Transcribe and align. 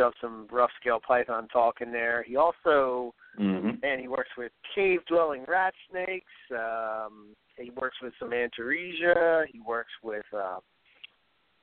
shove 0.00 0.12
some 0.20 0.46
rough 0.50 0.70
scale 0.80 1.00
python 1.06 1.48
talk 1.48 1.80
in 1.80 1.92
there. 1.92 2.22
He 2.26 2.36
also 2.36 3.14
mm-hmm. 3.38 3.70
and 3.82 4.00
he 4.00 4.08
works 4.08 4.30
with 4.36 4.52
cave 4.74 5.00
dwelling 5.06 5.44
rat 5.46 5.74
snakes. 5.90 6.32
Um, 6.52 7.34
he 7.56 7.70
works 7.70 7.96
with 8.02 8.12
some 8.18 8.30
Antaresia. 8.30 9.44
He 9.52 9.60
works 9.60 9.92
with 10.02 10.24
uh, 10.34 10.58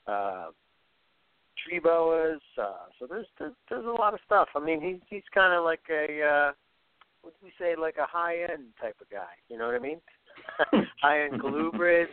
uh, 0.09 0.47
tree 1.65 1.79
boas. 1.79 2.39
Uh, 2.57 2.87
so 2.99 3.07
there's, 3.07 3.25
there's 3.39 3.53
there's 3.69 3.85
a 3.85 3.89
lot 3.89 4.13
of 4.13 4.19
stuff. 4.25 4.49
I 4.55 4.59
mean, 4.59 4.81
he's 4.81 5.01
he's 5.09 5.27
kind 5.33 5.53
of 5.53 5.63
like 5.63 5.81
a 5.89 6.23
uh, 6.23 6.51
what 7.21 7.33
do 7.39 7.45
we 7.45 7.51
say, 7.59 7.75
like 7.79 7.95
a 7.97 8.05
high 8.05 8.37
end 8.51 8.65
type 8.79 8.95
of 9.01 9.09
guy. 9.09 9.33
You 9.49 9.57
know 9.57 9.65
what 9.65 9.75
I 9.75 9.79
mean? 9.79 9.99
high 11.01 11.23
end 11.23 11.41
colubrids, 11.41 12.05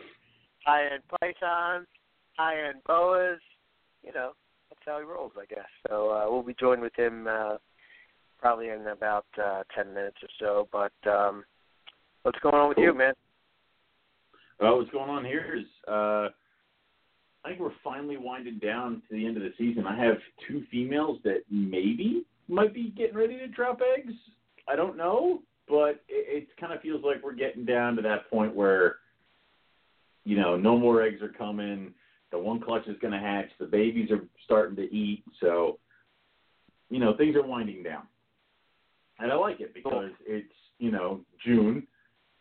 high 0.65 0.85
end 0.85 1.03
pythons, 1.19 1.87
high 2.37 2.67
end 2.67 2.79
boas. 2.87 3.39
You 4.03 4.13
know, 4.13 4.31
how 4.85 4.99
he 4.99 5.05
rolls, 5.05 5.33
I 5.39 5.45
guess. 5.45 5.67
So 5.87 6.09
uh, 6.11 6.25
we'll 6.31 6.43
be 6.43 6.55
joined 6.59 6.81
with 6.81 6.95
him 6.95 7.27
uh, 7.27 7.57
probably 8.39 8.69
in 8.69 8.87
about 8.87 9.25
uh, 9.43 9.63
ten 9.75 9.93
minutes 9.93 10.17
or 10.21 10.29
so. 10.39 10.67
But 10.71 11.09
um, 11.09 11.43
what's 12.23 12.39
going 12.39 12.55
on 12.55 12.69
with 12.69 12.77
cool. 12.77 12.85
you, 12.85 12.93
man? 12.93 13.13
Well, 14.59 14.77
what's 14.77 14.91
going 14.91 15.09
on 15.09 15.25
here 15.25 15.55
is 15.57 15.65
uh, 15.87 16.29
I 17.43 17.49
think 17.49 17.59
we're 17.59 17.71
finally 17.83 18.17
winding 18.17 18.59
down 18.59 19.01
to 19.07 19.15
the 19.15 19.25
end 19.25 19.37
of 19.37 19.43
the 19.43 19.53
season. 19.57 19.85
I 19.85 19.97
have 20.03 20.17
two 20.47 20.63
females 20.71 21.19
that 21.23 21.41
maybe 21.51 22.25
might 22.47 22.73
be 22.73 22.93
getting 22.97 23.15
ready 23.15 23.37
to 23.37 23.47
drop 23.47 23.81
eggs. 23.97 24.13
I 24.67 24.75
don't 24.75 24.97
know, 24.97 25.41
but 25.67 26.01
it, 26.07 26.43
it 26.43 26.47
kind 26.59 26.73
of 26.73 26.81
feels 26.81 27.03
like 27.03 27.23
we're 27.23 27.35
getting 27.35 27.65
down 27.65 27.95
to 27.97 28.01
that 28.01 28.29
point 28.29 28.55
where, 28.55 28.95
you 30.23 30.37
know, 30.37 30.55
no 30.57 30.77
more 30.77 31.03
eggs 31.03 31.21
are 31.21 31.29
coming. 31.29 31.93
The 32.35 32.41
one 32.41 32.59
clutch 32.59 32.85
is 32.87 32.97
going 32.99 33.13
to 33.13 33.19
hatch. 33.19 33.47
The 33.61 33.65
babies 33.65 34.11
are 34.11 34.19
starting 34.43 34.75
to 34.75 34.93
eat. 34.93 35.23
So, 35.39 35.79
you 36.89 36.99
know, 36.99 37.15
things 37.15 37.33
are 37.37 37.47
winding 37.47 37.81
down. 37.81 38.03
And 39.19 39.31
I 39.31 39.35
like 39.35 39.61
it 39.61 39.73
because 39.73 40.11
it's, 40.27 40.51
you 40.77 40.91
know, 40.91 41.21
June 41.45 41.87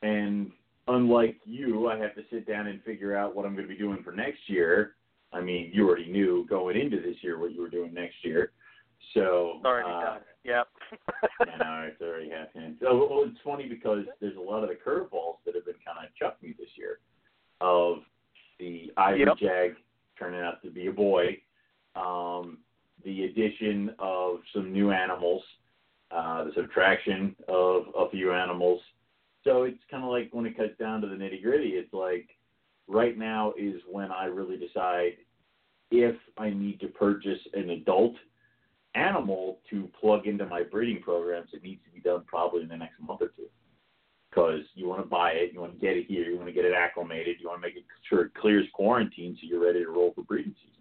and 0.02 0.50
unlike 0.88 1.36
you, 1.44 1.88
I 1.88 1.96
have 1.98 2.12
to 2.16 2.22
sit 2.28 2.44
down 2.44 2.66
and 2.66 2.82
figure 2.82 3.16
out 3.16 3.36
what 3.36 3.46
I'm 3.46 3.54
going 3.54 3.68
to 3.68 3.72
be 3.72 3.78
doing 3.78 4.02
for 4.02 4.10
next 4.10 4.40
year. 4.48 4.96
I 5.32 5.40
mean, 5.40 5.70
you 5.72 5.86
already 5.86 6.10
knew 6.10 6.44
going 6.50 6.76
into 6.76 7.00
this 7.00 7.14
year 7.20 7.38
what 7.38 7.52
you 7.52 7.60
were 7.60 7.70
doing 7.70 7.94
next 7.94 8.16
year. 8.22 8.50
So 9.14 9.60
already 9.64 9.88
uh, 9.88 10.00
done. 10.00 10.20
Yep. 10.42 10.68
know, 11.60 11.88
it's 11.88 12.02
already 12.02 12.30
happening. 12.30 12.76
So 12.80 12.96
well, 13.08 13.28
it's 13.28 13.38
funny 13.44 13.68
because 13.68 14.06
there's 14.20 14.36
a 14.36 14.40
lot 14.40 14.64
of 14.64 14.70
the 14.70 14.74
curveballs 14.74 15.36
that 15.46 15.54
have 15.54 15.64
been 15.64 15.74
kind 15.86 16.04
of 16.04 16.12
chucked 16.16 16.42
me 16.42 16.52
this 16.58 16.70
year. 16.76 16.98
Of 17.60 17.98
the 18.58 18.92
Ivory 18.96 19.20
Yep. 19.20 19.38
Jag 19.38 19.76
turning 20.18 20.40
out 20.40 20.62
to 20.62 20.70
be 20.70 20.86
a 20.86 20.92
boy, 20.92 21.38
um, 21.96 22.58
the 23.04 23.24
addition 23.24 23.94
of 23.98 24.38
some 24.54 24.72
new 24.72 24.90
animals, 24.90 25.42
uh, 26.10 26.44
the 26.44 26.52
subtraction 26.54 27.34
of 27.48 27.84
a 27.98 28.10
few 28.10 28.32
animals. 28.32 28.80
So 29.44 29.64
it's 29.64 29.78
kind 29.90 30.04
of 30.04 30.10
like 30.10 30.30
when 30.32 30.46
it 30.46 30.56
cuts 30.56 30.78
down 30.78 31.00
to 31.02 31.06
the 31.06 31.16
nitty 31.16 31.42
gritty, 31.42 31.70
it's 31.70 31.92
like 31.92 32.28
right 32.88 33.16
now 33.16 33.52
is 33.58 33.80
when 33.90 34.10
I 34.10 34.26
really 34.26 34.56
decide 34.56 35.12
if 35.90 36.16
I 36.38 36.50
need 36.50 36.80
to 36.80 36.88
purchase 36.88 37.40
an 37.52 37.70
adult 37.70 38.14
animal 38.94 39.58
to 39.70 39.88
plug 40.00 40.26
into 40.26 40.46
my 40.46 40.62
breeding 40.62 41.02
programs. 41.02 41.50
It 41.52 41.62
needs 41.62 41.82
to 41.84 41.90
be 41.90 42.00
done 42.00 42.22
probably 42.26 42.62
in 42.62 42.68
the 42.68 42.76
next 42.76 43.00
month 43.00 43.22
or 43.22 43.28
two. 43.28 43.48
Because 44.34 44.62
you 44.74 44.88
want 44.88 45.00
to 45.00 45.08
buy 45.08 45.30
it, 45.30 45.52
you 45.52 45.60
want 45.60 45.74
to 45.74 45.78
get 45.78 45.96
it 45.96 46.06
here, 46.08 46.24
you 46.24 46.36
want 46.36 46.48
to 46.48 46.52
get 46.52 46.64
it 46.64 46.74
acclimated, 46.74 47.36
you 47.40 47.48
want 47.48 47.62
to 47.62 47.68
make 47.68 47.76
it 47.76 47.84
sure 48.08 48.24
it 48.24 48.34
clears 48.34 48.66
quarantine 48.72 49.36
so 49.40 49.46
you're 49.46 49.64
ready 49.64 49.84
to 49.84 49.90
roll 49.90 50.12
for 50.12 50.22
breeding 50.22 50.54
season. 50.60 50.74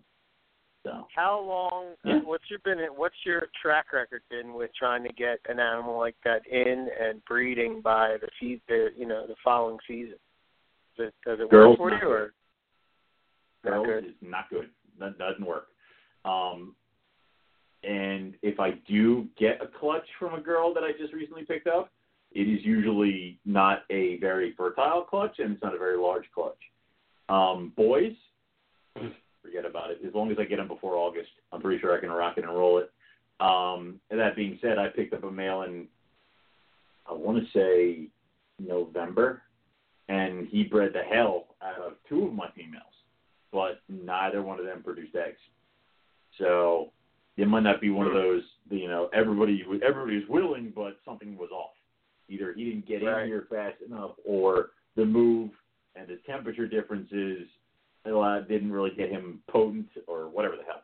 So 0.84 1.08
How 1.16 1.40
long? 1.40 1.94
Yeah. 2.03 2.16
Uh, 2.16 2.19
what's 2.25 2.44
your 2.50 2.59
been? 2.66 2.80
What's 2.95 3.16
your 3.25 3.48
track 3.62 3.94
record 3.94 4.22
been 4.30 4.54
with 4.54 4.72
trying 4.78 5.04
to 5.04 5.13
get 5.13 5.39
an 5.48 5.60
animal 5.60 5.98
like 5.98 6.16
that 6.25 6.45
in 6.48 6.89
and 7.00 7.24
breeding 7.25 7.80
by 7.81 8.18
the 8.19 8.28
se- 8.42 8.62
the 8.68 8.89
you 8.98 9.06
know 9.06 9.25
the 9.25 9.36
following 9.44 9.78
season? 9.88 10.16
Does 10.98 11.07
it, 11.07 11.13
does 11.25 11.39
it 11.39 11.50
Girls, 11.50 11.80
work 11.80 12.01
for 12.01 12.06
you 12.06 12.12
or 12.12 12.33
not 13.63 13.72
girls 13.72 13.88
good? 13.88 14.06
is 14.06 14.16
not 14.22 14.50
good. 14.50 14.69
That 15.00 15.18
doesn't 15.18 15.45
work. 15.45 15.68
Um, 16.25 16.75
and 17.83 18.33
if 18.42 18.60
I 18.60 18.72
do 18.88 19.28
get 19.38 19.62
a 19.62 19.68
clutch 19.80 20.06
from 20.19 20.33
a 20.33 20.42
girl 20.42 20.74
that 20.74 20.83
I 20.83 20.92
just 21.00 21.13
recently 21.13 21.44
picked 21.44 21.68
up, 21.68 21.92
it 22.33 22.41
is 22.41 22.65
usually 22.65 23.39
not 23.45 23.83
a 23.89 24.18
very 24.19 24.53
fertile 24.57 25.03
clutch 25.03 25.35
and 25.39 25.53
it's 25.53 25.63
not 25.63 25.75
a 25.75 25.80
very 25.80 25.97
large 25.97 26.25
clutch. 26.33 26.57
Um, 27.30 27.71
boys, 27.75 28.13
forget 29.41 29.65
about 29.65 29.91
it. 29.91 30.00
As 30.06 30.13
long 30.13 30.31
as 30.31 30.38
I 30.39 30.45
get 30.45 30.57
them 30.57 30.68
before 30.68 30.95
August, 30.95 31.30
I'm 31.51 31.62
pretty 31.62 31.80
sure 31.80 31.95
I 31.95 32.00
can 32.00 32.09
rock 32.09 32.38
it 32.38 32.44
and 32.44 32.53
roll 32.53 32.80
it. 32.80 32.91
Um, 33.39 34.00
and 34.09 34.19
that 34.19 34.35
being 34.35 34.57
said, 34.62 34.77
I 34.77 34.88
picked 34.88 35.13
up 35.13 35.24
a 35.24 35.31
male 35.31 35.63
in, 35.63 35.88
I 37.09 37.13
want 37.13 37.38
to 37.38 37.51
say 37.57 38.07
November, 38.59 39.41
and 40.09 40.47
he 40.47 40.63
bred 40.63 40.91
the 40.94 41.01
hell 41.01 41.47
out 41.62 41.81
of 41.81 41.94
two 42.07 42.25
of 42.25 42.33
my 42.33 42.50
females, 42.56 42.83
but 43.51 43.80
neither 43.89 44.41
one 44.41 44.59
of 44.59 44.65
them 44.65 44.83
produced 44.83 45.15
eggs. 45.15 45.38
So 46.39 46.91
it 47.38 47.47
might 47.47 47.63
not 47.63 47.81
be 47.81 47.89
one 47.89 48.07
of 48.07 48.13
those, 48.13 48.44
you 48.69 48.88
know, 48.88 49.09
everybody 49.13 49.63
everybody's 49.85 50.27
willing, 50.30 50.71
but 50.75 50.97
something 51.06 51.38
was 51.38 51.50
off. 51.51 51.71
Either 52.30 52.54
he 52.54 52.66
didn't 52.66 52.88
get 52.88 53.04
Right. 53.04 53.24
in 53.24 53.28
here 53.28 53.48
fast 53.50 53.81
enough, 53.81 54.12
or 54.25 54.72
the 54.96 55.06
move 55.06 55.52
and 55.96 56.08
the 56.08 56.18
temperature 56.25 56.68
differences 56.68 57.48
uh, 58.06 58.40
didn't 58.42 58.72
really 58.72 58.92
get 58.92 59.10
him 59.10 59.42
potent, 59.48 59.88
or 60.08 60.28
whatever 60.30 60.56
the 60.58 60.64
hell. 60.64 60.84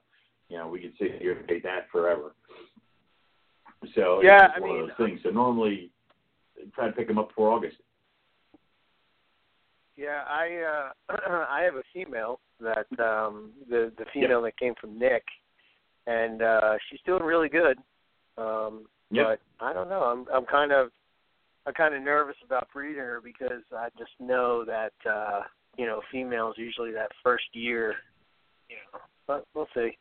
You 0.49 0.57
know, 0.57 0.67
we 0.67 0.79
could 0.79 0.93
sit 0.97 1.21
here 1.21 1.33
and 1.33 1.41
debate 1.47 1.63
that 1.63 1.89
forever. 1.91 2.33
So 3.95 4.21
Yeah, 4.21 4.45
it's 4.45 4.53
I 4.57 4.59
one 4.59 4.69
mean, 4.69 4.81
of 4.81 4.87
those 4.89 4.97
things. 5.07 5.19
So 5.23 5.29
normally, 5.29 5.91
try 6.73 6.87
to 6.87 6.93
pick 6.93 7.09
him 7.09 7.17
up 7.17 7.29
before 7.29 7.51
August. 7.51 7.77
Yeah, 9.95 10.23
I 10.27 10.91
uh 11.09 11.15
I 11.49 11.61
have 11.63 11.75
a 11.75 11.83
female 11.93 12.39
that 12.61 12.87
um 12.99 13.51
the 13.69 13.91
the 13.97 14.05
female 14.13 14.41
that 14.43 14.57
came 14.57 14.73
from 14.79 14.97
Nick 14.97 15.23
and 16.07 16.41
uh 16.41 16.75
she's 16.89 16.99
doing 17.05 17.23
really 17.23 17.49
good. 17.49 17.77
Um 18.37 18.85
Yep. 19.11 19.25
but 19.59 19.65
I 19.65 19.73
don't 19.73 19.89
know. 19.89 20.03
I'm 20.03 20.25
I'm 20.33 20.45
kind 20.45 20.71
of 20.71 20.91
I'm 21.69 21.75
kind 21.75 21.93
of 21.93 22.01
nervous 22.01 22.35
about 22.43 22.67
breeding 22.73 22.97
her 22.97 23.21
because 23.23 23.61
I 23.71 23.89
just 23.95 24.11
know 24.19 24.65
that 24.65 24.93
uh 25.07 25.41
you 25.77 25.85
know, 25.85 26.01
females 26.11 26.55
usually 26.57 26.91
that 26.91 27.11
first 27.23 27.45
year, 27.53 27.93
you 28.69 28.75
know. 28.91 28.99
But 29.27 29.45
we'll 29.53 29.67
see. 29.75 29.91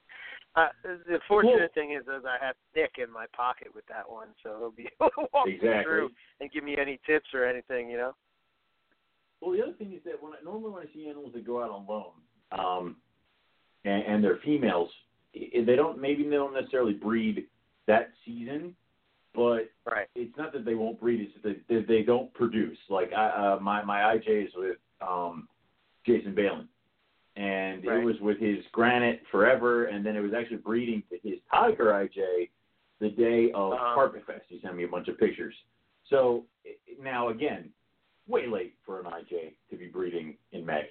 Uh, 0.57 0.69
the 0.83 1.21
fortunate 1.29 1.59
Well- 1.59 1.69
thing 1.75 1.93
is, 1.93 2.03
is 2.05 2.25
I 2.25 2.43
have 2.45 2.57
Nick 2.75 2.93
in 2.97 3.13
my 3.13 3.27
pocket 3.37 3.69
with 3.75 3.85
that 3.87 4.11
one, 4.11 4.29
so 4.43 4.57
he'll 4.59 4.71
be 4.71 4.89
able 5.01 5.11
to 5.11 5.29
walk 5.33 5.47
me 5.47 5.55
Exactly. 5.57 5.85
through 5.85 6.11
and 6.41 6.51
give 6.51 6.65
me 6.65 6.77
any 6.81 6.99
tips 7.07 7.29
or 7.35 7.45
anything, 7.45 7.91
you 7.91 7.99
know. 7.99 8.15
Well, 9.41 9.53
the 9.53 9.63
other 9.63 9.75
thing 9.75 9.93
is 9.93 10.01
that 10.05 10.21
when 10.21 10.33
I, 10.33 10.37
normally 10.43 10.71
when 10.71 10.83
I 10.83 10.93
see 10.93 11.07
animals 11.07 11.33
that 11.35 11.47
go 11.47 11.63
out 11.63 11.71
on 11.71 11.87
loan, 11.87 12.13
um, 12.51 12.97
and, 13.85 14.03
and 14.05 14.25
they're 14.25 14.41
females, 14.43 14.91
they 15.35 15.77
don't 15.77 16.01
maybe 16.01 16.25
they 16.25 16.31
don't 16.31 16.55
necessarily 16.55 16.95
breed 16.95 17.47
that 17.87 18.09
season, 18.25 18.75
but 19.39 19.71
Right. 19.89 20.09
it's 20.17 20.37
not 20.37 20.53
that 20.53 20.65
they 20.65 20.75
won't 20.75 20.99
breed; 21.01 21.21
it's 21.21 21.43
that 21.45 21.61
they, 21.69 21.83
they 21.83 22.03
don't 22.03 22.33
produce. 22.35 22.77
Like 22.91 23.13
I, 23.13 23.29
uh, 23.29 23.59
my 23.61 23.85
my 23.85 24.01
IJ 24.17 24.49
is 24.49 24.53
with 24.57 24.79
um, 25.01 25.49
Jason 26.05 26.35
Balin, 26.35 26.69
and 27.37 27.87
Right. 27.87 28.01
it 28.01 28.05
was 28.05 28.19
with 28.21 28.39
his 28.39 28.59
Granite 28.73 29.23
forever, 29.31 29.85
and 29.87 30.05
then 30.05 30.17
it 30.17 30.21
was 30.21 30.33
actually 30.35 30.57
breeding 30.57 31.05
to 31.11 31.19
his 31.23 31.39
Tiger 31.53 31.93
IJ 31.93 32.51
the 32.99 33.11
day 33.11 33.53
of 33.53 33.75
Uh-huh. 33.75 33.95
Carpet 33.95 34.27
Fest. 34.27 34.43
He 34.49 34.59
sent 34.61 34.75
me 34.75 34.83
a 34.83 34.89
bunch 34.89 35.07
of 35.07 35.17
pictures. 35.19 35.55
So 36.11 36.45
now 37.01 37.29
again, 37.29 37.71
way 38.27 38.49
late 38.49 38.75
for 38.85 38.99
an 38.99 39.07
IJ 39.07 39.55
to 39.71 39.77
be 39.77 39.87
breeding 39.87 40.37
in 40.51 40.67
May. 40.67 40.91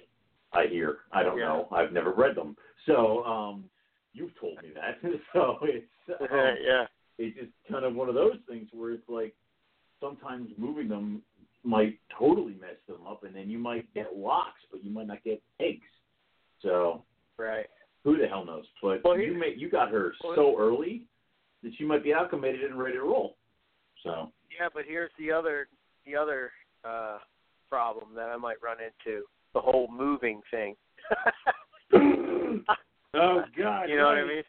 I 0.54 0.66
hear. 0.68 1.00
I 1.12 1.22
don't 1.22 1.36
Yeah. 1.36 1.48
know. 1.48 1.68
I've 1.70 1.92
never 1.92 2.12
bred 2.12 2.34
them. 2.34 2.56
So 2.86 3.22
um, 3.26 3.68
you've 4.14 4.34
told 4.40 4.62
me 4.62 4.70
that. 4.70 4.98
so 5.34 5.58
it's 5.62 5.86
um, 6.32 6.56
yeah. 6.62 6.86
It's 7.18 7.36
just 7.36 7.50
kind 7.70 7.84
of 7.84 7.94
one 7.94 8.08
of 8.08 8.14
those 8.14 8.36
things 8.48 8.68
where 8.72 8.92
it's 8.92 9.08
like 9.08 9.34
sometimes 10.00 10.50
moving 10.56 10.88
them 10.88 11.22
might 11.64 11.98
totally 12.16 12.54
mess 12.60 12.76
them 12.86 13.06
up, 13.06 13.24
and 13.24 13.34
then 13.34 13.50
you 13.50 13.58
might 13.58 13.92
get 13.92 14.16
locks, 14.16 14.60
but 14.70 14.82
you 14.84 14.90
might 14.90 15.06
not 15.08 15.22
get 15.24 15.42
eggs. 15.60 15.86
So 16.62 17.04
Right. 17.36 17.66
who 18.04 18.16
the 18.16 18.26
hell 18.28 18.44
knows? 18.44 18.66
But 18.80 19.02
Well, 19.04 19.18
you 19.18 19.34
made 19.34 19.60
you 19.60 19.68
got 19.68 19.90
her 19.90 20.14
well- 20.22 20.34
so 20.34 20.58
early 20.58 21.06
that 21.62 21.74
she 21.74 21.84
might 21.84 22.02
be 22.04 22.12
acclimated 22.12 22.62
and 22.70 22.78
ready 22.78 22.94
to 22.94 23.02
roll. 23.02 23.36
So 24.02 24.32
Yeah, 24.50 24.68
but 24.72 24.84
here's 24.86 25.12
the 25.18 25.32
other 25.32 25.68
the 26.04 26.16
other 26.16 26.52
uh 26.84 27.18
problem 27.68 28.14
that 28.14 28.28
I 28.30 28.36
might 28.36 28.62
run 28.62 28.78
into 28.80 29.26
the 29.52 29.60
whole 29.60 29.88
moving 29.88 30.40
thing. 30.50 30.76
Oh 33.14 33.42
God! 33.56 33.84
you 33.88 33.96
know 33.96 34.06
what 34.06 34.18
I 34.18 34.24
mean? 34.24 34.42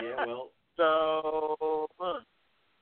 Yeah, 0.00 0.24
well, 0.24 0.52
so 0.80 1.86
uh, 2.00 2.14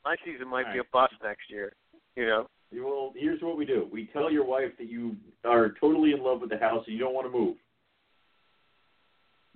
my 0.04 0.14
season 0.24 0.48
might 0.48 0.66
All 0.66 0.72
be 0.72 0.78
a 0.78 0.84
bust 0.92 1.14
next 1.22 1.50
year. 1.50 1.72
You 2.16 2.26
know. 2.26 2.46
you 2.70 2.84
will. 2.84 3.12
Here's 3.16 3.42
what 3.42 3.56
we 3.56 3.64
do: 3.66 3.88
we 3.92 4.06
tell 4.12 4.30
your 4.30 4.44
wife 4.44 4.70
that 4.78 4.88
you 4.88 5.16
are 5.44 5.74
totally 5.80 6.12
in 6.12 6.22
love 6.22 6.40
with 6.40 6.50
the 6.50 6.58
house 6.58 6.84
and 6.86 6.94
you 6.96 7.00
don't 7.02 7.14
want 7.14 7.26
to 7.26 7.36
move. 7.36 7.56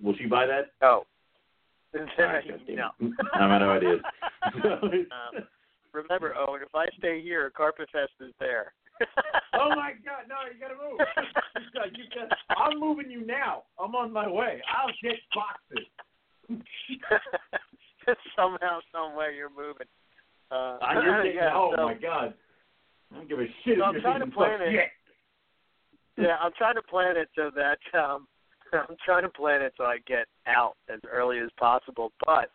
Will 0.01 0.15
she 0.17 0.25
buy 0.25 0.45
that? 0.45 0.71
Oh. 0.81 1.05
All 1.95 2.05
right, 2.17 2.43
no. 2.69 2.89
I'm 3.35 3.51
out 3.51 3.61
of 3.61 3.69
ideas. 3.69 3.99
Um, 4.65 5.43
remember, 5.93 6.33
Owen, 6.35 6.61
if 6.63 6.73
I 6.75 6.85
stay 6.97 7.21
here, 7.21 7.49
Carpet 7.55 7.87
Fest 7.93 8.11
is 8.19 8.33
there. 8.39 8.73
oh 9.53 9.69
my 9.69 9.93
God! 10.03 10.25
No, 10.27 10.35
you 10.51 10.59
gotta 10.59 10.75
move. 10.75 10.99
You 11.55 11.69
got- 11.73 11.97
you 11.97 12.03
got- 12.13 12.57
I'm 12.57 12.79
moving 12.79 13.09
you 13.09 13.25
now. 13.25 13.63
I'm 13.79 13.95
on 13.95 14.11
my 14.11 14.27
way. 14.27 14.61
I'll 14.75 14.91
get 15.01 15.15
boxes. 15.33 15.87
Somehow, 18.35 18.79
some 18.91 19.15
way, 19.15 19.33
you're 19.35 19.49
moving. 19.49 19.87
Uh, 20.51 20.77
you're 20.93 21.23
getting, 21.23 21.35
yeah, 21.41 21.51
oh 21.53 21.73
so, 21.75 21.85
my 21.85 21.93
God! 21.95 22.33
I 23.11 23.15
don't 23.17 23.29
give 23.29 23.39
a 23.39 23.45
shit 23.63 23.77
So 23.77 23.81
if 23.81 23.83
I'm 23.83 23.93
you're 23.93 24.01
trying 24.01 24.19
to 24.19 24.27
plan 24.31 24.61
it. 24.61 24.71
shit. 24.71 24.89
yeah, 26.25 26.35
I'm 26.41 26.51
trying 26.57 26.75
to 26.75 26.81
plan 26.81 27.17
it 27.17 27.29
so 27.35 27.49
that 27.55 27.79
um, 27.99 28.27
I'm 28.73 28.97
trying 29.05 29.23
to 29.23 29.29
plan 29.29 29.61
it 29.61 29.73
so 29.77 29.83
I 29.85 29.97
get 30.07 30.25
out 30.47 30.73
as 30.93 30.99
early 31.11 31.39
as 31.39 31.49
possible. 31.59 32.11
But 32.25 32.49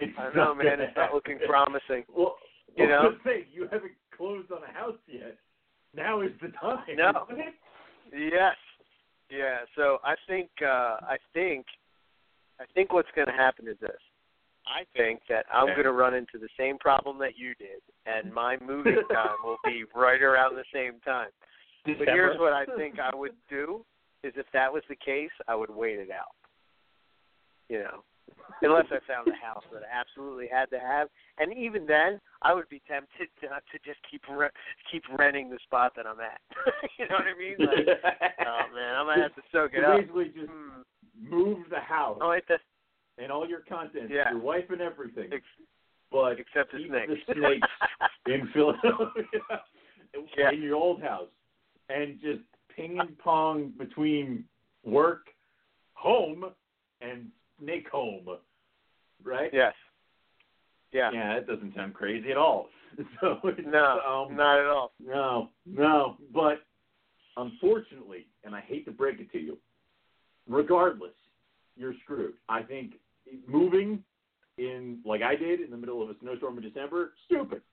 It's 0.00 0.12
I 0.18 0.24
don't 0.24 0.36
know, 0.36 0.54
man, 0.54 0.80
it's 0.80 0.96
not 0.96 1.12
looking 1.14 1.38
promising. 1.46 2.04
Well, 2.14 2.36
You 2.76 2.88
well, 2.88 3.02
know? 3.04 3.10
thing 3.24 3.44
you 3.52 3.68
haven't 3.70 3.92
closed 4.16 4.50
on 4.52 4.62
a 4.62 4.72
house 4.72 4.98
yet. 5.06 5.36
Now 5.94 6.20
is 6.22 6.30
the 6.40 6.48
time. 6.48 6.96
No. 6.96 7.26
Yes. 8.12 8.56
Yeah. 9.30 9.58
So 9.76 9.98
I 10.04 10.14
think 10.28 10.48
uh 10.62 10.96
I 11.04 11.16
think 11.34 11.66
I 12.60 12.64
think 12.74 12.92
what's 12.92 13.08
going 13.14 13.26
to 13.26 13.32
happen 13.32 13.66
is 13.66 13.76
this. 13.80 13.90
I 14.66 14.84
think 14.96 15.20
that 15.28 15.46
I'm 15.52 15.64
Okay. 15.64 15.74
going 15.74 15.84
to 15.84 15.92
run 15.92 16.14
into 16.14 16.38
the 16.38 16.48
same 16.58 16.78
problem 16.78 17.18
that 17.18 17.36
you 17.36 17.54
did, 17.56 17.82
and 18.06 18.32
my 18.34 18.56
moving 18.64 18.96
time 19.12 19.36
will 19.44 19.58
be 19.64 19.84
right 19.94 20.22
around 20.22 20.56
the 20.56 20.64
same 20.72 21.00
time. 21.04 21.30
But 21.84 22.08
here's 22.08 22.38
what 22.38 22.52
I 22.52 22.64
think 22.76 22.98
I 23.00 23.14
would 23.14 23.32
do: 23.50 23.84
is 24.22 24.32
if 24.36 24.46
that 24.52 24.72
was 24.72 24.82
the 24.88 24.96
case, 24.96 25.30
I 25.48 25.54
would 25.54 25.70
wait 25.70 25.98
it 25.98 26.10
out. 26.10 26.34
You 27.68 27.80
know, 27.80 28.04
unless 28.62 28.86
I 28.90 28.98
found 29.06 29.28
a 29.28 29.34
house 29.34 29.64
that 29.72 29.82
I 29.82 30.00
absolutely 30.00 30.46
had 30.46 30.66
to 30.70 30.78
have, 30.78 31.08
and 31.38 31.52
even 31.56 31.86
then, 31.86 32.20
I 32.42 32.54
would 32.54 32.68
be 32.68 32.80
tempted 32.86 33.28
to, 33.40 33.48
to 33.48 33.78
just 33.84 33.98
keep 34.10 34.22
re- 34.30 34.48
keep 34.90 35.02
renting 35.18 35.50
the 35.50 35.58
spot 35.64 35.92
that 35.96 36.06
I'm 36.06 36.20
at. 36.20 36.40
you 36.98 37.08
know 37.08 37.16
what 37.16 37.26
I 37.26 37.38
mean? 37.38 37.58
Like, 37.66 37.98
oh 38.46 38.66
man, 38.74 38.94
I'm 38.94 39.06
gonna 39.06 39.22
have 39.22 39.34
to 39.34 39.42
soak 39.50 39.72
it 39.74 39.82
So 39.82 39.92
up. 39.92 40.00
basically, 40.00 40.26
just 40.26 40.50
Hmm. 40.50 40.82
move 41.28 41.58
the 41.70 41.80
house 41.80 42.18
Oh, 42.20 42.30
and 43.18 43.30
all 43.30 43.48
your 43.48 43.60
content, 43.60 44.10
Yeah. 44.10 44.30
your 44.30 44.40
wife 44.40 44.70
and 44.70 44.80
everything, 44.80 45.32
ex- 45.32 45.44
but 46.10 46.38
except 46.40 46.72
the 46.72 46.86
snakes. 46.88 47.12
the 47.26 47.34
snakes 47.34 47.68
in 48.26 48.46
Philadelphia, 48.48 49.24
Yeah. 50.36 50.50
in 50.50 50.62
your 50.62 50.76
old 50.76 51.02
house, 51.02 51.30
and 51.88 52.20
just 52.20 52.42
ping 52.74 52.98
and 52.98 53.18
pong 53.18 53.70
between 53.78 54.44
work, 54.84 55.26
home, 55.94 56.54
and 57.00 57.30
snake 57.58 57.88
home, 57.90 58.38
right? 59.22 59.50
yes. 59.52 59.74
Yeah. 60.92 61.10
Yeah, 61.12 61.34
that 61.34 61.46
doesn't 61.46 61.74
sound 61.74 61.94
crazy 61.94 62.30
at 62.30 62.36
all. 62.36 62.68
So 63.22 63.38
it's, 63.44 63.58
No, 63.66 64.00
um, 64.28 64.36
not 64.36 64.58
at 64.60 64.66
all. 64.66 64.92
no, 65.00 65.48
no. 65.64 66.18
But 66.34 66.62
unfortunately, 67.38 68.26
and 68.44 68.54
I 68.54 68.60
hate 68.60 68.84
to 68.84 68.90
break 68.90 69.18
it 69.18 69.32
to 69.32 69.38
you, 69.38 69.56
regardless, 70.46 71.14
you're 71.74 71.94
screwed. 72.02 72.34
I 72.50 72.62
think 72.62 72.92
moving 73.46 74.02
in 74.58 74.98
like 75.04 75.22
I 75.22 75.34
did 75.36 75.60
in 75.60 75.70
the 75.70 75.76
middle 75.76 76.02
of 76.02 76.10
a 76.10 76.14
snowstorm 76.20 76.56
in 76.58 76.62
December, 76.64 77.12
stupid. 77.26 77.62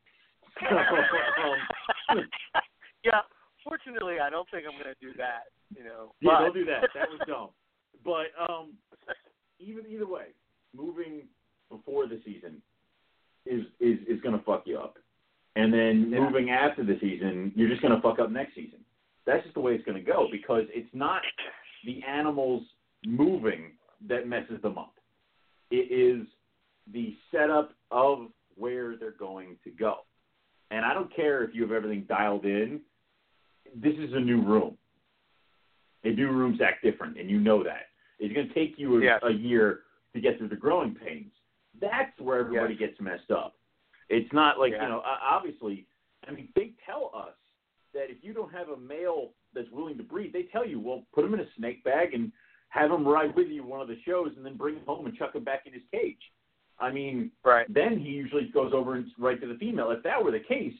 So, 0.60 0.76
um, 0.76 2.20
yeah. 3.04 3.22
Fortunately, 3.64 4.16
I 4.20 4.30
don't 4.30 4.48
think 4.52 4.64
I'm 4.66 4.74
going 4.82 4.94
to 4.94 5.00
do 5.06 5.14
that. 5.18 5.44
You 5.78 5.84
know. 5.84 6.14
yeah, 6.22 6.32
but- 6.32 6.40
don't 6.46 6.54
do 6.54 6.66
that. 6.66 6.90
That 6.96 7.10
was 7.10 7.20
dumb. 7.28 7.50
But 8.04 8.28
um, 8.52 8.74
even 9.60 9.86
either 9.90 10.08
way, 10.08 10.28
moving 10.76 11.24
before 11.70 12.08
the 12.08 12.20
season 12.26 12.62
is 13.46 13.62
is 13.80 14.00
is 14.08 14.22
going 14.22 14.38
to 14.38 14.44
fuck 14.44 14.64
you 14.66 14.78
up, 14.80 14.98
and 15.56 15.72
then 15.74 16.10
Yeah. 16.12 16.20
moving 16.22 16.50
after 16.50 16.84
the 16.84 16.98
season, 17.00 17.52
you're 17.56 17.70
just 17.70 17.82
going 17.82 17.94
to 17.96 18.02
fuck 18.02 18.20
up 18.20 18.32
next 18.32 18.56
season. 18.56 18.80
That's 19.26 19.44
just 19.44 19.54
the 19.54 19.62
way 19.62 19.74
it's 19.76 19.86
going 19.86 19.98
to 20.04 20.12
go 20.12 20.28
because 20.32 20.64
it's 20.74 20.90
not 20.94 21.22
the 21.86 22.02
animals 22.08 22.64
moving 23.06 23.74
that 24.08 24.28
messes 24.28 24.62
them 24.62 24.78
up. 24.78 24.94
It 25.72 25.92
is 25.92 26.28
the 26.92 27.16
setup 27.32 27.74
of 27.92 28.28
where 28.56 28.96
they're 28.98 29.12
going 29.12 29.58
to 29.64 29.70
go. 29.70 30.00
And 30.72 30.86
I 30.86 30.94
don't 30.94 31.14
care 31.16 31.44
if 31.44 31.54
you 31.54 31.62
have 31.64 31.72
everything 31.72 32.06
dialed 32.08 32.46
in. 32.46 32.82
This 33.76 33.96
is 33.98 34.14
a 34.14 34.20
new 34.20 34.42
room. 34.42 34.78
And 36.04 36.16
new 36.16 36.30
rooms 36.30 36.60
act 36.62 36.84
different, 36.84 37.18
and 37.20 37.30
you 37.30 37.40
know 37.40 37.64
that. 37.64 37.88
It's 38.20 38.34
going 38.34 38.48
to 38.48 38.54
take 38.54 38.76
you 38.78 39.00
a, 39.00 39.04
Yes. 39.04 39.20
a 39.24 39.32
year 39.32 39.82
to 40.14 40.22
get 40.22 40.38
through 40.38 40.48
the 40.50 40.56
growing 40.56 40.96
pains. 40.96 41.32
That's 41.80 42.18
where 42.20 42.40
everybody 42.40 42.76
Yes. 42.80 42.90
gets 42.92 43.02
messed 43.02 43.32
up. 43.32 43.56
It's 44.10 44.32
not 44.34 44.60
like, 44.60 44.72
Yeah. 44.74 44.84
you 44.84 44.90
know, 44.90 45.02
obviously, 45.06 45.86
I 46.28 46.32
mean, 46.32 46.50
they 46.56 46.74
tell 46.86 47.12
us 47.14 47.36
that 47.94 48.10
if 48.10 48.24
you 48.24 48.34
don't 48.34 48.52
have 48.52 48.70
a 48.70 48.78
male 48.78 49.34
that's 49.54 49.70
willing 49.72 49.98
to 49.98 50.04
breed, 50.04 50.32
they 50.34 50.44
tell 50.44 50.66
you, 50.66 50.80
well, 50.80 51.06
put 51.14 51.26
him 51.26 51.34
in 51.34 51.42
a 51.42 51.52
snake 51.58 51.84
bag 51.84 52.14
and 52.14 52.32
have 52.70 52.92
him 52.92 53.08
ride 53.08 53.36
with 53.36 53.48
you 53.48 53.64
one 53.64 53.82
of 53.82 53.88
the 53.88 53.98
shows 54.06 54.32
and 54.38 54.46
then 54.46 54.56
bring 54.56 54.76
him 54.76 54.86
home 54.86 55.06
and 55.06 55.16
chuck 55.18 55.36
him 55.36 55.44
back 55.44 55.64
in 55.66 55.74
his 55.74 55.82
cage. 55.92 56.22
I 56.80 56.92
mean, 56.92 57.32
Right. 57.44 57.66
then 57.72 58.00
he 58.00 58.10
usually 58.10 58.46
goes 58.50 58.74
over 58.74 58.96
and 58.96 59.06
right 59.18 59.40
to 59.42 59.48
the 59.48 59.56
female. 59.56 59.92
If 59.92 60.04
that 60.04 60.24
were 60.24 60.32
the 60.32 60.40
case, 60.40 60.74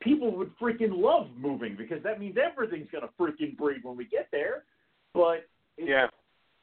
people 0.00 0.30
would 0.32 0.50
freaking 0.58 0.96
love 0.98 1.28
moving 1.36 1.76
because 1.76 2.02
that 2.02 2.20
means 2.20 2.36
everything's 2.36 2.90
going 2.90 3.02
to 3.06 3.12
freaking 3.18 3.56
breed 3.56 3.82
when 3.82 3.96
we 3.96 4.04
get 4.04 4.28
there. 4.30 4.64
But 5.14 5.48
it's, 5.78 5.88
Yeah. 5.88 6.08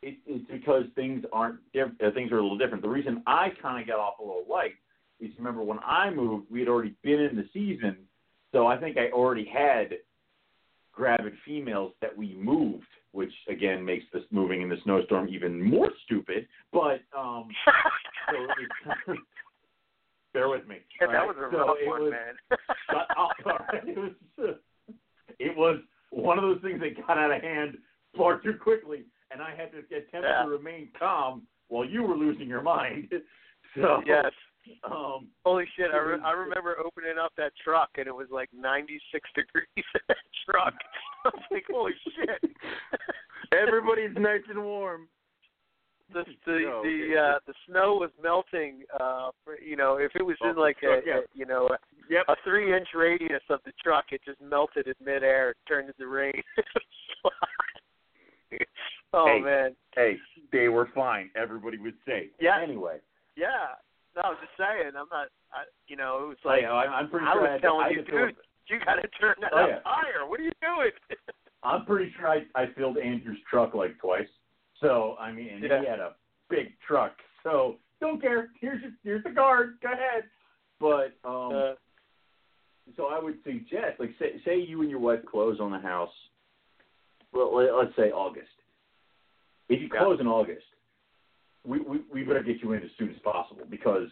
it, 0.03 0.17
it's 0.27 0.45
because 0.51 0.85
things 0.95 1.25
aren't 1.33 1.59
diff- 1.71 1.99
uh, 2.01 2.11
things 2.11 2.31
are 2.31 2.37
a 2.37 2.41
little 2.41 2.57
different. 2.57 2.83
The 2.83 2.89
reason 2.89 3.23
I 3.25 3.49
kind 3.61 3.81
of 3.81 3.87
got 3.87 3.99
off 3.99 4.19
a 4.19 4.23
little 4.23 4.45
light 4.47 4.75
is 5.19 5.31
remember 5.37 5.63
when 5.63 5.79
I 5.83 6.09
moved, 6.11 6.51
we 6.51 6.59
had 6.59 6.67
already 6.69 6.93
been 7.01 7.21
in 7.21 7.35
the 7.35 7.47
season, 7.53 7.97
so 8.51 8.67
I 8.67 8.77
think 8.77 8.97
I 8.97 9.09
already 9.09 9.45
had 9.45 9.97
gravid 10.91 11.33
females 11.45 11.93
that 12.01 12.15
we 12.15 12.35
moved, 12.35 12.85
which 13.13 13.31
again 13.47 13.83
makes 13.85 14.03
this 14.13 14.23
moving 14.31 14.61
in 14.61 14.69
the 14.69 14.75
snowstorm 14.83 15.27
even 15.29 15.61
more 15.63 15.89
stupid. 16.05 16.47
But 16.73 16.99
um, 17.17 17.47
so 19.07 19.13
bear 20.33 20.49
with 20.49 20.67
me. 20.67 20.77
yeah, 20.99 21.07
all 21.07 21.13
that 21.13 21.27
was 21.27 21.35
a 21.37 21.49
So 21.51 21.57
rough 21.57 21.77
it 21.81 21.87
one, 21.87 22.01
was, 22.03 22.11
man. 22.11 22.57
Shut 22.89 23.07
up. 23.17 23.31
Right. 23.45 23.87
It 23.87 23.97
was 23.97 24.11
it 25.39 25.57
was 25.57 25.79
one 26.09 26.37
of 26.37 26.43
those 26.43 26.61
things 26.61 26.79
that 26.81 27.07
got 27.07 27.17
out 27.17 27.31
of 27.31 27.41
hand 27.41 27.77
far 28.17 28.39
too 28.39 28.53
quickly, 28.61 29.03
and 29.31 29.41
I 29.41 29.51
had 29.55 29.71
to 29.71 29.77
attempt 29.79 30.11
Yeah. 30.27 30.43
to 30.43 30.49
remain 30.49 30.89
calm 30.97 31.43
while 31.69 31.85
you 31.85 32.03
were 32.03 32.15
losing 32.15 32.47
your 32.47 32.61
mind. 32.61 33.11
So 33.75 34.01
yes. 34.05 34.31
um, 34.85 35.27
Holy 35.45 35.65
shit! 35.75 35.89
I, 35.91 35.97
re- 35.97 36.19
I 36.23 36.31
remember 36.31 36.77
opening 36.79 37.17
up 37.19 37.31
that 37.37 37.53
truck 37.63 37.89
and 37.97 38.05
it 38.07 38.13
was 38.15 38.27
like 38.31 38.49
96 38.55 39.29
degrees 39.35 39.65
in 39.77 40.01
that 40.07 40.17
truck. 40.49 40.73
I 41.25 41.29
was 41.33 41.43
like, 41.51 41.63
holy 41.71 41.93
shit! 42.15 42.51
Everybody's 43.83 44.15
nice 44.17 44.41
and 44.49 44.63
warm. 44.63 45.07
the 46.13 46.23
the 46.45 46.59
No, 46.61 46.83
the 46.83 47.17
uh 47.17 47.39
the 47.47 47.53
snow 47.67 47.95
was 47.95 48.11
melting 48.21 48.83
uh 48.99 49.31
for, 49.43 49.59
you 49.59 49.75
know 49.75 49.97
if 49.97 50.11
it 50.15 50.23
was 50.23 50.37
in 50.41 50.53
Oh, 50.57 50.61
like 50.61 50.77
a, 50.83 51.01
yeah. 51.05 51.17
a 51.17 51.21
you 51.33 51.45
know 51.45 51.67
a, 51.67 51.77
Yep. 52.09 52.25
a 52.27 52.35
three 52.43 52.75
inch 52.75 52.87
radius 52.93 53.41
of 53.49 53.59
the 53.65 53.71
truck 53.83 54.05
it 54.11 54.21
just 54.25 54.39
melted 54.41 54.87
in 54.87 54.93
midair 55.03 55.51
it 55.51 55.57
turned 55.67 55.87
into 55.89 56.07
rain 56.07 56.33
oh 59.13 59.25
Hey. 59.25 59.39
man 59.41 59.75
Hey, 59.95 60.17
they 60.51 60.69
were 60.69 60.89
fine. 60.95 61.29
Everybody 61.35 61.77
was 61.77 61.93
safe. 62.05 62.31
Yeah. 62.41 62.59
Anyway, 62.61 62.97
yeah 63.35 63.75
no 64.15 64.21
i'm 64.29 64.35
just 64.41 64.53
saying 64.59 64.89
i'm 64.93 65.09
not 65.09 65.25
I, 65.51 65.63
you 65.87 65.95
know 65.97 66.19
it 66.25 66.27
was 66.27 66.37
like 66.45 66.61
like 66.61 66.69
I, 66.69 66.85
I'm 66.85 67.09
pretty 67.09 67.25
I 67.25 67.33
sure 67.33 67.41
was 67.41 67.49
I 67.49 67.53
had, 67.53 67.61
telling 67.61 67.85
I 67.85 67.89
you, 67.89 67.97
had 67.97 68.05
to 68.05 68.11
fill- 68.11 68.25
dude. 68.27 68.35
you 68.69 68.79
got 68.85 68.95
to 69.01 69.07
turn 69.19 69.35
that 69.41 69.51
Oh, 69.53 69.63
up 69.63 69.69
yeah. 69.69 69.79
higher 69.85 70.27
what 70.29 70.39
are 70.39 70.43
you 70.43 70.51
doing 70.61 70.91
I'm 71.63 71.85
pretty 71.85 72.11
sure 72.17 72.27
I, 72.27 72.41
I 72.55 72.67
filled 72.77 72.97
Andrew's 72.97 73.37
truck 73.49 73.73
like 73.73 73.97
twice. 73.99 74.27
So 74.81 75.15
I 75.19 75.31
mean, 75.31 75.59
Yeah. 75.61 75.81
he 75.81 75.87
had 75.87 75.99
a 75.99 76.13
big 76.49 76.73
truck. 76.85 77.13
So 77.43 77.77
don't 78.01 78.21
care. 78.21 78.49
Here's 78.59 78.81
your, 78.81 78.91
here's 79.03 79.23
the 79.23 79.31
card. 79.31 79.77
Go 79.81 79.89
ahead. 79.91 80.23
But 80.79 81.13
um, 81.27 81.53
uh, 81.55 81.73
so 82.97 83.05
I 83.07 83.19
would 83.21 83.37
suggest, 83.45 83.99
like, 83.99 84.11
say 84.19 84.41
say 84.43 84.59
you 84.59 84.81
and 84.81 84.89
your 84.89 84.99
wife 84.99 85.19
close 85.29 85.59
on 85.61 85.71
the 85.71 85.79
house. 85.79 86.11
Well, 87.31 87.55
let- 87.55 87.73
let's 87.73 87.95
say 87.95 88.11
August. 88.11 88.47
If 89.69 89.81
you 89.81 89.89
Yeah. 89.91 89.99
close 89.99 90.19
in 90.19 90.27
August, 90.27 90.65
we, 91.65 91.79
we 91.79 91.99
we 92.11 92.23
better 92.23 92.43
get 92.43 92.61
you 92.61 92.73
in 92.73 92.83
as 92.83 92.89
soon 92.99 93.09
as 93.09 93.19
possible 93.19 93.63
because 93.69 94.09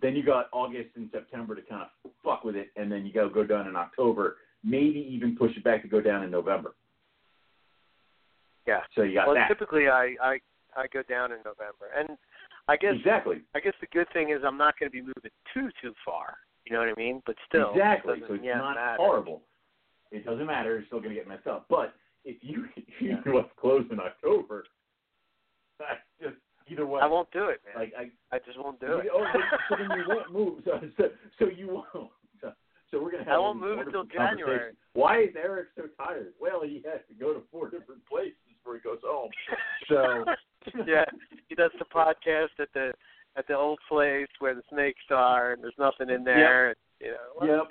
then 0.00 0.16
you 0.16 0.22
got 0.22 0.48
August 0.52 0.90
and 0.96 1.10
September 1.12 1.54
to 1.54 1.62
kind 1.62 1.82
of 1.82 2.10
fuck 2.24 2.44
with 2.44 2.56
it, 2.56 2.68
and 2.76 2.90
then 2.90 3.04
you 3.06 3.12
got 3.12 3.24
to 3.24 3.30
go 3.30 3.44
down 3.44 3.66
in 3.68 3.76
October, 3.76 4.36
maybe 4.64 4.98
even 5.10 5.36
push 5.36 5.54
it 5.56 5.64
back 5.64 5.82
to 5.82 5.88
go 5.88 6.00
down 6.00 6.22
in 6.22 6.30
November. 6.30 6.74
Yeah. 8.68 8.80
So 8.94 9.02
you 9.02 9.14
got 9.14 9.26
well, 9.26 9.36
that. 9.36 9.48
typically 9.48 9.88
I 9.88 10.14
I 10.22 10.38
I 10.76 10.86
go 10.92 11.02
down 11.08 11.32
in 11.32 11.38
November, 11.38 11.88
and 11.96 12.16
I 12.68 12.76
guess 12.76 12.94
exactly. 12.96 13.38
I 13.54 13.60
guess 13.60 13.74
the 13.80 13.86
good 13.92 14.06
thing 14.12 14.30
is 14.30 14.42
I'm 14.46 14.58
not 14.58 14.78
going 14.78 14.90
to 14.90 14.92
be 14.92 15.00
moving 15.00 15.32
too 15.54 15.70
too 15.80 15.94
far. 16.04 16.36
You 16.66 16.74
know 16.74 16.80
what 16.80 16.90
I 16.90 16.94
mean? 17.00 17.22
But 17.24 17.36
still, 17.48 17.70
exactly. 17.72 18.16
So 18.28 18.34
it's 18.34 18.44
yeah, 18.44 18.58
not 18.58 18.74
matter. 18.76 18.96
horrible. 18.98 19.40
It 20.12 20.24
doesn't 20.24 20.46
matter. 20.46 20.74
You're 20.76 20.86
still 20.86 21.00
going 21.00 21.14
to 21.14 21.16
get 21.16 21.26
messed 21.26 21.46
up. 21.46 21.66
But 21.70 21.94
if 22.24 22.36
you 22.42 22.66
if 22.76 22.84
you 23.00 23.10
Yeah. 23.10 23.20
go 23.24 23.38
up 23.38 23.56
close 23.56 23.84
in 23.90 23.98
October, 23.98 24.64
that's 25.78 26.00
just 26.20 26.36
either 26.70 26.86
way. 26.86 27.00
I 27.00 27.06
won't 27.06 27.30
do 27.32 27.48
it, 27.48 27.60
man. 27.64 27.82
Like 27.82 27.92
I, 27.98 28.36
I 28.36 28.38
just 28.40 28.58
won't 28.58 28.78
do 28.80 28.86
you- 28.86 28.98
it. 28.98 29.08
Oh, 29.12 29.24
so 29.70 29.76
then 29.78 29.88
you 29.98 30.04
won't 30.06 30.32
move. 30.32 30.62
So, 30.64 30.80
so, 30.98 31.04
so 31.38 31.44
you 31.48 31.68
won't. 31.68 32.10
So, 32.42 32.52
so 32.90 33.02
we're 33.02 33.12
gonna 33.12 33.24
have. 33.24 33.34
I 33.34 33.38
won't 33.38 33.60
move 33.60 33.78
until 33.78 34.04
January. 34.04 34.72
Why 34.92 35.22
is 35.22 35.30
Eric 35.36 35.68
so 35.76 35.84
tired? 35.96 36.32
Well, 36.40 36.62
he 36.62 36.82
has 36.90 37.00
to 37.08 37.14
go 37.14 37.32
to 37.32 37.40
four 37.50 37.70
different 37.70 38.04
places 38.06 38.34
before 38.68 38.74
he 38.76 38.80
goes 38.82 39.02
home. 39.04 39.30
So 39.88 40.24
yeah, 40.86 41.04
he 41.48 41.54
does 41.54 41.70
the 41.78 41.84
podcast 41.86 42.48
at 42.60 42.68
the 42.74 42.92
at 43.36 43.46
the 43.46 43.54
old 43.56 43.78
place 43.88 44.26
where 44.38 44.54
the 44.54 44.62
snakes 44.70 45.00
are, 45.10 45.52
and 45.52 45.62
there's 45.62 45.72
nothing 45.78 46.10
in 46.14 46.24
there. 46.24 46.68
And, 46.68 46.76
you 47.00 47.06
know, 47.12 47.16
well, 47.40 47.48
yep. 47.48 47.66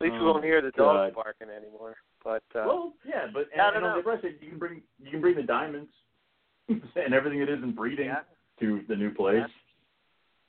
at 0.00 0.04
least 0.04 0.12
we 0.14 0.18
Oh, 0.20 0.32
won't 0.32 0.44
hear 0.44 0.60
the 0.60 0.72
dogs 0.72 1.14
God. 1.14 1.14
barking 1.14 1.48
anymore. 1.48 1.96
But 2.22 2.42
uh, 2.54 2.64
Well, 2.66 2.92
yeah, 3.06 3.28
but 3.32 3.46
I 3.54 3.68
don't 3.70 3.76
and 3.76 3.86
on 3.86 3.96
know. 3.96 4.02
the 4.02 4.08
rest, 4.10 4.24
you 4.40 4.50
can 4.50 4.58
bring 4.58 4.82
you 5.02 5.10
can 5.10 5.20
bring 5.22 5.36
the 5.36 5.42
diamonds 5.44 5.90
and 6.68 7.14
everything 7.14 7.38
that 7.40 7.48
isn't 7.48 7.74
breeding 7.74 8.06
yeah, 8.06 8.20
to 8.60 8.82
the 8.88 8.96
new 8.96 9.14
place. 9.14 9.48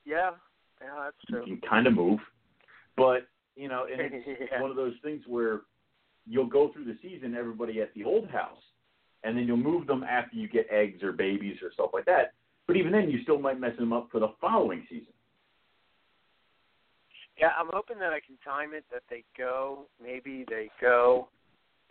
yeah, 0.05 0.31
yeah, 0.81 1.03
that's 1.05 1.15
true. 1.29 1.43
You 1.45 1.57
can 1.57 1.69
kind 1.69 1.87
of 1.87 1.93
move, 1.93 2.19
but 2.97 3.27
you 3.55 3.69
know, 3.69 3.85
and 3.89 4.01
it's 4.13 4.51
yeah. 4.51 4.61
one 4.61 4.71
of 4.71 4.75
those 4.77 4.95
things 5.03 5.21
where 5.27 5.61
you'll 6.27 6.47
go 6.47 6.71
through 6.73 6.85
the 6.85 6.97
season 7.01 7.33
everybody 7.35 7.79
at 7.81 7.93
the 7.93 8.03
old 8.03 8.29
house, 8.29 8.57
and 9.23 9.37
then 9.37 9.45
you'll 9.47 9.57
move 9.57 9.87
them 9.87 10.03
after 10.03 10.35
you 10.35 10.47
get 10.47 10.67
eggs 10.71 11.03
or 11.03 11.11
babies 11.11 11.57
or 11.61 11.71
stuff 11.73 11.91
like 11.93 12.05
that. 12.05 12.33
But 12.67 12.75
even 12.77 12.91
then, 12.91 13.09
you 13.09 13.21
still 13.23 13.39
might 13.39 13.59
mess 13.59 13.75
them 13.77 13.91
up 13.93 14.09
for 14.11 14.19
the 14.19 14.29
following 14.39 14.85
season. 14.89 15.13
Yeah, 17.39 17.49
I'm 17.59 17.67
hoping 17.71 17.97
that 17.99 18.13
I 18.13 18.19
can 18.19 18.37
time 18.45 18.73
it 18.73 18.85
that 18.91 19.03
they 19.09 19.23
go. 19.37 19.85
Maybe 20.01 20.45
they 20.47 20.69
go 20.79 21.27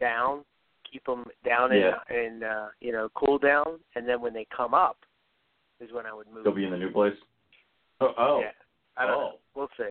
down, 0.01 0.45
keep 0.91 1.05
them 1.05 1.27
down 1.45 1.73
in 1.73 1.81
Yeah. 1.81 2.17
in 2.17 2.43
uh, 2.43 2.69
you 2.81 2.93
know 2.93 3.09
cool 3.15 3.39
down, 3.39 3.81
and 3.97 4.09
then 4.09 4.21
when 4.21 4.33
they 4.33 4.47
come 4.57 4.73
up 4.73 4.99
is 5.81 5.93
when 5.93 6.07
I 6.07 6.13
would 6.15 6.29
move. 6.33 6.45
They'll 6.45 6.55
be 6.55 6.65
in 6.65 6.71
the 6.71 6.79
new 6.79 6.91
place. 6.93 7.17
Oh, 8.01 8.15
oh, 8.17 8.41
Yeah, 8.41 8.53
I 8.97 9.07
don't 9.07 9.17
oh. 9.17 9.21
know. 9.21 9.33
We'll 9.55 9.69
see. 9.77 9.91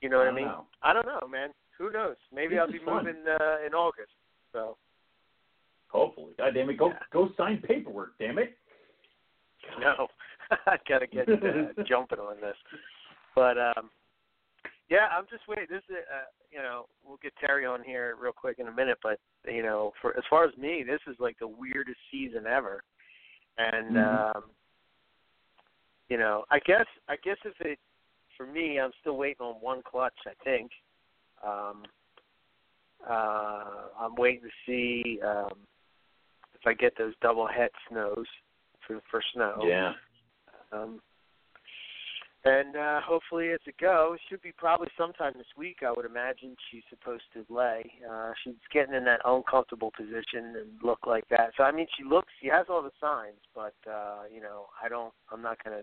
You 0.00 0.08
know 0.08 0.18
what 0.18 0.28
I, 0.28 0.30
I 0.30 0.34
mean? 0.34 0.44
know. 0.46 0.64
I 0.82 0.92
don't 0.92 1.06
know, 1.06 1.26
man. 1.28 1.50
Who 1.76 1.90
knows? 1.90 2.16
Maybe 2.32 2.54
This 2.54 2.60
I'll 2.60 2.72
be 2.72 2.78
moving 2.78 3.24
uh, 3.28 3.66
in 3.66 3.74
August. 3.74 4.12
So 4.52 4.76
hopefully. 5.88 6.32
God 6.38 6.54
damn 6.54 6.70
it, 6.70 6.74
go 6.78 6.88
Yeah. 6.88 6.98
go 7.12 7.30
sign 7.36 7.62
paperwork. 7.62 8.16
Damn 8.18 8.38
it. 8.38 8.56
no, 9.80 10.08
I 10.66 10.78
gotta 10.88 11.06
get 11.06 11.28
uh, 11.28 11.82
jumping 11.88 12.18
on 12.18 12.40
this. 12.40 12.56
But 13.34 13.58
um, 13.58 13.90
yeah, 14.88 15.08
I'm 15.12 15.26
just 15.30 15.46
waiting. 15.48 15.66
This 15.68 15.82
is 15.88 15.96
uh, 16.12 16.26
you 16.50 16.58
know 16.58 16.86
we'll 17.04 17.18
get 17.18 17.32
Terry 17.36 17.66
on 17.66 17.82
here 17.82 18.16
real 18.20 18.32
quick 18.32 18.58
in 18.58 18.68
a 18.68 18.72
minute, 18.72 18.98
but 19.02 19.18
you 19.46 19.62
know 19.62 19.92
for 20.00 20.16
as 20.16 20.24
far 20.30 20.44
as 20.44 20.56
me, 20.56 20.82
this 20.86 21.00
is 21.06 21.16
like 21.18 21.38
the 21.38 21.48
weirdest 21.48 21.98
season 22.10 22.46
ever, 22.46 22.82
and 23.58 23.96
Mhm. 23.96 24.36
um, 24.36 24.44
you 26.08 26.16
know 26.18 26.44
I 26.50 26.58
guess 26.60 26.86
I 27.08 27.16
guess 27.16 27.38
if 27.44 27.60
it 27.60 27.78
for 28.36 28.46
me, 28.46 28.78
I'm 28.78 28.92
still 29.00 29.16
waiting 29.16 29.44
on 29.44 29.54
one 29.60 29.82
clutch. 29.82 30.18
I 30.26 30.34
think. 30.44 30.70
Um, 31.44 31.84
uh, 33.08 33.88
I'm 33.98 34.14
waiting 34.16 34.42
to 34.42 34.50
see 34.66 35.20
um, 35.22 35.58
if 36.60 36.66
I 36.66 36.74
get 36.74 36.96
those 36.98 37.14
double 37.20 37.46
het 37.46 37.72
snows 37.88 38.26
for 38.86 39.00
for 39.10 39.22
snow. 39.32 39.62
Yeah. 39.64 39.92
Um, 40.72 41.00
and 42.44 42.76
uh, 42.76 43.00
hopefully 43.02 43.46
it's 43.46 43.66
a 43.66 43.72
go. 43.80 44.12
It 44.14 44.20
should 44.28 44.40
be 44.42 44.52
probably 44.52 44.88
sometime 44.96 45.32
this 45.36 45.46
week. 45.56 45.78
I 45.86 45.90
would 45.90 46.06
imagine 46.06 46.56
she's 46.70 46.84
supposed 46.88 47.24
to 47.34 47.44
lay. 47.52 47.82
Uh, 48.08 48.32
she's 48.42 48.54
getting 48.72 48.94
in 48.94 49.04
that 49.04 49.20
uncomfortable 49.24 49.92
position 49.96 50.54
and 50.56 50.68
look 50.82 51.00
like 51.06 51.24
that. 51.30 51.50
So 51.56 51.64
I 51.64 51.72
mean, 51.72 51.86
she 51.96 52.04
looks. 52.04 52.32
She 52.40 52.48
has 52.48 52.66
all 52.70 52.82
the 52.82 52.92
signs, 53.00 53.40
but 53.54 53.74
uh, 53.90 54.22
you 54.32 54.40
know, 54.40 54.66
I 54.82 54.88
don't. 54.88 55.12
I'm 55.32 55.42
not 55.42 55.62
gonna. 55.64 55.82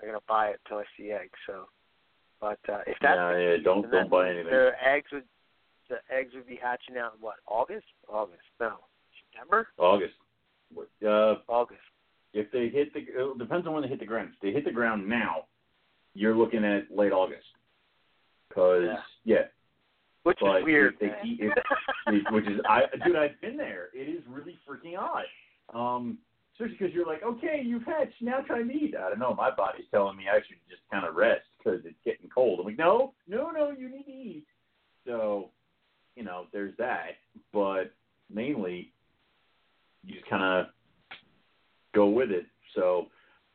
I'm 0.00 0.08
gonna 0.08 0.18
buy 0.28 0.48
it 0.48 0.60
till 0.68 0.78
I 0.78 0.84
see 0.96 1.10
eggs. 1.10 1.38
So, 1.46 1.66
but 2.40 2.60
uh, 2.68 2.82
if 2.86 2.96
that's 3.02 3.16
yeah, 3.16 3.38
yeah, 3.38 3.56
case, 3.56 3.64
don't 3.64 3.90
don't 3.90 4.10
buy 4.10 4.30
anything. 4.30 4.50
The 4.50 4.70
eggs 4.84 5.08
would. 5.12 5.24
The 5.88 5.96
eggs 6.14 6.34
would 6.34 6.46
be 6.46 6.58
hatching 6.62 6.98
out 6.98 7.14
in 7.16 7.20
what? 7.20 7.36
August? 7.46 7.86
August? 8.08 8.42
No, 8.60 8.76
September? 9.38 9.68
August. 9.78 10.14
Uh, 11.04 11.36
August. 11.48 11.80
if 12.34 12.50
they 12.52 12.68
hit 12.68 12.92
the, 12.92 13.00
it 13.00 13.38
depends 13.38 13.66
on 13.66 13.72
when 13.72 13.82
they 13.82 13.88
hit 13.88 14.00
the 14.00 14.06
ground. 14.06 14.30
If 14.34 14.40
they 14.40 14.52
hit 14.52 14.64
the 14.64 14.70
ground 14.72 15.08
now, 15.08 15.44
you're 16.14 16.34
looking 16.36 16.64
at 16.64 16.84
late 16.94 17.12
August. 17.12 17.46
Cause 18.54 18.82
Yeah. 18.84 19.02
yeah, 19.24 19.44
Which 20.24 20.38
But 20.40 20.58
is 20.58 20.64
weird. 20.64 20.94
if 20.94 21.00
they 21.00 21.16
keep- 21.22 21.40
it- 21.40 22.32
which 22.32 22.46
is 22.46 22.60
I 22.68 22.86
dude, 23.04 23.16
I've 23.16 23.40
been 23.40 23.56
there. 23.56 23.88
It 23.94 24.08
is 24.08 24.22
really 24.26 24.58
freaking 24.66 24.98
odd. 24.98 25.24
Um, 25.72 26.18
especially 26.54 26.76
because 26.76 26.92
you're 26.94 27.06
like, 27.06 27.22
okay, 27.22 27.62
you've 27.62 27.84
hatched, 27.84 28.20
now 28.20 28.40
try 28.40 28.62
to 28.62 28.70
eat. 28.70 28.94
I 28.96 29.08
don't 29.10 29.18
know. 29.18 29.34
My 29.34 29.50
body's 29.50 29.86
telling 29.90 30.16
me 30.16 30.28
I 30.28 30.38
should 30.42 30.56
just 30.68 30.82
kind 30.90 31.06
of 31.06 31.14
rest 31.14 31.46
because 31.58 31.84
it's 31.86 31.98
getting 32.04 32.28
cold. 32.28 32.60
I'm 32.60 32.66
like, 32.66 32.78
no, 32.78 33.14
no, 33.26 33.50
no, 33.50 33.70
you 33.70 33.88
need 33.88 34.04
to 34.04 34.10
eat. 34.12 34.46
So, 35.06 35.50
you 36.16 36.24
know, 36.24 36.46
there's 36.52 36.76
that. 36.78 37.18
But 37.52 37.92
mainly, 38.28 38.92
you 40.04 40.14
just 40.14 40.28
kind 40.28 40.42
of 40.42 40.66
go 41.94 42.08
with 42.08 42.30
it. 42.30 42.46
So, 42.74 43.06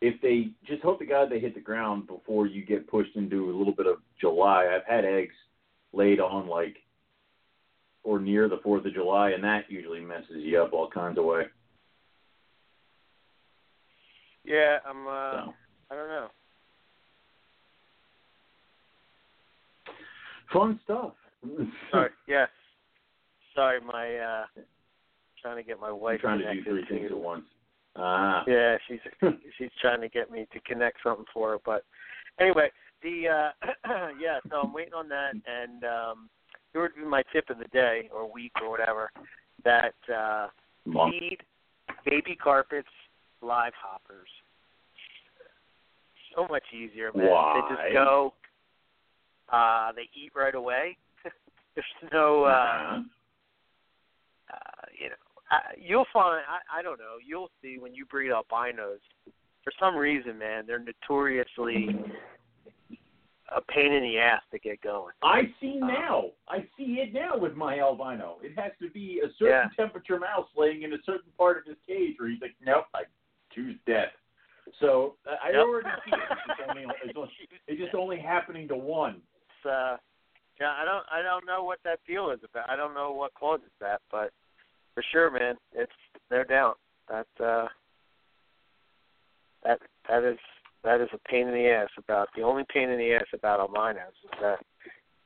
if 0.01 0.19
they 0.21 0.49
just 0.65 0.83
hope 0.83 0.99
to 0.99 1.05
God 1.05 1.29
they 1.29 1.39
hit 1.39 1.55
the 1.55 1.61
ground 1.61 2.07
before 2.07 2.45
you 2.45 2.65
get 2.65 2.87
pushed 2.89 3.15
into 3.15 3.49
a 3.49 3.55
little 3.57 3.73
bit 3.73 3.87
of 3.87 3.97
July. 4.19 4.67
I've 4.73 4.85
had 4.85 5.05
eggs 5.05 5.35
laid 5.93 6.19
on 6.19 6.47
like 6.47 6.75
or 8.03 8.19
near 8.19 8.49
the 8.49 8.59
Fourth 8.63 8.85
of 8.85 8.93
July, 8.93 9.29
and 9.29 9.43
that 9.43 9.69
usually 9.69 10.01
messes 10.01 10.43
you 10.43 10.61
up 10.61 10.73
all 10.73 10.89
kinds 10.89 11.17
of 11.17 11.23
way. 11.23 11.43
Yeah, 14.43 14.79
I'm. 14.85 15.07
Uh, 15.07 15.31
So 15.31 15.53
I 15.91 15.95
don't 15.95 16.09
know. 16.09 16.27
fun 20.51 20.79
stuff. 20.83 21.13
Sorry. 21.91 22.09
yeah. 22.27 22.45
Sorry, 23.55 23.79
my 23.81 24.17
uh 24.17 24.45
trying 25.43 25.57
to 25.57 25.63
get 25.63 25.79
my 25.79 25.89
I'm 25.89 25.99
wife 25.99 26.21
trying 26.21 26.39
to 26.39 26.53
do 26.55 26.63
three 26.63 26.85
things 26.89 27.09
to- 27.09 27.15
at 27.15 27.21
once. 27.21 27.45
Ah. 27.95 28.43
Yeah, 28.47 28.77
she's 28.87 28.99
she's 29.59 29.69
trying 29.79 30.01
to 30.01 30.09
get 30.09 30.31
me 30.31 30.47
to 30.53 30.59
connect 30.61 30.97
something 31.03 31.25
for 31.31 31.51
her. 31.51 31.57
But 31.63 31.83
anyway, 32.39 32.71
the 33.03 33.27
uh 33.27 33.51
yeah, 34.19 34.39
so 34.49 34.61
I'm 34.61 34.73
waiting 34.73 34.93
on 34.95 35.07
that 35.09 35.33
and 35.45 35.83
um 35.83 36.29
it 36.73 36.79
would 36.79 36.95
be 36.95 37.03
my 37.03 37.21
tip 37.31 37.51
of 37.51 37.59
the 37.59 37.65
day 37.65 38.09
or 38.11 38.31
week 38.31 38.53
or 38.63 38.69
whatever 38.71 39.11
that 39.63 39.93
uh 40.11 40.47
Month. 40.85 41.13
feed 41.19 41.37
baby 42.05 42.35
carpets 42.35 42.87
live 43.41 43.73
hoppers. 43.79 44.29
So 46.35 46.47
much 46.49 46.63
easier, 46.73 47.11
man. 47.13 47.25
They 47.25 47.75
just 47.75 47.93
go 47.93 48.33
uh 49.51 49.91
they 49.91 50.09
eat 50.15 50.31
right 50.35 50.55
away. 50.55 50.97
There's 51.75 51.85
no 52.11 52.43
uh 52.45 52.47
Uh-huh. 52.47 53.01
uh, 54.53 54.85
you 54.99 55.09
know, 55.09 55.15
I, 55.53 55.59
you'll 55.77 56.05
find. 56.11 56.41
I, 56.47 56.79
I 56.79 56.81
don't 56.81 56.99
know. 56.99 57.15
You'll 57.25 57.49
see 57.61 57.77
when 57.79 57.93
you 57.93 58.05
breed 58.05 58.31
albinos. 58.31 58.99
For 59.63 59.71
some 59.79 59.95
reason, 59.95 60.37
man, 60.37 60.65
they're 60.67 60.83
notoriously 60.83 61.87
a 63.55 63.61
pain 63.71 63.93
in 63.93 64.03
the 64.03 64.17
ass 64.17 64.41
to 64.51 64.59
get 64.59 64.81
going. 64.81 65.13
I 65.21 65.43
see 65.61 65.79
Uh, 65.81 65.87
now. 65.87 66.25
I 66.47 66.59
see 66.77 66.99
it 67.03 67.13
now 67.13 67.37
with 67.37 67.55
my 67.55 67.79
albino. 67.79 68.37
It 68.41 68.57
has 68.59 68.71
to 68.81 68.89
be 68.89 69.21
a 69.23 69.29
certain 69.37 69.69
temperature 69.75 70.19
mouse 70.19 70.47
laying 70.57 70.83
in 70.83 70.93
a 70.93 70.97
certain 71.05 71.31
part 71.37 71.57
of 71.59 71.65
his 71.65 71.77
cage 71.87 72.15
where 72.17 72.29
he's 72.29 72.41
like, 72.41 72.55
nope, 72.65 72.85
I 72.93 73.03
choose 73.53 73.77
death. 73.85 74.11
So 74.79 75.15
uh, 75.29 75.35
I 75.43 75.51
Yep. 75.51 75.59
already 75.59 75.89
see 76.05 76.11
it. 76.11 76.23
It's 76.31 76.57
just 76.57 76.67
only, 76.67 76.83
it's, 77.03 77.15
only, 77.15 77.29
it's 77.67 77.81
just 77.81 77.93
only 77.95 78.17
happening 78.17 78.67
to 78.69 78.75
one. 78.75 79.21
It's, 79.35 79.65
uh, 79.69 79.97
yeah, 80.59 80.71
I 80.71 80.85
don't. 80.85 81.05
I 81.11 81.21
don't 81.21 81.45
know 81.45 81.63
what 81.63 81.79
that 81.83 81.99
feel 82.05 82.29
is 82.31 82.39
about. 82.43 82.69
I 82.69 82.75
don't 82.75 82.93
know 82.93 83.11
what 83.11 83.33
causes 83.33 83.71
that, 83.81 84.01
but 84.11 84.31
for 84.93 85.03
sure, 85.11 85.31
man, 85.31 85.55
it's 85.73 85.91
no 86.31 86.43
doubt 86.43 86.77
that 87.09 87.43
uh, 87.43 87.67
that 89.63 89.79
that 90.09 90.23
is 90.23 90.37
that 90.83 91.01
is 91.01 91.09
a 91.13 91.29
pain 91.29 91.47
in 91.47 91.53
the 91.53 91.67
ass. 91.67 91.89
About 91.97 92.29
the 92.35 92.43
only 92.43 92.63
pain 92.73 92.89
in 92.89 92.97
the 92.97 93.13
ass 93.13 93.25
about 93.33 93.59
albinos 93.59 94.13
is 94.23 94.39
that 94.41 94.59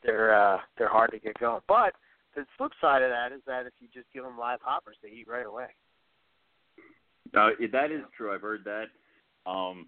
they're 0.04 0.34
uh, 0.34 0.60
they're 0.78 0.90
hard 0.90 1.12
to 1.12 1.20
get 1.20 1.40
going. 1.40 1.62
But 1.68 1.94
the 2.36 2.46
flip 2.58 2.72
side 2.80 3.02
of 3.02 3.10
that 3.10 3.32
is 3.36 3.42
that 3.48 3.66
if 3.66 3.74
you 3.80 3.88
just 3.94 4.08
give 4.14 4.24
them 4.24 4.38
live 4.38 4.60
hoppers, 4.62 4.98
they 5.02 5.10
eat 5.10 5.28
right 5.28 5.46
away. 5.46 5.68
Uh, 7.36 7.50
that 7.72 7.92
is 7.92 8.02
true. 8.16 8.34
I've 8.34 8.42
heard 8.42 8.64
that. 8.66 8.86
Um, 9.50 9.88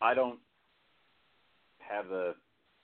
I 0.00 0.14
don't 0.14 0.38
have 1.78 2.08
the 2.08 2.34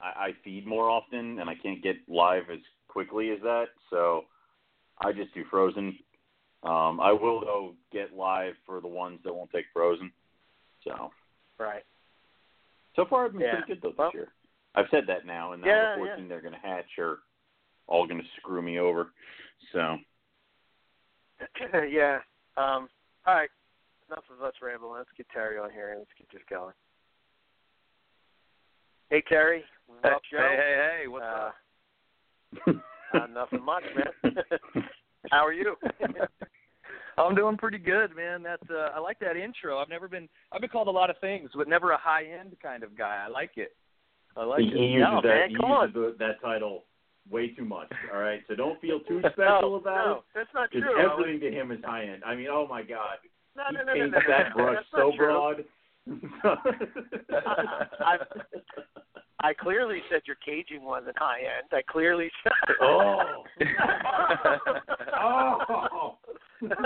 I, 0.01 0.27
I 0.27 0.31
feed 0.45 0.67
more 0.67 0.91
often, 0.91 1.39
and 1.39 1.49
I 1.49 1.55
can't 1.55 1.83
get 1.83 1.97
live 2.09 2.45
as 2.53 2.61
quickly 2.89 3.31
as 3.31 3.41
that, 3.43 3.67
so 3.91 4.25
I 4.99 5.13
just 5.13 5.33
do 5.35 5.45
frozen. 5.51 5.99
Um, 6.63 7.01
I 7.01 7.13
will 7.13 7.41
though 7.41 7.75
get 7.93 8.15
live 8.15 8.55
for 8.65 8.81
the 8.81 8.89
ones 8.89 9.21
that 9.25 9.35
won't 9.35 9.51
take 9.51 9.67
frozen. 9.73 10.11
So 10.85 11.11
right. 11.59 11.85
So 12.95 13.05
far, 13.05 13.27
I've 13.27 13.33
been 13.33 13.43
Yeah. 13.43 13.57
pretty 13.57 13.67
good 13.75 13.83
though 13.83 13.91
this 13.91 13.99
Well- 13.99 14.11
year. 14.15 14.33
I've 14.75 14.89
said 14.91 15.07
that 15.07 15.25
now, 15.25 15.53
and 15.53 15.63
now 15.63 15.69
Yeah, 15.69 15.91
the 15.97 16.01
14 16.07 16.29
they're 16.29 16.43
going 16.43 16.53
to 16.53 16.61
hatch 16.61 16.99
are 16.99 17.21
all 17.87 18.07
going 18.07 18.21
to 18.21 18.29
screw 18.37 18.61
me 18.61 18.79
over. 18.79 19.13
So 19.73 19.99
yeah. 21.89 22.21
Um, 22.57 22.89
all 23.27 23.35
right. 23.35 23.51
Enough 24.11 24.25
of 24.31 24.43
us 24.43 24.55
rambling. 24.63 24.99
Let's 24.99 25.11
get 25.17 25.29
Terry 25.31 25.59
on 25.59 25.71
here 25.71 25.91
and 25.91 25.99
let's 26.01 26.11
get 26.19 26.29
this 26.31 26.43
going. 26.49 26.75
Hey 29.11 29.23
Terry, 29.29 29.65
Hey, 30.03 30.11
Rob 30.11 30.23
Joe. 30.31 30.39
hey, 30.39 30.57
hey, 30.57 30.99
hey, 31.03 31.07
what's 31.09 31.25
uh, 31.25 31.51
up? 32.69 32.77
uh, 33.15 33.27
nothing 33.27 33.65
much, 33.65 33.85
man. 33.95 34.35
How 35.31 35.45
are 35.45 35.53
you? 35.53 35.77
I'm 37.19 37.35
doing 37.35 37.57
pretty 37.57 37.79
good, 37.79 38.15
man. 38.15 38.43
That's 38.43 38.63
uh, 38.71 38.91
I 38.95 39.01
like 39.01 39.19
that 39.21 39.37
intro. 39.37 39.79
I've 39.79 39.89
never 39.89 40.09
been 40.09 40.29
I've 40.53 40.61
been 40.61 40.71
called 40.71 40.89
a 40.89 40.91
lot 40.91 41.11
of 41.11 41.17
things, 41.21 41.51
but 41.57 41.69
never 41.69 41.93
a 41.93 41.99
high 41.99 42.25
end 42.25 42.57
kind 42.63 42.83
of 42.83 42.97
guy. 42.97 43.25
I 43.27 43.29
like 43.31 43.53
it. 43.57 43.75
I 44.37 44.45
like 44.45 44.61
he, 44.61 44.67
it. 44.69 44.77
he 44.77 44.85
uses 44.87 45.09
No, 45.11 45.21
that 45.23 45.29
man, 45.29 45.51
he 45.51 45.57
come 45.57 45.71
uses 45.71 45.95
the, 45.95 46.17
that 46.19 46.41
title 46.43 46.85
way 47.31 47.49
too 47.49 47.65
much. 47.65 47.91
All 48.13 48.21
right, 48.21 48.41
so 48.49 48.55
don't 48.55 48.81
feel 48.81 49.01
too 49.09 49.21
special 49.33 49.71
no, 49.71 49.75
about 49.77 50.07
no, 50.07 50.13
it. 50.19 50.23
that's 50.35 50.51
not 50.55 50.71
true. 50.71 50.83
I 50.83 51.07
was- 51.07 51.19
everything 51.19 51.41
to 51.41 51.51
him 51.51 51.73
is 51.73 51.79
high 51.85 52.05
end. 52.05 52.23
I 52.25 52.35
mean, 52.35 52.49
oh 52.51 52.67
my 52.69 52.83
God, 52.83 53.17
no, 53.57 53.63
he 53.71 53.77
no, 53.77 53.81
no, 53.83 53.87
no, 53.87 53.99
paints 53.99 54.13
no, 54.15 54.21
no, 54.21 54.37
that 54.37 54.49
no, 54.51 54.63
brush 54.63 54.77
that's 54.77 54.87
so 54.93 55.09
not 55.09 55.17
true. 55.17 55.27
broad. 55.27 55.65
I, 56.45 58.17
I 59.41 59.55
clearly 59.55 60.01
said 60.11 60.23
your 60.27 60.37
caging 60.45 60.85
wasn't 60.85 61.19
high 61.19 61.41
end. 61.41 61.69
I 61.73 61.83
clearly 61.91 62.31
said. 62.43 62.77
oh, 62.83 63.35
oh. 65.21 66.19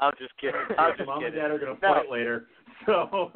I'm 0.00 0.12
just 0.18 0.36
kidding. 0.40 0.60
I'm 0.78 0.96
just 0.96 1.06
Mom 1.06 1.24
and. 1.24 1.34
Dad 1.34 1.50
are 1.50 1.58
gonna 1.58 1.76
No. 1.82 1.94
fight 1.94 2.10
later. 2.10 2.46
So 2.86 3.30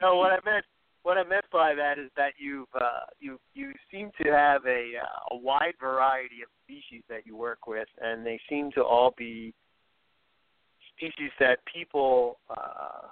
no, 0.00 0.16
what 0.16 0.32
I 0.32 0.38
meant 0.44 0.64
what 1.02 1.18
I 1.18 1.24
meant 1.24 1.44
by 1.52 1.74
that 1.74 1.98
is 1.98 2.10
that 2.16 2.32
you've 2.38 2.68
uh, 2.74 3.04
you 3.18 3.38
you 3.54 3.72
seem 3.90 4.10
to 4.22 4.30
have 4.30 4.64
a 4.66 4.92
uh, 5.02 5.34
a 5.34 5.36
wide 5.36 5.74
variety 5.78 6.42
of 6.42 6.48
species 6.64 7.02
that 7.08 7.26
you 7.26 7.36
work 7.36 7.66
with, 7.66 7.88
and 8.00 8.24
they 8.24 8.40
seem 8.48 8.70
to 8.72 8.82
all 8.82 9.12
be 9.16 9.54
species 11.00 11.30
that 11.40 11.58
people 11.72 12.38
uh, 12.50 13.08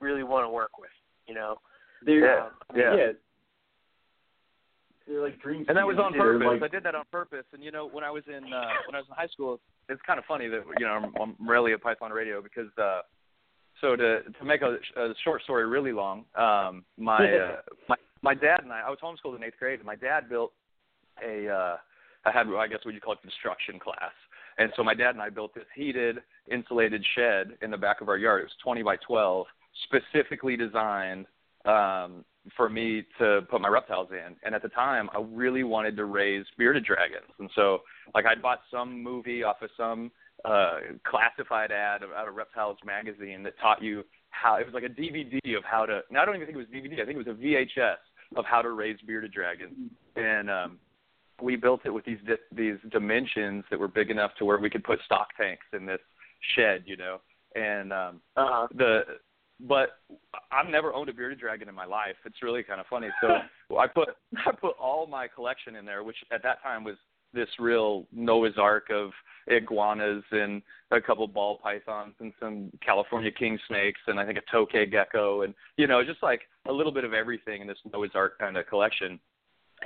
really 0.00 0.22
want 0.24 0.44
to 0.44 0.48
work 0.50 0.78
with. 0.78 0.90
You 1.26 1.34
know, 1.34 1.60
they're 2.04 2.42
Um, 2.42 2.50
Yeah. 2.74 3.12
They're 5.06 5.22
like 5.22 5.40
dream 5.40 5.64
and 5.68 5.76
that 5.76 5.86
was 5.86 5.98
on 5.98 6.12
purpose. 6.14 6.46
like- 6.46 6.62
I 6.62 6.68
did 6.68 6.84
that 6.84 6.94
on 6.94 7.04
purpose. 7.10 7.44
And 7.52 7.64
you 7.64 7.72
know, 7.72 7.86
when 7.86 8.04
I 8.04 8.10
was 8.10 8.22
in 8.28 8.44
uh, 8.52 8.68
when 8.86 8.94
I 8.94 8.98
was 8.98 9.08
in 9.08 9.14
high 9.16 9.26
school, 9.26 9.60
it's 9.88 10.00
kind 10.02 10.18
of 10.18 10.24
funny 10.26 10.46
that 10.48 10.62
you 10.78 10.86
know 10.86 10.92
I'm, 10.92 11.12
I'm 11.20 11.36
rarely 11.48 11.72
at 11.72 11.82
Python 11.82 12.12
Radio 12.12 12.40
because 12.40 12.70
uh, 12.78 13.00
so 13.80 13.96
to 13.96 14.22
to 14.22 14.44
make 14.44 14.62
a, 14.62 14.78
a 14.96 15.14
short 15.24 15.42
story 15.42 15.66
really 15.66 15.92
long, 15.92 16.24
um, 16.36 16.84
my 16.96 17.18
uh, 17.42 17.56
my 17.88 17.96
my 18.22 18.34
dad 18.34 18.60
and 18.62 18.72
I 18.72 18.82
I 18.86 18.90
was 18.90 18.98
homeschooled 19.02 19.34
in 19.36 19.42
eighth 19.42 19.58
grade, 19.58 19.80
and 19.80 19.86
my 19.86 19.96
dad 19.96 20.28
built 20.28 20.52
a 21.26 21.48
uh, 21.48 21.76
I 22.24 22.30
had 22.30 22.46
I 22.46 22.68
guess 22.68 22.84
what 22.84 22.94
you 22.94 23.00
call 23.00 23.14
a 23.14 23.16
construction 23.16 23.80
class. 23.80 24.12
And 24.58 24.72
so 24.76 24.84
my 24.84 24.94
dad 24.94 25.10
and 25.10 25.22
I 25.22 25.30
built 25.30 25.54
this 25.54 25.64
heated, 25.74 26.18
insulated 26.50 27.04
shed 27.14 27.52
in 27.62 27.70
the 27.70 27.76
back 27.76 28.00
of 28.00 28.08
our 28.08 28.16
yard. 28.16 28.42
It 28.42 28.44
was 28.44 28.52
20 28.62 28.82
by 28.82 28.96
12, 28.96 29.46
specifically 29.84 30.56
designed 30.56 31.26
um, 31.64 32.24
for 32.56 32.68
me 32.68 33.04
to 33.18 33.42
put 33.50 33.60
my 33.60 33.68
reptiles 33.68 34.08
in. 34.10 34.36
And 34.42 34.54
at 34.54 34.62
the 34.62 34.68
time, 34.68 35.08
I 35.14 35.20
really 35.20 35.64
wanted 35.64 35.96
to 35.96 36.04
raise 36.04 36.44
bearded 36.58 36.84
dragons. 36.84 37.30
And 37.38 37.50
so, 37.54 37.80
like, 38.14 38.26
I'd 38.26 38.42
bought 38.42 38.60
some 38.70 39.02
movie 39.02 39.42
off 39.42 39.62
of 39.62 39.70
some 39.76 40.10
uh, 40.44 40.78
classified 41.04 41.70
ad 41.70 42.02
out 42.16 42.28
of 42.28 42.34
Reptiles 42.34 42.78
magazine 42.84 43.42
that 43.42 43.58
taught 43.60 43.82
you 43.82 44.04
how 44.30 44.56
it 44.56 44.64
was 44.64 44.74
like 44.74 44.84
a 44.84 44.88
DVD 44.88 45.56
of 45.56 45.64
how 45.64 45.84
to. 45.84 46.00
Now 46.10 46.22
I 46.22 46.24
don't 46.24 46.36
even 46.36 46.46
think 46.46 46.56
it 46.56 46.58
was 46.58 46.68
DVD. 46.68 47.02
I 47.02 47.04
think 47.04 47.18
it 47.18 47.26
was 47.26 47.26
a 47.26 47.30
VHS 47.30 47.96
of 48.36 48.44
how 48.44 48.62
to 48.62 48.70
raise 48.70 48.96
bearded 49.06 49.32
dragons. 49.32 49.90
And 50.16 50.50
um, 50.50 50.78
we 51.42 51.56
built 51.56 51.82
it 51.84 51.90
with 51.90 52.04
these 52.04 52.18
di- 52.26 52.34
these 52.52 52.76
dimensions 52.90 53.64
that 53.70 53.78
were 53.78 53.88
big 53.88 54.10
enough 54.10 54.32
to 54.38 54.44
where 54.44 54.58
we 54.58 54.70
could 54.70 54.84
put 54.84 55.00
stock 55.04 55.28
tanks 55.36 55.66
in 55.72 55.86
this 55.86 56.00
shed, 56.56 56.82
you 56.86 56.96
know. 56.96 57.20
And 57.54 57.92
um, 57.92 58.20
uh-huh. 58.36 58.68
the 58.76 59.02
but 59.66 59.98
I've 60.50 60.70
never 60.70 60.94
owned 60.94 61.08
a 61.08 61.12
bearded 61.12 61.38
dragon 61.38 61.68
in 61.68 61.74
my 61.74 61.84
life. 61.84 62.16
It's 62.24 62.42
really 62.42 62.62
kind 62.62 62.80
of 62.80 62.86
funny. 62.86 63.08
So 63.20 63.28
I 63.78 63.86
put 63.86 64.10
I 64.46 64.52
put 64.52 64.76
all 64.80 65.06
my 65.06 65.28
collection 65.28 65.76
in 65.76 65.84
there, 65.84 66.04
which 66.04 66.16
at 66.32 66.42
that 66.42 66.62
time 66.62 66.84
was 66.84 66.96
this 67.32 67.48
real 67.58 68.06
Noah's 68.12 68.58
Ark 68.58 68.88
of 68.90 69.10
iguanas 69.46 70.24
and 70.32 70.62
a 70.90 71.00
couple 71.00 71.26
ball 71.26 71.58
pythons 71.62 72.14
and 72.20 72.32
some 72.40 72.70
California 72.84 73.30
king 73.30 73.58
snakes 73.68 74.00
and 74.06 74.18
I 74.18 74.26
think 74.26 74.38
a 74.38 74.56
tokay 74.56 74.90
gecko 74.90 75.42
and 75.42 75.54
you 75.76 75.86
know 75.86 76.04
just 76.04 76.22
like 76.22 76.42
a 76.68 76.72
little 76.72 76.92
bit 76.92 77.04
of 77.04 77.14
everything 77.14 77.62
in 77.62 77.66
this 77.66 77.78
Noah's 77.92 78.10
Ark 78.14 78.38
kind 78.38 78.56
of 78.56 78.66
collection. 78.66 79.18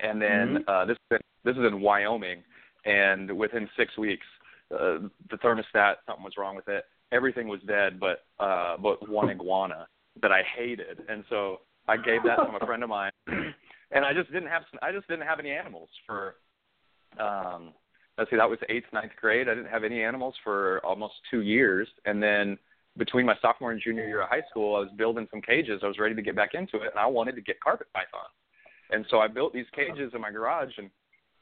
And 0.03 0.21
then 0.21 0.65
uh, 0.69 0.85
this 0.85 0.97
is 1.11 1.17
in, 1.17 1.19
this 1.45 1.57
is 1.57 1.65
in 1.65 1.81
Wyoming, 1.81 2.43
and 2.85 3.37
within 3.37 3.69
six 3.77 3.97
weeks, 3.97 4.27
uh, 4.73 4.99
the 5.31 5.37
thermostat 5.37 5.97
something 6.07 6.25
was 6.25 6.35
wrong 6.37 6.57
with 6.57 6.69
it. 6.69 6.85
Everything 7.13 7.49
was 7.49 7.61
dead, 7.67 8.01
but 8.01 8.25
uh, 8.41 8.77
but 8.77 9.09
one 9.09 9.31
iguana 9.31 9.87
that 10.21 10.33
I 10.33 10.43
hated, 10.57 11.01
and 11.09 11.25
so 11.29 11.61
I 11.87 11.97
gave 11.97 12.23
that 12.25 12.37
to 12.37 12.57
a 12.61 12.67
friend 12.67 12.83
of 12.83 12.89
mine, 12.89 13.13
and 13.27 14.05
I 14.05 14.13
just 14.13 14.33
didn't 14.33 14.49
have 14.49 14.63
I 14.83 14.93
just 14.93 15.09
didn't 15.09 15.27
have 15.27 15.39
any 15.39 15.51
animals 15.51 15.89
for. 16.07 16.37
Um, 17.21 17.73
let's 18.19 18.31
see, 18.31 18.37
that 18.37 18.49
was 18.49 18.59
eighth 18.69 18.87
ninth 18.93 19.13
grade. 19.21 19.49
I 19.49 19.55
didn't 19.55 19.71
have 19.71 19.85
any 19.85 20.03
animals 20.03 20.35
for 20.43 20.81
almost 20.85 21.15
two 21.31 21.43
years, 21.43 21.87
and 22.05 22.23
then 22.23 22.59
between 22.97 23.27
my 23.27 23.35
sophomore 23.41 23.73
and 23.73 23.81
junior 23.81 24.07
year 24.07 24.23
of 24.23 24.29
high 24.29 24.43
school, 24.51 24.77
I 24.77 24.81
was 24.81 24.91
building 24.97 25.27
some 25.31 25.41
cages. 25.41 25.81
I 25.83 25.87
was 25.87 25.99
ready 25.99 26.15
to 26.15 26.23
get 26.23 26.37
back 26.37 26.55
into 26.55 26.79
it, 26.79 26.91
and 26.91 26.99
I 26.99 27.07
wanted 27.07 27.35
to 27.37 27.41
get 27.41 27.61
carpet 27.61 27.89
pythons. 27.93 28.33
And 28.91 29.05
so 29.11 29.19
I 29.19 29.29
built 29.29 29.53
these 29.53 29.67
cages 29.75 30.13
in 30.15 30.21
my 30.21 30.31
garage, 30.31 30.73
and 30.79 30.91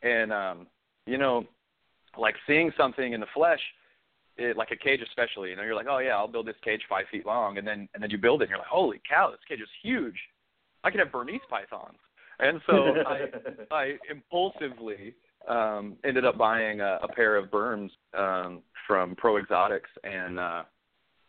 and 0.02 0.32
um, 0.32 0.66
you 1.06 1.18
know, 1.18 1.44
like 2.16 2.34
seeing 2.46 2.72
something 2.76 3.12
in 3.12 3.20
the 3.20 3.26
flesh, 3.34 3.60
it, 4.36 4.56
like 4.56 4.70
a 4.70 4.76
cage 4.76 5.00
especially. 5.06 5.50
You 5.50 5.56
know, 5.56 5.62
you're 5.62 5.74
like, 5.74 5.86
oh 5.88 5.98
yeah, 5.98 6.16
I'll 6.16 6.28
build 6.28 6.46
this 6.46 6.56
cage 6.64 6.82
five 6.88 7.04
feet 7.10 7.26
long, 7.26 7.58
and 7.58 7.66
then 7.66 7.88
and 7.94 8.02
then 8.02 8.10
you 8.10 8.18
build 8.18 8.42
it, 8.42 8.44
and 8.44 8.50
you're 8.50 8.58
like, 8.58 8.68
holy 8.68 9.00
cow, 9.08 9.30
this 9.30 9.40
cage 9.48 9.60
is 9.60 9.68
huge. 9.82 10.16
I 10.84 10.90
could 10.90 11.00
have 11.00 11.12
Burmese 11.12 11.40
pythons. 11.48 11.98
And 12.38 12.60
so 12.66 12.94
I 13.06 13.26
I 13.74 13.98
impulsively 14.10 15.14
um, 15.48 15.96
ended 16.04 16.24
up 16.24 16.38
buying 16.38 16.80
a, 16.80 16.98
a 17.02 17.08
pair 17.08 17.36
of 17.36 17.50
berms 17.50 17.90
um, 18.16 18.62
from 18.86 19.14
Pro 19.16 19.38
Exotics 19.38 19.90
and 20.04 20.38
uh, 20.38 20.62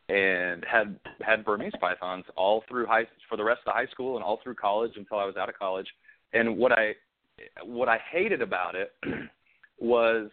and 0.10 0.65
had 0.69 0.99
had 1.21 1.45
Burmese 1.45 1.73
pythons 1.80 2.26
all 2.36 2.63
through 2.67 2.86
high 2.86 3.08
for 3.30 3.38
the 3.38 3.43
rest 3.43 3.62
of 3.65 3.73
high 3.73 3.88
school 3.88 4.15
and 4.15 4.23
all 4.23 4.39
through 4.43 4.56
college 4.56 4.91
until 4.95 5.17
I 5.17 5.26
was 5.26 5.38
out 5.38 5.49
of 5.49 5.58
college. 5.58 5.88
And 6.33 6.57
what 6.57 6.71
I 6.71 6.93
what 7.63 7.89
I 7.89 7.99
hated 8.11 8.41
about 8.41 8.75
it 8.75 8.93
was 9.79 10.29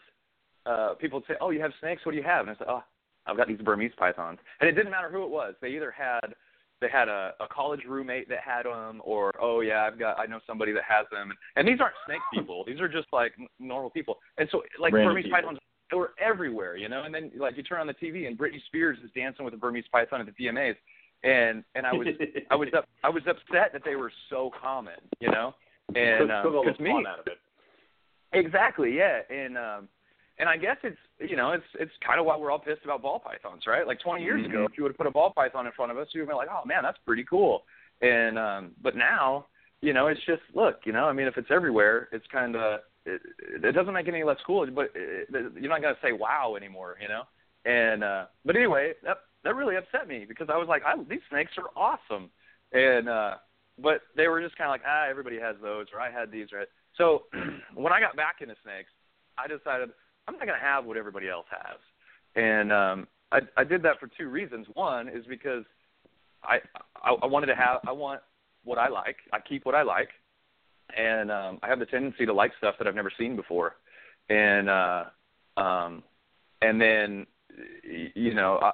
uh, 0.67 0.95
people 0.95 1.19
would 1.21 1.27
say, 1.27 1.35
"Oh, 1.41 1.51
you 1.51 1.61
have 1.61 1.73
snakes? 1.81 2.05
What 2.05 2.13
do 2.13 2.19
you 2.19 2.25
have?" 2.25 2.47
And 2.47 2.51
I 2.51 2.59
said, 2.59 2.67
"Oh, 2.69 2.83
I've 3.27 3.37
got 3.37 3.49
these 3.49 3.61
Burmese 3.61 3.93
pythons." 3.99 4.39
And 4.61 4.69
it 4.69 4.73
didn't 4.73 4.91
matter 4.91 5.11
who 5.11 5.25
it 5.25 5.31
was. 5.31 5.55
They 5.61 5.69
either 5.69 5.91
had 5.91 6.35
they 6.81 6.89
had 6.89 7.09
a, 7.09 7.35
a 7.41 7.47
college 7.49 7.81
roommate 7.87 8.29
that 8.29 8.39
had 8.41 8.65
them, 8.65 9.03
or 9.05 9.33
oh 9.41 9.61
yeah, 9.61 9.85
I've 9.85 9.99
got 9.99 10.19
I 10.19 10.27
know 10.27 10.41
somebody 10.47 10.73
that 10.73 10.85
has 10.89 11.07
them. 11.11 11.31
And 11.31 11.39
and 11.57 11.69
these 11.69 11.81
aren't 11.81 11.97
snake 12.07 12.21
people; 12.35 12.65
these 12.67 12.81
are 12.81 12.89
just 12.89 13.09
like 13.13 13.33
normal 13.59 13.91
people. 13.91 14.19
And 14.39 14.49
so 14.51 14.63
like 14.79 14.93
Random 14.93 15.15
Burmese 15.15 15.25
people. 15.25 15.41
pythons 15.41 15.59
they 15.91 15.97
were 15.97 16.13
everywhere, 16.21 16.77
you 16.77 16.89
know. 16.89 17.03
And 17.03 17.15
then 17.15 17.31
like 17.39 17.57
you 17.57 17.63
turn 17.63 17.81
on 17.81 17.87
the 17.87 17.95
TV 17.95 18.27
and 18.27 18.39
Britney 18.39 18.65
Spears 18.67 18.99
is 19.05 19.11
dancing 19.15 19.45
with 19.45 19.55
a 19.55 19.57
Burmese 19.57 19.85
python 19.91 20.21
at 20.21 20.27
the 20.27 20.45
VMAs, 20.45 20.77
and 21.25 21.65
and 21.75 21.87
I 21.87 21.93
was 21.93 22.07
I 22.51 22.55
was 22.55 22.69
up 22.77 22.87
I 23.05 23.09
was 23.09 23.23
upset 23.29 23.73
that 23.73 23.83
they 23.85 23.97
were 23.97 24.13
so 24.29 24.51
common, 24.61 24.95
you 25.21 25.31
know. 25.31 25.55
And 25.95 26.29
took, 26.29 26.43
took 26.43 26.55
all 26.55 26.65
the 26.65 26.83
me 26.83 26.91
fun 26.91 27.07
out 27.07 27.21
of 27.21 27.27
it. 27.27 27.39
exactly, 28.33 28.97
yeah, 28.97 29.21
and 29.29 29.59
um, 29.59 29.89
and 30.39 30.49
I 30.49 30.57
guess 30.57 30.77
it's 30.83 30.99
you 31.19 31.37
know 31.37 31.53
it's 31.53 31.65
it's 31.79 31.93
kind 32.05 32.19
of 32.19 32.27
why 32.27 32.37
we're 32.37 32.51
all 32.51 32.59
pissed 32.59 32.85
about 32.85 33.03
ball 33.03 33.19
pythons, 33.19 33.65
right? 33.67 33.87
Like 33.87 34.01
20 34.01 34.23
years 34.25 34.45
ago, 34.47 34.65
if 34.65 34.77
you 34.77 34.83
would 34.85 34.91
have 34.91 34.97
put 34.97 35.07
a 35.07 35.11
ball 35.11 35.33
python 35.35 35.67
in 35.67 35.73
front 35.73 35.93
of 35.93 35.99
us, 35.99 36.09
you 36.13 36.21
would 36.21 36.29
have 36.29 36.29
been 36.29 36.37
like, 36.37 36.49
oh 36.51 36.67
man, 36.67 36.83
that's 36.83 36.99
pretty 37.07 37.25
cool. 37.25 37.63
And 38.01 38.39
um, 38.39 38.71
but 38.83 38.97
now, 38.97 39.47
you 39.83 39.93
know, 39.93 40.07
it's 40.07 40.21
just 40.27 40.43
look, 40.55 40.81
you 40.85 40.93
know, 40.93 41.05
I 41.05 41.13
mean, 41.13 41.27
if 41.27 41.37
it's 41.37 41.51
everywhere, 41.51 42.09
it's 42.13 42.27
kind 42.33 42.57
of 42.57 42.81
it, 43.05 43.21
it 43.63 43.73
doesn't 43.73 43.93
make 43.93 44.09
it 44.09 44.15
any 44.15 44.25
less 44.25 44.39
cool, 44.47 44.67
but 44.71 44.91
it, 44.95 45.29
you're 45.31 45.69
not 45.71 45.83
gonna 45.83 45.95
say 46.03 46.13
wow 46.13 46.55
anymore, 46.57 46.97
you 47.01 47.09
know. 47.09 47.23
And 47.65 48.03
uh, 48.03 48.25
but 48.45 48.57
anyway, 48.57 48.93
that 49.05 49.19
that 49.45 49.55
really 49.55 49.77
upset 49.77 50.09
me 50.09 50.25
because 50.27 50.49
I 50.51 50.57
was 50.57 50.69
like, 50.69 50.83
I, 50.85 50.97
these 51.09 51.21
snakes 51.31 51.53
are 51.59 51.71
awesome, 51.77 52.31
and 52.73 53.09
uh, 53.09 53.35
but 53.83 54.03
they 54.17 54.29
were 54.29 54.41
just 54.41 54.57
kind 54.57 54.69
of 54.69 54.73
like, 54.73 54.83
ah, 54.87 55.07
everybody 55.09 55.39
has 55.39 55.57
those, 55.63 55.87
or 55.93 56.01
I 56.01 56.11
had 56.11 56.31
these, 56.31 56.49
right? 56.53 56.69
So 56.97 57.25
when 57.75 57.93
I 57.93 58.01
got 58.01 58.17
back 58.17 58.37
into 58.41 58.55
snakes, 58.63 58.91
I 59.39 59.47
decided 59.47 59.91
I'm 60.27 60.35
not 60.35 60.47
gonna 60.47 60.59
have 60.61 60.85
what 60.85 60.97
everybody 60.97 61.29
else 61.29 61.47
has, 61.51 61.79
and 62.37 62.73
um, 62.73 63.09
I 63.33 63.41
I 63.57 63.65
did 63.65 63.83
that 63.83 63.99
for 63.99 64.09
two 64.19 64.29
reasons. 64.29 64.67
One 64.75 65.09
is 65.09 65.25
because 65.29 65.65
I 66.43 66.59
I, 67.03 67.15
I 67.23 67.27
wanted 67.27 67.47
to 67.47 67.57
have 67.57 67.81
I 67.87 67.93
want 67.93 68.21
what 68.65 68.79
I 68.79 68.89
like. 68.89 69.17
I 69.33 69.41
keep 69.41 69.65
what 69.65 69.75
I 69.75 69.83
like, 69.83 70.11
and 70.97 71.31
um, 71.31 71.59
I 71.63 71.69
have 71.69 71.79
the 71.79 71.87
tendency 71.87 72.27
to 72.27 72.33
like 72.33 72.53
stuff 72.59 72.75
that 72.79 72.87
I've 72.87 72.95
never 72.95 73.13
seen 73.19 73.37
before, 73.37 73.77
and 74.29 74.69
uh, 74.69 75.05
um, 75.57 76.03
and 76.63 76.81
then 76.81 77.27
you 78.15 78.35
know 78.35 78.59
I 78.63 78.73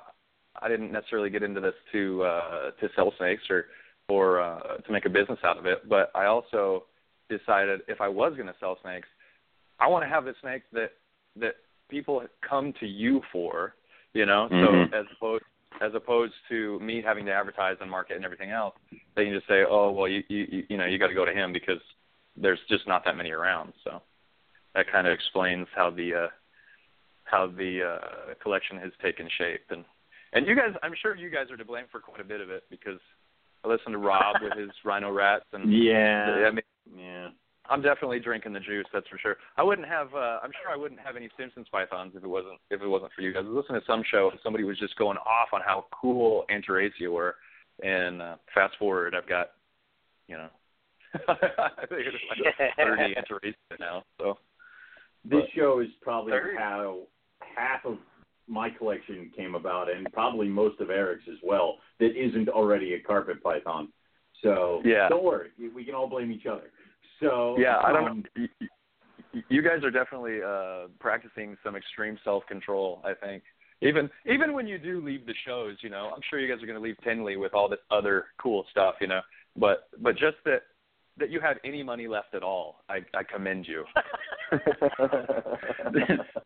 I 0.63 0.69
didn't 0.69 0.93
necessarily 0.93 1.31
get 1.31 1.43
into 1.43 1.61
this 1.61 1.75
to 1.93 2.23
uh, 2.25 2.71
to 2.81 2.89
sell 2.97 3.13
snakes 3.19 3.45
or 3.51 3.67
or 4.09 4.41
uh, 4.41 4.77
to 4.79 4.93
make 4.93 5.05
a 5.05 5.11
business 5.11 5.39
out 5.45 5.59
of 5.59 5.67
it, 5.67 5.89
but 5.89 6.11
I 6.15 6.27
also 6.27 6.85
decided 7.29 7.81
if 7.89 8.01
I 8.01 8.09
was 8.09 8.35
going 8.35 8.47
to 8.47 8.55
sell 8.61 8.79
snakes, 8.83 9.09
I 9.81 9.89
want 9.89 10.05
to 10.05 10.09
have 10.09 10.25
the 10.25 10.35
snake 10.41 10.63
that 10.73 10.93
that 11.37 11.57
people 11.89 12.23
come 12.49 12.73
to 12.81 12.87
you 12.87 13.21
for, 13.33 13.75
you 14.15 14.27
know. 14.27 14.49
Mhm. 14.51 14.91
So 14.91 14.97
as 14.97 15.07
opposed 15.17 15.45
as 15.83 15.95
opposed 15.95 16.33
to 16.49 16.79
me 16.81 17.03
having 17.03 17.27
to 17.27 17.33
advertise 17.33 17.77
and 17.81 17.91
market 17.91 18.17
and 18.17 18.25
everything 18.25 18.51
else, 18.51 18.75
they 19.15 19.25
can 19.25 19.35
just 19.35 19.47
say, 19.47 19.65
oh 19.69 19.91
well, 19.91 20.09
you 20.09 20.23
you 20.29 20.65
you 20.69 20.77
know 20.77 20.87
you 20.87 20.99
got 20.99 21.09
to 21.09 21.15
go 21.15 21.25
to 21.25 21.33
him 21.33 21.53
because 21.53 21.81
there's 22.37 22.61
just 22.69 22.87
not 22.87 23.05
that 23.05 23.17
many 23.17 23.33
around. 23.33 23.73
So 23.85 24.01
that 24.75 24.91
kind 24.91 25.07
of 25.07 25.13
explains 25.13 25.67
how 25.75 25.91
the 25.91 26.15
uh, 26.15 26.29
how 27.25 27.49
the 27.49 27.83
uh, 27.83 28.35
collection 28.41 28.79
has 28.79 28.93
taken 29.03 29.29
shape 29.37 29.65
and 29.71 29.85
and 30.33 30.47
you 30.47 30.55
guys, 30.55 30.75
I'm 30.83 30.95
sure 31.01 31.17
you 31.17 31.31
guys 31.31 31.51
are 31.51 31.57
to 31.57 31.65
blame 31.65 31.87
for 31.91 32.01
quite 32.01 32.21
a 32.21 32.25
bit 32.25 32.41
of 32.41 32.51
it 32.51 32.65
because 32.69 33.01
I 33.67 33.69
listened 33.73 33.93
to 33.95 33.99
Rob 33.99 34.37
with 34.43 34.53
his 34.57 34.71
rhino 34.85 35.11
rats 35.13 35.45
and 35.53 35.73
Yeah. 35.73 36.45
I 36.47 36.51
mean 36.51 36.63
Yeah. 36.97 37.29
I'm 37.69 37.83
definitely 37.83 38.21
drinking 38.21 38.53
the 38.53 38.61
juice, 38.61 38.87
that's 38.93 39.09
for 39.09 39.19
sure. 39.19 39.37
I 39.57 39.63
wouldn't 39.65 39.89
have 39.89 40.15
uh 40.15 40.39
I'm 40.43 40.53
sure 40.63 40.73
I 40.73 40.77
wouldn't 40.77 41.01
have 41.01 41.17
any 41.17 41.29
Stimson's 41.35 41.67
pythons 41.71 42.13
if 42.17 42.23
it 42.23 42.29
wasn't 42.29 42.59
if 42.71 42.81
it 42.81 42.87
wasn't 42.87 43.13
for 43.15 43.23
you 43.23 43.33
guys. 43.33 43.43
I 43.45 43.49
was 43.49 43.57
listening 43.65 43.81
to 43.81 43.87
some 43.87 44.03
show 44.11 44.31
and 44.31 44.39
somebody 44.43 44.65
was 44.65 44.79
just 44.79 44.97
going 44.97 45.19
off 45.19 45.49
on 45.53 45.61
how 45.65 45.87
cool 45.93 46.45
Antaresia 46.51 47.11
were 47.11 47.35
and 47.83 48.23
uh 48.23 48.37
fast 48.55 48.77
forward 48.79 49.15
I've 49.15 49.29
got 49.29 49.49
you 50.29 50.37
know 50.37 50.49
I 51.29 51.87
think 51.89 52.03
it's 52.07 52.17
like 52.31 52.77
thirty 52.77 53.15
Antaresia 53.15 53.79
now. 53.81 54.03
So 54.19 54.39
This 55.25 55.41
But- 55.43 55.51
show 55.57 55.81
is 55.81 55.89
probably 56.03 56.33
Third. 56.33 56.57
how 56.59 57.01
half 57.41 57.85
of 57.85 57.97
my 58.49 58.71
collection 58.71 59.31
came 59.37 59.55
about, 59.55 59.91
and 59.91 60.11
probably 60.13 60.49
most 60.49 60.81
of 60.81 60.91
Eric's 60.91 61.25
as 61.29 61.39
well. 61.43 61.79
That 61.99 62.17
isn't 62.17 62.49
already 62.49 62.95
a 62.95 63.01
carpet 63.01 63.43
python. 63.43 63.93
So 64.43 64.83
Yeah. 64.85 65.09
don't 65.09 65.25
worry, 65.25 65.51
we 65.75 65.85
can 65.85 65.95
all 65.95 66.09
blame 66.09 66.31
each 66.31 66.47
other. 66.47 66.71
So 67.21 67.57
Yeah, 67.59 67.81
I 67.83 67.93
don't 67.93 68.09
um. 68.09 68.25
You- 69.49 69.63
guys 69.63 69.83
are 69.85 69.91
definitely 69.91 70.43
uh 70.43 70.89
practicing 70.99 71.57
some 71.63 71.77
extreme 71.77 72.19
self-control, 72.25 73.03
I 73.05 73.15
think. 73.15 73.43
Even 73.83 74.11
even 74.25 74.53
when 74.53 74.67
you 74.67 74.79
do 74.79 75.01
leave 75.01 75.27
the 75.27 75.35
shows, 75.47 75.77
you 75.83 75.91
know, 75.91 76.11
I'm 76.15 76.23
sure 76.29 76.39
you 76.39 76.49
guys 76.53 76.63
are 76.63 76.67
going 76.67 76.79
to 76.79 76.83
leave 76.83 76.97
Tinley 77.03 77.37
with 77.37 77.53
all 77.53 77.69
this 77.69 77.81
other 77.91 78.27
cool 78.39 78.65
stuff, 78.71 78.95
you 79.01 79.07
know. 79.07 79.21
But 79.57 79.89
but 79.99 80.17
just 80.17 80.37
that 80.45 80.63
that 81.19 81.31
you 81.31 81.41
had 81.41 81.59
any 81.65 81.83
money 81.83 82.07
left 82.09 82.35
at 82.35 82.43
all, 82.43 82.83
I 82.89 83.01
I 83.15 83.23
commend 83.23 83.67
you. 83.67 83.85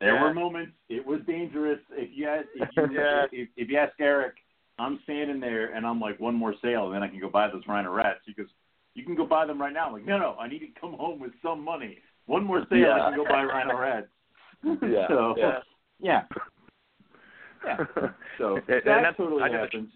there 0.01 0.21
were 0.21 0.33
moments. 0.35 0.73
It 0.89 1.05
was 1.07 1.21
dangerous. 1.27 1.81
If 1.93 2.11
you 2.15 2.29
ask, 2.29 2.47
if 2.55 2.69
you, 2.77 2.89
Yeah. 2.93 3.25
if, 3.33 3.49
if 3.57 3.69
you 3.69 3.79
ask 3.79 3.93
Eric, 4.01 4.35
I'm 4.79 5.01
standing 5.05 5.41
there 5.41 5.75
and 5.75 5.87
I'm 5.87 6.01
like, 6.01 6.19
one 6.21 6.35
more 6.35 6.55
sale, 6.63 6.87
and 6.87 6.95
then 6.95 7.03
I 7.03 7.09
can 7.09 7.21
go 7.21 7.29
buy 7.29 7.49
those 7.49 7.63
rhino 7.69 7.93
rats. 7.93 8.21
He 8.27 8.33
goes, 8.33 8.47
you 8.95 9.05
can 9.05 9.15
go 9.15 9.27
buy 9.27 9.47
them 9.47 9.61
right 9.61 9.73
now. 9.73 9.87
I'm 9.89 9.93
like, 9.93 10.07
no, 10.07 10.19
no, 10.19 10.37
I 10.41 10.49
need 10.49 10.61
to 10.61 10.81
come 10.81 10.95
home 10.95 11.21
with 11.21 11.33
some 11.43 11.63
money. 11.63 11.99
One 12.27 12.45
more 12.45 12.65
sale, 12.71 12.79
Yeah. 12.79 12.95
I 13.03 13.11
can 13.11 13.17
go 13.19 13.25
buy 13.25 13.43
rhino 13.45 13.77
rats. 13.79 14.07
Yeah. 14.65 15.09
so, 15.09 15.35
Yeah. 15.39 15.59
yeah. 16.01 16.23
Yeah. 17.65 17.77
So 18.39 18.57
And- 18.57 18.67
that 18.69 18.75
and 18.77 18.87
that's- 18.87 19.17
totally 19.17 19.43
I 19.43 19.49
did 19.49 19.57
a- 19.57 19.61
happens. 19.61 19.91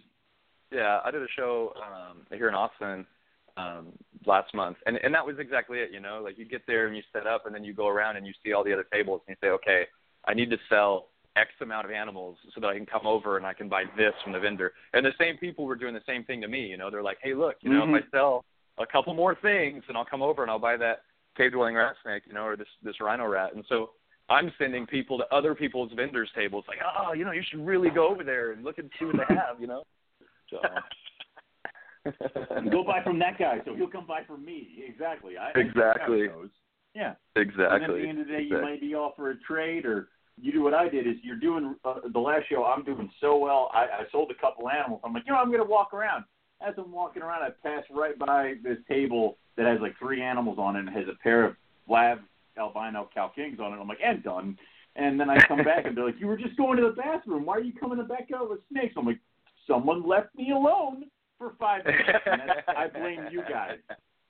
Yeah, 0.71 1.01
I 1.05 1.11
did 1.11 1.23
a 1.23 1.29
show 1.37 1.73
um 1.77 2.27
here 2.33 2.49
in 2.49 2.55
Austin 2.55 3.07
um 3.57 3.93
last 4.27 4.53
month 4.55 4.77
and 4.87 4.97
and 4.99 5.15
that 5.15 5.25
was 5.25 5.39
exactly 5.39 5.79
it, 5.79 5.91
you 5.93 6.01
know, 6.01 6.21
like 6.23 6.39
you 6.39 6.45
get 6.45 6.63
there 6.67 6.87
and 6.87 6.97
you 6.97 7.03
set 7.13 7.27
up 7.27 7.47
and 7.47 7.55
then 7.55 7.65
you 7.65 7.73
go 7.73 7.89
around 7.89 8.17
and 8.17 8.27
you 8.27 8.33
see 8.45 8.53
all 8.53 8.65
the 8.65 8.73
other 8.73 8.87
tables 8.93 9.21
and 9.27 9.37
you 9.37 9.47
say, 9.47 9.53
"Okay, 9.53 9.87
I 10.27 10.35
need 10.35 10.51
to 10.51 10.59
sell 10.69 11.09
X 11.37 11.51
amount 11.61 11.85
of 11.85 11.91
animals 11.91 12.39
so 12.55 12.61
that 12.61 12.69
I 12.69 12.77
can 12.77 12.87
come 12.87 13.07
over 13.07 13.37
and 13.37 13.47
I 13.47 13.53
can 13.53 13.69
buy 13.69 13.85
this 13.97 14.15
from 14.23 14.33
the 14.33 14.41
vendor." 14.41 14.73
And 14.93 15.05
the 15.05 15.13
same 15.19 15.37
people 15.39 15.65
were 15.65 15.77
doing 15.77 15.95
the 15.95 16.03
same 16.07 16.25
thing 16.25 16.41
to 16.43 16.49
me, 16.49 16.67
you 16.67 16.77
know. 16.77 16.91
They're 16.91 17.03
like, 17.03 17.19
"Hey, 17.23 17.35
look, 17.35 17.57
you 17.63 17.71
know, 17.71 17.85
Mhm. 17.85 17.99
if 17.99 18.05
I 18.05 18.11
sell 18.11 18.45
a 18.79 18.87
couple 18.87 19.15
more 19.15 19.35
things 19.35 19.85
and 19.89 19.97
I'll 19.97 20.05
come 20.05 20.23
over 20.23 20.43
and 20.43 20.51
I'll 20.51 20.59
buy 20.59 20.77
that 20.77 21.03
cave 21.37 21.53
dwelling 21.53 21.77
rat 21.77 21.97
snake, 22.03 22.25
you 22.27 22.33
know, 22.33 22.45
or 22.45 22.57
this 22.57 22.69
this 22.83 23.01
rhino 23.01 23.27
rat." 23.27 23.55
And 23.55 23.65
so 23.67 23.93
I'm 24.29 24.53
sending 24.59 24.87
people 24.87 25.19
to 25.19 25.35
other 25.35 25.55
people's 25.55 25.93
vendors 25.93 26.31
tables 26.35 26.65
like, 26.69 26.81
"Oh, 26.83 27.13
you 27.13 27.25
know, 27.25 27.33
you 27.33 27.43
should 27.43 27.65
really 27.67 27.91
go 27.91 28.09
over 28.09 28.25
there 28.25 28.53
and 28.53 28.65
look 28.65 28.79
and 28.79 28.91
see 28.99 29.05
what 29.05 29.17
they 29.17 29.35
have," 29.35 29.61
you 29.61 29.67
know. 29.67 29.83
So 30.51 30.61
Go 32.71 32.85
buy 32.85 33.03
from 33.03 33.19
that 33.21 33.39
guy, 33.39 33.59
so 33.65 33.75
he'll 33.75 33.89
come 33.89 34.07
buy 34.07 34.23
from 34.27 34.45
me. 34.45 34.85
Exactly. 34.87 35.37
I, 35.39 35.59
Exactly. 35.59 36.25
I 36.25 36.27
know 36.27 36.33
how 36.33 36.39
it 36.39 36.43
goes. 36.43 36.51
Yeah. 36.95 37.15
Exactly. 37.37 37.75
And 37.75 37.85
at 37.85 37.91
the 37.91 38.09
end 38.09 38.21
of 38.21 38.27
the 38.27 38.33
day, 38.33 38.43
you 38.43 38.57
exactly. 38.57 38.71
might 38.71 38.81
be 38.81 38.95
off 38.95 39.17
for 39.17 39.31
a 39.31 39.39
trade, 39.41 39.85
or 39.85 40.09
you 40.41 40.53
do 40.53 40.63
what 40.63 40.75
I 40.75 40.89
did. 40.89 41.07
Is 41.07 41.17
you're 41.23 41.37
doing 41.37 41.75
uh, 41.85 42.01
the 42.13 42.19
last 42.19 42.49
show. 42.49 42.65
I'm 42.65 42.85
doing 42.85 43.11
so 43.21 43.37
well. 43.37 43.71
I, 43.73 43.85
I 43.85 44.03
sold 44.13 44.31
a 44.31 44.41
couple 44.41 44.69
animals. 44.69 45.01
I'm 45.05 45.13
like, 45.13 45.25
you 45.27 45.33
know, 45.33 45.39
I'm 45.39 45.51
gonna 45.51 45.65
walk 45.65 45.95
around. 45.95 46.25
As 46.67 46.75
I'm 46.79 46.93
walking 46.93 47.23
around, 47.23 47.43
I 47.43 47.51
pass 47.63 47.85
right 47.91 48.19
by 48.19 48.55
this 48.63 48.79
table 48.89 49.39
that 49.57 49.67
has 49.67 49.81
like 49.81 49.99
three 49.99 50.23
animals 50.23 50.59
on 50.59 50.77
it 50.77 50.81
and 50.81 50.91
has 50.91 51.07
a 51.09 51.23
pair 51.23 51.45
of 51.45 51.57
lab 51.89 52.19
albino 52.57 53.09
Cal 53.13 53.31
kings 53.31 53.59
on 53.61 53.73
it. 53.73 53.77
I'm 53.81 53.89
like, 53.89 53.99
and 54.05 54.23
done. 54.23 54.57
And 54.97 55.19
then 55.19 55.29
I 55.29 55.39
come 55.49 55.65
back 55.65 55.87
and 55.87 55.97
they're 55.97 56.07
like, 56.07 56.21
you 56.21 56.29
were 56.29 56.37
just 56.37 56.57
going 56.57 56.77
to 56.79 56.85
the 56.85 56.95
bathroom. 57.03 57.45
Why 57.45 57.55
are 57.55 57.61
you 57.61 57.73
coming 57.73 58.05
back 58.07 58.29
out 58.35 58.49
with 58.49 58.61
snakes? 58.71 58.95
I'm 58.97 59.07
like, 59.07 59.19
someone 59.67 60.07
left 60.07 60.35
me 60.37 60.53
alone 60.53 61.05
for 61.39 61.53
five 61.59 61.85
minutes. 61.85 62.61
I 62.69 62.89
blame 62.89 63.29
you 63.31 63.43
guys 63.49 63.79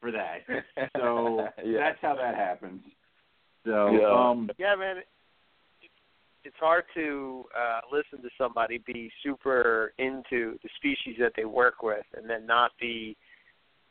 for 0.01 0.11
that. 0.13 0.39
So 0.97 1.49
yeah. 1.65 1.79
that's 1.79 1.99
how 2.03 2.15
that 2.17 2.35
happens. 2.35 2.83
So 3.65 3.91
Yeah. 3.93 4.31
um 4.31 4.51
Yeah, 4.59 4.75
man. 4.77 4.99
It, 4.99 5.07
it's 6.45 6.57
hard 6.61 6.85
to 6.95 7.45
uh 7.57 7.81
listen 7.91 8.23
to 8.23 8.31
somebody 8.37 8.79
be 8.79 9.11
super 9.23 9.93
into 9.99 10.59
the 10.63 10.69
species 10.77 11.17
that 11.19 11.33
they 11.37 11.45
work 11.45 11.83
with 11.83 12.05
and 12.17 12.29
then 12.29 12.47
not 12.47 12.73
be 12.81 13.17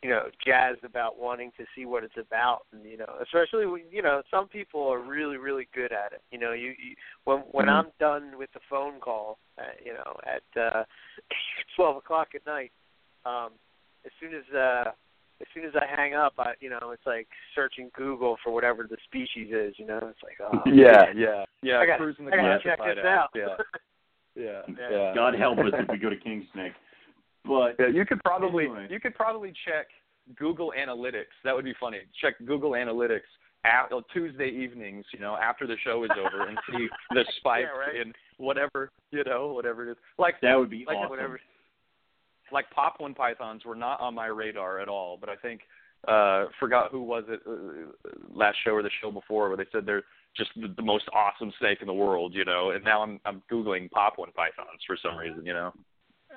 you 0.04 0.10
know 0.10 0.26
jazzed 0.46 0.84
about 0.84 1.18
wanting 1.18 1.52
to 1.58 1.66
see 1.76 1.86
what 1.86 2.04
it's 2.04 2.18
about 2.18 2.64
and 2.74 2.86
you 2.86 2.98
know 2.98 3.12
especially 3.24 3.66
when 3.66 3.82
you 3.90 4.02
know 4.02 4.22
some 4.30 4.48
people 4.48 4.88
are 4.88 5.00
really 5.00 5.38
really 5.38 5.68
good 5.74 5.92
at 5.94 6.12
it 6.12 6.22
you 6.30 6.38
know 6.38 6.52
you, 6.52 6.76
you 6.78 6.96
when 7.24 7.40
when 7.52 7.68
Mhm. 7.68 7.72
i'm 7.72 7.92
done 8.00 8.38
with 8.38 8.52
the 8.54 8.60
phone 8.70 9.00
call 9.00 9.40
uh, 9.58 9.64
you 9.84 9.94
know 9.94 10.18
at 10.26 10.44
uh 10.62 10.84
twelve 11.76 11.96
o'clock 11.96 12.36
at 12.36 12.46
night 12.46 12.72
um 13.26 13.50
as 14.06 14.12
soon 14.20 14.34
as 14.34 14.44
uh 14.56 14.92
as 15.42 15.48
soon 15.54 15.66
as 15.66 15.74
I 15.76 15.86
hang 15.94 16.14
up, 16.14 16.34
I 16.38 16.54
you 16.60 16.70
know 16.70 16.92
it's 16.92 17.06
like 17.06 17.28
searching 17.56 17.90
Google 17.96 18.38
for 18.44 18.54
whatever 18.54 18.88
the 18.90 18.98
species 19.06 19.50
is. 19.54 19.74
You 19.78 19.86
know, 19.88 19.98
it's 19.98 20.24
like 20.24 20.38
oh 20.42 20.62
yeah, 20.72 21.06
yeah, 21.16 21.46
yeah. 21.62 21.80
I 21.80 21.86
got- 21.86 21.98
cruising 22.00 22.26
the 22.26 22.32
I 22.34 22.38
gotta 22.38 22.60
check 22.64 22.80
this 22.80 22.98
app. 23.00 23.06
out. 23.06 23.30
Yeah, 23.36 23.48
yeah, 24.36 24.62
Yeah. 24.68 24.90
yeah. 24.92 25.12
God 25.16 25.36
help 25.36 25.60
us 25.60 25.74
if 25.74 25.88
we 25.90 25.98
go 25.98 26.10
to 26.10 26.18
King 26.24 26.48
Snake. 26.54 26.74
But 27.46 27.76
Yeah, 27.80 27.88
you 27.88 28.06
could 28.06 28.24
probably 28.24 28.66
Anyway. 28.66 28.88
you 28.90 29.00
could 29.00 29.16
probably 29.16 29.52
check 29.66 29.88
Google 30.38 30.74
Analytics. 30.78 31.34
That 31.44 31.54
would 31.56 31.66
be 31.66 31.74
funny. 31.80 32.00
Check 32.22 32.36
Google 32.46 32.72
Analytics 32.72 33.28
at, 33.66 33.92
on 33.92 34.04
Tuesday 34.14 34.48
evenings, 34.50 35.06
you 35.14 35.20
know, 35.20 35.36
after 35.36 35.68
the 35.68 35.76
show 35.84 36.04
is 36.06 36.12
over, 36.18 36.48
and 36.48 36.58
see 36.72 36.88
the 37.12 37.26
spike 37.38 37.66
Yeah, 37.74 37.80
right. 37.80 37.96
in 38.08 38.14
whatever 38.38 38.92
you 39.12 39.24
know, 39.26 39.52
whatever 39.54 39.88
it 39.88 39.92
is. 39.92 39.98
Like 40.18 40.36
that 40.42 40.56
would 40.58 40.70
be 40.70 40.86
like 40.88 40.98
awesome. 40.98 41.10
whatever. 41.10 41.40
Like 42.54 42.70
Papuan 42.72 43.14
pythons 43.16 43.66
were 43.66 43.76
not 43.76 44.00
on 44.00 44.14
my 44.14 44.28
radar 44.28 44.80
at 44.80 44.88
all, 44.88 45.18
but 45.20 45.30
I 45.30 45.36
think 45.36 45.62
uh 46.08 46.46
forgot 46.60 46.92
who 46.92 47.02
was 47.02 47.24
it 47.30 47.40
uh, 47.48 48.10
last 48.34 48.58
show 48.64 48.72
or 48.72 48.84
the 48.84 48.90
show 49.02 49.10
before 49.12 49.48
where 49.48 49.58
they 49.58 49.66
said 49.72 49.86
they're 49.86 50.04
just 50.36 50.52
the, 50.56 50.68
the 50.76 50.82
most 50.82 51.06
awesome 51.14 51.52
snake 51.60 51.78
in 51.82 51.88
the 51.88 51.94
world, 51.94 52.34
you 52.34 52.46
know. 52.46 52.72
And 52.72 52.84
now 52.84 53.02
I'm 53.02 53.20
I'm 53.26 53.42
googling 53.52 53.90
Papuan 53.92 54.32
pythons 54.34 54.82
for 54.86 54.98
some 55.02 55.18
reason, 55.18 55.46
you 55.46 55.54
know. 55.54 55.74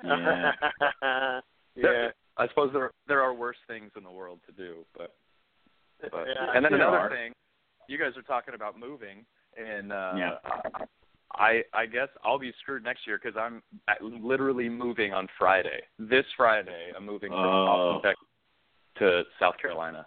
Yeah. 1.75 1.91
yeah. 1.91 2.07
I 2.37 2.47
suppose 2.47 2.71
there 2.73 2.89
there 3.07 3.21
are 3.21 3.33
worse 3.35 3.57
things 3.67 3.91
in 3.95 4.03
the 4.03 4.11
world 4.11 4.39
to 4.47 4.51
do, 4.51 4.85
but 4.97 5.15
but 6.01 6.25
Yeah, 6.27 6.51
and 6.55 6.65
then 6.65 6.73
another 6.73 6.97
are. 6.97 7.09
thing, 7.09 7.33
you 7.87 7.99
guys 7.99 8.17
are 8.17 8.23
talking 8.23 8.55
about 8.55 8.79
moving, 8.79 9.25
and 9.57 9.91
uh, 9.91 10.13
Yeah. 10.17 10.31
I 11.33 11.61
I 11.73 11.85
guess 11.85 12.07
I'll 12.23 12.39
be 12.39 12.53
screwed 12.61 12.83
next 12.83 13.05
year 13.05 13.19
because 13.21 13.37
I'm 13.39 13.61
at- 13.87 14.01
literally 14.01 14.69
moving 14.69 15.13
on 15.13 15.27
Friday. 15.37 15.81
This 15.99 16.25
Friday, 16.35 16.91
I'm 16.95 17.05
moving 17.05 17.29
from 17.31 17.39
Oh. 17.39 17.67
Austin, 17.97 18.11
Texas, 18.11 18.27
to 18.99 19.23
South 19.39 19.57
Carolina. 19.61 20.05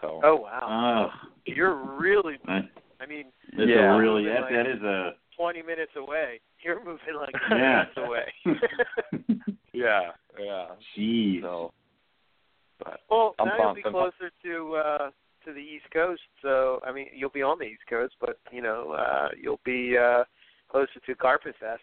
So 0.00 0.20
Oh 0.24 0.36
wow. 0.36 1.10
Oh, 1.12 1.28
You're 1.46 1.74
really. 1.74 2.38
I 2.48 3.06
mean, 3.06 3.26
that's 3.56 3.68
Yeah. 3.68 3.94
a 3.94 3.98
really 3.98 4.24
that 4.24 4.48
that 4.50 4.66
is 4.66 4.82
a 4.82 5.14
twenty 5.36 5.62
minutes 5.62 5.92
away. 5.96 6.40
You're 6.64 6.82
moving 6.84 7.14
like 7.14 7.34
Yeah. 7.50 7.84
minutes 7.84 7.96
away. 7.98 8.32
yeah, 9.72 10.12
yeah. 10.38 10.66
jeez. 10.96 11.42
So, 11.42 11.72
but 12.78 13.00
well, 13.10 13.34
I'm 13.38 13.48
now 13.48 13.56
you'll 13.58 13.74
be 13.74 13.82
I'm 13.84 13.92
pumped. 13.92 14.16
closer 14.18 14.32
to 14.44 14.76
uh 14.76 15.10
to 15.46 15.52
the 15.52 15.60
East 15.60 15.86
Coast. 15.92 16.20
So 16.42 16.80
I 16.86 16.92
mean, 16.92 17.06
you'll 17.14 17.30
be 17.30 17.42
on 17.42 17.58
the 17.58 17.64
East 17.64 17.82
Coast, 17.88 18.14
but 18.20 18.38
you 18.52 18.60
know, 18.62 18.92
uh 18.92 19.28
you'll 19.40 19.60
be 19.64 19.96
uh 19.98 20.24
closer 20.70 21.00
to 21.06 21.14
Carpet 21.14 21.54
Fest. 21.58 21.82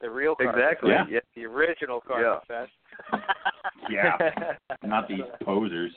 the 0.00 0.10
real 0.10 0.34
Carpet 0.34 0.60
Exactly. 0.60 0.90
Fest, 0.90 1.10
Yeah. 1.10 1.20
the 1.36 1.44
original 1.46 2.00
Carpet 2.00 2.46
Fest. 2.48 2.72
Yeah. 3.90 4.16
Not 4.84 5.08
these 5.08 5.20
posers, 5.44 5.92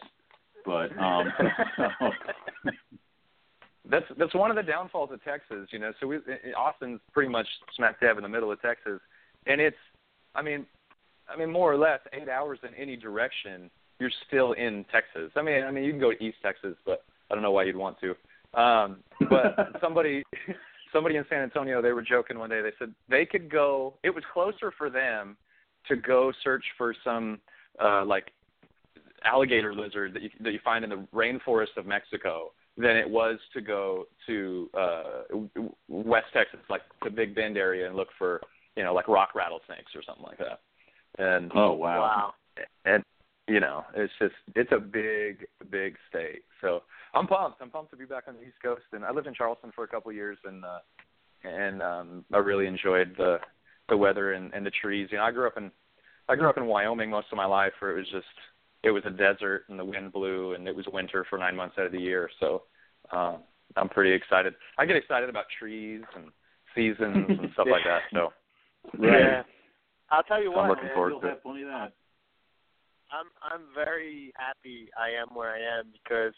but 0.66 0.96
um. 0.98 1.32
that's 3.90 4.06
that's 4.18 4.34
one 4.34 4.50
of 4.50 4.56
the 4.56 4.64
downfalls 4.64 5.12
of 5.12 5.24
Texas, 5.24 5.68
you 5.72 5.80
know. 5.80 5.92
So 6.00 6.08
we 6.08 6.18
Austin's 6.58 7.00
pretty 7.12 7.30
much 7.30 7.48
smack 7.76 8.00
dab 8.00 8.18
in 8.18 8.24
the 8.24 8.30
middle 8.30 8.52
of 8.52 8.62
Texas, 8.62 9.00
and 9.46 9.60
it's, 9.60 9.78
I 10.36 10.42
mean, 10.42 10.66
I 11.28 11.38
mean 11.38 11.52
more 11.52 11.72
or 11.72 11.78
less 11.78 12.00
eight 12.14 12.30
hours 12.30 12.60
in 12.64 12.74
any 12.76 12.96
direction, 12.96 13.70
you're 14.00 14.12
still 14.28 14.54
in 14.54 14.86
Texas. 14.92 15.32
I 15.36 15.42
mean, 15.42 15.64
I 15.64 15.72
mean 15.72 15.84
you 15.84 15.92
can 15.92 16.00
go 16.00 16.14
to 16.14 16.24
East 16.24 16.38
Texas, 16.44 16.76
but 16.86 17.04
I 17.30 17.36
don't 17.36 17.44
know 17.44 17.52
why 17.52 17.64
you'd 17.64 17.76
want 17.76 17.98
to. 18.02 18.10
Um, 18.60 18.98
but 19.30 19.56
somebody, 19.82 20.24
somebody 20.92 21.16
in 21.16 21.26
San 21.30 21.42
Antonio, 21.42 21.82
they 21.82 21.92
were 21.92 22.02
joking 22.02 22.38
one 22.38 22.50
day. 22.50 22.62
They 22.62 22.74
said 22.80 22.94
they 23.10 23.26
could 23.26 23.50
go. 23.50 23.96
It 24.04 24.14
was 24.14 24.24
closer 24.34 24.72
for 24.78 24.90
them 24.90 25.38
to 25.88 25.96
go 25.96 26.32
search 26.44 26.64
for 26.78 26.96
some 27.04 27.40
uh, 27.84 28.06
like 28.06 28.32
alligator 29.26 29.74
lizard 29.74 30.14
that 30.14 30.22
you 30.22 30.30
that 30.42 30.52
you 30.52 30.60
find 30.64 30.84
in 30.84 30.90
the 30.90 31.08
rainforest 31.14 31.78
of 31.78 31.86
Mexico 31.86 32.52
than 32.78 32.98
it 32.98 33.10
was 33.10 33.38
to 33.54 33.62
go 33.62 34.06
to 34.28 34.70
uh 34.74 35.22
West 35.88 36.28
Texas, 36.34 36.60
like 36.70 36.82
the 37.04 37.10
Big 37.10 37.36
Bend 37.36 37.58
area, 37.58 37.88
and 37.88 37.96
look 37.96 38.10
for 38.18 38.42
you 38.76 38.84
know 38.84 38.94
like 38.94 39.08
rock 39.08 39.30
rattlesnakes 39.36 39.92
or 39.96 40.04
something 40.06 40.26
like 40.26 40.38
that. 40.38 40.60
And 41.18 41.52
oh 41.56 41.74
wow. 41.74 42.00
Wow. 42.00 42.34
and 42.86 43.04
you 43.48 43.60
know 43.60 43.84
it's 43.96 44.14
just 44.20 44.36
it's 44.56 44.72
a 44.72 44.80
big 44.80 45.46
big 45.70 45.96
state. 46.10 46.44
So 46.62 46.84
I'm 47.14 47.28
pumped. 47.28 47.62
I'm 47.62 47.70
pumped 47.70 47.92
to 47.92 47.98
be 47.98 48.06
back 48.06 48.24
on 48.28 48.36
the 48.36 48.42
East 48.42 48.62
Coast, 48.64 48.84
and 48.92 49.04
I 49.04 49.12
lived 49.12 49.28
in 49.28 49.34
Charleston 49.34 49.72
for 49.76 49.84
a 49.84 49.88
couple 49.88 50.10
of 50.10 50.16
years, 50.16 50.38
and 50.46 50.64
uh 50.64 50.80
and 51.44 51.82
um 51.82 52.26
I 52.34 52.38
really 52.38 52.68
enjoyed 52.68 53.16
the 53.18 53.38
the 53.90 53.98
weather 53.98 54.34
and, 54.34 54.54
and 54.54 54.66
the 54.66 54.72
trees. 54.72 55.10
You 55.12 55.18
know, 55.18 55.26
I 55.26 55.32
grew 55.32 55.48
up 55.48 55.58
in 55.58 55.72
I 56.30 56.36
grew 56.36 56.50
up 56.50 56.58
in 56.58 56.66
Wyoming 56.66 57.10
most 57.10 57.28
of 57.32 57.38
my 57.38 57.46
life, 57.46 57.74
where 57.80 57.92
it 57.92 57.98
was 57.98 58.10
just 58.12 58.26
it 58.84 58.92
was 58.92 59.04
a 59.06 59.10
desert 59.12 59.66
and 59.70 59.80
the 59.80 59.86
wind 59.86 60.12
blew 60.12 60.54
and 60.54 60.68
it 60.68 60.76
was 60.76 60.86
winter 60.92 61.26
for 61.30 61.38
nine 61.38 61.56
months 61.56 61.76
out 61.80 61.86
of 61.86 61.92
the 61.92 62.00
year. 62.00 62.30
So 62.40 62.64
um, 63.12 63.40
I'm 63.78 63.90
pretty 63.90 64.12
excited. 64.12 64.56
I 64.78 64.86
get 64.86 64.98
excited 64.98 65.30
about 65.30 65.46
trees 65.58 66.02
and 66.16 66.26
seasons 66.76 67.28
and 67.30 67.50
stuff 67.54 67.68
like 67.70 67.84
that. 67.86 68.02
So 68.14 68.34
Right. 68.98 69.20
Yeah. 69.20 69.44
I'll 70.12 70.24
tell 70.24 70.42
you 70.42 70.52
what, 70.52 70.66
I'm 70.66 70.70
looking 70.70 70.86
man, 70.86 70.94
forward 70.94 71.10
You'll 71.12 71.22
to 71.22 71.28
it. 71.28 71.30
have 71.32 71.44
plenty 71.44 71.62
of 71.64 71.70
that. 71.70 71.94
I'm 73.14 73.28
I'm 73.44 73.62
very 73.76 74.34
happy 74.36 74.90
I 74.98 75.10
am 75.10 75.36
where 75.36 75.52
I 75.52 75.80
am 75.80 75.86
because 75.92 76.34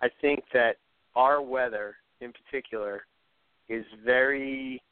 I 0.00 0.08
think 0.20 0.44
that 0.52 0.76
our 1.14 1.40
weather 1.40 1.96
in 2.20 2.32
particular 2.32 3.06
is 3.68 3.84
very 4.04 4.82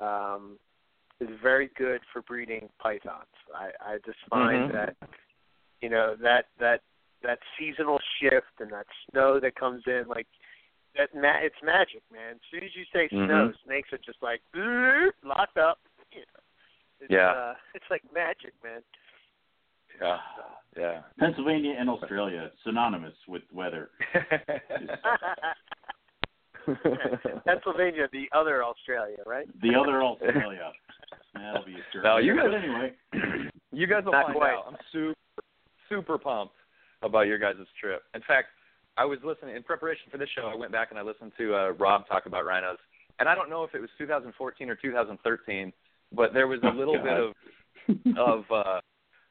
um 0.00 0.58
is 1.20 1.28
very 1.42 1.70
good 1.76 2.00
for 2.12 2.22
breeding 2.22 2.68
pythons. 2.80 3.26
I 3.54 3.70
I 3.80 3.98
just 4.04 4.18
find 4.28 4.70
Mhm. 4.70 4.72
that 4.72 4.96
you 5.80 5.88
know 5.88 6.14
that 6.20 6.46
that 6.58 6.82
that 7.22 7.38
seasonal 7.58 7.98
shift 8.20 8.60
and 8.60 8.70
that 8.70 8.86
snow 9.10 9.40
that 9.40 9.54
comes 9.56 9.82
in 9.86 10.04
like 10.06 10.26
that 10.96 11.14
ma- 11.14 11.38
it's 11.40 11.60
magic, 11.62 12.02
man. 12.12 12.34
As 12.36 12.40
soon 12.50 12.64
as 12.64 12.74
you 12.76 12.84
say 12.92 13.08
snow, 13.08 13.48
Mhm. 13.52 13.62
snakes 13.64 13.92
are 13.92 13.98
just 13.98 14.22
like 14.22 14.42
locked 15.22 15.56
up. 15.58 15.80
You 16.12 16.20
know, 16.20 16.40
it's, 17.00 17.10
Yeah. 17.10 17.30
uh, 17.30 17.54
it's 17.74 17.88
like 17.90 18.02
magic, 18.12 18.52
man. 18.62 18.82
yeah, 20.00 20.20
yeah. 20.78 21.00
Pennsylvania 21.18 21.74
and 21.78 21.90
Australia 21.90 22.50
synonymous 22.64 23.14
with 23.26 23.42
weather. 23.52 23.90
Pennsylvania, 27.46 28.08
the 28.12 28.26
other 28.36 28.62
Australia, 28.62 29.16
right? 29.26 29.46
The 29.62 29.74
other 29.74 30.02
Australia. 30.02 30.70
That'll 31.34 31.64
be 31.64 31.74
a 31.74 31.82
sure. 31.92 32.02
No, 32.02 32.18
you 32.18 32.36
guys- 32.36 32.46
anyway. 32.56 32.92
you 33.72 33.86
guys 33.86 34.04
will 34.04 34.12
Not 34.12 34.26
find 34.26 34.36
quite. 34.36 34.52
out. 34.52 34.64
I'm 34.68 34.76
super 34.92 35.14
super 35.88 36.18
pumped 36.18 36.54
about 37.02 37.26
your 37.26 37.38
guys' 37.38 37.56
trip. 37.80 38.02
In 38.14 38.20
fact, 38.26 38.48
I 38.98 39.04
was 39.06 39.18
listening 39.24 39.56
in 39.56 39.62
preparation 39.62 40.10
for 40.10 40.18
this 40.18 40.28
show. 40.36 40.42
I 40.48 40.56
went 40.56 40.72
back 40.72 40.88
and 40.90 40.98
I 40.98 41.02
listened 41.02 41.32
to 41.38 41.54
uh, 41.54 41.68
Rob 41.78 42.06
talk 42.08 42.26
about 42.26 42.44
rhinos, 42.44 42.76
and 43.18 43.28
I 43.28 43.34
don't 43.34 43.48
know 43.48 43.64
if 43.64 43.74
it 43.74 43.80
was 43.80 43.88
2014 43.96 44.68
or 44.68 44.74
2013, 44.74 45.72
but 46.12 46.34
there 46.34 46.46
was 46.48 46.60
a 46.64 46.68
little 46.68 46.94
God. 47.02 47.04
bit 47.04 47.18
of 47.18 47.34
of 48.18 48.44
uh 48.52 48.80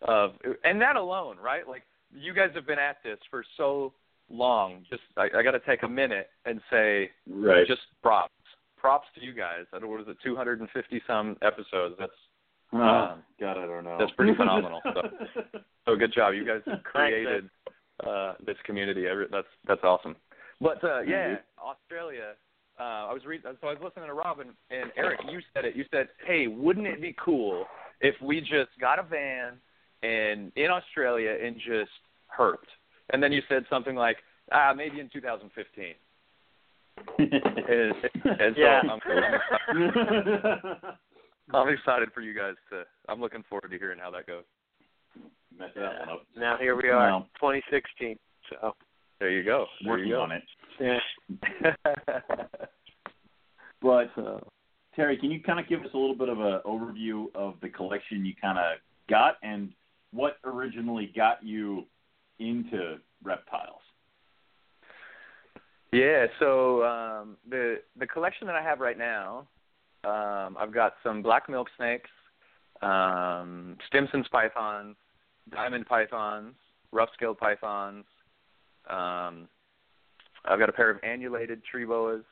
of 0.02 0.32
and 0.64 0.80
that 0.82 0.96
alone, 0.96 1.38
right? 1.44 1.68
Like 1.68 1.84
you 2.14 2.34
guys 2.34 2.50
have 2.56 2.68
been 2.68 2.80
at 2.80 2.98
this 3.04 3.18
for 3.30 3.44
so 3.58 3.94
long. 4.30 4.86
Just 4.90 5.02
I, 5.18 5.28
I 5.38 5.44
got 5.44 5.52
to 5.52 5.60
take 5.62 5.84
a 5.84 5.88
minute 5.88 6.30
and 6.46 6.62
say 6.72 7.10
right. 7.30 7.68
just 7.68 7.82
props. 8.02 8.32
Props 8.78 9.08
to 9.16 9.26
you 9.26 9.34
guys. 9.34 9.66
I 9.74 9.80
don't 9.80 9.90
what 9.90 10.02
is 10.02 10.08
it, 10.08 10.18
250 10.24 11.02
some 11.08 11.36
episodes. 11.42 11.96
That's 12.00 12.12
Oh, 12.74 12.78
um, 12.80 13.24
God, 13.40 13.58
I 13.58 13.66
don't 13.66 13.84
know. 13.86 13.98
that's 13.98 14.12
pretty 14.12 14.34
phenomenal. 14.38 14.82
So, 14.84 15.02
so 15.86 15.96
good 15.96 16.14
job. 16.14 16.34
You 16.34 16.46
guys 16.46 16.62
created 16.84 17.50
uh, 18.06 18.34
this 18.46 18.58
community. 18.66 19.08
I 19.08 19.12
re- 19.12 19.28
That's 19.32 19.48
that's 19.68 19.84
awesome. 19.84 20.16
But 20.60 20.84
uh, 20.84 21.02
yeah, 21.02 21.36
Australia. 21.62 22.34
Uh, 22.80 23.10
I 23.10 23.14
was 23.14 23.26
reading. 23.26 23.52
So 23.62 23.68
I 23.68 23.72
was 23.74 23.82
listening 23.84 24.08
to 24.08 24.14
Robin 24.14 24.50
and 24.70 24.92
Eric. 24.98 25.22
You 25.32 25.40
said 25.54 25.66
it. 25.66 25.76
You 25.76 25.86
said, 25.92 26.10
"Hey, 26.26 26.48
wouldn't 26.48 26.86
it 26.86 27.02
be 27.02 27.16
cool 27.24 27.66
if 28.02 28.16
we 28.22 28.40
just 28.42 28.70
got 28.80 29.00
a 29.00 29.04
van 29.04 29.54
and 30.04 30.52
in 30.56 30.70
Australia 30.72 31.36
and 31.44 31.56
just 31.58 31.92
herped?" 32.28 32.68
And 33.12 33.22
then 33.24 33.32
you 33.32 33.42
said 33.50 33.66
something 33.70 33.96
like, 33.96 34.18
"Ah, 34.52 34.74
maybe 34.76 35.00
in 35.00 35.10
2015." 35.10 35.94
And, 37.20 37.94
and 38.42 38.56
so 38.56 38.62
Yeah. 38.62 38.82
I'm, 38.90 39.00
I'm 41.54 41.70
excited 41.70 42.10
for 42.14 42.22
you 42.22 42.34
guys 42.34 42.56
to. 42.72 42.84
I'm 43.10 43.20
looking 43.22 43.44
forward 43.50 43.70
to 43.72 43.78
hearing 43.78 44.00
how 44.00 44.10
that 44.12 44.26
goes. 44.28 44.44
Mess 45.58 45.70
that 45.76 46.00
one 46.00 46.10
up. 46.10 46.24
Now 46.36 46.58
here 46.58 46.76
we 46.76 46.90
are, 46.90 47.10
Well. 47.12 47.28
2016. 47.40 48.18
So 48.50 48.74
There 49.20 49.30
you 49.32 49.44
go. 49.44 49.66
There 49.84 49.92
Working 49.94 50.08
you 50.08 50.16
go. 50.16 50.22
on 50.22 50.32
it. 50.32 50.44
yeah. 50.80 51.00
But 53.82 54.10
So, 54.16 54.48
Terry, 54.96 55.18
can 55.18 55.30
you 55.30 55.40
kind 55.42 55.60
of 55.60 55.68
give 55.70 55.82
us 55.82 55.90
a 55.94 55.98
little 55.98 56.16
bit 56.16 56.30
of 56.30 56.40
an 56.40 56.62
overview 56.66 57.26
of 57.36 57.56
the 57.62 57.70
collection 57.70 58.26
you 58.26 58.34
kind 58.42 58.58
of 58.58 58.78
got 59.10 59.36
and 59.44 59.72
what 60.12 60.38
originally 60.44 61.12
got 61.16 61.44
you 61.44 61.86
into 62.40 62.98
reptiles? 63.24 63.82
yeah. 65.92 66.26
So 66.40 66.84
um, 66.84 67.38
the 67.50 67.82
the 67.98 68.08
collection 68.08 68.48
that 68.48 68.56
I 68.56 68.62
have 68.62 68.80
right 68.80 68.98
now, 68.98 69.48
um, 70.04 70.58
I've 70.60 70.74
got 70.74 70.94
some 71.04 71.22
black 71.22 71.50
milk 71.50 71.68
snakes, 71.78 72.10
um, 72.82 73.78
Stimson's 73.88 74.28
pythons, 74.30 74.96
diamond 75.52 75.86
pythons, 75.86 76.54
rough-scaled 76.92 77.38
pythons. 77.38 78.06
Um, 78.90 79.48
I've 80.46 80.60
got 80.60 80.70
a 80.70 80.74
pair 80.74 80.90
of 80.90 80.98
annulated 81.04 81.64
tree 81.64 81.86
boas, 81.86 82.24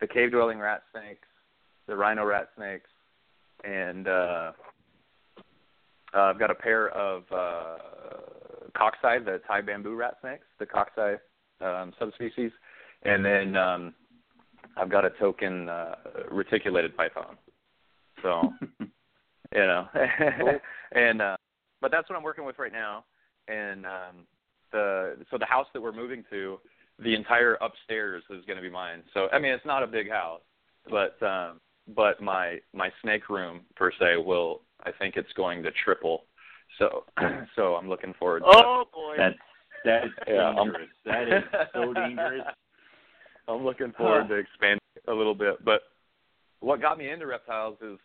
the 0.00 0.06
cave-dwelling 0.06 0.58
rat 0.58 0.82
snakes, 0.92 1.26
the 1.86 1.96
rhino 1.96 2.24
rat 2.24 2.50
snakes, 2.56 2.90
and 3.64 4.08
uh, 4.08 4.52
uh, 6.16 6.20
I've 6.20 6.38
got 6.38 6.50
a 6.50 6.54
pair 6.54 6.88
of 6.88 7.24
uh, 7.30 7.78
coxi, 8.74 9.24
the 9.24 9.40
Thai 9.46 9.60
bamboo 9.60 9.94
rat 9.94 10.16
snakes, 10.20 10.46
the 10.58 10.66
coxi 10.66 11.18
um, 11.60 11.92
subspecies, 11.98 12.52
and 13.04 13.24
then 13.24 13.56
um, 13.56 13.94
I've 14.76 14.90
got 14.90 15.04
a 15.04 15.10
token 15.10 15.68
uh, 15.68 15.94
reticulated 16.30 16.96
python. 16.96 17.36
So 18.22 18.52
you 18.80 19.58
know, 19.58 19.86
and 20.92 21.22
uh, 21.22 21.36
but 21.80 21.90
that's 21.90 22.08
what 22.08 22.16
I'm 22.16 22.24
working 22.24 22.44
with 22.44 22.58
right 22.58 22.72
now. 22.72 23.04
And 23.48 23.86
um, 23.86 24.26
the 24.72 25.16
so 25.30 25.38
the 25.38 25.46
house 25.46 25.66
that 25.74 25.80
we're 25.80 25.92
moving 25.92 26.24
to, 26.30 26.58
the 26.98 27.14
entire 27.14 27.54
upstairs 27.60 28.22
is 28.30 28.44
going 28.46 28.56
to 28.56 28.62
be 28.62 28.70
mine. 28.70 29.02
So 29.14 29.28
I 29.32 29.38
mean, 29.38 29.52
it's 29.52 29.66
not 29.66 29.82
a 29.82 29.86
big 29.86 30.10
house, 30.10 30.40
but 30.90 31.22
um, 31.22 31.60
but 31.94 32.20
my 32.20 32.58
my 32.74 32.90
snake 33.02 33.28
room 33.28 33.60
per 33.76 33.92
se 33.92 34.16
will 34.24 34.62
I 34.86 34.92
think 34.98 35.16
it's 35.16 35.32
going 35.36 35.62
to 35.64 35.70
triple. 35.84 36.24
So 36.78 37.04
so 37.56 37.74
I'm 37.74 37.88
looking 37.88 38.14
forward 38.18 38.40
to 38.40 38.46
Oh 38.46 38.84
boy. 38.92 39.14
That's 39.18 39.34
that 39.84 40.04
is 40.04 40.10
Yeah, 40.28 40.48
I'm- 40.48 40.56
dangerous. 40.72 40.88
that 41.04 41.28
is 41.28 41.44
so 41.74 41.92
dangerous. 41.92 42.42
I'm 43.48 43.64
looking 43.64 43.92
forward 43.96 44.22
Huh. 44.22 44.28
to 44.28 44.34
expanding 44.34 44.80
a 45.08 45.12
little 45.12 45.34
bit. 45.34 45.64
But 45.64 45.82
what 46.60 46.80
got 46.80 46.98
me 46.98 47.10
into 47.10 47.26
reptiles 47.26 47.76
is 47.80 47.98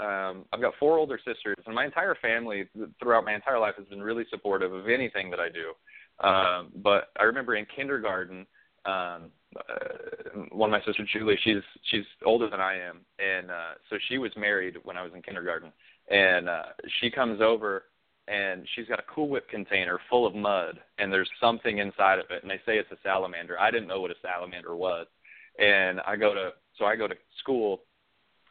um, 0.00 0.44
I've 0.52 0.60
got 0.60 0.74
four 0.80 0.98
older 0.98 1.18
sisters, 1.24 1.56
and 1.66 1.74
my 1.74 1.84
entire 1.84 2.14
family 2.20 2.64
throughout 3.00 3.24
my 3.24 3.34
entire 3.34 3.58
life 3.58 3.74
has 3.78 3.86
been 3.86 4.02
really 4.02 4.24
supportive 4.30 4.72
of 4.72 4.88
anything 4.88 5.30
that 5.30 5.38
I 5.40 5.48
do. 5.48 6.26
Um, 6.26 6.72
but 6.82 7.08
I 7.18 7.24
remember 7.24 7.54
in 7.56 7.66
kindergarten, 7.74 8.46
um, 8.84 9.30
uh, 9.56 10.40
one 10.50 10.68
of 10.68 10.72
my 10.72 10.84
sisters, 10.84 11.08
Julie, 11.12 11.38
she's 11.42 11.62
she's 11.90 12.04
older 12.24 12.48
than 12.50 12.60
I 12.60 12.74
am, 12.78 13.00
and 13.18 13.50
uh, 13.50 13.72
so 13.90 13.96
she 14.08 14.18
was 14.18 14.30
married 14.36 14.76
when 14.84 14.96
I 14.96 15.02
was 15.02 15.12
in 15.14 15.22
kindergarten, 15.22 15.72
and 16.12 16.48
uh, 16.48 16.62
she 17.00 17.10
comes 17.10 17.40
over 17.40 17.84
and 18.28 18.66
she's 18.74 18.86
got 18.86 19.00
a 19.00 19.04
Cool 19.12 19.28
Whip 19.28 19.48
container 19.48 19.98
full 20.08 20.26
of 20.26 20.34
mud, 20.34 20.78
and 20.98 21.12
there's 21.12 21.28
something 21.40 21.78
inside 21.78 22.20
of 22.20 22.26
it, 22.30 22.42
and 22.42 22.50
they 22.50 22.60
say 22.64 22.78
it's 22.78 22.92
a 22.92 22.96
salamander. 23.02 23.58
I 23.58 23.72
didn't 23.72 23.88
know 23.88 24.00
what 24.00 24.12
a 24.12 24.16
salamander 24.22 24.76
was, 24.76 25.06
and 25.58 26.00
I 26.06 26.14
go 26.14 26.32
to 26.32 26.50
so 26.78 26.84
I 26.84 26.94
go 26.94 27.08
to 27.08 27.16
school, 27.40 27.82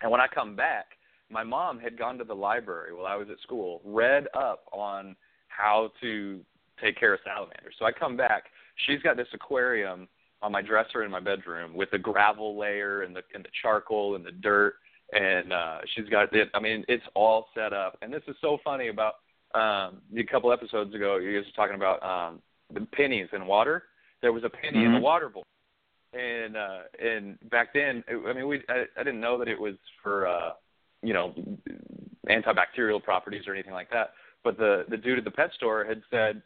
and 0.02 0.12
when 0.12 0.19
I 0.19 0.28
come 0.28 0.56
back, 0.56 0.97
my 1.30 1.43
mom 1.43 1.80
had 1.80 1.97
gone 1.97 2.17
to 2.17 2.24
the 2.24 2.34
library 2.34 2.93
while 2.93 3.06
I 3.06 3.15
was 3.15 3.28
at 3.32 3.39
school, 3.39 3.82
read 3.86 4.28
up 4.34 4.65
on 4.74 5.15
how 5.47 5.91
to 6.02 6.41
take 6.82 7.00
care 7.00 7.13
of 7.13 7.21
salamanders. 7.24 7.76
So 7.80 7.86
I 7.86 7.91
come 7.91 8.17
back, 8.17 8.45
she's 8.86 9.02
got 9.02 9.15
this 9.15 9.28
aquarium 9.34 10.08
on 10.41 10.52
my 10.52 10.62
dresser 10.62 11.04
in 11.04 11.12
my 11.12 11.19
bedroom 11.19 11.74
with 11.76 11.89
the 11.91 11.97
gravel 11.97 12.58
layer 12.58 13.04
and 13.04 13.15
the 13.15 13.21
and 13.34 13.43
the 13.43 13.50
charcoal 13.62 14.15
and 14.15 14.26
the 14.26 14.32
dirt 14.32 14.76
and 15.13 15.52
uh 15.52 15.80
she's 15.93 16.08
got 16.10 16.34
it 16.34 16.50
I 16.54 16.60
mean 16.60 16.86
it's 16.88 17.04
all 17.13 17.47
set 17.56 17.74
up. 17.74 17.97
And 18.02 18.12
this 18.12 18.24
is 18.28 18.36
so 18.41 18.58
funny 18.63 18.88
about 18.88 19.15
um 19.54 20.02
a 20.17 20.24
couple 20.30 20.52
episodes 20.52 20.93
ago 20.93 21.17
you 21.17 21.38
guys 21.38 21.45
were 21.47 21.63
talking 21.63 21.76
about 21.76 22.02
um 22.04 22.41
the 22.74 22.86
pennies 22.93 23.28
in 23.34 23.45
water. 23.45 23.84
There 24.21 24.34
was 24.34 24.43
a 24.43 24.50
penny 24.50 24.78
mm-hmm. 24.78 24.88
in 24.88 24.93
the 24.93 25.00
water 25.00 25.30
bowl. 25.30 25.43
And 26.13 26.56
uh 26.56 26.80
and 27.02 27.38
back 27.50 27.74
then 27.74 28.04
I 28.10 28.34
mean 28.34 28.47
we 28.47 28.62
I, 28.69 28.86
I 28.97 29.04
didn't 29.04 29.21
know 29.21 29.38
that 29.38 29.47
it 29.47 29.60
was 29.60 29.76
for 30.02 30.28
uh 30.28 30.52
you 31.02 31.13
know 31.13 31.34
antibacterial 32.30 33.02
properties 33.04 33.47
or 33.47 33.54
anything 33.54 33.74
like 33.74 33.89
that. 33.91 34.12
But 34.43 34.58
the 34.58 34.86
the 34.89 34.97
dude 34.97 35.19
at 35.19 35.24
the 35.24 35.32
pet 35.32 35.52
store 35.56 35.86
had 35.86 36.02
said 36.10 36.41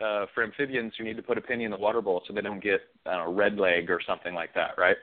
uh, 0.00 0.26
for 0.34 0.42
amphibians, 0.42 0.94
you 0.98 1.04
need 1.04 1.16
to 1.16 1.22
put 1.22 1.36
a 1.36 1.40
penny 1.40 1.64
in 1.64 1.70
the 1.70 1.76
water 1.76 2.00
bowl 2.00 2.22
so 2.26 2.32
they 2.32 2.40
don't 2.40 2.62
get 2.62 2.80
I 3.06 3.16
don't 3.16 3.26
know, 3.26 3.34
red 3.34 3.58
leg 3.58 3.90
or 3.90 4.00
something 4.06 4.34
like 4.34 4.54
that, 4.54 4.70
right? 4.78 4.96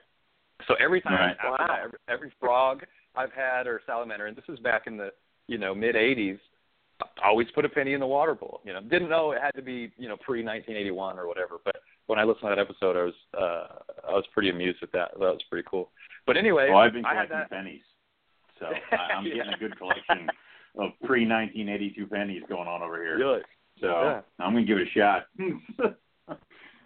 So 0.67 0.75
every 0.79 1.01
time 1.01 1.13
right. 1.13 1.31
after 1.31 1.49
wow. 1.51 1.67
that, 1.67 1.79
every, 1.83 1.99
every 2.09 2.33
frog 2.39 2.83
I've 3.17 3.33
had 3.33 3.67
or 3.67 3.81
salamander, 3.85 4.27
and 4.27 4.37
this 4.37 4.45
is 4.47 4.59
back 4.59 4.83
in 4.87 4.95
the 4.97 5.11
you 5.47 5.57
know 5.57 5.73
mid 5.73 5.95
'80s, 5.95 6.39
always 7.23 7.47
put 7.55 7.65
a 7.65 7.69
penny 7.69 7.93
in 7.93 7.99
the 7.99 8.07
water 8.07 8.35
bowl. 8.35 8.61
You 8.63 8.73
know, 8.73 8.81
didn't 8.81 9.09
know 9.09 9.31
it 9.31 9.41
had 9.41 9.55
to 9.55 9.61
be 9.61 9.91
you 9.97 10.07
know 10.07 10.17
pre 10.17 10.43
1981 10.43 11.17
or 11.17 11.27
whatever, 11.27 11.55
but 11.65 11.75
when 12.05 12.19
I 12.19 12.23
listened 12.23 12.43
to 12.43 12.55
that 12.55 12.59
episode, 12.59 12.95
I 12.95 13.03
was 13.03 13.13
uh, 13.33 14.07
I 14.09 14.13
was 14.13 14.25
pretty 14.33 14.49
amused 14.49 14.81
with 14.81 14.91
that. 14.91 15.11
That 15.13 15.19
was 15.19 15.41
pretty 15.49 15.67
cool. 15.69 15.89
But 16.25 16.37
anyway, 16.37 16.69
well, 16.69 16.79
I've 16.79 16.93
been 16.93 17.05
I 17.05 17.15
had 17.15 17.29
collecting 17.29 17.57
pennies, 17.57 17.81
so 18.59 18.67
I'm 18.97 19.25
Yeah. 19.25 19.35
getting 19.35 19.53
a 19.53 19.57
good 19.57 19.77
collection 19.77 20.29
of 20.77 20.91
pre 21.03 21.27
1982 21.27 22.07
pennies 22.07 22.43
going 22.47 22.67
on 22.67 22.81
over 22.81 23.01
here. 23.03 23.17
Good. 23.17 23.43
So 23.81 23.87
Yeah. 23.87 24.21
I'm 24.39 24.53
gonna 24.53 24.65
give 24.65 24.77
it 24.77 24.87
a 24.87 24.91
shot. 24.91 25.27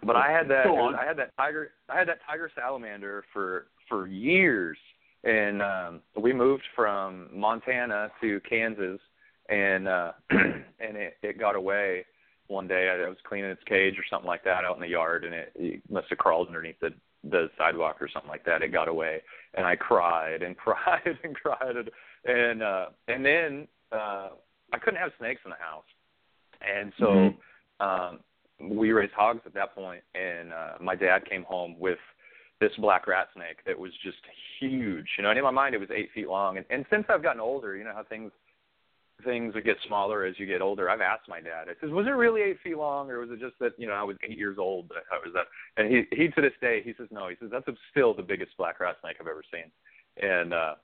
But 0.04 0.16
I 0.16 0.32
had 0.32 0.48
that 0.48 0.66
I 0.66 1.04
had 1.06 1.16
that 1.18 1.30
tiger 1.36 1.70
I 1.88 1.96
had 1.96 2.08
that 2.08 2.18
tiger 2.26 2.50
salamander 2.56 3.24
for 3.32 3.68
for 3.88 4.08
years 4.08 4.76
and 5.24 5.62
um 5.62 6.00
we 6.20 6.32
moved 6.32 6.64
from 6.74 7.28
Montana 7.32 8.10
to 8.20 8.40
Kansas 8.48 9.00
and 9.48 9.88
uh 9.88 10.12
and 10.30 10.96
it 10.96 11.16
it 11.22 11.38
got 11.38 11.54
away 11.56 12.04
one 12.48 12.66
day. 12.68 12.88
I, 12.90 13.06
I 13.06 13.08
was 13.08 13.16
cleaning 13.24 13.50
its 13.50 13.62
cage 13.64 13.94
or 13.98 14.04
something 14.10 14.26
like 14.26 14.44
that 14.44 14.64
out 14.64 14.74
in 14.74 14.82
the 14.82 14.88
yard 14.88 15.24
and 15.24 15.34
it, 15.34 15.52
it 15.54 15.82
must 15.90 16.08
have 16.10 16.18
crawled 16.18 16.48
underneath 16.48 16.80
the 16.80 16.90
the 17.30 17.48
sidewalk 17.56 17.98
or 18.00 18.08
something 18.12 18.28
like 18.30 18.44
that. 18.44 18.62
It 18.62 18.72
got 18.72 18.88
away 18.88 19.22
and 19.54 19.64
I 19.66 19.76
cried 19.76 20.42
and 20.42 20.56
cried 20.64 21.18
and 21.22 21.34
cried. 21.36 21.76
And 21.76 21.90
and 22.24 22.62
uh 22.62 22.86
and 23.08 23.24
then 23.24 23.68
uh 23.92 24.30
I 24.72 24.78
couldn't 24.78 25.00
have 25.00 25.12
snakes 25.18 25.40
in 25.44 25.50
the 25.50 25.56
house. 25.56 25.84
And 26.60 26.92
so 26.98 27.06
Mhm. 27.06 27.34
um 27.80 28.20
we 28.60 28.92
raised 28.92 29.12
hogs 29.12 29.40
at 29.46 29.54
that 29.54 29.74
point 29.74 30.02
and 30.14 30.52
uh 30.52 30.72
my 30.80 30.94
dad 30.94 31.24
came 31.28 31.44
home 31.44 31.76
with 31.78 31.98
this 32.62 32.72
black 32.78 33.08
rat 33.08 33.26
snake 33.34 33.58
that 33.66 33.76
was 33.76 33.90
just 34.04 34.18
huge. 34.60 35.06
You 35.18 35.24
know 35.24 35.30
and 35.30 35.38
in 35.38 35.44
my 35.44 35.50
mind 35.50 35.74
it 35.74 35.78
was 35.78 35.90
eight 35.90 36.10
feet 36.14 36.28
long. 36.28 36.56
And, 36.56 36.66
and 36.70 36.86
since 36.90 37.04
i've 37.08 37.22
gotten 37.22 37.40
older 37.40 37.76
you 37.76 37.84
know 37.84 37.92
how 37.92 38.04
things 38.04 38.30
things 39.24 39.54
get 39.64 39.76
smaller 39.86 40.24
as 40.24 40.38
you 40.38 40.46
get 40.46 40.62
older. 40.62 40.88
I've 40.88 41.00
asked 41.00 41.28
my 41.28 41.40
dad. 41.40 41.68
I 41.68 41.74
says 41.80 41.90
was 41.90 42.06
it 42.06 42.10
really 42.10 42.40
eight 42.40 42.58
feet 42.62 42.76
long 42.76 43.10
or 43.10 43.20
was 43.20 43.30
it 43.30 43.40
just 43.40 43.58
that 43.60 43.72
you 43.78 43.86
know 43.86 43.94
i 43.94 44.02
was 44.02 44.16
eight 44.22 44.38
years 44.38 44.58
old 44.58 44.88
that 44.90 45.02
I 45.12 45.18
was 45.24 45.34
that 45.34 45.46
and 45.76 45.92
he 45.92 46.16
he 46.16 46.28
to 46.28 46.40
this 46.40 46.58
day 46.60 46.82
he 46.84 46.94
says 46.96 47.08
no. 47.10 47.28
He 47.28 47.36
says 47.40 47.50
that's 47.50 47.66
still 47.90 48.14
the 48.14 48.22
biggest 48.22 48.56
black 48.56 48.78
rat 48.78 48.96
snake 49.00 49.16
i've 49.20 49.26
ever 49.26 49.42
seen. 49.52 49.70
And 50.22 50.54
uh 50.54 50.74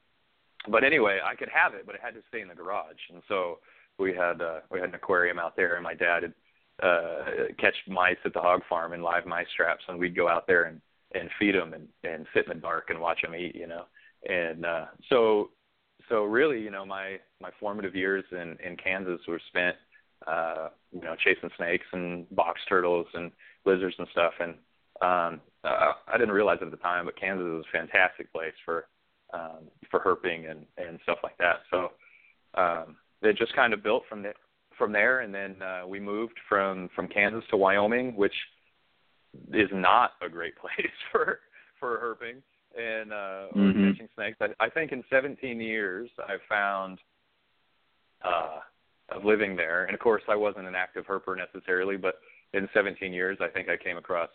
but 0.69 0.83
anyway 0.83 1.21
i 1.25 1.35
could 1.37 1.49
have 1.49 1.75
it 1.75 1.87
but 1.87 1.95
it 1.95 2.01
had 2.03 2.14
to 2.14 2.23
stay 2.29 2.41
in 2.41 2.49
the 2.49 2.55
garage. 2.55 3.03
And 3.12 3.23
so 3.29 3.59
we 3.99 4.12
had 4.14 4.43
uh 4.43 4.61
we 4.71 4.81
had 4.81 4.88
an 4.88 4.97
aquarium 4.97 5.38
out 5.38 5.55
there 5.55 5.77
and 5.77 5.85
my 5.85 5.95
dad 5.95 6.25
had 6.25 6.35
uh 6.83 7.25
catch 7.59 7.77
mice 7.87 8.23
at 8.25 8.35
the 8.35 8.41
hog 8.41 8.62
farm 8.69 8.93
in 8.93 9.03
live 9.03 9.27
mice 9.27 9.53
traps. 9.57 9.85
And 9.88 9.99
we'd 9.99 10.17
go 10.17 10.29
out 10.29 10.47
there 10.49 10.64
and 10.64 10.81
and 11.14 11.31
feed 11.38 11.55
them 11.55 11.73
and 11.73 11.88
and 12.05 12.27
sit 12.35 12.47
in 12.47 12.57
the 12.57 12.61
dark 12.61 12.90
and 12.90 13.01
watch 13.01 13.23
them 13.23 13.35
eat 13.35 13.55
you 13.55 13.66
know? 13.66 13.85
And 14.29 14.64
uh 14.66 14.87
so 15.09 15.51
so 16.09 16.25
really 16.25 16.61
you 16.61 16.71
know 16.71 16.85
my 16.85 17.18
my 17.40 17.51
formative 17.59 17.94
years 17.94 18.25
in 18.33 18.57
in 18.64 18.77
Kansas 18.77 19.21
were 19.27 19.40
spent 19.49 19.77
uh 20.27 20.68
you 20.92 21.01
know 21.01 21.16
chasing 21.25 21.51
snakes 21.57 21.87
and 21.92 22.29
box 22.35 22.61
turtles 22.68 23.07
and 23.14 23.31
lizards 23.64 23.97
and 23.99 24.09
stuff. 24.12 24.33
And 24.40 24.55
um 25.01 25.40
uh, 25.64 25.92
I 26.07 26.16
didn't 26.16 26.35
realize 26.35 26.59
at 26.61 26.71
the 26.71 26.77
time 26.79 27.07
but 27.07 27.18
Kansas 27.18 27.47
is 27.47 27.65
a 27.69 27.77
fantastic 27.79 28.33
place 28.33 28.54
for 28.65 28.87
um 29.33 29.69
for 29.90 30.00
herping 30.00 30.50
and 30.50 30.67
and 30.77 30.98
stuff 31.02 31.19
like 31.23 31.38
that. 31.38 31.61
So 31.71 31.92
um 32.54 32.96
it 33.23 33.37
just 33.37 33.54
kind 33.56 33.73
of 33.73 33.83
built 33.83 34.04
from 34.09 34.23
there 34.23 34.35
from 34.77 34.92
there. 34.92 35.21
And 35.21 35.35
then 35.35 35.63
uh 35.63 35.87
we 35.87 36.00
moved 36.00 36.38
from 36.48 36.90
from 36.94 37.09
Kansas 37.09 37.44
to 37.50 37.56
Wyoming 37.56 38.15
which 38.15 38.35
is 39.52 39.68
not 39.72 40.12
a 40.22 40.29
great 40.29 40.54
place 40.60 40.90
for 41.12 41.40
for 41.79 41.98
herping 41.98 42.42
and 42.79 43.12
uh 43.12 43.46
or 43.52 43.72
Mhm. 43.72 43.92
catching 43.92 44.08
snakes. 44.14 44.38
I, 44.40 44.48
I 44.64 44.68
think 44.68 44.92
in 44.92 45.02
17 45.10 45.60
years 45.60 46.10
I've 46.29 46.42
found 46.48 46.98
uh 48.22 48.60
of 49.10 49.24
living 49.24 49.56
there 49.56 49.85
and 49.85 49.94
of 49.94 50.00
course 50.00 50.22
I 50.29 50.37
wasn't 50.37 50.66
an 50.66 50.74
active 50.74 51.06
herper 51.06 51.37
necessarily 51.37 51.96
but 51.96 52.16
in 52.52 52.68
17 52.74 53.12
years 53.12 53.38
I 53.40 53.48
think 53.48 53.68
I 53.68 53.76
came 53.76 53.96
across 53.96 54.29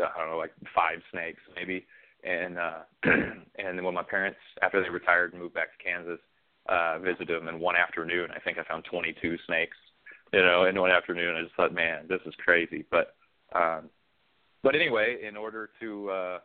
uh, 0.00 0.06
I 0.14 0.18
don't 0.18 0.30
know 0.30 0.38
like 0.38 0.52
five 0.74 1.00
snakes 1.12 1.40
maybe 1.54 1.86
and 2.24 2.58
uh 2.58 2.80
and 3.04 3.78
then 3.78 3.84
when 3.84 3.94
my 3.94 4.02
parents 4.02 4.38
after 4.62 4.82
they 4.82 4.88
retired 4.90 5.32
and 5.32 5.42
moved 5.42 5.54
back 5.54 5.68
to 5.76 5.84
Kansas 5.84 6.18
uh 6.68 6.98
visited 6.98 7.28
them 7.28 7.48
and 7.48 7.60
one 7.60 7.76
afternoon 7.76 8.30
I 8.34 8.40
think 8.40 8.58
I 8.58 8.64
found 8.64 8.84
22 8.90 9.36
snakes 9.46 9.76
you 10.32 10.40
know 10.42 10.64
in 10.64 10.80
one 10.80 10.90
afternoon 10.90 11.36
I 11.36 11.42
just 11.42 11.54
thought 11.54 11.72
man 11.72 12.06
this 12.08 12.20
is 12.26 12.34
crazy 12.44 12.84
but 12.90 13.14
um 13.54 13.88
but 14.62 14.74
anyway 14.74 15.18
in 15.26 15.36
order 15.36 15.70
to 15.80 16.10
uh 16.10 16.38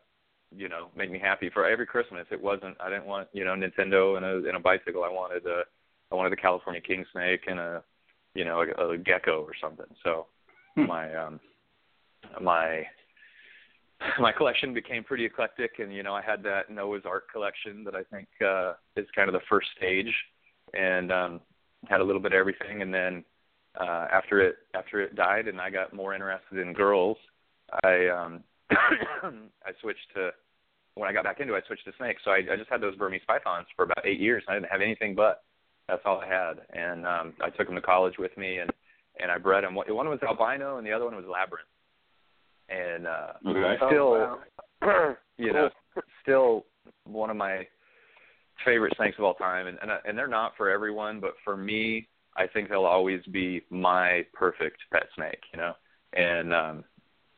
you 0.56 0.70
know 0.70 0.90
make 0.96 1.12
me 1.12 1.20
happy 1.20 1.50
for 1.50 1.68
every 1.68 1.86
Christmas 1.86 2.28
it 2.32 2.42
wasn't 2.42 2.76
I 2.80 2.90
didn't 2.90 3.06
want 3.06 3.28
you 3.34 3.44
know 3.46 3.54
Nintendo 3.56 4.18
and 4.18 4.26
a 4.26 4.48
and 4.48 4.58
a 4.58 4.60
bicycle. 4.60 5.04
I 5.04 5.10
wanted 5.10 5.46
a 5.46 5.64
I 6.12 6.16
wanted 6.16 6.34
a 6.34 6.38
California 6.38 6.82
king 6.82 7.06
snake 7.12 7.42
and 7.48 7.60
a 7.60 7.84
you 8.36 8.46
know 8.46 8.62
a, 8.62 8.90
a 8.90 8.98
gecko 8.98 9.42
or 9.42 9.54
something. 9.60 9.88
So 10.04 10.28
Hmm. 10.76 10.88
my 10.88 11.16
um 11.16 11.40
my 12.42 12.84
my 14.20 14.32
collection 14.32 14.74
became 14.74 15.04
pretty 15.04 15.26
eclectic. 15.26 15.72
And 15.80 15.94
you 15.94 16.04
know 16.04 16.14
I 16.14 16.22
had 16.22 16.44
that 16.44 16.70
Noah's 16.70 17.04
Ark 17.06 17.26
collection 17.32 17.84
that 17.84 17.96
I 17.96 18.04
think 18.04 18.28
uh 18.46 18.74
is 18.96 19.08
kind 19.16 19.30
of 19.30 19.34
the 19.34 19.46
first 19.50 19.68
stage 19.78 20.14
and 20.74 21.12
um 21.12 21.42
had 21.88 22.02
a 22.02 22.04
little 22.04 22.22
bit 22.22 22.34
of 22.34 22.38
everything. 22.38 22.82
And 22.82 22.94
then 22.94 23.24
uh 23.80 24.08
after 24.12 24.42
it 24.42 24.56
after 24.76 25.02
it 25.02 25.16
died 25.16 25.48
and 25.48 25.60
I 25.60 25.70
got 25.70 25.94
more 25.94 26.14
interested 26.14 26.60
in 26.60 26.74
girls 26.74 27.18
I 27.84 28.08
um 28.08 28.44
I 28.72 29.72
switched 29.82 30.08
to 30.16 30.32
when 30.96 31.10
I 31.10 31.14
got 31.14 31.24
back 31.24 31.40
into 31.40 31.54
it 31.56 31.64
I 31.64 31.68
switched 31.68 31.86
to 31.86 31.94
snakes 31.98 32.22
so 32.24 32.32
I, 32.32 32.42
I 32.52 32.56
just 32.58 32.70
had 32.70 32.82
those 32.82 32.96
Burmese 32.96 33.22
pythons 33.28 33.68
for 33.76 33.84
about 33.84 34.06
eight 34.06 34.20
years 34.20 34.44
and 34.48 34.54
I 34.56 34.60
didn't 34.60 34.72
have 34.72 34.82
anything 34.82 35.16
but. 35.16 35.44
That's 35.90 36.02
all 36.06 36.22
I 36.22 36.28
had. 36.28 36.62
And 36.74 37.06
um 37.06 37.34
I 37.44 37.50
took 37.50 37.68
them 37.68 37.76
to 37.76 37.82
college 37.82 38.16
with 38.18 38.36
me 38.38 38.60
and 38.60 38.72
and 39.20 39.30
I 39.32 39.38
bred 39.38 39.64
them. 39.64 39.76
One 39.76 39.88
was 40.10 40.20
albino 40.26 40.78
and 40.78 40.88
the 40.88 40.92
other 40.94 41.06
one 41.06 41.16
was 41.16 41.26
labyrinth. 41.26 41.68
And 42.70 43.06
uh 43.08 43.34
Okay. 43.46 43.76
still 43.86 44.14
Oh, 44.14 44.40
wow. 44.82 45.16
you 45.38 45.52
know, 45.52 45.70
still 46.22 46.66
one 47.06 47.30
of 47.30 47.36
my 47.38 47.68
favorite 48.66 48.94
snakes 48.96 49.18
of 49.18 49.26
all 49.26 49.34
time, 49.36 49.68
and 49.68 49.78
and, 49.82 49.92
I- 49.92 50.00
and 50.06 50.18
they're 50.18 50.28
not 50.28 50.54
for 50.56 50.70
everyone, 50.70 51.20
but 51.20 51.34
for 51.44 51.58
me, 51.58 52.08
I 52.38 52.48
think 52.48 52.70
they'll 52.70 52.86
always 52.86 53.22
be 53.26 53.64
my 53.70 54.26
perfect 54.34 54.78
pet 54.92 55.08
snake. 55.16 55.42
You 55.54 55.60
know, 55.60 55.74
and 56.14 56.54
um, 56.54 56.84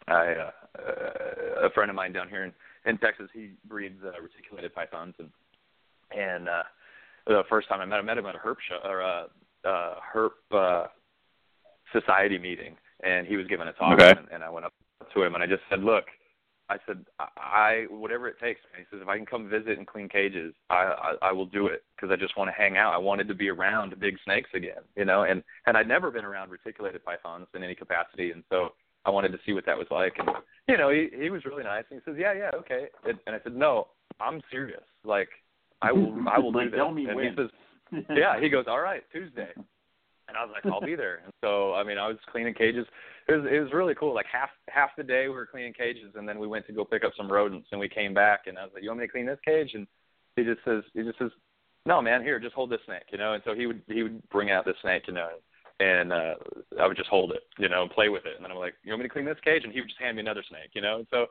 I 0.08 0.34
uh, 0.34 0.52
uh, 0.78 1.66
a 1.68 1.70
friend 1.72 1.90
of 1.90 1.96
mine 1.96 2.14
down 2.14 2.30
here 2.30 2.44
in 2.44 2.54
in 2.86 2.98
Texas, 3.00 3.28
he 3.34 3.52
breeds 3.68 4.00
uh, 4.06 4.12
reticulated 4.22 4.74
pythons, 4.76 5.16
and 5.20 5.30
and 6.16 6.48
uh, 6.48 6.64
the 7.28 7.44
first 7.50 7.68
time 7.68 7.82
I 7.82 7.86
met 7.86 8.00
him, 8.00 8.06
I 8.10 8.14
met 8.14 8.18
him 8.20 8.26
at 8.28 8.36
a 8.36 8.40
herp 8.40 8.58
show 8.70 8.88
or 8.88 9.00
a, 9.02 9.26
a 9.64 9.96
herp 10.14 10.32
uh, 10.52 10.88
society 11.92 12.38
meeting, 12.38 12.76
and 13.04 13.26
he 13.26 13.36
was 13.38 13.48
giving 13.48 13.68
a 13.68 13.74
talk, 13.74 14.00
Okay. 14.00 14.12
and, 14.12 14.28
and 14.32 14.44
I 14.44 14.50
went 14.50 14.66
up 14.66 14.74
to 15.14 15.24
him 15.24 15.34
and 15.36 15.44
I 15.44 15.48
just 15.48 15.64
said, 15.70 15.84
look. 15.84 16.06
I 16.68 16.78
said, 16.88 17.06
I, 17.20 17.28
I 17.38 17.86
whatever 17.92 18.28
it 18.28 18.40
takes. 18.40 18.60
man. 18.74 18.82
He 18.82 18.88
says, 18.90 19.00
if 19.04 19.08
I 19.08 19.18
can 19.18 19.26
come 19.28 19.48
visit 19.48 19.78
and 19.78 19.86
clean 19.86 20.10
cages, 20.10 20.52
I 20.72 21.14
I, 21.22 21.28
I 21.30 21.32
will 21.32 21.46
do 21.46 21.68
it 21.68 21.84
because 21.96 22.10
I 22.12 22.16
just 22.16 22.36
want 22.38 22.48
to 22.48 22.54
hang 22.54 22.76
out. 22.76 22.92
I 22.92 22.98
wanted 22.98 23.28
to 23.28 23.36
be 23.36 23.50
around 23.50 24.00
big 24.00 24.16
snakes 24.26 24.50
again, 24.56 24.82
you 24.96 25.06
know. 25.06 25.26
And 25.26 25.44
and 25.68 25.78
I'd 25.78 25.88
never 25.88 26.10
been 26.10 26.26
around 26.26 26.50
reticulated 26.50 27.06
pythons 27.06 27.46
in 27.54 27.62
any 27.64 27.76
capacity, 27.76 28.32
and 28.32 28.44
so 28.50 28.70
I 29.06 29.10
wanted 29.12 29.32
to 29.32 29.40
see 29.46 29.54
what 29.54 29.66
that 29.66 29.78
was 29.78 29.88
like. 29.92 30.14
And 30.20 30.30
you 30.68 30.78
know, 30.78 30.90
he 30.90 31.10
he 31.18 31.30
was 31.30 31.46
really 31.46 31.64
nice. 31.64 31.84
And 31.92 32.02
he 32.04 32.10
says, 32.12 32.18
yeah, 32.20 32.34
yeah, 32.34 32.52
okay. 32.56 32.88
And, 33.08 33.18
and 33.28 33.36
I 33.36 33.40
said, 33.44 33.56
no, 33.56 33.88
I'm 34.20 34.42
serious. 34.52 34.84
Like 35.04 35.30
I 35.82 35.92
will 35.92 36.16
I 36.30 36.40
will 36.40 36.52
Like, 36.54 36.66
do 36.66 36.72
this. 36.72 36.78
tell 36.78 36.92
me 36.92 37.06
and 37.06 37.16
when. 37.16 37.30
he 37.30 37.36
says, 37.36 37.50
yeah. 38.18 38.40
He 38.40 38.50
goes, 38.50 38.66
all 38.68 38.80
right, 38.80 39.04
Tuesday. 39.12 39.50
And 40.28 40.36
I 40.36 40.44
was 40.44 40.52
like, 40.52 40.66
I'll 40.74 40.82
be 40.82 40.96
there. 40.96 41.22
And 41.24 41.32
so, 41.40 41.76
I 41.76 41.84
mean, 41.84 42.00
I 42.00 42.08
was 42.08 42.18
cleaning 42.32 42.56
cages. 42.56 42.88
It 43.28 43.34
was 43.34 43.46
it 43.52 43.60
was 43.60 43.72
really 43.74 43.94
cool. 43.94 44.16
Like 44.16 44.26
half 44.32 44.50
half 44.70 44.90
the 44.98 45.04
day 45.04 45.28
we 45.28 45.36
were 45.36 45.46
cleaning 45.46 45.74
cages, 45.74 46.14
and 46.16 46.28
then 46.28 46.40
we 46.40 46.48
went 46.48 46.66
to 46.68 46.74
go 46.74 46.84
pick 46.84 47.04
up 47.04 47.12
some 47.16 47.32
rodents, 47.32 47.68
and 47.72 47.80
we 47.80 47.88
came 47.88 48.14
back, 48.14 48.48
and 48.48 48.58
I 48.58 48.64
was 48.64 48.72
like, 48.74 48.82
you 48.82 48.90
want 48.90 49.02
me 49.02 49.06
to 49.06 49.12
clean 49.12 49.28
this 49.28 49.38
cage? 49.46 49.72
And 49.76 49.86
he 50.36 50.44
just 50.44 50.62
says 50.66 50.84
he 50.96 51.04
just 51.04 51.20
says, 51.20 51.30
no, 51.86 52.02
man, 52.02 52.24
here, 52.24 52.40
just 52.40 52.56
hold 52.56 52.72
this 52.72 52.80
snake, 52.88 53.04
you 53.12 53.20
know. 53.20 53.34
And 53.34 53.44
so 53.46 53.54
he 53.54 53.68
would 53.68 53.82
he 53.88 54.02
would 54.02 54.28
bring 54.30 54.50
out 54.50 54.66
this 54.66 54.76
snake, 54.82 55.04
you 55.08 55.14
know, 55.14 55.28
and 55.32 55.42
uh 55.80 56.36
I 56.80 56.88
would 56.88 56.98
just 56.98 57.10
hold 57.10 57.32
it, 57.32 57.44
you 57.58 57.70
know, 57.70 57.82
and 57.84 57.92
play 57.92 58.10
with 58.10 58.26
it. 58.26 58.36
And 58.36 58.44
then 58.44 58.52
I'm 58.52 58.58
like, 58.58 58.76
you 58.84 58.92
want 58.92 59.02
me 59.04 59.08
to 59.08 59.14
clean 59.14 59.26
this 59.26 59.38
cage? 59.44 59.64
And 59.64 59.74
he 59.74 59.82
would 59.82 59.90
just 59.90 60.02
hand 60.02 60.16
me 60.18 60.22
another 60.22 60.44
snake, 60.48 60.72
you 60.74 60.82
know. 60.82 60.98
And 60.98 61.08
so 61.10 61.26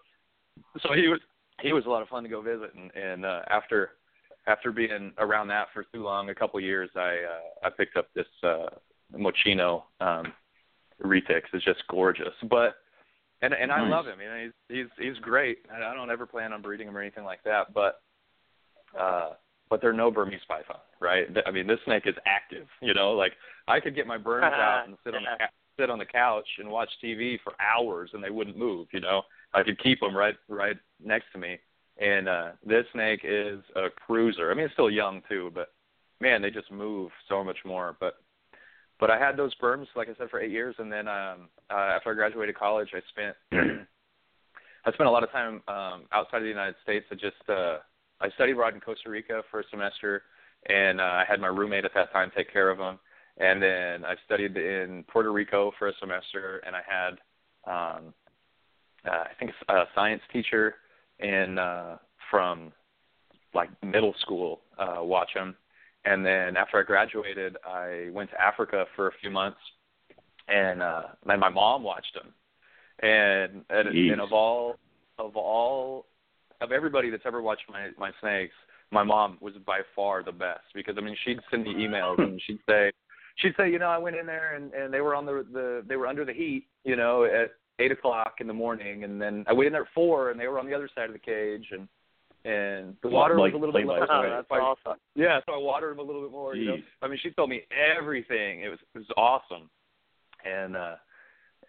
so 0.80 0.92
he 0.92 1.08
was 1.08 1.20
he 1.60 1.72
was 1.72 1.86
a 1.86 1.88
lot 1.88 2.02
of 2.02 2.08
fun 2.08 2.22
to 2.22 2.28
go 2.28 2.40
visit. 2.42 2.74
And 2.74 2.90
and 2.94 3.24
uh, 3.24 3.42
after 3.48 3.92
after 4.46 4.72
being 4.72 5.12
around 5.18 5.48
that 5.48 5.68
for 5.72 5.84
too 5.84 6.02
long, 6.02 6.28
a 6.28 6.34
couple 6.34 6.58
of 6.58 6.64
years, 6.64 6.90
I 6.94 7.16
uh, 7.28 7.66
I 7.66 7.70
picked 7.70 7.96
up 7.96 8.08
this 8.14 8.26
uh 8.42 8.66
Mochino 9.16 9.84
um 10.00 10.32
Retix. 11.02 11.42
It's 11.52 11.64
just 11.64 11.82
gorgeous, 11.88 12.34
but 12.50 12.76
and 13.42 13.54
and 13.54 13.72
I 13.72 13.80
Nice. 13.80 13.90
love 13.90 14.06
him. 14.06 14.20
You 14.20 14.28
know, 14.28 14.44
he's 14.68 14.86
he's 14.98 15.06
he's 15.06 15.18
great. 15.22 15.58
I 15.72 15.94
don't 15.94 16.10
ever 16.10 16.26
plan 16.26 16.52
on 16.52 16.62
breeding 16.62 16.88
him 16.88 16.96
or 16.96 17.00
anything 17.00 17.24
like 17.24 17.42
that, 17.44 17.72
but 17.72 18.00
uh 18.98 19.30
but 19.70 19.80
they're 19.80 19.92
no 19.92 20.10
Burmese 20.10 20.40
python, 20.46 20.78
right? 21.00 21.26
I 21.46 21.50
mean, 21.50 21.66
this 21.66 21.78
snake 21.84 22.04
is 22.06 22.14
active. 22.26 22.66
You 22.80 22.94
know, 22.94 23.12
like 23.12 23.32
I 23.68 23.80
could 23.80 23.94
get 23.94 24.06
my 24.06 24.18
Burms 24.18 24.42
out 24.52 24.88
and 24.88 24.96
sit 25.04 25.14
on 25.14 25.22
the 25.22 25.46
sit 25.78 25.90
on 25.90 25.98
the 25.98 26.04
couch 26.04 26.46
and 26.58 26.68
watch 26.70 26.90
TV 27.02 27.38
for 27.42 27.54
hours 27.60 28.10
and 28.12 28.22
they 28.22 28.30
wouldn't 28.30 28.56
move. 28.56 28.88
You 28.92 29.00
know, 29.00 29.22
I 29.52 29.62
could 29.62 29.82
keep 29.82 30.00
them 30.00 30.16
right 30.16 30.36
right 30.48 30.76
next 31.02 31.26
to 31.32 31.38
me. 31.38 31.58
And 31.98 32.28
uh 32.28 32.52
this 32.64 32.84
snake 32.92 33.20
is 33.24 33.60
a 33.76 33.88
cruiser. 33.90 34.50
I 34.50 34.54
mean, 34.54 34.66
it's 34.66 34.74
still 34.74 34.90
young 34.90 35.22
too, 35.28 35.50
but 35.54 35.72
man, 36.20 36.42
they 36.42 36.50
just 36.50 36.70
move 36.70 37.10
so 37.28 37.42
much 37.42 37.58
more. 37.64 37.96
But 37.98 38.14
but 39.00 39.10
I 39.10 39.18
had 39.18 39.36
those 39.36 39.54
Burms, 39.56 39.86
like 39.96 40.08
I 40.08 40.14
said, 40.16 40.30
for 40.30 40.40
eight 40.40 40.50
years, 40.50 40.76
and 40.78 40.92
then 40.92 41.08
um 41.08 41.48
uh, 41.70 41.74
after 41.96 42.10
I 42.10 42.14
graduated 42.14 42.56
college, 42.56 42.90
I 42.94 43.00
spent 43.10 43.36
I 44.86 44.92
spent 44.92 45.08
a 45.08 45.10
lot 45.10 45.24
of 45.24 45.30
time 45.30 45.62
um 45.68 46.04
outside 46.12 46.38
of 46.38 46.42
the 46.42 46.48
United 46.48 46.76
States. 46.82 47.06
I 47.10 47.14
just 47.14 47.48
uh 47.48 47.78
I 48.24 48.30
studied 48.30 48.52
abroad 48.52 48.74
in 48.74 48.80
Costa 48.80 49.10
Rica 49.10 49.42
for 49.50 49.60
a 49.60 49.64
semester, 49.70 50.22
and 50.68 51.00
uh, 51.00 51.04
I 51.04 51.24
had 51.28 51.40
my 51.40 51.48
roommate 51.48 51.84
at 51.84 51.92
that 51.94 52.10
time 52.12 52.32
take 52.34 52.50
care 52.50 52.70
of 52.70 52.78
him. 52.78 52.98
And 53.36 53.62
then 53.62 54.04
I 54.04 54.14
studied 54.24 54.56
in 54.56 55.04
Puerto 55.08 55.30
Rico 55.32 55.72
for 55.78 55.88
a 55.88 55.92
semester, 56.00 56.62
and 56.66 56.74
I 56.74 56.82
had 56.86 57.18
um 57.66 58.14
uh, 59.06 59.10
I 59.10 59.30
think 59.38 59.52
a 59.68 59.84
science 59.94 60.22
teacher 60.32 60.76
in 61.20 61.58
uh 61.58 61.98
from 62.30 62.72
like 63.54 63.70
middle 63.82 64.14
school 64.20 64.60
uh 64.78 65.02
watch 65.02 65.30
him 65.34 65.54
and 66.04 66.24
then 66.24 66.56
after 66.56 66.78
I 66.78 66.82
graduated 66.82 67.56
I 67.66 68.08
went 68.12 68.30
to 68.30 68.40
Africa 68.40 68.84
for 68.96 69.08
a 69.08 69.12
few 69.20 69.30
months 69.30 69.58
and 70.48 70.82
uh 70.82 71.02
then 71.26 71.40
my 71.40 71.48
mom 71.48 71.82
watched 71.82 72.14
him 72.16 72.34
and 73.00 73.64
and, 73.70 73.88
Jeez. 73.94 74.12
and 74.12 74.20
of 74.20 74.32
all 74.32 74.76
of 75.18 75.36
all 75.36 76.06
of 76.60 76.72
everybody 76.72 77.10
that's 77.10 77.24
ever 77.26 77.42
watched 77.42 77.64
my 77.70 77.88
my 77.98 78.10
snakes 78.20 78.54
my 78.90 79.02
mom 79.02 79.38
was 79.40 79.54
by 79.66 79.80
far 79.96 80.22
the 80.22 80.32
best 80.32 80.64
because 80.74 80.96
I 80.98 81.00
mean 81.00 81.16
she'd 81.24 81.40
send 81.50 81.64
me 81.64 81.74
emails 81.74 82.18
and 82.18 82.40
she'd 82.46 82.60
say 82.68 82.92
she'd 83.36 83.54
say 83.56 83.70
you 83.70 83.78
know 83.78 83.88
I 83.88 83.98
went 83.98 84.16
in 84.16 84.26
there 84.26 84.54
and 84.54 84.72
and 84.72 84.92
they 84.92 85.00
were 85.00 85.14
on 85.14 85.26
the 85.26 85.44
the 85.52 85.84
they 85.88 85.96
were 85.96 86.06
under 86.06 86.24
the 86.24 86.32
heat 86.32 86.66
you 86.84 86.96
know 86.96 87.24
at 87.24 87.52
eight 87.80 87.90
o'clock 87.92 88.34
in 88.40 88.46
the 88.46 88.52
morning 88.52 89.04
and 89.04 89.20
then 89.20 89.44
I 89.48 89.52
went 89.52 89.66
in 89.66 89.72
there 89.72 89.82
at 89.82 89.88
four 89.94 90.30
and 90.30 90.38
they 90.38 90.46
were 90.46 90.58
on 90.58 90.66
the 90.66 90.74
other 90.74 90.88
side 90.94 91.06
of 91.06 91.12
the 91.12 91.18
cage 91.18 91.68
and 91.72 91.88
and 92.46 92.94
the 93.02 93.08
water 93.08 93.38
Like 93.38 93.54
was 93.54 93.58
a 93.58 93.64
little 93.64 93.72
bit 93.72 93.86
lower. 93.86 94.06
Oh, 94.10 94.22
that's 94.36 94.46
I- 94.50 94.56
awesome. 94.56 95.00
yeah, 95.14 95.40
so 95.46 95.54
I 95.54 95.58
watered 95.58 95.92
them 95.92 96.00
a 96.00 96.02
little 96.02 96.20
bit 96.20 96.30
more. 96.30 96.54
You 96.54 96.66
know, 96.66 96.76
I 97.00 97.08
mean, 97.08 97.18
she 97.22 97.30
told 97.30 97.48
me 97.48 97.62
everything. 97.98 98.62
It 98.62 98.68
was 98.68 98.78
it 98.94 98.98
was 98.98 99.06
awesome, 99.16 99.70
and 100.44 100.76
uh 100.76 100.96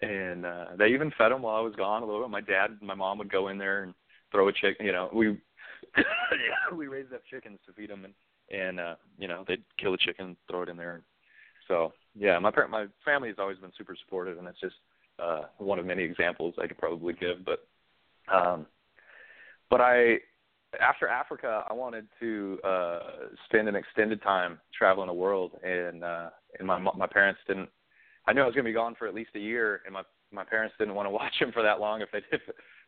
and 0.02 0.46
uh 0.46 0.66
they 0.78 0.88
even 0.88 1.14
fed 1.18 1.32
them 1.32 1.44
while 1.44 1.56
I 1.56 1.62
was 1.62 1.76
gone 1.76 2.04
a 2.04 2.06
little 2.06 2.22
bit. 2.22 2.30
My 2.30 2.42
dad, 2.42 2.72
and 2.72 2.82
my 2.82 2.94
mom 2.94 3.18
would 3.20 3.32
go 3.32 3.48
in 3.48 3.58
there 3.58 3.84
and 3.84 3.94
throw 4.32 4.48
a 4.48 4.54
chicken. 4.54 4.86
You 4.86 4.92
know, 4.92 5.10
we 5.14 5.38
we 6.76 6.88
raised 6.88 7.14
up 7.14 7.22
chickens 7.30 7.60
to 7.66 7.74
feed 7.74 7.90
them, 7.90 8.06
and 8.06 8.14
and 8.52 8.80
uh 8.80 8.96
you 9.18 9.28
know 9.28 9.44
they'd 9.48 9.64
kill 9.80 9.94
a 9.94 9.98
chicken, 9.98 10.36
throw 10.50 10.64
it 10.64 10.70
in 10.70 10.78
there. 10.78 11.02
So 11.68 11.94
yeah, 12.16 12.38
my 12.40 12.52
parent, 12.52 12.72
my 12.72 12.88
family 13.04 13.30
has 13.30 13.38
always 13.40 13.58
been 13.58 13.72
super 13.78 13.96
supportive, 14.04 14.38
and 14.38 14.48
that's 14.48 14.60
just 14.60 14.76
uh 15.20 15.44
one 15.58 15.80
of 15.80 15.86
many 15.86 16.04
examples 16.04 16.56
I 16.62 16.68
could 16.68 16.78
probably 16.78 17.14
give. 17.14 17.46
But 17.46 17.68
um, 18.34 18.66
but 19.70 19.82
I 19.82 20.18
after 20.82 21.08
Africa, 21.08 21.64
I 21.70 21.74
wanted 21.74 22.08
to 22.20 22.60
uh 22.64 23.00
spend 23.46 23.68
an 23.68 23.76
extended 23.76 24.22
time 24.22 24.60
traveling 24.78 25.08
the 25.08 25.14
world, 25.14 25.52
and 25.64 26.04
uh 26.04 26.30
and 26.60 26.68
my 26.68 26.80
my 26.80 27.08
parents 27.08 27.40
didn't. 27.48 27.70
I 28.28 28.34
knew 28.34 28.42
I 28.42 28.46
was 28.46 28.56
going 28.56 28.66
to 28.66 28.70
be 28.70 28.74
gone 28.74 28.96
for 28.98 29.08
at 29.08 29.14
least 29.14 29.30
a 29.36 29.40
year, 29.40 29.82
and 29.86 29.94
my 29.94 30.02
my 30.32 30.44
parents 30.44 30.76
didn't 30.78 30.96
want 30.96 31.06
to 31.06 31.12
watch 31.12 31.34
him 31.40 31.52
for 31.52 31.64
that 31.64 31.80
long 31.80 32.02
if 32.02 32.10
they 32.12 32.20
if 32.32 32.42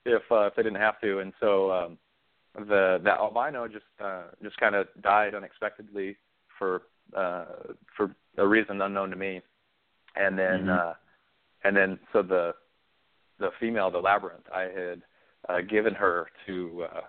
if, 0.07 0.23
uh, 0.31 0.47
if 0.47 0.55
they 0.55 0.63
didn't 0.63 0.79
have 0.81 0.99
to, 1.01 1.19
and 1.19 1.33
so 1.39 1.71
um 1.71 1.97
the 2.67 2.99
that 3.03 3.19
albino 3.19 3.67
just 3.67 3.85
uh 4.03 4.23
just 4.41 4.57
kind 4.57 4.73
of 4.75 4.87
died 5.01 5.35
unexpectedly 5.35 6.15
for 6.57 6.83
uh 7.15 7.45
for 7.95 8.15
a 8.37 8.47
reason 8.47 8.81
unknown 8.81 9.09
to 9.09 9.15
me, 9.15 9.41
and 10.15 10.37
then 10.37 10.65
Mhm. 10.65 10.79
uh 10.79 10.93
and 11.63 11.75
then 11.75 11.99
so 12.13 12.21
the 12.21 12.55
the 13.39 13.51
female 13.59 13.91
the 13.91 13.99
labyrinth 13.99 14.45
I 14.53 14.61
had 14.63 15.01
uh 15.49 15.61
given 15.61 15.93
her 15.93 16.29
to 16.47 16.85
uh 16.91 17.01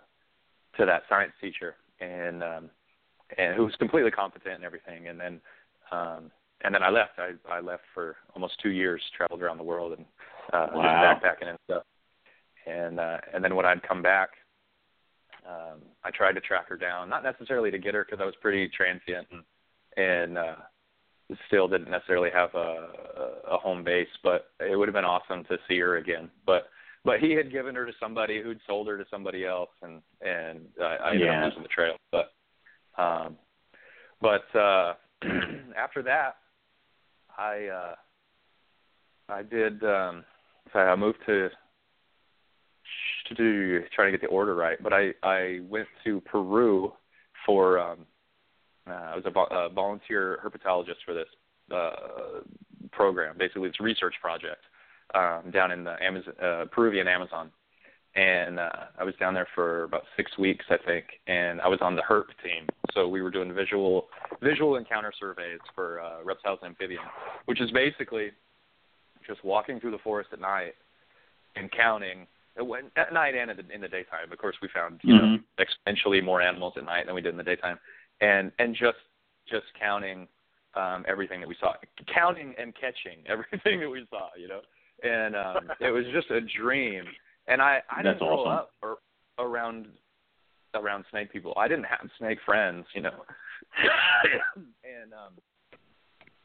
to 0.77 0.85
that 0.87 1.03
science 1.09 1.33
teacher 1.41 1.77
and 2.01 2.43
um 2.43 2.71
and 3.39 3.55
who 3.55 3.65
was 3.65 3.75
completely 3.77 4.11
competent 4.11 4.55
and 4.57 4.65
everything 4.65 5.09
and 5.09 5.19
then 5.19 5.41
um 5.91 6.31
and 6.63 6.75
then 6.75 6.83
I 6.83 6.91
left. 6.91 7.19
I 7.19 7.31
I 7.49 7.61
left 7.61 7.85
for 7.95 8.17
almost 8.35 8.59
two 8.61 8.71
years, 8.71 9.01
traveled 9.17 9.43
around 9.43 9.59
the 9.59 9.63
world 9.65 9.93
and 9.97 10.05
uh 10.53 10.67
Wow. 10.75 10.83
just 10.83 11.25
backpacking 11.25 11.49
and 11.49 11.59
stuff. 11.65 11.85
And 12.69 13.01
uh 13.01 13.19
and 13.33 13.43
then 13.43 13.55
when 13.55 13.67
I'd 13.67 13.83
come 13.83 14.03
back, 14.03 14.31
um 15.47 15.81
I 16.05 16.11
tried 16.11 16.33
to 16.35 16.41
track 16.41 16.69
her 16.69 16.77
down, 16.77 17.09
not 17.09 17.23
necessarily 17.23 17.71
to 17.71 17.79
get 17.79 17.95
her 17.95 18.05
because 18.05 18.21
I 18.21 18.27
was 18.27 18.35
pretty 18.41 18.69
transient 18.69 19.27
and 19.31 19.43
and 19.97 20.39
uh 20.39 20.57
still 21.47 21.69
didn't 21.69 21.91
necessarily 21.91 22.31
have 22.31 22.55
a 22.55 22.89
a 23.51 23.57
home 23.59 23.85
base, 23.85 24.09
but 24.23 24.51
it 24.61 24.77
would 24.77 24.89
have 24.89 24.95
been 24.95 25.05
awesome 25.05 25.45
to 25.45 25.59
see 25.69 25.79
her 25.79 25.97
again. 25.97 26.31
But 26.47 26.69
but 27.05 27.21
he 27.21 27.33
had 27.33 27.51
given 27.53 27.75
her 27.75 27.87
to 27.87 27.93
somebody 28.01 28.43
who'd 28.43 28.61
sold 28.67 28.89
her 28.89 28.99
to 28.99 29.05
somebody 29.11 29.47
else, 29.47 29.71
and 29.83 30.03
and 30.21 30.67
uh, 30.81 30.85
I 30.85 31.11
ended 31.15 31.29
Yeah. 31.29 31.39
up 31.39 31.45
losing 31.45 31.63
the 31.63 31.69
trail. 31.69 31.97
But 32.13 32.33
um, 32.97 33.37
but 34.21 34.55
uh, 34.59 34.95
after 35.77 36.03
that, 36.03 36.37
I 37.37 37.67
uh, 37.67 37.95
I 39.29 39.43
did. 39.43 39.83
Um, 39.85 40.25
so 40.73 40.81
I 40.81 40.97
moved 40.97 41.19
to 41.27 41.49
to 43.29 43.35
do 43.35 43.83
try 43.95 44.07
to 44.07 44.11
get 44.11 44.21
the 44.21 44.29
order 44.29 44.55
right, 44.55 44.83
but 44.83 44.93
I 44.93 45.13
I 45.23 45.61
went 45.69 45.87
to 46.05 46.21
Peru 46.23 46.93
for 47.47 47.79
um, 47.79 47.99
uh, 48.89 48.93
I 48.93 49.17
was 49.17 49.25
a, 49.27 49.31
vo- 49.31 49.49
a 49.51 49.69
volunteer 49.69 50.39
herpetologist 50.45 50.97
for 51.05 51.15
this 51.15 51.29
uh, 51.75 52.41
program. 52.93 53.37
Basically, 53.39 53.69
it's 53.69 53.81
a 53.81 53.83
research 53.83 54.15
project 54.21 54.63
um, 55.15 55.51
down 55.53 55.71
in 55.71 55.85
the 55.85 55.97
Amazon, 56.03 56.35
uh, 56.43 56.65
Peruvian 56.71 57.09
Amazon, 57.09 57.51
and 58.15 58.59
uh, 58.59 58.71
I 58.99 59.05
was 59.05 59.15
down 59.21 59.35
there 59.35 59.49
for 59.55 59.85
about 59.85 60.03
six 60.17 60.37
weeks, 60.39 60.65
I 60.71 60.77
think, 60.87 61.05
and 61.27 61.61
I 61.61 61.69
was 61.69 61.79
on 61.83 61.95
the 61.97 62.03
herp 62.03 62.27
team. 62.43 62.67
So 62.93 63.07
we 63.07 63.23
were 63.23 63.31
doing 63.31 63.53
visual 63.53 64.09
visual 64.43 64.77
encounter 64.77 65.13
surveys 65.19 65.61
for 65.75 66.01
uh, 66.01 66.25
reptiles 66.25 66.59
and 66.63 66.71
amphibians, 66.71 67.07
which 67.45 67.61
is 67.61 67.71
basically 67.71 68.31
just 69.27 69.45
walking 69.45 69.79
through 69.79 69.91
the 69.91 69.99
forest 69.99 70.31
at 70.33 70.41
night 70.41 70.75
and 71.57 71.71
counting 71.71 72.27
when, 72.65 72.91
at 72.97 73.13
night 73.13 73.35
and 73.35 73.51
in 73.51 73.57
the, 73.57 73.75
in 73.75 73.81
the 73.81 73.89
daytime. 73.89 74.31
Of 74.33 74.39
course, 74.39 74.57
we 74.61 74.69
found 74.69 75.01
you 75.03 75.15
know 75.15 75.39
Mhm. 75.39 75.45
exponentially 75.59 76.23
more 76.23 76.41
animals 76.41 76.75
at 76.77 76.85
night 76.85 77.07
than 77.07 77.15
we 77.15 77.21
did 77.21 77.31
in 77.31 77.37
the 77.37 77.45
daytime, 77.45 77.79
and 78.21 78.53
and 78.59 78.75
just 78.75 78.99
just 79.47 79.67
counting 79.79 80.29
um, 80.75 81.05
everything 81.09 81.41
that 81.41 81.49
we 81.49 81.57
saw, 81.61 81.75
counting 82.07 82.55
and 82.59 82.75
catching 82.75 83.25
everything 83.27 83.81
that 83.81 83.89
we 83.89 84.07
saw, 84.11 84.29
you 84.37 84.49
know, 84.49 84.61
and 85.03 85.35
um, 85.37 85.71
it 85.81 85.91
was 85.91 86.05
just 86.13 86.31
a 86.31 86.41
dream. 86.41 87.05
And 87.47 87.63
I 87.63 87.81
I 87.91 88.03
That's 88.03 88.19
didn't 88.19 88.29
grow 88.29 88.41
awesome. 88.41 88.53
up 88.53 88.73
or, 88.83 88.99
around 89.39 89.87
around 90.75 91.05
snake 91.11 91.33
people. 91.33 91.55
I 91.57 91.69
didn't 91.69 91.85
have 91.87 92.09
snake 92.19 92.39
friends, 92.45 92.87
you 92.95 93.03
know, 93.03 93.25
and 94.85 95.13
um, 95.13 95.33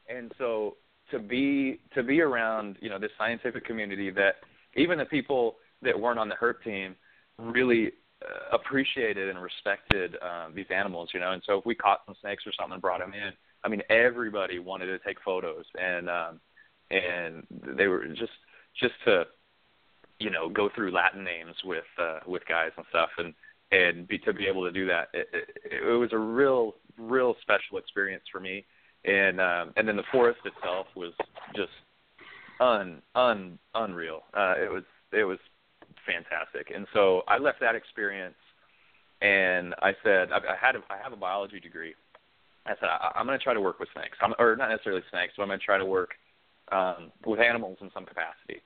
and 0.07 0.31
so 0.37 0.77
to 1.11 1.19
be 1.19 1.79
to 1.93 2.03
be 2.03 2.21
around 2.21 2.77
you 2.81 2.89
know 2.89 2.99
this 2.99 3.11
scientific 3.17 3.65
community 3.65 4.09
that 4.11 4.35
even 4.75 4.97
the 4.97 5.05
people 5.05 5.55
that 5.83 5.99
weren't 5.99 6.19
on 6.19 6.29
the 6.29 6.35
herp 6.35 6.63
team 6.63 6.95
really 7.37 7.91
uh, 8.23 8.55
appreciated 8.55 9.29
and 9.29 9.41
respected 9.41 10.15
um, 10.21 10.53
these 10.55 10.65
animals, 10.73 11.09
you 11.13 11.19
know. 11.19 11.31
And 11.31 11.41
so 11.45 11.57
if 11.57 11.65
we 11.65 11.75
caught 11.75 12.01
some 12.05 12.15
snakes 12.21 12.43
or 12.45 12.53
something 12.57 12.73
and 12.73 12.81
brought 12.81 12.99
them 12.99 13.13
in, 13.13 13.31
I 13.63 13.69
mean, 13.69 13.81
everybody 13.89 14.59
wanted 14.59 14.87
to 14.87 14.99
take 14.99 15.17
photos, 15.23 15.65
and 15.79 16.09
um, 16.09 16.39
and 16.91 17.45
they 17.77 17.87
were 17.87 18.05
just 18.07 18.31
just 18.79 18.93
to 19.05 19.25
you 20.19 20.29
know 20.29 20.49
go 20.49 20.69
through 20.75 20.91
Latin 20.91 21.23
names 21.23 21.55
with 21.63 21.83
uh, 22.01 22.19
with 22.27 22.43
guys 22.47 22.71
and 22.77 22.85
stuff, 22.89 23.09
and 23.17 23.33
and 23.71 24.07
be, 24.07 24.19
to 24.19 24.33
be 24.33 24.45
able 24.45 24.63
to 24.65 24.71
do 24.71 24.85
that, 24.85 25.07
it, 25.13 25.27
it, 25.33 25.81
it 25.83 25.97
was 25.97 26.09
a 26.13 26.17
real 26.17 26.75
real 26.97 27.35
special 27.41 27.77
experience 27.77 28.23
for 28.31 28.39
me. 28.39 28.65
And 29.05 29.41
um, 29.41 29.73
and 29.75 29.87
then 29.87 29.97
the 29.97 30.03
forest 30.11 30.39
itself 30.45 30.87
was 30.95 31.13
just 31.55 31.71
un 32.59 33.01
un 33.15 33.59
unreal. 33.75 34.23
Uh, 34.33 34.55
it 34.57 34.71
was 34.71 34.83
it 35.11 35.23
was 35.23 35.39
fantastic. 36.05 36.71
And 36.75 36.87
so 36.93 37.21
I 37.27 37.37
left 37.37 37.59
that 37.61 37.75
experience, 37.75 38.35
and 39.21 39.73
I 39.81 39.93
said 40.03 40.31
I, 40.31 40.37
I 40.37 40.55
had 40.59 40.75
a, 40.75 40.79
I 40.89 40.97
have 41.01 41.13
a 41.13 41.17
biology 41.17 41.59
degree, 41.59 41.95
I 42.65 42.71
said 42.79 42.89
I, 42.89 43.11
I'm 43.15 43.25
going 43.25 43.37
to 43.37 43.43
try 43.43 43.53
to 43.53 43.61
work 43.61 43.79
with 43.79 43.89
snakes, 43.93 44.17
I'm, 44.21 44.33
or 44.39 44.55
not 44.55 44.69
necessarily 44.69 45.01
snakes, 45.11 45.33
but 45.35 45.43
I'm 45.43 45.49
going 45.49 45.59
to 45.59 45.65
try 45.65 45.77
to 45.77 45.85
work 45.85 46.11
um, 46.71 47.11
with 47.25 47.39
animals 47.39 47.77
in 47.81 47.91
some 47.93 48.05
capacity. 48.05 48.61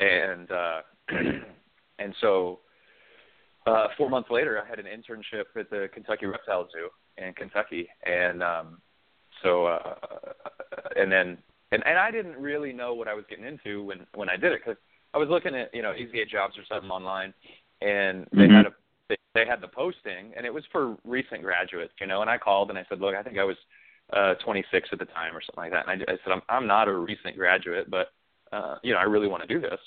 And 0.00 0.50
uh, 0.50 0.80
and 1.98 2.14
so 2.20 2.60
uh, 3.66 3.88
four 3.96 4.08
months 4.08 4.30
later, 4.30 4.60
I 4.60 4.68
had 4.68 4.78
an 4.78 4.86
internship 4.86 5.44
at 5.58 5.70
the 5.70 5.88
Kentucky 5.92 6.26
Reptile 6.26 6.68
Zoo 6.72 6.88
in 7.22 7.32
Kentucky, 7.34 7.88
and 8.04 8.42
um, 8.42 8.78
so 9.42 9.66
uh, 9.66 9.94
and 10.96 11.12
then 11.12 11.38
and 11.70 11.82
and 11.86 11.98
I 11.98 12.10
didn't 12.10 12.36
really 12.36 12.72
know 12.72 12.94
what 12.94 13.06
I 13.06 13.14
was 13.14 13.24
getting 13.28 13.44
into 13.44 13.84
when 13.84 14.06
when 14.14 14.28
I 14.28 14.36
did 14.36 14.52
it 14.52 14.60
because 14.64 14.80
I 15.14 15.18
was 15.18 15.28
looking 15.28 15.54
at 15.54 15.74
you 15.74 15.82
know 15.82 15.92
Easy 15.94 16.24
Jobs 16.30 16.54
or 16.56 16.64
something 16.68 16.90
online, 16.90 17.34
and 17.80 18.26
they 18.32 18.42
mm-hmm. 18.42 18.54
had 18.54 18.66
a 18.66 18.70
they, 19.08 19.16
they 19.34 19.46
had 19.46 19.60
the 19.60 19.68
posting, 19.68 20.32
and 20.36 20.46
it 20.46 20.54
was 20.54 20.64
for 20.72 20.96
recent 21.04 21.42
graduates, 21.42 21.92
you 22.00 22.06
know. 22.06 22.22
And 22.22 22.30
I 22.30 22.38
called 22.38 22.70
and 22.70 22.78
I 22.78 22.86
said, 22.88 23.00
look, 23.00 23.14
I 23.14 23.22
think 23.22 23.38
I 23.38 23.44
was 23.44 23.56
uh 24.12 24.34
26 24.44 24.88
at 24.92 24.98
the 24.98 25.04
time 25.06 25.34
or 25.34 25.40
something 25.40 25.70
like 25.70 25.72
that, 25.72 25.88
and 25.88 26.02
I, 26.02 26.12
I 26.12 26.16
said 26.24 26.32
I'm 26.32 26.42
I'm 26.48 26.66
not 26.66 26.88
a 26.88 26.92
recent 26.92 27.36
graduate, 27.36 27.90
but 27.90 28.08
uh, 28.52 28.76
you 28.82 28.92
know 28.92 28.98
I 28.98 29.04
really 29.04 29.28
want 29.28 29.42
to 29.42 29.52
do 29.52 29.60
this. 29.60 29.80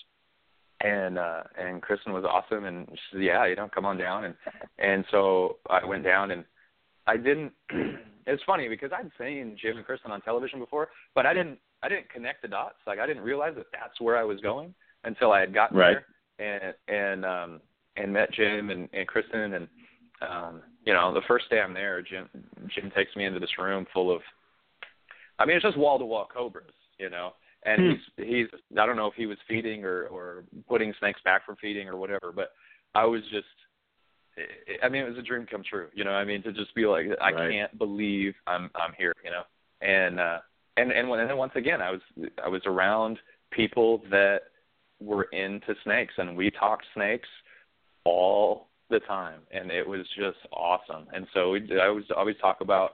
And 0.82 1.18
uh 1.18 1.44
and 1.58 1.82
Kristen 1.82 2.14
was 2.14 2.26
awesome, 2.26 2.66
and 2.66 2.88
she 2.92 3.00
said, 3.12 3.24
yeah, 3.24 3.46
you 3.46 3.56
know, 3.56 3.70
come 3.74 3.86
on 3.86 3.98
down, 3.98 4.26
and 4.26 4.36
and 4.78 5.06
so 5.12 5.58
I 5.70 5.86
went 5.86 6.04
down 6.04 6.32
and 6.32 6.44
I 7.08 7.18
didn't. 7.18 7.52
it's 8.28 8.44
funny 8.46 8.68
because 8.68 8.92
I'd 8.92 9.12
seen 9.20 9.58
Jim 9.62 9.78
and 9.78 9.86
Kristen 9.86 10.12
on 10.12 10.22
television 10.22 10.60
before, 10.60 10.90
but 11.14 11.26
I 11.26 11.34
didn't 11.34 11.60
I 11.84 11.90
didn't 11.90 12.10
connect 12.10 12.42
the 12.42 12.48
dots. 12.48 12.78
Like 12.86 13.00
I 13.00 13.08
didn't 13.08 13.24
realize 13.24 13.54
that 13.56 13.68
that's 13.72 14.00
where 14.00 14.18
I 14.18 14.24
was 14.24 14.40
going 14.42 14.74
until 15.06 15.32
I 15.32 15.40
had 15.40 15.54
gotten 15.54 15.78
right. 15.78 15.98
there 16.38 16.74
and 16.74 16.74
and 16.88 17.26
um 17.26 17.62
and 17.96 18.12
met 18.12 18.32
Jim 18.34 18.70
and, 18.70 18.90
and 18.94 19.08
Kristen 19.08 19.54
and 19.54 19.68
um 20.22 20.62
you 20.86 20.94
know 20.94 21.14
the 21.14 21.22
first 21.28 21.50
day 21.50 21.62
I'm 21.62 21.74
there, 21.74 22.02
Jim 22.02 22.30
Jim 22.74 22.92
takes 22.96 23.16
me 23.16 23.26
into 23.26 23.40
this 23.40 23.58
room 23.58 23.86
full 23.94 24.14
of 24.14 24.22
I 25.40 25.46
mean 25.46 25.58
it's 25.58 25.66
just 25.66 25.78
wall 25.78 26.00
to 26.00 26.06
wall 26.06 26.28
cobras, 26.32 26.74
you 26.98 27.10
know. 27.10 27.34
And 27.64 27.82
hmm. 27.82 27.90
he's 28.18 28.28
he's 28.28 28.60
I 28.80 28.86
don't 28.86 28.98
know 28.98 29.08
if 29.08 29.16
he 29.16 29.26
was 29.26 29.38
feeding 29.48 29.84
or 29.84 30.08
or 30.08 30.44
putting 30.68 30.94
snakes 31.00 31.22
back 31.24 31.46
from 31.46 31.56
feeding 31.58 31.88
or 31.88 31.96
whatever, 31.96 32.32
but 32.36 32.52
I 32.94 33.06
was 33.06 33.22
just 33.32 33.48
I 34.84 34.90
mean, 34.90 35.04
it 35.04 35.10
was 35.10 35.18
a 35.18 35.22
dream 35.22 35.46
come 35.50 35.64
true. 35.68 35.88
You 35.94 36.04
know, 36.04 36.12
I 36.12 36.26
mean, 36.26 36.44
to 36.44 36.52
just 36.52 36.76
be 36.76 36.86
like, 36.86 37.06
I 37.22 37.32
right. 37.32 37.52
can't 37.52 37.78
believe 37.78 38.34
I'm 38.48 38.70
I'm 38.76 38.94
here. 38.98 39.14
You 39.24 39.32
know, 39.32 39.44
and 39.82 40.20
uh, 40.20 40.40
and 40.78 40.92
and 40.92 41.10
when, 41.10 41.20
and 41.20 41.30
then 41.30 41.38
once 41.38 41.54
again, 41.56 41.82
I 41.82 41.92
was 41.92 42.02
I 42.44 42.50
was 42.50 42.62
around 42.66 43.18
people 43.52 44.02
that 44.12 44.42
were 45.00 45.24
into 45.24 45.76
snakes, 45.84 46.14
and 46.18 46.36
we 46.36 46.52
talked 46.52 46.86
snakes 46.94 47.28
all 48.06 48.70
the 48.90 49.00
time, 49.02 49.42
and 49.52 49.72
it 49.72 49.88
was 49.88 50.06
just 50.18 50.38
awesome. 50.54 51.08
And 51.14 51.26
so 51.34 51.52
we 51.52 51.68
I 51.82 51.90
was 51.90 52.04
always 52.16 52.36
talk 52.42 52.62
about 52.62 52.92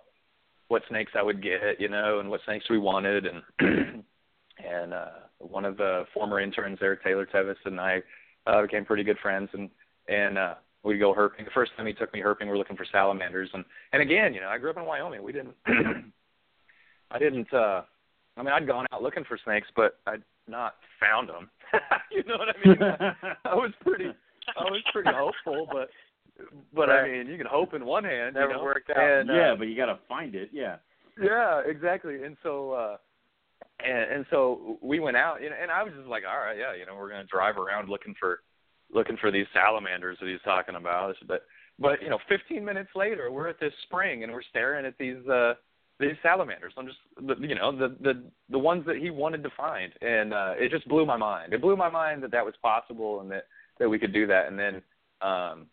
what 0.68 0.84
snakes 0.88 1.12
I 1.18 1.24
would 1.24 1.43
get, 1.43 1.80
you 1.80 1.89
know, 1.89 2.20
and 2.20 2.30
what 2.30 2.41
snakes 2.45 2.66
we 2.70 2.78
wanted, 2.78 3.26
and 3.26 3.43
and 4.66 4.93
uh, 4.93 5.08
one 5.39 5.66
of 5.66 5.78
the 5.78 6.06
former 6.14 6.39
interns 6.39 6.78
there, 6.80 6.95
Taylor 6.95 7.26
Tevis, 7.26 7.58
and 7.66 7.80
I 7.80 8.02
uh, 8.47 8.62
became 8.62 8.86
pretty 8.86 9.04
good 9.04 9.20
friends, 9.20 9.49
and 9.54 9.70
and 10.08 10.38
uh, 10.38 10.54
we'd 10.84 10.99
go 10.99 11.14
herping. 11.14 11.45
The 11.45 11.52
first 11.54 11.72
time 11.76 11.88
he 11.88 11.93
took 11.93 12.14
me 12.14 12.22
herping, 12.22 12.43
we 12.43 12.49
were 12.49 12.58
looking 12.58 12.78
for 12.78 12.86
salamanders, 12.91 13.49
and 13.54 13.66
and 13.93 14.02
again, 14.02 14.34
you 14.34 14.41
know, 14.41 14.49
I 14.49 14.58
grew 14.58 14.70
up 14.70 14.78
in 14.78 14.86
Wyoming. 14.86 15.24
We 15.24 15.34
didn't, 15.34 15.56
I 17.12 17.20
didn't. 17.20 17.54
uh 17.54 17.84
I 18.38 18.43
mean, 18.43 18.54
I'd 18.54 18.66
gone 18.66 18.86
out 18.93 19.04
looking 19.04 19.26
for 19.26 19.38
snakes, 19.43 19.68
but 19.76 19.99
I'd 20.08 20.24
not 20.48 20.76
found 21.00 21.30
them. 21.30 21.50
you 22.12 22.24
know 22.24 22.38
what 22.38 22.50
I 22.50 22.68
mean? 22.68 22.78
I 23.46 23.56
was 23.56 23.72
pretty, 23.82 24.12
I 24.58 24.64
was 24.64 24.82
pretty 24.92 25.12
hopeful, 25.14 25.68
but 25.72 25.89
but 26.74 26.89
right. 26.89 27.06
I 27.06 27.12
mean, 27.12 27.28
you 27.28 27.38
can 27.38 27.48
hope 27.48 27.74
in 27.74 27.86
one 27.86 28.04
hand. 28.04 28.36
Never 28.36 28.52
you 28.52 28.58
know? 28.58 28.64
worked 28.64 28.89
out. 28.89 28.98
And, 28.98 29.30
uh, 29.30 29.34
yeah, 29.34 29.56
but 29.58 29.66
you 29.66 29.76
got 29.76 29.88
to 29.88 30.00
find 30.10 30.36
it. 30.36 30.50
Yeah. 30.52 30.78
Yeah, 31.22 31.62
exactly. 31.66 32.24
And 32.24 32.38
so. 32.44 32.72
uh 32.72 32.98
and 33.84 34.12
and 34.12 34.26
so 34.30 34.78
we 34.82 35.00
went 35.00 35.18
out 35.18 35.42
and, 35.42 35.54
and 35.54 35.72
I 35.72 35.84
was 35.84 35.94
just 35.96 36.08
like, 36.08 36.24
all 36.30 36.38
right, 36.38 36.58
yeah, 36.58 36.76
you 36.76 36.86
know, 36.86 36.96
we're 36.96 37.10
gonna 37.10 37.26
drive 37.26 37.58
around 37.58 37.89
looking 37.89 38.16
for 38.20 38.39
looking 38.94 39.18
for 39.18 39.32
these 39.32 39.46
salamanders 39.54 40.18
that 40.20 40.30
he's 40.30 40.42
talking 40.44 40.76
about. 40.76 41.16
But 41.28 41.44
but 41.80 42.02
you 42.02 42.10
know, 42.10 42.20
15 42.30 42.64
minutes 42.64 42.89
later, 42.96 43.32
we're 43.32 43.48
at 43.48 43.60
this 43.60 43.74
spring 43.84 44.24
and 44.24 44.32
we're 44.32 44.44
staring 44.44 44.86
at 44.86 44.98
these 44.98 45.26
uh 45.28 45.54
these 46.00 46.16
salamanders. 46.24 46.74
I'm 46.78 46.88
just 46.88 47.00
you 47.42 47.56
know 47.56 47.72
the 47.72 47.96
the 48.02 48.24
the 48.50 48.60
ones 48.60 48.86
that 48.88 48.98
he 48.98 49.10
wanted 49.10 49.44
to 49.44 49.50
find, 49.56 49.92
and 50.02 50.34
uh, 50.34 50.54
it 50.58 50.72
just 50.72 50.88
blew 50.88 51.06
my 51.06 51.18
mind. 51.18 51.54
It 51.54 51.62
blew 51.62 51.76
my 51.76 51.89
mind 51.89 52.24
that 52.24 52.32
that 52.32 52.46
was 52.46 52.56
possible 52.62 53.22
and 53.22 53.30
that 53.32 53.46
that 53.80 53.89
we 53.89 54.00
could 54.00 54.14
do 54.14 54.28
that. 54.28 54.48
And 54.48 54.58
then 54.58 54.82
um 55.22 55.68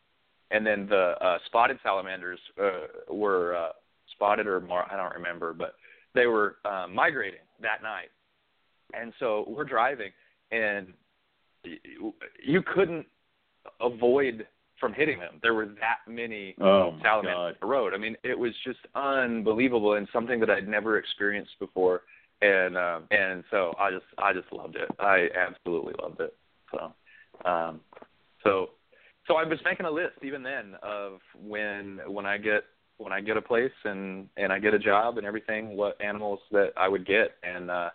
and 0.51 0.67
then 0.67 0.87
the 0.89 1.15
uh, 1.21 1.39
spotted 1.47 1.79
salamanders 1.83 2.39
uh, 2.61 3.13
were 3.13 3.57
uh, 3.57 3.69
spotted 4.13 4.47
or 4.47 4.61
mar- 4.61 4.89
I 4.91 4.97
don't 4.97 5.15
remember, 5.15 5.53
but 5.53 5.75
they 6.15 6.27
were 6.27 6.57
uh, 6.65 6.87
migrating 6.91 7.41
that 7.61 7.83
night. 7.83 8.09
And 8.95 9.13
so 9.19 9.45
we're 9.47 9.65
driving, 9.65 10.11
and 10.51 10.89
you 11.65 12.63
couldn't 12.75 13.07
avoid 13.81 14.47
from 14.81 14.93
hitting 14.93 15.19
them. 15.19 15.39
There 15.43 15.55
were 15.55 15.67
that 15.67 15.99
many 16.07 16.55
oh 16.61 16.97
salamanders 17.03 17.37
on 17.37 17.55
the 17.61 17.67
road. 17.67 17.95
I 17.95 17.99
mean, 17.99 18.17
it 18.23 18.39
was 18.39 18.53
just 18.65 18.79
unbelievable 18.95 19.95
and 19.95 20.09
something 20.13 20.41
that 20.41 20.51
I'd 20.51 20.69
never 20.69 20.99
experienced 20.99 21.59
before. 21.59 22.03
And 22.41 22.77
um, 22.77 23.05
and 23.11 23.43
so 23.51 23.75
I 23.79 23.91
just 23.91 24.07
I 24.19 24.33
just 24.33 24.53
loved 24.53 24.77
it. 24.77 24.89
I 24.99 25.29
absolutely 25.37 25.95
loved 26.01 26.21
it. 26.21 26.37
So 26.71 27.49
um, 27.49 27.81
so 28.45 28.71
so 29.27 29.37
I 29.37 29.45
was 29.45 29.59
making 29.65 29.87
a 29.87 29.91
list 29.91 30.15
even 30.23 30.43
then 30.43 30.75
of 30.83 31.19
when 31.41 32.01
when 32.07 32.27
I 32.27 32.39
get 32.39 32.65
when 32.99 33.13
I 33.13 33.21
get 33.21 33.37
a 33.37 33.43
place 33.43 33.73
and 33.85 34.29
and 34.37 34.53
I 34.53 34.59
get 34.59 34.73
a 34.73 34.79
job 34.79 35.19
and 35.19 35.27
everything, 35.27 35.77
what 35.77 36.01
animals 36.01 36.41
that 36.53 36.73
I 36.77 36.89
would 36.89 37.07
get. 37.07 37.33
And 37.43 37.71
uh, 37.71 37.91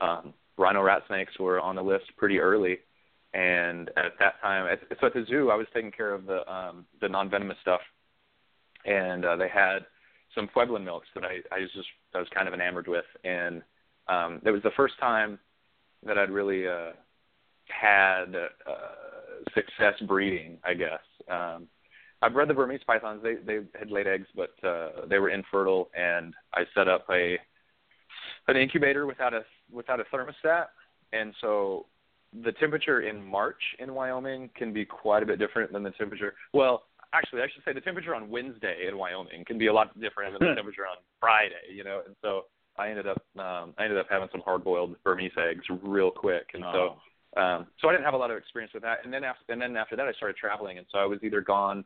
um, 0.00 0.34
rhino 0.58 0.82
rat 0.82 1.02
snakes 1.08 1.38
were 1.38 1.60
on 1.60 1.76
the 1.76 1.82
list 1.82 2.04
pretty 2.16 2.38
early 2.38 2.78
and 3.34 3.90
at 3.90 4.12
that 4.18 4.40
time, 4.40 4.66
at, 4.66 4.80
so 5.00 5.06
at 5.06 5.14
the 5.14 5.24
zoo, 5.28 5.50
I 5.50 5.54
was 5.54 5.66
taking 5.74 5.92
care 5.92 6.12
of 6.12 6.26
the 6.26 6.50
um, 6.52 6.86
the 7.00 7.08
non 7.08 7.28
venomous 7.28 7.58
stuff, 7.60 7.80
and 8.84 9.24
uh, 9.24 9.36
they 9.36 9.48
had 9.48 9.80
some 10.34 10.48
Pueblan 10.48 10.84
milks 10.84 11.08
that 11.14 11.24
I 11.24 11.38
I 11.54 11.60
was 11.60 11.70
just 11.74 11.88
I 12.14 12.18
was 12.18 12.28
kind 12.34 12.48
of 12.48 12.54
enamored 12.54 12.88
with, 12.88 13.04
and 13.24 13.62
um, 14.08 14.40
it 14.44 14.50
was 14.50 14.62
the 14.62 14.70
first 14.76 14.94
time 14.98 15.38
that 16.06 16.16
I'd 16.16 16.30
really 16.30 16.66
uh, 16.66 16.92
had 17.66 18.34
uh, 18.34 19.50
success 19.54 19.94
breeding, 20.06 20.58
I 20.64 20.74
guess. 20.74 21.00
Um, 21.30 21.68
I 22.20 22.28
bred 22.28 22.48
the 22.48 22.54
Burmese 22.54 22.80
pythons. 22.86 23.22
They 23.22 23.36
they 23.36 23.60
had 23.78 23.90
laid 23.90 24.06
eggs, 24.06 24.26
but 24.34 24.52
uh, 24.66 25.06
they 25.08 25.18
were 25.18 25.30
infertile, 25.30 25.90
and 25.96 26.34
I 26.54 26.64
set 26.74 26.88
up 26.88 27.06
a 27.10 27.38
an 28.48 28.56
incubator 28.56 29.06
without 29.06 29.34
a 29.34 29.44
without 29.70 30.00
a 30.00 30.04
thermostat, 30.04 30.66
and 31.12 31.34
so 31.40 31.86
the 32.44 32.52
temperature 32.52 33.00
in 33.00 33.24
March 33.24 33.60
in 33.78 33.94
Wyoming 33.94 34.50
can 34.54 34.72
be 34.72 34.84
quite 34.84 35.22
a 35.22 35.26
bit 35.26 35.38
different 35.38 35.72
than 35.72 35.82
the 35.82 35.90
temperature. 35.92 36.34
Well, 36.52 36.84
actually, 37.12 37.42
I 37.42 37.46
should 37.52 37.64
say 37.64 37.72
the 37.72 37.80
temperature 37.80 38.14
on 38.14 38.28
Wednesday 38.28 38.86
in 38.88 38.98
Wyoming 38.98 39.44
can 39.46 39.58
be 39.58 39.68
a 39.68 39.72
lot 39.72 39.98
different 40.00 40.38
than 40.38 40.48
the 40.48 40.54
temperature 40.56 40.86
on 40.86 40.96
Friday. 41.20 41.72
You 41.74 41.84
know, 41.84 42.02
and 42.06 42.14
so 42.22 42.42
I 42.76 42.90
ended 42.90 43.06
up 43.06 43.22
um, 43.38 43.74
I 43.78 43.84
ended 43.84 43.98
up 43.98 44.06
having 44.10 44.28
some 44.32 44.42
hard 44.42 44.64
boiled 44.64 44.96
Burmese 45.04 45.32
eggs 45.38 45.64
real 45.82 46.10
quick, 46.10 46.50
and 46.54 46.64
oh. 46.64 46.96
so 47.34 47.40
um, 47.40 47.66
so 47.80 47.88
I 47.88 47.92
didn't 47.92 48.04
have 48.04 48.14
a 48.14 48.18
lot 48.18 48.30
of 48.30 48.36
experience 48.36 48.72
with 48.72 48.82
that. 48.82 48.98
And 49.04 49.12
then 49.12 49.24
after 49.24 49.52
and 49.52 49.60
then 49.60 49.76
after 49.76 49.96
that, 49.96 50.06
I 50.06 50.12
started 50.12 50.36
traveling, 50.36 50.78
and 50.78 50.86
so 50.92 50.98
I 50.98 51.06
was 51.06 51.18
either 51.22 51.40
gone 51.40 51.84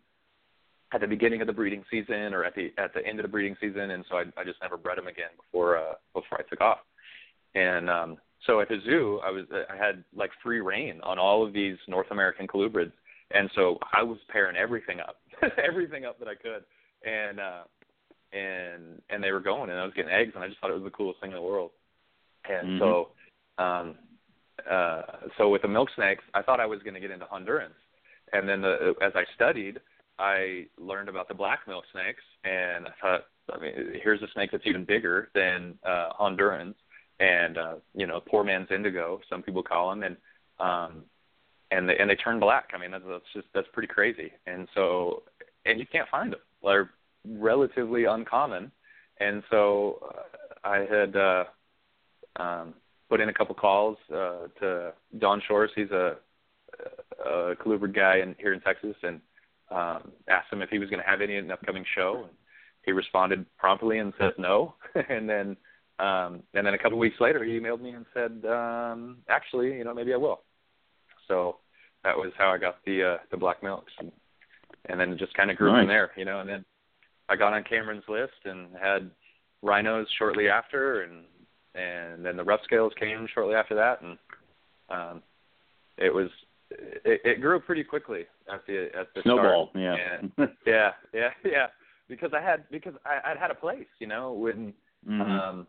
at 0.92 1.00
the 1.00 1.06
beginning 1.06 1.40
of 1.40 1.46
the 1.46 1.52
breeding 1.52 1.84
season 1.90 2.34
or 2.34 2.44
at 2.44 2.54
the 2.54 2.72
at 2.78 2.92
the 2.94 3.04
end 3.06 3.18
of 3.18 3.24
the 3.24 3.28
breeding 3.28 3.56
season, 3.60 3.90
and 3.90 4.04
so 4.08 4.16
I, 4.16 4.24
I 4.36 4.44
just 4.44 4.60
never 4.60 4.76
bred 4.76 4.98
them 4.98 5.06
again 5.06 5.30
before 5.36 5.78
uh, 5.78 5.94
before 6.14 6.38
I 6.38 6.42
took 6.48 6.60
off. 6.60 6.78
And 7.54 7.90
um, 7.90 8.16
so 8.46 8.60
at 8.60 8.68
the 8.68 8.78
zoo, 8.84 9.20
I 9.24 9.30
was 9.30 9.44
I 9.52 9.76
had 9.76 10.02
like 10.14 10.30
free 10.42 10.60
reign 10.60 11.00
on 11.02 11.18
all 11.18 11.46
of 11.46 11.52
these 11.52 11.76
North 11.86 12.08
American 12.10 12.46
colubrids, 12.46 12.92
and 13.32 13.50
so 13.54 13.78
I 13.92 14.02
was 14.02 14.18
pairing 14.28 14.56
everything 14.56 15.00
up, 15.00 15.16
everything 15.64 16.04
up 16.04 16.18
that 16.18 16.28
I 16.28 16.34
could, 16.34 16.64
and 17.08 17.38
uh, 17.38 17.62
and 18.32 19.00
and 19.10 19.22
they 19.22 19.32
were 19.32 19.40
going, 19.40 19.70
and 19.70 19.78
I 19.78 19.84
was 19.84 19.94
getting 19.94 20.10
eggs, 20.10 20.32
and 20.34 20.42
I 20.42 20.48
just 20.48 20.60
thought 20.60 20.70
it 20.70 20.74
was 20.74 20.82
the 20.82 20.90
coolest 20.90 21.20
thing 21.20 21.30
in 21.30 21.36
the 21.36 21.42
world. 21.42 21.70
And 22.48 22.80
mm-hmm. 22.80 22.82
so, 23.58 23.62
um, 23.62 23.94
uh, 24.68 25.02
so 25.38 25.48
with 25.48 25.62
the 25.62 25.68
milk 25.68 25.88
snakes, 25.94 26.24
I 26.34 26.42
thought 26.42 26.58
I 26.58 26.66
was 26.66 26.82
going 26.82 26.94
to 26.94 27.00
get 27.00 27.12
into 27.12 27.26
Hondurans, 27.26 27.78
and 28.32 28.48
then 28.48 28.60
the, 28.60 28.94
as 29.00 29.12
I 29.14 29.22
studied, 29.36 29.78
I 30.18 30.66
learned 30.78 31.08
about 31.08 31.28
the 31.28 31.34
black 31.34 31.60
milk 31.68 31.84
snakes, 31.92 32.22
and 32.42 32.88
I 32.88 32.90
thought, 33.00 33.20
I 33.52 33.60
mean, 33.60 33.72
here's 34.02 34.22
a 34.22 34.28
snake 34.34 34.50
that's 34.50 34.66
even 34.66 34.84
bigger 34.84 35.30
than 35.34 35.78
uh, 35.86 36.08
Hondurans 36.18 36.74
and 37.22 37.56
uh, 37.56 37.74
you 37.94 38.06
know, 38.06 38.20
poor 38.20 38.42
man's 38.42 38.70
indigo, 38.70 39.20
some 39.30 39.42
people 39.42 39.62
call 39.62 39.90
them, 39.90 40.02
and 40.02 40.16
um, 40.58 41.04
and 41.70 41.88
they 41.88 41.96
and 41.96 42.10
they 42.10 42.16
turn 42.16 42.40
black. 42.40 42.70
I 42.74 42.78
mean, 42.78 42.90
that's, 42.90 43.04
that's 43.08 43.24
just 43.32 43.46
that's 43.54 43.68
pretty 43.72 43.86
crazy. 43.86 44.32
And 44.46 44.68
so, 44.74 45.22
and 45.64 45.78
you 45.78 45.86
can't 45.86 46.08
find 46.08 46.32
them; 46.32 46.40
they're 46.64 46.90
relatively 47.24 48.04
uncommon. 48.04 48.72
And 49.20 49.44
so, 49.50 50.00
uh, 50.04 50.68
I 50.68 50.78
had 50.78 51.16
uh, 51.16 51.44
um, 52.36 52.74
put 53.08 53.20
in 53.20 53.28
a 53.28 53.34
couple 53.34 53.54
calls 53.54 53.96
uh, 54.12 54.48
to 54.58 54.92
Don 55.18 55.40
Shores. 55.46 55.70
He's 55.76 55.92
a, 55.92 56.16
a 57.24 57.54
colubrid 57.54 57.94
guy 57.94 58.16
in 58.16 58.34
here 58.40 58.52
in 58.52 58.60
Texas, 58.60 58.96
and 59.04 59.20
um, 59.70 60.10
asked 60.28 60.52
him 60.52 60.60
if 60.60 60.70
he 60.70 60.80
was 60.80 60.90
going 60.90 61.00
to 61.00 61.08
have 61.08 61.20
any 61.20 61.36
in 61.36 61.44
an 61.44 61.50
upcoming 61.52 61.84
show. 61.94 62.24
And 62.24 62.36
he 62.84 62.90
responded 62.90 63.46
promptly 63.58 63.98
and 63.98 64.12
said 64.18 64.32
no, 64.38 64.74
and 65.08 65.28
then 65.28 65.56
um, 66.02 66.42
and 66.54 66.66
then 66.66 66.74
a 66.74 66.78
couple 66.78 66.94
of 66.94 66.98
weeks 66.98 67.20
later 67.20 67.44
he 67.44 67.52
emailed 67.58 67.80
me 67.80 67.90
and 67.90 68.04
said, 68.12 68.32
um, 68.50 69.18
actually, 69.28 69.68
you 69.78 69.84
know, 69.84 69.94
maybe 69.94 70.12
I 70.12 70.16
will. 70.16 70.40
So 71.28 71.56
that 72.04 72.16
was 72.16 72.32
how 72.36 72.50
I 72.50 72.58
got 72.58 72.76
the 72.84 72.96
uh, 73.14 73.16
the 73.30 73.36
black 73.36 73.62
milks, 73.62 73.92
and, 74.00 74.10
and 74.86 74.98
then 74.98 75.12
it 75.12 75.18
just 75.18 75.34
kind 75.34 75.50
of 75.50 75.56
grew 75.56 75.70
Nice. 75.70 75.80
from 75.82 75.88
there, 75.88 76.10
you 76.16 76.24
know. 76.24 76.40
And 76.40 76.48
then 76.48 76.64
I 77.28 77.36
got 77.36 77.52
on 77.52 77.62
Cameron's 77.64 78.08
list 78.08 78.32
and 78.44 78.68
had 78.80 79.10
rhinos 79.62 80.08
shortly 80.18 80.48
after, 80.48 81.02
and 81.02 81.24
and 81.74 82.24
then 82.24 82.36
the 82.36 82.44
rough 82.44 82.60
scales 82.64 82.92
came 82.98 83.26
shortly 83.32 83.54
after 83.54 83.74
that, 83.76 84.02
and 84.02 84.18
um, 84.90 85.22
it 85.96 86.12
was 86.12 86.28
it, 86.70 87.20
it 87.24 87.40
grew 87.40 87.60
pretty 87.60 87.84
quickly 87.84 88.26
at 88.52 88.66
the 88.66 88.88
at 88.98 89.06
the 89.14 89.22
Snowball, 89.22 89.68
start. 89.70 89.82
yeah. 89.82 89.96
And, 90.20 90.48
yeah, 90.66 90.90
yeah, 91.14 91.28
yeah. 91.44 91.66
Because 92.08 92.32
I 92.34 92.40
had 92.40 92.68
because 92.70 92.94
I, 93.06 93.30
I'd 93.30 93.38
had 93.38 93.50
a 93.52 93.54
place, 93.54 93.86
you 94.00 94.08
know, 94.08 94.32
when 94.32 94.74
Mhm. 95.08 95.20
um, 95.20 95.66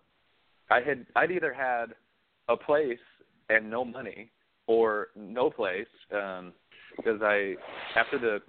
I 0.73 0.81
had 0.81 1.05
I'd 1.15 1.31
either 1.31 1.53
had 1.53 1.93
a 2.49 2.57
place 2.57 2.97
and 3.49 3.69
no 3.69 3.85
money, 3.85 4.31
or 4.65 5.09
no 5.15 5.49
place 5.49 5.87
um, 6.11 6.53
because 6.97 7.21
I 7.21 7.55
after 7.95 8.17
the 8.17 8.39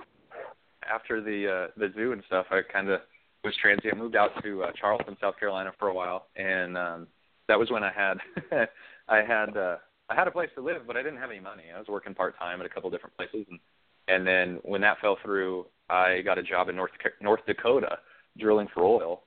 after 0.91 1.21
the 1.21 1.69
uh, 1.69 1.71
the 1.77 1.93
zoo 1.95 2.13
and 2.13 2.23
stuff, 2.27 2.47
I 2.51 2.61
kind 2.73 2.89
of 2.89 3.01
was 3.43 3.55
transient. 3.61 3.99
Moved 3.99 4.17
out 4.17 4.31
to 4.43 4.65
uh, 4.65 4.73
Charleston, 4.81 5.17
South 5.21 5.39
Carolina 5.39 5.73
for 5.79 5.89
a 5.89 5.95
while, 5.95 6.29
and 6.37 6.79
um, 6.79 7.07
that 7.47 7.59
was 7.59 7.71
when 7.71 7.85
I 7.85 7.93
had 7.93 8.15
I 9.09 9.19
had 9.19 9.57
uh, 9.57 9.77
I 10.09 10.15
had 10.15 10.27
a 10.27 10.31
place 10.31 10.51
to 10.55 10.63
live, 10.63 10.87
but 10.87 10.97
I 10.97 11.03
didn't 11.03 11.19
have 11.19 11.31
any 11.31 11.41
money. 11.41 11.65
I 11.75 11.79
was 11.79 11.89
working 11.89 12.15
part 12.15 12.39
time 12.39 12.61
at 12.61 12.67
a 12.67 12.71
couple 12.71 12.89
different 12.89 13.17
places, 13.19 13.45
and 13.51 13.61
and 14.09 14.27
then 14.27 14.61
when 14.63 14.81
that 14.81 14.99
fell 15.01 15.19
through, 15.23 15.67
I 15.91 16.23
got 16.23 16.39
a 16.39 16.43
job 16.43 16.71
in 16.71 16.77
North 16.77 16.93
North 17.21 17.45
Dakota 17.47 17.99
drilling 18.39 18.69
for 18.73 18.83
oil, 18.83 19.25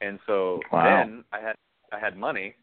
and 0.00 0.18
so 0.26 0.60
Wow. 0.72 0.84
then 0.84 1.24
I 1.32 1.40
had 1.40 1.54
I 1.92 1.98
had 1.98 2.16
money, 2.16 2.54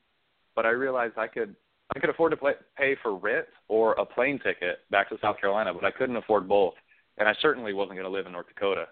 but 0.55 0.65
I 0.65 0.69
realized 0.69 1.17
I 1.17 1.27
could 1.27 1.55
I 1.95 1.99
could 1.99 2.09
afford 2.09 2.31
to 2.31 2.37
play, 2.37 2.53
pay 2.77 2.95
for 3.01 3.15
rent 3.15 3.45
or 3.69 3.93
a 3.93 4.05
plane 4.05 4.39
ticket 4.39 4.79
back 4.91 5.09
to 5.09 5.17
South 5.21 5.39
Carolina, 5.39 5.73
but 5.73 5.85
I 5.85 5.91
couldn't 5.91 6.17
afford 6.17 6.47
both, 6.47 6.73
and 7.17 7.27
I 7.27 7.33
certainly 7.41 7.73
wasn't 7.73 7.95
going 7.97 8.05
to 8.05 8.11
live 8.11 8.25
in 8.25 8.33
North 8.33 8.47
Dakota, 8.47 8.87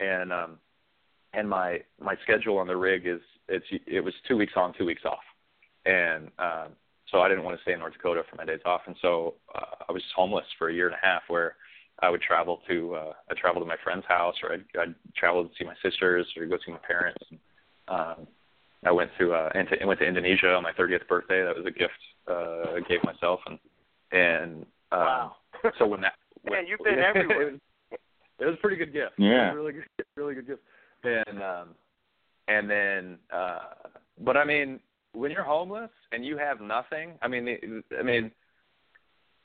and 0.00 0.32
um, 0.32 0.58
and 1.32 1.48
my 1.48 1.80
my 2.00 2.16
schedule 2.22 2.58
on 2.58 2.66
the 2.66 2.76
rig 2.76 3.06
is 3.06 3.20
it's 3.48 3.66
it 3.86 4.00
was 4.04 4.14
two 4.28 4.36
weeks 4.36 4.52
on, 4.56 4.74
two 4.76 4.84
weeks 4.84 5.02
off, 5.04 5.24
and 5.84 6.28
um, 6.38 6.68
so 7.10 7.20
I 7.20 7.28
didn't 7.28 7.44
want 7.44 7.56
to 7.56 7.62
stay 7.62 7.72
in 7.72 7.78
North 7.78 7.94
Dakota 7.94 8.22
for 8.28 8.36
my 8.36 8.44
days 8.44 8.60
off, 8.64 8.82
and 8.86 8.96
so 9.00 9.34
uh, 9.54 9.84
I 9.88 9.92
was 9.92 10.02
homeless 10.14 10.46
for 10.58 10.68
a 10.68 10.74
year 10.74 10.86
and 10.86 10.94
a 10.94 11.06
half, 11.06 11.22
where 11.28 11.56
I 12.00 12.10
would 12.10 12.20
travel 12.20 12.60
to 12.68 12.94
uh, 12.94 13.12
I 13.30 13.34
travel 13.34 13.60
to 13.60 13.66
my 13.66 13.76
friend's 13.82 14.06
house, 14.06 14.34
or 14.42 14.52
I'd, 14.52 14.64
I'd 14.78 14.94
travel 15.16 15.44
to 15.44 15.50
see 15.58 15.64
my 15.64 15.74
sisters, 15.82 16.26
or 16.36 16.44
go 16.46 16.58
see 16.64 16.72
my 16.72 16.78
parents. 16.86 17.24
And, 17.30 17.38
um, 17.88 18.26
I 18.86 18.92
went 18.92 19.10
to 19.18 19.32
uh, 19.34 19.50
into, 19.54 19.76
went 19.86 20.00
to 20.00 20.06
Indonesia 20.06 20.54
on 20.54 20.62
my 20.62 20.72
30th 20.72 21.06
birthday. 21.08 21.42
That 21.44 21.56
was 21.56 21.66
a 21.66 21.70
gift 21.70 21.92
uh, 22.28 22.76
I 22.76 22.80
gave 22.88 23.02
myself, 23.04 23.40
and 23.46 23.58
and 24.12 24.62
um, 24.92 24.98
Wow. 25.00 25.36
so 25.78 25.86
when 25.86 26.00
that 26.02 26.14
Man, 26.48 26.66
you've 26.66 26.80
been 26.80 26.98
everywhere. 27.10 27.48
it, 27.48 27.52
was, 27.52 27.60
it 28.38 28.44
was 28.46 28.54
a 28.54 28.60
pretty 28.60 28.76
good 28.76 28.92
gift. 28.92 29.12
Yeah. 29.18 29.28
It 29.28 29.32
was 29.48 29.52
a 29.52 29.56
really 29.56 29.72
good, 29.72 29.84
really 30.16 30.34
good 30.34 30.46
gift. 30.46 30.62
And 31.04 31.42
um, 31.42 31.68
and 32.48 32.70
then, 32.70 33.18
uh, 33.34 33.58
but 34.20 34.36
I 34.36 34.44
mean, 34.44 34.78
when 35.12 35.30
you're 35.30 35.42
homeless 35.42 35.90
and 36.12 36.24
you 36.24 36.36
have 36.36 36.60
nothing, 36.60 37.14
I 37.22 37.28
mean, 37.28 37.82
I 37.98 38.02
mean, 38.02 38.30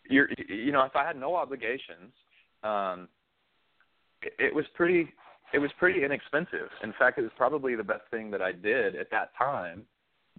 you're, 0.10 0.30
you 0.48 0.72
know, 0.72 0.84
if 0.84 0.96
I 0.96 1.06
had 1.06 1.16
no 1.16 1.36
obligations, 1.36 2.12
um, 2.64 3.08
it, 4.22 4.34
it 4.38 4.54
was 4.56 4.66
pretty, 4.76 5.10
it 5.54 5.60
was 5.60 5.72
pretty 5.80 6.04
inexpensive. 6.04 6.70
In 6.84 6.94
fact, 6.98 7.18
it 7.18 7.22
was 7.22 7.32
probably 7.38 7.76
the 7.76 7.84
best 7.84 8.04
thing 8.10 8.32
that 8.32 8.42
I 8.42 8.52
did 8.52 8.96
at 8.96 9.10
that 9.12 9.32
time 9.38 9.84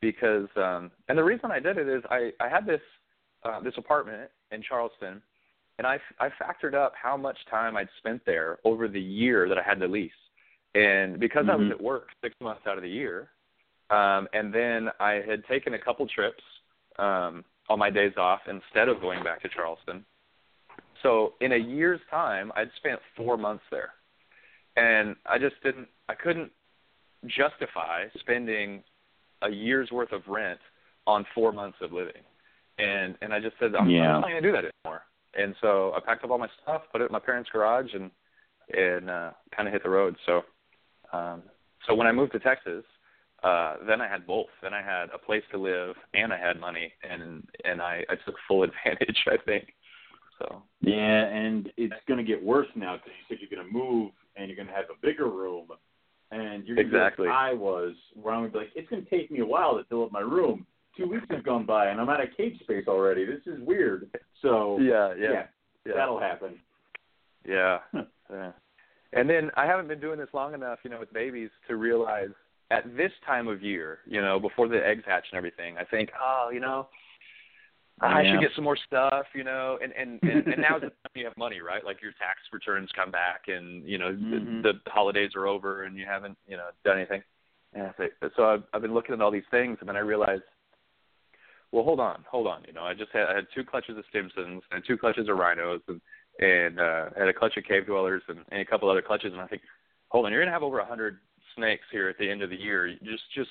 because, 0.01 0.49
um, 0.57 0.91
and 1.09 1.17
the 1.17 1.25
reason 1.25 1.51
I 1.51 1.61
did 1.61 1.79
it 1.79 1.89
is 1.89 2.03
I, 2.11 2.33
I 2.41 2.49
had 2.49 2.67
this, 2.67 2.81
uh, 3.45 3.61
this 3.61 3.75
apartment 3.77 4.31
in 4.51 4.63
Charleston 4.63 5.23
and 5.79 5.87
I, 5.87 5.99
I 6.21 6.29
factored 6.29 6.75
up 6.75 6.93
how 7.01 7.17
much 7.17 7.37
time 7.51 7.77
I'd 7.77 7.89
spent 7.99 8.23
there 8.27 8.59
over 8.65 8.89
the 8.89 9.01
year 9.01 9.49
that 9.49 9.59
I 9.59 9.63
had 9.63 9.79
the 9.81 9.89
lease. 9.89 10.13
And 10.75 11.19
because 11.19 11.47
I 11.51 11.57
was 11.57 11.67
Mhm. 11.67 11.73
at 11.73 11.81
work 11.81 12.09
six 12.23 12.35
months 12.41 12.67
out 12.67 12.77
of 12.77 12.83
the 12.83 12.89
year, 12.89 13.31
um, 13.91 14.29
and 14.33 14.53
then 14.53 14.91
I 15.01 15.15
had 15.15 15.45
taken 15.47 15.75
a 15.75 15.79
couple 15.79 16.07
trips 16.07 16.43
um, 16.99 17.45
on 17.69 17.79
my 17.79 17.91
days 17.91 18.17
off 18.17 18.41
instead 18.49 18.89
of 18.89 19.01
going 19.01 19.23
back 19.23 19.41
to 19.43 19.49
Charleston. 19.49 20.05
So 21.03 21.35
in 21.41 21.53
a 21.53 21.57
year's 21.57 22.01
time, 22.11 22.53
I'd 22.55 22.71
spent 22.77 23.01
four 23.17 23.37
months 23.37 23.65
there, 23.71 23.95
and 24.77 25.17
I 25.27 25.39
just 25.39 25.55
didn't, 25.63 25.89
I 26.09 26.15
couldn't 26.15 26.51
justify 27.27 28.07
spending 28.21 28.83
a 29.43 29.51
year's 29.51 29.91
worth 29.91 30.13
of 30.13 30.23
rent 30.27 30.61
on 31.07 31.27
four 31.35 31.53
months 31.53 31.79
of 31.81 31.93
living. 31.93 32.23
And 32.79 33.17
and 33.21 33.33
I 33.33 33.41
just 33.41 33.57
said 33.61 33.75
I'm, 33.79 33.89
Yeah. 33.89 34.15
I'm 34.15 34.21
not 34.21 34.31
going 34.31 34.43
to 34.43 34.49
do 34.49 34.53
that 34.53 34.65
anymore. 34.85 35.03
And 35.35 35.55
so 35.61 35.93
I 35.95 36.01
packed 36.05 36.25
up 36.25 36.31
all 36.31 36.39
my 36.39 36.49
stuff, 36.63 36.83
put 36.91 37.01
it 37.01 37.07
in 37.07 37.13
my 37.13 37.19
parents' 37.19 37.51
garage, 37.53 37.91
and 37.95 38.11
and 38.77 39.11
uh, 39.11 39.31
kind 39.55 39.69
of 39.69 39.73
hit 39.73 39.83
the 39.83 39.91
road. 39.91 40.17
So 40.27 40.43
um, 41.13 41.43
so 41.87 41.95
when 41.95 42.07
I 42.07 42.13
moved 42.13 42.33
to 42.33 42.39
Texas, 42.39 42.85
uh, 43.43 43.77
then 43.87 44.01
I 44.01 44.09
had 44.09 44.27
both. 44.27 44.47
Then 44.63 44.73
I 44.73 44.83
had 44.83 45.07
a 45.15 45.19
place 45.19 45.43
to 45.51 45.59
live 45.59 45.97
and 46.15 46.33
I 46.33 46.39
had 46.39 46.61
money, 46.61 46.93
and 47.09 47.47
and 47.65 47.83
I, 47.83 48.05
I 48.09 48.15
took 48.25 48.37
full 48.49 48.63
advantage. 48.65 49.25
I 49.27 49.37
think. 49.45 49.75
So 50.39 50.63
Yeah, 50.81 51.27
and 51.27 51.71
it's 51.77 51.95
going 52.09 52.19
to 52.19 52.25
get 52.25 52.43
worse 52.43 52.69
now 52.75 52.97
because 52.97 53.13
you 53.19 53.25
said 53.29 53.39
you're 53.41 53.51
going 53.51 53.67
to 53.67 53.73
move 53.73 54.13
and 54.37 54.49
you're 54.49 54.57
going 54.57 54.69
to 54.69 54.75
have 54.75 54.87
a 54.87 55.07
bigger 55.07 55.29
room, 55.29 55.69
and 56.31 56.67
you're 56.67 56.77
be 56.77 56.85
like 56.85 56.93
Exactly. 56.93 57.29
I 57.29 57.53
was, 57.53 57.95
where 58.15 58.35
I'm 58.35 58.43
going 58.43 58.53
to 58.53 58.59
be 58.59 58.65
like, 58.65 58.73
it's 58.75 58.89
going 58.89 59.05
to 59.05 59.11
take 59.11 59.31
me 59.31 59.41
a 59.41 59.47
while 59.47 59.77
to 59.77 59.85
fill 59.85 60.05
up 60.05 60.13
my 60.13 60.21
room. 60.21 60.67
Two 60.97 61.09
weeks 61.09 61.27
have 61.31 61.45
gone 61.45 61.65
by 61.65 61.89
and 61.89 61.99
I'm 62.01 62.09
out 62.11 62.23
of 62.23 62.29
cage 62.37 62.59
space 62.61 62.85
already. 62.87 63.25
This 63.25 63.41
is 63.47 63.59
weird. 63.61 64.11
So 64.43 64.79
yeah, 64.79 65.15
yeah, 65.19 65.45
that'll 65.87 66.21
happen. 66.21 66.59
Yeah. 67.49 67.79
yeah. 68.31 68.53
And 69.15 69.29
then 69.29 69.51
I 69.57 69.67
haven't 69.67 69.89
been 69.89 70.01
doing 70.01 70.19
this 70.19 70.29
long 70.33 70.53
enough, 70.55 70.81
you 70.85 70.91
know, 70.91 71.01
with 71.01 71.13
babies 71.13 71.51
to 71.69 71.77
realize 71.77 72.29
at 72.71 72.97
this 72.97 73.13
time 73.27 73.49
of 73.49 73.63
year, 73.63 73.99
you 74.07 74.21
know, 74.21 74.41
before 74.41 74.69
the 74.69 74.87
eggs 74.87 75.03
hatch 75.07 75.25
and 75.31 75.39
everything, 75.39 75.77
I 75.79 75.85
think, 75.85 76.11
oh, 76.21 76.51
you 76.53 76.61
know, 76.61 76.89
I 78.01 78.23
Yeah. 78.23 78.33
should 78.33 78.41
get 78.41 78.53
some 78.55 78.65
more 78.65 78.77
stuff, 78.77 79.27
you 79.35 79.45
know, 79.45 79.79
and 79.83 79.93
and 79.93 80.23
and, 80.23 80.47
and 80.47 80.63
now's 80.63 80.81
the 80.81 80.89
time 80.91 81.13
you 81.15 81.25
have 81.25 81.37
money, 81.37 81.61
right? 81.61 81.85
Like 81.85 82.03
your 82.03 82.13
tax 82.13 82.41
returns 82.53 82.91
come 82.93 83.11
back, 83.11 83.49
and 83.49 83.87
you 83.89 83.99
know 83.99 84.13
Mhm. 84.13 84.63
the, 84.63 84.81
the 84.85 84.91
holidays 84.91 85.37
are 85.37 85.47
over, 85.47 85.85
and 85.85 85.97
you 85.97 86.07
haven't, 86.07 86.37
you 86.47 86.57
know, 86.57 86.71
done 86.85 86.97
anything. 86.97 87.23
And 87.75 87.87
I 87.87 87.93
think, 87.93 88.13
so 88.37 88.45
I've 88.49 88.65
I've 88.73 88.83
been 88.83 88.95
looking 88.95 89.15
at 89.15 89.21
all 89.21 89.31
these 89.31 89.47
things, 89.51 89.79
and 89.81 89.89
then 89.89 89.97
I 89.97 90.01
realized, 90.01 90.43
well, 91.71 91.85
hold 91.85 92.01
on, 92.01 92.25
hold 92.29 92.47
on, 92.47 92.65
you 92.67 92.73
know, 92.73 92.83
I 92.83 92.95
just 92.95 93.13
had 93.13 93.27
I 93.29 93.35
had 93.37 93.47
two 93.55 93.65
clutches 93.65 93.97
of 93.97 94.05
Stimsons 94.13 94.63
and 94.71 94.85
two 94.85 94.99
clutches 94.99 95.29
of 95.29 95.37
Rhinos, 95.37 95.81
and 95.89 96.01
and 96.41 96.81
uh, 96.81 97.11
had 97.17 97.29
a 97.29 97.33
clutch 97.33 97.57
of 97.57 97.65
cave 97.65 97.87
dwellers 97.87 98.23
and, 98.29 98.41
and 98.51 98.61
a 98.61 98.65
couple 98.65 98.89
other 98.91 99.03
clutches, 99.03 99.33
and 99.33 99.41
I 99.41 99.47
think, 99.47 99.63
hold 100.09 100.27
on, 100.27 100.33
you're 100.33 100.41
gonna 100.41 100.51
have 100.51 100.63
over 100.63 100.81
a 100.81 100.85
hundred 100.85 101.19
snakes 101.55 101.85
here 101.93 102.09
at 102.09 102.19
the 102.19 102.29
end 102.29 102.43
of 102.43 102.51
the 102.51 102.57
year. 102.57 102.97
Just 103.05 103.25
just 103.35 103.51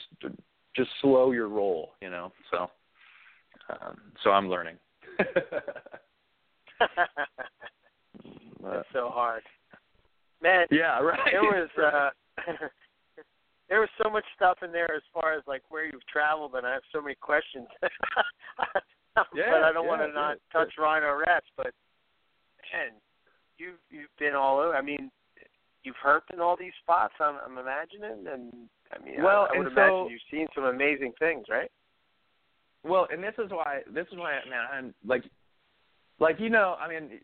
just 0.76 0.90
slow 1.02 1.32
your 1.32 1.48
roll, 1.48 1.94
you 2.02 2.10
know. 2.10 2.32
So 2.50 2.70
um, 3.82 4.00
so 4.24 4.32
I'm 4.32 4.50
learning. 4.50 4.78
But- 8.62 8.74
That's 8.74 8.88
so 8.94 9.10
hard. 9.10 9.44
Man, 10.42 10.66
yeah, 10.72 11.00
right. 11.00 11.20
there 11.32 11.42
was 11.44 11.70
uh 11.82 12.10
there 13.70 13.80
was 13.80 13.90
so 14.04 14.10
much 14.10 14.26
stuff 14.36 14.58
in 14.64 14.72
there 14.72 14.94
as 14.94 15.02
far 15.14 15.34
as 15.34 15.42
like 15.48 15.62
where 15.70 15.86
you've 15.86 16.06
traveled 16.12 16.54
and 16.56 16.66
I 16.66 16.74
have 16.74 16.82
so 16.92 17.02
many 17.02 17.16
questions. 17.16 17.68
but 17.82 17.90
Yeah, 19.36 19.64
I 19.66 19.72
don't 19.72 19.88
want 19.88 20.02
yeah, 20.02 20.08
to 20.08 20.14
not 20.14 20.38
yeah. 20.54 20.60
touch 20.60 20.74
Rhino 20.78 21.16
Rats, 21.26 21.46
but 21.58 21.72
man, 22.74 22.94
you've 23.58 23.80
you've 23.90 24.16
been 24.20 24.34
all 24.36 24.60
over. 24.60 24.76
I 24.76 24.82
mean, 24.82 25.10
you've 25.84 25.96
herped 26.04 26.34
in 26.34 26.40
all 26.40 26.56
these 26.58 26.74
spots. 26.84 27.14
I'm, 27.20 27.36
I'm 27.46 27.58
imagining, 27.58 28.26
and 28.32 28.52
I 28.94 29.04
mean, 29.04 29.24
Well, 29.24 29.48
I, 29.52 29.56
I 29.56 29.58
would 29.58 29.68
imagine 29.72 29.90
so- 29.90 30.10
you've 30.10 30.22
seen 30.32 30.48
some 30.56 30.66
amazing 30.66 31.14
things, 31.20 31.46
right? 31.50 31.72
Well, 32.84 33.08
and 33.12 33.24
this 33.24 33.34
is 33.38 33.52
why 33.52 33.82
this 33.94 34.08
is 34.12 34.18
why 34.18 34.40
man, 34.50 34.66
I'm 34.72 34.94
like 35.06 35.24
like 36.20 36.40
you 36.40 36.50
know, 36.50 36.76
I 36.80 36.88
mean 36.90 37.20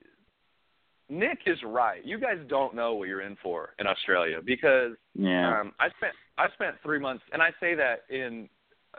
Nick 1.09 1.39
is 1.45 1.57
right. 1.65 2.05
You 2.05 2.19
guys 2.19 2.37
don't 2.49 2.75
know 2.75 2.93
what 2.93 3.07
you're 3.07 3.21
in 3.21 3.37
for 3.41 3.73
in 3.79 3.87
Australia 3.87 4.39
because 4.43 4.93
Yeah. 5.15 5.61
um 5.61 5.73
I 5.79 5.89
spent 5.97 6.13
I 6.37 6.49
spent 6.53 6.75
3 6.83 6.99
months 6.99 7.23
and 7.31 7.41
I 7.41 7.51
say 7.59 7.75
that 7.75 8.03
in 8.09 8.49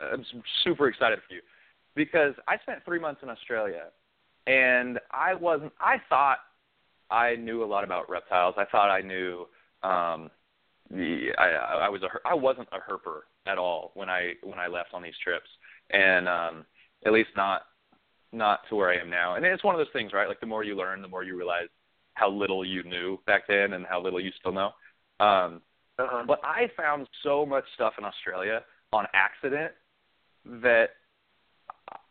I'm 0.01 0.25
super 0.63 0.87
excited 0.87 1.19
for 1.27 1.33
you 1.33 1.41
because 1.95 2.33
I 2.47 2.57
spent 2.59 2.83
3 2.85 2.99
months 2.99 3.21
in 3.23 3.29
Australia 3.29 3.85
and 4.47 4.99
I 5.11 5.33
wasn't 5.33 5.73
I 5.79 5.97
thought 6.09 6.39
I 7.11 7.35
knew 7.35 7.63
a 7.63 7.65
lot 7.65 7.83
about 7.83 8.09
reptiles. 8.09 8.55
I 8.57 8.65
thought 8.65 8.89
I 8.89 9.01
knew 9.01 9.47
um 9.83 10.29
the 10.89 11.29
I 11.37 11.85
I 11.85 11.89
was 11.89 12.01
a 12.03 12.09
I 12.27 12.33
wasn't 12.33 12.67
a 12.71 12.79
herper 12.79 13.21
at 13.45 13.57
all 13.57 13.91
when 13.93 14.09
I 14.09 14.33
when 14.43 14.59
I 14.59 14.67
left 14.67 14.93
on 14.93 15.03
these 15.03 15.17
trips 15.23 15.49
and 15.91 16.27
um 16.27 16.65
at 17.05 17.13
least 17.13 17.29
not 17.35 17.63
not 18.31 18.59
to 18.69 18.75
where 18.75 18.89
I 18.91 18.97
am 18.97 19.09
now. 19.09 19.35
And 19.35 19.45
it's 19.45 19.63
one 19.63 19.73
of 19.73 19.79
those 19.79 19.91
things, 19.93 20.13
right? 20.13 20.27
Like 20.27 20.39
the 20.39 20.45
more 20.45 20.63
you 20.63 20.75
learn, 20.75 21.01
the 21.01 21.07
more 21.07 21.23
you 21.23 21.35
realize 21.35 21.67
how 22.13 22.29
little 22.29 22.63
you 22.65 22.83
knew 22.83 23.19
back 23.25 23.43
then 23.47 23.73
and 23.73 23.85
how 23.85 24.01
little 24.01 24.19
you 24.19 24.31
still 24.39 24.51
know. 24.51 24.71
Um 25.19 25.61
Uh-huh. 25.97 26.23
But 26.27 26.39
I 26.43 26.69
found 26.77 27.07
so 27.23 27.45
much 27.45 27.65
stuff 27.75 27.93
in 27.97 28.05
Australia 28.05 28.63
on 28.93 29.05
accident 29.13 29.73
that 30.45 30.91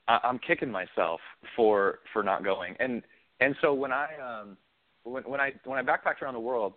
I, 0.07 0.19
I'm 0.25 0.39
kicking 0.39 0.71
myself 0.71 1.21
for 1.57 2.01
for 2.13 2.23
not 2.23 2.45
going. 2.45 2.77
And 2.81 3.03
and 3.41 3.55
so 3.63 3.73
when 3.75 3.93
I 3.93 4.09
um 4.29 4.57
when 5.05 5.23
when 5.25 5.41
I 5.41 5.53
when 5.65 5.79
I 5.79 5.83
backpacked 5.83 6.21
around 6.23 6.35
the 6.35 6.41
world, 6.41 6.75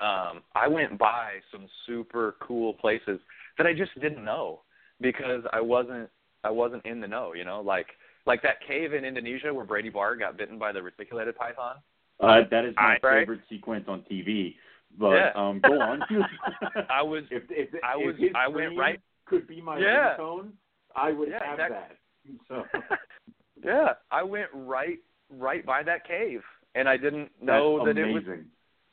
um 0.00 0.42
I 0.54 0.66
went 0.68 0.98
by 0.98 1.40
some 1.52 1.66
super 1.86 2.36
cool 2.40 2.74
places 2.74 3.20
that 3.58 3.66
I 3.66 3.72
just 3.72 3.94
didn't 4.00 4.24
know 4.24 4.60
because 5.04 5.42
I 5.52 5.60
wasn't 5.60 6.08
I 6.42 6.50
wasn't 6.50 6.84
in 6.84 7.00
the 7.00 7.06
know, 7.06 7.32
you 7.34 7.44
know, 7.44 7.60
like 7.60 7.86
like 8.26 8.42
that 8.42 8.56
cave 8.66 8.92
in 8.94 9.04
Indonesia 9.04 9.52
where 9.54 9.64
Brady 9.64 9.90
Barr 9.90 10.16
got 10.16 10.36
bitten 10.36 10.58
by 10.58 10.72
the 10.72 10.82
reticulated 10.82 11.36
python. 11.36 11.76
Uh, 12.20 12.40
that 12.50 12.64
is 12.64 12.74
my 12.76 12.82
I- 12.82 13.06
right? 13.06 13.20
favorite 13.20 13.40
sequence 13.48 13.84
on 13.86 14.02
TV. 14.10 14.56
But 14.98 15.14
Yeah. 15.16 15.32
um, 15.34 15.60
go 15.60 15.80
on. 15.80 16.02
I 16.90 17.02
was 17.02 17.24
if, 17.30 17.42
if, 17.50 17.68
I 17.84 17.98
if 17.98 18.06
was- 18.06 18.16
his 18.18 18.30
I 18.34 18.48
went 18.48 18.76
right- 18.78 19.00
could 19.26 19.46
be 19.46 19.60
my 19.60 19.78
Yeah. 19.78 20.16
ringtone, 20.18 20.52
I 20.96 21.12
would 21.12 21.28
Yeah, 21.30 21.44
have 21.44 21.58
exactly. 21.58 21.76
that. 21.78 21.98
So 22.48 22.64
yeah, 23.64 23.92
I 24.10 24.22
went 24.22 24.48
right 24.54 24.98
right 25.30 25.64
by 25.66 25.82
that 25.82 26.06
cave 26.06 26.42
and 26.74 26.88
I 26.88 26.96
didn't 26.96 27.30
know 27.42 27.78
that's 27.84 27.96
that 27.96 28.00
it 28.02 28.12
was. 28.12 28.22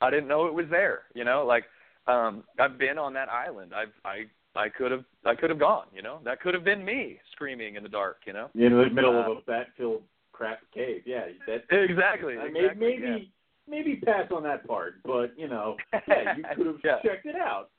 I 0.00 0.10
didn't 0.10 0.28
know 0.28 0.46
it 0.46 0.54
was 0.54 0.66
there. 0.70 1.02
You 1.14 1.24
know, 1.24 1.44
like 1.46 1.64
um 2.06 2.44
I've 2.58 2.76
been 2.78 2.98
on 2.98 3.12
that 3.14 3.28
island. 3.28 3.72
I've 3.74 3.94
I 4.04 4.24
I 4.54 4.68
could 4.68 4.90
have 4.90 5.04
I 5.24 5.34
could 5.34 5.50
have 5.50 5.58
gone. 5.58 5.86
You 5.94 6.02
know, 6.02 6.18
that 6.24 6.40
could 6.40 6.54
have 6.54 6.64
been 6.64 6.84
me 6.84 7.18
screaming 7.32 7.76
in 7.76 7.82
the 7.82 7.88
dark. 7.88 8.18
You 8.26 8.32
know. 8.32 8.50
in 8.54 8.72
the 8.76 8.90
middle 8.90 9.16
Uh, 9.18 9.30
of 9.30 9.38
a 9.38 9.40
bat-filled 9.46 10.02
crap 10.32 10.60
cave. 10.74 11.02
Yeah, 11.06 11.26
that 11.46 11.64
Exactly. 11.70 12.36
I 12.38 12.46
exactly 12.46 12.48
may, 12.52 12.96
maybe 12.98 13.32
maybe 13.68 13.96
pass 13.96 14.30
on 14.30 14.42
that 14.42 14.66
part, 14.66 14.94
but 15.04 15.32
you 15.38 15.48
know, 15.48 15.76
yeah, 16.08 16.36
you 16.36 16.44
could 16.56 16.66
have 16.66 16.76
Yeah. 16.84 16.98
checked 17.02 17.26
it 17.26 17.36
out. 17.36 17.70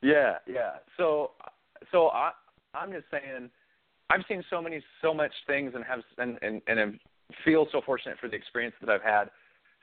Yeah, 0.00 0.36
yeah. 0.46 0.76
So, 0.96 1.32
so 1.90 2.08
I, 2.08 2.30
I'm 2.72 2.92
just 2.92 3.06
saying, 3.10 3.50
I've 4.10 4.20
seen 4.28 4.44
so 4.48 4.62
many, 4.62 4.80
so 5.02 5.12
much 5.12 5.32
things, 5.46 5.72
and 5.74 5.84
have, 5.84 6.00
and 6.18 6.38
and 6.40 6.62
and 6.68 6.78
am- 6.78 7.00
feel 7.44 7.66
so 7.72 7.80
fortunate 7.84 8.16
for 8.20 8.28
the 8.28 8.36
experience 8.36 8.74
that 8.80 8.88
I've 8.88 9.02
had, 9.02 9.24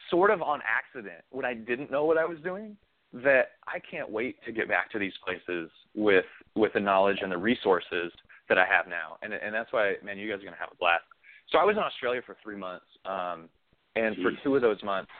sort 0.09 0.31
of 0.31 0.41
on 0.41 0.61
accident 0.65 1.23
when 1.31 1.45
I 1.45 1.53
didn't 1.53 1.91
know 1.91 2.05
what 2.05 2.17
I 2.17 2.25
was 2.25 2.37
doing. 2.43 2.77
That 3.23 3.51
I 3.67 3.79
can't 3.79 4.09
wait 4.09 4.35
to 4.45 4.51
get 4.51 4.67
back 4.67 4.91
to 4.91 4.99
these 4.99 5.13
places 5.23 5.69
with 5.95 6.25
with 6.55 6.73
the 6.73 6.79
knowledge 6.79 7.19
and 7.21 7.31
the 7.31 7.37
resources 7.37 8.11
that 8.49 8.57
I 8.57 8.65
have 8.65 8.87
now, 8.87 9.17
and 9.21 9.33
and 9.33 9.53
that's 9.53 9.71
why, 9.71 9.93
man, 10.03 10.17
you 10.17 10.29
guys 10.29 10.41
are 10.41 10.45
gonna 10.45 10.57
have 10.59 10.71
a 10.71 10.77
blast. 10.77 11.03
So 11.51 11.57
I 11.57 11.63
was 11.63 11.77
in 11.77 11.83
Australia 11.83 12.21
for 12.25 12.35
three 12.43 12.57
months, 12.57 12.85
um, 13.05 13.47
and 13.95 14.15
for 14.17 14.31
two 14.43 14.55
of 14.55 14.61
those 14.61 14.81
months, 14.83 15.11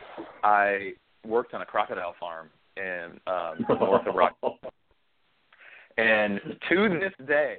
I 0.44 0.94
worked 1.26 1.54
on 1.54 1.62
a 1.62 1.66
crocodile 1.66 2.16
farm 2.20 2.50
in 2.78 3.20
um, 3.28 3.66
north 3.80 4.06
of 4.06 4.16
Rock 4.16 4.36
and 5.98 6.40
to 6.70 7.00
this 7.00 7.28
day, 7.28 7.58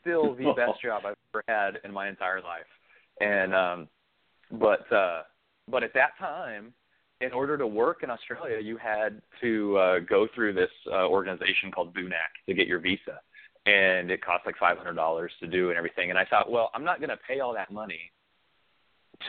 still 0.00 0.34
the 0.34 0.52
best 0.56 0.82
job 0.82 1.02
I've 1.06 1.14
ever 1.34 1.44
had 1.48 1.78
in 1.84 1.92
my 1.92 2.08
entire 2.08 2.40
life. 2.40 2.66
And 3.20 3.54
um 3.54 3.88
but 4.52 4.90
uh 4.92 5.22
but 5.68 5.82
at 5.82 5.94
that 5.94 6.10
time, 6.18 6.72
in 7.20 7.32
order 7.32 7.58
to 7.58 7.66
work 7.66 8.02
in 8.02 8.10
Australia, 8.10 8.58
you 8.60 8.76
had 8.76 9.20
to 9.40 9.76
uh 9.76 9.98
go 10.00 10.26
through 10.34 10.54
this 10.54 10.70
uh 10.90 11.06
organization 11.06 11.70
called 11.70 11.94
BUNAC 11.94 12.30
to 12.46 12.54
get 12.54 12.66
your 12.66 12.80
visa. 12.80 13.20
And 13.66 14.10
it 14.10 14.24
cost 14.24 14.46
like 14.46 14.56
five 14.58 14.78
hundred 14.78 14.94
dollars 14.94 15.32
to 15.40 15.46
do 15.46 15.68
and 15.68 15.76
everything. 15.76 16.10
And 16.10 16.18
I 16.18 16.24
thought, 16.24 16.50
well, 16.50 16.70
I'm 16.74 16.84
not 16.84 17.00
gonna 17.00 17.18
pay 17.28 17.40
all 17.40 17.54
that 17.54 17.70
money 17.70 18.10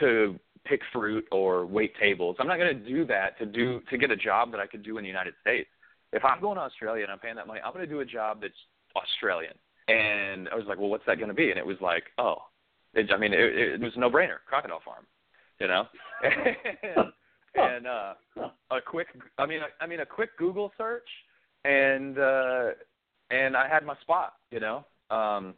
to 0.00 0.38
pick 0.64 0.80
fruit 0.92 1.24
or 1.32 1.66
wait 1.66 1.92
tables. 1.98 2.36
I'm 2.38 2.46
not 2.46 2.58
gonna 2.58 2.72
do 2.72 3.04
that 3.06 3.38
to 3.38 3.46
do 3.46 3.80
to 3.90 3.98
get 3.98 4.10
a 4.10 4.16
job 4.16 4.50
that 4.52 4.60
I 4.60 4.66
could 4.66 4.82
do 4.82 4.96
in 4.98 5.04
the 5.04 5.08
United 5.08 5.34
States 5.40 5.68
if 6.12 6.24
I'm 6.24 6.40
going 6.40 6.56
to 6.56 6.62
Australia 6.62 7.04
and 7.04 7.12
I'm 7.12 7.18
paying 7.18 7.36
that 7.36 7.46
money, 7.46 7.60
I'm 7.64 7.72
going 7.72 7.86
to 7.86 7.92
do 7.92 8.00
a 8.00 8.04
job 8.04 8.40
that's 8.40 8.54
Australian. 8.96 9.54
And 9.88 10.48
I 10.48 10.54
was 10.54 10.64
like, 10.68 10.78
well, 10.78 10.90
what's 10.90 11.06
that 11.06 11.16
going 11.16 11.28
to 11.28 11.34
be? 11.34 11.50
And 11.50 11.58
it 11.58 11.66
was 11.66 11.78
like, 11.80 12.04
oh, 12.18 12.36
it, 12.94 13.10
I 13.12 13.16
mean, 13.16 13.32
it, 13.32 13.40
it, 13.40 13.80
was 13.80 13.92
a 13.96 14.00
no-brainer, 14.00 14.36
crocodile 14.46 14.82
farm, 14.84 15.06
you 15.58 15.68
know. 15.68 15.86
and, 17.54 17.86
uh, 17.86 18.14
a 18.70 18.80
quick, 18.80 19.08
I 19.38 19.46
mean, 19.46 19.60
I, 19.60 19.84
I 19.84 19.86
mean, 19.86 20.00
a 20.00 20.06
quick 20.06 20.36
Google 20.38 20.72
search, 20.78 21.08
and 21.64 22.18
uh, 22.18 22.70
and 23.30 23.56
I 23.56 23.68
had 23.68 23.84
my 23.84 23.94
spot, 24.00 24.34
you 24.50 24.60
know. 24.60 24.84
Um, 25.10 25.54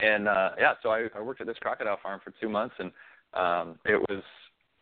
and 0.00 0.26
uh, 0.28 0.50
yeah, 0.58 0.74
so 0.82 0.90
I, 0.90 1.06
I 1.16 1.20
worked 1.20 1.40
at 1.40 1.46
this 1.46 1.56
crocodile 1.60 1.98
farm 2.02 2.20
for 2.22 2.32
two 2.40 2.48
months, 2.48 2.74
and 2.78 2.90
um, 3.34 3.78
it 3.84 4.00
was 4.08 4.22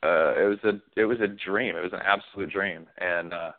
uh, 0.02 0.40
it 0.42 0.48
was 0.48 0.58
a 0.64 1.00
it 1.00 1.04
was 1.04 1.18
a 1.20 1.28
dream. 1.28 1.76
It 1.76 1.82
was 1.82 1.92
an 1.92 2.00
absolute 2.04 2.50
dream, 2.50 2.86
and 2.98 3.32
uh, 3.34 3.50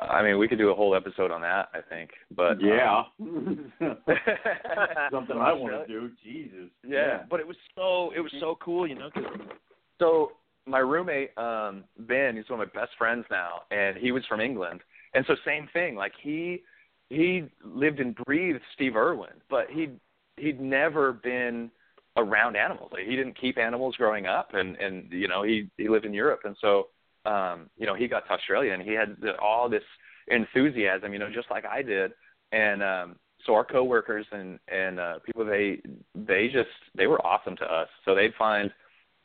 I 0.00 0.22
mean, 0.22 0.38
we 0.38 0.48
could 0.48 0.58
do 0.58 0.70
a 0.70 0.74
whole 0.74 0.94
episode 0.94 1.30
on 1.30 1.40
that, 1.42 1.68
I 1.74 1.80
think. 1.86 2.10
But 2.34 2.60
yeah, 2.62 3.02
um, 3.20 3.72
something 5.10 5.36
I 5.36 5.52
want 5.52 5.86
to 5.86 5.86
do. 5.86 6.10
Jesus. 6.24 6.70
yeah, 6.86 7.24
but 7.28 7.40
it 7.40 7.46
was 7.46 7.56
so 7.74 8.10
it 8.16 8.20
was 8.20 8.32
so 8.40 8.56
cool, 8.64 8.86
you 8.86 8.94
know. 8.94 9.10
'cause- 9.12 9.24
so 9.98 10.32
my 10.70 10.78
roommate 10.78 11.36
um 11.36 11.84
Ben, 11.98 12.36
he's 12.36 12.48
one 12.48 12.60
of 12.60 12.68
my 12.74 12.80
best 12.80 12.92
friends 12.96 13.24
now, 13.30 13.62
and 13.70 13.96
he 13.96 14.12
was 14.12 14.24
from 14.26 14.40
England, 14.40 14.80
and 15.14 15.24
so 15.26 15.34
same 15.44 15.68
thing. 15.72 15.96
Like 15.96 16.12
he 16.22 16.62
he 17.08 17.44
lived 17.64 18.00
and 18.00 18.14
breathed 18.14 18.60
Steve 18.74 18.96
Irwin, 18.96 19.34
but 19.48 19.66
he 19.70 19.88
he'd 20.36 20.60
never 20.60 21.12
been 21.12 21.70
around 22.16 22.56
animals. 22.56 22.90
Like 22.92 23.04
he 23.06 23.16
didn't 23.16 23.38
keep 23.38 23.58
animals 23.58 23.96
growing 23.96 24.26
up, 24.26 24.54
and 24.54 24.76
and 24.76 25.10
you 25.12 25.28
know 25.28 25.42
he 25.42 25.68
he 25.76 25.88
lived 25.88 26.06
in 26.06 26.14
Europe, 26.14 26.40
and 26.44 26.56
so 26.60 26.88
um 27.26 27.68
you 27.76 27.86
know 27.86 27.94
he 27.94 28.08
got 28.08 28.26
to 28.26 28.32
Australia 28.32 28.72
and 28.72 28.82
he 28.82 28.92
had 28.94 29.16
the, 29.20 29.36
all 29.38 29.68
this 29.68 29.82
enthusiasm, 30.28 31.12
you 31.12 31.18
know, 31.18 31.28
just 31.32 31.50
like 31.50 31.64
I 31.64 31.82
did, 31.82 32.12
and 32.52 32.82
um 32.82 33.16
so 33.46 33.54
our 33.54 33.64
coworkers 33.64 34.26
and 34.32 34.58
and 34.68 35.00
uh 35.00 35.18
people 35.24 35.44
they 35.44 35.80
they 36.14 36.48
just 36.52 36.68
they 36.94 37.06
were 37.06 37.24
awesome 37.24 37.56
to 37.56 37.64
us. 37.64 37.88
So 38.04 38.14
they'd 38.14 38.34
find 38.38 38.70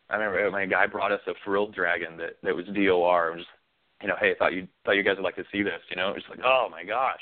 I 0.09 0.17
remember 0.17 0.51
my 0.51 0.65
guy 0.65 0.87
brought 0.87 1.11
us 1.11 1.21
a 1.27 1.33
frilled 1.43 1.73
dragon 1.73 2.17
that 2.17 2.37
that 2.43 2.55
was 2.55 2.65
DOR 2.67 3.31
and 3.31 3.39
just 3.39 3.49
you 4.01 4.07
know, 4.09 4.15
hey, 4.19 4.31
I 4.31 4.35
thought 4.35 4.53
you 4.53 4.67
thought 4.83 4.93
you 4.93 5.03
guys 5.03 5.15
would 5.17 5.23
like 5.23 5.35
to 5.37 5.45
see 5.51 5.63
this, 5.63 5.81
you 5.89 5.95
know. 5.95 6.09
It 6.09 6.15
was 6.15 6.23
like, 6.29 6.39
oh 6.43 6.67
my 6.69 6.83
gosh. 6.83 7.21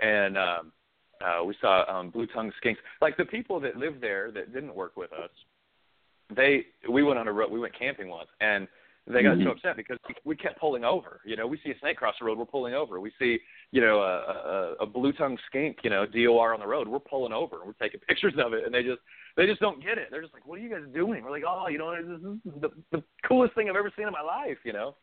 And 0.00 0.36
um 0.36 0.72
uh 1.24 1.44
we 1.44 1.54
saw 1.60 1.84
um 1.88 2.10
blue 2.10 2.26
tongue 2.26 2.52
skinks. 2.62 2.78
Like 3.00 3.16
the 3.16 3.24
people 3.24 3.60
that 3.60 3.76
lived 3.76 4.00
there 4.00 4.30
that 4.32 4.52
didn't 4.52 4.74
work 4.74 4.96
with 4.96 5.12
us, 5.12 5.30
they 6.34 6.66
we 6.90 7.02
went 7.02 7.18
on 7.18 7.28
a 7.28 7.32
road 7.32 7.50
we 7.50 7.60
went 7.60 7.78
camping 7.78 8.08
once 8.08 8.28
and 8.40 8.66
they 9.12 9.22
got 9.22 9.36
Mhm. 9.36 9.44
so 9.44 9.50
upset 9.52 9.76
because 9.76 9.98
we, 10.08 10.14
we 10.24 10.36
kept 10.36 10.58
pulling 10.60 10.84
over. 10.84 11.20
You 11.24 11.36
know, 11.36 11.46
we 11.46 11.58
see 11.64 11.70
a 11.70 11.78
snake 11.78 11.96
cross 11.96 12.14
the 12.18 12.26
road, 12.26 12.38
we're 12.38 12.44
pulling 12.44 12.74
over. 12.74 13.00
We 13.00 13.10
see, 13.18 13.38
you 13.72 13.80
know, 13.80 14.00
a, 14.00 14.16
a, 14.18 14.74
a 14.80 14.86
blue 14.86 15.12
tongue 15.12 15.38
skink, 15.46 15.78
you 15.82 15.90
know, 15.90 16.04
DOR 16.06 16.52
on 16.54 16.60
the 16.60 16.66
road, 16.66 16.86
we're 16.88 16.98
pulling 16.98 17.32
over. 17.32 17.58
We're 17.64 17.72
taking 17.72 18.00
pictures 18.08 18.34
of 18.38 18.52
it, 18.52 18.64
and 18.64 18.74
they 18.74 18.82
just 18.82 19.00
they 19.36 19.46
just 19.46 19.60
don't 19.60 19.82
get 19.82 19.98
it. 19.98 20.08
They're 20.10 20.22
just 20.22 20.34
like, 20.34 20.46
"What 20.46 20.58
are 20.58 20.62
you 20.62 20.70
guys 20.70 20.82
doing?" 20.92 21.22
We're 21.24 21.30
like, 21.30 21.44
"Oh, 21.46 21.68
you 21.68 21.78
know, 21.78 21.94
this 21.94 22.20
is 22.20 22.60
the, 22.60 22.70
the 22.92 23.02
coolest 23.26 23.54
thing 23.54 23.68
I've 23.70 23.76
ever 23.76 23.92
seen 23.96 24.06
in 24.06 24.12
my 24.12 24.20
life," 24.22 24.58
you 24.64 24.72
know. 24.72 24.96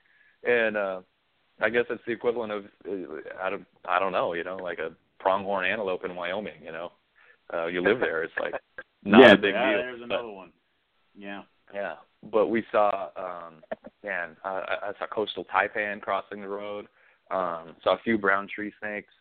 And 0.43 0.78
uh 0.78 1.01
I 1.62 1.70
guess 1.70 1.86
it's 1.89 2.03
the 2.06 2.12
equivalent 2.12 2.51
of 2.51 2.66
uh, 2.88 2.91
I 3.41 3.49
don't 3.49 3.66
I 3.88 3.97
don't 3.99 4.12
know, 4.12 4.34
you 4.34 4.43
know, 4.43 4.58
like 4.58 4.80
a 4.80 4.91
pronghorn 5.20 5.66
antelope 5.66 6.03
in 6.03 6.16
Wyoming. 6.16 6.62
You 6.64 6.74
know, 6.74 6.91
uh, 7.53 7.68
you 7.68 7.82
live 7.82 7.99
there, 8.01 8.24
it's 8.24 8.34
like 8.39 8.53
not 9.06 9.22
yeah, 9.22 9.34
a 9.34 9.38
big 9.38 9.53
yeah, 9.53 9.70
deal. 9.70 9.78
There's 9.80 9.99
but- 10.01 10.06
another 10.16 10.30
one. 10.32 10.51
Yeah. 11.18 11.43
Yeah, 11.74 11.95
but 12.32 12.47
we 12.47 12.63
saw, 12.72 13.09
um, 13.16 13.63
man, 14.03 14.36
uh, 14.43 14.61
I 14.84 14.91
saw 14.99 15.07
coastal 15.11 15.45
taipan 15.45 16.01
crossing 16.01 16.41
the 16.41 16.47
road. 16.47 16.88
Um, 17.32 17.76
saw 17.84 17.95
a 17.95 17.99
few 18.03 18.18
brown 18.18 18.47
tree 18.53 18.72
snakes. 18.80 19.13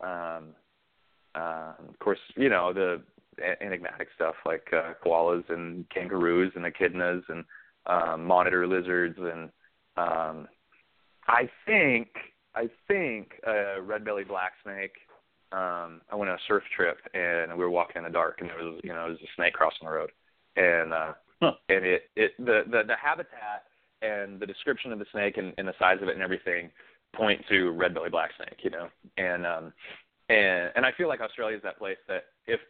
Um, 0.00 0.54
uh, 1.34 1.74
of 1.88 1.98
course, 2.00 2.18
you 2.36 2.48
know 2.48 2.72
the 2.72 3.02
enigmatic 3.60 4.08
stuff 4.14 4.34
like 4.44 4.66
uh, 4.72 4.94
koalas 5.04 5.48
and 5.50 5.88
kangaroos 5.90 6.52
and 6.56 6.64
echidnas 6.64 7.22
and 7.28 7.44
um, 7.86 8.24
monitor 8.24 8.66
lizards 8.66 9.18
and 9.18 9.50
um, 9.96 10.48
I 11.28 11.48
think 11.66 12.08
I 12.54 12.68
think 12.88 13.32
uh, 13.46 13.82
red-bellied 13.82 14.28
black 14.28 14.52
snake. 14.62 14.92
Um, 15.52 16.00
I 16.10 16.14
went 16.16 16.30
on 16.30 16.36
a 16.36 16.48
surf 16.48 16.62
trip 16.74 16.98
and 17.14 17.52
we 17.52 17.62
were 17.62 17.70
walking 17.70 17.98
in 17.98 18.04
the 18.04 18.10
dark 18.10 18.40
and 18.40 18.50
there 18.50 18.56
was 18.56 18.80
you 18.82 18.90
know 18.90 19.02
there 19.02 19.10
was 19.10 19.18
a 19.22 19.36
snake 19.36 19.52
crossing 19.52 19.86
the 19.86 19.92
road 19.92 20.10
and 20.56 20.92
uh, 20.92 21.12
Huh. 21.42 21.52
and 21.68 21.84
it 21.84 22.02
it 22.16 22.32
the, 22.38 22.62
the 22.70 22.82
the 22.86 22.96
habitat 23.00 23.64
and 24.02 24.40
the 24.40 24.46
description 24.46 24.92
of 24.92 24.98
the 24.98 25.06
snake 25.12 25.36
and, 25.36 25.52
and 25.58 25.66
the 25.68 25.74
size 25.78 25.98
of 26.02 26.08
it 26.08 26.14
and 26.14 26.22
everything 26.22 26.70
point 27.14 27.42
to 27.48 27.70
red 27.70 27.94
belly 27.94 28.10
black 28.10 28.30
snake, 28.36 28.58
you 28.62 28.70
know. 28.70 28.88
And 29.16 29.46
um 29.46 29.72
and 30.28 30.70
and 30.76 30.84
I 30.86 30.92
feel 30.96 31.08
like 31.08 31.20
Australia 31.20 31.56
is 31.56 31.62
that 31.62 31.78
place 31.78 31.98
that 32.08 32.24
if 32.46 32.60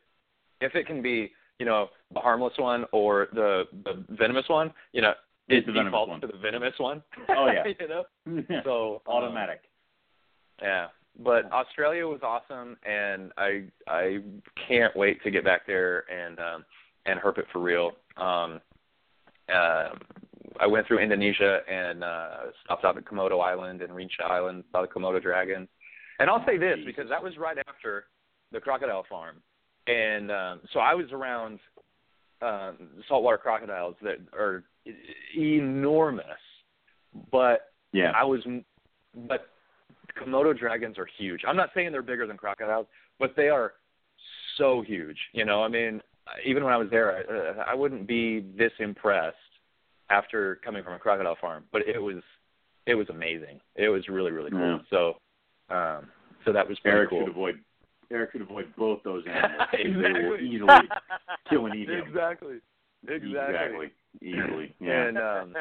if 0.61 0.75
it 0.75 0.87
can 0.87 1.03
be, 1.03 1.33
you 1.59 1.67
know, 1.67 1.89
the 2.13 2.21
harmless 2.21 2.55
one 2.59 2.85
or 2.93 3.29
the 3.33 3.65
the 3.85 4.05
venomous 4.11 4.49
one, 4.49 4.73
you 4.93 5.03
know, 5.03 5.13
it 5.49 5.59
It's 5.59 5.67
defaults 5.67 6.11
one. 6.11 6.21
to 6.23 6.27
the 6.27 6.39
venomous 6.39 6.75
one. 6.79 7.03
Oh, 7.31 7.49
yeah. 7.53 7.65
you 7.81 7.89
know? 7.89 8.63
So 8.65 9.03
um, 9.07 9.15
automatic. 9.15 9.61
yeah. 10.61 10.89
But 11.19 11.51
Australia 11.53 12.07
was 12.07 12.21
awesome 12.23 12.77
and 12.85 13.33
I 13.39 13.65
I 13.89 14.19
can't 14.69 14.95
wait 14.97 15.23
to 15.23 15.31
get 15.31 15.45
back 15.45 15.67
there 15.67 16.05
and 16.11 16.39
um 16.39 16.65
and 17.07 17.21
herp 17.21 17.39
it 17.39 17.47
for 17.53 17.61
real. 17.61 17.93
Um 18.17 18.61
uh 19.53 19.91
I 20.59 20.67
went 20.67 20.87
through 20.87 21.01
Indonesia 21.01 21.61
and 21.69 22.03
uh 22.03 22.37
stopped 22.65 22.85
off 22.85 22.97
at 22.97 23.05
Komodo 23.05 23.43
Island 23.43 23.83
and 23.83 23.93
Rinca 23.93 24.25
Island, 24.25 24.65
saw 24.73 24.83
the 24.83 24.89
Komodo 24.89 25.21
dragon. 25.23 25.69
And 26.19 26.31
I'll 26.31 26.45
say 26.47 26.57
this 26.57 26.79
because 26.87 27.09
that 27.11 27.23
was 27.23 27.37
right 27.37 27.59
after 27.69 28.05
the 28.53 28.61
crocodile 28.61 29.05
farm, 29.09 29.43
and 29.87 30.31
um, 30.31 30.61
so 30.73 30.81
I 30.81 30.95
was 30.95 31.07
around 31.13 31.59
um, 32.41 32.89
saltwater 33.09 33.37
crocodiles 33.39 33.97
that 34.03 34.17
are 34.33 34.65
enormous, 35.37 36.25
but 37.31 37.73
Yeah. 37.93 38.13
I 38.15 38.25
was, 38.25 38.41
but 39.29 39.49
Komodo 40.19 40.57
dragons 40.57 40.97
are 40.97 41.09
huge. 41.19 41.43
I'm 41.47 41.57
not 41.57 41.71
saying 41.75 41.93
they're 41.93 42.03
bigger 42.03 42.27
than 42.27 42.37
crocodiles, 42.37 42.87
but 43.19 43.35
they 43.37 43.49
are 43.49 43.75
so 44.57 44.83
huge. 44.83 45.19
You 45.33 45.45
know, 45.45 45.63
I 45.63 45.69
mean, 45.69 46.01
even 46.45 46.65
when 46.65 46.73
I 46.73 46.77
was 46.77 46.89
there, 46.91 47.17
I, 47.17 47.61
uh, 47.61 47.65
I 47.67 47.75
wouldn't 47.75 48.07
be 48.07 48.41
this 48.57 48.73
impressed 48.79 49.37
after 50.11 50.57
coming 50.65 50.83
from 50.83 50.95
a 50.95 50.99
crocodile 50.99 51.37
farm. 51.41 51.65
But 51.73 51.83
it 51.83 52.01
was, 52.01 52.23
it 52.87 52.95
was 52.95 53.09
amazing. 53.09 53.61
It 53.75 53.89
was 53.89 54.09
really, 54.09 54.31
really 54.31 54.51
cool. 54.51 54.61
Yeah. 54.61 54.79
So, 54.91 55.75
um, 55.75 56.09
so 56.45 56.53
that 56.53 56.69
was 56.69 56.79
pretty 56.81 56.97
Eric 56.97 57.11
cool. 57.11 57.21
should 57.21 57.29
avoid. 57.29 57.61
Eric 58.11 58.33
could 58.33 58.43
avoid 58.43 58.73
both 58.77 59.03
those 59.03 59.25
animals. 59.29 59.69
They 59.73 60.29
will 60.29 60.41
easily 60.41 60.89
kill 61.51 61.67
and 61.67 61.75
eat 61.75 61.89
him. 61.91 62.05
exactly. 62.07 62.59
Exactly. 63.09 63.91
Easily. 64.23 64.75
Yeah. 64.81 65.07
And 65.09 65.19
um, 65.19 65.55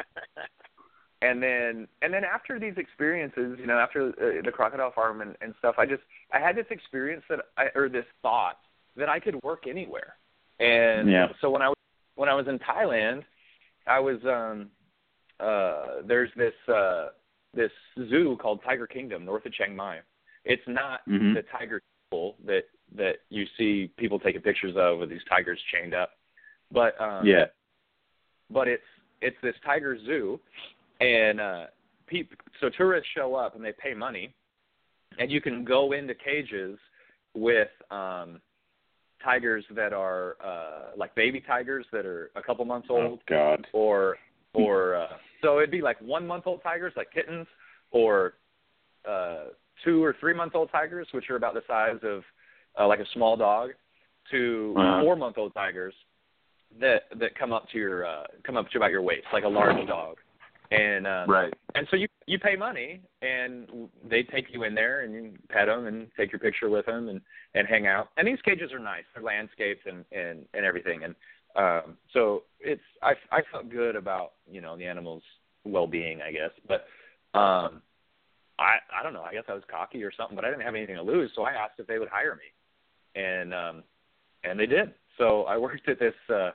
and 1.22 1.42
then 1.42 1.88
and 2.02 2.12
then 2.12 2.24
after 2.24 2.58
these 2.58 2.74
experiences, 2.76 3.58
you 3.58 3.66
know, 3.66 3.78
after 3.78 4.08
uh, 4.08 4.42
the 4.44 4.52
crocodile 4.52 4.92
farm 4.92 5.20
and, 5.20 5.36
and 5.40 5.54
stuff, 5.58 5.76
I 5.78 5.86
just 5.86 6.02
I 6.32 6.38
had 6.38 6.56
this 6.56 6.66
experience 6.70 7.22
that 7.28 7.40
I 7.56 7.66
or 7.74 7.88
this 7.88 8.04
thought 8.22 8.58
that 8.96 9.08
I 9.08 9.20
could 9.20 9.42
work 9.42 9.64
anywhere. 9.68 10.14
And 10.58 11.10
Yeah. 11.10 11.32
so 11.40 11.50
when 11.50 11.62
I 11.62 11.68
was 11.68 11.76
when 12.14 12.28
I 12.28 12.34
was 12.34 12.48
in 12.48 12.58
Thailand, 12.58 13.24
I 13.86 13.98
was 14.00 14.24
um 14.24 14.70
uh 15.40 16.02
there's 16.04 16.30
this 16.36 16.54
uh 16.68 17.08
this 17.54 17.72
zoo 18.08 18.36
called 18.40 18.62
Tiger 18.62 18.86
Kingdom 18.86 19.24
north 19.24 19.44
of 19.46 19.52
Chiang 19.52 19.76
Mai. 19.76 20.00
It's 20.44 20.66
not 20.66 21.04
Mhm. 21.06 21.34
the 21.34 21.42
tiger 21.42 21.82
pool 22.10 22.36
that 22.44 22.64
that 22.94 23.18
you 23.30 23.46
see 23.58 23.88
people 23.96 24.18
taking 24.18 24.40
pictures 24.40 24.76
of 24.76 24.98
with 24.98 25.10
these 25.10 25.24
tigers 25.28 25.60
chained 25.72 25.94
up. 25.94 26.12
But 26.70 26.98
um 27.00 27.26
yeah. 27.26 27.46
but 28.50 28.68
it's 28.68 28.86
it's 29.20 29.36
this 29.42 29.54
tiger 29.64 29.98
zoo 29.98 30.40
and 31.00 31.40
uh 31.40 31.66
peop 32.06 32.32
so 32.60 32.68
tourists 32.70 33.08
show 33.14 33.34
up 33.34 33.56
and 33.56 33.64
they 33.64 33.72
pay 33.72 33.92
money 33.94 34.34
and 35.18 35.30
you 35.30 35.40
can 35.40 35.64
go 35.64 35.92
into 35.92 36.14
cages 36.14 36.78
with 37.34 37.68
um 37.90 38.40
tigers 39.22 39.64
that 39.74 39.92
are 39.92 40.36
uh 40.44 40.96
like 40.96 41.14
baby 41.14 41.40
tigers 41.40 41.86
that 41.92 42.04
are 42.06 42.30
a 42.36 42.42
couple 42.42 42.64
months 42.64 42.88
Oh 42.90 42.96
old 42.96 43.20
God. 43.28 43.66
or 43.72 44.16
or 44.54 44.94
uh 44.96 45.08
so 45.42 45.58
it'd 45.58 45.70
be 45.70 45.82
like 45.82 46.00
one 46.00 46.26
month 46.26 46.44
old 46.46 46.62
tigers 46.62 46.92
like 46.96 47.12
kittens 47.12 47.46
or 47.90 48.34
uh 49.08 49.44
two 49.84 50.02
or 50.02 50.14
three 50.20 50.34
month 50.34 50.54
old 50.54 50.70
tigers 50.70 51.08
which 51.12 51.28
are 51.30 51.36
about 51.36 51.54
the 51.54 51.62
size 51.66 51.98
of 52.02 52.22
uh, 52.78 52.86
like 52.86 53.00
a 53.00 53.06
small 53.14 53.36
dog 53.36 53.70
to 54.30 54.74
Uh-huh. 54.76 55.00
four 55.02 55.16
month 55.16 55.38
old 55.38 55.54
tigers 55.54 55.94
that 56.80 57.02
that 57.18 57.38
come 57.38 57.52
up 57.52 57.68
to 57.70 57.78
your 57.78 58.06
uh 58.06 58.24
come 58.44 58.56
up 58.56 58.68
to 58.70 58.78
about 58.78 58.90
your 58.90 59.02
waist 59.02 59.26
like 59.32 59.44
a 59.44 59.48
large 59.48 59.86
dog 59.86 60.16
and 60.72 61.06
um 61.06 61.30
Right. 61.30 61.54
and 61.74 61.86
so 61.90 61.96
you 61.96 62.06
you 62.26 62.38
pay 62.40 62.56
money 62.56 63.00
and 63.22 63.68
they 64.08 64.24
take 64.24 64.46
you 64.52 64.64
in 64.64 64.74
there 64.74 65.02
and 65.02 65.14
you 65.14 65.32
pet 65.48 65.66
them 65.66 65.86
and 65.86 66.08
take 66.16 66.32
your 66.32 66.40
picture 66.40 66.68
with 66.68 66.86
them 66.86 67.08
and 67.08 67.20
and 67.54 67.66
hang 67.66 67.86
out. 67.86 68.08
And 68.16 68.26
these 68.26 68.40
cages 68.44 68.72
are 68.72 68.80
nice. 68.80 69.04
They're 69.14 69.22
landscaped 69.22 69.86
and 69.86 70.04
and 70.12 70.44
and 70.52 70.64
everything. 70.64 71.04
And 71.04 71.14
um 71.54 71.96
so 72.12 72.42
it's 72.60 72.82
i 73.02 73.12
i 73.30 73.40
felt 73.52 73.70
good 73.70 73.96
about 73.96 74.32
you 74.50 74.60
know 74.60 74.76
the 74.76 74.84
animals 74.84 75.22
well 75.64 75.86
being 75.86 76.20
i 76.20 76.32
guess. 76.32 76.50
But 76.66 76.86
um 77.38 77.80
i 78.58 78.78
i 78.92 79.02
don't 79.02 79.14
know. 79.14 79.22
I 79.22 79.32
guess 79.32 79.44
i 79.48 79.54
was 79.54 79.62
cocky 79.70 80.02
or 80.02 80.12
something 80.12 80.34
but 80.34 80.44
i 80.44 80.50
didn't 80.50 80.64
have 80.64 80.74
anything 80.74 80.96
to 80.96 81.02
lose 81.02 81.30
so 81.34 81.42
i 81.42 81.52
asked 81.52 81.78
if 81.78 81.86
they 81.86 82.00
would 82.00 82.08
hire 82.08 82.36
me. 82.36 83.20
And 83.20 83.54
um 83.54 83.84
and 84.42 84.58
they 84.58 84.66
did. 84.66 84.92
So 85.16 85.44
i 85.44 85.56
worked 85.56 85.88
at 85.88 86.00
this 86.00 86.14
uh 86.28 86.50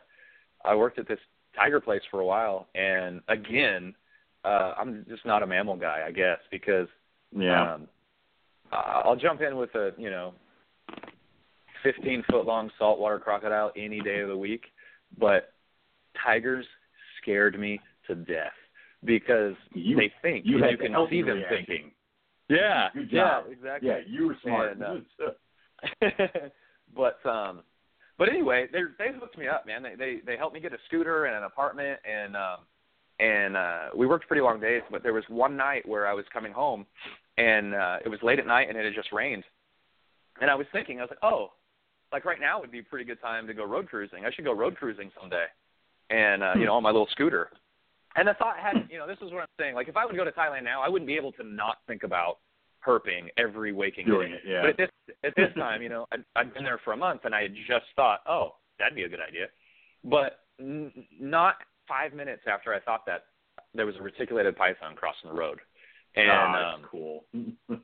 i 0.65 0.75
worked 0.75 0.99
at 0.99 1.07
this 1.07 1.19
tiger 1.55 1.79
place 1.79 2.01
for 2.11 2.19
a 2.19 2.25
while. 2.25 2.67
And 2.75 3.21
again 3.29 3.95
uh 4.43 4.73
i'm 4.77 5.05
just 5.09 5.25
not 5.25 5.43
a 5.43 5.47
mammal 5.47 5.75
guy 5.75 6.03
i 6.07 6.11
guess 6.11 6.39
because 6.51 6.87
Yeah. 7.33 7.75
um, 7.75 7.87
I'll 8.73 9.17
jump 9.17 9.41
in 9.41 9.57
with 9.57 9.73
a 9.75 9.91
you 9.97 10.09
know, 10.09 10.33
fifteen 11.83 12.23
foot 12.29 12.45
long 12.45 12.69
saltwater 12.79 13.19
crocodile 13.19 13.71
any 13.75 13.99
day 14.01 14.19
of 14.19 14.29
the 14.29 14.37
week, 14.37 14.63
but 15.17 15.53
tigers 16.23 16.65
scared 17.21 17.59
me 17.59 17.79
to 18.07 18.15
death 18.15 18.53
because 19.03 19.55
You- 19.73 19.97
they 19.97 20.09
think 20.21 20.45
you 20.45 20.57
you 20.65 20.77
can 20.77 20.95
see 21.09 21.21
them 21.21 21.37
reaction. 21.37 21.65
thinking. 21.65 21.91
Yeah, 22.49 22.89
yeah, 23.09 23.41
exactly. 23.49 23.89
yeah. 23.89 23.99
You 24.07 24.27
were 24.27 24.37
smart. 24.41 24.77
And, 24.77 24.83
uh, 24.83 25.29
but 26.95 27.25
um 27.25 27.63
but 28.17 28.29
anyway, 28.29 28.67
they 28.71 28.81
they 28.99 29.11
hooked 29.17 29.37
me 29.37 29.47
up, 29.47 29.65
man. 29.65 29.81
They 29.83 29.95
they 29.95 30.21
they 30.25 30.37
helped 30.37 30.53
me 30.53 30.59
get 30.61 30.73
a 30.73 30.77
scooter 30.87 31.25
and 31.25 31.35
an 31.35 31.43
apartment 31.43 31.99
and 32.05 32.35
um 32.35 32.59
and 33.21 33.55
uh 33.55 33.89
we 33.95 34.05
worked 34.07 34.27
pretty 34.27 34.41
long 34.41 34.59
days, 34.59 34.81
but 34.91 35.03
there 35.03 35.13
was 35.13 35.23
one 35.29 35.55
night 35.55 35.87
where 35.87 36.07
I 36.07 36.13
was 36.13 36.25
coming 36.33 36.51
home 36.51 36.85
and 37.37 37.73
uh 37.73 37.97
it 38.03 38.09
was 38.09 38.19
late 38.21 38.39
at 38.39 38.47
night 38.47 38.67
and 38.67 38.77
it 38.77 38.83
had 38.83 38.93
just 38.93 39.11
rained. 39.13 39.43
And 40.41 40.49
I 40.49 40.55
was 40.55 40.67
thinking, 40.73 40.99
I 40.99 41.03
was 41.03 41.11
like, 41.11 41.23
"Oh, 41.23 41.51
like 42.11 42.25
right 42.25 42.39
now 42.39 42.59
would 42.59 42.71
be 42.71 42.79
a 42.79 42.83
pretty 42.83 43.05
good 43.05 43.21
time 43.21 43.47
to 43.47 43.53
go 43.53 43.63
road 43.63 43.87
cruising. 43.87 44.25
I 44.25 44.31
should 44.31 44.45
go 44.45 44.53
road 44.53 44.75
cruising 44.75 45.11
someday." 45.19 45.45
And 46.09 46.41
uh, 46.43 46.53
you 46.57 46.65
know, 46.65 46.73
on 46.73 46.83
my 46.83 46.89
little 46.91 47.07
scooter. 47.11 47.49
And 48.17 48.27
the 48.27 48.33
thought 48.33 48.57
had, 48.57 48.89
you 48.91 48.97
know, 48.97 49.07
this 49.07 49.19
is 49.21 49.31
what 49.31 49.41
I'm 49.41 49.47
saying. 49.57 49.75
Like 49.75 49.87
if 49.87 49.95
I 49.95 50.05
would 50.05 50.15
go 50.15 50.25
to 50.25 50.31
Thailand 50.31 50.63
now, 50.63 50.81
I 50.81 50.89
wouldn't 50.89 51.07
be 51.07 51.15
able 51.15 51.31
to 51.33 51.43
not 51.43 51.77
think 51.87 52.03
about 52.03 52.39
herping 52.85 53.29
every 53.37 53.71
waking 53.71 54.07
Doing 54.07 54.31
day. 54.31 54.35
it, 54.35 54.41
yeah. 54.45 54.61
But 54.61 54.69
at 54.71 54.77
this 54.77 54.89
at 55.23 55.33
this 55.37 55.53
time, 55.55 55.81
you 55.81 55.89
know, 55.89 56.07
I'd, 56.11 56.23
I'd 56.35 56.53
been 56.53 56.63
there 56.63 56.79
for 56.83 56.93
a 56.93 56.97
month, 56.97 57.21
and 57.25 57.33
I 57.33 57.43
had 57.43 57.53
just 57.67 57.85
thought, 57.95 58.21
oh, 58.27 58.55
that'd 58.79 58.95
be 58.95 59.03
a 59.03 59.09
good 59.09 59.21
idea. 59.25 59.45
But 60.03 60.39
n- 60.59 60.91
not 61.19 61.57
five 61.91 62.13
minutes 62.13 62.43
after 62.47 62.73
I 62.73 62.79
thought 62.79 63.05
that, 63.05 63.25
there 63.75 63.85
was 63.85 63.95
a 63.97 64.01
reticulated 64.01 64.55
python 64.55 64.95
crossing 64.95 65.29
the 65.29 65.35
road, 65.35 65.59
and 66.15 66.31
ah, 66.31 66.75
um, 66.75 66.81
cool. 66.89 67.25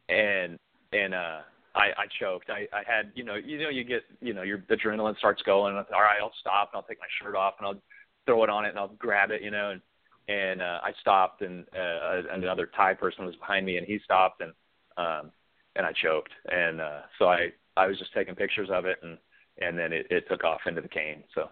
and 0.10 0.58
and 0.94 1.14
uh, 1.14 1.40
I 1.76 1.92
I 1.98 2.06
choked. 2.20 2.50
I 2.50 2.68
I 2.74 2.84
had 2.86 3.12
you 3.16 3.24
know 3.24 3.36
you 3.36 3.62
know 3.62 3.70
you 3.70 3.84
get 3.84 4.04
you 4.22 4.34
know 4.34 4.44
your 4.44 4.60
adrenaline 4.60 5.18
starts 5.18 5.42
going. 5.44 5.72
And 5.72 5.80
I 5.80 5.84
thought, 5.84 5.96
All 5.96 6.02
right, 6.02 6.20
I'll 6.22 6.34
stop 6.40 6.72
and 6.74 6.78
I'll 6.80 6.88
take 6.88 7.00
my 7.00 7.08
shirt 7.22 7.36
off 7.36 7.56
and 7.60 7.68
I'll 7.68 7.82
throw 8.26 8.44
it 8.44 8.50
on 8.50 8.66
it 8.66 8.70
and 8.70 8.80
I'll 8.80 8.96
grab 8.98 9.32
it, 9.32 9.42
you 9.42 9.52
know. 9.52 9.72
And 9.72 9.82
and 10.28 10.62
uh, 10.62 10.80
I 10.84 10.92
stopped 11.00 11.42
and 11.42 11.66
uh, 11.74 12.24
another 12.32 12.70
Thai 12.76 12.94
person 12.94 13.26
was 13.26 13.36
behind 13.36 13.66
me 13.66 13.78
and 13.78 13.86
he 13.86 14.00
stopped 14.04 14.42
and 14.42 14.54
um 14.98 15.32
and 15.76 15.86
I 15.86 15.94
choked 16.02 16.32
and 16.52 16.82
uh 16.82 17.02
so 17.20 17.26
I 17.26 17.50
I 17.76 17.88
was 17.88 17.98
just 18.00 18.14
taking 18.14 18.36
pictures 18.36 18.70
of 18.72 18.86
it 18.86 18.98
and 19.04 19.18
and 19.60 19.78
then 19.78 19.94
it, 19.94 20.08
it 20.10 20.28
took 20.28 20.44
off 20.44 20.62
into 20.66 20.82
the 20.82 20.90
cane 20.90 21.24
so 21.34 21.50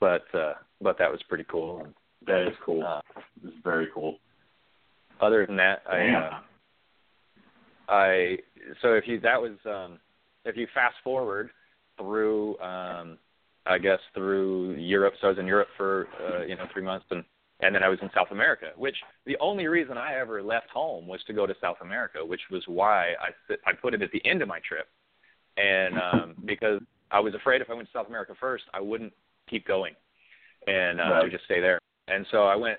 but 0.00 0.24
uh 0.34 0.54
but 0.80 0.98
that 0.98 1.10
was 1.10 1.20
pretty 1.28 1.44
cool 1.48 1.80
and 1.84 1.94
that 2.26 2.46
is 2.48 2.56
cool. 2.64 2.82
uh, 2.84 3.00
is 3.44 3.52
very 3.62 3.88
cool. 3.94 4.16
other 5.20 5.46
than 5.46 5.56
that 5.56 5.82
I 5.90 6.08
uh, 6.08 6.40
I 7.88 8.36
so 8.82 8.94
if 8.94 9.04
you 9.06 9.20
that 9.20 9.40
was 9.40 9.52
um 9.66 9.98
if 10.44 10.56
you 10.56 10.66
fast 10.74 10.96
forward 11.02 11.50
through 11.98 12.58
um 12.60 13.18
I 13.66 13.78
guess 13.78 14.00
through 14.14 14.72
Europe 14.72 15.14
so 15.20 15.28
I 15.28 15.30
was 15.30 15.38
in 15.38 15.46
Europe 15.46 15.68
for 15.76 16.08
uh 16.20 16.44
you 16.44 16.56
know 16.56 16.66
3 16.72 16.82
months 16.82 17.06
and 17.10 17.24
and 17.60 17.74
then 17.74 17.82
I 17.82 17.88
was 17.88 17.98
in 18.02 18.10
South 18.14 18.28
America 18.30 18.68
which 18.76 18.96
the 19.26 19.36
only 19.40 19.66
reason 19.66 19.96
I 19.96 20.18
ever 20.18 20.42
left 20.42 20.70
home 20.70 21.06
was 21.06 21.22
to 21.24 21.32
go 21.32 21.46
to 21.46 21.54
South 21.60 21.78
America 21.82 22.24
which 22.24 22.42
was 22.50 22.62
why 22.66 23.14
I 23.20 23.54
I 23.66 23.72
put 23.72 23.94
it 23.94 24.02
at 24.02 24.10
the 24.12 24.24
end 24.26 24.42
of 24.42 24.48
my 24.48 24.60
trip 24.66 24.88
and 25.56 25.98
um 25.98 26.34
because 26.44 26.80
I 27.10 27.20
was 27.20 27.34
afraid 27.34 27.60
if 27.60 27.70
I 27.70 27.74
went 27.74 27.86
to 27.88 27.92
South 27.92 28.08
America 28.08 28.34
first 28.40 28.64
I 28.72 28.80
wouldn't 28.80 29.12
keep 29.48 29.66
going 29.66 29.94
and 30.66 31.00
uh, 31.00 31.04
I 31.04 31.22
would 31.22 31.32
just 31.32 31.44
stay 31.44 31.60
there. 31.60 31.78
And 32.08 32.26
so 32.30 32.44
I 32.44 32.56
went 32.56 32.78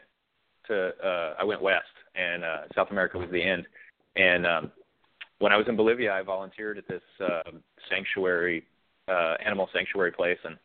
to 0.67 0.89
uh 1.03 1.35
I 1.39 1.43
went 1.43 1.61
west 1.61 1.85
and 2.15 2.43
uh 2.43 2.61
South 2.73 2.89
America 2.91 3.17
was 3.17 3.29
the 3.31 3.43
end. 3.43 3.65
And 4.15 4.45
um 4.45 4.71
when 5.39 5.51
I 5.51 5.57
was 5.57 5.67
in 5.67 5.75
Bolivia 5.75 6.13
I 6.13 6.21
volunteered 6.21 6.77
at 6.77 6.87
this 6.87 7.01
uh 7.23 7.51
sanctuary 7.89 8.65
uh 9.07 9.35
animal 9.45 9.69
sanctuary 9.73 10.11
place. 10.11 10.39
And 10.43 10.57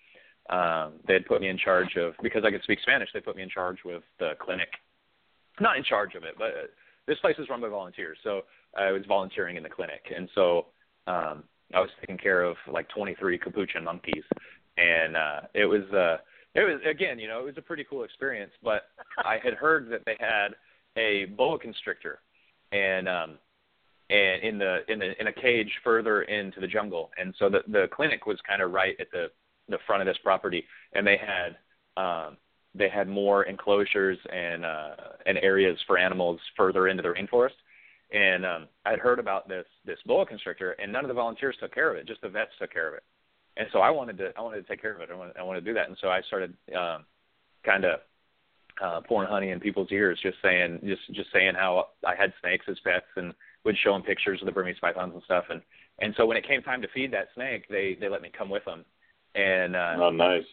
um 0.50 1.00
they 1.06 1.14
had 1.14 1.26
put 1.26 1.40
me 1.40 1.48
in 1.48 1.58
charge 1.58 1.96
of 1.96 2.14
because 2.22 2.44
I 2.44 2.50
could 2.50 2.62
speak 2.62 2.80
Spanish 2.82 3.08
they 3.12 3.20
put 3.20 3.36
me 3.36 3.42
in 3.42 3.50
charge 3.50 3.78
with 3.84 4.02
the 4.18 4.32
clinic. 4.40 4.68
Not 5.60 5.76
in 5.76 5.84
charge 5.84 6.14
of 6.14 6.24
it 6.24 6.34
but 6.38 6.48
uh, 6.48 6.66
this 7.06 7.18
place 7.18 7.36
is 7.38 7.48
run 7.48 7.60
by 7.60 7.68
volunteers. 7.68 8.18
So 8.22 8.42
I 8.76 8.92
was 8.92 9.02
volunteering 9.08 9.56
in 9.56 9.62
the 9.62 9.68
clinic. 9.68 10.02
And 10.14 10.28
so 10.34 10.66
um 11.06 11.44
I 11.72 11.80
was 11.80 11.90
taking 12.00 12.18
care 12.18 12.42
of 12.42 12.56
like 12.70 12.88
23 12.88 13.38
capuchin 13.38 13.84
monkeys 13.84 14.24
and 14.80 15.16
uh 15.16 15.40
it 15.54 15.66
was 15.66 15.82
uh 15.92 16.16
it 16.54 16.62
was 16.62 16.80
again, 16.88 17.18
you 17.18 17.28
know, 17.28 17.40
it 17.40 17.44
was 17.44 17.58
a 17.58 17.62
pretty 17.62 17.84
cool 17.88 18.04
experience. 18.04 18.52
But 18.62 18.82
I 19.18 19.38
had 19.42 19.54
heard 19.54 19.88
that 19.90 20.02
they 20.04 20.16
had 20.18 20.48
a 20.96 21.26
boa 21.36 21.58
constrictor, 21.58 22.20
and 22.72 23.08
um, 23.08 23.38
and 24.08 24.42
in 24.42 24.58
the 24.58 24.78
in 24.88 24.98
the 24.98 25.20
in 25.20 25.28
a 25.28 25.32
cage 25.32 25.70
further 25.84 26.22
into 26.22 26.60
the 26.60 26.66
jungle, 26.66 27.10
and 27.18 27.34
so 27.38 27.48
the 27.48 27.60
the 27.68 27.88
clinic 27.94 28.26
was 28.26 28.38
kind 28.48 28.62
of 28.62 28.72
right 28.72 28.96
at 28.98 29.10
the 29.12 29.30
the 29.68 29.78
front 29.86 30.02
of 30.02 30.06
this 30.06 30.18
property, 30.22 30.64
and 30.94 31.06
they 31.06 31.16
had 31.16 31.56
um, 32.02 32.36
they 32.74 32.88
had 32.88 33.08
more 33.08 33.44
enclosures 33.44 34.18
and 34.32 34.64
uh, 34.64 34.96
and 35.26 35.38
areas 35.38 35.78
for 35.86 35.98
animals 35.98 36.40
further 36.56 36.88
into 36.88 37.02
the 37.02 37.08
rainforest, 37.08 37.50
and 38.12 38.44
um, 38.44 38.66
I'd 38.86 38.98
heard 38.98 39.20
about 39.20 39.48
this 39.48 39.66
this 39.84 39.98
boa 40.04 40.26
constrictor, 40.26 40.72
and 40.72 40.92
none 40.92 41.04
of 41.04 41.08
the 41.08 41.14
volunteers 41.14 41.56
took 41.60 41.72
care 41.72 41.90
of 41.92 41.96
it. 41.96 42.08
Just 42.08 42.22
the 42.22 42.28
vets 42.28 42.50
took 42.58 42.72
care 42.72 42.88
of 42.88 42.94
it. 42.94 43.04
And 43.60 43.68
so 43.74 43.80
I 43.80 43.90
wanted 43.90 44.16
to 44.16 44.32
I 44.38 44.40
wanted 44.40 44.62
to 44.62 44.68
take 44.68 44.80
care 44.80 44.94
of 44.94 45.02
it. 45.02 45.10
I 45.12 45.14
wanted, 45.14 45.36
I 45.36 45.42
wanted 45.42 45.60
to 45.60 45.70
do 45.70 45.74
that. 45.74 45.88
And 45.88 45.96
so 46.00 46.08
I 46.08 46.22
started 46.22 46.54
um, 46.74 47.04
kind 47.62 47.84
of 47.84 48.00
uh, 48.82 49.02
pouring 49.06 49.28
honey 49.28 49.50
in 49.50 49.60
people's 49.60 49.92
ears, 49.92 50.18
just 50.22 50.38
saying 50.42 50.80
just 50.82 51.02
just 51.12 51.30
saying 51.30 51.52
how 51.56 51.88
I 52.06 52.14
had 52.14 52.32
snakes 52.40 52.64
as 52.70 52.78
pets, 52.82 53.04
and 53.16 53.34
would 53.66 53.76
show 53.84 53.92
them 53.92 54.02
pictures 54.02 54.40
of 54.40 54.46
the 54.46 54.52
Burmese 54.52 54.78
pythons 54.80 55.12
and 55.12 55.22
stuff. 55.24 55.44
And 55.50 55.60
and 55.98 56.14
so 56.16 56.24
when 56.24 56.38
it 56.38 56.48
came 56.48 56.62
time 56.62 56.80
to 56.80 56.88
feed 56.94 57.12
that 57.12 57.28
snake, 57.34 57.66
they 57.68 57.98
they 58.00 58.08
let 58.08 58.22
me 58.22 58.30
come 58.36 58.48
with 58.48 58.64
them. 58.64 58.82
And 59.34 59.76
uh, 59.76 59.96
oh, 59.98 60.10
nice. 60.10 60.44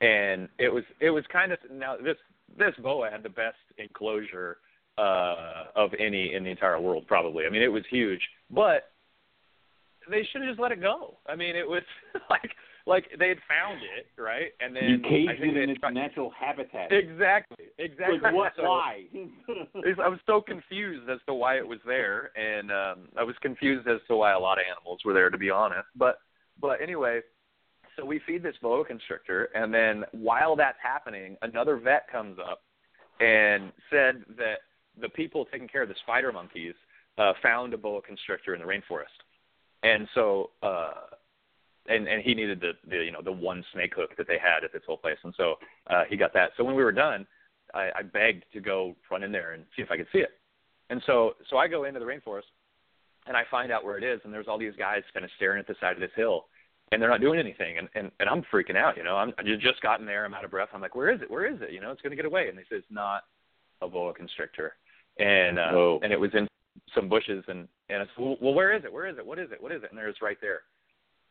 And 0.00 0.48
it 0.58 0.74
was 0.74 0.82
it 1.00 1.10
was 1.10 1.22
kind 1.32 1.52
of 1.52 1.60
now 1.70 1.96
this 1.96 2.16
this 2.58 2.74
boa 2.82 3.12
had 3.12 3.22
the 3.22 3.28
best 3.28 3.58
enclosure 3.78 4.56
uh, 4.98 5.66
of 5.76 5.92
any 6.00 6.34
in 6.34 6.42
the 6.42 6.50
entire 6.50 6.80
world, 6.80 7.06
probably. 7.06 7.46
I 7.46 7.50
mean, 7.50 7.62
it 7.62 7.68
was 7.68 7.84
huge, 7.88 8.28
but 8.50 8.90
they 10.10 10.26
should 10.30 10.42
have 10.42 10.50
just 10.50 10.60
let 10.60 10.72
it 10.72 10.80
go. 10.80 11.18
I 11.26 11.36
mean, 11.36 11.56
it 11.56 11.66
was 11.66 11.82
like 12.30 12.50
like 12.86 13.06
they 13.18 13.28
had 13.28 13.38
found 13.48 13.80
it, 13.96 14.06
right? 14.20 14.52
And 14.60 14.76
then 14.76 14.84
you 14.84 14.98
caged 14.98 15.42
it 15.42 15.56
in 15.56 15.70
its 15.70 15.80
tried... 15.80 15.94
natural 15.94 16.30
habitat. 16.38 16.92
Exactly, 16.92 17.66
exactly. 17.78 18.18
Like 18.22 18.34
what? 18.34 18.52
So, 18.56 18.64
why? 18.64 19.04
I 20.02 20.08
was 20.08 20.18
so 20.26 20.40
confused 20.40 21.08
as 21.08 21.18
to 21.26 21.34
why 21.34 21.56
it 21.56 21.66
was 21.66 21.78
there, 21.86 22.30
and 22.36 22.70
um, 22.70 23.08
I 23.18 23.22
was 23.22 23.34
confused 23.40 23.88
as 23.88 24.00
to 24.08 24.16
why 24.16 24.32
a 24.32 24.38
lot 24.38 24.58
of 24.58 24.64
animals 24.70 25.00
were 25.04 25.14
there, 25.14 25.30
to 25.30 25.38
be 25.38 25.50
honest. 25.50 25.88
But 25.96 26.18
but 26.60 26.80
anyway, 26.82 27.20
so 27.96 28.04
we 28.04 28.20
feed 28.26 28.42
this 28.42 28.56
boa 28.60 28.84
constrictor, 28.84 29.48
and 29.54 29.72
then 29.72 30.04
while 30.12 30.56
that's 30.56 30.78
happening, 30.82 31.36
another 31.42 31.76
vet 31.76 32.06
comes 32.10 32.38
up 32.38 32.62
and 33.20 33.72
said 33.90 34.24
that 34.36 34.58
the 35.00 35.08
people 35.08 35.46
taking 35.50 35.68
care 35.68 35.82
of 35.82 35.88
the 35.88 35.94
spider 36.02 36.32
monkeys 36.32 36.74
uh, 37.18 37.32
found 37.42 37.72
a 37.74 37.78
boa 37.78 38.02
constrictor 38.02 38.54
in 38.54 38.60
the 38.60 38.66
rainforest, 38.66 39.22
and 39.84 40.08
so 40.14 40.50
uh, 40.62 40.92
and 41.88 42.08
and 42.08 42.22
he 42.22 42.34
needed 42.34 42.60
the, 42.60 42.72
the 42.88 43.04
you 43.04 43.12
know 43.12 43.22
the 43.22 43.30
one 43.30 43.64
snake 43.72 43.94
hook 43.94 44.16
that 44.16 44.26
they 44.26 44.38
had 44.38 44.64
at 44.64 44.72
this 44.72 44.82
whole 44.86 44.96
place, 44.96 45.18
and 45.22 45.34
so 45.36 45.54
uh, 45.88 46.02
he 46.08 46.16
got 46.16 46.32
that. 46.34 46.50
So 46.56 46.64
when 46.64 46.74
we 46.74 46.82
were 46.82 46.92
done, 46.92 47.26
I, 47.72 47.90
I 47.94 48.02
begged 48.02 48.44
to 48.54 48.60
go 48.60 48.96
run 49.10 49.22
in 49.22 49.30
there 49.30 49.52
and 49.52 49.64
see 49.76 49.82
if 49.82 49.90
I 49.90 49.96
could 49.96 50.08
see 50.12 50.18
it, 50.18 50.30
and 50.90 51.00
so 51.06 51.34
so 51.50 51.58
I 51.58 51.68
go 51.68 51.84
into 51.84 52.00
the 52.00 52.06
rainforest, 52.06 52.50
and 53.26 53.36
I 53.36 53.44
find 53.50 53.70
out 53.70 53.84
where 53.84 53.98
it 53.98 54.04
is, 54.04 54.20
and 54.24 54.32
there's 54.32 54.48
all 54.48 54.58
these 54.58 54.76
guys 54.76 55.02
kind 55.12 55.24
of 55.24 55.30
staring 55.36 55.60
at 55.60 55.66
the 55.66 55.76
side 55.80 55.92
of 55.92 56.00
this 56.00 56.10
hill, 56.16 56.46
and 56.90 57.00
they're 57.00 57.10
not 57.10 57.20
doing 57.20 57.38
anything 57.38 57.78
and 57.78 57.88
and, 57.94 58.10
and 58.18 58.28
I'm 58.28 58.42
freaking 58.52 58.76
out, 58.76 58.96
you 58.96 59.04
know. 59.04 59.16
I'm 59.16 59.32
I 59.38 59.42
just 59.42 59.82
gotten 59.82 60.06
there, 60.06 60.24
I'm 60.24 60.34
out 60.34 60.44
of 60.44 60.50
breath. 60.50 60.70
I'm 60.72 60.80
like, 60.80 60.94
"Where 60.94 61.12
is 61.12 61.20
it? 61.20 61.30
Where 61.30 61.46
is 61.46 61.60
it? 61.60 61.72
You 61.72 61.80
know, 61.80 61.90
it's 61.92 62.00
going 62.00 62.10
to 62.12 62.16
get 62.16 62.24
away." 62.24 62.48
And 62.48 62.56
they 62.56 62.62
say 62.62 62.76
it's 62.76 62.86
not 62.90 63.24
a 63.82 63.88
boa 63.88 64.14
constrictor. 64.14 64.74
And 65.18 65.58
uh 65.58 65.70
and 66.02 66.12
it 66.12 66.18
was 66.18 66.30
in 66.34 66.48
some 66.94 67.08
bushes 67.08 67.44
and 67.48 67.68
and 67.88 68.02
I 68.02 68.06
said, 68.06 68.24
well, 68.24 68.36
"Well, 68.40 68.54
where 68.54 68.74
is 68.74 68.84
it? 68.84 68.92
Where 68.92 69.06
is 69.06 69.18
it? 69.18 69.26
What 69.26 69.38
is 69.38 69.50
it? 69.52 69.62
What 69.62 69.72
is 69.72 69.82
it?" 69.82 69.90
And 69.90 69.98
there's 69.98 70.16
right 70.22 70.38
there. 70.40 70.62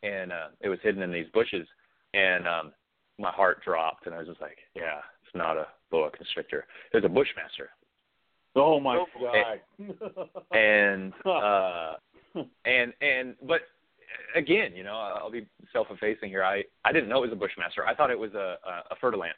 And 0.04 0.32
uh 0.32 0.48
it 0.62 0.70
was 0.70 0.80
hidden 0.84 1.02
in 1.02 1.12
these 1.12 1.28
bushes 1.34 1.68
and 2.14 2.48
um 2.48 2.72
my 3.20 3.32
heart 3.32 3.64
dropped 3.64 4.06
and 4.06 4.16
I 4.16 4.20
was 4.20 4.28
just 4.28 4.42
like, 4.42 4.58
"Yeah, 4.76 5.00
it's 5.26 5.36
not 5.36 5.58
a 5.58 5.68
boa 5.92 6.10
constrictor. 6.12 6.66
It's 6.94 7.06
a 7.06 7.10
bushmaster." 7.10 7.70
Oh 8.56 8.80
my 8.80 9.04
god. 9.20 9.60
and 10.52 11.14
uh 11.26 11.94
and 12.66 12.94
and 13.02 13.36
but 13.48 13.62
again, 14.36 14.76
you 14.76 14.84
know, 14.84 14.94
I'll 14.94 15.32
be 15.32 15.48
self-effacing 15.72 16.30
here. 16.30 16.44
I 16.44 16.64
I 16.86 16.92
didn't 16.92 17.10
know 17.10 17.18
it 17.18 17.30
was 17.30 17.34
a 17.34 17.40
bushmaster. 17.40 17.86
I 17.86 17.96
thought 17.96 18.12
it 18.12 18.20
was 18.20 18.34
a 18.34 18.58
a, 18.66 18.72
a 18.92 18.96
fer-de-lance, 19.00 19.38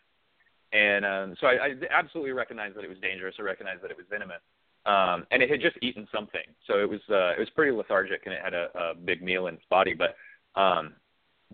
and 0.73 1.05
um, 1.05 1.35
so 1.39 1.47
I, 1.47 1.53
I 1.53 1.73
absolutely 1.91 2.31
recognized 2.31 2.75
that 2.75 2.83
it 2.83 2.89
was 2.89 2.99
dangerous. 2.99 3.35
I 3.39 3.43
recognized 3.43 3.81
that 3.83 3.91
it 3.91 3.97
was 3.97 4.05
venomous, 4.09 4.41
um, 4.85 5.25
and 5.31 5.41
it 5.41 5.49
had 5.49 5.61
just 5.61 5.77
eaten 5.81 6.07
something. 6.13 6.45
So 6.67 6.79
it 6.79 6.89
was 6.89 7.01
uh, 7.09 7.33
it 7.33 7.39
was 7.39 7.49
pretty 7.55 7.71
lethargic, 7.71 8.21
and 8.25 8.33
it 8.33 8.41
had 8.43 8.53
a, 8.53 8.67
a 8.75 8.93
big 8.95 9.21
meal 9.21 9.47
in 9.47 9.55
its 9.55 9.63
body. 9.69 9.93
But 9.93 10.15
um, 10.59 10.93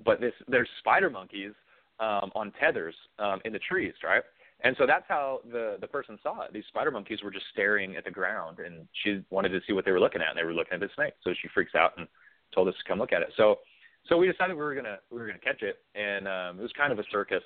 but 0.03 0.19
this 0.19 0.33
there's 0.47 0.69
spider 0.79 1.09
monkeys 1.09 1.53
um, 1.99 2.31
on 2.35 2.51
tethers 2.59 2.95
um, 3.19 3.39
in 3.45 3.53
the 3.53 3.59
trees, 3.59 3.93
right? 4.03 4.23
And 4.63 4.75
so 4.77 4.85
that's 4.85 5.05
how 5.07 5.39
the 5.51 5.77
the 5.79 5.87
person 5.87 6.19
saw 6.21 6.41
it. 6.41 6.53
These 6.53 6.65
spider 6.67 6.91
monkeys 6.91 7.23
were 7.23 7.31
just 7.31 7.45
staring 7.51 7.95
at 7.95 8.05
the 8.05 8.11
ground, 8.11 8.59
and 8.59 8.87
she 9.03 9.23
wanted 9.29 9.49
to 9.49 9.61
see 9.65 9.73
what 9.73 9.85
they 9.85 9.91
were 9.91 9.99
looking 9.99 10.21
at, 10.21 10.29
and 10.29 10.37
they 10.37 10.43
were 10.43 10.53
looking 10.53 10.73
at 10.73 10.81
the 10.81 10.89
snake. 10.95 11.13
So 11.23 11.33
she 11.41 11.47
freaks 11.53 11.73
out 11.75 11.93
and 11.97 12.07
told 12.53 12.67
us 12.67 12.75
to 12.75 12.83
come 12.87 12.99
look 12.99 13.13
at 13.13 13.21
it. 13.21 13.29
So 13.37 13.59
so 14.07 14.17
we 14.17 14.29
decided 14.29 14.55
we 14.55 14.61
were 14.61 14.75
gonna 14.75 14.97
we 15.09 15.19
were 15.19 15.27
gonna 15.27 15.39
catch 15.39 15.61
it, 15.61 15.77
and 15.95 16.27
um, 16.27 16.59
it 16.59 16.61
was 16.61 16.71
kind 16.77 16.91
of 16.91 16.99
a 16.99 17.03
circus 17.11 17.43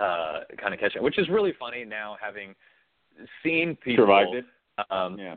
uh, 0.00 0.40
kind 0.60 0.72
of 0.72 0.80
catching, 0.80 1.02
which 1.02 1.18
is 1.18 1.28
really 1.28 1.52
funny 1.58 1.84
now 1.84 2.16
having 2.20 2.54
seen 3.42 3.76
people 3.76 4.04
survived 4.04 4.34
it. 4.34 4.44
Um, 4.90 5.18
yeah, 5.18 5.34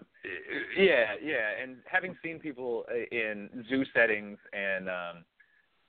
yeah, 0.77 1.13
yeah, 1.23 1.61
and 1.61 1.77
having 1.85 2.15
seen 2.23 2.39
people 2.39 2.85
in 3.11 3.49
zoo 3.69 3.83
settings 3.93 4.37
and 4.53 4.87
um, 4.89 5.25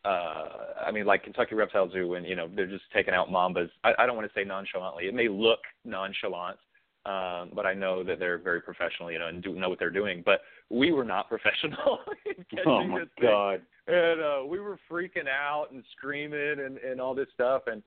uh, 0.05 0.85
I 0.85 0.91
mean, 0.91 1.07
like 1.07 1.23
Kentucky 1.23 1.55
Reptile 1.55 1.91
Zoo, 1.93 2.09
when 2.09 2.25
you 2.25 2.35
know 2.35 2.49
they're 2.55 2.67
just 2.67 2.85
taking 2.95 3.15
out 3.15 3.29
mambas. 3.29 3.71
I, 3.85 3.93
I 3.99 4.07
don't 4.07 4.17
want 4.17 4.29
to 4.33 4.39
say 4.39 4.45
nonchalantly. 4.45 5.07
It 5.07 5.15
may 5.15 5.29
look 5.29 5.61
nonchalant, 5.85 6.59
um, 7.07 7.51
but 7.55 7.67
I 7.67 7.75
know 7.75 8.03
that 8.03 8.19
they're 8.19 8.39
very 8.39 8.61
professional, 8.61 9.13
you 9.13 9.19
know, 9.19 9.29
and 9.29 9.43
do 9.43 9.55
know 9.55 9.69
what 9.69 9.79
they're 9.79 9.91
doing. 9.91 10.23
But 10.25 10.41
we 10.71 10.93
were 10.93 11.05
not 11.05 11.29
professional 11.29 12.01
in 12.27 12.59
oh 12.67 12.85
my 12.85 13.01
this 13.01 13.09
god! 13.21 13.63
Thing. 13.87 13.95
And 13.95 14.21
uh, 14.21 14.47
we 14.47 14.59
were 14.59 14.79
freaking 14.91 15.29
out 15.29 15.69
and 15.71 15.85
screaming 15.97 16.57
and 16.65 16.79
and 16.79 17.01
all 17.01 17.15
this 17.15 17.29
stuff, 17.35 17.63
and 17.67 17.83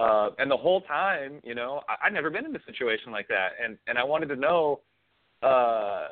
uh, 0.00 0.30
and 0.38 0.50
the 0.50 0.56
whole 0.56 0.80
time, 0.80 1.40
you 1.44 1.54
know, 1.54 1.82
I, 1.88 2.06
I'd 2.06 2.12
never 2.12 2.30
been 2.30 2.44
in 2.44 2.56
a 2.56 2.64
situation 2.66 3.12
like 3.12 3.28
that, 3.28 3.50
and 3.62 3.78
and 3.86 3.98
I 3.98 4.04
wanted 4.04 4.26
to 4.30 4.36
know. 4.36 4.80
Uh, 5.42 6.08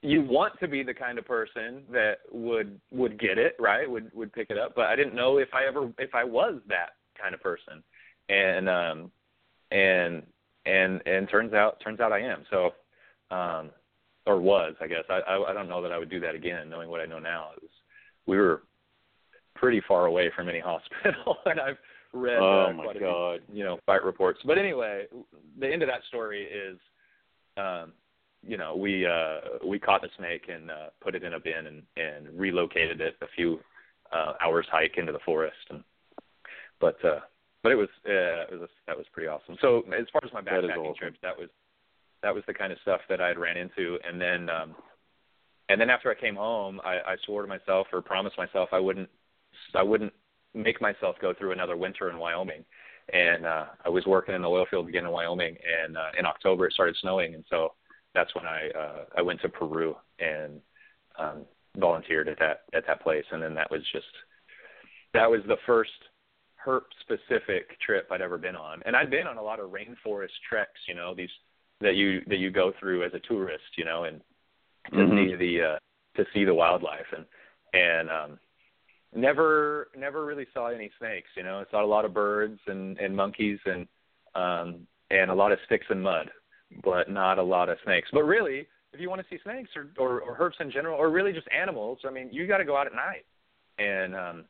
you 0.00 0.22
want 0.22 0.58
to 0.60 0.66
be 0.66 0.82
the 0.82 0.94
kind 0.94 1.18
of 1.18 1.26
person 1.26 1.82
that 1.92 2.18
would 2.32 2.80
would 2.90 3.18
get 3.20 3.36
it 3.36 3.54
right 3.58 3.88
would 3.88 4.10
would 4.14 4.32
pick 4.32 4.48
it 4.48 4.56
up 4.56 4.74
but 4.74 4.86
i 4.86 4.96
didn't 4.96 5.14
know 5.14 5.36
if 5.36 5.48
i 5.52 5.66
ever 5.66 5.92
if 5.98 6.14
i 6.14 6.24
was 6.24 6.54
that 6.68 6.92
kind 7.20 7.34
of 7.34 7.42
person 7.42 7.82
and 8.30 8.66
um 8.66 9.10
and 9.70 10.22
and 10.66 11.00
and 11.06 11.28
turns 11.28 11.52
out 11.52 11.80
turns 11.80 12.00
out 12.00 12.12
I 12.12 12.20
am. 12.20 12.44
So, 12.50 12.70
um, 13.34 13.70
or 14.26 14.40
was 14.40 14.74
I 14.80 14.86
guess 14.86 15.04
I, 15.08 15.20
I 15.20 15.50
I 15.50 15.52
don't 15.52 15.68
know 15.68 15.82
that 15.82 15.92
I 15.92 15.98
would 15.98 16.10
do 16.10 16.20
that 16.20 16.34
again, 16.34 16.68
knowing 16.68 16.90
what 16.90 17.00
I 17.00 17.06
know 17.06 17.18
now. 17.18 17.50
It 17.56 17.62
was, 17.62 17.70
we 18.26 18.36
were 18.36 18.62
pretty 19.54 19.82
far 19.86 20.06
away 20.06 20.30
from 20.34 20.48
any 20.48 20.60
hospital, 20.64 21.36
and 21.46 21.60
I've 21.60 21.78
read 22.12 22.38
oh 22.40 22.66
uh, 22.68 22.72
my 22.72 22.84
quite 22.84 23.00
God. 23.00 23.34
a 23.34 23.38
few, 23.46 23.58
you 23.58 23.64
know 23.64 23.78
fight 23.86 24.04
reports. 24.04 24.40
But 24.44 24.58
anyway, 24.58 25.06
the 25.58 25.68
end 25.70 25.82
of 25.82 25.88
that 25.88 26.04
story 26.08 26.44
is, 26.44 26.78
um, 27.56 27.92
you 28.46 28.56
know, 28.56 28.76
we 28.76 29.06
uh, 29.06 29.66
we 29.66 29.78
caught 29.78 30.02
the 30.02 30.08
snake 30.16 30.44
and 30.48 30.70
uh, 30.70 30.86
put 31.00 31.14
it 31.14 31.22
in 31.22 31.34
a 31.34 31.40
bin 31.40 31.66
and 31.66 31.82
and 31.96 32.38
relocated 32.38 33.00
it 33.00 33.16
a 33.22 33.26
few 33.34 33.60
uh, 34.12 34.34
hours 34.42 34.66
hike 34.70 34.96
into 34.96 35.12
the 35.12 35.18
forest. 35.24 35.56
And 35.70 35.82
but 36.80 37.02
uh, 37.04 37.20
but 37.62 37.72
it 37.72 37.76
was 37.76 37.88
uh, 38.06 38.52
it 38.52 38.60
was 38.60 38.70
that 38.86 38.96
was 38.96 39.06
pretty 39.12 39.28
awesome. 39.28 39.56
So 39.60 39.82
as 39.98 40.06
far 40.12 40.22
as 40.24 40.32
my 40.32 40.40
backpacking 40.40 40.78
awesome. 40.78 40.94
trips, 40.96 41.18
that 41.22 41.36
was 41.36 41.48
that 42.22 42.34
was 42.34 42.44
the 42.46 42.54
kind 42.54 42.72
of 42.72 42.78
stuff 42.82 43.00
that 43.08 43.20
I 43.20 43.28
had 43.28 43.38
ran 43.38 43.56
into, 43.56 43.98
and 44.06 44.20
then 44.20 44.48
um, 44.48 44.74
and 45.68 45.80
then 45.80 45.90
after 45.90 46.10
I 46.10 46.14
came 46.14 46.36
home, 46.36 46.80
I, 46.84 46.98
I 47.12 47.16
swore 47.24 47.42
to 47.42 47.48
myself 47.48 47.88
or 47.92 48.00
promised 48.00 48.38
myself 48.38 48.70
I 48.72 48.80
wouldn't 48.80 49.08
I 49.74 49.82
wouldn't 49.82 50.12
make 50.54 50.80
myself 50.80 51.16
go 51.20 51.34
through 51.34 51.52
another 51.52 51.76
winter 51.76 52.10
in 52.10 52.18
Wyoming. 52.18 52.64
And 53.12 53.46
uh, 53.46 53.66
I 53.84 53.88
was 53.88 54.04
working 54.06 54.34
in 54.34 54.42
the 54.42 54.48
oil 54.48 54.66
field 54.70 54.88
again 54.88 55.06
in 55.06 55.10
Wyoming, 55.10 55.56
and 55.84 55.96
uh, 55.96 56.10
in 56.18 56.26
October 56.26 56.66
it 56.66 56.74
started 56.74 56.94
snowing, 57.00 57.34
and 57.34 57.44
so 57.48 57.72
that's 58.18 58.34
when 58.34 58.46
I 58.46 58.68
uh, 58.76 59.04
I 59.16 59.22
went 59.22 59.40
to 59.42 59.48
Peru 59.48 59.94
and 60.18 60.60
um, 61.18 61.44
volunteered 61.76 62.28
at 62.28 62.38
that 62.40 62.62
at 62.74 62.84
that 62.88 63.00
place, 63.00 63.24
and 63.30 63.40
then 63.40 63.54
that 63.54 63.70
was 63.70 63.82
just 63.92 64.06
that 65.14 65.30
was 65.30 65.40
the 65.46 65.56
first 65.66 65.90
herp 66.66 66.82
specific 67.00 67.78
trip 67.80 68.08
I'd 68.10 68.20
ever 68.20 68.36
been 68.36 68.56
on. 68.56 68.82
And 68.86 68.96
I'd 68.96 69.10
been 69.10 69.28
on 69.28 69.38
a 69.38 69.42
lot 69.42 69.60
of 69.60 69.70
rainforest 69.70 70.34
treks, 70.48 70.80
you 70.88 70.94
know, 70.96 71.14
these 71.14 71.30
that 71.80 71.94
you 71.94 72.22
that 72.26 72.38
you 72.38 72.50
go 72.50 72.72
through 72.80 73.04
as 73.04 73.14
a 73.14 73.20
tourist, 73.20 73.70
you 73.76 73.84
know, 73.84 74.04
and 74.04 74.20
to 74.96 75.04
Mhm. 75.04 75.14
see 75.14 75.36
the 75.36 75.62
uh 75.62 75.78
to 76.16 76.26
see 76.34 76.44
the 76.44 76.54
wildlife 76.54 77.06
and 77.16 77.24
and 77.72 78.10
um 78.10 78.40
never 79.14 79.90
never 79.96 80.24
really 80.24 80.46
saw 80.52 80.66
any 80.68 80.90
snakes, 80.98 81.30
you 81.36 81.44
know. 81.44 81.60
I 81.60 81.70
saw 81.70 81.84
a 81.84 81.86
lot 81.94 82.04
of 82.04 82.12
birds 82.12 82.60
and 82.66 82.98
and 82.98 83.14
monkeys 83.14 83.60
and 83.64 83.86
um 84.34 84.86
and 85.10 85.30
a 85.30 85.34
lot 85.34 85.52
of 85.52 85.58
sticks 85.66 85.86
and 85.88 86.02
mud, 86.02 86.30
but 86.84 87.10
not 87.10 87.38
a 87.38 87.42
lot 87.42 87.68
of 87.68 87.78
snakes. 87.84 88.08
But 88.12 88.24
really, 88.24 88.66
if 88.92 89.00
you 89.00 89.08
want 89.08 89.20
to 89.20 89.26
see 89.28 89.40
snakes 89.42 89.70
or 89.76 89.88
or, 89.98 90.20
or 90.20 90.36
herps 90.36 90.60
in 90.60 90.70
general 90.70 90.98
or 90.98 91.10
really 91.10 91.32
just 91.32 91.48
animals, 91.56 91.98
I 92.06 92.10
mean, 92.10 92.28
you 92.32 92.46
got 92.46 92.58
to 92.58 92.64
go 92.64 92.76
out 92.76 92.86
at 92.86 92.94
night. 92.94 93.24
And 93.78 94.14
um 94.14 94.44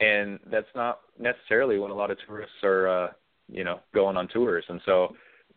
and 0.00 0.38
that's 0.50 0.68
not 0.74 1.00
necessarily 1.18 1.78
when 1.78 1.90
a 1.90 1.94
lot 1.94 2.10
of 2.10 2.18
tourists 2.26 2.54
are 2.62 2.88
uh 2.88 3.08
you 3.50 3.64
know 3.64 3.80
going 3.94 4.16
on 4.16 4.28
tours 4.28 4.64
and 4.68 4.80
so 4.84 5.14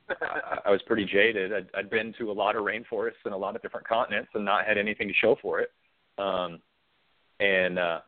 I, 0.10 0.58
I 0.66 0.72
was 0.72 0.82
pretty 0.88 1.06
jaded 1.06 1.54
I'd, 1.54 1.68
I'd 1.76 1.90
been 1.90 2.14
to 2.18 2.32
a 2.32 2.34
lot 2.34 2.56
of 2.56 2.64
rainforests 2.64 3.24
and 3.26 3.34
a 3.34 3.38
lot 3.38 3.56
of 3.56 3.62
different 3.62 3.88
continents 3.88 4.30
and 4.34 4.46
not 4.46 4.66
had 4.66 4.78
anything 4.78 5.08
to 5.08 5.14
show 5.14 5.36
for 5.42 5.60
it 5.60 5.72
um 6.18 6.60
and 7.40 7.78
uh 7.78 8.00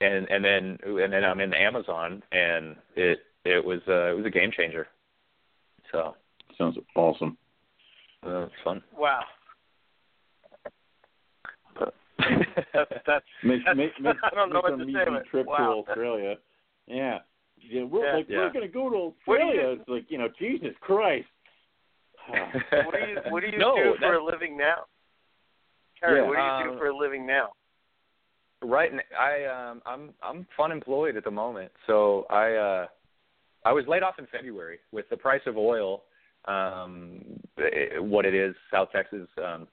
and 0.00 0.28
and 0.30 0.44
then 0.44 0.78
and 0.84 1.12
then 1.12 1.24
I'm 1.24 1.40
in 1.40 1.50
the 1.50 1.60
Amazon 1.60 2.22
and 2.32 2.76
it 2.94 3.20
it 3.44 3.64
was 3.64 3.80
uh 3.88 4.12
it 4.12 4.16
was 4.16 4.26
a 4.26 4.30
game 4.30 4.52
changer 4.56 4.86
so 5.90 6.14
Sounds 6.62 6.78
awesome. 6.94 7.36
Uh, 8.24 8.42
it's 8.44 8.52
fun. 8.62 8.80
Wow. 8.96 9.20
But 11.76 11.92
That's 12.72 12.90
that's. 13.04 13.24
Make, 13.44 13.60
that's 13.66 13.76
make, 13.76 13.90
make, 14.00 14.16
I 14.22 14.30
don't 14.34 14.50
know 14.52 14.60
what 14.60 14.74
a 14.74 14.76
to 14.76 14.84
meaty 14.84 14.92
say. 15.04 15.10
but- 15.10 15.26
trip 15.26 15.46
wow. 15.46 15.82
to 15.84 15.90
Australia. 15.90 16.34
Yeah. 16.86 17.18
Yeah, 17.68 17.82
we're 17.82 18.06
Yeah. 18.06 18.16
like 18.16 18.26
Yeah. 18.28 18.38
we're 18.38 18.52
gonna 18.52 18.68
go 18.68 18.90
to 18.90 19.14
What 19.24 19.38
do 19.38 19.44
you- 19.44 19.50
Australia. 19.50 19.76
It's 19.80 19.88
like 19.88 20.04
you 20.08 20.18
know, 20.18 20.28
Jesus 20.38 20.74
Christ. 20.80 21.26
What 22.28 22.94
do 22.94 22.98
you 23.10 23.18
What 23.32 23.40
do 23.42 23.48
you 23.48 23.58
no, 23.66 23.74
do 23.74 23.94
for 23.98 24.14
a 24.14 24.24
living 24.24 24.56
now? 24.56 24.84
Terry, 25.98 26.20
Yeah, 26.20 26.28
what 26.28 26.36
do 26.36 26.42
you 26.42 26.48
um, 26.48 26.72
do 26.74 26.78
for 26.78 26.86
a 26.88 26.96
living 26.96 27.26
now? 27.26 27.48
Right. 28.62 28.92
I 29.18 29.44
um 29.46 29.82
I'm 29.84 30.10
I'm 30.22 30.46
fun 30.56 30.70
employed 30.70 31.16
at 31.16 31.24
the 31.24 31.30
moment. 31.32 31.72
So 31.88 32.24
I 32.30 32.52
uh 32.54 32.86
I 33.64 33.72
was 33.72 33.84
laid 33.88 34.04
off 34.04 34.20
in 34.20 34.26
February 34.28 34.78
with 34.92 35.08
the 35.10 35.16
price 35.16 35.42
of 35.46 35.56
oil 35.56 36.02
um 36.46 37.20
eh, 37.58 37.98
what 37.98 38.24
it 38.24 38.34
is 38.34 38.54
South 38.70 38.88
Texas 38.92 39.28
um 39.38 39.66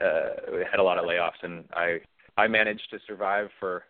uh 0.00 0.62
had 0.70 0.80
a 0.80 0.82
lot 0.82 0.98
of 0.98 1.04
layoffs 1.04 1.42
and 1.42 1.64
I 1.72 1.98
I 2.36 2.46
managed 2.46 2.88
to 2.90 2.98
survive 3.06 3.48
for 3.58 3.84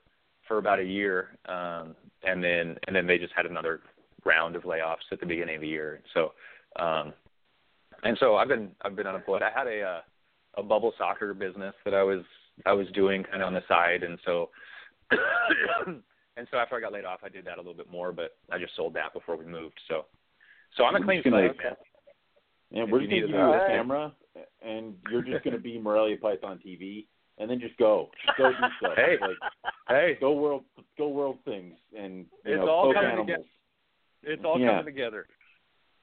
for 0.46 0.58
about 0.58 0.78
a 0.78 0.84
year 0.84 1.36
um 1.46 1.94
and 2.22 2.42
then 2.42 2.76
and 2.86 2.96
then 2.96 3.06
they 3.06 3.18
just 3.18 3.34
had 3.34 3.46
another 3.46 3.80
round 4.24 4.56
of 4.56 4.62
layoffs 4.62 5.12
at 5.12 5.20
the 5.20 5.26
beginning 5.26 5.56
of 5.56 5.60
the 5.60 5.68
year. 5.68 6.00
So 6.14 6.32
um 6.76 7.12
and 8.02 8.16
so 8.20 8.36
I've 8.36 8.48
been 8.48 8.70
I've 8.82 8.96
been 8.96 9.06
unemployed. 9.06 9.42
I 9.42 9.50
had 9.56 9.66
a 9.66 9.82
uh, 9.82 10.00
a 10.56 10.62
bubble 10.62 10.92
soccer 10.98 11.34
business 11.34 11.74
that 11.84 11.94
I 11.94 12.02
was 12.02 12.22
I 12.66 12.72
was 12.72 12.86
doing 12.94 13.24
kind 13.24 13.42
of 13.42 13.48
on 13.48 13.54
the 13.54 13.62
side, 13.68 14.02
and 14.02 14.18
so 14.24 14.50
and 16.36 16.46
so 16.50 16.58
after 16.58 16.76
I 16.76 16.80
got 16.80 16.92
laid 16.92 17.04
off, 17.04 17.20
I 17.24 17.28
did 17.28 17.44
that 17.46 17.56
a 17.56 17.60
little 17.60 17.74
bit 17.74 17.90
more, 17.90 18.12
but 18.12 18.36
I 18.50 18.58
just 18.58 18.76
sold 18.76 18.94
that 18.94 19.12
before 19.12 19.36
we 19.36 19.44
moved. 19.44 19.78
So 19.88 20.06
so 20.76 20.84
I'm 20.84 20.94
a 20.96 21.04
clean 21.04 21.22
slate, 21.22 21.56
man. 21.62 21.76
And 22.72 22.84
If 22.84 22.90
we're 22.90 23.00
just 23.00 23.10
gonna 23.10 23.20
give 23.22 23.30
you 23.30 23.36
a 23.36 23.52
back. 23.58 23.68
camera, 23.68 24.12
and 24.62 24.94
you're 25.10 25.22
just 25.22 25.44
gonna 25.44 25.58
be 25.58 25.78
Morelia 25.78 26.16
Python 26.18 26.60
TV, 26.64 27.06
and 27.38 27.48
then 27.50 27.60
just 27.60 27.76
go, 27.78 28.10
just 28.26 28.36
go 28.38 28.50
do 28.50 28.56
stuff. 28.78 28.92
Hey. 28.96 29.16
like 29.20 29.36
Hey, 29.88 30.16
go 30.20 30.32
world, 30.32 30.64
go 30.98 31.08
world 31.08 31.38
things, 31.44 31.74
and 31.96 32.26
you 32.44 32.54
It's 32.54 32.60
know, 32.64 32.68
all 32.68 32.84
poke 32.86 32.94
coming 32.96 33.10
animals. 33.10 33.26
together. 33.28 33.44
it's 34.24 34.44
all 34.44 34.60
Yeah. 34.60 34.68
coming 34.70 34.84
together. 34.84 35.26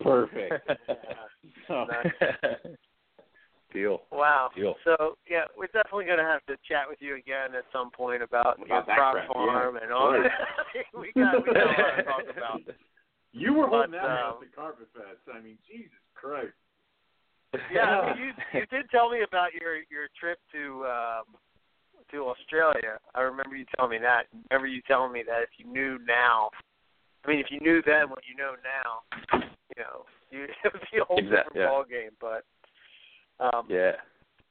Perfect. 0.02 0.54
So, 1.68 1.86
Deal. 3.74 4.04
Wow. 4.12 4.50
Deal. 4.56 4.76
So 4.86 5.18
yeah, 5.30 5.46
we're 5.58 5.68
definitely 5.68 6.06
gonna 6.06 6.24
have 6.24 6.46
to 6.46 6.56
chat 6.68 6.88
with 6.88 6.98
you 7.02 7.16
again 7.18 7.54
at 7.56 7.66
some 7.74 7.92
point 7.92 8.24
about, 8.24 8.56
About 8.58 8.88
your 8.88 8.96
crop 8.96 9.14
crap, 9.14 9.28
farm 9.28 9.76
yeah. 9.76 9.84
and 9.84 9.92
all. 9.92 10.14
Right. 10.14 10.32
we 10.94 11.12
got 11.14 11.36
we 11.46 11.54
got 11.54 11.68
a 11.68 11.82
lot 11.82 11.96
to 11.98 12.04
talk 12.04 12.24
about. 12.38 12.62
You 13.34 13.54
were 13.54 13.68
holding 13.68 13.92
But, 13.92 13.98
that 14.00 14.06
um, 14.06 14.18
out 14.18 14.40
the 14.40 14.48
carpet 14.56 14.88
fest. 14.94 15.20
I 15.34 15.42
mean, 15.42 15.58
Jesus 15.68 15.92
Christ. 16.16 16.54
Yeah, 17.72 17.84
I 17.88 18.16
mean, 18.16 18.34
you 18.54 18.60
you 18.60 18.66
did 18.68 18.90
tell 18.92 19.10
me 19.10 19.20
about 19.26 19.54
your 19.54 19.76
your 19.88 20.10
trip 20.20 20.40
to 20.52 20.84
um 20.86 21.24
to 22.12 22.28
Australia. 22.28 23.00
I 23.16 23.22
remember 23.22 23.56
you 23.56 23.66
telling 23.78 23.92
me 23.92 24.00
that. 24.00 24.28
I 24.52 24.54
remember 24.54 24.68
you 24.68 24.82
telling 24.88 25.14
me 25.14 25.24
that 25.26 25.42
if 25.44 25.50
you 25.58 25.72
knew 25.72 25.98
now, 26.06 26.50
I 27.24 27.30
mean, 27.30 27.40
if 27.40 27.48
you 27.50 27.60
knew 27.62 27.82
then 27.86 28.10
what 28.10 28.20
you 28.28 28.36
know 28.36 28.56
now, 28.60 29.08
you 29.72 29.82
know, 29.84 30.04
you, 30.32 30.44
it 30.44 30.74
would 30.74 30.82
be 30.92 31.00
a 31.00 31.06
whole 31.06 31.18
Exact- 31.18 31.54
different 31.54 31.56
yeah. 31.56 31.68
ball 31.68 31.86
game. 31.88 32.12
But 32.20 32.44
um, 33.40 33.68
yeah. 33.70 33.94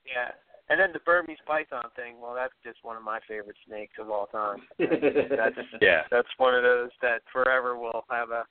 yeah. 0.07 0.33
And 0.71 0.81
then 0.81 0.91
the 0.95 1.01
Burmese 1.01 1.37
python 1.47 1.85
thing. 1.95 2.15
Well, 2.23 2.35
that's 2.35 2.55
just 2.65 2.79
one 2.83 2.97
of 2.97 3.03
my 3.03 3.21
favorite 3.29 3.57
snakes 3.67 3.97
of 4.01 4.09
all 4.09 4.27
time. 4.27 4.63
That's 4.79 5.57
Yeah. 5.83 6.05
that's 6.11 6.29
one 6.39 6.55
of 6.55 6.63
those 6.63 6.89
that 7.03 7.21
forever 7.31 7.77
will 7.77 8.05
have 8.09 8.31
a. 8.31 8.45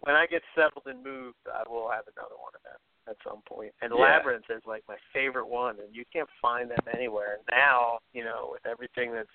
When 0.00 0.14
I 0.16 0.26
get 0.26 0.42
settled 0.54 0.86
and 0.86 1.02
moved, 1.02 1.38
I 1.52 1.68
will 1.68 1.90
have 1.90 2.04
another 2.16 2.36
one 2.38 2.52
of 2.54 2.62
them 2.62 2.78
at 3.08 3.16
some 3.22 3.42
point. 3.42 3.72
And 3.82 3.92
Yeah. 3.94 4.02
labyrinth 4.02 4.50
is 4.50 4.64
like 4.66 4.82
my 4.88 4.98
favorite 5.12 5.46
one, 5.46 5.78
and 5.80 5.94
you 5.94 6.04
can't 6.12 6.28
find 6.42 6.70
them 6.70 6.84
anywhere 6.92 7.38
now. 7.50 8.00
You 8.12 8.24
know, 8.24 8.48
with 8.52 8.66
everything 8.66 9.12
that's 9.12 9.28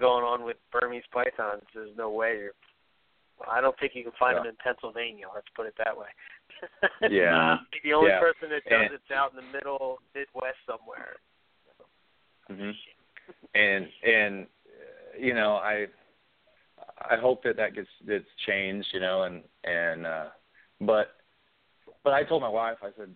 going 0.00 0.24
on 0.24 0.42
with 0.44 0.56
Burmese 0.70 1.06
pythons, 1.12 1.62
there's 1.74 1.96
no 1.96 2.10
way 2.10 2.38
you're. 2.38 2.54
I 3.48 3.60
don't 3.60 3.76
think 3.78 3.94
you 3.94 4.02
can 4.04 4.12
find 4.12 4.36
Yeah. 4.36 4.42
them 4.42 4.48
in 4.50 4.56
Pennsylvania. 4.56 5.26
Let's 5.34 5.48
put 5.54 5.66
it 5.66 5.74
that 5.78 5.96
way. 5.96 6.08
Yeah. 7.10 7.58
The 7.82 7.92
only 7.94 8.10
Yeah. 8.10 8.20
person 8.20 8.50
that 8.50 8.64
does 8.64 8.82
And- 8.86 8.94
it's 8.94 9.10
out 9.10 9.30
in 9.30 9.36
the 9.36 9.42
middle 9.42 10.00
Midwest 10.14 10.58
somewhere. 10.66 11.16
hmm 12.48 12.70
And 13.54 13.90
and 14.02 14.46
uh, 14.66 15.16
you 15.18 15.34
know 15.34 15.56
I 15.56 15.88
I 17.10 17.16
hope 17.16 17.42
that 17.44 17.56
that 17.56 17.74
gets 17.74 17.88
gets 18.06 18.26
changed, 18.46 18.88
you 18.92 19.00
know, 19.00 19.22
and 19.22 19.42
and 19.64 20.06
uh, 20.06 20.26
but 20.80 21.16
but 22.04 22.12
I 22.12 22.24
told 22.24 22.42
my 22.42 22.48
wife 22.48 22.78
I 22.82 22.90
said 22.96 23.10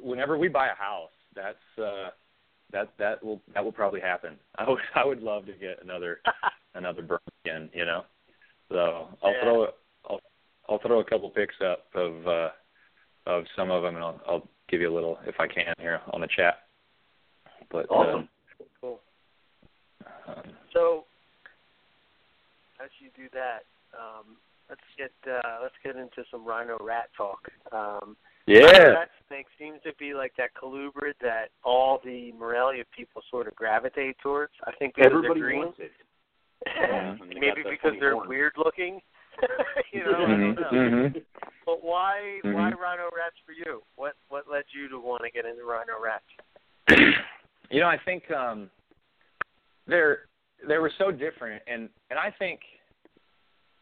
whenever 0.00 0.36
we 0.36 0.48
buy 0.48 0.68
a 0.68 0.74
house, 0.74 1.10
that's 1.34 1.78
uh, 1.78 2.10
that 2.72 2.92
that 2.98 3.22
will 3.24 3.40
that 3.54 3.64
will 3.64 3.72
probably 3.72 4.00
happen. 4.00 4.36
I 4.56 4.68
would 4.68 4.80
I 4.94 5.04
would 5.04 5.22
love 5.22 5.46
to 5.46 5.52
get 5.52 5.82
another 5.82 6.20
another 6.74 7.02
Burm 7.02 7.20
again, 7.44 7.70
you 7.72 7.84
know. 7.84 8.04
So 8.70 9.08
I'll 9.22 9.32
Yeah. 9.32 9.42
throw 9.42 9.66
I'll 10.08 10.20
I'll 10.68 10.78
throw 10.78 11.00
a 11.00 11.04
couple 11.04 11.30
pics 11.30 11.56
up 11.64 11.86
of 11.94 12.26
uh, 12.26 12.50
of 13.26 13.44
some 13.56 13.70
of 13.70 13.82
them, 13.82 13.96
and 13.96 14.04
I'll 14.04 14.20
I'll 14.26 14.48
give 14.68 14.80
you 14.80 14.90
a 14.90 14.94
little 14.94 15.18
if 15.26 15.34
I 15.38 15.46
can 15.46 15.74
here 15.78 16.00
on 16.12 16.20
the 16.20 16.28
chat. 16.28 16.60
But 17.70 17.86
Awesome. 17.90 18.28
Cool. 18.80 19.00
Uh, 20.04 20.32
um, 20.32 20.42
So, 20.72 21.04
as 22.82 22.90
you 23.00 23.08
do 23.16 23.28
that, 23.32 23.64
um, 23.94 24.36
let's 24.68 24.80
get 24.98 25.12
uh, 25.30 25.58
let's 25.62 25.74
get 25.84 25.96
into 25.96 26.24
some 26.30 26.44
rhino 26.44 26.76
rat 26.80 27.08
talk. 27.16 27.48
Um, 27.72 28.16
yeah. 28.46 28.66
rat 28.66 29.10
snake 29.28 29.46
seems 29.58 29.78
to 29.84 29.92
be 29.98 30.14
like 30.14 30.32
that 30.36 30.50
colubrid 30.60 31.14
that 31.20 31.50
all 31.64 32.00
the 32.04 32.32
Morelia 32.32 32.84
people 32.96 33.22
sort 33.30 33.46
of 33.46 33.54
gravitate 33.54 34.16
towards. 34.22 34.52
I 34.66 34.72
think 34.78 34.96
because 34.96 35.12
Everybody 35.12 35.40
they're 35.40 35.48
green, 35.48 35.58
wants 35.60 35.78
it. 35.78 35.92
Yeah. 36.66 37.14
maybe 37.28 37.62
because 37.68 37.92
they're 38.00 38.16
weird 38.16 38.52
looking. 38.56 39.00
you 39.92 40.04
know, 40.04 40.24
I 40.24 40.26
don't 40.28 40.54
know. 40.56 40.68
Mhm. 40.72 41.22
But 41.64 41.84
why 41.84 42.40
why 42.42 42.70
Mhm. 42.72 42.78
rhino 42.78 43.04
rats 43.16 43.36
for 43.46 43.52
you? 43.52 43.82
What 43.96 44.14
what 44.28 44.50
led 44.50 44.64
you 44.72 44.88
to 44.88 44.98
want 44.98 45.22
to 45.24 45.30
get 45.30 45.46
into 45.46 45.64
rhino 45.64 45.94
rats? 46.02 46.24
you 47.70 47.80
know, 47.80 47.88
I 47.88 47.98
think 48.04 48.28
um 48.30 48.70
they're 49.86 50.26
they 50.66 50.78
were 50.78 50.92
so 50.98 51.10
different 51.10 51.62
and 51.66 51.88
and 52.10 52.18
I 52.18 52.32
think 52.38 52.60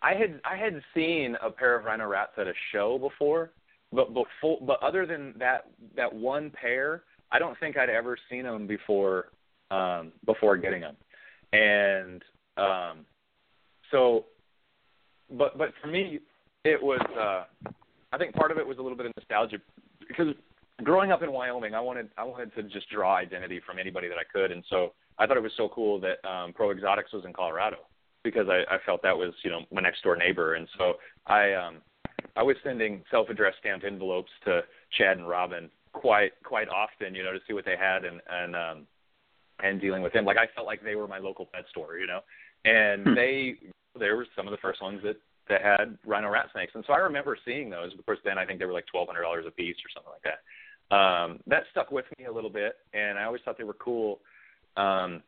I 0.03 0.15
had 0.15 0.41
I 0.45 0.57
had 0.57 0.81
seen 0.95 1.37
a 1.43 1.51
pair 1.51 1.79
of 1.79 1.85
rhino 1.85 2.07
rats 2.07 2.33
at 2.39 2.47
a 2.47 2.53
show 2.73 2.99
before, 2.99 3.51
but 3.93 4.09
before 4.15 4.59
but 4.63 4.83
other 4.83 5.07
than 5.07 5.35
that 5.39 5.67
that 5.97 6.13
one 6.13 6.51
pair, 6.51 7.03
I 7.31 7.39
don't 7.39 7.59
think 7.61 7.77
I'd 7.77 7.91
ever 7.91 8.17
seen 8.31 8.45
them 8.45 8.67
before 8.67 9.27
um 9.71 10.13
before 10.25 10.57
getting 10.57 10.81
them. 10.81 10.97
And 11.53 12.23
um 12.57 13.07
so 13.91 14.25
but 15.31 15.59
but 15.59 15.73
for 15.81 15.89
me 15.89 16.21
it 16.65 16.83
was 16.83 17.01
uh 17.19 17.45
I 18.13 18.19
think 18.19 18.35
part 18.35 18.51
of 18.51 18.59
it 18.59 18.67
was 18.67 18.79
a 18.79 18.83
little 18.83 18.97
bit 18.97 19.07
of 19.07 19.13
nostalgia 19.17 19.59
because 20.09 20.35
growing 20.83 21.13
up 21.13 21.23
in 21.23 21.31
Wyoming, 21.31 21.75
I 21.75 21.81
wanted 21.81 22.09
I 22.17 22.25
wanted 22.25 22.55
to 22.55 22.63
just 22.65 22.89
draw 22.91 23.17
identity 23.17 23.61
from 23.65 23.79
anybody 23.79 24.09
that 24.09 24.17
I 24.19 24.25
could, 24.33 24.51
and 24.51 24.65
so 24.69 24.93
I 25.21 25.27
thought 25.27 25.37
it 25.37 25.43
was 25.43 25.53
so 25.57 25.69
cool 25.69 26.01
that 26.01 26.27
um, 26.29 26.53
Pro 26.53 26.71
Exotics 26.71 27.13
was 27.13 27.25
in 27.25 27.33
Colorado 27.33 27.77
because 28.25 28.49
I, 28.49 28.63
I 28.75 28.79
felt 28.85 29.03
that 29.03 29.17
was 29.17 29.33
you 29.45 29.51
know 29.51 29.61
my 29.73 29.81
next 29.81 30.03
door 30.03 30.17
neighbor, 30.17 30.55
and 30.55 30.67
so 30.77 30.95
I 31.27 31.53
um, 31.53 31.77
I 32.37 32.43
was 32.43 32.57
sending 32.65 33.03
self-addressed 33.11 33.59
stamped 33.59 33.85
envelopes 33.85 34.31
to 34.45 34.63
Chad 34.99 35.19
and 35.19 35.29
Robin 35.29 35.71
quite 35.93 36.33
quite 36.43 36.69
often, 36.69 37.15
you 37.15 37.23
know, 37.23 37.33
to 37.33 37.41
see 37.47 37.53
what 37.53 37.65
they 37.65 37.77
had 37.77 38.05
and 38.05 38.21
and 38.29 38.57
um, 38.57 38.87
and 39.63 39.81
dealing 39.81 40.03
with 40.03 40.13
them. 40.13 40.25
Like 40.25 40.39
I 40.39 40.47
felt 40.55 40.67
like 40.67 40.83
they 40.83 40.97
were 40.97 41.07
my 41.07 41.19
local 41.19 41.47
pet 41.47 41.65
store, 41.71 41.99
you 41.99 42.07
know, 42.07 42.21
and 42.65 43.17
they 43.17 43.55
they 43.99 44.11
were 44.11 44.27
some 44.35 44.47
of 44.47 44.53
the 44.53 44.59
first 44.59 44.83
ones 44.83 45.01
that 45.05 45.17
that 45.49 45.63
had 45.63 45.99
rhino 46.07 46.31
rat 46.31 46.47
snakes, 46.53 46.73
and 46.75 46.85
so 46.87 46.93
I 46.93 46.99
remember 46.99 47.37
seeing 47.45 47.71
those. 47.71 47.93
Of 47.93 48.05
course, 48.07 48.19
then 48.25 48.39
I 48.39 48.47
think 48.47 48.59
they 48.59 48.67
were 48.67 48.73
like 48.73 48.87
twelve 48.87 49.09
hundred 49.09 49.23
dollars 49.23 49.45
a 49.47 49.51
piece 49.51 49.77
or 49.77 49.91
something 49.93 50.13
like 50.13 50.23
that 50.23 50.41
um, 50.91 51.41
that 51.47 51.65
stuck 51.71 51.91
with 51.91 52.05
me 52.19 52.27
a 52.27 52.33
little 52.33 52.51
bit, 52.51 52.77
and 52.93 53.19
I 53.19 53.25
always 53.25 53.43
thought 53.45 53.57
they 53.59 53.65
were 53.65 53.75
cool. 53.75 54.21
Um, 54.77 55.23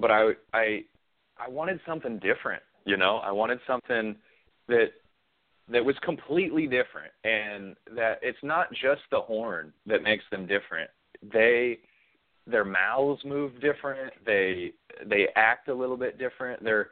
but 0.00 0.10
I, 0.10 0.30
I, 0.52 0.84
I 1.38 1.48
wanted 1.48 1.80
something 1.86 2.18
different. 2.18 2.62
You 2.84 2.96
know, 2.96 3.16
I 3.18 3.30
wanted 3.30 3.58
something 3.66 4.16
that 4.68 4.88
that 5.70 5.84
was 5.84 5.94
completely 6.02 6.64
different, 6.64 7.12
and 7.24 7.76
that 7.94 8.18
it's 8.22 8.38
not 8.42 8.70
just 8.72 9.02
the 9.10 9.20
horn 9.20 9.72
that 9.86 10.02
makes 10.02 10.24
them 10.30 10.46
different. 10.46 10.90
They, 11.32 11.78
their 12.46 12.64
mouths 12.64 13.20
move 13.24 13.60
different. 13.60 14.12
They 14.26 14.72
they 15.06 15.28
act 15.36 15.68
a 15.68 15.74
little 15.74 15.96
bit 15.96 16.18
different. 16.18 16.64
They're 16.64 16.88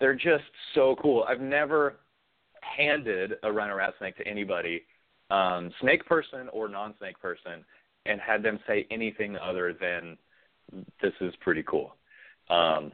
they're 0.00 0.14
just 0.14 0.44
so 0.74 0.96
cool. 1.02 1.24
I've 1.28 1.40
never 1.40 1.96
handed 2.62 3.34
a 3.42 3.52
rhino 3.52 3.76
rat 3.76 3.94
snake 3.98 4.16
to 4.16 4.26
anybody 4.26 4.82
um, 5.30 5.70
snake 5.80 6.04
person 6.06 6.48
or 6.52 6.68
non-snake 6.68 7.20
person, 7.20 7.64
and 8.06 8.20
had 8.20 8.42
them 8.42 8.58
say 8.66 8.86
anything 8.90 9.36
other 9.36 9.74
than 9.78 10.16
"This 11.00 11.12
is 11.20 11.34
pretty 11.40 11.62
cool." 11.62 11.96
Um, 12.50 12.92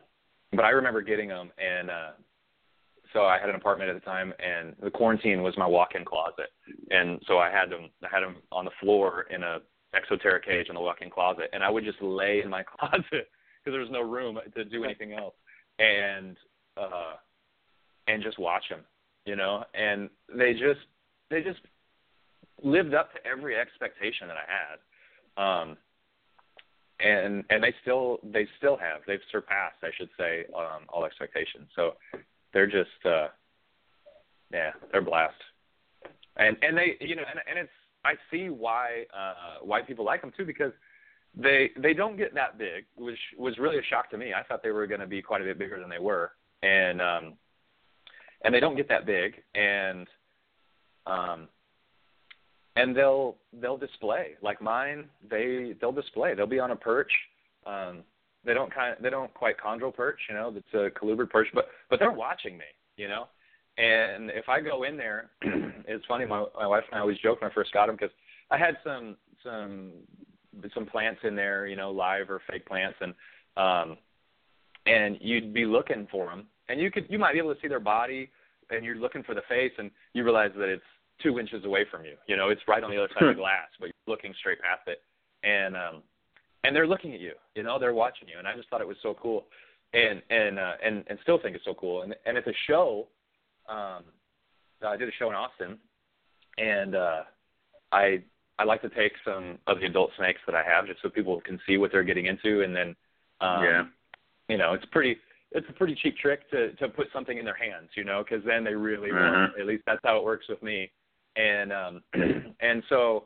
but 0.53 0.65
I 0.65 0.71
remember 0.71 1.03
getting 1.03 1.29
them, 1.29 1.51
and 1.59 1.91
uh, 1.91 2.11
so 3.13 3.25
I 3.25 3.39
had 3.39 3.49
an 3.49 3.55
apartment 3.55 3.91
at 3.91 3.95
the 3.95 4.05
time, 4.05 4.33
and 4.39 4.75
the 4.83 4.91
quarantine 4.91 5.43
was 5.43 5.57
my 5.57 5.67
walk-in 5.67 6.05
closet, 6.05 6.51
and 6.91 7.21
so 7.27 7.39
I 7.39 7.51
had 7.51 7.71
them, 7.71 7.91
I 8.03 8.09
had 8.11 8.23
them 8.23 8.37
on 8.53 8.65
the 8.65 8.71
floor 8.81 9.27
in 9.31 9.43
a 9.43 9.59
Exo 9.95 10.21
Terra 10.21 10.41
cage 10.41 10.67
in 10.69 10.75
the 10.75 10.81
walk-in 10.81 11.11
closet, 11.11 11.49
and 11.53 11.63
I 11.63 11.71
would 11.71 11.85
just 11.85 12.01
lay 12.03 12.43
in 12.43 12.51
my 12.51 12.63
closet 12.79 13.05
because 13.11 13.73
there 13.73 13.81
was 13.81 13.91
no 13.91 14.03
room 14.03 14.39
to 14.55 14.65
do 14.65 14.85
anything 14.85 15.13
else, 15.13 15.35
and 15.79 16.37
uh, 16.77 17.15
and 18.07 18.23
just 18.23 18.39
watch 18.39 18.65
them, 18.69 18.81
you 19.25 19.37
know. 19.37 19.65
And 19.75 20.11
they 20.35 20.53
just 20.53 20.81
they 21.31 21.43
just 21.43 21.61
lived 22.63 22.95
up 22.95 23.13
to 23.13 23.19
every 23.27 23.57
expectation 23.57 24.29
that 24.29 24.37
I 24.37 24.47
had. 24.47 24.79
Um, 25.43 25.77
and 27.01 27.45
and 27.51 27.63
they 27.63 27.75
still 27.83 28.19
they 28.23 28.47
still 28.59 28.77
have 28.77 29.01
they've 29.07 29.21
surpassed 29.31 29.77
I 29.83 29.91
should 29.97 30.11
say 30.19 30.45
um, 30.57 30.85
all 30.89 31.05
expectations. 31.05 31.69
So 31.75 31.95
they're 32.53 32.67
just 32.67 33.05
uh, 33.05 33.29
yeah 34.53 34.71
they're 34.93 35.03
blast. 35.03 35.35
And 36.37 36.57
and 36.63 36.77
they 36.77 36.97
you 37.01 37.17
know 37.17 37.25
and, 37.29 37.41
and 37.49 37.59
it's 37.59 37.71
I 38.05 38.15
see 38.31 38.49
why 38.49 39.05
uh, 39.17 39.63
why 39.63 39.83
people 39.83 40.05
like 40.05 40.21
them 40.21 40.33
too 40.37 40.45
because 40.45 40.73
they 41.37 41.71
they 41.77 41.95
don't 41.95 42.17
get 42.17 42.35
that 42.35 42.59
big, 42.59 42.87
which 42.97 43.19
was 43.37 43.59
really 43.59 43.79
a 43.79 43.83
shock 43.83 44.11
to 44.11 44.19
me. 44.19 44.33
I 44.35 44.43
thought 44.43 44.63
they 44.63 44.71
were 44.71 44.87
going 44.87 45.01
to 45.01 45.07
be 45.07 45.23
quite 45.23 45.41
a 45.41 45.45
bit 45.45 45.59
bigger 45.59 45.79
than 45.79 45.89
they 45.89 45.99
were, 45.99 46.33
and 46.63 47.01
um, 47.01 47.35
and 48.45 48.55
they 48.55 48.61
don't 48.61 48.77
get 48.77 48.89
that 48.89 49.07
big, 49.07 49.35
and 49.55 50.07
um, 51.07 51.49
and 52.79 52.97
they'll 52.97 53.37
they'll 53.61 53.77
display 53.77 54.37
like 54.41 54.63
mine. 54.63 55.07
They 55.29 55.75
they'll 55.81 55.93
display. 55.93 56.35
They'll 56.35 56.47
be 56.47 56.61
on 56.61 56.71
a 56.71 56.77
perch. 56.77 57.11
Um, 57.67 58.05
they 58.45 58.55
don't 58.55 58.73
kind 58.73 58.97
of, 58.97 59.03
they 59.03 59.11
don't 59.11 59.35
quite 59.35 59.57
chondro 59.59 59.93
perch, 59.95 60.19
you 60.29 60.35
know. 60.35 60.55
It's 60.57 60.75
a 60.75 60.99
colubrid 60.99 61.29
perch, 61.29 61.49
but 61.53 61.67
but 61.91 61.99
they're 61.99 62.13
watching 62.13 62.57
me, 62.57 62.65
you 62.97 63.09
know. 63.09 63.27
And 63.77 64.31
if 64.31 64.49
I 64.49 64.61
go 64.61 64.85
in 64.85 64.97
there, 64.97 65.31
it's 65.43 66.05
funny. 66.07 66.25
My 66.25 66.45
my 66.57 66.67
wife 66.67 66.85
and 66.91 66.99
I 66.99 67.01
always 67.01 67.19
joke 67.19 67.41
when 67.41 67.51
I 67.51 67.55
first 67.55 67.73
got 67.73 67.87
them 67.87 67.97
because 67.97 68.15
I 68.51 68.57
had 68.57 68.77
some 68.85 69.17
some 69.43 69.91
some 70.73 70.87
plants 70.87 71.21
in 71.25 71.35
there, 71.35 71.67
you 71.67 71.77
know, 71.77 71.91
live 71.91 72.31
or 72.31 72.41
fake 72.49 72.65
plants, 72.65 72.97
and 73.01 73.13
um, 73.57 73.97
and 74.87 75.19
you'd 75.21 75.53
be 75.53 75.67
looking 75.67 76.07
for 76.13 76.27
them, 76.27 76.47
and 76.69 76.81
you 76.81 76.93
could 76.93 77.07
you 77.09 77.19
might 77.19 77.33
be 77.33 77.39
able 77.39 77.55
to 77.55 77.61
see 77.61 77.69
their 77.69 77.81
body, 77.81 78.31
and 78.71 78.85
you're 78.85 78.97
looking 78.97 79.25
for 79.25 79.35
the 79.35 79.43
face, 79.49 79.73
and 79.79 79.91
you 80.13 80.23
realize 80.23 80.53
that 80.57 80.69
it's 80.69 80.83
two 81.23 81.39
inches 81.39 81.65
away 81.65 81.85
from 81.91 82.05
you. 82.05 82.15
You 82.27 82.37
know, 82.37 82.49
it's 82.49 82.61
right 82.69 82.83
on 82.83 82.91
the 82.91 82.99
other 82.99 83.09
side 83.15 83.29
of 83.29 83.37
the 83.37 83.41
glass, 83.41 83.69
but 83.79 83.87
you're 83.87 84.15
looking 84.15 84.35
straight 84.39 84.61
past 84.61 84.83
it, 84.87 85.03
and 85.43 85.77
um, 85.77 86.03
and 86.65 86.75
they're 86.75 86.87
looking 86.87 87.15
at 87.15 87.21
you. 87.21 87.33
You 87.55 87.63
know, 87.63 87.79
they're 87.79 87.95
watching 87.95 88.29
you, 88.29 88.39
and 88.39 88.47
I 88.47 88.55
just 88.55 88.69
thought 88.69 88.81
it 88.81 88.89
was 88.89 88.97
so 89.03 89.15
cool, 89.21 89.47
and 89.93 90.23
and 90.31 90.59
uh, 90.59 90.73
and 90.85 91.05
and 91.09 91.19
still 91.23 91.39
think 91.41 91.57
it's 91.57 91.65
so 91.65 91.75
cool. 91.75 92.03
And 92.03 92.15
and 92.27 92.37
at 92.37 92.45
the 92.45 92.55
show, 92.67 93.09
um, 93.69 94.05
I 94.87 94.97
did 94.97 95.09
a 95.09 95.13
show 95.19 95.29
in 95.29 95.35
Austin, 95.35 95.79
and 96.57 96.95
uh, 96.95 97.23
I 97.93 98.23
I 98.59 98.65
like 98.65 98.83
to 98.83 98.91
take 98.91 99.13
some 99.25 99.59
of 99.67 99.81
the 99.81 99.87
adult 99.87 100.11
snakes 100.17 100.41
that 100.47 100.55
I 100.55 100.63
have 100.63 100.87
just 100.87 101.03
so 101.03 101.09
people 101.09 101.41
can 101.41 101.61
see 101.67 101.77
what 101.77 101.93
they're 101.93 102.05
getting 102.05 102.27
into, 102.27 102.63
and 102.63 102.75
then 102.75 102.97
um, 103.41 103.65
yeah, 103.65 103.83
you 104.49 104.59
know, 104.59 104.75
it's 104.75 104.87
pretty 104.93 105.17
it's 105.53 105.67
a 105.69 105.73
pretty 105.73 105.97
cheap 106.03 106.17
trick 106.19 106.49
to 106.51 106.73
to 106.75 106.89
put 106.89 107.09
something 107.13 107.39
in 107.39 107.45
their 107.45 107.57
hands, 107.57 107.89
you 107.97 108.05
know, 108.05 108.23
because 108.23 108.45
then 108.45 108.63
they 108.63 108.75
really 108.75 109.11
uh-huh. 109.11 109.31
want. 109.33 109.53
At 109.61 109.67
least 109.67 109.83
that's 109.87 110.01
how 110.05 110.17
it 110.19 110.25
works 110.25 110.47
with 110.49 110.63
me 110.63 110.91
and 111.39 111.73
um 111.73 112.03
and 112.61 112.83
so 112.89 113.25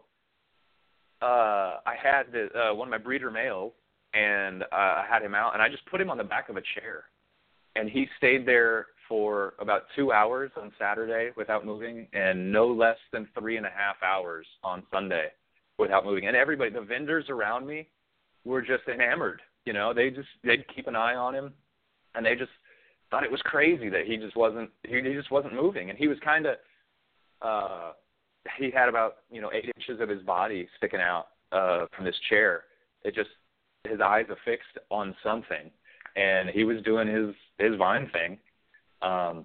uh 1.21 1.81
I 1.85 1.95
had 2.01 2.25
the 2.33 2.49
uh 2.57 2.75
one 2.75 2.87
of 2.87 2.91
my 2.93 2.99
breeder 2.99 3.31
males 3.31 3.73
and 4.15 4.63
uh, 4.65 4.67
I 4.73 5.07
had 5.09 5.23
him 5.23 5.35
out 5.35 5.55
and 5.55 5.63
I 5.63 5.69
just 5.69 5.87
put 5.87 6.01
him 6.01 6.11
on 6.11 6.19
the 6.19 6.25
back 6.25 6.49
of 6.51 6.57
a 6.57 6.63
chair 6.75 7.05
and 7.75 7.89
he 7.89 8.07
stayed 8.19 8.47
there 8.47 8.87
for 9.09 9.55
about 9.59 9.85
two 9.97 10.13
hours 10.13 10.51
on 10.57 10.73
Saturday 10.79 11.31
without 11.37 11.67
moving 11.67 12.07
and 12.13 12.53
no 12.53 12.67
less 12.67 12.97
than 13.13 13.29
three 13.39 13.57
and 13.57 13.67
a 13.67 13.71
half 13.71 13.97
hours 14.03 14.47
on 14.63 14.83
Sunday 14.93 15.29
without 15.79 16.05
moving. 16.05 16.27
And 16.27 16.37
everybody 16.37 16.71
the 16.71 16.81
vendors 16.83 17.27
around 17.29 17.67
me 17.67 17.89
were 18.45 18.63
just 18.63 18.85
enamored. 18.93 19.41
You 19.65 19.73
know, 19.73 19.95
they 19.95 20.11
just 20.11 20.29
they'd 20.45 20.65
keep 20.75 20.87
an 20.87 20.97
eye 20.97 21.15
on 21.15 21.35
him 21.35 21.53
and 22.15 22.25
they 22.25 22.35
just 22.35 22.51
thought 23.11 23.25
it 23.25 23.31
was 23.31 23.43
crazy 23.43 23.89
that 23.89 24.07
he 24.07 24.17
just 24.17 24.37
wasn't 24.37 24.71
he, 24.87 25.01
he 25.03 25.15
just 25.15 25.31
wasn't 25.31 25.55
moving 25.55 25.91
and 25.91 25.99
he 25.99 26.09
was 26.09 26.19
kinda 26.25 26.57
uh 27.43 27.93
he 28.59 28.71
had 28.71 28.89
about 28.89 29.19
you 29.31 29.41
know 29.41 29.51
eight 29.53 29.71
inches 29.77 30.01
of 30.01 30.09
his 30.09 30.23
body 30.23 30.69
sticking 30.77 31.01
out 31.01 31.29
uh, 31.53 31.87
from 31.95 32.05
this 32.05 32.17
chair. 32.29 32.65
It 33.05 33.15
just 33.15 33.31
his 33.89 34.01
eyes 34.01 34.27
affixed 34.31 34.79
on 34.91 35.15
something, 35.23 35.71
and 36.17 36.49
he 36.51 36.65
was 36.65 36.83
doing 36.83 37.09
his 37.09 37.35
his 37.59 37.77
vine 37.77 38.11
thing, 38.13 38.39
um, 39.03 39.45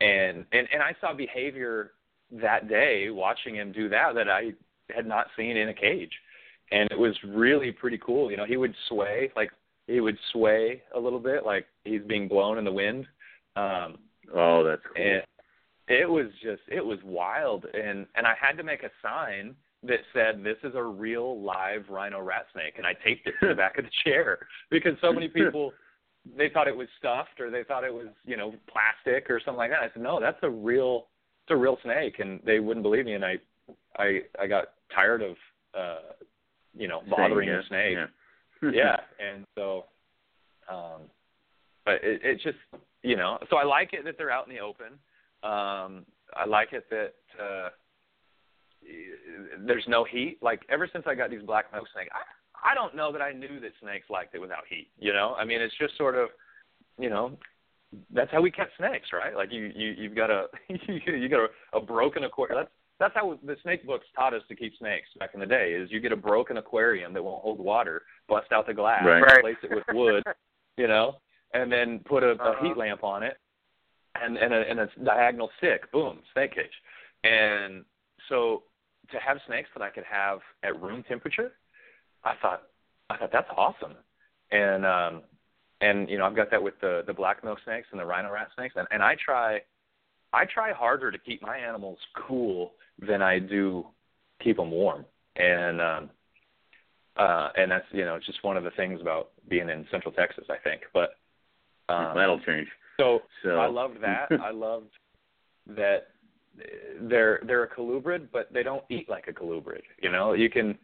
and 0.00 0.44
and 0.52 0.68
and 0.72 0.82
I 0.82 0.94
saw 1.00 1.14
behavior 1.14 1.92
that 2.32 2.68
day 2.68 3.10
watching 3.10 3.54
him 3.54 3.72
do 3.72 3.88
that 3.88 4.14
that 4.14 4.28
I 4.28 4.52
had 4.94 5.06
not 5.06 5.26
seen 5.36 5.56
in 5.56 5.68
a 5.68 5.74
cage, 5.74 6.12
and 6.72 6.90
it 6.90 6.98
was 6.98 7.16
really 7.24 7.72
pretty 7.72 7.98
cool. 7.98 8.30
You 8.30 8.36
know, 8.36 8.46
he 8.46 8.56
would 8.56 8.74
sway 8.88 9.30
like 9.36 9.50
he 9.86 10.00
would 10.00 10.18
sway 10.32 10.82
a 10.94 11.00
little 11.00 11.20
bit 11.20 11.44
like 11.44 11.66
he's 11.84 12.02
being 12.02 12.28
blown 12.28 12.58
in 12.58 12.64
the 12.64 12.72
wind. 12.72 13.06
Um, 13.56 13.98
oh, 14.34 14.64
that's 14.64 14.82
cool. 14.94 15.04
And, 15.04 15.22
it 15.88 16.08
was 16.08 16.26
just 16.42 16.62
it 16.68 16.84
was 16.84 16.98
wild. 17.04 17.66
And 17.74 18.06
and 18.14 18.26
I 18.26 18.34
had 18.40 18.56
to 18.56 18.62
make 18.62 18.82
a 18.82 18.90
sign 19.02 19.54
that 19.82 20.00
said 20.12 20.42
this 20.42 20.56
is 20.64 20.74
a 20.74 20.82
real 20.82 21.40
live 21.40 21.84
rhino 21.88 22.20
rat 22.20 22.46
snake. 22.52 22.74
And 22.78 22.86
I 22.86 22.94
taped 23.04 23.26
it 23.26 23.34
to 23.40 23.48
the 23.48 23.54
back 23.56 23.78
of 23.78 23.84
the 23.84 23.90
chair 24.04 24.46
because 24.70 24.92
so 25.00 25.12
many 25.12 25.28
people 25.28 25.72
they 26.38 26.48
thought 26.48 26.68
it 26.68 26.76
was 26.76 26.88
stuffed 26.98 27.38
or 27.38 27.50
they 27.50 27.64
thought 27.64 27.84
it 27.84 27.92
was 27.92 28.08
you 28.24 28.36
know 28.36 28.54
plastic 28.68 29.30
or 29.30 29.40
something 29.40 29.58
like 29.58 29.70
that. 29.70 29.80
I 29.80 29.90
said 29.92 30.02
no, 30.02 30.20
that's 30.20 30.38
a 30.42 30.50
real 30.50 31.06
it's 31.44 31.50
a 31.50 31.56
real 31.56 31.78
snake. 31.82 32.18
And 32.18 32.40
they 32.44 32.60
wouldn't 32.60 32.82
believe 32.82 33.04
me. 33.04 33.14
And 33.14 33.24
I 33.24 33.36
I 33.98 34.20
I 34.40 34.46
got 34.46 34.68
tired 34.94 35.22
of 35.22 35.36
uh 35.78 36.12
you 36.76 36.88
know 36.88 37.02
bothering 37.10 37.48
yeah, 37.48 37.56
the 37.56 37.62
snake. 37.68 37.96
Yeah. 37.96 38.70
yeah, 38.72 38.96
and 39.20 39.44
so 39.54 39.84
um 40.72 41.02
but 41.84 41.94
it 42.02 42.22
it 42.24 42.40
just 42.42 42.56
you 43.02 43.16
know 43.16 43.38
so 43.50 43.56
I 43.56 43.64
like 43.64 43.92
it 43.92 44.04
that 44.06 44.16
they're 44.16 44.30
out 44.30 44.48
in 44.48 44.54
the 44.54 44.60
open 44.60 44.98
um, 45.44 46.04
I 46.34 46.46
like 46.46 46.72
it 46.72 46.86
that 46.90 47.14
uh, 47.40 47.68
there's 49.66 49.84
no 49.88 50.04
heat. 50.04 50.38
Like 50.42 50.62
ever 50.68 50.88
since 50.92 51.04
I 51.06 51.14
got 51.14 51.30
these 51.30 51.42
black 51.42 51.72
nose 51.72 51.86
snakes, 51.92 52.10
I 52.12 52.70
I 52.70 52.74
don't 52.74 52.96
know 52.96 53.12
that 53.12 53.20
I 53.22 53.32
knew 53.32 53.60
that 53.60 53.72
snakes 53.80 54.08
liked 54.10 54.34
it 54.34 54.40
without 54.40 54.64
heat. 54.68 54.88
You 54.98 55.12
know, 55.12 55.34
I 55.38 55.44
mean, 55.44 55.60
it's 55.60 55.74
just 55.78 55.96
sort 55.98 56.14
of, 56.14 56.28
you 56.98 57.10
know, 57.10 57.36
that's 58.12 58.30
how 58.32 58.40
we 58.40 58.50
catch 58.50 58.70
snakes, 58.78 59.08
right? 59.12 59.36
Like 59.36 59.52
you 59.52 59.70
you 59.74 59.94
you've 59.96 60.16
got 60.16 60.30
a 60.30 60.46
you 60.88 61.28
got 61.28 61.40
a, 61.40 61.78
a 61.78 61.80
broken 61.80 62.24
aquarium. 62.24 62.58
That's 62.60 62.70
that's 63.00 63.14
how 63.14 63.38
the 63.44 63.56
snake 63.62 63.86
books 63.86 64.06
taught 64.14 64.34
us 64.34 64.42
to 64.48 64.54
keep 64.54 64.76
snakes 64.78 65.08
back 65.18 65.30
in 65.34 65.40
the 65.40 65.46
day. 65.46 65.72
Is 65.72 65.90
you 65.90 66.00
get 66.00 66.12
a 66.12 66.16
broken 66.16 66.56
aquarium 66.58 67.12
that 67.14 67.22
won't 67.22 67.42
hold 67.42 67.58
water, 67.58 68.02
bust 68.28 68.52
out 68.52 68.66
the 68.66 68.74
glass, 68.74 69.04
Right. 69.04 69.38
replace 69.38 69.56
it 69.62 69.70
with 69.74 69.84
wood, 69.92 70.22
you 70.76 70.86
know, 70.86 71.16
and 71.52 71.70
then 71.70 72.00
put 72.06 72.22
a, 72.22 72.30
a 72.30 72.34
Uh-huh. 72.34 72.64
heat 72.64 72.76
lamp 72.76 73.02
on 73.04 73.22
it, 73.22 73.36
and 74.22 74.36
and 74.36 74.54
a, 74.54 74.60
and 74.68 74.80
a 74.80 74.88
diagonal 75.04 75.50
stick, 75.58 75.90
boom, 75.92 76.20
snake 76.32 76.54
cage. 76.54 76.66
And 77.24 77.84
so 78.28 78.62
to 79.10 79.18
have 79.18 79.38
snakes 79.46 79.68
that 79.74 79.82
I 79.82 79.90
could 79.90 80.04
have 80.04 80.40
at 80.62 80.80
room 80.80 81.04
temperature, 81.06 81.52
I 82.24 82.34
thought 82.40 82.62
I 83.10 83.16
thought 83.16 83.32
that's 83.32 83.50
awesome. 83.56 83.94
And 84.50 84.86
um 84.86 85.22
and 85.80 86.08
you 86.08 86.18
know 86.18 86.26
I've 86.26 86.36
got 86.36 86.50
that 86.50 86.62
with 86.62 86.74
the 86.80 87.02
the 87.06 87.14
black 87.14 87.44
milk 87.44 87.58
snakes 87.64 87.88
and 87.90 88.00
the 88.00 88.04
rhino 88.04 88.32
rat 88.32 88.48
snakes, 88.54 88.74
and 88.76 88.86
and 88.90 89.02
I 89.02 89.16
try 89.22 89.60
I 90.32 90.44
try 90.46 90.72
harder 90.72 91.10
to 91.10 91.18
keep 91.18 91.42
my 91.42 91.56
animals 91.56 91.98
cool 92.26 92.72
than 92.98 93.22
I 93.22 93.38
do 93.38 93.86
keep 94.42 94.56
them 94.56 94.70
warm. 94.70 95.04
And 95.36 95.80
um 95.80 96.10
uh 97.16 97.50
and 97.56 97.70
that's 97.70 97.86
you 97.92 98.04
know 98.04 98.14
it's 98.14 98.26
just 98.26 98.44
one 98.44 98.56
of 98.56 98.64
the 98.64 98.70
things 98.72 99.00
about 99.00 99.30
being 99.48 99.68
in 99.68 99.86
Central 99.90 100.12
Texas, 100.12 100.44
I 100.48 100.56
think. 100.62 100.82
But 100.92 101.16
um, 101.88 102.16
That'll 102.16 102.40
change. 102.40 102.68
so 103.00 103.20
So 103.42 103.50
I 103.50 103.66
loved 103.66 104.00
that. 104.02 104.28
I 104.40 104.50
loved 104.54 104.90
that 105.66 106.08
they're 107.02 107.40
they're 107.46 107.64
a 107.64 107.68
colubrid, 107.68 108.28
but 108.32 108.52
they 108.52 108.62
don't 108.62 108.84
eat 108.88 109.08
like 109.08 109.28
a 109.28 109.32
colubrid. 109.32 109.82
You 110.02 110.10
know, 110.10 110.32
you 110.32 110.50
can 110.50 110.78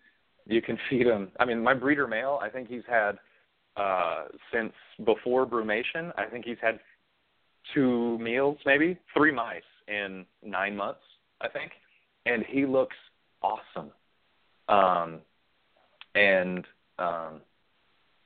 you 0.47 0.61
can 0.61 0.79
feed 0.89 1.07
them. 1.07 1.31
I 1.39 1.45
mean, 1.45 1.63
my 1.63 1.75
breeder 1.75 2.07
male, 2.07 2.41
I 2.43 2.49
think 2.49 2.69
he's 2.69 2.83
had 2.89 3.19
uh 3.77 4.25
since 4.53 4.73
before 5.05 5.47
brumation. 5.47 6.13
I 6.19 6.27
think 6.27 6.45
he's 6.45 6.59
had 6.61 6.81
two 7.75 8.19
meals, 8.19 8.59
maybe 8.67 8.99
three 9.17 9.33
mice 9.33 9.63
in 9.89 10.25
nine 10.43 10.77
months. 10.77 11.01
I 11.41 11.49
think, 11.49 11.73
and 12.27 12.45
he 12.49 12.67
looks 12.67 12.97
awesome. 13.43 13.91
Um, 14.69 15.21
and 16.15 16.65
um, 16.99 17.41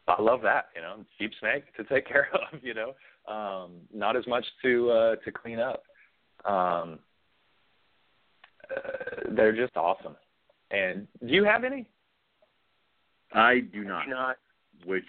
I 0.09 0.20
love 0.20 0.40
that. 0.43 0.66
You 0.76 0.82
know, 0.82 0.97
cheap 1.18 1.32
snake 1.40 1.64
to 1.76 1.85
take 1.85 2.06
care 2.12 2.28
of. 2.35 2.62
You 2.62 2.74
know, 2.74 2.93
um, 3.32 3.72
not 3.93 4.16
as 4.16 4.26
much 4.26 4.44
to 4.62 4.90
uh, 4.90 5.16
to 5.24 5.32
clean 5.32 5.59
up. 5.59 5.82
Um, 6.44 6.98
uh, 8.70 9.31
they're 9.31 9.55
just 9.56 9.76
awesome. 9.76 10.16
And 10.70 11.06
do 11.26 11.32
you 11.32 11.44
have 11.44 11.64
any? 11.64 11.86
I 13.32 13.60
do 13.60 13.85
not. 13.85 14.09
Not. 14.09 14.36
Which 14.86 15.05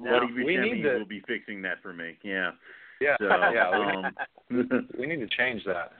No. 0.00 0.20
Buddy 0.20 0.32
we 0.32 0.44
Buscemi 0.44 0.72
need 0.74 0.82
to- 0.82 0.98
will 0.98 1.06
be 1.06 1.20
fixing 1.26 1.62
that 1.62 1.82
for 1.82 1.92
me. 1.92 2.16
Yeah. 2.22 2.52
Yeah, 3.00 3.16
So 3.18 3.26
yeah. 3.54 4.12
We, 4.50 4.60
um, 4.60 4.88
we 4.98 5.06
need 5.06 5.20
to 5.20 5.28
change 5.36 5.62
that. 5.64 5.92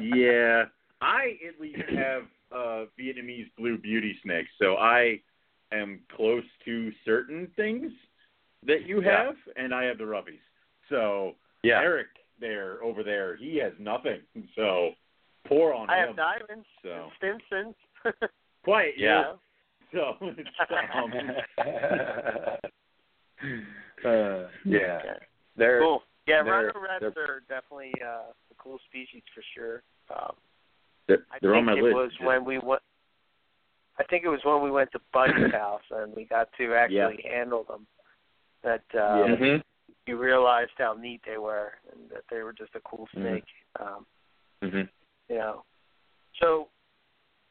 yeah. 0.00 0.64
I 1.00 1.36
at 1.48 1.60
least 1.60 1.78
have 1.90 2.22
uh, 2.52 2.84
Vietnamese 2.98 3.48
blue 3.56 3.78
beauty 3.78 4.16
snakes, 4.22 4.50
so 4.60 4.76
I 4.76 5.20
am 5.72 6.00
close 6.14 6.44
to 6.64 6.90
certain 7.04 7.46
things 7.56 7.92
that 8.64 8.82
you 8.86 9.02
Yeah. 9.02 9.26
have, 9.26 9.36
and 9.56 9.74
I 9.74 9.84
have 9.84 9.98
the 9.98 10.04
rubbies. 10.04 10.40
So 10.88 11.36
Yeah. 11.62 11.80
Eric 11.80 12.08
there 12.38 12.82
over 12.82 13.02
there, 13.02 13.36
he 13.36 13.56
has 13.58 13.72
nothing. 13.78 14.22
So 14.54 14.94
pour 15.44 15.72
on 15.74 15.90
I 15.90 15.98
him. 15.98 16.06
have 16.08 16.16
diamonds 16.16 16.66
So 16.82 16.92
and 17.04 17.12
Stimson's. 17.16 17.76
quite 18.64 18.96
Yeah. 18.98 19.34
So 19.90 20.16
it's, 20.20 20.50
um, 20.94 21.12
uh, 24.04 24.48
yeah. 24.64 24.98
Okay. 25.00 25.18
They're 25.56 25.80
Cool. 25.80 26.02
Yeah, 26.26 26.42
they're- 26.42 26.66
rhino 26.66 26.80
rats 26.80 27.00
they're- 27.14 27.24
are 27.24 27.40
definitely 27.48 27.94
uh, 28.02 28.30
a 28.50 28.54
cool 28.58 28.78
species 28.80 29.22
for 29.34 29.42
sure. 29.54 29.82
Um, 30.10 30.36
they're, 31.06 31.24
they're 31.40 31.52
think 31.52 31.56
on 31.56 31.64
my 31.64 31.72
it 31.78 31.82
list. 31.84 31.94
was 31.94 32.12
when 32.20 32.44
we 32.44 32.58
went. 32.58 32.82
I 33.98 34.04
think 34.04 34.24
it 34.24 34.28
was 34.28 34.40
when 34.44 34.62
we 34.62 34.70
went 34.70 34.92
to 34.92 35.00
Buddy's 35.12 35.52
house 35.52 35.82
and 35.90 36.14
we 36.14 36.24
got 36.24 36.48
to 36.58 36.74
actually 36.74 37.22
handle 37.28 37.64
them. 37.64 37.86
That 38.62 38.84
uh, 38.94 39.24
Yeah. 39.26 39.36
Mhm. 39.36 39.64
you 40.06 40.16
realized 40.16 40.72
how 40.78 40.94
neat 40.94 41.20
they 41.24 41.38
were 41.38 41.74
and 41.92 42.08
that 42.10 42.24
they 42.30 42.42
were 42.42 42.52
just 42.52 42.74
a 42.74 42.80
cool 42.80 43.06
Mhm. 43.08 43.20
snake. 43.20 43.44
Um, 43.76 44.06
Mhm. 44.62 44.88
you 45.28 45.36
know. 45.36 45.64
So, 46.34 46.70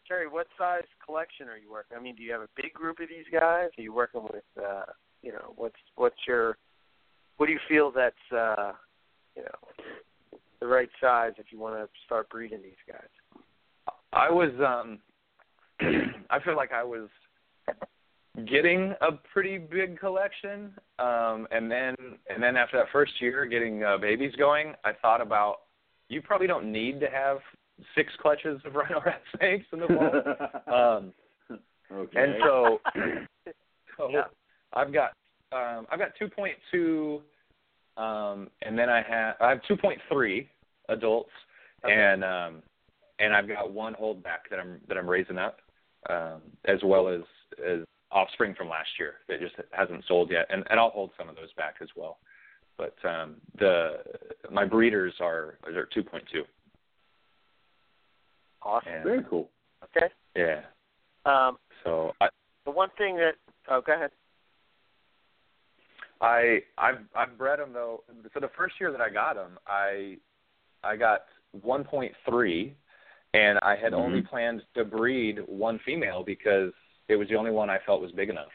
Terry, 0.08 0.28
what 0.28 0.48
size 0.58 0.86
collection 1.04 1.50
are 1.50 1.58
you 1.58 1.70
working? 1.70 1.98
I 1.98 2.00
mean, 2.00 2.16
do 2.16 2.24
you 2.24 2.32
have 2.32 2.42
a 2.42 2.50
big 2.56 2.74
group 2.74 3.00
of 3.00 3.10
these 3.10 3.28
guys? 3.30 3.70
Are 3.78 3.82
you 3.82 3.94
working 3.94 4.24
with, 4.24 4.46
uh, 4.58 4.86
you 5.22 5.34
know, 5.34 5.54
what's 5.56 5.80
what's 5.96 6.26
your, 6.26 6.58
what 7.38 7.48
do 7.48 7.52
you 7.52 7.60
feel 7.68 7.92
that's, 7.92 8.32
uh, 8.32 8.74
you 9.36 9.44
know, 9.44 10.40
the 10.60 10.68
right 10.68 10.90
size 11.00 11.34
if 11.38 11.52
you 11.52 11.60
want 11.60 11.76
to 11.76 12.00
start 12.06 12.30
breeding 12.30 12.62
these 12.62 12.82
guys? 12.88 13.10
I 14.14 14.30
was 14.32 14.60
um 14.62 15.02
I 16.30 16.40
feel 16.44 16.56
like 16.56 16.72
I 16.72 16.84
was 16.84 17.10
getting 18.46 18.94
a 19.02 19.12
pretty 19.34 19.58
big 19.58 20.00
collection 20.00 20.72
um 21.00 21.48
and 21.52 21.72
then 21.72 21.96
and 22.30 22.42
then 22.42 22.56
after 22.56 22.78
that 22.78 22.86
first 22.92 23.14
year 23.20 23.46
getting 23.46 23.84
uh, 23.84 23.98
babies 23.98 24.34
going 24.38 24.74
I 24.86 24.92
thought 25.02 25.22
about 25.22 25.62
you 26.10 26.22
probably 26.22 26.46
don't 26.46 26.72
need 26.72 27.00
to 27.00 27.08
have 27.08 27.40
six 27.96 28.14
clutches 28.22 28.62
of 28.64 28.76
rhino 28.76 29.02
rat 29.04 29.22
snakes 29.36 29.66
in 29.74 29.80
the 29.80 29.88
vault 29.88 30.14
um 30.68 31.14
okay. 31.92 32.20
and 32.20 32.36
so 32.44 32.80
so 33.98 34.10
Yeah. 34.12 34.26
I've 34.74 34.94
got 34.94 35.14
um 35.52 35.88
I've 35.92 36.00
got 36.00 36.12
2.2 36.22 37.22
um 38.02 38.50
and 38.62 38.78
then 38.78 38.90
I 38.90 39.02
have 39.02 39.36
I 39.42 39.50
have 39.50 39.62
2.3 39.70 40.48
adults 40.90 41.32
Okay. 41.84 41.94
and 41.94 42.24
um 42.24 42.62
and 43.20 43.36
I've 43.36 43.48
got 43.48 43.72
one 43.72 43.96
holdback 43.96 44.50
that 44.52 44.60
I'm 44.60 44.80
that 44.88 44.98
I'm 44.98 45.10
raising 45.10 45.40
up 45.40 45.58
um 46.10 46.42
as 46.66 46.80
well 46.84 47.08
as 47.08 47.22
as 47.66 47.80
offspring 48.12 48.54
from 48.56 48.70
last 48.70 48.90
year 49.00 49.16
that 49.28 49.40
just 49.40 49.56
hasn't 49.72 50.04
sold 50.08 50.32
yet 50.32 50.46
and 50.50 50.64
and 50.70 50.80
I'll 50.80 50.90
hold 50.90 51.12
some 51.18 51.30
of 51.30 51.36
those 51.36 51.52
back 51.54 51.76
as 51.82 51.90
well 51.96 52.20
but 52.78 52.96
um 53.04 53.36
the 53.60 53.98
my 54.52 54.66
breeders 54.66 55.14
are 55.20 55.58
are 55.66 55.88
2.2 55.96 56.44
Awesome. 58.62 58.92
and 58.92 59.04
Very 59.04 59.24
cool. 59.30 59.50
Okay. 59.84 60.08
yeah 60.36 60.62
Um, 61.26 61.58
so 61.84 62.14
I 62.20 62.28
the 62.66 62.72
one 62.72 62.90
thing 62.98 63.16
that, 63.16 63.34
oh, 63.70 63.82
go 63.82 63.94
ahead. 63.94 64.12
I 66.20 66.60
I've 66.78 67.00
I've 67.16 67.38
bred 67.38 67.60
them 67.60 67.72
though. 67.74 68.04
So 68.34 68.40
the 68.40 68.50
first 68.58 68.76
year 68.80 68.92
that 68.92 69.00
I 69.02 69.10
got 69.10 69.36
them, 69.36 69.58
I 69.68 70.18
I 70.84 70.96
got 70.96 71.22
1.3, 71.66 72.72
and 73.38 73.60
I 73.62 73.76
had 73.76 73.94
only 73.94 74.22
Mhm. 74.22 74.28
planned 74.30 74.66
to 74.74 74.84
breed 74.84 75.40
one 75.42 75.78
female 75.80 76.24
because 76.24 76.74
it 77.08 77.16
was 77.16 77.28
the 77.28 77.36
only 77.36 77.52
one 77.52 77.70
I 77.70 77.78
felt 77.78 78.02
was 78.02 78.12
big 78.12 78.30
enough, 78.30 78.52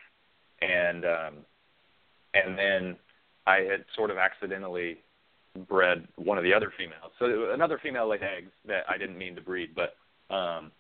and 0.61 1.05
um, 1.05 1.47
and 2.35 2.59
then 2.59 2.99
I 3.47 3.61
had 3.61 3.85
sort 3.95 4.11
of 4.11 4.19
accidentally 4.19 5.03
bred 5.69 6.09
one 6.17 6.37
of 6.37 6.45
the 6.45 6.53
other 6.53 6.71
females. 6.71 7.13
So 7.19 7.53
another 7.53 7.79
female 7.79 8.09
laid 8.09 8.23
eggs 8.23 8.51
that 8.65 8.85
I 8.89 8.99
didn't 8.99 9.19
mean 9.19 9.37
to 9.37 9.41
breed, 9.41 9.75
but 9.75 9.97
um, 10.31 10.73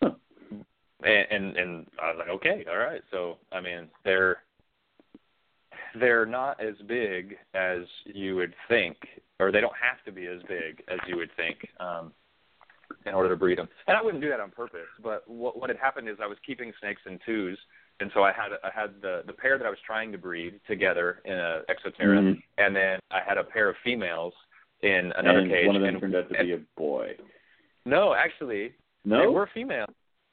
and 0.00 1.26
and, 1.30 1.56
and 1.56 1.90
I 2.00 2.08
was 2.08 2.18
like, 2.18 2.28
okay, 2.28 2.64
all 2.68 2.78
right. 2.78 3.02
So 3.12 3.38
I 3.52 3.60
mean, 3.60 3.88
they're 4.02 4.42
they're 5.94 6.26
not 6.26 6.60
as 6.60 6.76
big 6.86 7.38
as 7.54 7.82
you 8.04 8.34
would 8.34 8.54
think, 8.66 8.96
or 9.38 9.52
they 9.52 9.60
don't 9.60 9.76
have 9.76 10.02
to 10.06 10.12
be 10.12 10.26
as 10.26 10.42
big 10.48 10.82
as 10.88 10.98
you 11.06 11.16
would 11.16 11.30
think 11.36 11.68
um, 11.78 12.12
in 13.06 13.14
order 13.14 13.28
to 13.28 13.36
breed 13.36 13.58
them. 13.58 13.68
And 13.86 13.96
I 13.96 14.02
wouldn't 14.02 14.22
do 14.22 14.28
that 14.30 14.40
on 14.40 14.50
purpose. 14.50 14.88
But 15.02 15.26
what, 15.28 15.58
what 15.58 15.70
had 15.70 15.78
happened 15.78 16.08
is 16.08 16.16
I 16.22 16.26
was 16.26 16.38
keeping 16.46 16.72
snakes 16.80 17.02
in 17.06 17.18
twos, 17.24 17.58
and 18.00 18.10
so 18.14 18.22
I 18.22 18.32
had 18.32 18.52
I 18.64 18.70
had 18.74 19.00
the 19.00 19.22
the 19.26 19.32
pair 19.32 19.58
that 19.58 19.66
I 19.66 19.70
was 19.70 19.78
trying 19.86 20.12
to 20.12 20.18
breed 20.18 20.60
together 20.66 21.20
in 21.24 21.34
a 21.34 21.62
Exo 21.70 21.94
Terra, 21.96 22.18
Mhm. 22.20 22.42
and 22.58 22.74
then 22.74 22.98
I 23.10 23.20
had 23.26 23.38
a 23.38 23.44
pair 23.44 23.68
of 23.68 23.76
females 23.84 24.34
in 24.82 25.12
another 25.16 25.40
and 25.40 25.50
cage. 25.50 25.66
one 25.66 25.76
of 25.76 25.82
them 25.82 25.94
and, 25.94 26.00
turned 26.00 26.14
out 26.16 26.28
to 26.28 26.36
and- 26.38 26.48
be 26.48 26.52
a 26.54 26.58
boy. 26.76 27.16
no, 27.84 28.14
actually, 28.14 28.72
No. 29.04 29.20
they 29.20 29.26
were 29.26 29.46
female, 29.54 29.86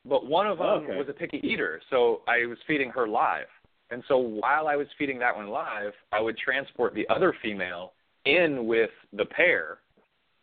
but 0.05 0.25
one 0.25 0.47
of 0.47 0.57
them 0.57 0.67
Okay. 0.85 0.97
was 0.97 1.07
a 1.09 1.13
picky 1.13 1.39
eater, 1.47 1.81
so 1.89 2.21
I 2.27 2.45
was 2.45 2.57
feeding 2.63 2.89
her 2.91 3.07
live. 3.07 3.47
And 3.91 4.03
so 4.07 4.17
while 4.17 4.67
I 4.67 4.75
was 4.75 4.87
feeding 4.97 5.17
that 5.19 5.35
one 5.35 5.47
live, 5.49 5.93
I 6.11 6.19
would 6.21 6.37
transport 6.37 6.93
the 6.93 7.07
other 7.09 7.33
female 7.33 7.93
in 8.25 8.67
with 8.67 8.91
the 9.13 9.25
pair, 9.25 9.79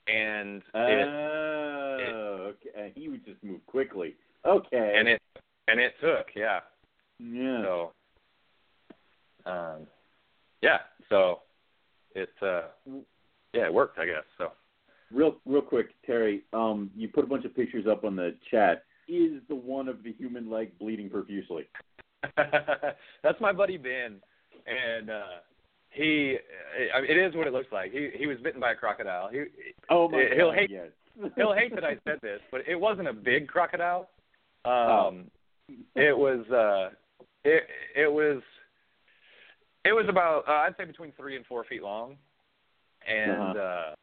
and 0.09 0.63
Oh, 0.75 1.97
it 2.01 2.13
okay. 2.13 2.93
He 2.95 3.09
would 3.09 3.25
just 3.25 3.43
move 3.43 3.65
quickly. 3.67 4.15
Okay. 4.45 4.95
and 4.97 5.09
it 5.09 5.21
and 5.69 5.81
it 5.81 5.95
took, 6.01 6.27
yeah. 6.37 6.61
yeah. 7.19 7.63
So, 7.63 7.93
um, 9.45 9.87
yeah. 10.63 10.79
So 11.09 11.41
it 12.15 12.31
uh, 12.43 12.63
yeah, 13.53 13.67
it 13.67 13.75
worked, 13.75 13.99
I 13.99 14.07
guess. 14.07 14.25
So 14.39 14.53
Real, 15.13 15.37
real 15.47 15.63
quick, 15.63 15.91
Terry. 16.05 16.43
Um, 16.53 16.91
you 16.97 17.09
put 17.09 17.25
a 17.25 17.27
bunch 17.29 17.45
of 17.45 17.55
pictures 17.55 17.87
up 17.89 18.05
on 18.05 18.17
the 18.17 18.35
chat. 18.51 18.85
Is 19.09 19.41
the 19.49 19.55
one 19.55 19.89
of 19.89 20.03
the 20.03 20.13
human 20.13 20.51
leg 20.51 20.77
bleeding 20.79 21.09
profusely? 21.09 21.69
that's 22.37 23.41
my 23.41 23.53
buddy 23.53 23.77
Ben, 23.77 24.17
and 24.67 25.11
uh, 25.11 25.23
he 25.97 26.37
I 26.95 27.01
mean, 27.01 27.11
it 27.11 27.17
is 27.17 27.35
what 27.35 27.47
it 27.47 27.53
looks 27.53 27.73
like. 27.73 27.91
He 27.91 28.11
he 28.15 28.27
was 28.27 28.37
bitten 28.43 28.61
by 28.61 28.73
a 28.73 28.75
crocodile. 28.75 29.29
He 29.29 29.45
Oh 29.91 30.09
my 30.09 30.25
He'll 30.37 30.51
God, 30.51 30.59
hate- 30.59 30.71
yes. 30.71 30.89
he'll 31.37 31.55
hate 31.55 31.75
that 31.75 31.85
I 31.85 31.97
said 32.07 32.19
this, 32.23 32.41
but 32.51 32.61
it 32.69 32.77
wasn't 32.79 33.09
a 33.09 33.13
big 33.13 33.49
crocodile. 33.49 34.09
Um, 34.65 34.75
Oh. 34.75 35.75
it 35.97 36.17
was 36.17 36.45
uh, 36.51 36.91
it 37.45 37.63
it 37.97 38.13
was 38.13 38.43
it 39.85 39.93
was 39.93 40.07
about 40.09 40.45
uh, 40.49 40.53
I'd 40.67 40.77
say 40.77 40.85
between 40.85 41.13
three 41.13 41.37
and 41.37 41.47
four 41.47 41.65
feet 41.65 41.83
long, 41.83 42.17
and 43.09 43.31
Uh-huh. 43.57 43.59
uh, 43.61 43.95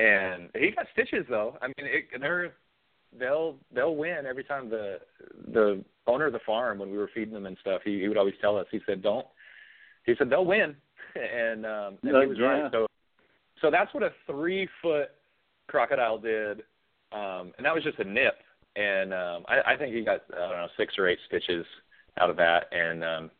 and 0.00 0.48
he 0.54 0.70
got 0.70 0.86
stitches 0.92 1.24
though. 1.28 1.56
I 1.62 1.66
mean, 1.68 1.74
it, 1.86 2.04
they're 2.20 2.52
they'll 3.18 3.56
they'll 3.74 3.94
win 3.96 4.24
every 4.26 4.44
time 4.44 4.68
the 4.70 4.98
the 5.52 5.84
owner 6.06 6.26
of 6.26 6.32
the 6.32 6.40
farm 6.44 6.78
when 6.78 6.90
we 6.90 6.96
were 6.98 7.10
feeding 7.14 7.34
them 7.34 7.46
and 7.46 7.56
stuff. 7.60 7.82
He, 7.84 8.00
he 8.00 8.08
would 8.08 8.16
always 8.16 8.34
tell 8.40 8.56
us. 8.56 8.66
He 8.72 8.80
said, 8.86 9.02
"Don't." 9.02 9.26
He 10.04 10.14
said 10.18 10.28
they'll 10.30 10.44
win, 10.46 10.74
and 11.16 11.66
um, 11.66 11.98
and 12.02 12.16
he 12.22 12.26
was 12.26 12.38
Yeah. 12.38 12.46
right. 12.46 12.72
So 12.72 12.86
so 13.60 13.70
that's 13.70 13.92
what 13.94 14.02
a 14.02 14.12
three 14.26 14.68
foot 14.80 15.10
crocodile 15.68 16.18
did, 16.18 16.62
um, 17.12 17.52
and 17.56 17.64
that 17.64 17.74
was 17.74 17.84
just 17.84 17.98
a 17.98 18.04
nip. 18.04 18.34
And 18.74 19.12
um, 19.12 19.44
I, 19.48 19.74
I 19.74 19.76
think 19.76 19.94
he 19.94 20.02
got 20.02 20.22
I 20.32 20.38
don't 20.38 20.50
know 20.50 20.68
six 20.76 20.94
or 20.98 21.08
eight 21.08 21.18
stitches 21.26 21.66
out 22.18 22.30
of 22.30 22.36
that, 22.36 22.66
and 22.72 23.04
um, 23.04 23.30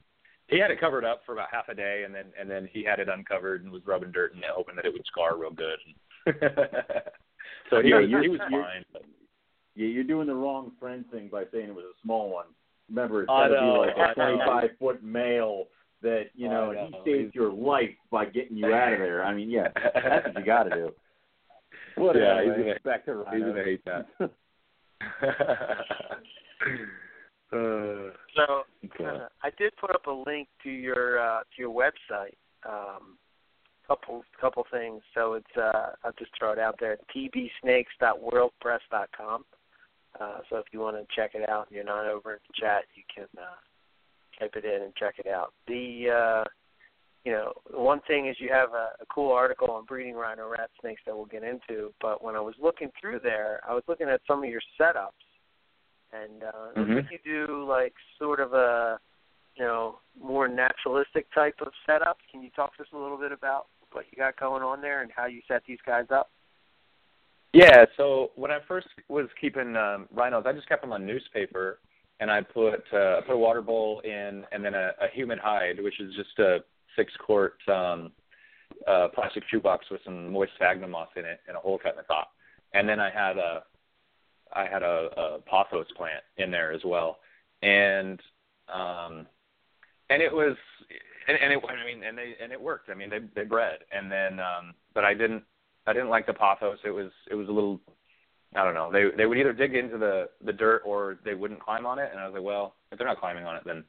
he 0.48 0.58
had 0.58 0.70
it 0.70 0.80
covered 0.80 1.04
up 1.04 1.22
for 1.24 1.32
about 1.32 1.48
half 1.50 1.68
a 1.68 1.74
day, 1.74 2.02
and 2.04 2.14
then 2.14 2.26
and 2.38 2.50
then 2.50 2.68
he 2.70 2.84
had 2.84 3.00
it 3.00 3.08
uncovered 3.08 3.64
and 3.64 3.72
was 3.72 3.82
rubbing 3.86 4.12
dirt 4.12 4.34
and 4.34 4.44
hoping 4.46 4.76
that 4.76 4.84
it 4.84 4.92
would 4.92 5.06
scar 5.06 5.36
real 5.36 5.50
good. 5.50 5.78
so 7.70 7.82
he 7.82 7.90
Yeah, 7.90 8.00
was 8.00 8.08
he 8.22 8.28
was 8.28 8.40
fine. 8.50 8.84
But, 8.92 9.02
Yeah, 9.74 9.88
you're 9.88 10.04
doing 10.04 10.26
the 10.26 10.34
wrong 10.34 10.72
friend 10.78 11.04
thing 11.10 11.28
by 11.28 11.44
saying 11.50 11.68
it 11.68 11.74
was 11.74 11.86
a 11.86 12.00
small 12.02 12.28
one. 12.28 12.46
Remember, 12.88 13.22
it's 13.22 13.28
got 13.28 13.48
to 13.48 13.54
be 13.54 13.78
like 13.78 13.96
a 13.96 14.14
25 14.14 14.70
foot 14.78 15.02
male 15.02 15.68
that 16.02 16.26
you 16.34 16.48
I 16.48 16.52
know, 16.52 16.72
know. 16.72 16.88
he 17.04 17.10
saved 17.10 17.34
your 17.34 17.52
life 17.52 17.90
by 18.10 18.24
getting 18.26 18.56
you 18.56 18.72
out 18.72 18.92
of 18.92 18.98
there. 18.98 19.24
I 19.24 19.34
mean, 19.34 19.50
yeah, 19.50 19.68
that's 19.74 20.26
what 20.26 20.38
you 20.38 20.44
got 20.44 20.64
to 20.64 20.70
do. 20.70 20.90
What 21.94 22.16
Yeah, 22.16 22.40
he's 22.42 22.52
gonna- 22.52 22.80
back 22.84 23.04
to 23.04 23.22
he's 23.32 23.42
Rhino. 23.42 23.52
gonna 23.52 23.64
hate 23.64 23.84
that. 23.84 24.06
uh, 27.52 28.10
So 28.34 28.64
okay. 28.86 29.04
uh, 29.04 29.28
I 29.42 29.50
did 29.58 29.76
put 29.76 29.90
up 29.90 30.06
a 30.06 30.10
link 30.10 30.48
to 30.62 30.70
your 30.70 31.18
uh, 31.20 31.40
to 31.40 31.58
your 31.58 31.68
website. 31.70 32.36
Um, 32.66 33.18
couple 33.86 34.24
couple 34.40 34.64
things. 34.70 35.02
So 35.14 35.34
it's 35.34 35.54
uh, 35.56 35.90
I'll 36.04 36.12
just 36.18 36.30
throw 36.38 36.52
it 36.52 36.58
out 36.58 36.76
there. 36.80 36.96
tbsnakes.wordpress.com. 37.14 39.44
Uh, 40.20 40.38
so 40.48 40.56
if 40.56 40.66
you 40.72 40.80
want 40.80 40.96
to 40.96 41.04
check 41.14 41.34
it 41.34 41.46
out 41.48 41.66
and 41.68 41.76
you're 41.76 41.84
not 41.84 42.06
over 42.06 42.32
in 42.34 42.38
the 42.48 42.54
chat, 42.58 42.84
you 42.94 43.02
can 43.14 43.26
uh, 43.38 43.56
type 44.38 44.54
it 44.56 44.64
in 44.64 44.82
and 44.82 44.94
check 44.96 45.14
it 45.18 45.26
out. 45.26 45.52
The 45.66 46.08
uh, 46.10 46.48
you 47.24 47.32
know 47.32 47.52
one 47.70 48.00
thing 48.06 48.28
is 48.28 48.36
you 48.38 48.50
have 48.52 48.70
a, 48.70 48.90
a 49.00 49.06
cool 49.12 49.32
article 49.32 49.70
on 49.70 49.84
breeding 49.84 50.14
rhino 50.14 50.48
rat 50.48 50.70
snakes 50.80 51.02
that 51.06 51.16
we'll 51.16 51.26
get 51.26 51.42
into. 51.42 51.92
But 52.00 52.22
when 52.22 52.36
I 52.36 52.40
was 52.40 52.54
looking 52.60 52.90
through 53.00 53.20
there, 53.22 53.60
I 53.68 53.74
was 53.74 53.84
looking 53.88 54.08
at 54.08 54.20
some 54.26 54.42
of 54.42 54.50
your 54.50 54.62
setups 54.80 55.10
and 56.12 56.44
uh, 56.44 56.72
Mhm. 56.76 56.98
if 56.98 57.10
you 57.10 57.18
do 57.24 57.64
like 57.64 57.94
sort 58.18 58.40
of 58.40 58.52
a 58.52 59.00
you 59.56 59.64
know 59.64 60.00
more 60.20 60.48
naturalistic 60.48 61.32
type 61.32 61.60
of 61.60 61.72
setup, 61.86 62.18
can 62.30 62.42
you 62.42 62.50
talk 62.50 62.76
to 62.76 62.82
us 62.82 62.88
a 62.92 62.96
little 62.96 63.18
bit 63.18 63.32
about 63.32 63.66
what 63.92 64.06
you 64.10 64.16
got 64.16 64.36
going 64.36 64.62
on 64.62 64.80
there 64.80 65.02
and 65.02 65.10
how 65.12 65.26
you 65.26 65.42
set 65.48 65.62
these 65.66 65.80
guys 65.84 66.06
up? 66.10 66.30
Yeah, 67.52 67.84
so 67.98 68.30
when 68.34 68.50
I 68.50 68.60
first 68.66 68.88
was 69.08 69.28
keeping 69.38 69.76
um, 69.76 70.08
rhinos, 70.10 70.44
I 70.46 70.52
just 70.52 70.68
kept 70.68 70.80
them 70.80 70.92
on 70.92 71.04
newspaper, 71.04 71.80
and 72.20 72.30
I 72.30 72.40
put 72.40 72.84
uh, 72.92 73.18
I 73.18 73.20
put 73.26 73.34
a 73.34 73.38
water 73.38 73.62
bowl 73.62 74.00
in, 74.04 74.44
and 74.52 74.64
then 74.64 74.74
a, 74.74 74.92
a 75.00 75.08
humid 75.12 75.38
hide, 75.38 75.82
which 75.82 76.00
is 76.00 76.14
just 76.14 76.38
a 76.38 76.58
six 76.96 77.12
quart 77.24 77.56
um, 77.68 78.12
uh, 78.86 79.08
plastic 79.14 79.44
shoebox 79.50 79.86
with 79.90 80.00
some 80.04 80.32
moist 80.32 80.52
sphagnum 80.56 80.90
moss 80.90 81.08
in 81.16 81.24
it, 81.24 81.40
and 81.48 81.56
a 81.56 81.60
hole 81.60 81.78
cut 81.78 81.92
in 81.92 81.96
the 81.98 82.02
top. 82.02 82.32
And 82.74 82.88
then 82.88 83.00
I 83.00 83.10
had 83.10 83.38
a 83.38 83.62
I 84.54 84.66
had 84.66 84.82
a, 84.82 85.08
a 85.16 85.38
pothos 85.40 85.86
plant 85.96 86.22
in 86.36 86.50
there 86.50 86.72
as 86.72 86.82
well, 86.84 87.18
and 87.62 88.20
um, 88.72 89.26
and 90.10 90.22
it 90.22 90.32
was 90.32 90.56
and, 91.28 91.38
and 91.38 91.52
it 91.52 91.60
I 91.68 91.84
mean 91.84 92.04
and 92.04 92.16
they 92.16 92.34
and 92.42 92.52
it 92.52 92.60
worked. 92.60 92.90
I 92.90 92.94
mean 92.94 93.10
they 93.10 93.20
they 93.34 93.44
bred, 93.44 93.78
and 93.92 94.10
then 94.10 94.40
um, 94.40 94.74
but 94.94 95.04
I 95.04 95.14
didn't 95.14 95.42
I 95.86 95.92
didn't 95.92 96.10
like 96.10 96.26
the 96.26 96.34
pothos. 96.34 96.78
It 96.84 96.90
was 96.90 97.10
it 97.30 97.34
was 97.34 97.48
a 97.48 97.52
little 97.52 97.80
I 98.54 98.64
don't 98.64 98.74
know. 98.74 98.90
They 98.92 99.16
they 99.16 99.26
would 99.26 99.38
either 99.38 99.52
dig 99.52 99.74
into 99.74 99.98
the 99.98 100.28
the 100.44 100.52
dirt 100.52 100.82
or 100.84 101.18
they 101.24 101.34
wouldn't 101.34 101.60
climb 101.60 101.86
on 101.86 101.98
it. 101.98 102.10
And 102.10 102.20
I 102.20 102.26
was 102.26 102.34
like, 102.34 102.42
well, 102.42 102.74
if 102.90 102.98
they're 102.98 103.06
not 103.06 103.20
climbing 103.20 103.44
on 103.44 103.56
it, 103.56 103.62
then 103.64 103.84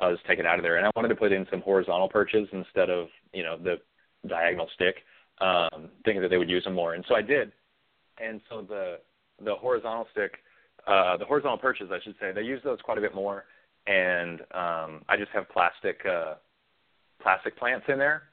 I'll 0.00 0.12
just 0.12 0.26
take 0.26 0.38
it 0.38 0.46
out 0.46 0.58
of 0.58 0.62
there. 0.62 0.76
And 0.76 0.86
I 0.86 0.90
wanted 0.96 1.08
to 1.08 1.14
put 1.16 1.32
in 1.32 1.46
some 1.50 1.60
horizontal 1.60 2.08
perches 2.08 2.48
instead 2.52 2.90
of 2.90 3.08
you 3.32 3.42
know 3.42 3.56
the 3.56 3.76
diagonal 4.26 4.68
stick, 4.74 4.96
um, 5.40 5.88
thinking 6.04 6.22
that 6.22 6.28
they 6.28 6.38
would 6.38 6.50
use 6.50 6.64
them 6.64 6.74
more. 6.74 6.94
And 6.94 7.04
so 7.08 7.14
I 7.14 7.22
did. 7.22 7.52
And 8.18 8.40
so 8.48 8.62
the 8.62 8.98
the 9.44 9.54
horizontal 9.54 10.06
stick, 10.12 10.34
uh, 10.86 11.16
the 11.16 11.24
horizontal 11.24 11.58
perches, 11.58 11.90
I 11.92 12.00
should 12.02 12.16
say, 12.20 12.32
they 12.32 12.42
use 12.42 12.60
those 12.64 12.78
quite 12.82 12.98
a 12.98 13.00
bit 13.00 13.14
more. 13.14 13.44
And 13.86 14.40
um, 14.52 15.02
I 15.08 15.16
just 15.16 15.30
have 15.32 15.48
plastic 15.48 16.04
uh, 16.04 16.34
plastic 17.22 17.56
plants 17.58 17.86
in 17.88 17.98
there, 17.98 18.24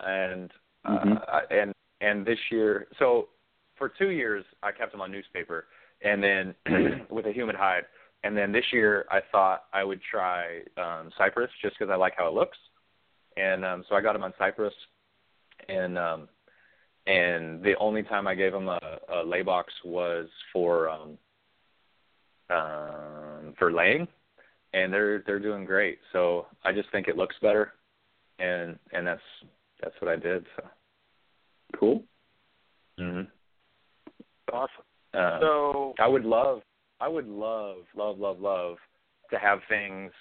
and 0.00 0.50
uh, 0.84 0.98
Mhm. 0.98 1.28
I- 1.28 1.54
and 1.54 1.74
and 2.00 2.24
this 2.26 2.38
year, 2.50 2.88
so 2.98 3.28
for 3.80 3.88
two 3.88 4.10
years 4.10 4.44
I 4.62 4.70
kept 4.70 4.92
them 4.92 5.00
on 5.00 5.10
newspaper, 5.10 5.66
and 6.02 6.22
then 6.22 6.54
with 7.10 7.26
a 7.26 7.32
humid 7.32 7.56
hide. 7.56 7.84
And 8.22 8.36
then 8.36 8.52
this 8.52 8.66
year 8.70 9.06
I 9.10 9.20
thought 9.32 9.64
I 9.72 9.82
would 9.82 10.00
try 10.08 10.60
um, 10.76 11.10
cypress 11.16 11.50
just 11.60 11.76
because 11.76 11.90
I 11.90 11.96
like 11.96 12.12
how 12.16 12.28
it 12.28 12.34
looks, 12.34 12.58
and 13.36 13.64
um, 13.64 13.84
so 13.88 13.96
I 13.96 14.02
got 14.02 14.12
them 14.12 14.22
on 14.22 14.34
cypress, 14.38 14.74
and 15.68 15.98
um, 15.98 16.28
and 17.06 17.62
the 17.62 17.74
only 17.80 18.02
time 18.02 18.28
I 18.28 18.34
gave 18.34 18.52
them 18.52 18.68
a, 18.68 18.98
a 19.12 19.24
lay 19.24 19.42
box 19.42 19.72
was 19.84 20.28
for 20.52 20.90
um, 20.90 21.18
um, 22.50 23.54
for 23.58 23.72
laying, 23.72 24.06
and 24.74 24.92
they're 24.92 25.22
they're 25.26 25.40
doing 25.40 25.64
great. 25.64 25.98
So 26.12 26.46
I 26.62 26.72
just 26.72 26.92
think 26.92 27.08
it 27.08 27.16
looks 27.16 27.36
better, 27.40 27.72
and 28.38 28.78
and 28.92 29.06
that's 29.06 29.22
that's 29.82 29.94
what 30.00 30.10
I 30.10 30.16
did. 30.16 30.44
So. 30.56 30.64
Cool. 31.78 32.02
hmm 32.98 33.22
Awesome. 34.52 34.84
Uh, 35.14 35.40
So 35.40 35.94
I 35.98 36.06
would 36.06 36.24
love, 36.24 36.62
I 37.00 37.08
would 37.08 37.26
love, 37.28 37.78
love, 37.96 38.18
love, 38.18 38.40
love 38.40 38.76
to 39.30 39.38
have 39.38 39.60
things 39.68 40.12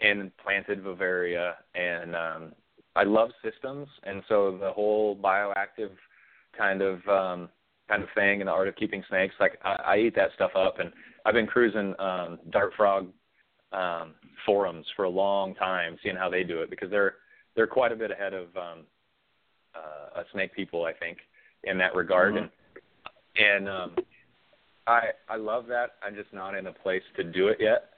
in 0.00 0.30
planted 0.42 0.82
Vivaria, 0.82 1.54
and 1.74 2.14
um, 2.14 2.52
I 2.94 3.04
love 3.04 3.30
systems, 3.42 3.88
and 4.04 4.22
so 4.28 4.56
the 4.58 4.72
whole 4.72 5.16
bioactive 5.16 5.90
kind 6.56 6.82
of 6.82 7.06
um, 7.08 7.48
kind 7.88 8.02
of 8.02 8.08
thing 8.14 8.40
and 8.40 8.48
the 8.48 8.52
art 8.52 8.68
of 8.68 8.76
keeping 8.76 9.02
snakes, 9.08 9.34
like 9.40 9.58
I, 9.64 9.72
I 9.86 9.98
eat 9.98 10.14
that 10.16 10.30
stuff 10.34 10.52
up, 10.54 10.78
and 10.78 10.92
I've 11.24 11.34
been 11.34 11.46
cruising 11.46 11.94
um, 11.98 12.38
Dart 12.50 12.72
Frog 12.76 13.08
um, 13.72 14.14
forums 14.46 14.86
for 14.96 15.04
a 15.04 15.08
long 15.10 15.54
time, 15.54 15.98
seeing 16.02 16.16
how 16.16 16.30
they 16.30 16.44
do 16.44 16.62
it 16.62 16.70
because 16.70 16.90
they're 16.90 17.16
they're 17.56 17.66
quite 17.66 17.92
a 17.92 17.96
bit 17.96 18.10
ahead 18.10 18.34
of 18.34 18.56
um, 18.56 18.86
uh, 19.74 20.22
snake 20.32 20.54
people, 20.54 20.84
I 20.84 20.92
think, 20.92 21.18
in 21.64 21.76
that 21.78 21.94
regard, 21.94 22.34
Mhm. 22.34 22.38
and 22.38 22.50
and 23.38 23.68
um, 23.68 23.96
I 24.86 25.00
I 25.28 25.36
love 25.36 25.66
that. 25.68 25.92
I'm 26.04 26.14
just 26.14 26.32
not 26.32 26.54
in 26.54 26.66
a 26.66 26.72
place 26.72 27.02
to 27.16 27.24
do 27.24 27.48
it 27.48 27.58
yet. 27.60 27.90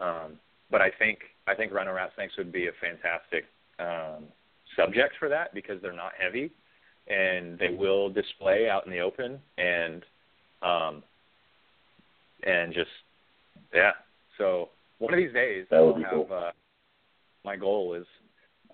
Um, 0.00 0.38
but 0.70 0.80
I 0.80 0.90
think 0.98 1.18
I 1.46 1.54
think 1.54 1.72
rhino 1.72 1.92
rat 1.92 2.10
snakes 2.14 2.34
would 2.38 2.52
be 2.52 2.68
a 2.68 2.72
fantastic 2.80 3.44
um, 3.78 4.24
subject 4.76 5.14
for 5.18 5.28
that 5.28 5.52
because 5.54 5.80
they're 5.82 5.92
not 5.92 6.12
heavy 6.18 6.50
and 7.08 7.58
they 7.58 7.70
will 7.70 8.08
display 8.08 8.68
out 8.68 8.86
in 8.86 8.92
the 8.92 9.00
open 9.00 9.38
and 9.58 10.02
um, 10.62 11.02
and 12.44 12.72
just 12.72 12.90
yeah. 13.74 13.92
So 14.38 14.70
one 14.98 15.12
of 15.12 15.18
these 15.18 15.32
days 15.32 15.66
That 15.70 15.80
would 15.80 15.90
I'll 15.94 15.96
be 15.98 16.02
have 16.04 16.12
cool. 16.12 16.28
uh, 16.32 16.50
my 17.44 17.56
goal 17.56 17.94
is 17.94 18.06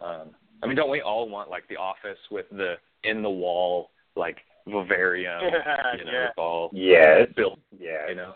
um, 0.01 0.31
I 0.62 0.66
mean 0.66 0.77
don't 0.77 0.91
we 0.91 1.01
all 1.01 1.29
want 1.29 1.51
like 1.51 1.66
the 1.69 1.77
office 1.77 2.19
with 2.31 2.47
the 2.51 2.75
in 3.05 3.23
the 3.23 3.31
wall 3.31 3.91
like 4.16 4.37
vivarium 4.69 5.40
you 5.99 6.05
know 6.05 6.12
Yeah. 6.12 6.27
it's 6.28 6.39
all 6.39 6.70
Yes. 6.73 7.28
built 7.36 7.59
Yeah. 7.78 8.09
you 8.09 8.15
know. 8.15 8.35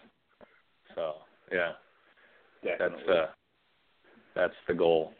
So 0.95 1.15
yeah, 1.51 1.73
Definitely. 2.63 3.05
that's 3.07 3.19
uh, 3.19 3.27
that's 4.35 4.55
the 4.69 4.75
goal. 4.75 5.13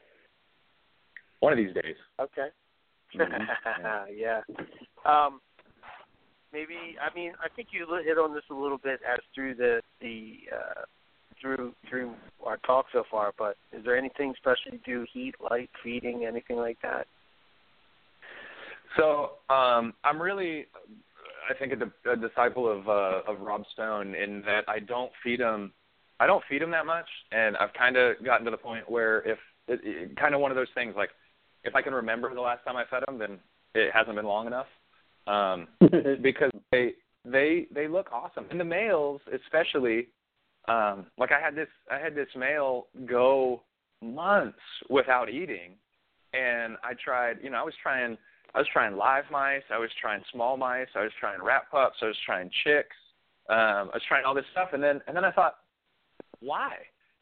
One 1.40 1.52
of 1.52 1.56
these 1.59 1.74
days. 1.74 1.97
Okay. 2.20 2.48
Mhm. 3.14 3.47
yeah. 4.16 4.40
Um, 5.05 5.40
maybe 6.52 6.97
I 7.01 7.14
mean 7.14 7.32
I 7.43 7.48
think 7.55 7.68
you 7.72 7.86
hit 8.05 8.18
on 8.18 8.34
this 8.34 8.44
a 8.51 8.55
little 8.55 8.78
bit 8.78 9.01
as 9.10 9.20
through 9.34 9.55
the 9.55 9.80
the 10.01 10.34
uh, 10.55 10.82
through 11.40 11.74
through 11.89 12.14
our 12.44 12.59
talk 12.59 12.86
so 12.93 13.05
far. 13.10 13.32
But 13.39 13.56
is 13.72 13.84
there 13.84 13.97
anything 13.97 14.34
special 14.36 14.72
you 14.72 14.80
do? 14.84 15.06
Heat, 15.12 15.34
light, 15.51 15.70
feeding, 15.82 16.24
anything 16.26 16.56
like 16.56 16.78
that? 16.82 17.06
So 18.97 19.32
um, 19.48 19.94
I'm 20.05 20.20
really, 20.20 20.66
I 21.48 21.55
think, 21.59 21.73
a, 21.73 22.10
a 22.10 22.16
disciple 22.16 22.70
of 22.70 22.89
uh, 22.89 23.31
of 23.31 23.40
Rob 23.40 23.64
Stone 23.73 24.14
in 24.14 24.43
that 24.43 24.64
I 24.69 24.78
don't 24.78 25.12
feed 25.23 25.40
him. 25.40 25.73
I 26.20 26.27
don't 26.27 26.43
feed 26.48 26.62
him 26.62 26.70
that 26.70 26.86
much, 26.86 27.06
and 27.32 27.56
I've 27.56 27.73
kind 27.73 27.97
of 27.97 28.23
gotten 28.24 28.44
to 28.44 28.51
the 28.51 28.56
point 28.56 28.89
where 28.89 29.20
if 29.28 29.39
it, 29.69 29.81
it, 29.82 30.16
kind 30.16 30.35
of 30.35 30.40
one 30.40 30.51
of 30.51 30.56
those 30.56 30.69
things 30.74 30.94
like 30.97 31.10
if 31.64 31.74
I 31.74 31.82
can 31.82 31.94
remember 31.94 32.32
the 32.35 32.40
last 32.40 32.64
time 32.64 32.77
I 32.77 32.85
fed 32.90 33.05
him, 33.09 33.19
then 33.19 33.39
it 33.74 33.93
hasn't 33.93 34.16
been 34.16 34.27
long 34.27 34.47
enough. 34.47 34.66
Um, 35.27 35.69
because 36.23 36.51
they 36.70 36.93
they 37.24 37.66
they 37.73 37.89
look 37.89 38.10
awesome, 38.12 38.47
and 38.51 38.60
the 38.60 38.64
males 38.64 39.20
especially. 39.32 40.09
Um, 40.69 41.06
like 41.19 41.31
I 41.32 41.40
had 41.40 41.56
this 41.56 41.69
I 41.90 41.98
had 41.98 42.14
this 42.14 42.28
male 42.36 42.86
go 43.05 43.62
months 44.01 44.59
without 44.89 45.28
eating, 45.28 45.73
and 46.32 46.77
I 46.85 46.94
tried. 47.02 47.39
You 47.43 47.51
know, 47.51 47.59
I 47.59 47.62
was 47.62 47.74
trying 47.82 48.16
I 48.54 48.58
was 48.58 48.68
trying 48.72 48.96
live 48.96 49.24
mice, 49.30 49.62
I 49.70 49.78
was 49.78 49.90
trying 50.00 50.22
small 50.32 50.56
mice, 50.56 50.88
I 50.94 51.02
was 51.02 51.12
trying 51.18 51.42
rat 51.42 51.62
pups, 51.70 51.96
I 52.02 52.06
was 52.06 52.16
trying 52.26 52.50
chicks, 52.64 52.96
um, 53.48 53.88
I 53.90 53.94
was 53.94 54.02
trying 54.06 54.24
all 54.24 54.34
this 54.34 54.44
stuff, 54.52 54.70
and 54.72 54.82
then 54.82 55.00
and 55.06 55.16
then 55.16 55.24
I 55.24 55.32
thought, 55.32 55.56
why? 56.40 56.72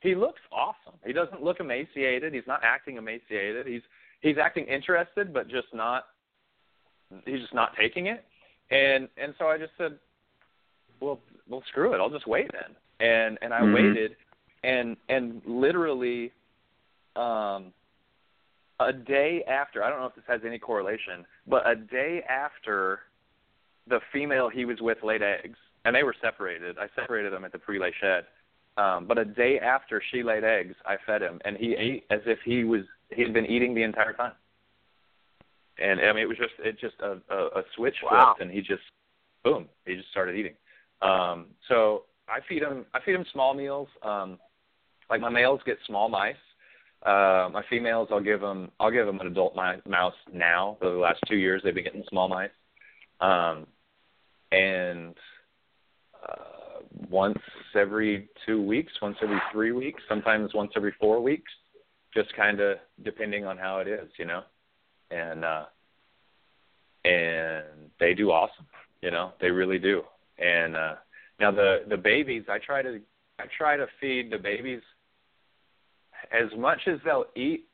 He 0.01 0.15
looks 0.15 0.41
awesome. 0.51 0.99
He 1.05 1.13
doesn't 1.13 1.43
look 1.43 1.61
emaciated. 1.61 2.33
He's 2.33 2.47
not 2.47 2.61
acting 2.65 2.97
emaciated. 2.97 3.67
He's 3.67 3.83
he's 4.21 4.39
acting 4.39 4.65
interested, 4.65 5.33
but 5.33 5.47
just 5.49 5.69
not. 5.73 6.05
He's 7.27 7.41
just 7.41 7.55
not 7.55 7.77
taking 7.77 8.07
it, 8.07 8.25
and 8.71 9.09
and 9.17 9.35
so 9.39 9.47
I 9.49 9.59
just 9.59 9.73
said, 9.77 9.99
well, 11.01 11.21
well, 11.49 11.63
screw 11.69 11.93
it. 11.93 11.99
I'll 11.99 12.11
just 12.11 12.27
wait 12.27 12.51
then, 12.53 12.75
and 13.07 13.39
and 13.43 13.53
I 13.53 13.61
Mhm. 13.61 13.73
waited, 13.73 14.17
and 14.65 14.97
and 15.09 15.43
literally, 15.45 16.33
um, 17.15 17.73
a 18.81 18.93
day 18.93 19.45
after, 19.49 19.83
I 19.85 19.91
don't 19.91 20.01
know 20.01 20.07
if 20.07 20.15
this 20.15 20.25
has 20.29 20.41
any 20.47 20.59
correlation, 20.59 21.25
but 21.47 21.69
a 21.69 21.77
day 21.77 22.23
after 22.29 23.01
the 23.89 24.01
female 24.13 24.49
he 24.49 24.65
was 24.65 24.81
with 24.81 24.99
laid 25.03 25.23
eggs, 25.23 25.59
and 25.85 25.95
they 25.95 26.03
were 26.03 26.15
separated. 26.21 26.79
I 26.79 26.87
separated 26.95 27.33
them 27.33 27.45
at 27.45 27.53
the 27.53 27.59
pre-lay 27.59 27.93
shed. 28.01 28.25
Um, 28.77 29.07
but 29.07 29.19
a 29.19 29.25
day 29.25 29.59
after 29.59 30.03
she 30.11 30.23
laid 30.23 30.45
eggs, 30.45 30.75
I 30.87 30.97
fed 31.07 31.23
him, 31.23 31.41
and 31.45 31.57
he 31.57 31.75
ate 31.75 32.05
as 32.11 32.21
if 32.27 32.39
he 32.45 32.65
was 32.65 32.83
he 33.11 33.23
had 33.23 33.35
been 33.35 33.47
eating 33.47 33.75
the 33.75 33.83
entire 33.83 34.13
time. 34.13 34.33
And 35.79 36.01
I 36.01 36.13
mean, 36.13 36.23
it 36.23 36.29
was 36.29 36.39
just 36.39 36.53
it 36.61 36.79
just 36.79 36.95
a 37.01 37.19
a, 37.33 37.61
a 37.61 37.63
switch 37.77 37.97
Wow. 38.03 38.35
flipped, 38.37 38.43
and 38.43 38.51
he 38.51 38.61
just 38.61 38.83
boom, 39.43 39.69
he 39.87 39.97
just 39.97 40.11
started 40.11 40.37
eating. 40.37 40.55
Um, 41.03 41.47
so 41.69 42.05
I 42.29 42.39
feed 42.49 42.63
him 42.63 42.87
I 42.95 43.01
feed 43.05 43.15
him 43.15 43.25
small 43.33 43.55
meals. 43.55 43.89
Um, 44.03 44.39
like 45.11 45.21
my 45.21 45.31
males 45.31 45.61
get 45.67 45.79
small 45.87 46.09
mice. 46.09 46.37
Uh, 47.03 47.49
my 47.53 47.63
females, 47.71 48.09
I'll 48.11 48.21
give 48.21 48.41
them 48.41 48.71
I'll 48.79 48.91
give 48.91 49.07
them 49.07 49.21
an 49.21 49.27
adult 49.27 49.57
mi- 49.57 49.91
mouse 49.91 50.15
now. 50.33 50.77
For 50.81 50.91
the 50.91 50.99
last 50.99 51.21
two 51.27 51.37
years, 51.37 51.63
they've 51.65 51.75
been 51.75 51.85
getting 51.85 52.05
small 52.09 52.29
mice. 52.29 52.51
Um, 53.21 53.67
and 54.53 55.15
uh, 56.23 56.83
once 57.09 57.39
every 57.75 58.29
two 58.45 58.63
weeks, 58.63 58.93
once 59.01 59.17
every 59.23 59.41
three 59.53 59.73
weeks, 59.73 60.03
sometimes 60.09 60.53
once 60.53 60.73
every 60.77 60.95
four 61.01 61.23
weeks, 61.23 61.51
just 62.15 62.35
kind 62.37 62.61
of 62.61 62.79
depending 63.03 63.47
on 63.47 63.57
how 63.57 63.79
it 63.79 63.89
is, 63.89 64.09
you 64.19 64.27
know. 64.27 64.43
And 65.11 65.45
uh, 65.45 65.65
and 67.05 67.65
they 67.99 68.13
do 68.13 68.31
awesome, 68.31 68.67
you 69.01 69.11
know. 69.11 69.33
They 69.41 69.51
really 69.51 69.79
do. 69.79 70.03
And 70.39 70.77
uh, 70.77 70.95
now 71.41 71.51
the 71.51 71.85
the 71.89 71.97
babies, 71.97 72.45
I 72.51 72.59
try 72.59 72.83
to 72.83 73.01
I 73.39 73.45
try 73.57 73.79
to 73.79 73.87
feed 74.01 74.31
the 74.31 74.39
babies 74.39 74.83
as 76.33 76.57
much 76.59 76.81
as 76.87 76.99
they'll 77.05 77.27
eat, 77.37 77.69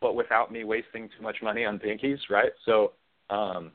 but 0.00 0.14
without 0.14 0.52
me 0.52 0.64
wasting 0.64 1.08
too 1.16 1.22
much 1.22 1.36
money 1.42 1.64
on 1.64 1.78
pinkies, 1.78 2.18
right? 2.30 2.52
So, 2.64 2.92
um, 3.30 3.72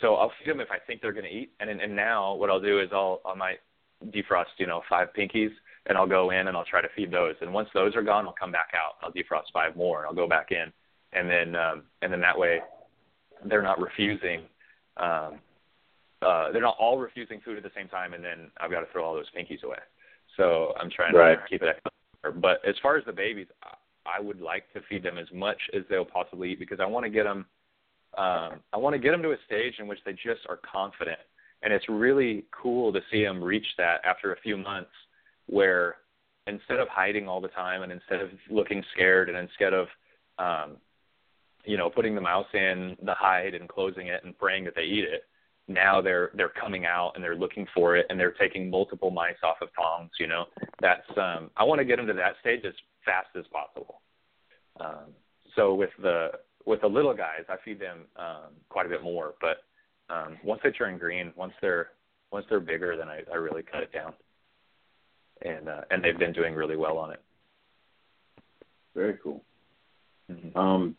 so 0.00 0.14
I'll 0.14 0.32
feed 0.38 0.50
them 0.50 0.60
if 0.60 0.70
I 0.70 0.78
think 0.78 1.00
they're 1.00 1.12
going 1.12 1.24
to 1.24 1.30
eat, 1.30 1.52
and 1.60 1.70
and 1.70 1.94
now 1.94 2.34
what 2.34 2.50
I'll 2.50 2.60
do 2.60 2.80
is 2.80 2.88
I'll 2.92 3.20
I 3.24 3.34
might 3.34 3.60
defrost 4.06 4.58
you 4.58 4.66
know 4.66 4.82
five 4.88 5.08
pinkies, 5.16 5.50
and 5.86 5.96
I'll 5.96 6.06
go 6.06 6.30
in 6.30 6.48
and 6.48 6.56
I'll 6.56 6.64
try 6.64 6.80
to 6.80 6.88
feed 6.96 7.10
those, 7.10 7.34
and 7.40 7.52
once 7.52 7.68
those 7.74 7.94
are 7.94 8.02
gone, 8.02 8.26
I'll 8.26 8.34
come 8.38 8.52
back 8.52 8.72
out. 8.74 8.96
I'll 9.02 9.12
defrost 9.12 9.52
five 9.52 9.76
more, 9.76 9.98
and 9.98 10.06
I'll 10.06 10.14
go 10.14 10.28
back 10.28 10.50
in, 10.50 10.72
and 11.12 11.28
then 11.28 11.54
um, 11.54 11.84
and 12.02 12.12
then 12.12 12.20
that 12.20 12.38
way, 12.38 12.60
they're 13.44 13.62
not 13.62 13.80
refusing. 13.80 14.42
Um, 14.96 15.38
uh, 16.20 16.52
they're 16.52 16.62
not 16.62 16.76
all 16.78 16.98
refusing 16.98 17.40
food 17.40 17.56
at 17.56 17.62
the 17.62 17.70
same 17.74 17.88
time, 17.88 18.14
and 18.14 18.24
then 18.24 18.50
I've 18.60 18.70
got 18.70 18.80
to 18.80 18.86
throw 18.92 19.04
all 19.04 19.14
those 19.14 19.30
pinkies 19.36 19.62
away. 19.64 19.78
So 20.36 20.72
I'm 20.80 20.90
trying 20.90 21.14
right. 21.14 21.36
to 21.36 21.48
keep 21.48 21.62
it. 21.62 21.76
But 22.22 22.60
as 22.66 22.74
far 22.82 22.96
as 22.96 23.04
the 23.04 23.12
babies, 23.12 23.48
I 24.06 24.20
would 24.20 24.40
like 24.40 24.72
to 24.74 24.80
feed 24.88 25.02
them 25.02 25.18
as 25.18 25.26
much 25.32 25.58
as 25.74 25.82
they'll 25.88 26.04
possibly 26.04 26.52
eat 26.52 26.58
because 26.58 26.80
I 26.80 26.86
want 26.86 27.04
to 27.04 27.10
get 27.10 27.24
them. 27.24 27.46
Um, 28.16 28.60
I 28.72 28.76
want 28.76 28.94
to 28.94 28.98
get 28.98 29.12
them 29.12 29.22
to 29.22 29.32
a 29.32 29.36
stage 29.46 29.74
in 29.78 29.86
which 29.86 29.98
they 30.04 30.12
just 30.12 30.46
are 30.48 30.58
confident, 30.70 31.18
and 31.62 31.72
it's 31.72 31.88
really 31.88 32.44
cool 32.50 32.92
to 32.92 33.00
see 33.10 33.24
them 33.24 33.42
reach 33.42 33.66
that 33.78 34.04
after 34.04 34.32
a 34.32 34.40
few 34.40 34.56
months, 34.56 34.90
where 35.46 35.96
instead 36.46 36.78
of 36.78 36.88
hiding 36.88 37.26
all 37.26 37.40
the 37.40 37.48
time 37.48 37.82
and 37.82 37.92
instead 37.92 38.20
of 38.20 38.28
looking 38.50 38.84
scared 38.94 39.28
and 39.28 39.38
instead 39.38 39.72
of 39.72 39.86
um, 40.38 40.76
you 41.64 41.76
know 41.76 41.88
putting 41.88 42.14
the 42.14 42.20
mouse 42.20 42.46
in 42.52 42.96
the 43.02 43.14
hide 43.14 43.54
and 43.54 43.68
closing 43.68 44.08
it 44.08 44.22
and 44.24 44.38
praying 44.38 44.64
that 44.64 44.74
they 44.74 44.82
eat 44.82 45.04
it 45.04 45.24
now 45.72 46.00
they're 46.00 46.30
they're 46.34 46.48
coming 46.48 46.86
out 46.86 47.12
and 47.14 47.22
they're 47.24 47.36
looking 47.36 47.66
for 47.74 47.96
it 47.96 48.06
and 48.10 48.18
they're 48.18 48.32
taking 48.32 48.70
multiple 48.70 49.10
mice 49.10 49.36
off 49.42 49.56
of 49.62 49.68
tongs 49.74 50.10
you 50.18 50.26
know? 50.26 50.44
That's 50.80 51.06
um 51.16 51.50
i 51.56 51.64
want 51.64 51.78
to 51.80 51.84
get 51.84 51.96
them 51.96 52.06
to 52.06 52.12
that 52.14 52.34
stage 52.40 52.60
as 52.66 52.74
fast 53.04 53.28
as 53.36 53.44
possible. 53.52 54.00
Um 54.80 55.12
so 55.56 55.74
with 55.74 55.90
the 56.00 56.32
with 56.64 56.80
the 56.80 56.86
little 56.86 57.14
guys 57.14 57.44
i 57.48 57.56
feed 57.64 57.80
them 57.80 58.00
um 58.16 58.52
quite 58.68 58.86
a 58.86 58.88
bit 58.88 59.02
more 59.02 59.34
but 59.40 59.64
um 60.14 60.36
once 60.44 60.60
they 60.64 60.70
turn 60.70 60.98
green 60.98 61.32
once 61.36 61.52
they're 61.60 61.88
once 62.30 62.46
they're 62.48 62.60
bigger 62.60 62.96
then 62.96 63.08
i 63.08 63.20
i 63.32 63.36
really 63.36 63.62
cut 63.62 63.82
it 63.82 63.92
down. 63.92 64.12
And 65.44 65.68
uh 65.68 65.82
and 65.90 66.02
they've 66.02 66.18
been 66.18 66.32
doing 66.32 66.54
really 66.54 66.76
well 66.76 66.98
on 66.98 67.12
it. 67.12 67.20
Very 68.94 69.18
cool. 69.22 69.42
Mm-hmm. 70.30 70.58
um 70.58 70.96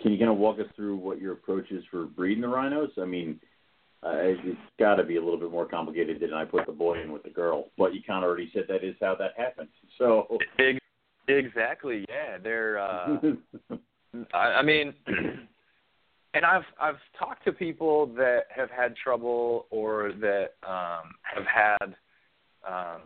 can 0.00 0.12
you 0.12 0.18
kind 0.18 0.30
of 0.30 0.38
walk 0.38 0.58
us 0.58 0.66
through 0.76 0.96
what 0.96 1.20
your 1.20 1.32
approach 1.34 1.70
is 1.70 1.84
for 1.90 2.06
breeding 2.06 2.40
the 2.40 2.48
rhinos? 2.48 2.90
I 2.98 3.04
mean 3.04 3.38
uh, 4.02 4.12
it's 4.14 4.58
got 4.78 4.94
to 4.96 5.04
be 5.04 5.16
a 5.16 5.22
little 5.22 5.38
bit 5.38 5.50
more 5.50 5.66
complicated 5.66 6.20
than 6.20 6.32
I 6.32 6.44
put 6.44 6.66
the 6.66 6.72
boy 6.72 7.02
in 7.02 7.12
with 7.12 7.22
the 7.22 7.30
girl. 7.30 7.66
But 7.76 7.94
you 7.94 8.00
kind 8.06 8.24
of 8.24 8.28
already 8.28 8.50
said 8.54 8.64
that 8.68 8.82
is 8.82 8.94
how 9.00 9.14
that 9.16 9.32
happens. 9.36 9.68
So 9.98 10.38
exactly, 11.28 12.06
yeah. 12.08 12.38
They're. 12.42 12.78
Uh, 12.78 13.18
I, 14.34 14.38
I 14.38 14.62
mean, 14.62 14.94
and 16.34 16.44
I've 16.44 16.64
I've 16.80 16.98
talked 17.18 17.44
to 17.44 17.52
people 17.52 18.06
that 18.16 18.44
have 18.48 18.70
had 18.70 18.96
trouble 18.96 19.66
or 19.70 20.12
that 20.20 20.54
um, 20.66 21.12
have 21.22 21.44
had. 21.46 21.94
Um, 22.66 23.02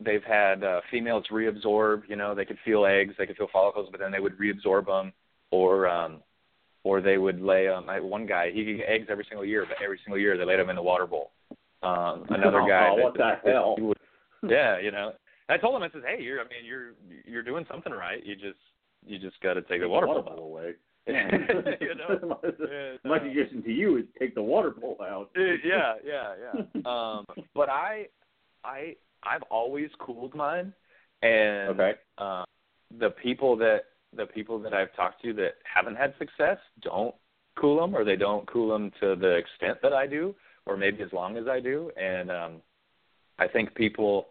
they've 0.00 0.24
had 0.24 0.64
uh, 0.64 0.80
females 0.90 1.24
reabsorb. 1.30 2.02
You 2.08 2.16
know, 2.16 2.34
they 2.34 2.44
could 2.46 2.58
feel 2.64 2.86
eggs, 2.86 3.14
they 3.18 3.26
could 3.26 3.36
feel 3.36 3.48
follicles, 3.52 3.88
but 3.90 4.00
then 4.00 4.12
they 4.12 4.20
would 4.20 4.38
reabsorb 4.38 4.86
them, 4.86 5.12
or 5.50 5.88
um, 5.88 6.22
or 6.84 7.00
they 7.00 7.18
would 7.18 7.40
lay 7.40 7.68
um 7.68 7.88
I, 7.88 7.98
one 8.00 8.26
guy 8.26 8.50
he 8.52 8.82
eggs 8.86 9.06
every 9.10 9.26
single 9.28 9.44
year, 9.44 9.66
but 9.68 9.82
every 9.82 9.98
single 10.04 10.18
year 10.18 10.36
they 10.38 10.44
laid 10.44 10.60
them 10.60 10.70
in 10.70 10.76
the 10.76 10.82
water 10.82 11.06
bowl. 11.06 11.32
Um 11.82 12.24
another 12.30 12.60
guy 12.68 12.88
oh, 12.90 13.02
what 13.02 13.14
the 13.14 13.32
hell? 13.44 13.76
Would, 13.78 13.98
yeah, 14.48 14.78
you 14.78 14.90
know. 14.90 15.12
I 15.48 15.58
told 15.58 15.76
him 15.76 15.82
I 15.82 15.90
says, 15.90 16.02
Hey, 16.06 16.22
you're 16.22 16.40
I 16.40 16.44
mean 16.44 16.64
you're 16.64 16.92
you're 17.26 17.42
doing 17.42 17.66
something 17.70 17.92
right. 17.92 18.24
You 18.24 18.34
just 18.36 18.58
you 19.04 19.18
just 19.18 19.40
gotta 19.42 19.62
take 19.62 19.80
the 19.80 19.88
water, 19.88 20.06
water 20.06 20.22
bowl, 20.22 20.36
bowl 20.36 20.46
away. 20.46 20.74
you 21.06 21.94
know. 21.96 22.38
My 23.04 23.18
suggestion 23.18 23.62
to 23.62 23.72
you 23.72 23.98
is 23.98 24.04
take 24.18 24.34
the 24.34 24.42
water 24.42 24.70
bowl 24.70 24.96
out. 25.02 25.30
yeah, 25.36 25.94
yeah, 26.06 26.34
yeah. 26.54 26.80
um 26.86 27.26
but 27.54 27.68
I 27.68 28.06
I 28.64 28.96
I've 29.22 29.42
always 29.50 29.88
cooled 29.98 30.34
mine 30.34 30.72
and 31.22 31.70
okay. 31.70 31.92
uh, 32.18 32.44
the 32.98 33.10
people 33.10 33.56
that 33.56 33.84
the 34.16 34.26
people 34.26 34.58
that 34.60 34.74
I've 34.74 34.94
talked 34.94 35.22
to 35.22 35.32
that 35.34 35.54
haven't 35.64 35.96
had 35.96 36.14
success 36.18 36.58
don't 36.82 37.14
cool 37.58 37.80
them, 37.80 37.94
or 37.94 38.04
they 38.04 38.16
don't 38.16 38.46
cool 38.46 38.72
them 38.72 38.90
to 39.00 39.14
the 39.16 39.36
extent 39.36 39.78
that 39.82 39.92
I 39.92 40.06
do, 40.06 40.34
or 40.66 40.76
maybe 40.76 41.02
as 41.02 41.12
long 41.12 41.36
as 41.36 41.46
I 41.46 41.60
do. 41.60 41.90
And 41.96 42.30
um, 42.30 42.52
I 43.38 43.46
think 43.48 43.74
people 43.74 44.26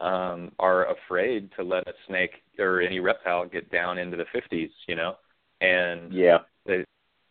um, 0.00 0.52
are 0.58 0.92
afraid 0.92 1.50
to 1.56 1.62
let 1.62 1.86
a 1.88 1.92
snake 2.06 2.42
or 2.58 2.80
any 2.80 3.00
reptile 3.00 3.46
get 3.46 3.70
down 3.70 3.98
into 3.98 4.16
the 4.16 4.26
50s, 4.34 4.70
you 4.86 4.96
know, 4.96 5.14
and 5.60 6.12
yeah, 6.12 6.38
they, 6.66 6.84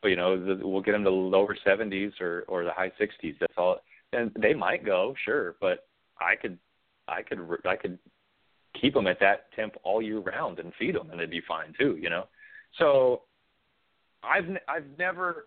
you 0.03 0.15
know, 0.15 0.37
the, 0.37 0.67
we'll 0.67 0.81
get 0.81 0.91
them 0.91 1.03
to 1.03 1.09
the 1.09 1.15
lower 1.15 1.55
70s 1.65 2.19
or 2.19 2.43
or 2.47 2.63
the 2.63 2.71
high 2.71 2.91
60s. 2.99 3.35
That's 3.39 3.53
all, 3.57 3.77
and 4.13 4.31
they 4.39 4.53
might 4.53 4.85
go, 4.85 5.15
sure, 5.23 5.55
but 5.61 5.87
I 6.19 6.35
could, 6.35 6.57
I 7.07 7.21
could, 7.21 7.39
I 7.65 7.75
could 7.75 7.97
keep 8.81 8.93
them 8.93 9.07
at 9.07 9.19
that 9.19 9.51
temp 9.55 9.75
all 9.83 10.01
year 10.01 10.19
round 10.19 10.59
and 10.59 10.73
feed 10.77 10.95
them, 10.95 11.09
and 11.11 11.19
it'd 11.19 11.29
be 11.29 11.41
fine 11.47 11.73
too, 11.79 11.97
you 12.01 12.09
know. 12.09 12.27
So 12.77 13.23
I've 14.23 14.45
I've 14.67 14.85
never 14.97 15.45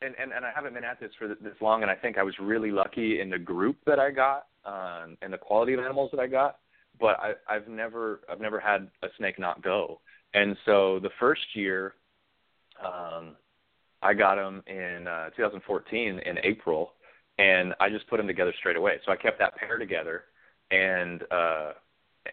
and, 0.00 0.14
and 0.20 0.32
and 0.32 0.44
I 0.44 0.50
haven't 0.54 0.74
been 0.74 0.84
at 0.84 1.00
this 1.00 1.10
for 1.18 1.28
this 1.28 1.36
long, 1.60 1.82
and 1.82 1.90
I 1.90 1.94
think 1.94 2.18
I 2.18 2.22
was 2.22 2.34
really 2.40 2.70
lucky 2.70 3.20
in 3.20 3.30
the 3.30 3.38
group 3.38 3.76
that 3.86 3.98
I 3.98 4.10
got 4.10 4.46
um, 4.64 5.16
and 5.22 5.32
the 5.32 5.38
quality 5.38 5.74
of 5.74 5.80
animals 5.80 6.10
that 6.12 6.20
I 6.20 6.26
got. 6.26 6.58
But 7.00 7.18
I, 7.20 7.32
I've 7.48 7.68
never 7.68 8.20
I've 8.30 8.40
never 8.40 8.60
had 8.60 8.88
a 9.02 9.08
snake 9.18 9.38
not 9.38 9.62
go. 9.62 10.00
And 10.34 10.56
so 10.64 10.98
the 11.00 11.10
first 11.20 11.42
year, 11.54 11.94
um, 12.84 13.36
I 14.02 14.14
got 14.14 14.36
them 14.36 14.62
in 14.66 15.06
uh, 15.06 15.30
2014 15.36 16.20
in 16.24 16.38
April, 16.42 16.94
and 17.38 17.74
I 17.80 17.88
just 17.88 18.08
put 18.08 18.16
them 18.16 18.26
together 18.26 18.52
straight 18.58 18.76
away. 18.76 18.94
So 19.04 19.12
I 19.12 19.16
kept 19.16 19.38
that 19.38 19.56
pair 19.56 19.78
together, 19.78 20.24
and 20.70 21.22
uh, 21.30 21.72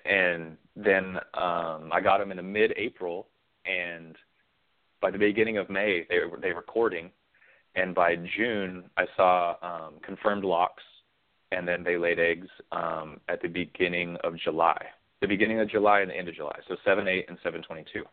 and 0.05 0.57
then 0.75 1.17
um, 1.33 1.89
I 1.91 1.99
got 2.03 2.19
them 2.19 2.31
in 2.31 2.37
the 2.37 2.43
mid-April, 2.43 3.27
and 3.65 4.15
by 5.01 5.11
the 5.11 5.17
beginning 5.17 5.57
of 5.57 5.69
May 5.69 6.05
they 6.09 6.19
were 6.19 6.39
they 6.39 6.53
were 6.53 6.61
courting, 6.61 7.11
and 7.75 7.95
by 7.95 8.15
June 8.37 8.89
I 8.97 9.05
saw 9.15 9.55
um, 9.61 9.95
confirmed 10.03 10.43
locks, 10.43 10.83
and 11.51 11.67
then 11.67 11.83
they 11.83 11.97
laid 11.97 12.19
eggs 12.19 12.47
um, 12.71 13.19
at 13.27 13.41
the 13.41 13.47
beginning 13.47 14.17
of 14.23 14.37
July, 14.37 14.81
the 15.21 15.27
beginning 15.27 15.59
of 15.59 15.69
July 15.69 16.01
and 16.01 16.11
the 16.11 16.15
end 16.15 16.29
of 16.29 16.35
July, 16.35 16.57
so 16.67 16.75
seven 16.85 17.07
eight 17.07 17.25
and 17.29 17.37
seven 17.43 17.61
twenty 17.63 17.85
two. 17.91 18.03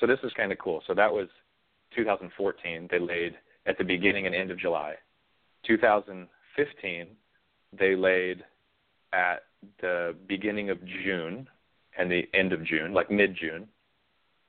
So 0.00 0.06
this 0.06 0.18
is 0.24 0.32
kind 0.36 0.50
of 0.50 0.58
cool. 0.58 0.82
So 0.86 0.94
that 0.94 1.12
was 1.12 1.28
2014. 1.94 2.88
They 2.90 2.98
laid 2.98 3.36
at 3.66 3.78
the 3.78 3.84
beginning 3.84 4.26
and 4.26 4.34
end 4.34 4.50
of 4.50 4.58
July. 4.58 4.94
2015 5.66 7.06
they 7.78 7.96
laid 7.96 8.44
at 9.12 9.44
the 9.80 10.14
beginning 10.26 10.70
of 10.70 10.78
June 11.04 11.48
and 11.98 12.10
the 12.10 12.28
end 12.34 12.52
of 12.52 12.64
June, 12.64 12.92
like 12.92 13.10
mid 13.10 13.36
June. 13.36 13.68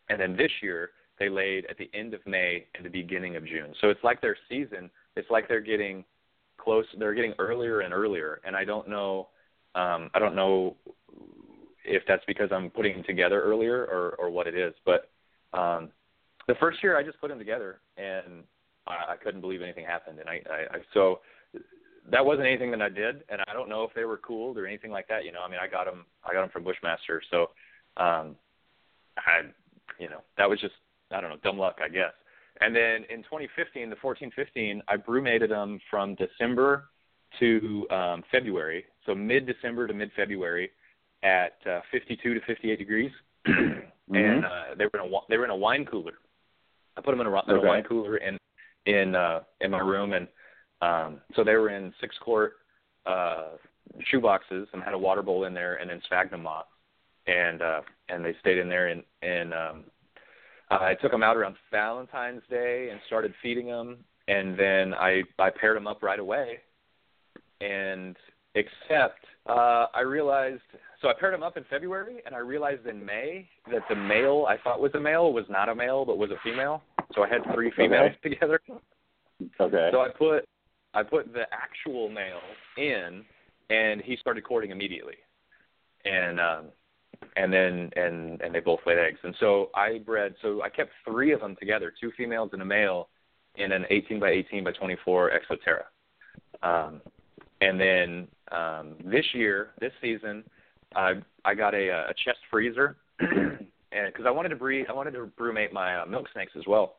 And 0.10 0.20
then 0.20 0.36
this 0.36 0.52
year, 0.62 0.92
they 1.20 1.30
laid 1.30 1.66
at 1.68 1.78
the 1.78 1.90
end 1.94 2.14
of 2.14 2.26
May 2.26 2.66
and 2.76 2.86
the 2.86 2.90
beginning 2.90 3.36
of 3.36 3.46
June. 3.46 3.74
So 3.82 3.90
it's 3.90 4.04
like 4.04 4.22
their 4.22 4.38
season, 4.50 4.90
it's 5.16 5.30
like 5.30 5.48
they're 5.48 5.62
getting 5.62 6.04
close, 6.58 6.86
they're 6.98 7.14
getting 7.14 7.34
earlier 7.40 7.82
and 7.82 7.94
earlier. 7.94 8.42
And 8.46 8.56
I 8.56 8.66
don't 8.66 8.90
know, 8.90 9.30
um, 9.76 10.10
I 10.14 10.20
don't 10.20 10.36
know 10.36 10.76
if 11.84 12.04
that's 12.08 12.24
because 12.28 12.50
I'm 12.52 12.70
putting 12.70 12.94
them 12.94 13.04
together 13.04 13.42
earlier 13.42 13.84
or, 13.86 14.16
or 14.20 14.30
what 14.30 14.48
it 14.48 14.56
is. 14.56 14.74
But 14.86 15.10
um, 15.54 15.90
the 16.48 16.56
first 16.60 16.84
year 16.84 16.98
I 16.98 17.04
just 17.04 17.20
put 17.22 17.30
them 17.30 17.40
together 17.40 17.80
and 17.98 18.44
I, 18.88 19.14
I 19.14 19.16
couldn't 19.24 19.42
believe 19.42 19.62
anything 19.62 19.86
happened. 19.86 20.20
And 20.20 20.30
I, 20.30 20.42
I, 20.50 20.76
I 20.76 20.80
so 20.94 21.20
that 22.12 22.26
wasn't 22.26 22.48
anything 22.48 22.72
that 22.72 22.82
I 22.82 22.90
did, 22.90 23.24
and 23.30 23.42
I 23.48 23.54
don't 23.54 23.70
know 23.70 23.84
if 23.84 23.94
they 23.96 24.06
were 24.06 24.18
cooled 24.18 24.58
or 24.58 24.68
anything 24.68 24.92
like 24.92 25.08
that. 25.08 25.26
You 25.26 25.32
know, 25.32 25.42
I 25.46 25.50
mean, 25.50 25.60
I 25.62 25.68
got 25.68 25.86
them, 25.86 26.06
I 26.24 26.34
got 26.34 26.42
them 26.42 26.50
from 26.52 26.64
Bushmaster, 26.64 27.22
so 27.32 27.50
um, 27.98 28.36
I, 29.18 29.42
you 30.00 30.10
know, 30.10 30.22
that 30.38 30.50
was 30.50 30.60
just 30.60 30.74
I 31.12 31.22
don't 31.22 31.30
know, 31.30 31.38
dumb 31.44 31.58
luck, 31.58 31.80
I 31.84 31.90
guess. 31.90 32.12
And 32.62 32.76
then 32.76 33.06
in 33.10 33.24
2015, 33.24 33.90
the 33.90 33.96
14-15, 33.98 34.82
I 34.88 34.96
brumated 34.98 35.52
them 35.52 35.80
from 35.90 36.16
December 36.16 36.86
to 37.40 37.88
um, 37.92 38.24
February, 38.32 38.86
so 39.06 39.14
mid-December 39.14 39.88
to 39.88 39.94
mid-February 39.94 40.72
at 41.24 41.58
uh, 41.70 41.82
52 41.92 42.34
to 42.34 42.40
58 42.46 42.78
degrees, 42.78 43.12
mm-hmm. 43.48 44.16
and 44.16 44.46
uh, 44.46 44.76
they 44.78 44.86
were 44.86 45.02
in 45.02 45.12
a 45.12 45.18
they 45.28 45.38
were 45.38 45.44
in 45.44 45.52
a 45.52 45.56
wine 45.56 45.86
cooler. 45.86 46.14
I 46.96 47.02
put 47.02 47.12
them 47.12 47.22
in 47.22 47.28
a, 47.28 47.30
in 47.30 47.36
okay. 47.58 47.66
a 47.66 47.68
wine 47.68 47.84
cooler 47.84 48.18
in 48.18 48.38
in 48.86 49.16
uh, 49.16 49.42
in 49.60 49.72
my 49.72 49.80
room, 49.80 50.14
and 50.14 50.28
um, 50.82 51.22
so 51.36 51.44
they 51.44 51.56
were 51.56 51.70
in 51.70 51.94
six 52.02 52.16
quart 52.22 52.54
uh, 53.06 53.52
shoe 54.10 54.20
boxes 54.20 54.68
and 54.74 54.84
had 54.84 54.94
a 54.94 54.98
water 54.98 55.22
bowl 55.22 55.46
in 55.46 55.54
there, 55.54 55.76
and 55.76 55.90
then 55.90 56.02
sphagnum 56.06 56.44
moss, 56.44 56.66
and 57.28 57.62
uh, 57.62 57.82
and 58.10 58.24
they 58.24 58.36
stayed 58.42 58.58
in 58.58 58.70
there. 58.70 58.88
And 58.88 59.04
and 59.22 59.54
um, 59.54 59.84
I 60.70 60.96
took 60.96 61.12
them 61.12 61.24
out 61.24 61.38
around 61.38 61.56
Valentine's 61.72 62.44
Day 62.50 62.90
and 62.92 63.00
started 63.08 63.34
feeding 63.42 63.68
them, 63.68 63.98
and 64.28 64.58
then 64.58 64.94
I 64.94 65.24
I 65.40 65.50
paired 65.50 65.78
them 65.78 65.88
up 65.88 66.04
right 66.04 66.20
away, 66.20 66.60
and 67.62 68.16
except 68.56 69.26
uh, 69.48 69.88
I 69.94 70.02
realized 70.02 70.62
so 71.02 71.10
I 71.10 71.14
paired 71.20 71.34
them 71.34 71.44
up 71.44 71.58
in 71.58 71.64
February, 71.70 72.22
and 72.26 72.36
I 72.36 72.40
realized 72.40 72.88
in 72.88 73.06
May 73.06 73.48
that 73.72 73.84
the 73.90 73.96
male 73.96 74.46
I 74.50 74.58
thought 74.58 74.82
was 74.82 74.92
a 74.96 75.00
male 75.00 75.32
was 75.32 75.46
not 75.50 75.70
a 75.70 75.76
male 75.76 76.06
but 76.06 76.18
was 76.18 76.32
a 76.32 76.40
female. 76.44 76.82
So 77.14 77.24
I 77.24 77.30
had 77.30 77.42
three 77.54 77.72
females 77.76 78.12
Okay. 78.20 78.30
together. 78.36 78.60
Okay. 79.60 79.90
So 79.92 80.02
I 80.02 80.10
put 80.10 80.48
I 80.96 81.04
put 81.04 81.32
the 81.34 81.44
actual 81.52 82.10
male 82.10 82.40
in, 82.78 83.24
and 83.70 84.02
he 84.02 84.16
started 84.18 84.44
courting 84.44 84.72
immediately, 84.72 85.16
and 86.06 86.40
um, 86.40 86.66
and 87.36 87.52
then 87.52 87.92
and 87.96 88.42
and 88.42 88.56
they 88.56 88.62
both 88.62 88.80
laid 88.86 88.98
eggs. 88.98 89.20
And 89.24 89.36
so 89.40 89.70
I 89.76 90.00
bred. 90.00 90.36
So 90.42 90.62
I 90.64 90.70
kept 90.70 90.92
three 91.06 91.34
of 91.34 91.42
them 91.42 91.56
together, 91.60 91.94
two 92.00 92.12
females 92.18 92.52
and 92.54 92.62
a 92.62 92.66
male, 92.66 93.10
in 93.58 93.72
an 93.72 93.86
18 93.90 94.20
by 94.20 94.30
18 94.30 94.64
by 94.64 94.72
24 94.72 95.32
Exo 95.32 95.58
Terra. 95.64 95.86
Um, 96.64 97.02
and 97.62 97.80
then 97.80 98.28
um, 98.52 98.96
this 99.04 99.26
year, 99.34 99.72
this 99.80 99.92
season, 100.02 100.44
I 100.96 101.16
I 101.44 101.56
got 101.56 101.74
a, 101.74 101.90
a 101.90 102.14
chest 102.24 102.40
freezer, 102.50 102.96
and 103.20 103.68
because 103.92 104.26
I 104.26 104.32
wanted 104.32 104.50
to 104.50 104.56
breed, 104.56 104.86
I 104.90 104.94
wanted 104.94 105.12
to 105.12 105.30
brumate 105.40 105.74
my 105.74 105.98
uh, 105.98 106.06
milk 106.06 106.28
snakes 106.32 106.54
as 106.58 106.64
well, 106.68 106.96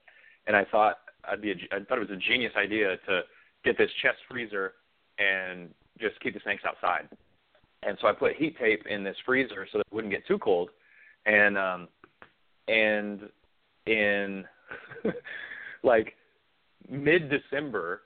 and 0.47 0.55
I 0.55 0.65
thought 0.65 0.99
I'd 1.25 1.41
be 1.41 1.53
a, 1.53 1.55
I 1.73 1.85
thought 1.85 1.99
it 1.99 2.09
was 2.09 2.19
a 2.19 2.29
genius 2.29 2.53
idea 2.57 2.97
to 3.07 3.23
get 3.67 3.77
this 3.77 3.91
chest 4.01 4.19
freezer 4.31 4.75
and 5.19 5.69
just 6.01 6.19
keep 6.21 6.35
the 6.35 6.41
snakes 6.45 6.63
outside. 6.67 7.09
And 7.83 7.99
so 8.01 8.07
I 8.07 8.13
put 8.13 8.37
heat 8.37 8.57
tape 8.59 8.87
in 8.89 9.05
this 9.05 9.17
freezer 9.27 9.67
so 9.71 9.79
that 9.79 9.87
it 9.87 9.95
wouldn't 9.95 10.13
get 10.13 10.27
too 10.27 10.39
cold, 10.39 10.71
and 11.27 11.59
um, 11.59 11.89
and 12.69 13.21
in 13.87 14.45
like 15.83 16.15
mid 16.89 17.31
December, 17.31 18.03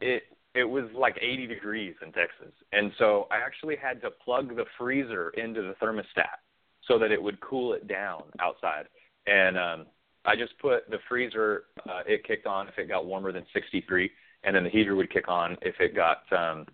it 0.00 0.24
it 0.54 0.64
was 0.64 0.84
like 0.94 1.16
80 1.20 1.46
degrees 1.48 1.94
in 2.02 2.12
Texas, 2.12 2.52
and 2.72 2.92
so 2.98 3.26
I 3.30 3.38
actually 3.38 3.76
had 3.76 4.00
to 4.02 4.10
plug 4.10 4.54
the 4.54 4.66
freezer 4.78 5.30
into 5.30 5.62
the 5.62 5.74
thermostat 5.82 6.38
so 6.86 6.98
that 6.98 7.10
it 7.10 7.20
would 7.20 7.40
cool 7.40 7.72
it 7.72 7.88
down 7.88 8.24
outside. 8.40 8.86
And 9.26 9.58
um, 9.58 9.86
I 10.24 10.36
just 10.36 10.56
put 10.58 10.88
the 10.90 10.98
freezer, 11.08 11.64
uh, 11.88 12.02
it 12.06 12.24
kicked 12.24 12.46
on 12.46 12.68
if 12.68 12.78
it 12.78 12.88
got 12.88 13.06
warmer 13.06 13.32
than 13.32 13.44
63, 13.54 14.10
and 14.44 14.54
then 14.54 14.64
the 14.64 14.70
heater 14.70 14.94
would 14.94 15.10
kick 15.10 15.28
on 15.28 15.56
if 15.62 15.74
it 15.80 15.94
got 15.94 16.22
um, 16.32 16.66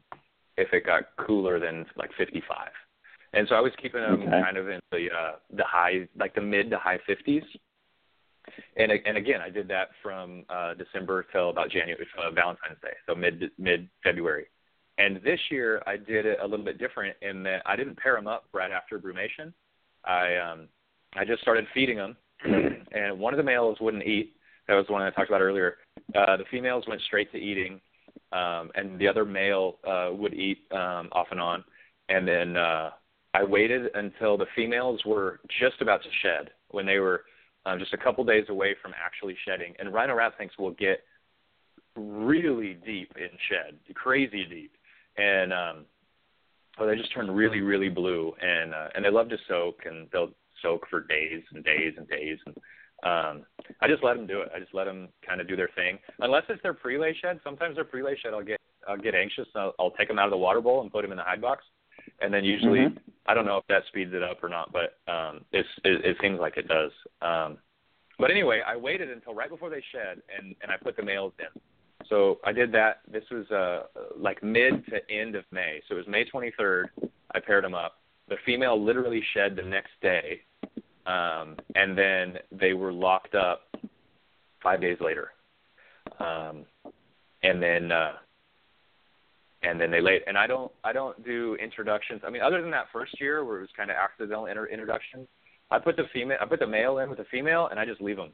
if 0.56 0.72
it 0.72 0.84
got 0.84 1.04
cooler 1.16 1.58
than 1.58 1.86
like 1.96 2.10
55. 2.18 2.68
And 3.32 3.46
so 3.48 3.54
I 3.54 3.60
was 3.60 3.72
keeping 3.80 4.00
them 4.00 4.22
Okay. 4.22 4.42
kind 4.42 4.56
of 4.56 4.68
in 4.68 4.80
the 4.90 5.08
uh, 5.10 5.32
the 5.56 5.64
high, 5.64 6.08
like 6.18 6.34
the 6.34 6.40
mid 6.40 6.70
to 6.70 6.78
high 6.78 6.98
50s. 7.08 7.44
And 8.76 8.90
and 8.92 9.16
again, 9.16 9.40
I 9.40 9.50
did 9.50 9.68
that 9.68 9.88
from 10.02 10.44
uh, 10.48 10.74
December 10.74 11.26
till 11.32 11.50
about 11.50 11.70
January, 11.70 12.06
uh, 12.18 12.30
Valentine's 12.32 12.80
Day, 12.82 12.94
so 13.06 13.14
mid 13.14 13.50
mid 13.58 13.88
February. 14.02 14.46
And 14.98 15.16
this 15.22 15.40
year, 15.50 15.82
I 15.86 15.96
did 15.96 16.26
it 16.26 16.38
a 16.42 16.46
little 16.46 16.64
bit 16.64 16.78
different 16.78 17.16
in 17.22 17.42
that 17.44 17.62
I 17.64 17.74
didn't 17.76 17.96
pair 17.98 18.16
them 18.16 18.26
up 18.26 18.44
right 18.52 18.70
after 18.70 18.98
brumation. 18.98 19.52
I 20.04 20.36
um, 20.36 20.68
I 21.14 21.24
just 21.24 21.42
started 21.42 21.66
feeding 21.72 21.96
them, 21.96 22.16
and 22.92 23.18
one 23.18 23.32
of 23.32 23.38
the 23.38 23.44
males 23.44 23.78
wouldn't 23.80 24.04
eat. 24.06 24.34
That 24.70 24.76
was 24.76 24.86
the 24.86 24.92
one 24.92 25.02
I 25.02 25.10
talked 25.10 25.28
about 25.28 25.40
earlier. 25.40 25.78
Uh, 26.14 26.36
the 26.36 26.44
females 26.48 26.84
went 26.86 27.00
straight 27.02 27.32
to 27.32 27.38
eating, 27.38 27.80
um, 28.30 28.70
and 28.76 29.00
the 29.00 29.08
other 29.08 29.24
male 29.24 29.78
uh, 29.84 30.10
would 30.12 30.32
eat 30.32 30.58
um, 30.70 31.08
off 31.10 31.26
and 31.32 31.40
on. 31.40 31.64
And 32.08 32.26
then 32.26 32.56
uh, 32.56 32.90
I 33.34 33.42
waited 33.42 33.90
until 33.96 34.38
the 34.38 34.46
females 34.54 35.00
were 35.04 35.40
just 35.60 35.82
about 35.82 36.04
to 36.04 36.08
shed, 36.22 36.50
when 36.70 36.86
they 36.86 37.00
were 37.00 37.24
um, 37.66 37.80
just 37.80 37.94
a 37.94 37.98
couple 37.98 38.22
days 38.22 38.44
away 38.48 38.76
from 38.80 38.92
actually 39.04 39.36
shedding. 39.44 39.74
And 39.80 39.92
rhino 39.92 40.14
rattlesnakes 40.14 40.56
will 40.56 40.70
get 40.70 41.00
really 41.96 42.74
deep 42.74 43.12
in 43.16 43.30
shed, 43.48 43.76
crazy 43.94 44.44
deep, 44.44 44.72
and 45.16 45.52
um, 45.52 45.84
well, 46.78 46.88
they 46.88 46.94
just 46.94 47.12
turn 47.12 47.28
really, 47.28 47.60
really 47.60 47.88
blue, 47.88 48.32
and 48.40 48.72
uh, 48.72 48.86
and 48.94 49.04
they 49.04 49.10
love 49.10 49.30
to 49.30 49.36
soak, 49.48 49.80
and 49.84 50.06
they'll 50.12 50.30
soak 50.62 50.86
for 50.88 51.00
days 51.00 51.42
and 51.52 51.64
days 51.64 51.94
and 51.96 52.08
days. 52.08 52.38
And 52.46 52.54
um, 53.02 53.44
I 53.80 53.88
just 53.88 54.02
let 54.02 54.16
them 54.16 54.26
do 54.26 54.40
it. 54.40 54.50
I 54.54 54.58
just 54.58 54.74
let 54.74 54.84
them 54.84 55.08
kind 55.26 55.40
of 55.40 55.48
do 55.48 55.56
their 55.56 55.70
thing, 55.74 55.98
unless 56.20 56.44
it's 56.48 56.62
their 56.62 56.74
pre-lay 56.74 57.14
shed. 57.20 57.40
Sometimes 57.42 57.76
their 57.76 57.84
pre-lay 57.84 58.16
shed, 58.22 58.34
I'll 58.34 58.44
get 58.44 58.60
I'll 58.88 58.96
get 58.98 59.14
anxious. 59.14 59.46
I'll, 59.54 59.74
I'll 59.78 59.90
take 59.92 60.08
them 60.08 60.18
out 60.18 60.24
of 60.26 60.30
the 60.30 60.38
water 60.38 60.60
bowl 60.60 60.80
and 60.80 60.90
put 60.90 61.02
them 61.02 61.12
in 61.12 61.18
the 61.18 61.24
hide 61.24 61.40
box, 61.40 61.64
and 62.20 62.32
then 62.32 62.44
usually 62.44 62.80
Mhm. 62.80 62.98
I 63.26 63.34
don't 63.34 63.44
know 63.46 63.58
if 63.58 63.66
that 63.68 63.82
speeds 63.88 64.12
it 64.14 64.22
up 64.22 64.42
or 64.42 64.48
not, 64.48 64.72
but 64.72 64.98
um, 65.06 65.44
it's, 65.52 65.68
it, 65.84 66.04
it 66.04 66.16
seems 66.20 66.40
like 66.40 66.56
it 66.56 66.66
does. 66.66 66.90
Um, 67.22 67.58
but 68.18 68.30
anyway, 68.30 68.62
I 68.66 68.76
waited 68.76 69.10
until 69.10 69.34
right 69.34 69.48
before 69.48 69.70
they 69.70 69.82
shed, 69.92 70.20
and 70.36 70.54
and 70.62 70.72
I 70.72 70.76
put 70.76 70.96
the 70.96 71.02
males 71.02 71.32
in. 71.38 71.60
So 72.08 72.38
I 72.44 72.52
did 72.52 72.72
that. 72.72 73.00
This 73.10 73.24
was 73.30 73.48
uh, 73.50 73.84
like 74.16 74.42
mid 74.42 74.84
to 74.86 74.98
end 75.10 75.36
of 75.36 75.44
May. 75.52 75.80
So 75.88 75.94
it 75.94 75.98
was 75.98 76.08
May 76.08 76.24
23rd. 76.24 76.86
I 77.34 77.40
paired 77.40 77.64
them 77.64 77.74
up. 77.74 78.00
The 78.28 78.36
female 78.44 78.82
literally 78.82 79.22
shed 79.34 79.54
the 79.56 79.62
next 79.62 79.92
day, 80.02 80.40
um, 81.10 81.56
and 81.74 81.96
then 81.96 82.38
they 82.52 82.72
were 82.72 82.92
locked 82.92 83.34
up 83.34 83.62
five 84.62 84.80
days 84.80 84.98
later. 85.00 85.32
Um, 86.18 86.64
and 87.42 87.62
then 87.62 87.90
uh, 87.90 88.12
and 89.62 89.80
then 89.80 89.90
they 89.90 90.00
laid. 90.00 90.22
And 90.26 90.36
I 90.38 90.46
don't 90.46 90.70
I 90.84 90.92
don't 90.92 91.22
do 91.24 91.56
introductions. 91.62 92.22
I 92.26 92.30
mean, 92.30 92.42
other 92.42 92.60
than 92.62 92.70
that 92.70 92.86
first 92.92 93.20
year 93.20 93.44
where 93.44 93.58
it 93.58 93.62
was 93.62 93.70
kind 93.76 93.90
of 93.90 93.96
accidental 93.96 94.46
inter- 94.46 94.66
introductions, 94.66 95.26
I 95.70 95.78
put 95.78 95.96
the 95.96 96.04
female 96.12 96.38
I 96.40 96.46
put 96.46 96.60
the 96.60 96.66
male 96.66 96.98
in 96.98 97.08
with 97.08 97.18
the 97.18 97.26
female, 97.30 97.68
and 97.70 97.80
I 97.80 97.84
just 97.84 98.00
leave 98.00 98.16
them. 98.16 98.30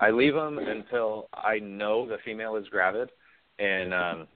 I 0.00 0.10
leave 0.10 0.34
them 0.34 0.58
until 0.58 1.28
I 1.34 1.58
know 1.58 2.06
the 2.06 2.18
female 2.24 2.56
is 2.56 2.66
gravid, 2.68 3.10
and 3.58 3.92
um, 3.92 4.28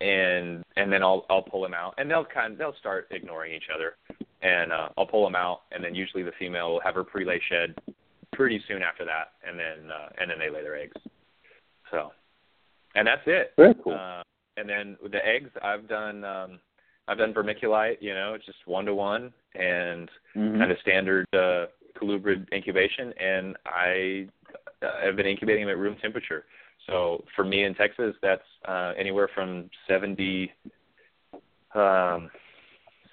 and 0.00 0.64
and 0.76 0.92
then 0.92 1.02
I'll 1.02 1.24
I'll 1.30 1.42
pull 1.42 1.62
them 1.62 1.74
out, 1.74 1.94
and 1.98 2.10
they'll 2.10 2.24
kind 2.24 2.52
of, 2.52 2.58
they'll 2.58 2.76
start 2.80 3.08
ignoring 3.10 3.54
each 3.54 3.68
other, 3.74 3.96
and 4.42 4.72
uh, 4.72 4.88
I'll 4.96 5.06
pull 5.06 5.24
them 5.24 5.34
out, 5.34 5.62
and 5.72 5.82
then 5.82 5.94
usually 5.94 6.22
the 6.22 6.32
female 6.38 6.72
will 6.72 6.80
have 6.80 6.94
her 6.94 7.04
pre-lay 7.04 7.40
shed 7.48 7.74
pretty 8.32 8.62
soon 8.68 8.82
after 8.82 9.04
that, 9.04 9.32
and 9.46 9.58
then 9.58 9.90
uh, 9.90 10.08
and 10.20 10.30
then 10.30 10.38
they 10.38 10.50
lay 10.50 10.62
their 10.62 10.76
eggs. 10.76 10.96
So, 11.90 12.12
and 12.94 13.06
that's 13.06 13.22
it. 13.26 13.52
Very 13.56 13.74
cool. 13.82 13.94
Uh, 13.94 14.22
and 14.56 14.68
then 14.68 14.96
with 15.02 15.12
the 15.12 15.26
eggs, 15.26 15.50
I've 15.62 15.88
done 15.88 16.24
um, 16.24 16.58
I've 17.08 17.18
done 17.18 17.32
vermiculite. 17.32 17.96
You 18.00 18.14
know, 18.14 18.34
it's 18.34 18.46
just 18.46 18.58
one 18.66 18.84
to 18.86 18.94
one 18.94 19.32
and 19.54 20.10
Mhm. 20.34 20.58
kind 20.58 20.70
of 20.70 20.78
standard 20.80 21.26
uh, 21.34 21.66
colubrid 21.98 22.46
incubation, 22.52 23.12
and 23.14 23.56
I 23.64 24.28
uh, 24.82 25.00
have 25.02 25.16
been 25.16 25.26
incubating 25.26 25.64
them 25.64 25.70
at 25.70 25.78
room 25.78 25.96
temperature. 25.96 26.44
So 26.86 27.24
for 27.34 27.44
me 27.44 27.64
in 27.64 27.74
Texas, 27.74 28.14
that's 28.22 28.44
uh, 28.68 28.92
anywhere 28.98 29.28
from 29.34 29.70
70, 29.88 30.52
um, 31.74 32.30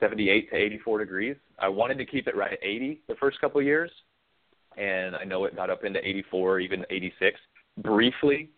78 0.04 0.50
to 0.50 0.56
84 0.56 1.00
degrees. 1.00 1.36
I 1.60 1.70
wanted 1.70 1.98
to 2.00 2.06
keep 2.06 2.28
it 2.28 2.36
right 2.36 2.52
at 2.52 2.60
80 2.62 3.02
the 3.08 3.16
first 3.16 3.40
couple 3.40 3.60
of 3.60 3.66
years, 3.66 3.92
and 4.78 5.16
I 5.16 5.24
know 5.24 5.46
it 5.46 5.56
got 5.56 5.70
up 5.70 5.86
into 5.86 6.06
84, 6.06 6.60
even 6.60 6.86
86 6.90 7.40
briefly. 7.82 8.50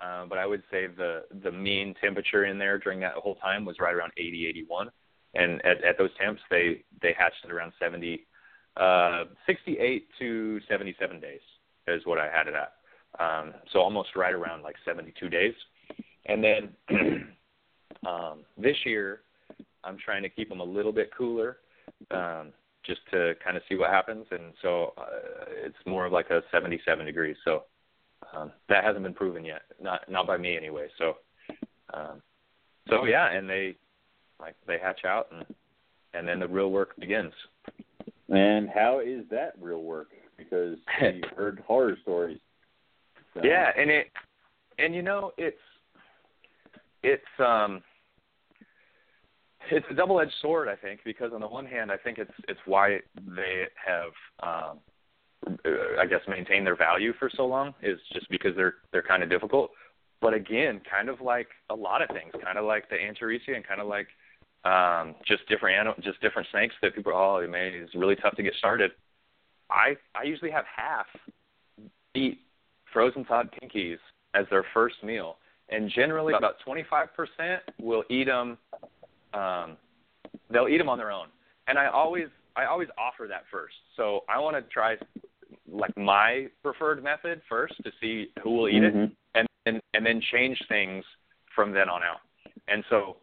Uh, 0.00 0.26
but 0.26 0.38
I 0.38 0.46
would 0.46 0.62
say 0.70 0.86
the 0.86 1.24
the 1.44 1.52
mean 1.52 1.94
temperature 2.00 2.46
in 2.46 2.58
there 2.58 2.78
during 2.78 3.00
that 3.00 3.12
whole 3.14 3.36
time 3.36 3.64
was 3.64 3.76
right 3.78 3.94
around 3.94 4.12
80, 4.16 4.46
81 4.48 4.90
and 5.34 5.64
at, 5.64 5.82
at 5.84 5.98
those 5.98 6.10
temps 6.20 6.40
they 6.50 6.82
they 7.02 7.14
hatched 7.16 7.44
at 7.44 7.50
around 7.50 7.72
70 7.78 8.26
uh 8.76 9.24
68 9.46 10.08
to 10.18 10.60
77 10.68 11.20
days 11.20 11.40
is 11.86 12.02
what 12.06 12.18
I 12.18 12.28
had 12.28 12.46
it 12.46 12.54
at 12.54 12.72
um 13.20 13.54
so 13.72 13.80
almost 13.80 14.16
right 14.16 14.34
around 14.34 14.62
like 14.62 14.76
72 14.84 15.28
days 15.28 15.54
and 16.26 16.42
then 16.42 16.68
um 18.06 18.40
this 18.56 18.76
year 18.84 19.20
I'm 19.84 19.98
trying 19.98 20.22
to 20.22 20.28
keep 20.28 20.48
them 20.48 20.60
a 20.60 20.64
little 20.64 20.92
bit 20.92 21.10
cooler 21.16 21.58
um 22.10 22.52
just 22.84 23.00
to 23.10 23.34
kind 23.42 23.56
of 23.56 23.62
see 23.68 23.76
what 23.76 23.90
happens 23.90 24.26
and 24.30 24.52
so 24.62 24.92
uh, 24.98 25.04
it's 25.64 25.76
more 25.86 26.06
of 26.06 26.12
like 26.12 26.30
a 26.30 26.42
77 26.50 27.06
degrees 27.06 27.36
so 27.44 27.64
um 28.34 28.52
that 28.68 28.84
hasn't 28.84 29.02
been 29.02 29.14
proven 29.14 29.44
yet 29.44 29.62
not 29.82 30.00
not 30.10 30.26
by 30.26 30.36
me 30.36 30.56
anyway 30.56 30.88
so 30.98 31.14
um 31.92 32.22
so 32.88 33.04
yeah 33.04 33.30
and 33.32 33.48
they 33.48 33.76
like 34.40 34.54
they 34.66 34.78
hatch 34.78 35.04
out 35.04 35.28
and 35.32 35.44
and 36.14 36.26
then 36.26 36.38
the 36.38 36.48
real 36.48 36.70
work 36.70 36.94
begins. 36.98 37.32
And 38.28 38.68
how 38.70 39.00
is 39.00 39.24
that 39.30 39.52
real 39.60 39.82
work? 39.82 40.08
Because 40.38 40.78
you've 41.02 41.30
heard 41.36 41.62
horror 41.66 41.96
stories. 42.02 42.38
So- 43.34 43.40
Yeah, 43.44 43.70
and 43.76 43.90
it 43.90 44.06
and 44.78 44.94
you 44.94 45.02
know 45.02 45.32
it's 45.36 45.56
it's 47.02 47.22
um 47.38 47.82
it's 49.70 49.86
a 49.90 49.94
double 49.94 50.20
edged 50.20 50.34
sword 50.40 50.68
I 50.68 50.76
think 50.76 51.00
because 51.04 51.32
on 51.32 51.40
the 51.40 51.48
one 51.48 51.66
hand 51.66 51.90
I 51.90 51.96
think 51.96 52.18
it's 52.18 52.32
it's 52.48 52.60
why 52.66 53.00
they 53.16 53.64
have 53.84 54.12
um 54.42 54.78
uh, 55.46 56.00
I 56.00 56.06
guess 56.06 56.20
maintained 56.28 56.66
their 56.66 56.76
value 56.76 57.12
for 57.18 57.30
so 57.34 57.46
long 57.46 57.74
is 57.82 57.98
just 58.12 58.28
because 58.30 58.54
they're 58.56 58.74
they're 58.92 59.02
kind 59.02 59.22
of 59.22 59.30
difficult. 59.30 59.70
But 60.20 60.34
again, 60.34 60.80
kind 60.90 61.08
of 61.08 61.20
like 61.20 61.48
a 61.70 61.74
lot 61.74 62.02
of 62.02 62.08
things, 62.08 62.32
kind 62.42 62.56
of 62.56 62.64
like 62.64 62.88
the 62.88 62.96
Antaresia 62.96 63.54
and 63.54 63.66
kind 63.66 63.80
of 63.80 63.86
like 63.86 64.08
um, 64.64 65.14
just 65.26 65.46
different 65.48 65.76
animal, 65.78 65.96
just 66.02 66.20
different 66.22 66.48
snakes 66.50 66.74
that 66.80 66.94
people 66.94 67.12
are, 67.12 67.44
oh 67.44 67.48
man 67.48 67.72
it's 67.74 67.94
really 67.94 68.16
tough 68.16 68.34
to 68.36 68.42
get 68.42 68.54
started. 68.54 68.92
I 69.70 69.96
I 70.14 70.24
usually 70.24 70.50
have 70.50 70.64
half 70.74 71.06
eat 72.14 72.40
frozen 72.92 73.24
thawed 73.24 73.50
pinkies 73.52 73.98
as 74.34 74.46
their 74.50 74.64
first 74.72 74.96
meal, 75.02 75.36
and 75.68 75.90
generally 75.90 76.34
about 76.34 76.56
25% 76.66 77.58
will 77.80 78.04
eat 78.08 78.26
them 78.26 78.56
um, 79.34 79.76
they'll 80.50 80.68
eat 80.68 80.78
them 80.78 80.88
on 80.88 80.98
their 80.98 81.10
own. 81.10 81.26
And 81.66 81.78
I 81.78 81.86
always 81.86 82.28
I 82.56 82.66
always 82.66 82.88
offer 82.96 83.26
that 83.28 83.44
first. 83.50 83.74
So 83.96 84.20
I 84.28 84.38
want 84.38 84.56
to 84.56 84.62
try 84.72 84.96
like 85.70 85.96
my 85.96 86.46
preferred 86.62 87.02
method 87.02 87.40
first 87.48 87.74
to 87.82 87.90
see 88.00 88.28
who 88.42 88.50
will 88.50 88.68
eat 88.68 88.82
mm-hmm. 88.82 88.98
it, 88.98 89.16
and, 89.34 89.48
and 89.66 89.80
and 89.94 90.06
then 90.06 90.20
change 90.32 90.60
things 90.68 91.04
from 91.54 91.72
then 91.72 91.88
on 91.88 92.02
out. 92.02 92.20
And 92.68 92.84
so, 92.90 93.16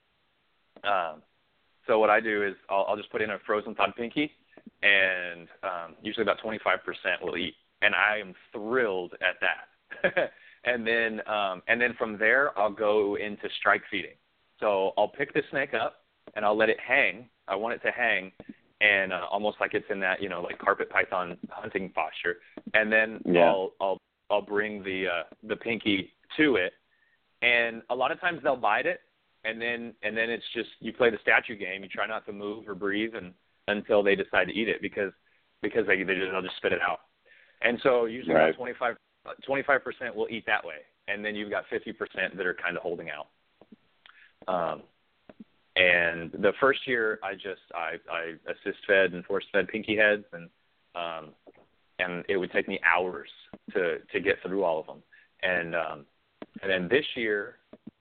um, 0.83 1.21
so 1.87 1.99
what 1.99 2.09
I 2.09 2.19
do 2.19 2.45
is 2.45 2.55
I'll, 2.69 2.85
I'll 2.89 2.97
just 2.97 3.11
put 3.11 3.21
in 3.21 3.31
a 3.31 3.37
frozen 3.45 3.75
thawed 3.75 3.95
pinky, 3.95 4.31
and 4.81 5.47
um, 5.63 5.95
usually 6.01 6.23
about 6.23 6.39
25% 6.41 6.55
will 7.21 7.37
eat, 7.37 7.55
and 7.81 7.93
I 7.95 8.17
am 8.19 8.33
thrilled 8.51 9.13
at 9.21 9.35
that. 9.41 10.31
and 10.63 10.85
then 10.85 11.21
um, 11.27 11.61
and 11.67 11.79
then 11.79 11.93
from 11.97 12.17
there 12.17 12.57
I'll 12.57 12.71
go 12.71 13.17
into 13.17 13.47
strike 13.59 13.81
feeding. 13.89 14.15
So 14.59 14.93
I'll 14.97 15.07
pick 15.07 15.33
the 15.33 15.41
snake 15.49 15.73
up 15.73 16.00
and 16.35 16.45
I'll 16.45 16.57
let 16.57 16.69
it 16.69 16.77
hang. 16.79 17.29
I 17.47 17.55
want 17.55 17.75
it 17.75 17.81
to 17.83 17.91
hang, 17.91 18.31
and 18.79 19.13
uh, 19.13 19.25
almost 19.29 19.57
like 19.59 19.73
it's 19.73 19.85
in 19.89 19.99
that 20.01 20.21
you 20.21 20.29
know 20.29 20.41
like 20.41 20.57
carpet 20.59 20.89
python 20.89 21.37
hunting 21.49 21.89
posture. 21.89 22.37
And 22.73 22.91
then 22.91 23.21
yeah. 23.25 23.45
I'll 23.45 23.73
I'll 23.79 23.97
I'll 24.29 24.41
bring 24.41 24.83
the 24.83 25.07
uh, 25.07 25.23
the 25.43 25.55
pinky 25.55 26.13
to 26.37 26.55
it, 26.55 26.73
and 27.41 27.81
a 27.89 27.95
lot 27.95 28.11
of 28.11 28.19
times 28.19 28.39
they'll 28.43 28.55
bite 28.55 28.85
it, 28.85 29.01
and 29.43 29.61
then 29.61 29.93
and 30.03 30.15
then 30.15 30.29
it's 30.29 30.45
just 30.53 30.69
you 30.79 30.93
play 30.93 31.09
the 31.09 31.19
statue 31.21 31.55
game. 31.55 31.83
You 31.83 31.89
try 31.89 32.07
not 32.07 32.25
to 32.27 32.33
move 32.33 32.67
or 32.67 32.75
breathe, 32.75 33.15
and 33.15 33.33
until 33.67 34.03
they 34.03 34.15
decide 34.15 34.47
to 34.47 34.53
eat 34.53 34.69
it 34.69 34.81
because 34.81 35.11
because 35.61 35.85
they 35.87 36.03
they 36.03 36.15
just, 36.15 36.31
they'll 36.31 36.41
just 36.41 36.57
spit 36.57 36.73
it 36.73 36.81
out. 36.81 36.99
And 37.61 37.79
so 37.83 38.05
usually 38.05 38.35
right. 38.35 38.49
about 38.49 38.57
25 38.57 38.95
25 39.45 39.83
percent 39.83 40.15
will 40.15 40.27
eat 40.29 40.45
that 40.47 40.65
way, 40.65 40.77
and 41.07 41.23
then 41.23 41.35
you've 41.35 41.51
got 41.51 41.65
50 41.69 41.93
percent 41.93 42.37
that 42.37 42.45
are 42.45 42.55
kind 42.55 42.75
of 42.77 42.83
holding 42.83 43.09
out. 43.09 43.27
Um, 44.47 44.83
and 45.75 46.31
the 46.33 46.51
first 46.59 46.85
year, 46.85 47.19
I 47.23 47.33
just 47.33 47.61
I, 47.73 47.95
I 48.11 48.33
assist 48.51 48.79
fed 48.85 49.13
and 49.13 49.23
force 49.25 49.45
fed 49.53 49.67
pinky 49.69 49.95
heads, 49.95 50.25
and 50.33 50.49
um, 50.95 51.29
and 51.99 52.25
it 52.27 52.37
would 52.37 52.51
take 52.51 52.67
me 52.67 52.79
hours 52.83 53.29
to 53.73 53.99
to 53.99 54.19
get 54.19 54.35
through 54.45 54.63
all 54.63 54.79
of 54.79 54.87
them. 54.87 55.01
And 55.43 55.75
um, 55.75 56.05
and 56.61 56.69
then 56.69 56.87
this 56.89 57.05
year, 57.15 57.55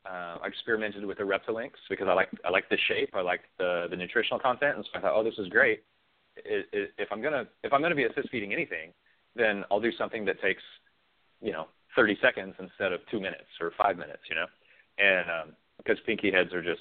uh, 0.05 0.39
I 0.43 0.47
experimented 0.47 1.05
with 1.05 1.19
the 1.19 1.25
Reptilinks 1.25 1.79
because 1.89 2.09
I 2.09 2.15
like 2.15 2.29
I 2.45 2.51
like 2.51 2.69
the 2.69 2.79
shape, 2.89 3.11
I 3.15 3.21
like 3.21 3.43
the 3.59 3.87
the 3.89 3.97
nutritional 3.97 4.41
content, 4.41 4.77
and 4.77 4.85
so 4.85 4.99
I 4.99 5.03
thought, 5.03 5.15
oh, 5.15 5.23
this 5.23 5.39
is 5.39 5.49
great. 5.49 5.85
It, 6.37 6.67
it, 6.73 6.93
if 6.99 7.09
I'm 7.13 7.23
gonna 7.23 7.47
if 7.63 7.73
I'm 7.73 7.83
gonna 7.83 7.95
be 7.95 8.05
assist 8.05 8.31
feeding 8.31 8.53
anything, 8.53 8.93
then 9.37 9.65
I'll 9.71 9.81
do 9.81 9.93
something 9.93 10.25
that 10.25 10.41
takes, 10.41 10.63
you 11.41 11.53
know, 11.53 11.67
30 11.95 12.19
seconds 12.21 12.55
instead 12.59 12.93
of 12.93 13.01
two 13.11 13.21
minutes 13.21 13.51
or 13.61 13.73
five 13.79 13.97
minutes, 13.97 14.23
you 14.29 14.35
know, 14.35 14.47
and 14.99 15.31
um, 15.31 15.57
because 15.79 15.99
pinky 16.05 16.33
heads 16.33 16.53
are 16.53 16.63
just 16.63 16.81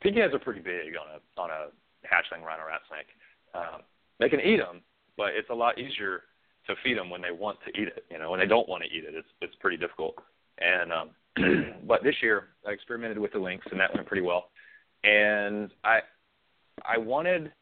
pinky 0.00 0.20
heads 0.20 0.34
are 0.34 0.38
pretty 0.38 0.60
big 0.60 0.94
on 0.96 1.06
a 1.14 1.40
on 1.40 1.50
a 1.50 1.66
hatchling 2.06 2.44
rhino 2.44 2.66
rat 2.66 2.80
snake. 2.88 3.08
Um, 3.54 3.82
they 4.18 4.28
can 4.28 4.40
eat 4.40 4.58
them, 4.58 4.82
but 5.16 5.28
it's 5.36 5.50
a 5.50 5.54
lot 5.54 5.78
easier 5.78 6.22
to 6.66 6.74
feed 6.82 6.98
them 6.98 7.10
when 7.10 7.22
they 7.22 7.30
want 7.30 7.58
to 7.66 7.80
eat 7.80 7.88
it. 7.88 8.04
You 8.10 8.18
know, 8.18 8.30
when 8.30 8.40
they 8.40 8.46
don't 8.46 8.68
want 8.68 8.82
to 8.84 8.88
eat 8.88 9.04
it, 9.04 9.14
it's 9.14 9.28
it's 9.40 9.54
pretty 9.60 9.76
difficult. 9.76 10.16
And 10.58 10.92
um, 10.92 11.10
but 11.86 12.02
this 12.02 12.16
year 12.22 12.48
I 12.66 12.72
experimented 12.72 13.18
with 13.18 13.32
the 13.32 13.38
links, 13.38 13.66
and 13.70 13.80
that 13.80 13.94
went 13.94 14.06
pretty 14.06 14.22
well. 14.22 14.50
And 15.04 15.70
I 15.84 16.00
I 16.84 16.98
wanted 16.98 17.52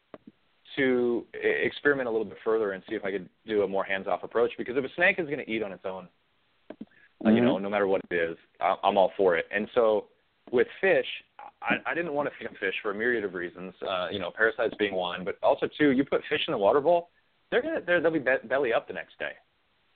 to 0.75 1.25
experiment 1.33 2.07
a 2.07 2.11
little 2.11 2.25
bit 2.25 2.37
further 2.43 2.73
and 2.73 2.83
see 2.89 2.95
if 2.95 3.03
I 3.03 3.11
could 3.11 3.29
do 3.47 3.63
a 3.63 3.67
more 3.67 3.83
hands-off 3.83 4.23
approach 4.23 4.51
because 4.57 4.75
if 4.77 4.83
a 4.83 4.93
snake 4.95 5.17
is 5.17 5.25
going 5.25 5.39
to 5.39 5.49
eat 5.49 5.63
on 5.63 5.71
its 5.71 5.85
own, 5.85 6.07
mm-hmm. 6.71 7.35
you 7.35 7.41
know, 7.41 7.57
no 7.57 7.69
matter 7.69 7.87
what 7.87 8.01
it 8.11 8.15
is, 8.15 8.37
I'm 8.59 8.97
all 8.97 9.11
for 9.17 9.37
it. 9.37 9.45
And 9.51 9.67
so 9.73 10.05
with 10.51 10.67
fish, 10.81 11.05
I, 11.61 11.75
I 11.85 11.93
didn't 11.93 12.13
want 12.13 12.29
to 12.29 12.35
feed 12.37 12.47
them 12.47 12.55
fish 12.59 12.75
for 12.81 12.91
a 12.91 12.95
myriad 12.95 13.23
of 13.23 13.33
reasons. 13.33 13.73
Uh, 13.81 14.07
you 14.11 14.19
know, 14.19 14.31
parasites 14.35 14.75
being 14.77 14.93
one, 14.93 15.23
but 15.23 15.37
also 15.41 15.67
too, 15.77 15.91
you 15.91 16.03
put 16.03 16.21
fish 16.29 16.41
in 16.47 16.51
the 16.51 16.57
water 16.57 16.81
bowl, 16.81 17.09
they're 17.51 17.61
gonna 17.61 17.81
they're, 17.85 18.01
they'll 18.01 18.11
be 18.11 18.19
be- 18.19 18.47
belly 18.47 18.73
up 18.73 18.87
the 18.87 18.93
next 18.93 19.17
day. 19.19 19.31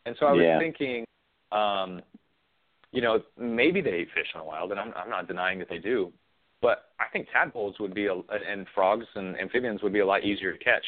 And 0.06 0.15
so 0.19 0.26
I 0.26 0.32
was 0.32 0.44
yeah. 0.44 0.60
thinking, 0.60 1.06
um, 1.52 2.02
you 2.91 3.02
know, 3.02 3.19
maybe 3.38 3.82
they 3.82 3.99
eat 3.99 4.10
fish 4.14 4.28
in 4.34 4.40
the 4.40 4.45
wild, 4.45 4.72
and 4.72 4.80
I'm 4.80 4.94
I'm 4.95 5.10
not 5.10 5.28
denying 5.28 5.60
that 5.60 5.69
they 5.69 5.80
do, 5.80 6.11
but 6.61 6.86
I 6.99 7.06
think 7.11 7.28
tadpoles 7.32 7.80
would 7.80 7.94
be 7.94 8.07
a, 8.07 8.14
and 8.14 8.65
frogs 8.73 9.06
and 9.15 9.38
amphibians 9.40 9.82
would 9.84 9.94
be 9.94 9.99
a 9.99 10.06
lot 10.06 10.23
easier 10.23 10.52
to 10.52 10.64
catch. 10.64 10.86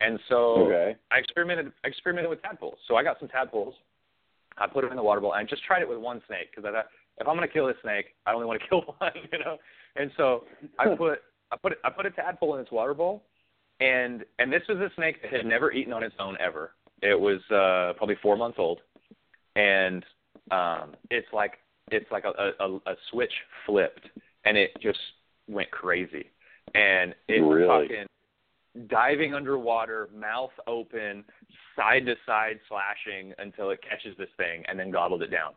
And 0.00 0.18
so 0.28 0.66
okay. 0.66 0.96
I 1.10 1.18
experimented 1.18 1.72
I 1.84 1.88
experimented 1.88 2.30
with 2.30 2.42
tadpoles. 2.42 2.78
So 2.88 2.96
I 2.96 3.02
got 3.02 3.18
some 3.18 3.28
tadpoles. 3.28 3.74
I 4.56 4.66
put 4.66 4.82
them 4.82 4.90
in 4.90 4.96
the 4.96 5.02
water 5.02 5.20
bowl. 5.20 5.32
And 5.32 5.46
I 5.46 5.48
just 5.48 5.64
tried 5.64 5.82
it 5.82 5.88
with 5.88 5.98
one 5.98 6.22
snake 6.26 6.50
because 6.50 6.64
I 6.68 6.72
thought 6.72 6.86
if 7.18 7.28
I'm 7.28 7.36
going 7.36 7.46
to 7.46 7.52
kill 7.52 7.66
this 7.66 7.76
snake, 7.82 8.06
I 8.26 8.32
only 8.32 8.46
want 8.46 8.60
to 8.60 8.68
kill 8.68 8.82
one, 8.98 9.12
you 9.32 9.38
know. 9.38 9.58
And 9.96 10.10
so 10.16 10.44
I 10.78 10.94
put 10.94 11.20
I 11.52 11.56
put 11.56 11.72
I 11.84 11.90
put 11.90 12.06
a 12.06 12.10
tadpole 12.10 12.54
in 12.56 12.60
its 12.60 12.72
water 12.72 12.94
bowl, 12.94 13.24
and 13.80 14.24
and 14.38 14.52
this 14.52 14.62
was 14.68 14.78
a 14.78 14.90
snake 14.96 15.22
that 15.22 15.32
had 15.32 15.46
never 15.46 15.72
eaten 15.72 15.92
on 15.92 16.02
its 16.02 16.14
own 16.18 16.36
ever. 16.40 16.72
It 17.02 17.18
was 17.18 17.40
uh, 17.50 17.96
probably 17.96 18.16
four 18.22 18.36
months 18.36 18.56
old, 18.58 18.80
and 19.56 20.04
um, 20.50 20.94
it's 21.10 21.28
like 21.32 21.58
it's 21.90 22.10
like 22.10 22.24
a, 22.24 22.52
a, 22.60 22.76
a 22.86 22.94
switch 23.10 23.32
flipped, 23.66 24.08
and 24.44 24.56
it 24.56 24.70
just 24.80 24.98
went 25.48 25.70
crazy, 25.70 26.30
and 26.74 27.14
it 27.28 27.40
really? 27.40 27.66
was 27.66 27.88
fucking 27.88 28.06
diving 28.88 29.34
underwater, 29.34 30.08
mouth 30.12 30.50
open, 30.66 31.22
side 31.76 32.06
to 32.06 32.16
side 32.26 32.58
slashing 32.68 33.32
until 33.38 33.70
it 33.70 33.78
catches 33.88 34.16
this 34.18 34.30
thing, 34.36 34.64
and 34.66 34.78
then 34.78 34.90
gobbled 34.90 35.22
it 35.22 35.30
down 35.30 35.52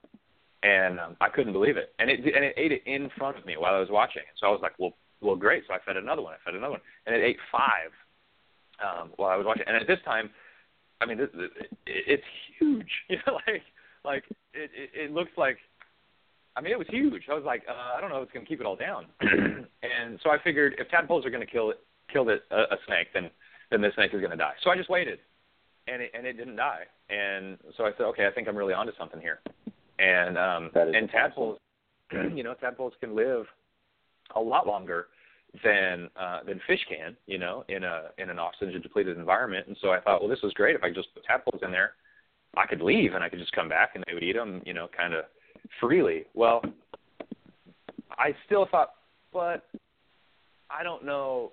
and 0.63 0.99
um, 0.99 1.17
I 1.21 1.29
couldn't 1.29 1.53
believe 1.53 1.77
it. 1.77 1.93
And 1.99 2.09
it 2.09 2.19
and 2.19 2.43
it 2.43 2.53
ate 2.57 2.71
it 2.71 2.83
in 2.85 3.09
front 3.17 3.37
of 3.37 3.45
me 3.45 3.57
while 3.57 3.75
I 3.75 3.79
was 3.79 3.89
watching. 3.89 4.23
So 4.39 4.47
I 4.47 4.49
was 4.49 4.59
like, 4.61 4.73
well, 4.79 4.93
well, 5.21 5.35
great. 5.35 5.63
So 5.67 5.73
I 5.73 5.79
fed 5.85 5.97
another 5.97 6.21
one. 6.21 6.33
I 6.33 6.43
fed 6.43 6.55
another 6.55 6.71
one, 6.71 6.81
and 7.05 7.15
it 7.15 7.23
ate 7.23 7.37
five 7.51 7.91
um, 8.83 9.11
while 9.17 9.29
I 9.29 9.35
was 9.35 9.45
watching. 9.45 9.63
And 9.67 9.75
at 9.75 9.87
this 9.87 9.99
time, 10.05 10.29
I 11.01 11.05
mean, 11.05 11.19
it, 11.19 11.31
it, 11.33 11.51
it's 11.85 12.23
huge. 12.59 12.89
You 13.09 13.17
know, 13.25 13.39
like 13.47 13.61
like 14.03 14.23
it, 14.53 14.71
it 14.73 14.89
it 15.05 15.11
looks 15.11 15.31
like. 15.37 15.57
I 16.55 16.61
mean, 16.61 16.71
it 16.71 16.79
was 16.79 16.87
huge. 16.89 17.23
I 17.29 17.35
was 17.35 17.43
like, 17.45 17.61
uh, 17.69 17.95
I 17.95 18.01
don't 18.01 18.09
know 18.09 18.17
if 18.17 18.23
it's 18.23 18.31
going 18.31 18.43
to 18.43 18.49
keep 18.49 18.59
it 18.59 18.65
all 18.65 18.75
down. 18.75 19.05
and 19.21 20.19
so 20.23 20.31
I 20.31 20.37
figured 20.43 20.73
if 20.79 20.89
tadpoles 20.89 21.23
are 21.23 21.29
going 21.29 21.45
to 21.45 21.51
kill 21.51 21.69
it, 21.69 21.77
kill 22.11 22.25
the, 22.25 22.37
a, 22.49 22.73
a 22.73 22.77
snake, 22.87 23.09
then 23.13 23.29
then 23.69 23.81
the 23.81 23.91
snake 23.93 24.11
is 24.11 24.21
going 24.21 24.31
to 24.31 24.37
die. 24.37 24.53
So 24.63 24.71
I 24.71 24.75
just 24.75 24.89
waited, 24.89 25.19
and 25.87 26.01
it 26.01 26.11
and 26.15 26.25
it 26.25 26.33
didn't 26.33 26.55
die. 26.55 26.85
And 27.09 27.59
so 27.77 27.85
I 27.85 27.91
said, 27.95 28.05
okay, 28.07 28.25
I 28.25 28.31
think 28.31 28.47
I'm 28.47 28.55
really 28.55 28.73
onto 28.73 28.91
something 28.97 29.21
here 29.21 29.39
and 29.99 30.37
um, 30.37 30.71
and 30.75 31.09
tadpoles, 31.09 31.59
you 32.33 32.43
know, 32.43 32.53
tadpoles 32.53 32.93
can 32.99 33.15
live 33.15 33.45
a 34.35 34.39
lot 34.39 34.67
longer 34.67 35.07
than 35.63 36.09
uh, 36.19 36.43
than 36.45 36.59
fish 36.67 36.79
can, 36.89 37.15
you 37.25 37.37
know, 37.37 37.63
in 37.69 37.83
a 37.83 38.09
in 38.17 38.29
an 38.29 38.39
oxygen 38.39 38.81
depleted 38.81 39.17
environment. 39.17 39.67
And 39.67 39.77
so 39.81 39.91
I 39.91 39.99
thought, 39.99 40.21
well, 40.21 40.29
this 40.29 40.39
is 40.43 40.53
great. 40.53 40.75
If 40.75 40.83
I 40.83 40.91
just 40.91 41.13
put 41.13 41.23
tadpoles 41.23 41.61
in 41.63 41.71
there, 41.71 41.93
I 42.55 42.65
could 42.65 42.81
leave 42.81 43.13
and 43.13 43.23
I 43.23 43.29
could 43.29 43.39
just 43.39 43.51
come 43.53 43.69
back 43.69 43.91
and 43.95 44.03
they 44.07 44.13
would 44.13 44.23
eat 44.23 44.35
them, 44.35 44.61
you 44.65 44.73
know, 44.73 44.87
kind 44.95 45.13
of 45.13 45.25
freely. 45.79 46.25
Well, 46.33 46.61
I 48.11 48.35
still 48.45 48.67
thought, 48.69 48.93
but 49.31 49.65
I 50.69 50.83
don't 50.83 51.05
know. 51.05 51.51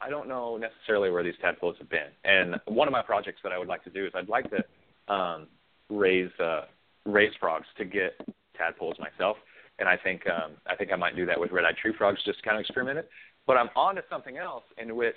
I 0.00 0.10
don't 0.10 0.28
know 0.28 0.56
necessarily 0.56 1.10
where 1.10 1.22
these 1.22 1.34
tadpoles 1.40 1.76
have 1.78 1.88
been. 1.88 2.10
And 2.24 2.56
one 2.66 2.88
of 2.88 2.92
my 2.92 3.02
projects 3.02 3.40
that 3.44 3.52
I 3.52 3.58
would 3.58 3.68
like 3.68 3.84
to 3.84 3.90
do 3.90 4.04
is 4.04 4.12
I'd 4.16 4.28
like 4.28 4.46
to 4.50 5.14
um, 5.14 5.46
raise 5.88 6.30
uh, 6.40 6.62
raise 7.04 7.32
frogs 7.40 7.66
to 7.78 7.84
get 7.84 8.20
tadpoles 8.56 8.96
myself, 8.98 9.36
and 9.78 9.88
I 9.88 9.96
think 9.96 10.22
um, 10.28 10.52
I 10.66 10.76
think 10.76 10.92
I 10.92 10.96
might 10.96 11.16
do 11.16 11.26
that 11.26 11.38
with 11.38 11.50
red-eyed 11.50 11.76
tree 11.76 11.92
frogs, 11.96 12.20
just 12.24 12.38
to 12.38 12.44
kind 12.44 12.56
of 12.56 12.60
experiment 12.60 12.98
it. 12.98 13.10
But 13.46 13.56
I'm 13.56 13.70
on 13.74 13.96
to 13.96 14.04
something 14.08 14.38
else 14.38 14.64
in 14.78 14.94
which 14.94 15.16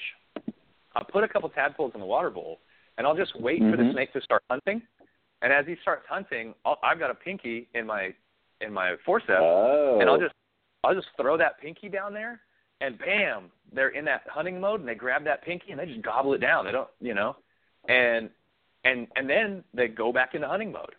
I'll 0.95 1.05
put 1.05 1.23
a 1.23 1.27
couple 1.27 1.49
tadpoles 1.49 1.91
in 1.93 1.99
the 1.99 2.05
water 2.05 2.29
bowl, 2.29 2.59
and 2.97 3.05
I'll 3.05 3.15
just 3.15 3.39
wait 3.39 3.61
mm-hmm. 3.61 3.71
for 3.71 3.77
the 3.77 3.91
snake 3.93 4.13
to 4.13 4.21
start 4.21 4.43
hunting. 4.49 4.81
And 5.41 5.53
as 5.53 5.65
he 5.67 5.75
starts 5.81 6.05
hunting, 6.09 6.53
I'll, 6.65 6.79
I've 6.83 6.99
got 6.99 7.11
a 7.11 7.15
pinky 7.15 7.67
in 7.73 7.85
my 7.85 8.13
in 8.61 8.73
my 8.73 8.95
forceps, 9.05 9.41
oh. 9.41 9.99
and 9.99 10.09
I'll 10.09 10.19
just 10.19 10.33
I'll 10.83 10.95
just 10.95 11.07
throw 11.19 11.37
that 11.37 11.59
pinky 11.59 11.89
down 11.89 12.13
there, 12.13 12.39
and 12.81 12.97
bam, 12.97 13.51
they're 13.73 13.89
in 13.89 14.05
that 14.05 14.21
hunting 14.27 14.59
mode, 14.59 14.79
and 14.79 14.89
they 14.89 14.95
grab 14.95 15.23
that 15.25 15.43
pinky 15.43 15.71
and 15.71 15.79
they 15.79 15.85
just 15.85 16.01
gobble 16.01 16.33
it 16.33 16.39
down. 16.39 16.65
They 16.65 16.71
don't, 16.71 16.89
you 17.01 17.13
know, 17.13 17.35
and 17.87 18.29
and 18.85 19.07
and 19.15 19.29
then 19.29 19.63
they 19.73 19.87
go 19.87 20.11
back 20.11 20.33
into 20.33 20.47
hunting 20.47 20.71
mode 20.71 20.95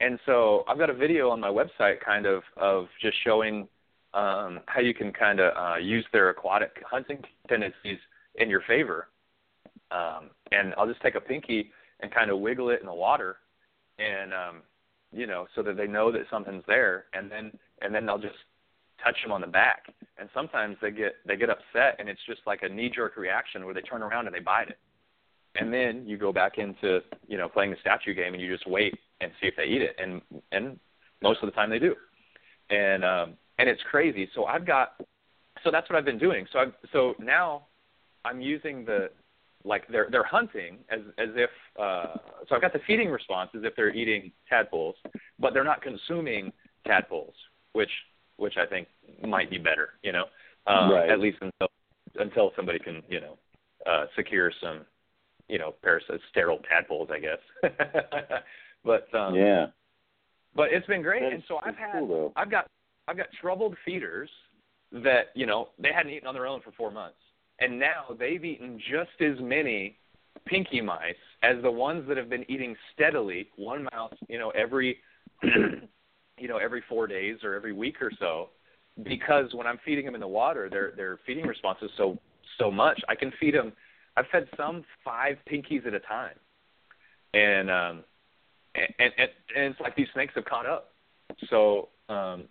and 0.00 0.18
so 0.26 0.64
I've 0.68 0.78
got 0.78 0.90
a 0.90 0.94
video 0.94 1.30
on 1.30 1.40
my 1.40 1.48
website, 1.48 2.00
kind 2.04 2.26
of 2.26 2.42
of 2.56 2.86
just 3.00 3.16
showing 3.24 3.68
um, 4.14 4.60
how 4.66 4.80
you 4.80 4.94
can 4.94 5.12
kind 5.12 5.40
of 5.40 5.52
uh, 5.56 5.76
use 5.76 6.04
their 6.12 6.30
aquatic 6.30 6.82
hunting 6.88 7.22
tendencies 7.48 7.98
in 8.36 8.48
your 8.48 8.62
favor. 8.66 9.08
Um, 9.90 10.30
and 10.52 10.74
I'll 10.76 10.86
just 10.86 11.00
take 11.02 11.14
a 11.14 11.20
pinky 11.20 11.70
and 12.00 12.12
kind 12.12 12.30
of 12.30 12.38
wiggle 12.38 12.70
it 12.70 12.80
in 12.80 12.86
the 12.86 12.94
water, 12.94 13.36
and 13.98 14.32
um, 14.32 14.62
you 15.12 15.26
know, 15.26 15.46
so 15.54 15.62
that 15.62 15.76
they 15.76 15.86
know 15.86 16.12
that 16.12 16.22
something's 16.30 16.64
there, 16.66 17.06
and 17.12 17.30
then 17.30 17.52
and 17.82 17.94
then 17.94 18.08
I'll 18.08 18.18
just 18.18 18.36
touch 19.02 19.16
them 19.22 19.32
on 19.32 19.40
the 19.40 19.46
back. 19.46 19.86
And 20.18 20.28
sometimes 20.34 20.76
they 20.80 20.90
get 20.90 21.16
they 21.26 21.36
get 21.36 21.50
upset, 21.50 21.96
and 21.98 22.08
it's 22.08 22.20
just 22.26 22.40
like 22.46 22.62
a 22.62 22.68
knee 22.68 22.90
jerk 22.94 23.16
reaction 23.16 23.64
where 23.64 23.74
they 23.74 23.80
turn 23.80 24.02
around 24.02 24.26
and 24.26 24.34
they 24.34 24.40
bite 24.40 24.68
it. 24.68 24.78
And 25.58 25.72
then 25.72 26.06
you 26.06 26.16
go 26.16 26.32
back 26.32 26.58
into 26.58 27.00
you 27.26 27.36
know 27.38 27.48
playing 27.48 27.70
the 27.70 27.76
statue 27.80 28.14
game, 28.14 28.34
and 28.34 28.42
you 28.42 28.52
just 28.52 28.68
wait 28.68 28.94
and 29.20 29.32
see 29.40 29.48
if 29.48 29.54
they 29.56 29.64
eat 29.64 29.82
it, 29.82 29.96
and 29.98 30.22
and 30.52 30.78
most 31.22 31.42
of 31.42 31.46
the 31.46 31.52
time 31.52 31.70
they 31.70 31.78
do, 31.78 31.94
and 32.70 33.04
um, 33.04 33.34
and 33.58 33.68
it's 33.68 33.82
crazy. 33.90 34.28
So 34.34 34.44
I've 34.44 34.66
got 34.66 35.00
so 35.64 35.70
that's 35.70 35.88
what 35.90 35.96
I've 35.98 36.04
been 36.04 36.18
doing. 36.18 36.46
So 36.52 36.58
I'm 36.60 36.74
so 36.92 37.14
now 37.18 37.66
I'm 38.24 38.40
using 38.40 38.84
the 38.84 39.10
like 39.64 39.86
they're 39.88 40.08
they're 40.10 40.24
hunting 40.24 40.78
as 40.90 41.00
as 41.18 41.28
if 41.34 41.50
uh 41.78 42.16
so 42.48 42.54
I've 42.54 42.62
got 42.62 42.72
the 42.72 42.80
feeding 42.86 43.10
response 43.10 43.50
as 43.56 43.62
if 43.64 43.74
they're 43.76 43.94
eating 43.94 44.32
tadpoles, 44.48 44.94
but 45.38 45.52
they're 45.52 45.64
not 45.64 45.82
consuming 45.82 46.52
tadpoles, 46.86 47.34
which 47.72 47.90
which 48.36 48.56
I 48.56 48.66
think 48.66 48.88
might 49.26 49.50
be 49.50 49.58
better, 49.58 49.90
you 50.02 50.12
know. 50.12 50.24
Um 50.66 50.90
Right. 50.90 51.10
at 51.10 51.18
least 51.18 51.38
until 51.40 51.68
until 52.16 52.52
somebody 52.56 52.78
can, 52.78 53.02
you 53.08 53.20
know, 53.20 53.38
uh 53.86 54.06
secure 54.16 54.52
some, 54.62 54.86
you 55.48 55.58
know, 55.58 55.74
parasite 55.82 56.20
sterile 56.30 56.60
tadpoles, 56.68 57.08
I 57.12 57.18
guess. 57.18 57.38
but 58.84 59.12
um 59.14 59.34
yeah. 59.34 59.66
but 60.54 60.68
it's 60.72 60.86
been 60.86 61.02
great 61.02 61.22
That's, 61.22 61.34
and 61.34 61.42
so 61.48 61.58
I've 61.64 61.76
had 61.76 62.00
cool. 62.00 62.32
I've 62.36 62.50
got 62.50 62.66
I've 63.06 63.16
got 63.16 63.26
troubled 63.40 63.76
feeders 63.84 64.30
that 64.92 65.28
you 65.34 65.46
know 65.46 65.68
they 65.78 65.92
hadn't 65.92 66.12
eaten 66.12 66.28
on 66.28 66.34
their 66.34 66.46
own 66.46 66.60
for 66.60 66.72
four 66.72 66.90
months, 66.90 67.18
and 67.60 67.78
now 67.78 68.04
they've 68.18 68.44
eaten 68.44 68.78
just 68.90 69.20
as 69.20 69.38
many 69.40 69.98
pinky 70.46 70.80
mice 70.80 71.14
as 71.42 71.56
the 71.62 71.70
ones 71.70 72.06
that 72.08 72.16
have 72.16 72.28
been 72.28 72.48
eating 72.50 72.76
steadily 72.94 73.48
one 73.56 73.86
mouse 73.92 74.14
you 74.28 74.38
know 74.38 74.50
every 74.50 74.98
you 75.42 76.48
know 76.48 76.58
every 76.58 76.82
four 76.88 77.06
days 77.06 77.38
or 77.42 77.54
every 77.54 77.72
week 77.72 78.00
or 78.00 78.10
so 78.18 78.48
because 79.04 79.52
when 79.54 79.66
I'm 79.66 79.78
feeding 79.84 80.04
them 80.04 80.14
in 80.14 80.20
the 80.20 80.28
water 80.28 80.68
their 80.70 80.92
their 80.96 81.18
feeding 81.26 81.46
response 81.46 81.78
is 81.82 81.90
so 81.96 82.18
so 82.58 82.70
much 82.70 83.00
I 83.08 83.14
can 83.14 83.32
feed 83.40 83.54
them 83.54 83.72
I've 84.18 84.26
fed 84.32 84.48
some 84.56 84.84
five 85.04 85.36
pinkies 85.50 85.86
at 85.86 85.94
a 85.94 86.00
time 86.00 86.34
and 87.34 87.70
um 87.70 88.04
and 88.74 88.88
and, 88.98 89.12
and 89.56 89.64
it's 89.70 89.80
like 89.80 89.94
these 89.94 90.08
snakes 90.12 90.32
have 90.34 90.44
caught 90.44 90.66
up 90.66 90.90
so 91.48 91.88
um 92.08 92.44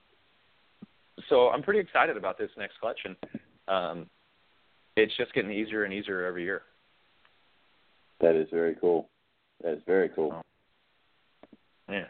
so 1.29 1.49
I'm 1.49 1.61
pretty 1.63 1.79
excited 1.81 2.15
about 2.15 2.37
this 2.37 2.51
next 2.57 2.79
collection. 2.79 3.15
Um, 3.67 4.05
it's 4.95 5.11
just 5.17 5.33
getting 5.33 5.51
easier 5.51 5.83
and 5.83 5.91
easier 5.91 6.23
every 6.23 6.43
year. 6.43 6.61
That 8.21 8.35
is 8.35 8.47
very 8.51 8.75
cool. 8.79 9.09
That 9.63 9.73
is 9.73 9.81
very 9.87 10.09
cool. 10.09 10.43
Yeah, 11.89 12.05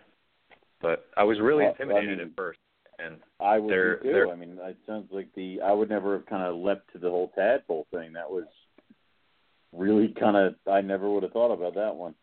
but 0.81 1.05
I 1.15 1.23
was 1.23 1.39
really 1.39 1.63
Well, 1.63 1.73
I 1.79 1.81
intimidated 1.81 2.17
mean- 2.19 2.27
at 2.27 2.35
first, 2.35 2.59
and 2.99 3.15
I 3.39 3.59
would 3.59 4.01
too. 4.03 4.29
I 4.31 4.35
mean, 4.35 4.59
it 4.61 4.77
sounds 4.85 5.07
like 5.11 5.33
the 5.35 5.61
I 5.61 5.71
would 5.71 5.89
never 5.89 6.13
have 6.17 6.25
kind 6.25 6.43
of 6.43 6.57
leapt 6.57 6.91
to 6.91 6.99
the 6.99 7.09
whole 7.09 7.29
tadpole 7.33 7.87
thing. 7.91 8.11
That 8.13 8.29
was 8.29 8.45
really 9.77 10.09
kind 10.19 10.35
of 10.35 10.55
I 10.71 10.81
never 10.81 11.09
would 11.09 11.23
have 11.23 11.31
thought 11.31 11.53
about 11.53 11.75
that 11.75 11.95
one. 11.95 12.15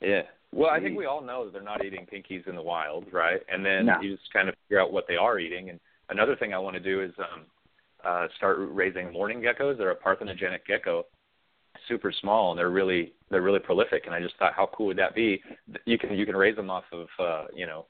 yeah. 0.00 0.22
Well, 0.50 0.70
I 0.70 0.80
think 0.80 0.96
we 0.96 1.04
all 1.04 1.20
know 1.20 1.44
that 1.44 1.52
they're 1.52 1.62
not 1.62 1.84
eating 1.84 2.06
pinkies 2.10 2.48
in 2.48 2.56
the 2.56 2.62
wild, 2.62 3.04
right? 3.12 3.42
And 3.52 3.62
then 3.66 3.84
No. 3.86 4.00
you 4.00 4.16
just 4.16 4.32
kind 4.32 4.48
of 4.48 4.54
figure 4.66 4.80
out 4.80 4.92
what 4.94 5.06
they 5.06 5.16
are 5.16 5.38
eating. 5.38 5.68
And 5.68 5.78
another 6.08 6.36
thing 6.36 6.54
I 6.54 6.58
want 6.58 6.72
to 6.74 6.80
do 6.80 7.02
is 7.02 7.12
um, 7.18 7.44
uh, 8.02 8.28
start 8.38 8.56
raising 8.60 9.12
mourning 9.12 9.42
geckos. 9.42 9.76
They're 9.76 9.90
a 9.90 9.94
parthenogenic 9.96 10.64
gecko, 10.66 11.04
super 11.86 12.10
small, 12.12 12.50
and 12.52 12.58
they're 12.58 12.70
really 12.70 13.12
they're 13.30 13.42
really 13.42 13.58
prolific. 13.58 14.06
And 14.06 14.14
I 14.14 14.22
just 14.22 14.36
thought, 14.38 14.54
how 14.54 14.70
cool 14.72 14.86
would 14.86 14.96
that 14.96 15.14
be? 15.14 15.42
You 15.84 15.98
can 15.98 16.16
you 16.16 16.24
can 16.24 16.36
raise 16.36 16.56
them 16.56 16.70
off 16.70 16.84
of 16.92 17.08
uh, 17.18 17.44
you 17.54 17.66
know 17.66 17.84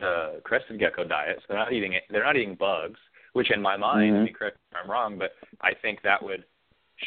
the 0.00 0.40
crested 0.42 0.80
gecko 0.80 1.04
diet. 1.04 1.36
So 1.38 1.44
they're 1.50 1.58
not 1.58 1.72
eating 1.72 1.94
they're 2.10 2.24
not 2.24 2.36
eating 2.36 2.56
bugs, 2.56 2.98
which 3.34 3.52
in 3.52 3.62
my 3.62 3.76
mind, 3.76 4.16
Mhm. 4.16 4.26
be 4.26 4.32
correct 4.32 4.56
if 4.72 4.78
I'm 4.82 4.90
wrong, 4.90 5.18
but 5.18 5.34
I 5.60 5.72
think 5.74 6.02
that 6.02 6.20
would 6.20 6.44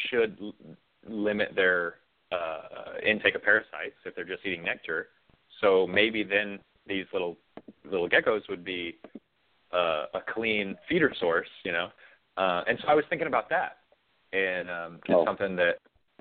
should 0.08 0.38
limit 1.08 1.54
their 1.54 1.94
uh, 2.32 2.98
intake 3.04 3.34
of 3.34 3.42
parasites 3.42 3.94
if 4.04 4.14
they're 4.14 4.24
just 4.24 4.44
eating 4.44 4.64
nectar. 4.64 5.08
So 5.60 5.86
maybe 5.86 6.22
then 6.22 6.58
these 6.86 7.06
little 7.12 7.36
little 7.90 8.08
geckos 8.08 8.42
would 8.48 8.64
be 8.64 8.96
uh, 9.72 10.06
a 10.14 10.20
clean 10.34 10.76
feeder 10.88 11.12
source, 11.18 11.48
you 11.64 11.72
know. 11.72 11.88
Uh, 12.36 12.62
and 12.68 12.78
so 12.82 12.88
I 12.88 12.94
was 12.94 13.04
thinking 13.08 13.28
about 13.28 13.48
that, 13.50 13.78
and 14.32 14.68
um, 14.70 14.94
it's 15.04 15.14
Oh. 15.14 15.24
something 15.24 15.56
that 15.56 15.78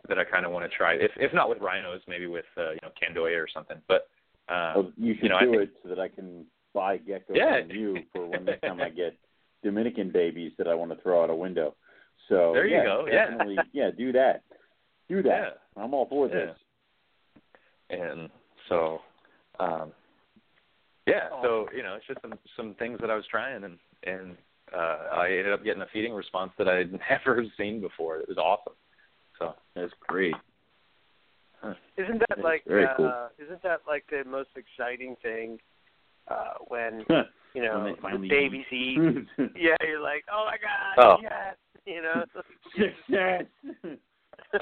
that 0.08 0.20
I 0.20 0.24
kind 0.24 0.46
of 0.46 0.52
want 0.52 0.70
to 0.70 0.78
try. 0.78 0.94
If 0.94 1.12
if 1.18 1.34
not 1.34 1.50
with 1.50 1.60
rhinos, 1.60 2.02
maybe 2.08 2.28
with 2.28 2.46
uh, 2.58 2.72
you 2.72 2.80
know 2.84 2.90
Candoia 3.02 3.38
or 3.42 3.48
something. 3.54 3.78
But 3.88 4.08
um, 4.48 4.74
Oh, 4.78 4.92
you 4.98 5.16
should 5.16 5.24
you 5.24 5.30
know, 5.30 5.38
I 5.38 5.46
do 5.46 5.52
think- 5.52 5.62
it 5.64 5.70
so 5.84 5.90
that 5.90 6.00
I 6.00 6.08
can 6.08 6.46
buy 6.74 6.98
geckos 7.00 7.36
Yeah. 7.36 7.62
from 7.62 7.72
you 7.72 7.98
for 8.14 8.26
when 8.28 8.46
next 8.46 8.62
time 8.62 8.80
I 8.82 8.90
get 8.90 9.18
Dominican 9.64 10.12
babies 10.12 10.52
that 10.58 10.68
I 10.68 10.76
want 10.76 10.92
to 10.92 11.02
throw 11.02 11.24
out 11.24 11.30
a 11.30 11.36
window. 11.36 11.74
So 12.30 12.52
There 12.54 12.66
you 12.68 12.76
yeah, 12.78 12.84
go, 12.84 13.08
yeah. 13.08 13.62
yeah, 13.74 13.90
do 13.92 14.12
that. 14.14 14.44
Do 15.10 15.22
that. 15.24 15.62
I'm 15.78 15.94
all 15.94 16.08
for 16.08 16.28
Yeah. 16.28 16.34
this. 16.48 16.58
and 17.92 18.30
so 18.68 19.00
um 19.60 19.92
yeah 21.06 21.30
so 21.44 21.70
you 21.76 21.84
know 21.84 21.94
it's 21.94 22.08
just 22.08 22.20
some 22.22 22.34
some 22.58 22.74
things 22.80 22.98
that 23.00 23.12
i 23.12 23.16
was 23.16 23.26
trying 23.30 23.64
and 23.64 23.78
and 24.04 24.36
uh 24.76 24.98
i 25.14 25.28
ended 25.28 25.54
up 25.54 25.64
getting 25.64 25.84
a 25.84 25.88
feeding 25.94 26.12
response 26.14 26.52
that 26.58 26.68
i 26.68 26.78
had 26.78 26.92
never 27.12 27.44
seen 27.58 27.80
before 27.80 28.18
it 28.18 28.28
was 28.28 28.38
awesome 28.40 28.74
so 29.38 29.54
That's 29.76 29.92
great. 30.08 30.34
Isn't 31.98 32.20
that 32.20 32.28
That's 32.30 32.42
like 32.42 32.64
uh, 32.68 32.94
cool. 32.98 33.30
isn't 33.38 33.62
that 33.64 33.82
like 33.88 34.06
the 34.10 34.24
most 34.28 34.50
exciting 34.56 35.16
thing 35.22 35.60
uh 36.28 36.54
when 36.70 37.06
you 37.54 37.62
know 37.62 37.84
When 37.84 37.94
the 37.96 38.02
finally 38.02 38.28
babies 38.30 38.66
eat? 38.72 38.98
yeah, 39.56 39.76
you're 39.86 40.02
like, 40.02 40.24
oh 40.34 40.46
my 40.50 40.58
god, 40.58 41.06
Oh. 41.06 41.18
yes, 41.22 41.56
you 41.86 42.02
know. 42.02 42.24
Success. 42.76 43.46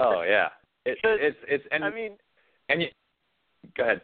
Oh 0.00 0.22
yeah 0.22 0.48
it, 0.86 0.98
it's 1.04 1.36
it's 1.48 1.64
and 1.70 1.84
I 1.84 1.90
mean, 1.90 2.16
and 2.68 2.82
you 2.82 2.88
go 3.76 3.84
ahead 3.84 4.00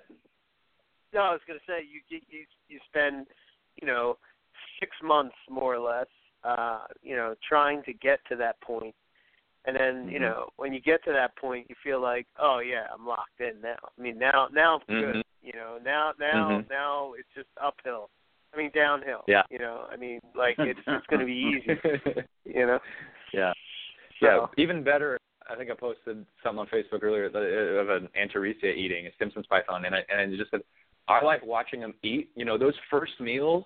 no, 1.13 1.21
I 1.21 1.33
was 1.33 1.41
gonna 1.47 1.59
say 1.67 1.81
you 1.83 2.01
you 2.09 2.45
you 2.69 2.79
spend 2.89 3.27
you 3.81 3.87
know 3.87 4.17
six 4.79 4.93
months 5.03 5.35
more 5.49 5.75
or 5.75 5.79
less, 5.81 6.07
uh, 6.45 6.85
you 7.03 7.17
know, 7.17 7.35
trying 7.47 7.83
to 7.85 7.93
get 7.93 8.21
to 8.29 8.37
that 8.37 8.61
point. 8.61 8.95
and 9.67 9.77
then 9.77 10.09
you 10.09 10.19
Mhm. 10.19 10.23
know 10.23 10.49
when 10.57 10.73
you 10.73 10.81
get 10.81 11.05
to 11.05 11.13
that 11.13 11.37
point, 11.37 11.69
you 11.69 11.75
feel 11.83 12.01
like, 12.01 12.27
oh 12.39 12.61
yeah, 12.61 12.87
I'm 12.95 13.07
locked 13.07 13.41
in 13.41 13.61
now. 13.61 13.77
I 13.83 14.01
mean, 14.01 14.19
now 14.19 14.49
now 14.53 14.81
I'm 14.89 14.95
Mhm. 14.97 15.13
good. 15.13 15.25
You 15.43 15.53
know, 15.53 15.79
now 15.85 16.13
now 16.19 16.49
Mhm. 16.61 16.71
now 16.71 17.13
it's 17.15 17.29
just 17.35 17.49
uphill. 17.61 18.09
I 18.55 18.57
mean 18.57 18.71
downhill. 18.75 19.25
Yeah. 19.27 19.43
You 19.51 19.59
know, 19.59 19.87
I 19.91 19.97
mean 19.97 20.21
like 20.35 20.57
it's 20.61 20.81
it's 20.87 21.07
gonna 21.09 21.27
be 21.27 21.33
easy. 21.67 21.79
You 22.45 22.67
know. 22.67 22.81
yeah 23.33 23.53
So, 24.21 24.27
yeah 24.27 24.47
even 24.57 24.83
better 24.83 25.19
i 25.51 25.57
think 25.57 25.71
i 25.71 25.75
posted 25.75 26.25
something 26.43 26.59
on 26.61 26.67
facebook 26.69 27.03
earlier 27.03 27.29
that- 27.29 27.79
of 27.81 27.89
an 27.91 28.09
antaresia 28.21 28.75
eating 28.75 29.07
a 29.07 29.13
Stimson's 29.15 29.47
python 29.47 29.85
and 29.85 29.95
i 29.95 30.03
and 30.11 30.21
i 30.21 30.37
just 30.37 30.51
said 30.51 30.61
i 31.09 31.23
like 31.25 31.45
watching 31.45 31.81
them 31.81 31.95
eat. 32.03 32.31
You 32.37 32.45
know 32.45 32.57
those 32.57 32.75
first 32.91 33.13
meals 33.21 33.65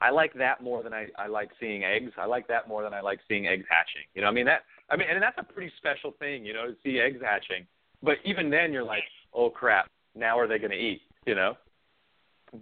i 0.00 0.10
like 0.10 0.32
that 0.34 0.62
more 0.62 0.82
than 0.82 0.92
i 0.94 1.06
i 1.18 1.26
like 1.26 1.50
seeing 1.58 1.84
eggs. 1.84 2.12
I 2.16 2.26
like 2.26 2.46
that 2.48 2.68
more 2.68 2.82
than 2.82 2.94
i 2.94 3.00
like 3.00 3.18
seeing 3.28 3.46
eggs 3.46 3.64
hatching. 3.68 4.06
You 4.14 4.22
know 4.22 4.28
i 4.28 4.30
mean 4.30 4.46
that 4.46 4.62
i 4.90 4.96
mean 4.96 5.08
and 5.10 5.22
that's 5.22 5.38
a 5.38 5.42
pretty 5.42 5.72
special 5.78 6.12
thing 6.18 6.44
you 6.44 6.52
know 6.54 6.66
to 6.68 6.76
see 6.84 7.00
eggs 7.00 7.20
hatching. 7.22 7.66
But 8.02 8.16
even 8.24 8.50
then 8.50 8.72
you're 8.72 8.84
like 8.84 9.04
oh 9.34 9.50
crap. 9.50 9.88
Now 10.14 10.38
are 10.38 10.46
they 10.46 10.58
going 10.58 10.70
to 10.70 10.76
eat? 10.78 11.02
You 11.26 11.34
know? 11.34 11.54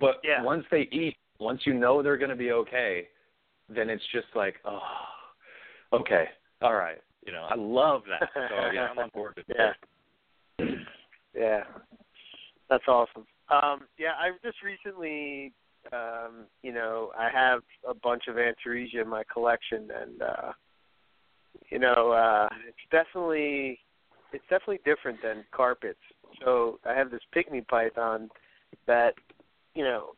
But 0.01 0.17
Yeah. 0.25 0.43
once 0.43 0.65
they 0.71 0.89
eat 0.91 1.17
once 1.39 1.61
you 1.67 1.75
know 1.75 2.03
they're 2.03 2.17
going 2.17 2.31
to 2.31 2.37
be 2.37 2.53
okay 2.53 3.09
then 3.69 3.91
it's 3.91 4.05
just 4.13 4.27
like 4.35 4.57
oh 4.65 4.81
okay. 5.93 6.25
All 6.63 6.75
right 6.75 6.99
you 7.25 7.33
know 7.33 7.47
i 7.49 7.55
love 7.55 8.03
that 8.09 8.29
so 8.49 8.71
yeah 8.73 8.89
i'm 8.91 8.99
on 8.99 9.11
board 9.15 9.35
with 9.37 9.47
Yeah. 9.57 9.71
it 9.71 10.79
Yeah. 11.35 11.65
That's 12.71 12.85
awesome. 12.89 13.27
Um, 13.51 13.83
yeah, 13.99 14.13
I've 14.19 14.41
just 14.43 14.63
recently 14.63 15.53
um, 15.93 16.47
you 16.63 16.73
know, 16.73 17.11
I 17.19 17.29
have 17.31 17.61
a 17.87 17.93
bunch 17.93 18.23
of 18.27 18.37
Antaresia 18.37 19.03
in 19.03 19.09
my 19.09 19.23
collection 19.31 19.91
and 19.95 20.23
uh 20.23 20.53
you 21.71 21.79
know, 21.79 22.13
uh 22.13 22.49
it's 22.67 22.79
definitely 22.91 23.79
it's 24.33 24.45
definitely 24.49 24.81
different 24.85 25.21
than 25.23 25.45
carpets. 25.53 25.99
So 26.43 26.81
I 26.87 26.95
have 26.95 27.11
this 27.11 27.21
pygmy 27.37 27.67
python 27.69 28.31
that, 28.87 29.15
you 29.75 29.85
know, 29.85 30.13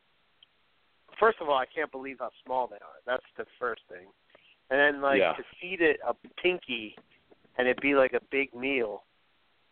first 1.18 1.38
of 1.40 1.48
all, 1.48 1.58
I 1.58 1.66
can't 1.66 1.90
believe 1.90 2.18
how 2.20 2.30
small 2.44 2.68
they 2.68 2.76
are. 2.76 3.00
That's 3.04 3.26
the 3.36 3.44
first 3.58 3.82
thing. 3.88 4.06
And 4.70 4.78
then 4.80 5.00
like 5.00 5.18
Yeah. 5.20 5.34
to 5.34 5.42
feed 5.60 5.80
it 5.80 6.00
a 6.06 6.14
pinky 6.42 6.96
and 7.56 7.66
it'd 7.68 7.80
be 7.80 7.94
like 7.94 8.12
a 8.14 8.20
big 8.30 8.52
meal 8.54 9.04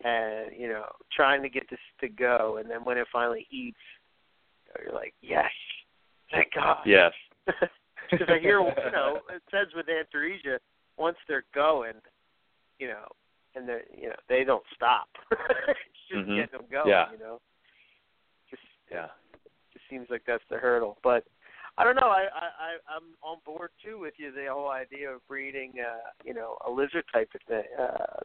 and 0.04 0.50
you 0.56 0.68
know 0.68 0.86
trying 1.12 1.42
to 1.42 1.48
get 1.48 1.68
this 1.70 1.80
to 2.00 2.08
go. 2.08 2.58
And 2.58 2.70
then 2.70 2.84
when 2.84 2.98
it 2.98 3.06
finally 3.12 3.46
eats 3.50 3.78
you're 4.84 4.94
like 4.94 5.14
yes 5.20 5.50
thank 6.30 6.52
god. 6.54 6.78
Yes. 6.86 7.12
Because 8.10 8.28
i 8.28 8.38
hear 8.38 8.60
you 8.60 8.92
know 8.92 9.20
it 9.30 9.42
says 9.50 9.68
with 9.74 9.86
antaresia 9.86 10.58
once 10.98 11.16
they're 11.26 11.46
going 11.54 11.94
you 12.78 12.86
know 12.88 13.06
and 13.54 13.66
they 13.68 13.80
you 13.96 14.08
know 14.08 14.16
they 14.28 14.44
don't 14.44 14.62
stop. 14.74 15.08
It's 15.30 15.80
just 16.10 16.28
Mhm. 16.28 16.36
getting 16.36 16.58
them 16.58 16.66
going 16.70 16.88
Yeah. 16.90 17.10
you 17.12 17.18
know? 17.18 17.40
Just 18.50 18.62
yeah. 18.90 19.08
just 19.72 19.84
seems 19.88 20.08
like 20.10 20.22
that's 20.26 20.44
the 20.50 20.58
hurdle. 20.58 20.98
But 21.02 21.24
I 21.76 21.84
don't 21.84 21.96
know. 21.96 22.08
I, 22.08 22.28
I, 22.32 22.94
I'm 22.96 23.02
on 23.22 23.38
board 23.44 23.70
too 23.84 23.98
with 23.98 24.14
you. 24.16 24.30
The 24.32 24.46
whole 24.48 24.70
idea 24.70 25.10
of 25.10 25.26
breeding, 25.26 25.72
uh, 25.80 26.10
you 26.24 26.32
know, 26.32 26.56
a 26.66 26.70
lizard 26.70 27.04
type 27.12 27.30
of 27.34 27.40
thing, 27.48 27.64
uh, 27.80 28.20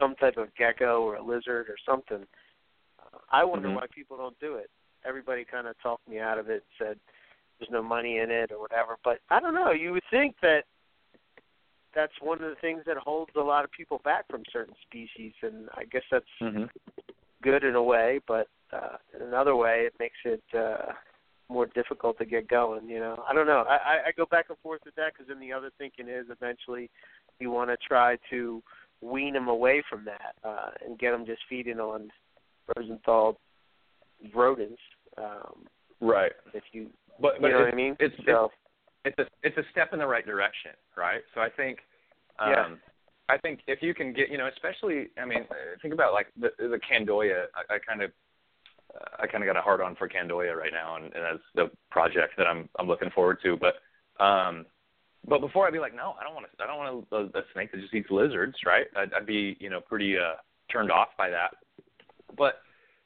some 0.00 0.16
type 0.16 0.36
of 0.36 0.54
gecko 0.56 1.02
or 1.02 1.16
a 1.16 1.22
lizard 1.22 1.68
or 1.68 1.76
something. 1.86 2.26
Uh, 2.98 3.18
I 3.30 3.44
wonder 3.44 3.68
Mhm. 3.68 3.76
why 3.76 3.86
people 3.94 4.16
don't 4.16 4.38
do 4.40 4.56
it. 4.56 4.68
Everybody 5.04 5.44
kind 5.44 5.66
of 5.68 5.78
talked 5.80 6.06
me 6.08 6.18
out 6.18 6.38
of 6.38 6.50
it, 6.50 6.64
said 6.76 6.98
there's 7.58 7.70
no 7.70 7.82
money 7.82 8.18
in 8.18 8.30
it 8.30 8.50
or 8.50 8.58
whatever. 8.58 8.96
But 9.04 9.20
I 9.30 9.38
don't 9.38 9.54
know. 9.54 9.70
You 9.70 9.92
would 9.92 10.04
think 10.10 10.36
that 10.40 10.64
that's 11.94 12.20
one 12.20 12.42
of 12.42 12.50
the 12.50 12.56
things 12.56 12.82
that 12.86 12.96
holds 12.96 13.32
a 13.36 13.40
lot 13.40 13.64
of 13.64 13.70
people 13.70 14.00
back 14.04 14.26
from 14.28 14.42
certain 14.50 14.74
species, 14.82 15.34
and 15.42 15.68
I 15.74 15.84
guess 15.84 16.04
that's 16.10 16.24
Mm-hmm. 16.40 16.64
good 17.42 17.64
in 17.64 17.74
a 17.74 17.82
way, 17.82 18.20
but 18.26 18.48
uh, 18.72 18.96
in 19.14 19.22
another 19.22 19.54
way, 19.56 19.82
it 19.86 19.94
makes 19.98 20.16
it 20.24 20.42
uh, 20.56 20.92
more 21.52 21.66
difficult 21.66 22.18
to 22.18 22.24
get 22.24 22.48
going. 22.48 22.88
You 22.88 23.00
know, 23.00 23.22
I 23.28 23.34
don't 23.34 23.46
know. 23.46 23.64
I, 23.68 24.08
I, 24.08 24.12
go 24.16 24.26
back 24.26 24.46
and 24.48 24.58
forth 24.58 24.80
with 24.84 24.94
that 24.96 25.12
because 25.12 25.28
then 25.28 25.40
the 25.40 25.52
other 25.52 25.70
thinking 25.78 26.08
is 26.08 26.26
eventually 26.30 26.90
you 27.38 27.50
want 27.50 27.70
to 27.70 27.76
try 27.86 28.16
to 28.30 28.62
wean 29.00 29.34
them 29.34 29.48
away 29.48 29.82
from 29.88 30.04
that 30.04 30.34
uh, 30.44 30.70
and 30.84 30.98
get 30.98 31.10
them 31.10 31.26
just 31.26 31.40
feeding 31.48 31.78
on 31.80 32.10
frozen 32.66 32.98
thawed 33.04 33.36
rodents. 34.34 34.80
Um, 35.18 35.66
Right. 36.00 36.32
if 36.52 36.64
you, 36.72 36.90
But 37.20 37.40
but 37.40 37.46
you 37.46 37.52
know 37.52 37.60
what 37.60 37.72
I 37.72 37.76
mean? 37.76 37.96
it's 38.00 38.14
so 38.26 38.50
it's 39.04 39.18
a 39.18 39.26
it's 39.44 39.56
a 39.56 39.62
step 39.70 39.92
in 39.92 40.00
the 40.00 40.06
right 40.06 40.26
direction, 40.26 40.72
right? 40.96 41.20
So 41.34 41.40
I 41.40 41.48
think 41.48 41.78
um 42.40 42.50
Yeah. 42.50 42.68
I 43.28 43.38
think 43.38 43.60
if 43.68 43.82
you 43.82 43.94
can 43.94 44.12
get, 44.12 44.28
you 44.28 44.36
know, 44.36 44.48
especially 44.48 45.10
I 45.16 45.24
mean, 45.24 45.42
uh, 45.48 45.54
think 45.80 45.94
about 45.94 46.12
like 46.12 46.26
the 46.36 46.50
the 46.58 46.80
Candoia, 46.90 47.44
I, 47.54 47.74
I 47.74 47.78
kind 47.78 48.02
of 48.02 48.10
I 49.18 49.26
kind 49.26 49.42
of 49.42 49.48
got 49.48 49.58
a 49.58 49.62
hard 49.62 49.80
on 49.80 49.96
for 49.96 50.08
Candoia 50.08 50.54
right 50.54 50.72
now 50.72 50.96
and, 50.96 51.04
and 51.04 51.24
that's 51.24 51.44
the 51.54 51.70
project 51.90 52.34
that 52.38 52.46
I'm 52.46 52.68
I'm 52.78 52.86
looking 52.86 53.10
forward 53.10 53.38
to, 53.42 53.56
but 53.56 54.22
um 54.22 54.66
but 55.26 55.40
before 55.40 55.66
I'd 55.66 55.72
be 55.72 55.78
like, 55.78 55.94
no, 55.94 56.14
I 56.20 56.24
don't 56.24 56.34
want 56.34 56.46
to. 56.46 56.64
I 56.64 56.66
don't 56.66 56.78
want 56.78 57.06
a, 57.12 57.38
a 57.38 57.42
snake 57.52 57.70
that 57.70 57.80
just 57.80 57.94
eats 57.94 58.10
lizards, 58.10 58.56
right? 58.66 58.86
I'd, 58.96 59.12
I'd 59.14 59.26
be, 59.26 59.56
you 59.60 59.70
know, 59.70 59.80
pretty 59.80 60.16
uh, 60.18 60.34
turned 60.70 60.90
off 60.90 61.08
by 61.16 61.30
that. 61.30 61.50
But 62.36 62.54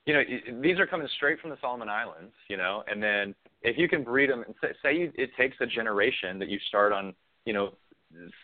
you 0.07 0.15
know, 0.15 0.23
these 0.63 0.79
are 0.79 0.87
coming 0.87 1.09
straight 1.17 1.41
from 1.41 1.51
the 1.51 1.59
Solomon 1.61 1.89
Islands, 1.89 2.33
you 2.49 2.57
know, 2.57 2.85
and 2.87 3.03
then 3.03 3.35
if 3.63 3.77
you 3.77 3.89
can 3.89 4.05
breed 4.05 4.31
them, 4.31 4.45
and 4.47 4.55
say, 4.63 4.69
say 4.83 4.97
you, 4.97 5.13
it 5.17 5.31
takes 5.37 5.57
a 5.61 5.67
generation 5.67 6.39
that 6.39 6.49
you 6.49 6.61
start 6.69 6.93
on, 6.93 7.13
you 7.45 7.53
know, 7.53 7.71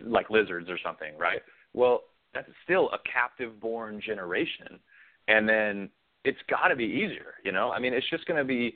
like 0.00 0.28
lizards 0.28 0.68
or 0.68 0.76
something, 0.84 1.16
right? 1.16 1.40
Well, 1.72 2.02
that's 2.34 2.48
still 2.64 2.90
a 2.90 2.98
captive-born 3.10 4.02
generation, 4.04 4.80
and 5.28 5.48
then 5.48 5.88
it's 6.24 6.38
got 6.48 6.68
to 6.68 6.76
be 6.76 6.84
easier, 6.84 7.34
you 7.44 7.52
know. 7.52 7.70
I 7.70 7.78
mean, 7.78 7.92
it's 7.92 8.08
just 8.10 8.26
going 8.26 8.38
to 8.38 8.44
be 8.44 8.74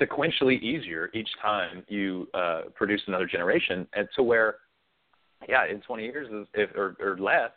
sequentially 0.00 0.60
easier 0.60 1.10
each 1.14 1.28
time 1.40 1.84
you 1.88 2.28
uh, 2.34 2.62
produce 2.74 3.02
another 3.06 3.26
generation, 3.26 3.86
and 3.94 4.08
to 4.16 4.22
where, 4.22 4.56
yeah, 5.48 5.66
in 5.66 5.80
20 5.80 6.04
years 6.04 6.46
if, 6.54 6.74
or, 6.76 6.96
or 7.00 7.18
less, 7.18 7.50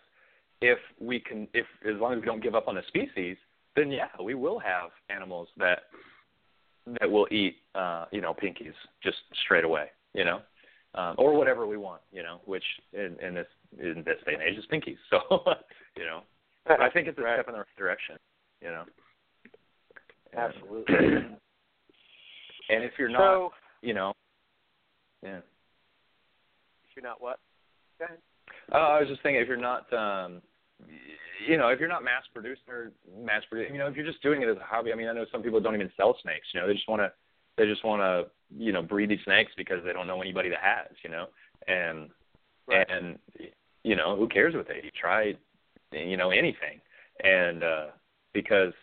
if 0.62 0.78
we 1.00 1.20
can, 1.20 1.48
if 1.54 1.66
as 1.88 2.00
long 2.00 2.14
as 2.14 2.20
we 2.20 2.26
don't 2.26 2.44
give 2.44 2.56
up 2.56 2.68
on 2.68 2.76
the 2.76 2.84
species, 2.88 3.38
then 3.76 3.92
yeah, 3.92 4.08
we 4.24 4.36
will 4.36 4.60
have 4.60 4.92
animals 5.10 5.48
that 5.58 5.84
that 7.00 7.10
will 7.10 7.28
eat, 7.32 7.58
uh, 7.76 8.06
you 8.12 8.22
know, 8.22 8.34
pinkies 8.34 8.74
just 9.04 9.18
straight 9.46 9.64
away, 9.64 9.88
you 10.14 10.26
know, 10.26 10.42
um, 10.96 11.16
or 11.18 11.36
whatever 11.36 11.68
we 11.68 11.78
want, 11.78 12.02
you 12.12 12.24
know, 12.24 12.42
which 12.46 12.64
in, 12.94 13.18
in 13.26 13.34
this 13.34 13.48
in 13.80 14.04
this 14.06 14.18
day 14.26 14.34
and 14.34 14.42
age 14.42 14.58
is 14.58 14.66
pinkies. 14.72 14.98
So, 15.10 15.20
you 15.98 16.06
know, 16.06 16.22
but 16.66 16.80
I 16.82 16.90
think 16.90 17.08
it's 17.08 17.18
a 17.20 17.22
Right. 17.22 17.36
step 17.36 17.48
in 17.48 17.54
the 17.54 17.60
right 17.60 17.78
direction, 17.78 18.16
you 18.62 18.70
know. 18.70 18.84
Absolutely. 20.36 20.96
And 22.70 22.86
if 22.86 22.94
you're 22.98 23.10
not, 23.10 23.20
so 23.20 23.52
you 23.82 23.94
know, 23.94 24.14
yeah. 25.22 25.40
if 25.40 26.96
you're 26.96 27.04
not 27.04 27.22
what? 27.22 27.38
Go 28.00 28.06
ahead. 28.06 28.18
Oh, 28.72 28.78
I 28.78 29.00
was 29.02 29.10
just 29.10 29.22
thinking 29.24 29.42
if 29.42 29.48
you're 29.50 29.58
not, 29.58 29.92
um, 29.92 30.42
you 31.46 31.58
know, 31.58 31.68
if 31.68 31.82
you're 31.82 31.90
not 31.90 32.02
mass 32.02 32.24
produced 32.34 32.62
or 32.70 32.94
mass 33.22 33.42
produced, 33.50 33.74
you 33.74 33.78
know, 33.78 33.88
if 33.88 33.98
you're 33.98 34.06
just 34.06 34.24
doing 34.24 34.42
it 34.42 34.48
as 34.48 34.56
a 34.56 34.64
hobby. 34.64 34.94
I 34.94 34.96
mean, 34.96 35.10
I 35.10 35.14
know 35.14 35.26
some 35.34 35.44
people 35.44 35.60
don't 35.60 35.76
even 35.76 35.92
sell 35.98 36.18
snakes. 36.22 36.48
You 36.54 36.62
know, 36.62 36.68
they 36.68 36.74
just 36.74 36.88
want 36.88 37.02
to, 37.02 37.12
they 37.58 37.66
just 37.66 37.84
want 37.84 38.02
to, 38.02 38.32
you 38.58 38.72
know, 38.72 38.82
breed 38.82 39.10
these 39.10 39.20
snakes 39.26 39.52
because 39.58 39.84
they 39.84 39.92
don't 39.92 40.08
know 40.08 40.22
anybody 40.22 40.48
that 40.48 40.60
has. 40.62 40.96
You 41.04 41.10
know, 41.10 41.26
and 41.68 42.10
Right. 42.68 42.88
and 42.90 43.18
you 43.84 43.96
know, 43.96 44.16
who 44.16 44.28
cares 44.28 44.56
what 44.56 44.68
they 44.68 44.82
eat? 44.86 44.94
Try, 45.00 45.34
you 45.92 46.18
know, 46.18 46.30
anything, 46.30 46.80
and 47.24 47.64
uh, 47.64 47.86
because 48.34 48.74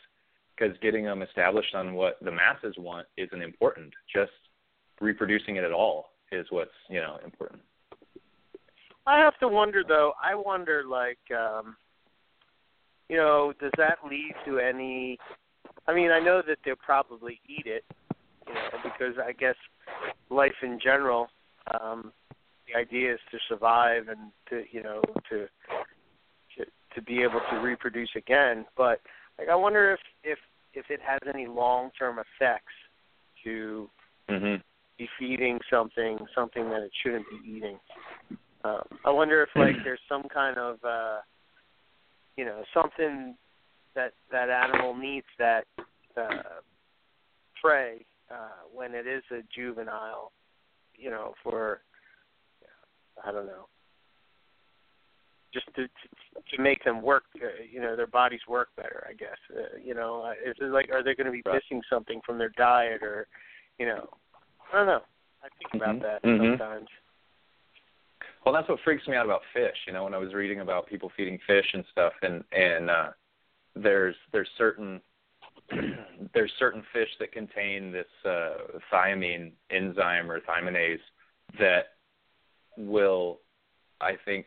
because 0.58 0.76
getting 0.80 1.04
them 1.04 1.22
established 1.22 1.74
on 1.74 1.94
what 1.94 2.18
the 2.22 2.30
masses 2.30 2.74
want 2.78 3.06
isn't 3.16 3.42
important. 3.42 3.92
Just 4.12 4.32
reproducing 5.00 5.56
it 5.56 5.64
at 5.64 5.72
all 5.72 6.10
is 6.32 6.46
what's 6.50 6.70
you 6.88 7.00
know 7.00 7.18
important. 7.24 7.62
I 9.06 9.18
have 9.18 9.38
to 9.38 9.48
wonder 9.48 9.82
though. 9.86 10.12
I 10.22 10.34
wonder 10.34 10.84
like 10.88 11.18
um 11.36 11.76
you 13.08 13.16
know, 13.16 13.54
does 13.58 13.72
that 13.78 13.98
lead 14.08 14.34
to 14.46 14.58
any 14.58 15.18
I 15.86 15.94
mean, 15.94 16.10
I 16.10 16.20
know 16.20 16.42
that 16.46 16.58
they'll 16.64 16.76
probably 16.76 17.40
eat 17.48 17.66
it, 17.66 17.84
you 18.46 18.54
know, 18.54 18.60
because 18.82 19.14
I 19.24 19.32
guess 19.32 19.56
life 20.30 20.52
in 20.62 20.78
general 20.82 21.28
um 21.80 22.12
the 22.66 22.78
idea 22.78 23.14
is 23.14 23.20
to 23.30 23.38
survive 23.48 24.08
and 24.08 24.30
to, 24.50 24.64
you 24.70 24.82
know, 24.82 25.00
to 25.30 25.46
to 26.56 26.64
to 26.94 27.02
be 27.02 27.22
able 27.22 27.40
to 27.50 27.58
reproduce 27.58 28.10
again, 28.16 28.66
but 28.76 29.00
like 29.38 29.48
I 29.48 29.54
wonder 29.54 29.92
if 29.92 30.00
if 30.24 30.38
if 30.74 30.90
it 30.90 31.00
has 31.00 31.20
any 31.32 31.46
long-term 31.46 32.18
effects 32.18 32.72
to 33.44 33.90
Mhm. 34.28 34.62
be 34.98 35.08
feeding 35.18 35.60
something 35.70 36.18
something 36.34 36.68
that 36.70 36.82
it 36.82 36.92
shouldn't 37.02 37.28
be 37.30 37.40
eating. 37.44 37.80
Um, 38.64 38.86
I 39.04 39.10
wonder 39.10 39.42
if 39.42 39.54
like 39.56 39.82
there's 39.84 40.00
some 40.08 40.24
kind 40.28 40.58
of 40.58 40.84
uh, 40.84 41.20
you 42.36 42.44
know 42.44 42.64
something 42.74 43.36
that 43.94 44.12
that 44.30 44.50
animal 44.50 44.94
needs 44.94 45.26
that 45.38 45.66
uh, 46.16 46.60
prey 47.60 48.04
uh, 48.30 48.62
when 48.72 48.94
it 48.94 49.06
is 49.06 49.22
a 49.30 49.42
juvenile, 49.54 50.32
you 50.94 51.10
know, 51.10 51.34
for 51.42 51.82
I 53.24 53.32
don't 53.32 53.46
know, 53.46 53.68
just 55.52 55.66
to 55.76 55.86
to, 55.86 56.56
to 56.56 56.62
make 56.62 56.84
them 56.84 57.02
work, 57.02 57.24
uh, 57.36 57.46
you 57.70 57.80
know, 57.80 57.96
their 57.96 58.06
bodies 58.06 58.40
work 58.48 58.68
better. 58.76 59.06
I 59.08 59.14
guess, 59.14 59.38
uh, 59.56 59.76
you 59.82 59.94
know, 59.94 60.22
uh, 60.22 60.32
is 60.48 60.56
it 60.60 60.70
like 60.70 60.90
are 60.92 61.02
they 61.02 61.14
going 61.14 61.26
to 61.26 61.32
be 61.32 61.42
Right. 61.44 61.60
missing 61.62 61.82
something 61.90 62.20
from 62.24 62.38
their 62.38 62.50
diet 62.50 63.02
or, 63.02 63.26
you 63.78 63.86
know, 63.86 64.08
I 64.72 64.76
don't 64.76 64.86
know. 64.86 65.02
I 65.42 65.48
think 65.58 65.74
about 65.74 65.96
Mhm. 65.96 66.02
that 66.02 66.22
Mhm. 66.22 66.58
sometimes. 66.58 66.88
Well, 68.44 68.54
that's 68.54 68.68
what 68.68 68.80
freaks 68.80 69.06
me 69.06 69.16
out 69.16 69.26
about 69.26 69.44
fish. 69.52 69.76
You 69.86 69.92
know, 69.92 70.04
when 70.04 70.14
I 70.14 70.18
was 70.18 70.34
reading 70.34 70.60
about 70.60 70.86
people 70.86 71.10
feeding 71.10 71.38
fish 71.46 71.74
and 71.74 71.84
stuff, 71.90 72.12
and 72.22 72.44
and 72.52 72.90
uh, 72.90 73.12
there's 73.74 74.16
there's 74.32 74.50
certain 74.56 75.00
there's 76.34 76.52
certain 76.58 76.82
fish 76.92 77.08
that 77.20 77.32
contain 77.32 77.92
this 77.92 78.06
uh, 78.24 78.78
thiamine 78.92 79.52
enzyme 79.70 80.30
or 80.30 80.40
thiaminase 80.40 81.00
that 81.58 81.96
will, 82.76 83.40
I 84.00 84.12
think, 84.24 84.46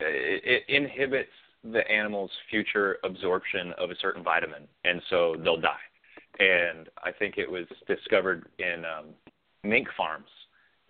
it, 0.00 0.42
it 0.44 0.74
inhibits 0.74 1.30
the 1.62 1.88
animal's 1.90 2.30
future 2.50 2.98
absorption 3.04 3.72
of 3.78 3.90
a 3.90 3.96
certain 4.00 4.22
vitamin, 4.22 4.68
and 4.84 5.00
so 5.08 5.36
they'll 5.42 5.60
die. 5.60 5.76
And 6.38 6.88
I 7.02 7.12
think 7.12 7.38
it 7.38 7.50
was 7.50 7.64
discovered 7.86 8.46
in 8.58 8.84
um, 8.84 9.06
mink 9.62 9.88
farms 9.96 10.28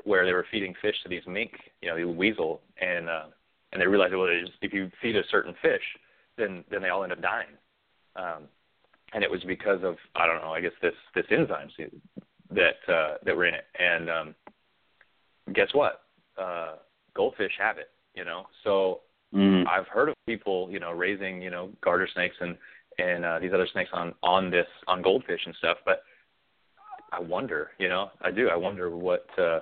where 0.04 0.24
they 0.24 0.32
were 0.32 0.46
feeding 0.50 0.74
fish 0.82 0.96
to 1.02 1.08
these 1.08 1.22
mink, 1.26 1.52
you 1.80 1.88
know, 1.88 1.96
the 1.96 2.04
weasel, 2.04 2.60
and 2.80 3.08
uh, 3.08 3.26
and 3.72 3.80
they 3.80 3.86
realized 3.86 4.14
well, 4.14 4.28
if 4.62 4.72
you 4.72 4.90
feed 5.00 5.16
a 5.16 5.22
certain 5.30 5.54
fish, 5.62 5.82
then 6.36 6.64
then 6.70 6.82
they 6.82 6.88
all 6.88 7.04
end 7.04 7.12
up 7.12 7.22
dying. 7.22 7.46
Um, 8.16 8.44
and 9.12 9.22
it 9.22 9.30
was 9.30 9.42
because 9.44 9.82
of 9.84 9.96
I 10.16 10.26
don't 10.26 10.42
know, 10.42 10.52
I 10.52 10.60
guess 10.60 10.72
this 10.82 10.94
this 11.14 11.26
enzyme 11.30 11.70
that 12.50 12.92
uh, 12.92 13.14
that 13.24 13.36
were 13.36 13.46
in 13.46 13.54
it. 13.54 13.66
And 13.78 14.10
um, 14.10 14.34
guess 15.52 15.68
what? 15.72 16.02
Uh, 16.36 16.76
goldfish 17.14 17.52
have 17.58 17.78
it, 17.78 17.90
you 18.14 18.24
know. 18.24 18.46
So 18.62 19.00
Mm. 19.34 19.66
I've 19.66 19.88
heard 19.88 20.08
of 20.08 20.14
people, 20.26 20.68
you 20.70 20.78
know, 20.78 20.92
raising, 20.92 21.42
you 21.42 21.50
know, 21.50 21.70
garter 21.80 22.08
snakes 22.14 22.36
and 22.40 22.56
and 22.98 23.24
uh, 23.24 23.38
these 23.40 23.52
other 23.52 23.66
snakes 23.72 23.90
on 23.92 24.14
on 24.22 24.50
this 24.50 24.66
on 24.86 25.02
goldfish 25.02 25.40
and 25.44 25.54
stuff. 25.56 25.78
But 25.84 26.04
I 27.12 27.20
wonder, 27.20 27.72
you 27.78 27.88
know, 27.88 28.10
I 28.22 28.30
do. 28.30 28.48
I 28.48 28.54
wonder 28.54 28.96
what 28.96 29.26
uh, 29.36 29.60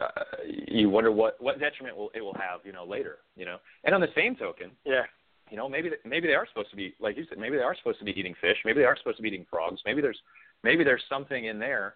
uh, 0.00 0.08
you 0.44 0.90
wonder 0.90 1.12
what 1.12 1.40
what 1.40 1.60
detriment 1.60 1.96
will 1.96 2.10
it 2.14 2.20
will 2.20 2.34
have, 2.34 2.60
you 2.64 2.72
know, 2.72 2.84
later, 2.84 3.18
you 3.36 3.44
know. 3.44 3.58
And 3.84 3.94
on 3.94 4.00
the 4.00 4.12
same 4.16 4.34
token, 4.34 4.72
Yeah. 4.84 5.04
you 5.50 5.56
know, 5.56 5.68
maybe 5.68 5.90
maybe 6.04 6.26
they 6.26 6.34
are 6.34 6.46
supposed 6.48 6.70
to 6.70 6.76
be 6.76 6.94
like 6.98 7.16
you 7.16 7.26
said, 7.28 7.38
maybe 7.38 7.56
they 7.56 7.62
are 7.62 7.76
supposed 7.76 8.00
to 8.00 8.04
be 8.04 8.18
eating 8.18 8.34
fish, 8.40 8.56
maybe 8.64 8.80
they 8.80 8.86
are 8.86 8.96
supposed 8.96 9.18
to 9.18 9.22
be 9.22 9.28
eating 9.28 9.46
frogs, 9.48 9.80
maybe 9.86 10.00
there's 10.00 10.20
maybe 10.64 10.82
there's 10.82 11.04
something 11.08 11.44
in 11.44 11.60
there 11.60 11.94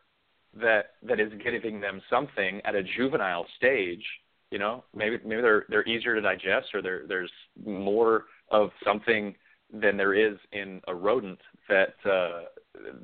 that 0.55 0.93
that 1.03 1.19
is 1.19 1.33
giving 1.43 1.81
them 1.81 2.01
something 2.09 2.61
at 2.65 2.77
a 2.77 2.85
juvenile 2.85 3.47
stage. 3.57 4.05
You 4.51 4.59
know, 4.59 4.85
maybe 4.95 5.19
maybe 5.25 5.43
they're 5.43 5.65
they're 5.69 5.87
easier 5.89 6.15
to 6.15 6.21
digest, 6.21 6.75
or 6.75 6.83
there 6.83 7.03
there's 7.07 7.31
more 7.65 8.25
of 8.51 8.71
something 8.85 9.35
than 9.73 9.97
there 9.97 10.15
is 10.15 10.37
in 10.53 10.81
a 10.89 10.95
rodent 10.95 11.39
that 11.69 11.95
uh, 12.05 12.43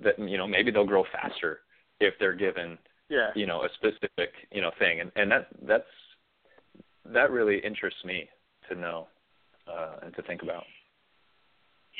that 0.02 0.18
you 0.18 0.36
know 0.36 0.46
maybe 0.48 0.70
they'll 0.70 0.84
grow 0.84 1.04
faster 1.12 1.60
if 2.00 2.14
they're 2.18 2.34
given 2.34 2.76
Yeah. 3.08 3.30
you 3.36 3.46
know 3.46 3.62
a 3.62 3.68
specific 3.74 4.32
you 4.50 4.60
know 4.60 4.72
thing, 4.78 5.00
and 5.00 5.12
and 5.14 5.30
that 5.30 5.48
that's 5.62 5.84
that 7.04 7.30
really 7.30 7.58
interests 7.60 8.04
me 8.04 8.28
to 8.68 8.74
know 8.74 9.06
uh, 9.68 9.96
and 10.02 10.14
to 10.16 10.22
think 10.22 10.42
about. 10.42 10.64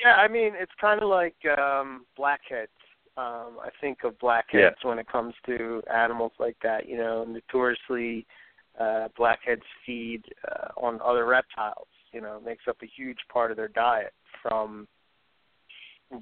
Yeah, 0.05 0.15
I 0.17 0.29
mean, 0.29 0.53
it's 0.57 0.73
kind 0.81 1.01
of 1.03 1.09
like 1.09 1.37
um 1.59 2.05
blackheads. 2.17 2.71
Um, 3.17 3.57
I 3.63 3.71
think 3.81 3.99
of 4.05 4.19
blackheads 4.19 4.77
when 4.83 4.99
it 4.99 5.07
comes 5.11 5.33
to 5.47 5.83
animals 5.95 6.33
like 6.39 6.57
that. 6.63 6.87
You 6.89 6.99
know, 6.99 7.25
notoriously 7.25 8.27
uh, 8.79 9.09
blackheads 9.17 9.63
feed 9.85 10.23
uh, 10.51 10.69
on 10.77 11.01
other 11.05 11.27
reptiles. 11.27 11.89
You 12.13 12.21
know, 12.21 12.41
makes 12.45 12.65
up 12.69 12.77
a 12.83 12.87
huge 12.87 13.19
part 13.33 13.51
of 13.51 13.57
their 13.57 13.69
diet 13.69 14.13
from 14.43 14.87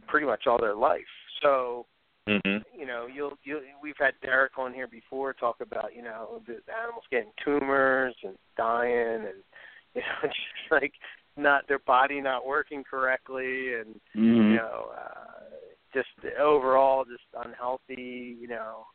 pretty 0.09 0.27
much 0.27 0.47
all 0.47 0.59
their 0.59 0.75
life. 0.75 1.01
So, 1.43 1.87
hmm 2.27 2.59
you 2.77 2.87
know, 2.87 3.07
you'll 3.13 3.39
you 3.45 3.61
we've 3.83 3.95
had 3.99 4.15
Derek 4.23 4.59
on 4.59 4.75
here 4.75 4.89
before 4.89 5.33
talk 5.33 5.57
about 5.61 5.95
you 5.95 6.03
know 6.03 6.43
the 6.47 6.59
animals 6.81 7.05
getting 7.11 7.31
tumors 7.45 8.15
and 8.23 8.37
dying 8.57 9.27
and 9.27 9.43
you 9.95 10.01
know 10.01 10.23
just 10.23 10.73
like 10.73 10.93
not 11.37 11.67
their 11.69 11.79
body 11.81 12.21
not 12.21 12.47
working 12.47 12.83
correctly 12.89 13.75
and 13.75 14.01
Mhm. 14.17 14.51
you 14.51 14.57
know 14.57 14.91
uh, 14.97 15.45
just 15.93 16.09
overall 16.41 17.05
just 17.05 17.47
unhealthy 17.47 18.37
you 18.41 18.49
know 18.49 18.87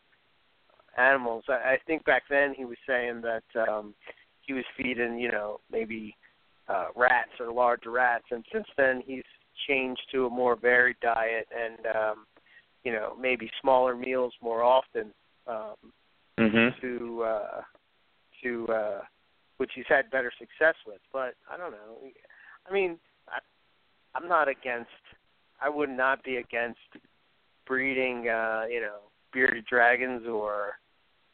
animals. 0.97 1.43
I, 1.47 1.73
I 1.73 1.77
think 1.85 2.05
back 2.05 2.23
then 2.29 2.53
he 2.55 2.65
was 2.65 2.77
saying 2.87 3.21
that 3.21 3.67
um 3.69 3.93
he 4.41 4.53
was 4.53 4.65
feeding 4.77 5.19
you 5.19 5.31
know 5.31 5.59
maybe 5.71 6.15
uh, 6.67 6.87
rats 6.95 7.31
or 7.39 7.51
large 7.51 7.85
rats, 7.85 8.25
and 8.31 8.45
since 8.53 8.67
then 8.77 9.01
he's 9.05 9.23
changed 9.67 10.01
to 10.11 10.27
a 10.27 10.29
more 10.29 10.55
varied 10.55 10.97
diet 11.01 11.47
and 11.55 11.95
um, 11.95 12.25
you 12.83 12.91
know 12.91 13.15
maybe 13.19 13.49
smaller 13.61 13.95
meals 13.95 14.33
more 14.41 14.63
often 14.63 15.11
um, 15.47 15.75
hmm 16.37 16.69
to 16.81 17.23
uh, 17.23 17.61
to 18.43 18.67
uh, 18.67 19.01
which 19.57 19.71
he's 19.75 19.85
had 19.89 20.09
better 20.11 20.31
success 20.39 20.75
with. 20.87 21.01
But 21.11 21.35
I 21.51 21.57
don't 21.57 21.71
know. 21.71 21.97
I 22.69 22.73
mean, 22.73 22.97
I, 23.27 23.39
I'm 24.15 24.27
not 24.27 24.47
against. 24.47 24.89
I 25.61 25.69
would 25.69 25.89
not 25.89 26.23
be 26.23 26.37
against 26.37 26.79
breeding, 27.67 28.29
uh, 28.29 28.63
you 28.69 28.79
know, 28.79 28.99
bearded 29.33 29.65
dragons 29.65 30.25
or, 30.27 30.73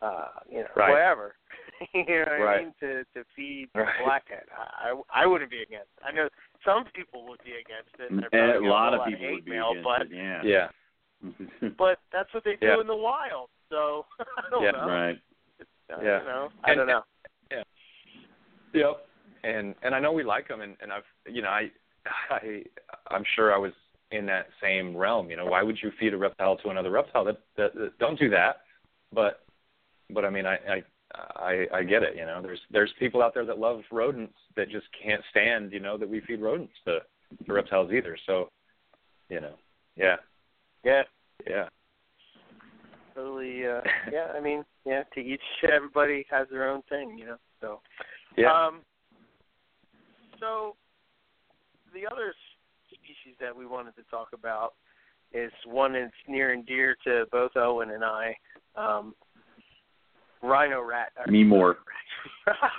uh, 0.01 0.27
you 0.49 0.59
know, 0.59 0.67
Right. 0.75 0.89
whatever. 0.91 1.35
you 1.93 2.05
know 2.05 2.25
what 2.39 2.47
I 2.47 2.57
mean? 2.63 2.73
To 2.81 3.03
to 3.13 3.23
feed 3.35 3.69
Right. 3.75 3.87
blackhead. 4.03 4.45
I, 4.57 4.91
I 4.91 5.23
I 5.23 5.25
wouldn't 5.25 5.51
be 5.51 5.61
against. 5.61 5.89
It. 5.97 6.03
I 6.07 6.11
know 6.11 6.29
some 6.63 6.85
people 6.93 7.25
would 7.27 7.43
be 7.43 7.51
against 7.53 7.93
it. 7.99 8.11
And 8.11 8.19
they're 8.19 8.41
And 8.41 8.51
probably 8.53 8.67
a 8.67 8.71
lot 8.71 8.93
of 8.93 9.05
people 9.05 9.31
would 9.31 9.45
be 9.45 9.51
mail, 9.51 9.71
against 9.71 9.83
but 9.83 10.01
it. 10.03 10.09
Yeah. 10.11 10.41
Yeah. 10.43 10.67
but 11.77 11.99
that's 12.11 12.33
what 12.33 12.43
they 12.43 12.55
do 12.55 12.67
Yeah. 12.67 12.81
in 12.81 12.87
the 12.87 12.95
wild. 12.95 13.49
So 13.69 14.05
I 14.19 14.49
don't 14.49 14.63
Yeah. 14.63 14.71
know. 14.71 14.87
right. 14.87 15.17
Uh, 15.91 16.01
Yeah. 16.01 16.19
You 16.21 16.25
know, 16.27 16.49
I 16.63 16.71
And- 16.71 16.77
don't 16.79 16.87
know. 16.87 17.03
Yeah. 17.51 17.63
Yep. 18.73 19.07
And 19.43 19.75
and 19.83 19.93
I 19.95 19.99
know 19.99 20.11
we 20.11 20.23
like 20.23 20.47
them, 20.47 20.61
and 20.61 20.75
and 20.81 20.91
I've 20.91 21.05
you 21.27 21.41
know 21.41 21.49
I 21.49 21.71
I 22.29 22.63
I'm 23.11 23.23
sure 23.35 23.53
I 23.53 23.57
was 23.57 23.73
in 24.11 24.25
that 24.27 24.47
same 24.61 24.95
realm. 24.95 25.29
You 25.29 25.37
know, 25.37 25.45
why 25.45 25.63
would 25.63 25.77
you 25.81 25.91
feed 25.99 26.13
a 26.13 26.17
reptile 26.17 26.57
to 26.57 26.69
another 26.69 26.91
reptile? 26.91 27.25
That 27.25 27.39
that, 27.57 27.73
that 27.75 27.97
don't 27.99 28.19
do 28.19 28.29
that. 28.29 28.57
But 29.13 29.43
but 30.09 30.25
I 30.25 30.29
mean 30.29 30.45
I 30.45 30.55
I 30.55 30.83
I 31.35 31.67
I 31.73 31.83
get 31.83 32.03
it. 32.03 32.15
You 32.15 32.25
know, 32.25 32.41
there's 32.41 32.59
there's 32.71 32.93
people 32.99 33.21
out 33.21 33.33
there 33.33 33.45
that 33.45 33.59
love 33.59 33.81
rodents 33.91 34.37
that 34.55 34.69
just 34.69 34.87
can't 35.01 35.21
stand 35.31 35.71
you 35.71 35.79
know 35.79 35.97
that 35.97 36.09
we 36.09 36.21
feed 36.21 36.41
rodents 36.41 36.73
to 36.85 36.99
to 37.45 37.53
reptiles 37.53 37.91
either. 37.91 38.17
So 38.25 38.49
you 39.29 39.41
know, 39.41 39.55
yeah, 39.95 40.17
Yeah. 40.83 41.01
yeah, 41.47 41.69
totally 43.15 43.65
uh 43.65 43.81
yeah 44.11 44.27
i 44.35 44.39
mean 44.39 44.63
yeah 44.85 45.03
to 45.13 45.19
each 45.19 45.41
everybody 45.71 46.25
has 46.29 46.47
their 46.51 46.69
own 46.69 46.81
thing 46.89 47.17
you 47.17 47.25
know 47.25 47.37
so 47.61 47.79
yeah. 48.37 48.51
um 48.51 48.81
so 50.39 50.75
the 51.93 52.05
other 52.05 52.33
s- 53.25 53.31
species 53.31 53.37
that 53.39 53.55
we 53.55 53.65
wanted 53.65 53.95
to 53.95 54.03
talk 54.09 54.29
about 54.33 54.73
is 55.33 55.51
one 55.65 55.93
that's 55.93 56.11
near 56.27 56.53
and 56.53 56.65
dear 56.65 56.95
to 57.03 57.25
both 57.31 57.51
owen 57.55 57.91
and 57.91 58.03
i 58.03 58.35
um 58.75 59.13
rhino 60.43 60.81
rat 60.81 61.11
Me 61.27 61.43
more. 61.43 61.77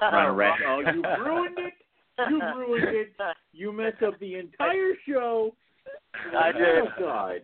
rhino 0.01 0.33
rat. 0.35 0.55
Oh, 0.67 0.81
you 0.81 1.03
ruined 1.25 1.59
it. 1.59 1.75
You 2.31 2.41
ruined 2.57 2.97
it. 2.97 3.13
You 3.53 3.73
messed 3.73 4.03
up 4.03 4.19
the 4.21 4.37
entire 4.37 4.93
show. 5.09 5.55
I 6.37 6.53
did. 6.53 6.63
Oh, 6.63 6.89
God. 6.99 7.41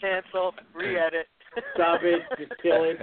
cancel 0.00 0.52
re-edit 0.74 1.26
Stop 1.74 2.00
it. 2.02 2.20
Just 2.38 2.60
kill 2.62 2.84
it. 2.84 2.98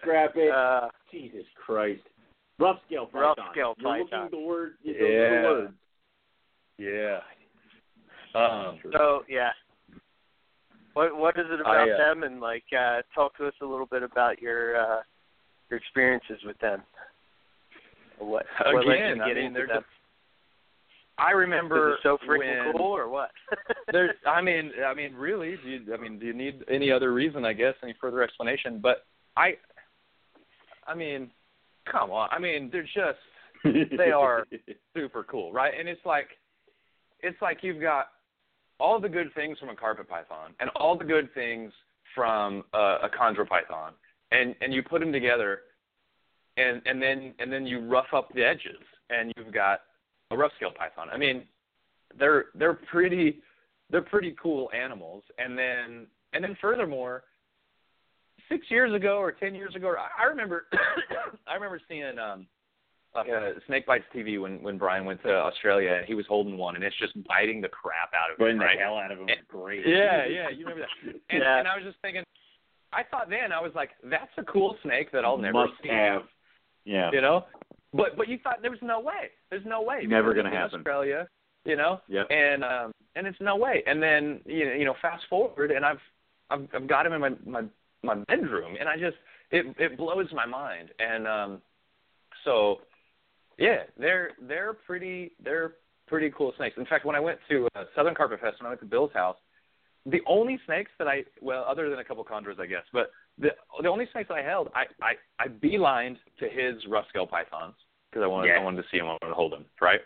Scrap 0.00 0.32
it. 0.36 0.52
uh 0.52 0.88
Jesus 1.10 1.44
Christ. 1.64 2.02
Rough 2.58 2.76
scale 2.86 3.06
python. 3.06 3.22
Rough 3.22 3.38
scale 3.52 3.74
You're 3.78 3.92
looking 3.98 4.08
python. 4.10 4.28
the 4.30 4.38
word. 4.40 4.72
Those 4.84 4.94
Yeah. 5.00 5.42
the 5.42 5.48
words. 5.48 5.72
yeah. 6.78 7.18
Um, 8.34 8.78
So 8.92 9.24
yeah, 9.28 9.50
what 10.94 11.16
what 11.16 11.38
is 11.38 11.46
it 11.50 11.60
about 11.60 11.88
I, 11.88 11.90
uh, 11.92 11.96
them? 11.98 12.22
And 12.22 12.40
like, 12.40 12.64
uh, 12.76 13.02
talk 13.14 13.36
to 13.38 13.46
us 13.46 13.54
a 13.62 13.66
little 13.66 13.86
bit 13.86 14.02
about 14.02 14.40
your 14.40 14.80
uh, 14.80 15.02
your 15.70 15.78
experiences 15.78 16.38
with 16.44 16.58
them. 16.58 16.82
What 18.18 18.46
what 18.72 18.86
led 18.86 18.98
you 18.98 19.04
Again, 19.04 19.18
to 19.18 19.24
I 19.24 19.34
mean, 19.34 19.44
into 19.44 19.60
them? 19.60 19.68
just- 19.76 19.86
I 21.18 21.32
remember 21.32 21.90
Is 21.90 21.94
it 21.96 22.00
so 22.02 22.16
freaking 22.26 22.64
when, 22.64 22.76
cool, 22.78 22.96
or 22.96 23.10
what? 23.10 23.30
There's, 23.92 24.16
I 24.26 24.40
mean, 24.40 24.72
I 24.86 24.94
mean, 24.94 25.12
really, 25.12 25.56
do 25.62 25.68
you, 25.68 25.94
I 25.94 25.98
mean, 25.98 26.18
do 26.18 26.24
you 26.24 26.32
need 26.32 26.64
any 26.66 26.90
other 26.90 27.12
reason? 27.12 27.44
I 27.44 27.52
guess 27.52 27.74
any 27.82 27.94
further 28.00 28.22
explanation? 28.22 28.78
But 28.82 29.04
I, 29.36 29.58
I 30.86 30.94
mean, 30.94 31.30
come 31.90 32.10
on. 32.10 32.30
I 32.32 32.38
mean, 32.38 32.70
they're 32.72 32.84
just 32.84 33.18
They 33.98 34.12
are. 34.12 34.46
super 34.96 35.22
cool, 35.24 35.52
right? 35.52 35.74
And 35.78 35.90
it's 35.90 36.04
like, 36.06 36.28
it's 37.20 37.40
like 37.42 37.58
you've 37.60 37.82
got 37.82 38.06
all 38.80 39.00
the 39.00 39.08
good 39.08 39.32
things 39.34 39.58
from 39.58 39.68
a 39.68 39.76
carpet 39.76 40.08
python 40.08 40.54
and 40.60 40.70
all 40.76 40.96
the 40.96 41.04
good 41.04 41.32
things 41.34 41.72
from 42.14 42.64
a, 42.74 42.78
a 43.04 43.10
chondro 43.18 43.48
python, 43.48 43.92
and 44.32 44.54
and 44.60 44.72
you 44.72 44.82
put 44.82 45.00
them 45.00 45.12
together, 45.12 45.60
and 46.56 46.82
and 46.86 47.00
then 47.00 47.34
and 47.38 47.52
then 47.52 47.66
you 47.66 47.80
rough 47.86 48.12
up 48.14 48.32
the 48.34 48.44
edges, 48.44 48.82
and 49.10 49.32
you've 49.36 49.52
got 49.52 49.80
a 50.30 50.36
rough 50.36 50.52
scale 50.56 50.72
python. 50.76 51.08
I 51.12 51.16
mean, 51.16 51.44
they're 52.18 52.46
they're 52.54 52.78
pretty 52.90 53.38
they're 53.90 54.02
pretty 54.02 54.34
cool 54.40 54.70
animals, 54.72 55.22
and 55.38 55.58
then 55.58 56.06
and 56.32 56.42
then 56.42 56.56
furthermore, 56.60 57.24
six 58.48 58.66
years 58.70 58.94
ago 58.94 59.18
or 59.18 59.32
ten 59.32 59.54
years 59.54 59.74
ago, 59.74 59.94
I, 60.18 60.24
remember 60.26 60.66
I 61.46 61.54
remember 61.54 61.80
seeing 61.88 62.18
um 62.18 62.46
uh, 63.14 63.24
Snake 63.66 63.86
Bytes 63.86 64.04
TV 64.14 64.40
when 64.40 64.62
when 64.62 64.78
Brian 64.78 65.04
went 65.04 65.22
to 65.22 65.30
Australia 65.34 65.94
and 65.98 66.06
he 66.06 66.14
was 66.14 66.26
holding 66.28 66.56
one 66.56 66.76
and 66.76 66.84
it's 66.84 66.96
just 66.98 67.12
biting 67.26 67.60
the 67.60 67.68
crap 67.68 68.10
out 68.14 68.30
of 68.32 68.38
him. 68.46 68.58
the 68.58 68.64
Right? 68.64 68.78
hell 68.78 68.96
out 68.96 69.10
of 69.10 69.18
him. 69.18 69.28
And- 69.28 69.46
Great. 69.48 69.86
Yeah, 69.86 70.26
yeah, 70.26 70.48
you 70.48 70.64
remember 70.66 70.82
that. 71.04 71.14
And, 71.30 71.42
Yeah. 71.42 71.58
and 71.58 71.66
I 71.68 71.74
was 71.76 71.84
just 71.84 71.98
thinking, 72.02 72.22
I 72.92 73.02
thought 73.02 73.28
then 73.30 73.52
I 73.52 73.60
was 73.60 73.72
like, 73.74 73.90
that's 74.04 74.30
a 74.38 74.44
cool 74.44 74.76
snake 74.82 75.10
that 75.12 75.24
I'll 75.24 75.38
never 75.38 75.54
Must 75.66 75.72
see. 75.82 75.88
have. 75.88 76.22
Yeah. 76.84 77.10
You 77.12 77.20
know, 77.20 77.44
but 77.92 78.16
but 78.16 78.28
you 78.28 78.38
thought 78.38 78.62
there 78.62 78.70
was 78.70 78.82
no 78.82 79.00
way. 79.00 79.30
There's 79.50 79.66
no 79.66 79.82
way. 79.82 80.04
Never 80.06 80.32
gonna 80.34 80.50
happen. 80.50 80.80
Australia, 80.80 81.26
you 81.64 81.76
know, 81.76 82.00
Yep. 82.08 82.26
and 82.30 82.64
um 82.64 82.92
and 83.16 83.26
it's 83.26 83.40
no 83.40 83.56
way. 83.56 83.82
And 83.86 84.00
then 84.00 84.40
you 84.46 84.66
know, 84.66 84.72
you 84.72 84.84
know, 84.84 84.94
fast 85.02 85.24
forward, 85.28 85.72
and 85.72 85.84
I've 85.84 86.00
I've 86.50 86.68
I've 86.74 86.86
got 86.86 87.06
him 87.06 87.12
in 87.12 87.20
my 87.20 87.30
my 87.44 87.62
my 88.02 88.14
bedroom, 88.28 88.76
and 88.78 88.88
I 88.88 88.96
just 88.96 89.16
it 89.50 89.66
it 89.78 89.96
blows 89.98 90.28
my 90.32 90.46
mind. 90.46 90.90
And 91.00 91.26
um, 91.28 91.62
so 92.44 92.80
yeah, 93.60 93.82
they're 93.98 94.30
they're 94.48 94.72
pretty 94.72 95.32
they're 95.44 95.74
pretty 96.08 96.32
cool 96.36 96.52
snakes. 96.56 96.76
In 96.78 96.86
fact, 96.86 97.04
when 97.04 97.14
I 97.14 97.20
went 97.20 97.38
to 97.50 97.68
uh, 97.76 97.84
Southern 97.94 98.14
Carpet 98.14 98.40
Fest, 98.40 98.56
when 98.58 98.66
I 98.66 98.70
went 98.70 98.80
to 98.80 98.86
Bill's 98.86 99.12
house, 99.12 99.36
the 100.06 100.20
only 100.26 100.58
snakes 100.66 100.90
that 100.98 101.06
I 101.06 101.24
well, 101.40 101.64
other 101.68 101.90
than 101.90 101.98
a 101.98 102.04
couple 102.04 102.24
chondros, 102.24 102.58
I 102.58 102.66
guess, 102.66 102.84
but 102.92 103.10
the 103.38 103.50
the 103.82 103.88
only 103.88 104.08
snakes 104.12 104.28
that 104.28 104.38
I 104.38 104.42
held, 104.42 104.70
I 104.74 104.84
I 105.02 105.12
I 105.38 105.48
beelined 105.48 106.16
to 106.40 106.48
his 106.48 106.74
rough 106.88 107.04
scale 107.10 107.26
pythons 107.26 107.74
because 108.10 108.24
I 108.24 108.26
wanted 108.26 108.48
Yeah. 108.48 108.60
I 108.60 108.64
wanted 108.64 108.82
to 108.82 108.88
see 108.90 108.96
him, 108.96 109.06
I 109.06 109.10
wanted 109.20 109.28
to 109.28 109.34
hold 109.34 109.52
him, 109.52 109.66
right? 109.80 110.00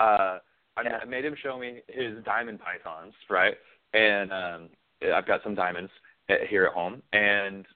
Uh, 0.00 0.38
I, 0.76 0.82
Yeah. 0.82 0.98
I 1.02 1.04
made 1.04 1.24
him 1.24 1.36
show 1.40 1.58
me 1.58 1.82
his 1.88 2.24
diamond 2.24 2.58
pythons, 2.58 3.14
right? 3.30 3.54
And 3.92 4.32
um, 4.32 4.68
I've 5.14 5.26
got 5.26 5.42
some 5.44 5.54
diamonds 5.54 5.92
at, 6.28 6.46
here 6.48 6.64
at 6.64 6.72
home, 6.72 7.02
and 7.12 7.66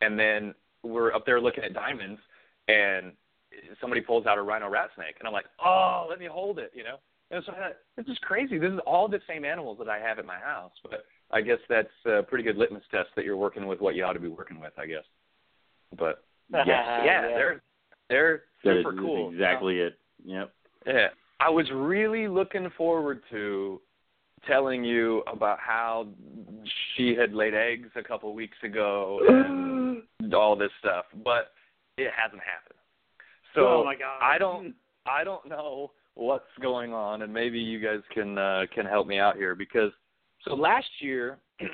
and 0.00 0.18
then 0.18 0.54
we're 0.82 1.12
up 1.12 1.26
there 1.26 1.40
looking 1.40 1.64
at 1.64 1.74
diamonds, 1.74 2.20
and 2.68 3.12
somebody 3.80 4.00
pulls 4.00 4.26
out 4.26 4.38
a 4.38 4.42
rhino 4.42 4.68
rat 4.68 4.90
snake, 4.94 5.16
and 5.18 5.26
I'm 5.26 5.32
like, 5.34 5.46
oh, 5.64 6.06
let 6.08 6.18
me 6.18 6.26
hold 6.26 6.58
it, 6.58 6.72
you 6.74 6.84
know. 6.84 6.96
And 7.30 7.42
so 7.44 7.52
I 7.52 7.56
thought, 7.56 7.76
this 7.96 8.06
is 8.06 8.18
crazy. 8.22 8.56
This 8.58 8.70
is 8.72 8.78
all 8.86 9.08
the 9.08 9.20
same 9.28 9.44
animals 9.44 9.78
that 9.78 9.88
I 9.88 9.98
have 9.98 10.18
at 10.18 10.26
my 10.26 10.38
house, 10.38 10.72
but 10.88 11.04
I 11.32 11.40
guess 11.40 11.58
that's 11.68 11.88
a 12.04 12.22
pretty 12.22 12.44
good 12.44 12.56
litmus 12.56 12.84
test 12.90 13.08
that 13.16 13.24
you're 13.24 13.36
working 13.36 13.66
with 13.66 13.80
what 13.80 13.96
you 13.96 14.04
ought 14.04 14.12
to 14.12 14.20
be 14.20 14.28
working 14.28 14.60
with, 14.60 14.72
I 14.78 14.86
guess. 14.86 15.02
But 15.98 16.22
yeah, 16.52 16.64
yeah, 16.66 17.04
Yeah. 17.04 17.20
they're 17.22 17.62
they're 18.08 18.42
That 18.64 18.78
is 18.78 18.84
super 18.84 18.96
cool. 18.96 19.30
exactly 19.32 19.80
it. 19.80 19.98
Yep. 20.24 20.52
Yeah. 20.86 21.08
I 21.40 21.50
was 21.50 21.66
really 21.72 22.28
looking 22.28 22.70
forward 22.78 23.22
to 23.30 23.80
telling 24.46 24.84
you 24.84 25.22
about 25.26 25.58
how 25.58 26.06
she 26.96 27.14
had 27.16 27.32
laid 27.34 27.54
eggs 27.54 27.88
a 27.96 28.02
couple 28.02 28.32
weeks 28.32 28.56
ago 28.62 29.20
and 30.20 30.34
all 30.34 30.54
this 30.56 30.70
stuff, 30.78 31.06
but 31.24 31.50
it 31.98 32.10
hasn't 32.16 32.42
happened. 32.42 32.65
So 33.56 33.66
oh 33.66 33.84
my 33.84 33.94
God. 33.94 34.18
I 34.22 34.38
don't 34.38 34.74
I 35.06 35.24
don't 35.24 35.46
know 35.48 35.90
what's 36.14 36.44
going 36.62 36.92
on 36.92 37.22
and 37.22 37.32
maybe 37.32 37.58
you 37.58 37.80
guys 37.80 38.00
can 38.14 38.38
uh 38.38 38.66
can 38.74 38.86
help 38.86 39.06
me 39.06 39.18
out 39.18 39.36
here 39.36 39.54
because 39.54 39.90
so 40.42 40.54
last 40.54 40.88
year 41.00 41.38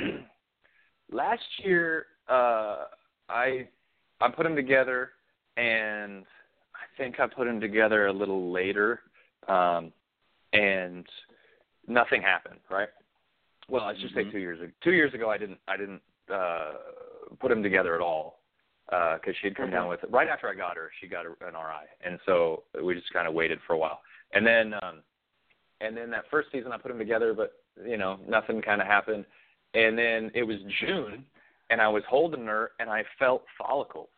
last 1.13 1.43
year 1.59 2.07
uh 2.29 2.85
I 3.29 3.69
I 4.21 4.29
put 4.29 4.45
them 4.45 4.57
together 4.57 5.11
and 5.57 6.25
I 6.75 6.97
think 6.97 7.21
I 7.21 7.27
put 7.27 7.47
them 7.47 7.61
together 7.61 8.07
a 8.07 8.13
little 8.13 8.53
later, 8.53 9.01
um, 9.49 9.93
and 10.53 11.07
nothing 11.87 12.23
happened. 12.23 12.61
Right. 12.71 12.89
Well, 13.69 13.87
let's 13.87 14.01
just 14.01 14.15
Mhm. 14.15 14.25
say 14.27 14.31
two 14.31 14.39
years 14.39 14.61
ago. 14.61 14.73
Two 14.83 14.93
years 14.93 15.13
ago, 15.15 15.31
I 15.31 15.39
didn't 15.39 15.61
I 15.69 15.77
didn't 15.77 16.03
uh, 16.33 16.75
put 17.41 17.49
them 17.49 17.63
together 17.63 17.95
at 17.95 18.01
all 18.01 18.42
because 18.93 19.35
she'd 19.41 19.57
come 19.57 19.71
down 19.71 19.89
with 19.89 20.03
it 20.05 20.11
right 20.11 20.29
after 20.29 20.49
I 20.49 20.55
got 20.55 20.77
her. 20.77 20.91
She 21.01 21.07
got 21.07 21.25
an 21.25 21.33
RI, 21.41 21.87
and 22.05 22.19
so 22.27 22.65
we 22.83 22.95
just 22.95 23.13
kind 23.13 23.27
of 23.27 23.33
waited 23.33 23.59
for 23.67 23.73
a 23.73 23.79
while, 23.79 24.01
and 24.35 24.47
then 24.47 24.75
um, 24.83 25.03
and 25.81 25.97
then 25.97 26.11
that 26.11 26.25
first 26.31 26.49
season 26.53 26.73
I 26.73 26.77
put 26.77 26.89
them 26.89 26.99
together, 26.99 27.33
but 27.33 27.55
you 27.87 27.97
know 27.97 28.19
nothing 28.29 28.61
kind 28.61 28.81
of 28.83 28.87
happened, 28.87 29.25
and 29.75 29.97
then 29.97 30.31
it 30.35 30.43
was 30.43 30.59
June, 30.81 31.25
and 31.71 31.81
I 31.81 31.89
was 31.89 32.03
holding 32.07 32.45
her, 32.47 32.73
and 32.81 32.91
I 32.91 33.03
felt 33.19 33.45
follicles, 33.57 34.11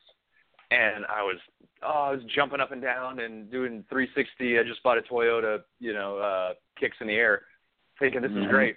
and 0.72 1.04
I 1.06 1.22
was 1.22 1.36
oh 1.84 2.08
I 2.08 2.10
was 2.10 2.20
jumping 2.34 2.60
up 2.60 2.72
and 2.72 2.82
down 2.82 3.20
and 3.20 3.48
doing 3.52 3.84
360. 3.90 4.58
I 4.58 4.64
just 4.64 4.82
bought 4.82 4.98
a 4.98 5.02
Toyota, 5.02 5.62
you 5.78 5.92
know, 5.92 6.18
uh, 6.18 6.54
kicks 6.80 6.96
in 7.00 7.06
the 7.06 7.14
air, 7.14 7.42
thinking 8.00 8.22
this 8.22 8.32
is 8.32 8.38
Mhm. 8.38 8.50
great, 8.50 8.76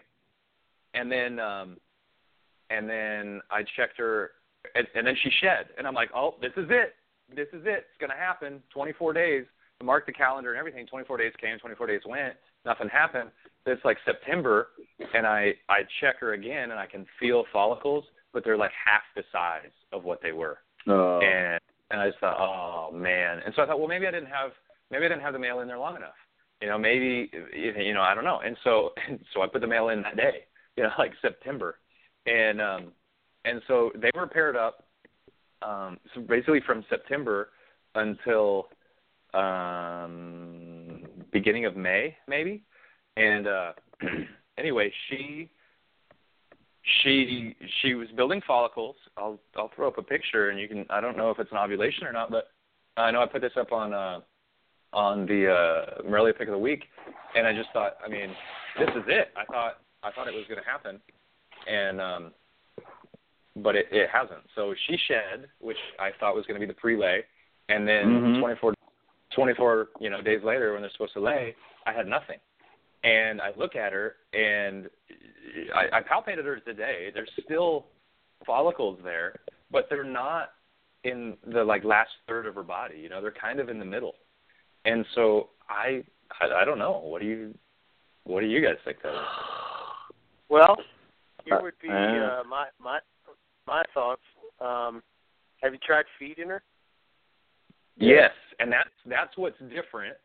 and 0.94 1.11
then 1.11 1.40
um, 1.40 1.78
and 2.69 2.88
then 2.88 3.41
I 3.49 3.64
checked 3.64 3.98
her, 3.98 4.32
and, 4.76 4.88
and 4.95 5.06
then 5.06 5.15
she 5.23 5.30
shed, 5.41 5.68
and 5.77 5.88
I'm 5.88 5.94
like, 5.94 6.10
oh, 6.15 6.35
this 6.41 6.52
is 6.57 6.68
it, 6.69 6.95
this 7.35 7.48
is 7.53 7.65
it, 7.65 7.85
it's 7.89 7.99
gonna 7.99 8.19
happen. 8.19 8.61
24 8.73 9.14
days. 9.14 9.45
I 9.80 9.84
marked 9.84 10.07
the 10.07 10.14
calendar 10.14 10.49
and 10.52 10.60
everything. 10.60 10.88
24 10.88 11.18
days 11.18 11.34
came, 11.39 11.60
24 11.60 11.85
days 11.85 12.02
went, 12.07 12.34
nothing 12.65 12.89
happened. 12.89 13.30
It's 13.65 13.84
like 13.85 13.98
September, 14.06 14.69
and 15.14 15.27
I 15.27 15.53
I 15.69 15.80
check 16.02 16.19
her 16.19 16.34
again, 16.34 16.72
and 16.72 16.80
I 16.80 16.85
can 16.88 17.06
feel 17.19 17.44
follicles, 17.52 18.06
but 18.34 18.44
they're 18.44 18.57
like 18.57 18.72
half 18.85 19.02
the 19.15 19.23
size 19.31 19.72
of 19.91 20.03
what 20.03 20.22
they 20.22 20.31
were, 20.31 20.60
Uh, 20.88 21.19
and 21.19 21.60
and 21.91 22.02
I 22.02 22.07
just 22.10 22.19
thought, 22.19 22.38
oh 22.39 22.91
man, 22.95 23.39
and 23.45 23.53
so 23.56 23.61
I 23.61 23.65
thought, 23.65 23.80
well, 23.80 23.88
maybe 23.88 24.07
I 24.07 24.11
didn't 24.11 24.30
have 24.30 24.52
maybe 24.89 25.06
I 25.06 25.10
didn't 25.10 25.22
have 25.23 25.34
the 25.34 25.39
male 25.39 25.60
in 25.60 25.68
there 25.68 25.77
long 25.77 25.95
enough. 25.95 26.15
You 26.61 26.69
know, 26.69 26.77
maybe 26.77 27.30
you 27.53 27.94
know, 27.94 28.02
I 28.02 28.15
don't 28.15 28.23
know. 28.23 28.39
And 28.44 28.57
so 28.64 28.91
and 29.07 29.19
so 29.34 29.41
I 29.41 29.48
put 29.48 29.61
the 29.61 29.68
male 29.68 29.89
in 29.89 30.02
that 30.03 30.18
day, 30.18 30.45
you 30.76 30.84
know, 30.84 30.91
like 30.98 31.14
September. 31.22 31.80
And 32.26 32.61
um 32.61 32.91
and 33.48 33.61
so 33.68 33.91
they 33.95 34.11
were 34.15 34.28
paired 34.28 34.56
up 34.56 34.84
um 35.61 35.98
so 36.14 36.22
basically 36.22 36.61
from 36.65 36.84
September 36.90 37.49
until 37.95 38.68
um 39.34 41.03
beginning 41.32 41.65
of 41.65 41.76
May 41.76 42.15
maybe. 42.28 42.64
And 43.15 43.48
uh 43.48 43.72
anyway, 44.57 44.91
she 45.10 45.49
she 47.02 47.56
she 47.82 47.95
was 47.95 48.07
building 48.15 48.41
follicles. 48.48 48.95
I'll 49.18 49.40
I'll 49.56 49.72
throw 49.76 49.88
up 49.88 49.98
a 49.98 50.03
picture 50.03 50.49
and 50.49 50.60
you 50.60 50.68
can 50.68 50.86
I 50.90 51.02
don't 51.02 51.18
know 51.18 51.32
if 51.32 51.40
it's 51.40 51.52
an 51.52 51.57
ovulation 51.57 52.06
or 52.06 52.14
not, 52.14 52.32
but 52.32 52.49
I 52.95 53.11
know 53.11 53.22
I 53.22 53.26
put 53.28 53.41
this 53.41 53.57
up 53.57 53.72
on 53.72 53.94
uh 53.94 54.19
on 54.94 55.26
the 55.26 55.52
uh 55.52 56.03
Morelia 56.03 56.34
pick 56.34 56.48
of 56.48 56.53
the 56.53 56.60
week 56.60 56.84
and 57.36 57.45
I 57.45 57.53
just 57.53 57.69
thought, 57.74 57.98
I 58.03 58.10
mean, 58.10 58.30
this 58.80 58.90
is 58.90 59.03
it. 59.07 59.30
I 59.36 59.45
thought 59.45 59.82
I 60.03 60.11
thought 60.11 60.28
it 60.28 60.36
was 60.36 60.45
gonna 60.48 60.64
happen. 60.65 60.99
And 61.68 61.99
um 61.99 62.32
but 63.63 63.75
it, 63.75 63.88
it 63.91 64.09
hasn't. 64.09 64.43
So 64.55 64.73
she 64.88 64.97
shed, 65.07 65.47
which 65.59 65.77
I 65.99 66.11
thought 66.19 66.35
was 66.35 66.45
gonna 66.45 66.59
be 66.59 66.65
the 66.65 66.73
pre 66.73 66.97
lay 66.97 67.23
and 67.69 67.88
then 67.88 68.07
Mhm. 68.07 68.39
24 68.39 68.73
24, 69.31 69.89
you 69.99 70.09
know, 70.09 70.21
days 70.21 70.41
later 70.43 70.73
when 70.73 70.81
they're 70.81 70.91
supposed 70.91 71.13
to 71.13 71.19
lay, 71.19 71.55
I 71.85 71.91
had 71.91 72.07
nothing. 72.07 72.39
And 73.03 73.41
I 73.41 73.51
look 73.55 73.75
at 73.75 73.93
her 73.93 74.15
and 74.34 74.89
I, 75.75 75.97
I 75.97 76.01
palpated 76.01 76.45
her 76.45 76.59
today. 76.59 77.11
There's 77.13 77.29
still 77.43 77.88
follicles 78.45 78.99
there, 79.03 79.35
but 79.69 79.88
they're 79.89 80.03
not 80.03 80.53
in 81.03 81.38
the 81.45 81.63
like 81.63 81.84
last 81.84 82.09
third 82.27 82.45
of 82.45 82.55
her 82.55 82.63
body. 82.63 82.97
You 82.97 83.09
know, 83.09 83.21
they're 83.21 83.31
kind 83.31 83.59
of 83.59 83.69
in 83.69 83.79
the 83.79 83.85
middle. 83.85 84.15
And 84.85 85.05
so 85.13 85.49
I, 85.69 86.03
I, 86.41 86.61
I 86.61 86.65
don't 86.65 86.79
know. 86.79 86.99
What 87.03 87.21
do 87.21 87.27
you, 87.27 87.53
what 88.23 88.41
do 88.41 88.47
you 88.47 88.61
guys 88.61 88.77
think 88.85 89.01
that 89.03 89.13
is? 89.13 89.19
Well, 90.49 90.77
here 91.45 91.61
would 91.61 91.79
be 91.81 91.89
Uh, 91.89 91.93
uh, 91.93 92.43
my 92.49 92.67
my 92.79 92.99
my 93.68 93.84
thoughts. 93.94 94.22
Um, 94.60 95.03
have 95.61 95.73
you 95.73 95.80
tried 95.85 96.06
feeding 96.18 96.49
her? 96.49 96.64
Yes, 97.98 98.31
and 98.60 98.72
that's 98.72 98.89
that's 99.06 99.38
what's 99.38 99.60
different 99.60 100.15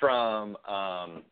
from 0.00 0.56
um 0.68 1.22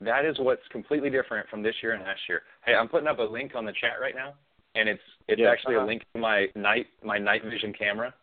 that 0.00 0.24
is 0.24 0.36
what's 0.38 0.62
completely 0.70 1.10
different 1.10 1.48
from 1.48 1.62
this 1.62 1.74
year 1.82 1.92
and 1.92 2.02
last 2.02 2.20
year. 2.28 2.42
Hey, 2.64 2.74
I'm 2.74 2.88
putting 2.88 3.08
up 3.08 3.18
a 3.18 3.22
link 3.22 3.52
on 3.54 3.64
the 3.64 3.72
chat 3.72 4.00
right 4.00 4.14
now 4.14 4.34
and 4.74 4.88
it's 4.88 5.02
it's 5.28 5.40
Yeah. 5.40 5.50
actually 5.50 5.76
Uh-huh. 5.76 5.84
a 5.84 5.86
link 5.86 6.04
to 6.14 6.20
my 6.20 6.50
night 6.54 6.88
my 7.02 7.18
night 7.18 7.42
vision 7.44 7.72
camera. 7.72 8.14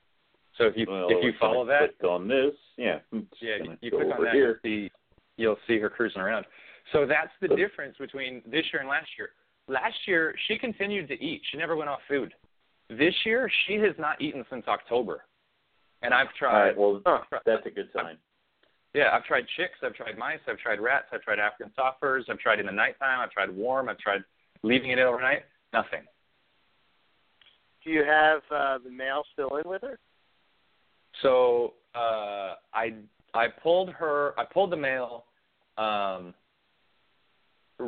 So 0.57 0.65
if 0.65 0.77
you 0.77 0.85
well, 0.88 1.09
if 1.09 1.23
you 1.23 1.34
follow 1.39 1.65
that, 1.65 1.80
clicked 1.80 2.03
on 2.03 2.27
this, 2.27 2.55
yeah, 2.77 2.99
yeah, 3.39 3.57
you 3.81 3.91
go 3.91 3.97
click 3.97 4.11
on 4.13 4.23
that, 4.23 4.34
here. 4.34 4.59
you'll 4.63 4.88
see 4.88 4.91
you'll 5.38 5.59
see 5.68 5.80
her 5.80 5.89
cruising 5.89 6.22
around. 6.22 6.45
So 6.91 7.05
that's 7.05 7.31
the 7.41 7.47
difference 7.49 7.97
between 7.97 8.41
this 8.45 8.65
year 8.73 8.81
and 8.81 8.89
last 8.89 9.07
year. 9.18 9.30
Last 9.67 9.95
year 10.07 10.35
she 10.47 10.57
continued 10.57 11.07
to 11.09 11.13
eat. 11.23 11.41
She 11.51 11.57
never 11.57 11.75
went 11.75 11.89
off 11.89 11.99
food. 12.07 12.33
This 12.89 13.13
year 13.25 13.49
she 13.65 13.75
has 13.75 13.95
not 13.97 14.21
eaten 14.21 14.45
since 14.49 14.65
October. 14.67 15.23
And 16.01 16.13
I've 16.13 16.33
tried 16.38 16.67
right, 16.67 16.77
well, 16.77 17.01
Huh. 17.05 17.21
that's 17.45 17.65
a 17.65 17.69
good 17.69 17.89
sign. 17.93 18.17
yeah, 18.93 19.09
I've 19.13 19.23
tried 19.23 19.45
chicks, 19.55 19.75
I've 19.83 19.93
tried 19.93 20.17
mice, 20.17 20.39
I've 20.47 20.57
tried 20.57 20.79
rats, 20.81 21.05
I've 21.13 21.21
tried 21.21 21.39
African 21.39 21.71
softers, 21.75 22.25
I've 22.29 22.39
tried 22.39 22.59
in 22.59 22.65
the 22.65 22.71
nighttime, 22.71 23.19
I've 23.19 23.31
tried 23.31 23.49
warm, 23.51 23.88
I've 23.88 23.99
tried 23.99 24.21
leaving 24.63 24.89
it 24.91 24.99
overnight. 24.99 25.43
Nothing. 25.73 26.01
Do 27.83 27.91
you 27.91 28.03
have 28.03 28.41
uh, 28.51 28.79
the 28.83 28.91
male 28.91 29.23
still 29.33 29.55
in 29.57 29.67
with 29.69 29.81
her? 29.83 29.99
So 31.21 31.73
uh 31.93 32.55
I 32.73 32.93
I 33.33 33.47
pulled 33.61 33.89
her 33.89 34.33
I 34.39 34.45
pulled 34.45 34.71
the 34.71 34.77
male 34.77 35.25
um 35.77 36.33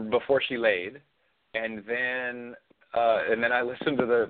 before 0.09 0.41
she 0.47 0.57
laid 0.57 0.99
and 1.53 1.83
then 1.87 2.55
uh 2.93 3.19
and 3.29 3.41
then 3.43 3.51
I 3.51 3.61
listened 3.61 3.97
to 3.99 4.05
the 4.05 4.27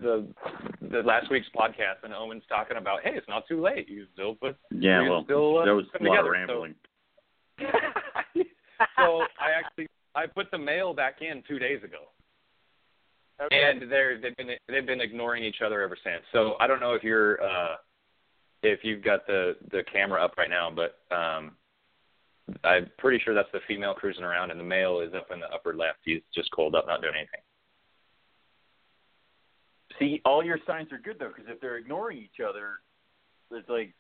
the 0.82 0.88
the 0.90 1.00
last 1.04 1.30
week's 1.32 1.48
podcast 1.56 2.04
and 2.04 2.14
Owen's 2.14 2.44
talking 2.48 2.78
about, 2.78 3.00
hey, 3.04 3.12
it's 3.16 3.28
not 3.28 3.48
too 3.48 3.62
late. 3.62 3.90
You 3.90 4.06
still 4.14 4.36
put 4.36 4.56
Yeah, 4.72 5.04
you 5.04 5.10
well, 5.10 5.24
still, 5.24 5.58
uh, 5.60 5.66
there 5.66 5.76
was 5.76 5.86
put 5.92 6.02
a 6.02 6.04
them 6.04 6.14
lot 6.14 6.20
of 6.20 6.26
together. 6.26 6.46
So- 6.48 6.54
rambling. 6.64 6.76
so 8.98 9.22
I 9.40 9.52
actually 9.58 9.88
I 10.16 10.26
put 10.28 10.52
the 10.52 10.58
male 10.58 10.94
back 10.94 11.18
in 11.22 11.44
two 11.48 11.60
days 11.60 11.84
ago. 11.84 11.98
Okay. 13.42 13.64
and 13.64 13.92
they're 13.92 14.20
they've 14.22 14.36
been 14.38 14.50
they've 14.70 14.86
been 14.86 15.02
ignoring 15.02 15.44
each 15.44 15.62
other 15.66 15.82
ever 15.82 15.98
since. 16.04 16.24
So 16.32 16.54
I 16.60 16.68
don't 16.68 16.80
know 16.80 16.94
if 16.94 17.04
you're 17.04 17.42
uh 17.44 17.76
if 18.62 18.80
you've 18.84 19.04
got 19.04 19.26
the 19.28 19.56
the 19.72 19.84
camera 19.92 20.24
up 20.24 20.36
right 20.38 20.50
now, 20.50 20.70
but 20.72 21.00
um 21.16 21.52
I'm 22.64 22.90
pretty 22.98 23.20
sure 23.24 23.34
that's 23.34 23.52
the 23.52 23.60
female 23.68 23.94
cruising 23.94 24.24
around 24.24 24.52
and 24.52 24.60
the 24.60 24.64
male 24.64 25.00
is 25.00 25.14
up 25.14 25.28
in 25.32 25.40
the 25.40 25.48
upper 25.54 25.74
left. 25.76 26.00
He's 26.04 26.22
just 26.34 26.52
coiled 26.52 26.76
up, 26.76 26.88
not 26.88 27.02
doing 27.02 27.16
anything. 27.16 27.42
See, 30.00 30.22
all 30.26 30.44
your 30.44 30.58
signs 30.66 30.92
are 30.92 30.98
good 30.98 31.18
though, 31.20 31.30
because 31.30 31.46
if 31.48 31.62
they're 31.62 31.78
ignoring 31.78 32.18
each 32.18 32.40
other, 32.48 32.80
it's 33.52 33.70
like 33.70 33.94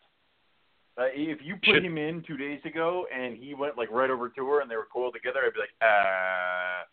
uh, 0.97 1.05
if 1.13 1.39
you 1.43 1.55
put 1.55 1.75
Should- 1.75 1.85
him 1.85 1.97
in 1.97 2.23
two 2.23 2.37
days 2.37 2.59
ago 2.65 3.05
and 3.13 3.35
he 3.37 3.53
went 3.53 3.77
like 3.77 3.89
right 3.91 4.09
over 4.09 4.29
to 4.29 4.47
her 4.47 4.61
and 4.61 4.69
they 4.69 4.75
were 4.75 4.87
coiled 4.91 5.13
together, 5.13 5.39
I'd 5.45 5.53
be 5.53 5.59
like, 5.59 5.69
uh, 5.81 6.83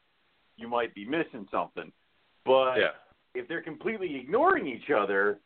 you 0.56 0.68
might 0.68 0.94
be 0.94 1.04
missing 1.04 1.46
something. 1.50 1.92
But 2.44 2.78
Yeah. 2.78 2.92
if 3.34 3.48
they're 3.48 3.62
completely 3.62 4.16
ignoring 4.16 4.66
each 4.66 4.90
other, 4.90 5.40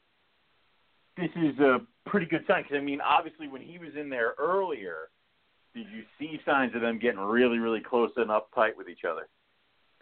this 1.17 1.31
is 1.37 1.59
a 1.61 1.81
pretty 2.07 2.27
good 2.27 2.45
sign. 2.47 2.63
Because 2.63 2.77
I 2.77 2.81
mean, 2.81 3.01
obviously, 3.01 3.47
when 3.49 3.63
he 3.63 3.79
was 3.79 3.95
in 3.97 4.09
there 4.09 4.35
earlier, 4.39 5.11
did 5.75 5.87
you 5.95 6.03
see 6.19 6.41
signs 6.47 6.75
of 6.75 6.81
them 6.81 6.99
getting 6.99 7.21
really, 7.21 7.59
really 7.59 7.81
close 7.81 8.11
and 8.17 8.31
uptight 8.31 8.77
with 8.77 8.89
each 8.89 9.05
other? 9.09 9.27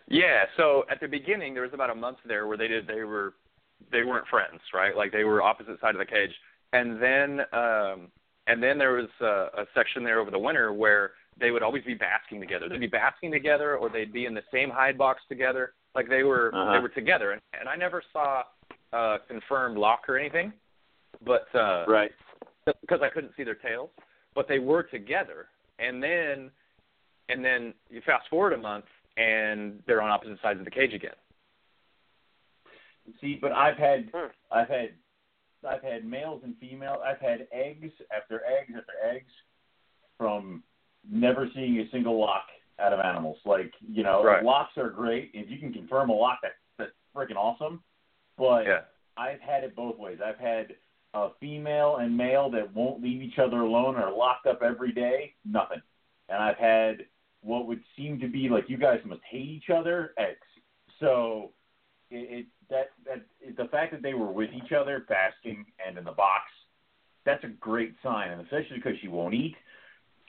Yeah, 0.09 0.45
so 0.57 0.85
at 0.91 1.01
the 1.01 1.09
beginning 1.09 1.55
there 1.55 1.63
was 1.63 1.73
about 1.73 1.91
a 1.91 1.95
month 1.95 2.19
there 2.27 2.47
where 2.47 2.57
they 2.57 2.69
did 2.69 2.87
they 2.87 3.05
were 3.05 3.35
they 3.91 4.03
weren't 4.03 4.27
friends, 4.29 4.61
right? 4.75 4.97
Like 4.97 5.13
they 5.13 5.25
were 5.25 5.43
opposite 5.43 5.81
side 5.81 5.95
of 5.95 5.99
the 5.99 6.05
cage. 6.05 6.33
And 6.73 7.01
then 7.03 7.41
um 7.53 8.09
and 8.47 8.63
then 8.63 8.77
there 8.79 8.93
was 8.93 9.09
a, 9.21 9.61
a 9.63 9.67
section 9.75 10.03
there 10.05 10.19
over 10.19 10.31
the 10.31 10.39
winter 10.39 10.73
where 10.73 11.13
they 11.39 11.51
would 11.51 11.63
always 11.63 11.85
be 11.85 11.95
basking 11.95 12.41
together. 12.41 12.69
They'd 12.69 12.81
be 12.81 12.87
basking 12.89 13.31
together 13.33 13.77
or 13.77 13.89
they'd 13.89 14.13
be 14.13 14.27
in 14.27 14.35
the 14.35 14.43
same 14.53 14.69
hide 14.71 14.99
box 14.99 15.23
together. 15.29 15.73
Like 15.95 16.09
they 16.09 16.25
were 16.25 16.53
Uh-huh. 16.55 16.73
they 16.73 16.81
were 16.81 16.89
together 16.91 17.33
and, 17.33 17.41
and 17.59 17.69
I 17.69 17.77
never 17.77 18.03
saw 18.13 18.43
uh 18.93 19.19
confirmed 19.29 19.79
lock 19.79 20.09
or 20.09 20.19
anything. 20.19 20.53
But 21.25 21.47
uh 21.55 21.85
Right. 21.89 22.11
because 22.81 23.01
I 23.03 23.09
couldn't 23.09 23.33
see 23.37 23.45
their 23.45 23.55
tails, 23.55 23.91
but 24.35 24.47
they 24.49 24.59
were 24.59 24.83
together. 24.83 25.47
And 25.83 26.03
then, 26.03 26.51
and 27.29 27.45
then 27.45 27.75
you 27.91 28.01
fast 28.07 28.29
forward 28.29 28.53
a 28.53 28.59
month, 28.59 28.85
and 29.17 29.83
they're 29.87 30.01
on 30.01 30.11
opposite 30.11 30.39
sides 30.41 30.59
of 30.59 30.65
the 30.65 30.71
cage 30.71 30.95
again. 30.95 31.15
See, 33.21 33.37
but 33.41 33.53
I've 33.53 33.77
had 33.77 34.11
Hmm. 34.15 34.27
I've 34.51 34.69
had 34.69 34.95
I've 35.65 35.83
had 35.83 36.05
males 36.05 36.43
and 36.45 36.57
females. 36.59 37.01
I've 37.05 37.21
had 37.21 37.47
eggs 37.53 37.93
after 38.11 38.45
eggs 38.45 38.73
after 38.77 38.93
eggs 39.05 39.33
from 40.19 40.63
never 41.09 41.49
seeing 41.55 41.79
a 41.81 41.89
single 41.91 42.19
lock 42.19 42.47
out 42.79 42.93
of 42.93 43.01
animals. 43.01 43.39
Like 43.45 43.73
you 43.81 44.03
know, 44.03 44.25
Right. 44.25 44.45
locks 44.45 44.77
are 44.79 44.91
great. 44.91 45.31
If 45.35 45.51
you 45.51 45.59
can 45.59 45.73
confirm 45.73 46.11
a 46.11 46.15
lock, 46.15 46.41
that 46.43 46.53
that's 46.79 46.93
freaking 47.15 47.37
awesome. 47.37 47.83
But 48.37 48.67
Yeah. 48.67 48.83
I've 49.17 49.41
had 49.41 49.63
it 49.65 49.75
both 49.77 49.99
ways. 49.99 50.21
I've 50.21 50.39
had 50.39 50.77
a 51.15 51.29
female 51.41 51.97
and 51.97 52.17
male 52.17 52.51
that 52.51 52.75
won't 52.75 53.03
leave 53.03 53.23
each 53.23 53.39
other 53.39 53.61
alone 53.61 53.97
or 53.97 54.05
are 54.05 54.17
locked 54.17 54.47
up 54.47 54.63
every 54.63 54.93
day, 54.93 55.35
nothing. 55.45 55.83
And 56.29 56.43
I've 56.43 56.57
had 56.57 57.05
what 57.43 57.67
would 57.67 57.83
seem 57.97 58.19
to 58.21 58.29
be 58.29 58.49
like 58.49 58.69
you 58.69 58.79
guys 58.79 59.01
must 59.05 59.21
hate 59.29 59.49
each 59.49 59.71
other 59.71 60.15
X. 60.17 60.37
So 61.01 61.51
it, 62.11 62.39
it 62.41 62.47
that 62.71 62.91
that 63.05 63.23
it, 63.41 63.57
the 63.57 63.67
fact 63.67 63.93
that 63.93 64.03
they 64.03 64.15
were 64.15 64.31
with 64.31 64.51
each 64.55 64.73
other, 64.73 65.05
basking 65.09 65.67
and 65.87 65.99
in 65.99 66.05
the 66.05 66.13
box, 66.13 66.45
that's 67.27 67.45
a 67.45 67.49
great 67.49 67.95
sign, 68.03 68.31
and 68.31 68.41
especially 68.43 68.77
because 68.77 68.99
she 69.01 69.09
won't 69.09 69.35
eat. 69.35 69.57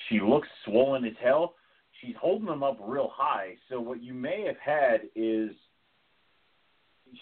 She 0.10 0.20
looks 0.20 0.48
swollen 0.66 1.06
as 1.06 1.14
hell. 1.24 1.56
She's 2.02 2.16
holding 2.20 2.48
them 2.48 2.64
up 2.64 2.78
real 2.82 3.12
high. 3.14 3.56
So 3.70 3.80
what 3.80 4.04
you 4.04 4.14
may 4.14 4.44
have 4.46 4.58
had 4.58 5.02
is 5.16 5.52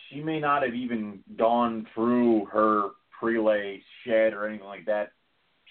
she 0.10 0.22
may 0.22 0.40
not 0.40 0.64
have 0.64 0.74
even 0.74 1.20
gone 1.38 1.86
through 1.94 2.46
her 2.46 2.92
prelay 3.22 3.81
shed 4.06 4.34
or 4.34 4.48
anything 4.48 4.68
like 4.68 4.85
that. 4.85 5.11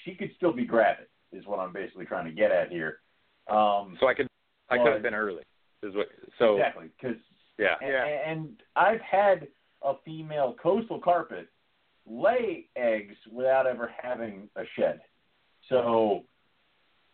She 0.04 0.14
could 0.14 0.30
still 0.36 0.52
be 0.52 0.64
gravid, 0.64 1.06
is 1.32 1.46
what 1.46 1.58
I'm 1.58 1.72
basically 1.72 2.04
trying 2.06 2.26
to 2.26 2.32
get 2.32 2.50
at 2.50 2.70
here. 2.70 3.00
Um, 3.48 3.96
so 4.00 4.06
I 4.08 4.14
could 4.14 4.28
I 4.68 4.78
could 4.78 4.92
have 4.92 5.02
been 5.02 5.14
early. 5.14 5.42
Is 5.82 5.94
what 5.94 6.08
so 6.38 6.56
exactly 6.56 6.86
because 7.00 7.16
yeah 7.58 7.74
and, 7.80 7.90
Yeah. 7.90 8.30
and 8.30 8.62
I've 8.76 9.00
had 9.00 9.48
a 9.82 9.94
female 10.04 10.54
coastal 10.62 11.00
carpet 11.00 11.48
lay 12.06 12.66
eggs 12.76 13.16
without 13.32 13.66
ever 13.66 13.90
having 14.02 14.48
a 14.56 14.62
shed. 14.76 15.00
So 15.68 16.24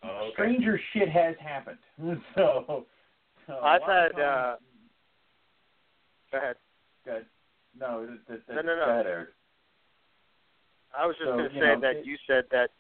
Oh, 0.02 0.08
okay. 0.26 0.32
stranger 0.34 0.78
shit 0.92 1.08
has 1.08 1.34
happened. 1.40 1.78
So, 2.34 2.86
so 3.46 3.54
I've 3.62 3.82
a 3.82 3.84
lot 3.86 4.06
of 4.06 4.12
had. 4.16 4.20
uh 4.20 4.56
Go 6.32 6.38
ahead. 6.38 6.56
go 7.04 7.10
ahead. 7.12 7.26
no, 7.78 8.06
that, 8.28 8.46
that, 8.46 8.54
No, 8.56 8.62
no, 8.62 8.76
no. 8.76 8.84
Go 8.86 8.90
ahead, 8.90 9.06
Eric. 9.06 9.28
I 10.98 11.06
was 11.06 11.16
just 11.18 11.28
So, 11.28 11.36
going 11.36 11.48
to 11.50 11.54
say 11.54 11.60
know, 11.60 11.80
that 11.80 11.96
it- 11.96 12.06
you 12.06 12.16
said 12.26 12.44
that. 12.50 12.70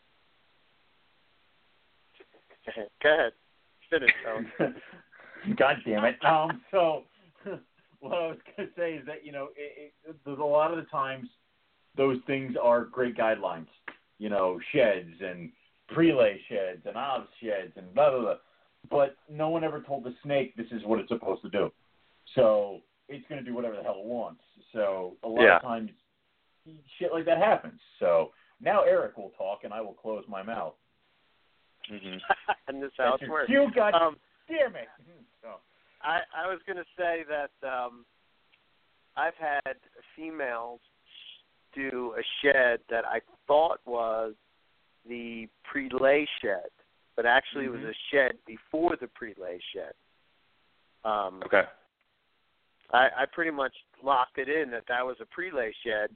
Go 3.02 3.12
ahead. 3.14 3.32
Finish. 3.90 4.10
God 5.56 5.76
damn 5.86 6.04
it. 6.04 6.16
Um, 6.24 6.60
so 6.72 7.04
what 8.00 8.12
I 8.12 8.26
was 8.28 8.38
going 8.56 8.68
to 8.68 8.74
say 8.76 8.94
is 8.94 9.06
that 9.06 9.24
you 9.24 9.30
know, 9.32 9.48
it, 9.56 9.92
it, 10.08 10.16
there's 10.24 10.38
a 10.38 10.42
lot 10.42 10.72
of 10.72 10.76
the 10.78 10.84
times 10.90 11.28
those 11.96 12.18
things 12.26 12.56
are 12.60 12.84
great 12.84 13.16
guidelines. 13.16 13.68
You 14.18 14.28
know, 14.30 14.58
sheds 14.72 15.10
and 15.20 15.50
prelay 15.94 16.36
sheds 16.48 16.82
and 16.86 16.96
obs 16.96 17.28
sheds 17.40 17.72
and 17.76 17.94
blah 17.94 18.10
blah 18.10 18.20
blah. 18.20 18.34
But 18.90 19.16
no 19.30 19.48
one 19.50 19.62
ever 19.62 19.80
told 19.80 20.04
the 20.04 20.14
snake 20.22 20.56
this 20.56 20.66
is 20.72 20.82
what 20.84 20.98
it's 20.98 21.08
supposed 21.08 21.42
to 21.42 21.48
do. 21.50 21.70
So 22.34 22.80
it's 23.08 23.26
going 23.28 23.42
to 23.44 23.48
do 23.48 23.54
whatever 23.54 23.76
the 23.76 23.82
hell 23.82 24.00
it 24.00 24.06
wants. 24.06 24.40
So 24.72 25.16
a 25.22 25.28
lot 25.28 25.42
Yeah. 25.42 25.56
of 25.56 25.62
times 25.62 25.90
shit 26.98 27.12
like 27.12 27.24
that 27.26 27.38
happens. 27.38 27.80
So 28.00 28.32
now 28.60 28.82
Eric 28.82 29.16
will 29.16 29.32
talk 29.36 29.60
and 29.64 29.72
I 29.72 29.80
will 29.80 29.94
close 29.94 30.24
my 30.28 30.42
mouth. 30.42 30.74
hmm 31.88 32.16
and 32.68 32.82
this 32.82 32.90
how 32.98 33.12
That's 33.12 33.22
it 33.22 33.30
works. 33.30 33.46
cue, 33.46 33.68
God 33.74 33.94
Um, 33.94 34.16
damn 34.48 34.76
it. 34.76 34.88
So, 35.42 35.48
I 36.02 36.20
I 36.36 36.46
was 36.48 36.58
going 36.66 36.76
to 36.78 36.84
say 36.96 37.24
that 37.28 37.50
um 37.66 38.04
I've 39.16 39.34
had 39.36 39.76
females 40.14 40.80
do 41.74 42.14
a 42.18 42.22
shed 42.42 42.80
that 42.90 43.04
I 43.06 43.20
thought 43.46 43.80
was 43.86 44.34
the 45.08 45.48
pre-lay 45.64 46.26
shed, 46.42 46.68
but 47.16 47.24
actually 47.26 47.66
it 47.66 47.68
was 47.70 47.80
Mhm. 47.80 47.90
a 47.90 47.94
shed 48.10 48.38
before 48.46 48.96
the 48.96 49.08
pre-lay 49.08 49.58
shed. 49.72 49.94
Um, 51.04 51.42
Okay. 51.44 51.64
I, 52.92 53.08
I 53.22 53.26
pretty 53.26 53.50
much 53.50 53.74
locked 54.02 54.38
it 54.38 54.48
in 54.48 54.70
that 54.70 54.86
that 54.88 55.04
was 55.04 55.16
a 55.20 55.26
pre-lay 55.26 55.72
shed, 55.84 56.14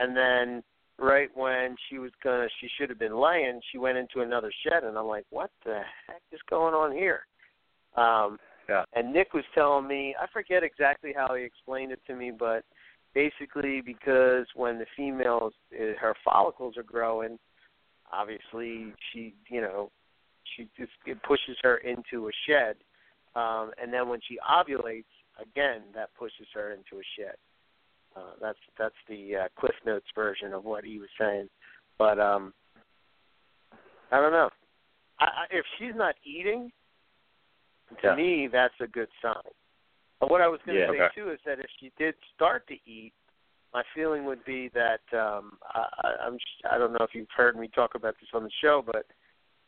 and 0.00 0.16
then 0.16 0.62
right 0.98 1.28
when 1.34 1.76
she 1.88 1.98
was 1.98 2.10
gonna, 2.24 2.48
she 2.60 2.68
should 2.76 2.90
have 2.90 2.98
been 2.98 3.16
laying, 3.16 3.60
she 3.70 3.78
went 3.78 3.98
into 3.98 4.20
another 4.20 4.52
shed, 4.64 4.84
and 4.84 4.98
I'm 4.98 5.06
like, 5.06 5.26
what 5.30 5.50
the 5.64 5.80
heck 6.06 6.22
is 6.32 6.40
going 6.48 6.74
on 6.74 6.92
here? 6.92 7.20
Um, 7.96 8.38
Yeah. 8.68 8.84
And 8.94 9.12
Nick 9.12 9.34
was 9.34 9.44
telling 9.54 9.88
me, 9.88 10.14
I 10.20 10.26
forget 10.32 10.62
exactly 10.62 11.12
how 11.14 11.34
he 11.34 11.42
explained 11.42 11.90
it 11.92 12.00
to 12.06 12.14
me, 12.14 12.30
but 12.30 12.64
basically 13.14 13.80
because 13.80 14.46
when 14.54 14.78
the 14.78 14.86
females, 14.96 15.52
uh, 15.74 15.98
her 16.00 16.14
follicles 16.24 16.76
are 16.76 16.84
growing, 16.84 17.38
obviously 18.12 18.92
she, 19.12 19.34
you 19.50 19.60
know, 19.60 19.90
she 20.56 20.68
just 20.78 20.92
it 21.06 21.20
pushes 21.22 21.56
her 21.62 21.78
into 21.78 22.28
a 22.28 22.32
shed, 22.46 22.76
um, 23.34 23.72
and 23.80 23.92
then 23.92 24.08
when 24.08 24.20
she 24.26 24.38
ovulates, 24.48 25.04
again 25.40 25.82
that 25.94 26.10
pushes 26.18 26.46
her 26.54 26.72
into 26.72 27.00
a 27.00 27.06
shed. 27.16 27.36
Uh, 28.16 28.32
that's 28.40 28.58
that's 28.78 28.94
the 29.08 29.36
uh, 29.36 29.48
Cliff 29.58 29.74
Notes 29.86 30.06
version 30.14 30.52
of 30.52 30.64
what 30.64 30.84
he 30.84 30.98
was 30.98 31.08
saying, 31.18 31.48
but 31.98 32.18
um, 32.18 32.52
I 34.10 34.20
don't 34.20 34.32
know. 34.32 34.50
I, 35.20 35.24
I, 35.24 35.46
if 35.50 35.64
she's 35.78 35.94
not 35.94 36.16
eating, 36.24 36.72
to 38.02 38.08
Yeah. 38.08 38.14
me 38.14 38.48
that's 38.48 38.74
a 38.80 38.86
good 38.86 39.08
sign. 39.22 39.34
But 40.18 40.30
what 40.30 40.40
I 40.40 40.48
was 40.48 40.60
going 40.66 40.76
to 40.76 40.82
Yeah, 40.82 40.90
say 40.90 41.00
okay. 41.04 41.14
too 41.14 41.30
is 41.30 41.40
that 41.46 41.60
if 41.60 41.70
she 41.78 41.92
did 41.98 42.14
start 42.34 42.66
to 42.68 42.74
eat, 42.84 43.12
my 43.72 43.82
feeling 43.94 44.24
would 44.24 44.44
be 44.44 44.68
that 44.70 45.00
um, 45.12 45.56
I, 45.62 46.14
I'm 46.22 46.38
I 46.70 46.78
don't 46.78 46.92
know 46.92 47.04
if 47.04 47.14
you've 47.14 47.30
heard 47.34 47.56
me 47.56 47.68
talk 47.68 47.94
about 47.94 48.16
this 48.20 48.28
on 48.34 48.42
the 48.42 48.50
show, 48.60 48.82
but 48.84 49.06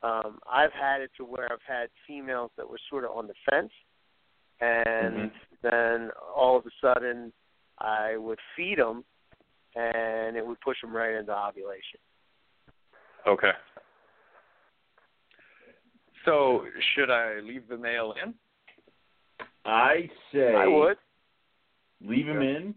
um, 0.06 0.40
I've 0.50 0.72
had 0.72 1.00
it 1.00 1.10
to 1.16 1.24
where 1.24 1.50
I've 1.52 1.62
had 1.66 1.88
females 2.06 2.50
that 2.56 2.68
were 2.68 2.80
sort 2.90 3.04
of 3.04 3.12
on 3.12 3.28
the 3.28 3.34
fence, 3.48 3.72
and 4.60 5.30
then 5.62 6.10
all 6.36 6.56
of 6.56 6.66
a 6.66 6.70
sudden 6.80 7.32
I 7.82 8.16
would 8.16 8.38
feed 8.56 8.78
them, 8.78 9.04
and 9.74 10.36
it 10.36 10.46
would 10.46 10.60
push 10.60 10.80
them 10.80 10.94
right 10.94 11.14
into 11.14 11.32
ovulation. 11.32 11.98
Okay. 13.26 13.50
So 16.24 16.64
should 16.94 17.10
I 17.10 17.40
leave 17.42 17.68
the 17.68 17.76
male 17.76 18.14
in? 18.22 18.34
I 19.64 20.08
say 20.32 20.54
I 20.54 20.66
would. 20.66 20.96
leave 22.04 22.26
him 22.26 22.42
in, 22.42 22.74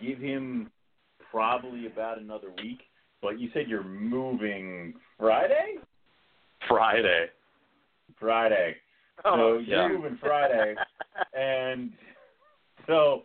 give 0.00 0.18
him 0.18 0.70
probably 1.30 1.86
about 1.86 2.18
another 2.18 2.48
week. 2.62 2.80
But 3.22 3.38
you 3.40 3.50
said 3.52 3.64
you're 3.68 3.84
moving 3.84 4.94
Friday? 5.18 5.76
Friday. 6.68 7.26
Friday. 8.18 8.76
Oh, 9.24 9.36
so 9.36 9.58
yeah. 9.58 9.88
you're 9.88 9.98
moving 9.98 10.18
Friday, 10.20 10.74
and 11.38 11.90
so 12.86 13.22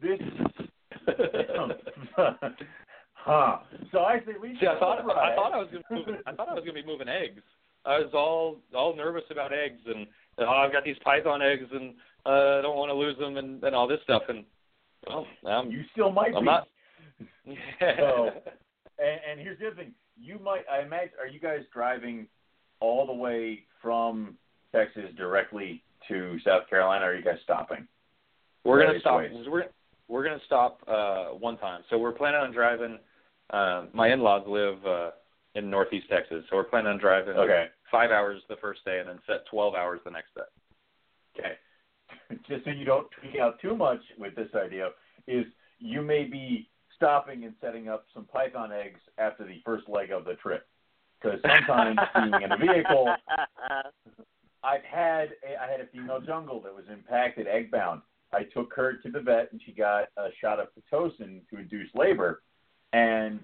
this. 0.00 0.18
huh. 3.14 3.58
So 3.92 3.98
I 4.00 4.18
say 4.20 4.32
leave 4.40 4.56
See, 4.60 4.66
I 4.66 4.78
thought 4.78 5.00
I 5.00 5.34
thought 5.34 5.52
I 5.52 5.58
was 5.58 5.68
gonna 5.72 5.84
move, 5.90 6.16
I 6.26 6.32
thought 6.32 6.48
I 6.48 6.54
was 6.54 6.64
gonna 6.64 6.72
be 6.80 6.86
moving 6.86 7.08
eggs. 7.08 7.42
I 7.84 7.98
was 7.98 8.10
all 8.14 8.58
all 8.74 8.96
nervous 8.96 9.24
about 9.30 9.52
eggs 9.52 9.80
and 9.86 10.06
oh, 10.38 10.46
I've 10.46 10.72
got 10.72 10.84
these 10.84 10.96
python 11.04 11.42
eggs 11.42 11.66
and 11.72 11.94
uh, 12.24 12.58
I 12.58 12.62
don't 12.62 12.76
want 12.76 12.90
to 12.90 12.94
lose 12.94 13.16
them 13.18 13.36
and, 13.36 13.62
and 13.62 13.74
all 13.74 13.86
this 13.86 14.00
stuff 14.04 14.22
and 14.28 14.44
well, 15.06 15.26
I'm 15.46 15.70
you 15.70 15.82
still 15.92 16.10
might 16.10 16.34
I'm 16.34 16.42
be. 16.42 16.46
not. 16.46 16.68
So- 17.78 18.30
And, 18.98 19.20
and 19.30 19.40
here's 19.40 19.58
the 19.58 19.66
other 19.68 19.76
thing: 19.76 19.92
you 20.18 20.38
might, 20.38 20.62
I 20.72 20.80
imagine, 20.82 21.10
are 21.20 21.26
you 21.26 21.38
guys 21.38 21.60
driving 21.72 22.26
all 22.80 23.06
the 23.06 23.12
way 23.12 23.60
from 23.82 24.36
Texas 24.72 25.04
directly 25.16 25.82
to 26.08 26.38
South 26.44 26.68
Carolina? 26.68 27.04
Or 27.04 27.08
are 27.10 27.14
you 27.14 27.22
guys 27.22 27.36
stopping? 27.44 27.86
We're 28.64 28.84
gonna 28.84 28.98
stop. 29.00 29.18
ways. 29.18 29.32
We're 29.46 29.64
we're 30.08 30.24
gonna 30.24 30.40
stop 30.46 30.80
uh, 30.86 31.26
one 31.26 31.56
time. 31.58 31.82
So 31.90 31.98
we're 31.98 32.12
planning 32.12 32.40
on 32.40 32.52
driving. 32.52 32.98
Uh, 33.50 33.86
my 33.92 34.08
in-laws 34.12 34.44
live 34.46 34.84
uh, 34.86 35.10
in 35.54 35.70
Northeast 35.70 36.06
Texas, 36.10 36.44
so 36.50 36.56
we're 36.56 36.64
planning 36.64 36.88
on 36.92 36.98
driving 36.98 37.36
Okay. 37.36 37.66
five 37.90 38.10
hours 38.10 38.42
the 38.48 38.56
first 38.56 38.84
day 38.84 38.98
and 39.00 39.08
then 39.08 39.18
set 39.26 39.46
twelve 39.50 39.74
hours 39.74 40.00
the 40.04 40.10
next 40.10 40.34
day. 40.34 40.42
Okay. 41.38 41.54
Just 42.48 42.64
so 42.64 42.70
you 42.70 42.84
don't 42.84 43.06
tweak 43.20 43.40
out 43.40 43.60
too 43.60 43.76
much 43.76 44.00
with 44.18 44.34
this 44.34 44.48
idea, 44.54 44.90
is 45.26 45.44
you 45.78 46.02
may 46.02 46.24
be 46.24 46.68
stopping 46.96 47.44
and 47.44 47.54
setting 47.60 47.88
up 47.88 48.06
some 48.14 48.24
python 48.24 48.72
eggs 48.72 49.00
after 49.18 49.44
the 49.44 49.60
first 49.64 49.88
leg 49.88 50.10
of 50.10 50.24
the 50.24 50.34
trip. 50.34 50.66
Because 51.20 51.40
sometimes 51.42 51.98
being 52.14 52.42
in 52.42 52.52
a 52.52 52.56
vehicle, 52.56 53.14
I've 54.62 54.82
had 54.82 55.30
a, 55.46 55.62
I 55.62 55.70
had 55.70 55.80
a 55.80 55.86
female 55.92 56.20
jungle 56.20 56.60
that 56.62 56.74
was 56.74 56.84
impacted 56.92 57.46
egg 57.46 57.70
bound. 57.70 58.02
I 58.32 58.44
took 58.44 58.72
her 58.74 58.94
to 58.98 59.10
the 59.10 59.20
vet 59.20 59.52
and 59.52 59.60
she 59.64 59.72
got 59.72 60.08
a 60.16 60.28
shot 60.40 60.58
of 60.60 60.68
pitocin 60.74 61.40
to 61.50 61.58
induce 61.58 61.88
labor. 61.94 62.42
And 62.92 63.40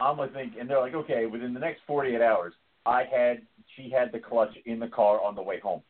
I'm 0.00 0.18
like 0.18 0.32
thinking, 0.32 0.60
and 0.60 0.68
they're 0.68 0.80
like, 0.80 0.94
okay, 0.94 1.26
within 1.26 1.54
the 1.54 1.60
next 1.60 1.80
48 1.86 2.20
hours, 2.20 2.54
I 2.86 3.04
had 3.04 3.42
she 3.76 3.90
had 3.90 4.12
the 4.12 4.18
clutch 4.18 4.54
in 4.66 4.78
the 4.78 4.88
car 4.88 5.20
on 5.22 5.34
the 5.34 5.42
way 5.42 5.60
home. 5.60 5.82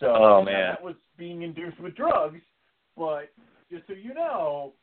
So 0.00 0.06
Oh, 0.08 0.42
man. 0.42 0.68
that 0.72 0.82
was 0.82 0.96
being 1.16 1.42
induced 1.42 1.80
with 1.80 1.94
drugs, 1.94 2.40
but 2.96 3.32
just 3.70 3.86
so 3.86 3.94
you 3.94 4.14
know, 4.14 4.74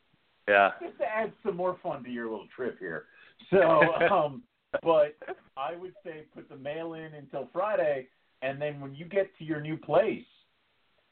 Yeah. 0.48 0.72
just 0.80 0.98
to 0.98 1.04
add 1.06 1.32
some 1.44 1.56
more 1.56 1.78
fun 1.82 2.02
to 2.04 2.10
your 2.10 2.28
little 2.30 2.48
trip 2.54 2.78
here. 2.78 3.06
So, 3.50 3.94
um, 4.10 4.42
but 4.82 5.16
I 5.56 5.76
would 5.76 5.94
say 6.04 6.24
put 6.34 6.48
the 6.48 6.56
male 6.56 6.94
in 6.94 7.14
until 7.14 7.48
Friday, 7.52 8.08
and 8.42 8.60
then 8.60 8.80
when 8.80 8.94
you 8.94 9.04
get 9.04 9.36
to 9.38 9.44
your 9.44 9.60
new 9.60 9.76
place 9.76 10.26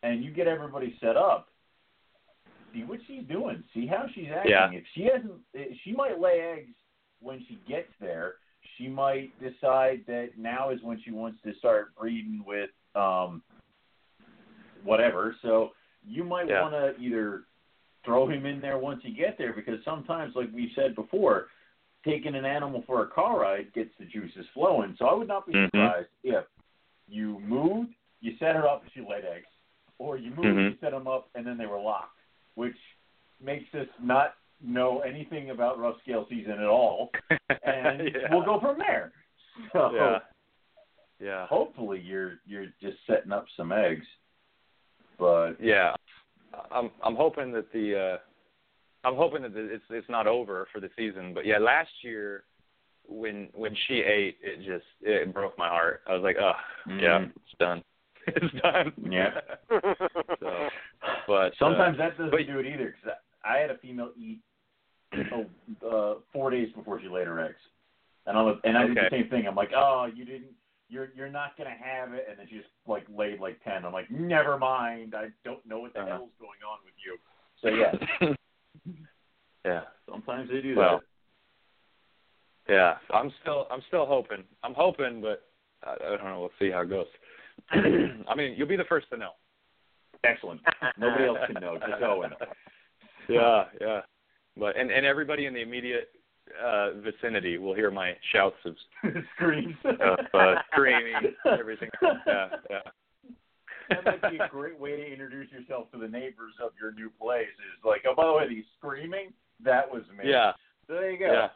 and 0.02 0.24
you 0.24 0.32
get 0.32 0.48
everybody 0.48 0.96
set 1.00 1.16
up, 1.16 1.51
see 2.73 2.85
what 2.85 3.01
she's 3.07 3.24
doing. 3.24 3.62
See 3.74 3.86
how 3.86 4.07
she's 4.15 4.28
acting. 4.35 4.51
Yeah. 4.53 4.70
If 4.70 4.85
she 4.94 5.05
hasn't, 5.05 5.40
eh, 5.55 5.74
she 5.85 5.93
might 5.93 6.19
lay 6.20 6.40
eggs 6.40 6.74
when 7.20 7.44
she 7.49 7.59
gets 7.69 7.89
there, 8.01 8.35
she 8.77 8.89
might 8.89 9.32
decide 9.40 10.01
that 10.07 10.31
now 10.36 10.70
is 10.70 10.82
when 10.82 11.01
she 11.01 11.11
wants 11.11 11.40
to 11.43 11.55
start 11.55 11.94
breeding 11.94 12.43
with 12.47 12.70
um 12.94 13.43
whatever. 14.82 15.36
So 15.43 15.73
you 16.05 16.24
might 16.24 16.49
Yeah. 16.49 16.62
want 16.62 16.74
to 16.74 17.01
either 17.01 17.44
throw 18.05 18.27
him 18.27 18.47
in 18.47 18.61
there 18.61 18.78
once 18.78 19.05
you 19.05 19.15
get 19.15 19.39
there 19.39 19.53
because 19.53 19.82
sometimes, 19.85 20.35
like 20.35 20.51
we 20.53 20.73
said 20.74 20.94
before, 20.94 21.49
taking 22.05 22.35
an 22.35 22.44
animal 22.44 22.82
for 22.82 23.03
a 23.03 23.07
car 23.07 23.39
ride 23.39 23.73
gets 23.73 23.97
the 23.99 24.05
juices 24.05 24.47
flowing. 24.49 24.97
So 24.97 25.07
I 25.07 25.15
would 25.15 25.28
not 25.28 25.47
be 25.47 25.53
Mhm. 25.53 25.66
surprised 25.66 26.09
if 26.24 26.44
you 27.07 27.39
moved, 27.40 27.94
you 28.20 28.36
set 28.39 28.57
her 28.57 28.66
up, 28.69 28.82
and 28.82 28.93
she 28.93 29.03
laid 29.03 29.24
eggs, 29.24 29.47
or 29.99 30.16
you 30.16 30.31
moved, 30.31 30.59
Mhm. 30.59 30.70
you 30.73 30.77
set 30.78 30.90
them 30.90 31.07
up, 31.07 31.31
and 31.36 31.47
then 31.47 31.57
they 31.57 31.66
were 31.66 31.78
locked, 31.81 32.19
which 32.54 32.76
makes 33.42 33.72
us 33.74 33.86
not 34.02 34.34
know 34.64 35.00
anything 35.00 35.50
about 35.50 35.78
rough 35.78 35.96
scale 36.02 36.26
season 36.28 36.52
at 36.52 36.64
all, 36.66 37.10
and 37.64 38.08
yeah. 38.14 38.28
we'll 38.30 38.44
go 38.44 38.60
from 38.60 38.78
there. 38.78 39.12
So 39.72 39.90
Yeah. 39.94 40.18
Yeah. 41.20 41.46
hopefully 41.46 42.00
you're 42.00 42.34
you're 42.46 42.66
just 42.80 42.98
setting 43.06 43.32
up 43.32 43.46
some 43.56 43.72
eggs, 43.72 44.06
but 45.18 45.52
Yeah, 45.60 45.94
I'm 46.70 46.90
I'm 47.02 47.16
hoping 47.16 47.52
that 47.52 47.72
the 47.72 47.98
uh 47.98 48.18
I'm 49.06 49.16
hoping 49.16 49.42
that 49.42 49.52
it's 49.56 49.84
it's 49.90 50.08
not 50.08 50.26
over 50.26 50.68
for 50.72 50.80
the 50.80 50.90
season. 50.96 51.34
But 51.34 51.44
yeah, 51.46 51.58
last 51.58 51.90
year 52.02 52.44
when 53.06 53.48
when 53.54 53.74
she 53.86 53.94
ate, 54.00 54.38
it 54.42 54.58
just 54.64 54.86
it 55.02 55.32
broke 55.34 55.58
my 55.58 55.68
heart. 55.68 56.02
I 56.06 56.14
was 56.14 56.22
like, 56.22 56.36
oh 56.40 56.52
yeah, 56.88 57.18
Mhm. 57.20 57.30
it's 57.36 57.58
done, 57.58 57.82
it's 58.28 58.55
done. 58.62 58.93
Yeah. 59.11 59.31
so, 60.40 60.69
but 61.27 61.53
Sometimes 61.59 61.97
uh, 61.99 62.03
that 62.05 62.16
doesn't 62.19 62.31
but- 62.31 62.47
do 62.47 62.59
it 62.59 62.66
either. 62.66 62.94
Because 62.94 63.16
I 63.44 63.59
had 63.59 63.70
a 63.70 63.78
female 63.78 64.11
eat 64.16 64.40
oh, 65.32 65.47
uh, 65.89 66.15
four 66.32 66.51
days 66.51 66.69
before 66.74 67.01
she 67.01 67.09
laid 67.09 67.27
her 67.27 67.44
eggs, 67.44 67.57
and 68.27 68.36
I'm 68.39 68.61
and 68.65 68.78
I 68.78 68.86
did 68.86 68.97
the 68.97 69.09
same 69.11 69.28
thing. 69.28 69.47
I'm 69.47 69.55
like, 69.57 69.70
oh, 69.77 70.09
you 70.15 70.24
didn't. 70.24 70.53
You're 70.89 71.09
you're 71.16 71.31
not 71.31 71.57
gonna 71.57 71.70
have 71.82 72.12
it, 72.12 72.27
and 72.28 72.39
then 72.39 72.47
she 72.49 72.57
just 72.57 72.69
like 72.86 73.05
laid 73.15 73.40
like 73.40 73.62
ten. 73.65 73.85
I'm 73.85 73.93
like, 73.93 74.11
never 74.11 74.59
mind. 74.59 75.15
I 75.16 75.28
don't 75.44 75.65
know 75.66 75.78
what 75.81 75.94
the 75.94 76.01
Uh-huh. 76.01 76.09
hell's 76.11 76.31
going 76.39 76.61
on 76.69 76.78
with 76.85 76.94
you. 77.05 77.19
So 77.62 77.69
yeah, 77.69 78.35
yeah. 79.65 79.81
sometimes 80.11 80.51
they 80.51 80.61
do 80.61 80.77
Well, 80.77 81.01
Yeah, 82.69 82.97
I'm 83.12 83.32
still 83.40 83.66
I'm 83.70 83.81
still 83.89 84.05
hoping. 84.07 84.44
I'm 84.62 84.74
hoping, 84.74 85.20
but 85.23 85.44
I, 85.82 85.94
I 85.94 86.16
don't 86.16 86.24
know. 86.24 86.40
We'll 86.40 86.51
see 86.59 86.70
how 86.70 86.82
it 86.82 86.90
goes. 86.90 87.07
I 87.70 88.34
mean, 88.34 88.54
you'll 88.56 88.68
be 88.68 88.76
the 88.76 88.84
first 88.88 89.08
to 89.10 89.16
know. 89.16 89.30
Excellent. 90.24 90.60
Nobody 90.98 91.24
else 91.24 91.38
can 91.46 91.60
know. 91.60 91.78
Just 91.78 92.02
Owen. 92.02 92.30
yeah, 93.28 93.64
yeah. 93.80 94.00
But 94.56 94.76
and 94.76 94.90
and 94.90 95.04
everybody 95.06 95.46
in 95.46 95.54
the 95.54 95.60
immediate 95.62 96.10
uh 96.62 96.90
vicinity 97.00 97.56
will 97.58 97.74
hear 97.74 97.90
my 97.90 98.12
shouts 98.32 98.56
of, 98.64 98.74
Screams. 99.36 99.74
of 99.84 100.18
uh, 100.34 100.54
screaming, 100.70 101.14
everything. 101.58 101.88
Yeah, 102.26 102.48
yeah. 102.70 102.78
that 103.88 104.04
might 104.04 104.30
be 104.30 104.38
a 104.38 104.48
great 104.48 104.78
way 104.78 104.96
to 104.96 105.04
introduce 105.12 105.50
yourself 105.50 105.90
to 105.92 105.98
the 105.98 106.08
neighbors 106.08 106.52
of 106.62 106.70
your 106.80 106.92
new 106.92 107.10
place. 107.20 107.46
Is 107.48 107.84
like, 107.84 108.02
oh, 108.08 108.14
by 108.14 108.26
the 108.26 108.32
way, 108.32 108.54
he's 108.54 108.64
screaming. 108.78 109.32
That 109.64 109.90
was 109.90 110.02
me. 110.16 110.30
Yeah, 110.30 110.52
So 110.86 110.94
there 110.94 111.10
you 111.10 111.18
go. 111.18 111.32
yeah. 111.32 111.48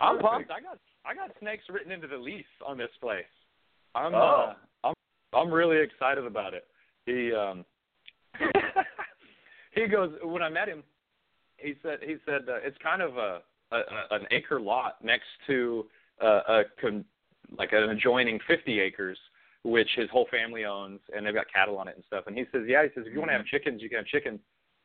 I'm 0.00 0.16
Perfect. 0.16 0.48
pumped. 0.48 0.50
I 0.50 0.60
got 0.60 0.78
I 1.06 1.14
got 1.14 1.34
snakes 1.40 1.64
written 1.70 1.92
into 1.92 2.06
the 2.06 2.16
lease 2.18 2.44
on 2.66 2.76
this 2.76 2.90
place. 3.00 3.24
I'm 3.94 4.14
Oh. 4.14 4.18
uh, 4.50 4.54
I'm 5.34 5.52
really 5.52 5.78
excited 5.78 6.24
about 6.24 6.54
it. 6.54 6.64
He 7.06 7.32
um 7.32 7.64
he 9.72 9.86
goes 9.86 10.12
when 10.22 10.42
I 10.42 10.48
met 10.48 10.68
him. 10.68 10.82
He 11.56 11.74
said 11.82 11.98
he 12.02 12.16
said 12.24 12.42
uh, 12.48 12.58
it's 12.62 12.76
kind 12.82 13.02
of 13.02 13.16
a, 13.16 13.40
a, 13.72 13.76
a 13.76 14.14
an 14.16 14.26
acre 14.30 14.60
lot 14.60 15.02
next 15.02 15.26
to 15.46 15.86
uh, 16.22 16.40
a 16.48 16.62
con, 16.80 17.04
like 17.56 17.72
an 17.72 17.90
adjoining 17.90 18.38
50 18.46 18.80
acres, 18.80 19.18
which 19.64 19.88
his 19.96 20.08
whole 20.10 20.26
family 20.30 20.64
owns, 20.64 21.00
and 21.14 21.26
they've 21.26 21.34
got 21.34 21.46
cattle 21.52 21.78
on 21.78 21.88
it 21.88 21.96
and 21.96 22.04
stuff. 22.06 22.24
And 22.26 22.36
he 22.36 22.44
says, 22.52 22.62
yeah, 22.66 22.82
he 22.82 22.88
says 22.94 23.04
if 23.06 23.12
you 23.12 23.18
want 23.18 23.30
to 23.30 23.36
have 23.36 23.46
chickens, 23.46 23.82
you 23.82 23.88
can 23.88 23.98
have 23.98 24.06
chickens, 24.06 24.40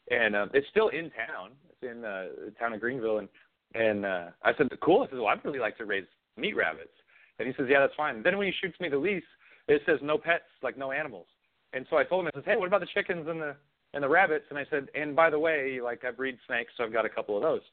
and 0.10 0.36
uh, 0.36 0.48
it's 0.54 0.68
still 0.70 0.90
in 0.90 1.12
town. 1.12 1.52
It's 1.70 1.92
in 1.92 2.04
uh, 2.04 2.28
the 2.46 2.54
town 2.60 2.74
of 2.74 2.80
Greenville, 2.80 3.20
and 3.20 3.30
and 3.76 4.06
uh, 4.06 4.26
I 4.44 4.54
said, 4.58 4.68
cool. 4.82 5.04
I 5.04 5.10
said, 5.10 5.18
well, 5.18 5.28
I'd 5.28 5.44
really 5.44 5.60
like 5.60 5.78
to 5.78 5.86
raise 5.86 6.06
meat 6.38 6.56
rabbits. 6.56 6.94
And 7.40 7.48
he 7.48 7.54
says, 7.58 7.66
yeah, 7.70 7.80
that's 7.80 7.96
fine. 7.96 8.22
Then 8.22 8.38
when 8.38 8.48
he 8.48 8.54
shoots 8.62 8.80
me 8.80 8.90
the 8.90 8.98
lease, 8.98 9.24
it 9.68 9.82
says 9.86 10.00
no 10.02 10.18
pets, 10.18 10.44
like 10.62 10.78
no 10.78 10.92
animals. 10.92 11.28
And 11.74 11.86
so 11.90 11.98
I 11.98 12.04
told 12.04 12.26
him, 12.26 12.32
I 12.34 12.38
said, 12.38 12.44
hey, 12.46 12.56
what 12.58 12.68
about 12.68 12.82
the 12.82 12.88
chickens 12.94 13.28
and 13.28 13.42
the 13.42 13.56
and 13.94 14.04
the 14.04 14.10
rabbits? 14.10 14.46
And 14.50 14.58
I 14.60 14.66
said, 14.70 14.88
and 14.96 15.16
by 15.16 15.30
the 15.30 15.40
way, 15.40 15.80
like 15.82 16.04
I 16.06 16.12
breed 16.12 16.38
snakes, 16.48 16.72
so 16.78 16.84
I've 16.84 16.94
got 16.94 17.06
a 17.06 17.10
couple 17.10 17.36
of 17.36 17.44
those. 17.44 17.62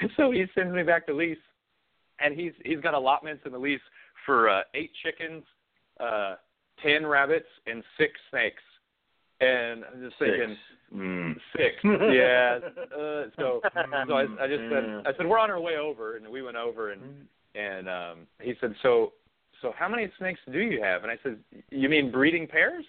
And 0.00 0.10
so 0.16 0.30
he 0.30 0.46
sends 0.54 0.74
me 0.74 0.82
back 0.82 1.06
the 1.06 1.12
lease, 1.12 1.36
and 2.18 2.34
he's 2.34 2.52
he's 2.64 2.80
got 2.80 2.94
allotments 2.94 3.42
in 3.44 3.52
the 3.52 3.58
lease 3.58 3.80
for 4.24 4.48
uh, 4.48 4.62
eight 4.74 4.90
chickens, 5.02 5.44
uh, 6.00 6.36
ten 6.82 7.04
rabbits, 7.06 7.46
and 7.66 7.84
six 7.98 8.12
snakes. 8.30 8.62
And 9.40 9.84
I'm 9.84 10.00
just 10.02 10.18
thinking, 10.18 10.56
Mm. 10.94 11.34
six, 11.56 11.74
yeah. 11.84 12.58
Uh, 12.94 13.24
so 13.38 13.60
so 14.06 14.12
I, 14.14 14.26
I 14.40 14.46
just 14.46 14.62
said, 14.70 14.84
I 15.06 15.16
said 15.16 15.26
we're 15.26 15.38
on 15.38 15.50
our 15.50 15.60
way 15.60 15.76
over, 15.78 16.16
and 16.16 16.28
we 16.28 16.42
went 16.42 16.56
over, 16.56 16.92
and 16.92 17.00
and 17.54 17.88
um, 17.88 18.18
he 18.40 18.54
said, 18.60 18.74
so 18.82 19.12
so 19.62 19.72
how 19.78 19.88
many 19.88 20.10
snakes 20.18 20.40
do 20.50 20.58
you 20.58 20.82
have? 20.82 21.02
And 21.04 21.10
I 21.10 21.18
said, 21.22 21.38
you 21.70 21.88
mean 21.88 22.10
breeding 22.10 22.46
pairs? 22.46 22.84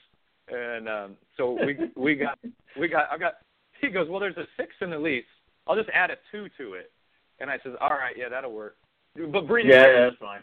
And 0.50 0.90
um, 0.90 1.16
so 1.38 1.58
we 1.66 1.78
we 1.96 2.16
got 2.16 2.38
we 2.78 2.88
got 2.90 3.06
I 3.12 3.18
got. 3.18 3.36
He 3.80 3.90
goes, 3.90 4.10
well, 4.10 4.20
there's 4.20 4.38
a 4.38 4.46
six 4.58 4.72
in 4.82 4.90
the 4.90 4.98
lease. 5.00 5.24
I'll 5.68 5.76
just 5.76 5.90
add 5.94 6.10
a 6.12 6.16
two 6.32 6.48
to 6.58 6.74
it. 6.74 6.92
And 7.40 7.50
I 7.50 7.58
says, 7.64 7.74
all 7.82 7.90
right, 7.90 8.16
yeah, 8.18 8.30
that'll 8.30 8.52
work. 8.52 8.76
But 9.16 9.48
breeding 9.48 9.72
Yeah, 9.72 9.84
pairs. 9.84 9.96
yeah, 9.98 10.06
that's 10.10 10.20
fine. 10.20 10.42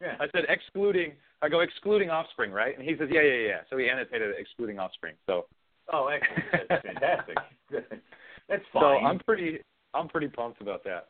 Yeah. 0.00 0.14
I 0.20 0.26
said 0.32 0.44
excluding. 0.48 1.12
I 1.42 1.48
go 1.48 1.60
excluding 1.60 2.10
offspring, 2.10 2.52
right? 2.52 2.78
And 2.78 2.88
he 2.88 2.96
says, 2.96 3.08
yeah, 3.10 3.22
yeah, 3.22 3.46
yeah. 3.48 3.60
So 3.70 3.76
he 3.76 3.88
annotated 3.90 4.34
excluding 4.38 4.78
offspring. 4.78 5.14
So 5.26 5.46
Oh, 5.92 6.06
excellent. 6.08 6.68
That's 6.68 6.82
fantastic. 6.86 7.36
That's 8.48 8.62
fine. 8.72 8.82
so. 8.82 8.86
I'm 9.06 9.18
pretty 9.18 9.58
I'm 9.94 10.08
pretty 10.08 10.28
pumped 10.28 10.60
about 10.62 10.84
that. 10.84 11.08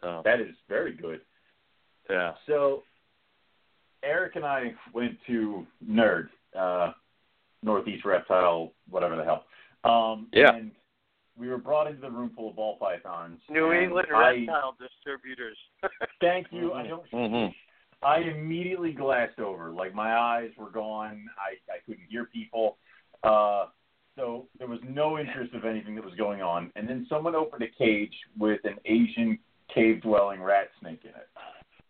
So 0.00 0.22
That 0.24 0.40
is 0.40 0.54
very 0.68 0.92
good. 0.94 1.20
yeah. 2.08 2.32
So, 2.46 2.82
Eric 4.06 4.36
and 4.36 4.44
I 4.44 4.72
went 4.92 5.16
to 5.26 5.66
Nerd, 5.86 6.28
uh, 6.58 6.92
Northeast 7.62 8.04
Reptile, 8.04 8.72
whatever 8.88 9.16
the 9.16 9.24
hell. 9.24 9.44
Um, 9.84 10.28
Yeah. 10.32 10.54
And 10.54 10.72
we 11.36 11.48
were 11.48 11.58
brought 11.58 11.86
into 11.86 12.00
the 12.00 12.10
room 12.10 12.30
full 12.30 12.50
of 12.50 12.56
ball 12.56 12.78
pythons. 12.78 13.40
New 13.50 13.72
England 13.72 14.08
I, 14.14 14.30
reptile 14.30 14.76
distributors. 14.80 15.58
Thank 16.20 16.50
you. 16.50 16.72
I 16.72 16.86
don't. 16.86 17.10
Mhm. 17.10 17.54
I 18.02 18.18
immediately 18.18 18.92
glassed 18.92 19.38
over. 19.38 19.70
Like 19.70 19.94
my 19.94 20.16
eyes 20.16 20.50
were 20.56 20.70
gone. 20.70 21.28
I 21.38 21.56
I 21.72 21.78
couldn't 21.84 22.06
hear 22.08 22.24
people. 22.26 22.78
Uh, 23.22 23.66
so 24.16 24.48
there 24.58 24.68
was 24.68 24.80
no 24.82 25.18
interest 25.18 25.52
of 25.54 25.64
anything 25.64 25.94
that 25.94 26.04
was 26.04 26.14
going 26.14 26.40
on. 26.40 26.72
And 26.76 26.88
then 26.88 27.06
someone 27.08 27.34
opened 27.34 27.62
a 27.62 27.68
cage 27.68 28.14
with 28.38 28.64
an 28.64 28.78
Asian 28.86 29.38
cave 29.68 30.00
dwelling 30.02 30.42
rat 30.42 30.70
snake 30.80 31.04
in 31.04 31.10
it. 31.10 31.28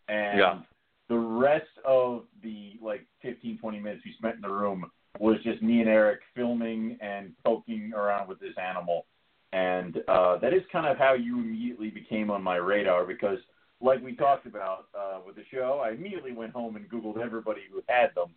And 0.08 0.38
Yeah. 0.38 0.62
The 1.08 1.16
rest 1.16 1.70
of 1.84 2.24
the 2.42 2.74
like 2.82 3.06
15, 3.22 3.58
20 3.58 3.80
minutes 3.80 4.02
we 4.04 4.12
spent 4.18 4.36
in 4.36 4.40
the 4.40 4.48
room 4.48 4.90
was 5.18 5.36
just 5.42 5.62
me 5.62 5.80
and 5.80 5.88
Eric 5.88 6.20
filming 6.34 6.98
and 7.00 7.32
poking 7.44 7.92
around 7.94 8.28
with 8.28 8.40
this 8.40 8.54
animal. 8.58 9.06
And 9.52 9.98
uh, 10.08 10.38
that 10.38 10.52
is 10.52 10.62
kind 10.72 10.86
of 10.86 10.98
how 10.98 11.14
you 11.14 11.38
immediately 11.38 11.90
became 11.90 12.30
on 12.30 12.42
my 12.42 12.56
radar 12.56 13.06
because, 13.06 13.38
like 13.80 14.02
we 14.02 14.14
talked 14.14 14.46
about 14.46 14.88
uh, 14.98 15.20
with 15.24 15.36
the 15.36 15.44
show, 15.50 15.80
I 15.84 15.90
immediately 15.90 16.32
went 16.32 16.52
home 16.52 16.76
and 16.76 16.88
Googled 16.90 17.18
everybody 17.18 17.62
who 17.70 17.82
had 17.88 18.14
them. 18.14 18.34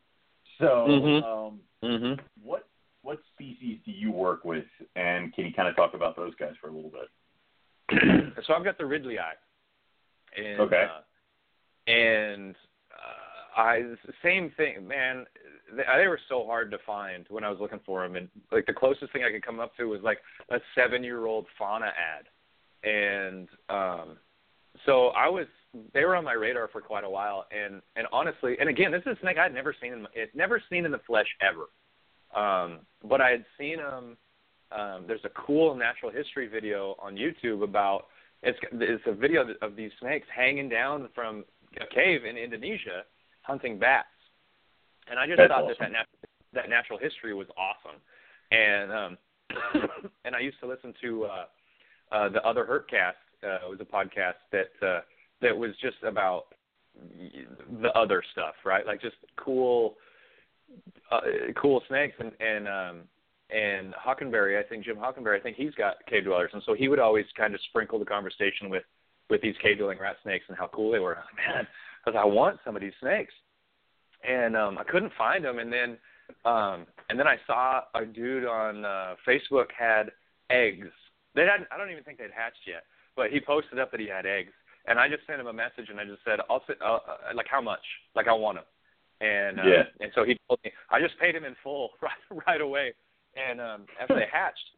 So, 0.59 0.85
Mhm. 0.87 1.23
um, 1.23 1.61
Mhm. 1.83 2.19
what 2.41 2.67
what 3.01 3.19
species 3.33 3.79
do 3.85 3.91
you 3.91 4.11
work 4.11 4.43
with, 4.43 4.67
and 4.95 5.33
can 5.33 5.45
you 5.45 5.53
kind 5.53 5.69
of 5.69 5.75
talk 5.75 5.93
about 5.93 6.17
those 6.17 6.35
guys 6.35 6.55
for 6.57 6.67
a 6.67 6.71
little 6.71 6.91
bit? 6.91 7.09
so 8.45 8.53
I've 8.53 8.63
got 8.63 8.77
the 8.77 8.83
ridleyi. 8.83 9.35
And, 10.37 10.59
Okay. 10.59 10.83
Uh, 10.83 11.01
and 11.89 12.55
uh, 12.91 13.61
I 13.61 13.81
same 14.23 14.51
thing, 14.57 14.87
man. 14.87 15.25
They, 15.75 15.83
they 15.97 16.07
were 16.07 16.19
so 16.29 16.45
hard 16.45 16.71
to 16.71 16.77
find 16.85 17.25
when 17.29 17.43
I 17.43 17.49
was 17.49 17.59
looking 17.59 17.79
for 17.85 18.03
them, 18.03 18.15
and 18.15 18.27
like 18.51 18.65
the 18.65 18.73
closest 18.73 19.11
thing 19.13 19.23
I 19.23 19.31
could 19.31 19.45
come 19.45 19.59
up 19.59 19.75
to 19.77 19.85
was 19.85 20.01
like 20.03 20.19
a 20.51 20.57
seven-year-old 20.75 21.45
fauna 21.57 21.87
ad, 21.87 22.89
and 22.89 23.47
um, 23.69 24.17
so 24.85 25.07
I 25.09 25.29
was. 25.29 25.45
They 25.93 26.03
were 26.03 26.15
on 26.15 26.23
my 26.23 26.33
radar 26.33 26.67
for 26.69 26.81
quite 26.81 27.03
a 27.03 27.09
while, 27.09 27.45
and 27.51 27.81
and 27.95 28.07
honestly, 28.11 28.55
and 28.59 28.69
again, 28.69 28.91
this 28.91 29.01
is 29.01 29.17
a 29.17 29.21
snake 29.21 29.37
I'd 29.37 29.53
never 29.53 29.75
seen 29.79 29.93
in 29.93 30.07
it 30.13 30.35
never 30.35 30.61
seen 30.69 30.85
in 30.85 30.91
the 30.91 31.01
flesh 31.05 31.27
ever, 31.41 31.69
um, 32.35 32.79
but 33.03 33.21
I 33.21 33.29
had 33.29 33.45
seen 33.57 33.77
them 33.77 34.17
um, 34.71 35.05
there's 35.07 35.25
a 35.25 35.29
cool 35.29 35.75
natural 35.75 36.11
history 36.11 36.47
video 36.47 36.95
on 36.99 37.15
YouTube 37.15 37.63
about 37.63 38.05
it's 38.43 38.57
it's 38.73 39.03
a 39.07 39.13
video 39.13 39.45
of 39.61 39.75
these 39.75 39.91
snakes 39.99 40.27
hanging 40.33 40.69
down 40.69 41.09
from 41.15 41.43
a 41.77 41.93
cave 41.93 42.25
in 42.25 42.37
Indonesia 42.37 43.03
hunting 43.41 43.77
bats, 43.77 44.07
and 45.09 45.19
I 45.19 45.25
just 45.25 45.37
That's 45.37 45.49
thought 45.49 45.63
awesome. 45.63 45.75
that 45.79 45.85
that, 45.85 45.91
nat- 45.91 46.29
that 46.53 46.69
natural 46.69 46.99
history 46.99 47.33
was 47.33 47.47
awesome, 47.57 47.99
and 48.51 48.91
um, 48.91 49.17
and 50.25 50.35
I 50.35 50.39
used 50.39 50.59
to 50.61 50.67
listen 50.67 50.93
to 51.01 51.25
uh, 51.25 51.45
uh, 52.11 52.29
the 52.29 52.41
other 52.43 52.65
Hurtcast. 52.65 53.13
Uh, 53.43 53.65
it 53.65 53.69
was 53.69 53.79
a 53.79 53.85
podcast 53.85 54.39
that 54.51 54.87
uh, 54.87 55.01
that 55.41 55.57
was 55.57 55.71
just 55.81 55.97
about 56.03 56.45
the 57.81 57.89
other 57.97 58.23
stuff, 58.31 58.55
right? 58.65 58.85
Like 58.85 59.01
just 59.01 59.15
cool, 59.37 59.95
uh, 61.11 61.21
cool 61.61 61.81
snakes 61.87 62.15
and 62.19 62.31
and 62.39 62.67
um 62.67 63.01
and 63.51 63.93
Hockenberry, 63.95 64.63
I 64.63 64.67
think 64.67 64.85
Jim 64.85 64.97
Hockenberry, 64.97 65.39
I 65.39 65.41
think 65.41 65.57
he's 65.57 65.73
got 65.73 65.95
cave 66.07 66.25
dwellers, 66.25 66.51
and 66.53 66.61
so 66.65 66.75
he 66.75 66.87
would 66.87 66.99
always 66.99 67.25
kind 67.35 67.55
of 67.55 67.61
sprinkle 67.69 67.97
the 67.97 68.05
conversation 68.05 68.69
with 68.69 68.83
with 69.29 69.41
these 69.41 69.55
cave 69.61 69.77
dwelling 69.77 69.99
rat 69.99 70.17
snakes 70.23 70.45
and 70.47 70.57
how 70.57 70.67
cool 70.67 70.91
they 70.91 70.99
were. 70.99 71.15
I'm 71.17 71.23
like, 71.37 71.55
man, 71.55 71.67
because 72.03 72.19
I 72.19 72.25
want 72.25 72.59
some 72.65 72.75
of 72.75 72.81
these 72.81 72.93
snakes, 72.99 73.33
and 74.27 74.55
um 74.55 74.77
I 74.77 74.83
couldn't 74.83 75.13
find 75.17 75.43
them, 75.45 75.59
and 75.59 75.71
then 75.71 75.97
um 76.45 76.85
and 77.09 77.19
then 77.19 77.27
I 77.27 77.37
saw 77.47 77.81
a 77.95 78.05
dude 78.05 78.45
on 78.45 78.85
uh, 78.85 79.15
Facebook 79.27 79.67
had 79.77 80.11
eggs. 80.49 80.87
They 81.35 81.41
had 81.41 81.67
I 81.71 81.77
don't 81.77 81.91
even 81.91 82.03
think 82.03 82.17
they'd 82.17 82.31
hatched 82.35 82.65
yet, 82.67 82.83
but 83.15 83.31
he 83.31 83.39
posted 83.39 83.79
up 83.79 83.91
that 83.91 83.99
he 83.99 84.07
had 84.07 84.25
eggs, 84.25 84.51
and 84.87 84.99
I 84.99 85.07
just 85.07 85.25
sent 85.27 85.39
him 85.39 85.47
a 85.47 85.53
message 85.53 85.89
and 85.89 85.99
I 85.99 86.05
just 86.05 86.23
said, 86.25 86.39
I'll 86.49 86.63
sit, 86.67 86.77
uh, 86.81 86.99
like 87.35 87.47
how 87.49 87.61
much? 87.61 87.83
Like 88.15 88.27
I 88.27 88.33
want 88.33 88.57
them. 88.57 88.65
And 89.21 89.59
uh, 89.59 89.63
Yeah. 89.65 89.83
and 90.01 90.11
so 90.15 90.23
he 90.23 90.37
told 90.47 90.59
me 90.63 90.71
I 90.89 90.99
just 90.99 91.19
paid 91.19 91.35
him 91.35 91.45
in 91.45 91.55
full 91.63 91.91
right 92.01 92.43
right 92.47 92.61
away. 92.61 92.93
And 93.35 93.59
um 93.61 93.85
after 94.01 94.15
they 94.15 94.27
hatched, 94.31 94.69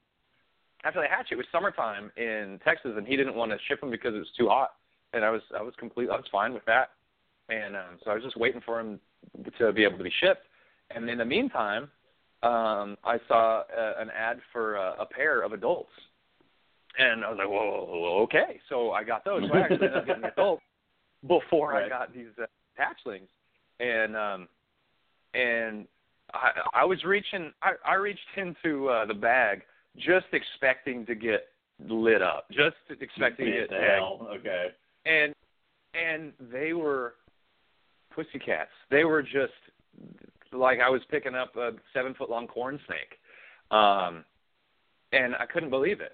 after 0.83 1.01
they 1.01 1.07
hatched, 1.07 1.31
it 1.31 1.35
was 1.35 1.45
summertime 1.51 2.11
in 2.17 2.59
Texas, 2.63 2.91
and 2.95 3.05
he 3.05 3.15
didn't 3.15 3.35
want 3.35 3.51
to 3.51 3.57
ship 3.67 3.79
them 3.81 3.91
because 3.91 4.15
it 4.15 4.19
was 4.19 4.31
too 4.37 4.47
hot. 4.47 4.71
And 5.13 5.23
I 5.23 5.29
was 5.29 5.41
I 5.57 5.61
was 5.61 5.73
complete 5.77 6.09
I 6.09 6.15
was 6.15 6.25
fine 6.31 6.53
with 6.53 6.65
that. 6.65 6.91
And 7.49 7.75
um, 7.75 7.99
so 8.03 8.11
I 8.11 8.15
was 8.15 8.23
just 8.23 8.37
waiting 8.37 8.61
for 8.65 8.79
him 8.79 8.99
to 9.59 9.73
be 9.73 9.83
able 9.83 9.97
to 9.97 10.03
be 10.03 10.13
shipped. 10.21 10.45
And 10.89 11.09
in 11.09 11.17
the 11.17 11.25
meantime, 11.25 11.83
um, 12.43 12.97
I 13.03 13.17
saw 13.27 13.61
uh, 13.61 13.93
an 13.99 14.09
ad 14.09 14.39
for 14.51 14.77
uh, 14.77 14.95
a 14.99 15.05
pair 15.05 15.41
of 15.41 15.53
adults, 15.53 15.91
and 16.97 17.23
I 17.23 17.29
was 17.29 17.37
like, 17.37 17.47
"Whoa, 17.47 18.21
okay." 18.23 18.59
So 18.69 18.91
I 18.91 19.03
got 19.03 19.23
those. 19.23 19.43
So 19.47 19.53
I 19.53 19.61
actually 19.61 19.87
ended 19.87 19.95
up 19.95 20.07
getting 20.07 20.23
adults 20.37 20.63
before 21.27 21.75
I 21.75 21.87
got 21.87 22.13
these 22.13 22.27
uh, 22.41 22.45
hatchlings, 22.79 23.27
and 23.79 24.17
um, 24.17 24.47
and 25.33 25.87
I, 26.33 26.51
I 26.73 26.85
was 26.85 27.03
reaching. 27.03 27.51
I, 27.61 27.73
I 27.85 27.95
reached 27.95 28.19
into 28.37 28.89
uh, 28.89 29.05
the 29.05 29.13
bag 29.13 29.61
just 29.97 30.27
expecting 30.33 31.05
to 31.05 31.15
get 31.15 31.47
lit 31.87 32.21
up, 32.21 32.47
just 32.51 32.75
expecting 33.01 33.45
to 33.47 33.51
get 33.51 33.69
the 33.69 33.75
hell? 33.75 34.27
Okay. 34.33 34.67
and 35.05 35.33
and 35.93 36.33
they 36.51 36.73
were 36.73 37.15
pussycats. 38.15 38.71
They 38.89 39.03
were 39.03 39.21
just 39.21 39.53
like 40.53 40.79
I 40.79 40.89
was 40.89 41.01
picking 41.09 41.35
up 41.35 41.55
a 41.55 41.71
seven 41.93 42.13
foot 42.13 42.29
long 42.29 42.47
corn 42.47 42.79
snake, 42.85 43.19
um, 43.71 44.23
and 45.11 45.35
I 45.35 45.45
couldn't 45.51 45.69
believe 45.69 46.01
it. 46.01 46.13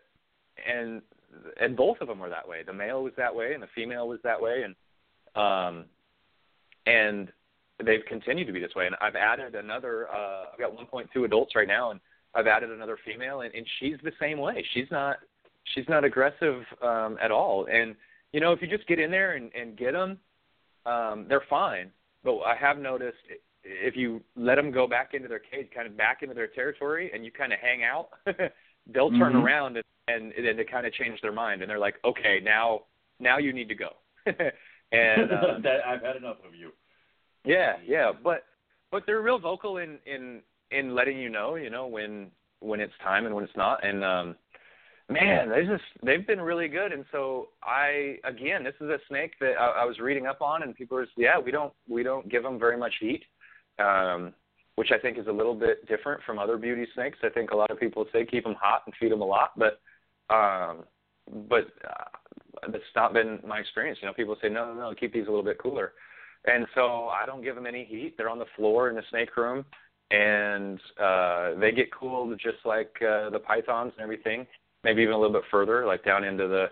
And 0.68 1.02
and 1.60 1.76
both 1.76 1.98
of 2.02 2.08
them 2.08 2.20
were 2.20 2.30
that 2.30 2.48
way. 2.48 2.64
The 2.66 2.74
male 2.74 3.04
was 3.04 3.14
that 3.18 3.34
way, 3.34 3.54
and 3.54 3.62
the 3.62 3.68
female 3.76 4.08
was 4.08 4.20
that 4.24 4.42
way, 4.42 4.64
and 4.64 4.76
um, 5.36 5.86
and 6.86 7.32
they've 7.86 8.06
continued 8.08 8.48
to 8.48 8.54
be 8.54 8.60
this 8.60 8.76
way. 8.76 8.88
And 8.88 8.96
I've 9.02 9.16
added 9.16 9.56
another. 9.56 10.08
Uh, 10.10 10.46
I've 10.54 10.60
got 10.60 10.76
1.2 10.76 11.26
adults 11.26 11.56
right 11.56 11.68
now, 11.68 11.92
and 11.92 12.00
I've 12.36 12.48
added 12.48 12.70
another 12.72 12.98
female, 13.06 13.42
and, 13.42 13.54
and 13.54 13.66
she's 13.80 13.96
the 14.04 14.12
same 14.20 14.40
way. 14.40 14.66
She's 14.74 14.88
not 14.92 15.18
she's 15.76 15.88
not 15.90 16.04
aggressive 16.04 16.64
um, 16.82 17.18
at 17.22 17.32
all, 17.32 17.66
and 17.72 17.96
you 18.34 18.40
know, 18.40 18.52
if 18.52 18.62
you 18.62 18.68
just 18.68 18.88
get 18.88 19.00
in 19.00 19.10
there 19.12 19.34
and, 19.36 19.52
and 19.54 19.78
get 19.78 19.94
them, 19.94 20.18
um, 20.86 21.26
they're 21.30 21.44
fine. 21.50 21.92
But 22.24 22.40
I 22.40 22.56
have 22.56 22.78
noticed 22.78 23.18
if 23.64 23.96
you 23.96 24.22
let 24.36 24.56
them 24.56 24.72
go 24.72 24.88
back 24.88 25.14
into 25.14 25.28
their 25.28 25.40
cage, 25.40 25.68
kind 25.74 25.88
of 25.88 25.98
back 25.98 26.22
into 26.24 26.36
their 26.36 26.48
territory, 26.48 27.12
and 27.14 27.24
you 27.26 27.32
kind 27.32 27.52
of 27.54 27.60
hang 27.60 27.84
out, 27.84 28.10
they'll 28.94 29.12
turn 29.12 29.34
Mhm. 29.34 29.44
around 29.44 29.76
and 29.78 29.84
and, 30.10 30.32
and 30.34 30.58
they 30.58 30.64
kind 30.64 30.88
of 30.88 30.94
change 30.94 31.20
their 31.22 31.34
mind, 31.34 31.62
and 31.62 31.70
they're 31.70 31.80
like, 31.80 31.96
okay, 32.06 32.40
now 32.44 32.84
now 33.20 33.38
you 33.38 33.52
need 33.52 33.68
to 33.70 33.76
go. 33.76 33.90
and 34.26 35.32
uh, 35.32 35.60
that 35.64 35.86
I've 35.86 36.02
had 36.02 36.16
enough 36.16 36.38
of 36.48 36.56
you. 36.56 36.72
yeah, 37.44 37.74
yeah, 37.86 38.12
but 38.24 38.46
but 38.92 39.04
they're 39.06 39.22
real 39.22 39.40
vocal 39.40 39.78
in 39.78 40.00
in 40.06 40.42
in 40.72 40.96
letting 40.96 41.18
you 41.18 41.30
know, 41.30 41.56
you 41.56 41.70
know, 41.70 41.88
when 41.88 42.32
when 42.60 42.80
it's 42.80 42.94
time 43.04 43.26
and 43.26 43.36
when 43.36 43.44
it's 43.44 43.56
not. 43.56 43.86
And 43.86 44.04
um 44.04 44.36
man, 45.10 45.50
they 45.50 45.64
just 45.64 45.84
they've 46.04 46.26
been 46.26 46.42
really 46.42 46.68
good. 46.68 46.92
And 46.92 47.06
so 47.12 47.50
I 47.64 48.18
again, 48.24 48.64
this 48.64 48.76
is 48.82 48.90
a 48.90 49.00
snake 49.08 49.34
that 49.40 49.54
I, 49.60 49.82
I 49.82 49.86
was 49.86 50.00
reading 50.00 50.28
up 50.28 50.42
on, 50.42 50.64
and 50.64 50.76
people 50.76 50.98
were 50.98 51.08
yeah, 51.16 51.40
we 51.40 51.52
don't 51.52 51.74
we 51.88 52.04
don't 52.04 52.30
give 52.30 52.44
them 52.44 52.60
very 52.60 52.78
much 52.78 52.94
heat, 53.00 53.24
um, 53.80 54.34
which 54.76 54.92
I 54.92 54.98
think 55.00 55.18
is 55.18 55.28
a 55.28 55.32
little 55.32 55.56
bit 55.56 55.88
different 55.88 56.22
from 56.26 56.40
other 56.40 56.58
beauty 56.58 56.86
snakes. 56.94 57.20
I 57.24 57.30
think 57.30 57.52
a 57.52 57.56
lot 57.56 57.72
of 57.72 57.80
people 57.80 58.06
say 58.12 58.26
keep 58.26 58.44
them 58.44 58.56
hot 58.60 58.84
and 58.86 58.96
feed 59.00 59.12
them 59.12 59.22
a 59.22 59.26
lot, 59.26 59.52
but 59.58 59.80
um, 60.34 60.84
but 61.50 61.68
uh, 61.88 62.68
that's 62.72 62.84
not 62.96 63.14
been 63.14 63.40
my 63.46 63.60
experience. 63.60 64.00
You 64.02 64.08
know, 64.08 64.14
people 64.14 64.36
say 64.42 64.50
no, 64.50 64.74
no, 64.74 64.80
no, 64.80 64.94
keep 64.94 65.14
these 65.14 65.28
a 65.28 65.30
little 65.30 65.44
bit 65.44 65.58
cooler. 65.62 65.94
And 66.46 66.66
so 66.76 67.08
I 67.08 67.26
don't 67.26 67.44
give 67.44 67.56
them 67.56 67.66
any 67.66 67.84
heat. 67.84 68.16
They're 68.18 68.30
on 68.30 68.40
the 68.40 68.46
floor 68.56 68.90
in 68.90 68.96
the 68.96 69.02
snake 69.10 69.36
room, 69.36 69.66
and 70.12 70.80
uh, 71.02 71.56
they 71.60 71.72
get 71.72 71.92
cooled 71.92 72.40
just 72.40 72.58
like 72.66 72.96
uh, 73.02 73.30
the 73.30 73.40
pythons 73.40 73.94
and 73.96 74.04
everything. 74.04 74.46
Maybe 74.84 75.02
even 75.02 75.14
a 75.14 75.18
little 75.20 75.34
bit 75.34 75.50
further, 75.52 75.86
like 75.86 76.06
down 76.06 76.24
into 76.24 76.48
the 76.48 76.68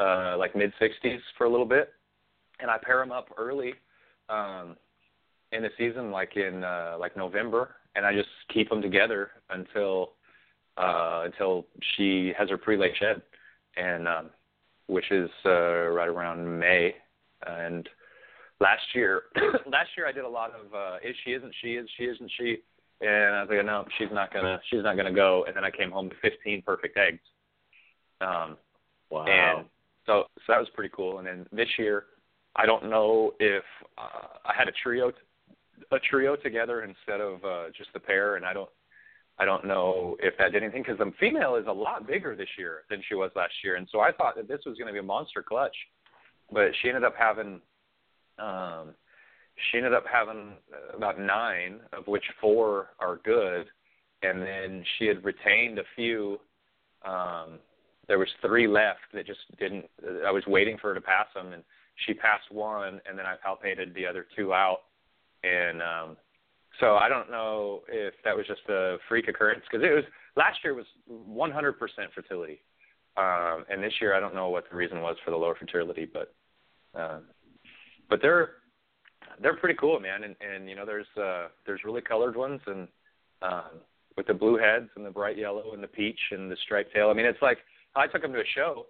uh, 0.00 0.36
like 0.38 0.54
mid 0.54 0.72
60s 0.80 1.18
for 1.36 1.44
a 1.44 1.50
little 1.50 1.66
bit. 1.66 1.92
And 2.60 2.70
I 2.70 2.78
pair 2.78 2.98
them 2.98 3.12
up 3.12 3.28
early 3.36 3.74
um, 4.28 4.76
in 5.52 5.62
the 5.62 5.70
season, 5.76 6.10
like 6.10 6.36
in 6.36 6.64
uh, 6.64 6.96
like 6.98 7.16
November, 7.16 7.76
and 7.94 8.06
I 8.06 8.12
just 8.14 8.28
keep 8.52 8.68
them 8.68 8.82
together 8.82 9.30
until 9.50 10.12
uh, 10.76 11.22
until 11.24 11.66
she 11.96 12.32
has 12.38 12.50
her 12.50 12.58
pre-lay 12.58 12.94
shed, 12.98 13.22
and 13.76 14.06
um, 14.06 14.30
which 14.86 15.10
is 15.10 15.30
uh, 15.44 15.88
right 15.88 16.08
around 16.08 16.58
May. 16.58 16.94
And 17.46 17.88
last 18.60 18.82
year, 18.94 19.24
last 19.66 19.90
year 19.96 20.06
I 20.06 20.12
did 20.12 20.24
a 20.24 20.28
lot 20.28 20.52
of 20.52 20.74
uh, 20.74 20.96
is 21.02 21.16
she 21.24 21.32
isn't 21.32 21.54
she 21.62 21.74
is 21.74 21.88
she 21.96 22.04
isn't 22.04 22.30
she, 22.38 22.58
and 23.00 23.34
I 23.34 23.42
was 23.42 23.48
like 23.50 23.64
no 23.66 23.84
she's 23.98 24.08
not 24.12 24.32
gonna 24.32 24.60
she's 24.70 24.82
not 24.82 24.96
gonna 24.96 25.12
go. 25.12 25.44
And 25.46 25.56
then 25.56 25.64
I 25.64 25.70
came 25.70 25.90
home 25.90 26.08
with 26.08 26.18
15 26.22 26.62
perfect 26.62 26.96
eggs. 26.96 27.20
Um, 28.20 28.56
Wow. 29.10 29.26
and 29.26 29.66
so 30.06 30.24
so 30.38 30.52
that 30.52 30.58
was 30.58 30.68
pretty 30.74 30.92
cool. 30.94 31.18
And 31.18 31.26
then 31.26 31.46
this 31.52 31.68
year, 31.78 32.04
I 32.56 32.66
don't 32.66 32.88
know 32.90 33.34
if 33.38 33.62
uh, 33.98 34.38
I 34.44 34.52
had 34.56 34.68
a 34.68 34.72
trio 34.82 35.12
a 35.92 35.98
trio 36.10 36.36
together 36.36 36.82
instead 36.82 37.20
of 37.20 37.44
uh, 37.44 37.64
just 37.76 37.92
the 37.92 38.00
pair, 38.00 38.36
and 38.36 38.44
I 38.44 38.52
don't 38.52 38.70
I 39.38 39.44
don't 39.44 39.66
know 39.66 40.16
if 40.20 40.36
that 40.38 40.52
did 40.52 40.62
anything 40.62 40.82
because 40.82 40.98
the 40.98 41.12
female 41.20 41.56
is 41.56 41.66
a 41.68 41.72
lot 41.72 42.06
bigger 42.06 42.34
this 42.34 42.48
year 42.58 42.84
than 42.88 43.02
she 43.08 43.14
was 43.14 43.30
last 43.36 43.52
year, 43.62 43.76
and 43.76 43.86
so 43.92 44.00
I 44.00 44.10
thought 44.12 44.34
that 44.36 44.48
this 44.48 44.60
was 44.66 44.76
going 44.78 44.86
to 44.86 44.92
be 44.92 44.98
a 44.98 45.02
monster 45.02 45.42
clutch, 45.42 45.76
but 46.50 46.70
she 46.80 46.88
ended 46.88 47.04
up 47.04 47.14
having 47.18 47.60
um, 48.38 48.94
she 49.56 49.78
ended 49.78 49.94
up 49.94 50.04
having 50.10 50.52
about 50.94 51.18
nine, 51.18 51.80
of 51.92 52.06
which 52.06 52.24
four 52.40 52.90
are 52.98 53.20
good, 53.24 53.66
and 54.22 54.42
then 54.42 54.84
she 54.98 55.06
had 55.06 55.24
retained 55.24 55.78
a 55.78 55.84
few. 55.94 56.38
Um, 57.04 57.58
there 58.08 58.18
was 58.18 58.28
three 58.40 58.68
left 58.68 59.00
that 59.14 59.26
just 59.26 59.40
didn't. 59.58 59.86
I 60.26 60.30
was 60.30 60.44
waiting 60.46 60.76
for 60.78 60.88
her 60.88 60.94
to 60.94 61.00
pass 61.00 61.26
them, 61.34 61.52
and 61.52 61.62
she 62.06 62.14
passed 62.14 62.50
one, 62.50 63.00
and 63.08 63.18
then 63.18 63.24
I 63.26 63.36
palpated 63.36 63.94
the 63.94 64.06
other 64.06 64.26
two 64.36 64.52
out, 64.52 64.80
and 65.42 65.80
um, 65.80 66.16
so 66.78 66.96
I 66.96 67.08
don't 67.08 67.30
know 67.30 67.82
if 67.88 68.14
that 68.24 68.36
was 68.36 68.46
just 68.46 68.68
a 68.68 68.98
freak 69.08 69.28
occurrence 69.28 69.62
because 69.70 69.84
it 69.84 69.94
was 69.94 70.04
last 70.36 70.58
year 70.62 70.74
was 70.74 70.86
100% 71.10 71.74
fertility, 72.14 72.60
um, 73.16 73.64
and 73.70 73.82
this 73.82 73.94
year 74.00 74.14
I 74.14 74.20
don't 74.20 74.34
know 74.34 74.50
what 74.50 74.64
the 74.70 74.76
reason 74.76 75.00
was 75.00 75.16
for 75.24 75.30
the 75.30 75.36
lower 75.36 75.54
fertility, 75.54 76.06
but 76.12 76.34
um, 76.94 77.22
but 78.08 78.20
they're 78.22 78.50
they're 79.40 79.56
pretty 79.56 79.76
cool, 79.78 80.00
man, 80.00 80.24
and 80.24 80.36
and 80.40 80.68
you 80.68 80.76
know 80.76 80.86
there's 80.86 81.06
uh, 81.20 81.48
there's 81.66 81.80
really 81.84 82.00
colored 82.00 82.36
ones 82.36 82.60
and 82.66 82.88
um, 83.42 83.80
with 84.16 84.26
the 84.26 84.34
blue 84.34 84.56
heads 84.56 84.88
and 84.96 85.04
the 85.04 85.10
bright 85.10 85.36
yellow 85.36 85.72
and 85.72 85.82
the 85.82 85.88
peach 85.88 86.18
and 86.30 86.50
the 86.50 86.56
striped 86.64 86.92
tail. 86.94 87.10
I 87.10 87.14
mean 87.14 87.26
it's 87.26 87.42
like 87.42 87.58
I 87.94 88.06
took 88.06 88.22
them 88.22 88.32
to 88.32 88.40
a 88.40 88.52
show, 88.54 88.86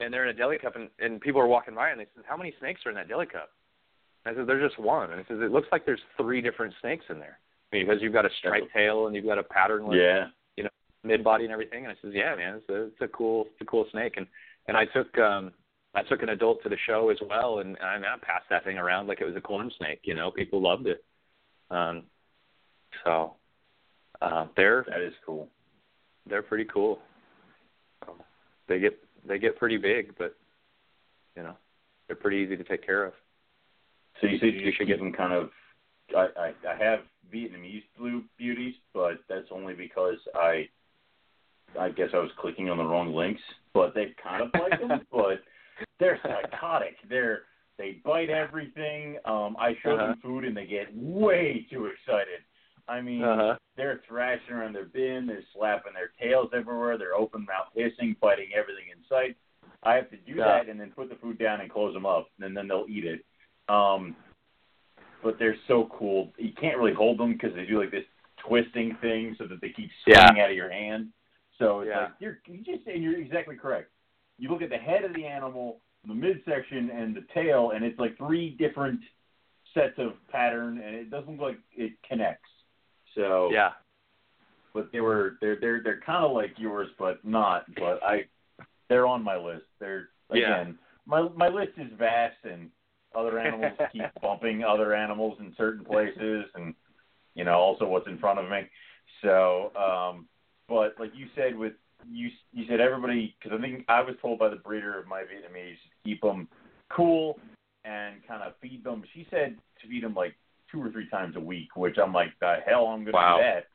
and 0.00 0.12
they're 0.12 0.24
in 0.24 0.34
a 0.34 0.38
deli 0.38 0.58
cup, 0.58 0.76
and, 0.76 0.88
and 0.98 1.20
people 1.20 1.40
are 1.40 1.46
walking 1.46 1.74
by, 1.74 1.90
and 1.90 2.00
they 2.00 2.06
said, 2.14 2.24
"How 2.26 2.36
many 2.36 2.54
snakes 2.58 2.80
are 2.86 2.90
in 2.90 2.96
that 2.96 3.08
deli 3.08 3.26
cup?" 3.26 3.50
And 4.24 4.34
I 4.34 4.38
said, 4.38 4.48
"There's 4.48 4.68
just 4.68 4.80
one." 4.80 5.10
And 5.12 5.20
I 5.20 5.24
said, 5.28 5.38
"It 5.38 5.52
looks 5.52 5.68
like 5.72 5.86
there's 5.86 6.00
three 6.16 6.40
different 6.40 6.74
snakes 6.80 7.04
in 7.08 7.18
there 7.18 7.38
I 7.72 7.76
mean, 7.76 7.86
because 7.86 8.02
you've 8.02 8.12
got 8.12 8.26
a 8.26 8.30
striped 8.38 8.72
tail 8.74 9.06
and 9.06 9.14
you've 9.16 9.26
got 9.26 9.38
a 9.38 9.42
patternless 9.42 9.98
yeah. 10.00 10.26
You 10.56 10.64
know, 10.64 10.70
mid 11.04 11.24
body 11.24 11.44
and 11.44 11.52
everything." 11.52 11.84
And 11.84 11.92
I 11.92 11.96
says, 12.02 12.12
"Yeah, 12.14 12.34
man, 12.34 12.56
it's 12.56 12.68
a, 12.68 12.84
it's 12.84 13.00
a 13.00 13.08
cool, 13.08 13.46
it's 13.52 13.60
a 13.60 13.64
cool 13.64 13.86
snake." 13.92 14.14
And 14.16 14.26
and 14.68 14.76
I 14.76 14.84
took 14.86 15.16
um 15.18 15.52
I 15.96 16.02
took 16.02 16.22
an 16.22 16.28
adult 16.28 16.62
to 16.62 16.68
the 16.68 16.76
show 16.86 17.08
as 17.08 17.16
well, 17.26 17.60
and 17.60 17.76
I, 17.82 17.96
I 17.96 18.16
passed 18.22 18.44
that 18.50 18.64
thing 18.64 18.76
around 18.76 19.06
like 19.06 19.20
it 19.22 19.24
was 19.24 19.34
a 19.34 19.40
corn 19.40 19.70
snake. 19.78 20.00
You 20.04 20.14
know, 20.14 20.30
people 20.30 20.60
loved 20.62 20.86
it. 20.86 21.02
Um, 21.70 22.02
so 23.02 23.34
uh, 24.20 24.46
they're 24.56 24.84
That 24.88 25.00
is 25.00 25.14
cool. 25.24 25.48
they're 26.28 26.42
pretty 26.42 26.66
cool. 26.72 26.98
So 28.04 28.14
they 28.68 28.78
get 28.78 28.98
they 29.26 29.38
get 29.38 29.56
pretty 29.58 29.78
big, 29.78 30.14
but 30.18 30.36
you 31.34 31.42
know 31.42 31.56
they're 32.06 32.16
pretty 32.16 32.38
easy 32.38 32.56
to 32.56 32.64
take 32.64 32.84
care 32.84 33.04
of. 33.06 33.14
So 34.20 34.26
you 34.26 34.38
said 34.38 34.46
you, 34.46 34.60
You 34.60 34.64
should 34.66 34.74
should 34.76 34.86
get 34.88 34.98
them 34.98 35.12
kind 35.12 35.32
of. 35.32 35.50
I, 36.16 36.28
I 36.38 36.52
I 36.72 36.76
have 36.84 37.00
Vietnamese 37.34 37.82
blue 37.98 38.22
beauties, 38.38 38.74
but 38.92 39.14
that's 39.28 39.48
only 39.50 39.74
because 39.74 40.18
I. 40.34 40.68
I 41.78 41.90
guess 41.90 42.08
I 42.14 42.18
was 42.18 42.30
clicking 42.40 42.70
on 42.70 42.78
the 42.78 42.84
wrong 42.84 43.12
links, 43.12 43.40
but 43.74 43.92
they 43.92 44.14
kind 44.22 44.42
of 44.42 44.50
like 44.54 44.80
them. 44.80 45.00
but 45.12 45.40
they're 45.98 46.18
psychotic. 46.22 46.96
They're 47.08 47.42
They 47.78 48.00
bite 48.04 48.30
everything. 48.30 49.18
Um, 49.26 49.54
I 49.58 49.74
show 49.82 49.96
Uh-huh. 49.96 50.06
them 50.06 50.20
food 50.22 50.46
and 50.46 50.56
they 50.56 50.64
get 50.64 50.88
way 50.94 51.66
too 51.70 51.86
excited. 51.86 52.40
I 52.88 53.02
mean, 53.02 53.22
Uh-huh. 53.22 53.58
they're 53.76 53.98
thrashing 54.08 54.54
around 54.54 54.72
their 54.72 54.86
bin, 54.86 55.26
they're 55.26 55.42
slapping 55.52 55.92
their 55.92 56.08
tails 56.18 56.54
everywhere, 56.54 56.96
they're 56.96 57.14
open 57.14 57.44
mouth 57.44 57.68
hissing, 57.74 58.16
biting 58.18 58.54
everything 58.54 58.88
in 58.88 59.04
sight. 59.04 59.36
I 59.82 59.94
have 59.96 60.08
to 60.08 60.16
do 60.16 60.36
Yeah. 60.36 60.44
that 60.46 60.68
and 60.70 60.80
then 60.80 60.90
put 60.92 61.10
the 61.10 61.16
food 61.16 61.36
down 61.36 61.60
and 61.60 61.70
close 61.70 61.92
them 61.92 62.06
up, 62.06 62.30
and 62.40 62.56
then 62.56 62.66
they'll 62.66 62.86
eat 62.88 63.04
it. 63.04 63.26
Um, 63.68 64.16
but 65.22 65.38
they're 65.38 65.56
so 65.68 65.84
cool. 65.88 66.32
You 66.38 66.52
can't 66.54 66.78
really 66.78 66.94
hold 66.94 67.18
them 67.18 67.32
because 67.34 67.54
they 67.54 67.66
do 67.66 67.78
like 67.78 67.90
this 67.90 68.06
twisting 68.38 68.96
thing 68.96 69.34
so 69.36 69.46
that 69.48 69.60
they 69.60 69.68
keep 69.68 69.90
Yeah. 70.06 70.30
out 70.30 70.50
of 70.50 70.56
your 70.56 70.70
hand. 70.70 71.12
So 71.58 71.80
it's 71.80 71.88
Yeah. 71.90 72.04
like 72.04 72.12
you're 72.20 72.40
you 72.46 72.64
just 72.64 72.84
say 72.86 72.96
you're 72.96 73.18
exactly 73.18 73.56
correct. 73.56 73.90
You 74.38 74.48
look 74.50 74.62
at 74.62 74.70
the 74.70 74.76
head 74.78 75.04
of 75.04 75.14
the 75.14 75.24
animal, 75.24 75.80
the 76.06 76.14
midsection, 76.14 76.90
and 76.90 77.14
the 77.14 77.24
tail, 77.34 77.72
and 77.74 77.84
it's 77.84 77.98
like 77.98 78.16
three 78.18 78.50
different 78.50 79.00
sets 79.74 79.94
of 79.98 80.12
pattern, 80.28 80.80
and 80.80 80.94
it 80.94 81.10
doesn't 81.10 81.32
look 81.38 81.40
like 81.40 81.58
it 81.72 81.92
connects. 82.08 82.48
So 83.14 83.50
Yeah. 83.50 83.72
but 84.74 84.92
they 84.92 85.00
were 85.00 85.38
they're 85.40 85.56
they're 85.56 85.82
they're 85.82 86.00
kind 86.00 86.24
of 86.24 86.32
like 86.32 86.58
yours, 86.58 86.88
but 86.98 87.24
not. 87.24 87.64
But 87.74 88.02
I 88.02 88.26
they're 88.88 89.06
on 89.06 89.22
my 89.22 89.36
list. 89.36 89.66
They're 89.78 90.10
Yeah. 90.30 90.60
again 90.60 90.78
my 91.06 91.28
my 91.34 91.48
list 91.48 91.72
is 91.78 91.90
vast, 91.98 92.36
and 92.44 92.70
other 93.14 93.38
animals 93.38 93.72
keep 93.92 94.04
bumping 94.20 94.64
other 94.64 94.94
animals 94.94 95.38
in 95.40 95.54
certain 95.56 95.84
places, 95.84 96.44
and 96.54 96.74
you 97.34 97.44
know 97.44 97.54
also 97.58 97.86
what's 97.86 98.08
in 98.08 98.18
front 98.18 98.38
of 98.38 98.50
me. 98.50 98.68
So, 99.22 99.72
um, 99.76 100.28
but 100.68 100.94
like 100.98 101.12
you 101.14 101.28
said 101.34 101.56
with 101.56 101.74
you 102.08 102.28
you 102.52 102.64
said 102.68 102.80
everybody 102.80 103.36
because 103.40 103.56
I 103.58 103.60
think 103.60 103.84
I 103.88 104.00
was 104.00 104.14
told 104.20 104.38
by 104.38 104.48
the 104.48 104.56
breeder 104.56 104.98
of 104.98 105.06
my 105.06 105.22
Vietnamese 105.22 105.74
to 105.74 105.88
keep 106.04 106.20
them 106.20 106.48
cool 106.90 107.38
and 107.84 108.16
kind 108.26 108.42
of 108.42 108.54
feed 108.60 108.84
them. 108.84 109.02
She 109.14 109.26
said 109.30 109.56
to 109.80 109.88
feed 109.88 110.04
them 110.04 110.14
like 110.14 110.34
two 110.70 110.82
or 110.82 110.90
three 110.90 111.08
times 111.08 111.36
a 111.36 111.40
week, 111.40 111.76
which 111.76 111.96
I'm 112.02 112.12
like 112.12 112.30
the 112.40 112.56
hell 112.66 112.86
I'm 112.86 113.04
gonna 113.04 113.12
Wow. 113.16 113.36
do 113.36 113.42
that. 113.42 113.66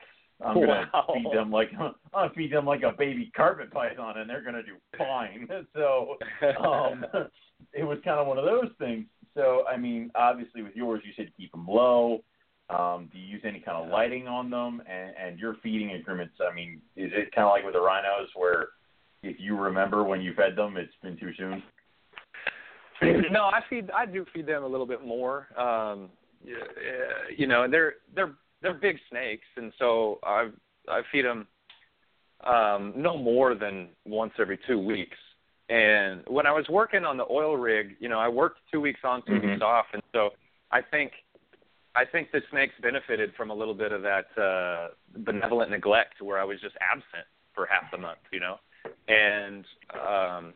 I'm 0.46 0.60
gonna 0.60 0.90
Wow. 0.94 1.08
feed 1.14 1.32
them 1.32 1.52
like 1.52 1.70
I'm 1.80 1.94
gonna 2.14 2.34
feed 2.36 2.52
them 2.52 2.66
like 2.66 2.84
a 2.84 2.92
baby 2.92 3.32
carpet 3.36 3.72
python, 3.72 4.18
and 4.18 4.30
they're 4.30 4.44
gonna 4.44 4.64
do 4.64 4.76
fine. 4.98 5.48
So 5.74 6.18
um, 6.60 7.06
it 7.74 7.84
was 7.84 7.98
kind 8.04 8.20
of 8.20 8.28
one 8.28 8.38
of 8.38 8.46
those 8.46 8.72
things. 8.80 9.06
So 9.34 9.64
I 9.68 9.78
mean, 9.78 10.12
obviously 10.16 10.62
with 10.62 10.76
yours, 10.76 11.02
you 11.06 11.14
said 11.16 11.32
keep 11.38 11.52
them 11.52 11.66
low. 11.68 12.24
Um, 12.72 13.10
do 13.12 13.20
you 13.20 13.26
use 13.26 13.42
any 13.44 13.60
kind 13.60 13.78
of 13.78 13.90
lighting 13.90 14.28
on 14.28 14.50
them? 14.50 14.82
And, 14.90 15.14
and 15.22 15.40
your 15.40 15.56
feeding 15.62 15.90
increments, 15.90 16.36
I 16.40 16.54
mean, 16.54 16.82
is 16.96 17.12
it 17.14 17.34
kind 17.36 17.46
of 17.46 17.52
like 17.52 17.66
with 17.66 17.74
the 17.74 17.82
rhinos 17.82 18.30
where 18.36 18.70
if 19.24 19.38
you 19.40 19.58
remember 19.58 20.04
when 20.04 20.22
you 20.22 20.34
fed 20.34 20.56
them, 20.56 20.78
it's 20.78 20.94
been 21.04 21.18
too 21.18 21.32
soon? 21.38 21.64
no, 23.32 23.46
I 23.46 23.62
feed. 23.70 23.90
I 23.92 24.06
do 24.06 24.26
feed 24.34 24.46
them 24.46 24.64
a 24.64 24.68
little 24.68 24.86
bit 24.86 25.06
more. 25.06 25.48
Um, 25.60 26.10
you 27.36 27.48
know, 27.48 27.64
and 27.64 27.74
they're 27.74 27.96
they're 28.16 28.34
they're 28.62 28.74
big 28.74 28.98
snakes, 29.10 29.46
and 29.58 29.74
so 29.80 30.20
I 30.24 30.50
I 30.88 31.02
feed 31.12 31.26
them 31.26 31.48
um, 32.44 32.94
no 32.96 33.18
more 33.18 33.56
than 33.56 33.90
once 34.06 34.34
every 34.40 34.60
two 34.68 34.80
weeks. 34.80 35.18
And 35.70 36.24
when 36.28 36.46
I 36.46 36.52
was 36.52 36.66
working 36.70 37.06
on 37.06 37.18
the 37.18 37.26
oil 37.30 37.56
rig, 37.56 37.96
you 38.00 38.10
know, 38.10 38.20
I 38.20 38.28
worked 38.28 38.60
two 38.72 38.82
weeks 38.82 39.00
on, 39.04 39.22
2 39.24 39.32
Mhm. 39.32 39.52
weeks 39.54 39.62
off, 39.62 39.86
and 39.94 40.04
so 40.12 40.32
I 40.72 40.82
think 40.82 41.14
I 41.96 42.06
think 42.06 42.32
the 42.32 42.42
snakes 42.52 42.74
benefited 42.82 43.34
from 43.36 43.50
a 43.50 43.54
little 43.54 43.74
bit 43.74 43.92
of 43.92 44.02
that 44.04 44.42
uh, 44.42 44.90
benevolent 45.18 45.72
neglect, 45.72 46.22
where 46.22 46.40
I 46.40 46.44
was 46.44 46.60
just 46.62 46.76
absent 46.80 47.26
for 47.54 47.66
half 47.66 47.92
the 47.92 47.98
month, 47.98 48.20
you 48.32 48.40
know, 48.40 48.58
and 49.08 49.66
um, 49.94 50.54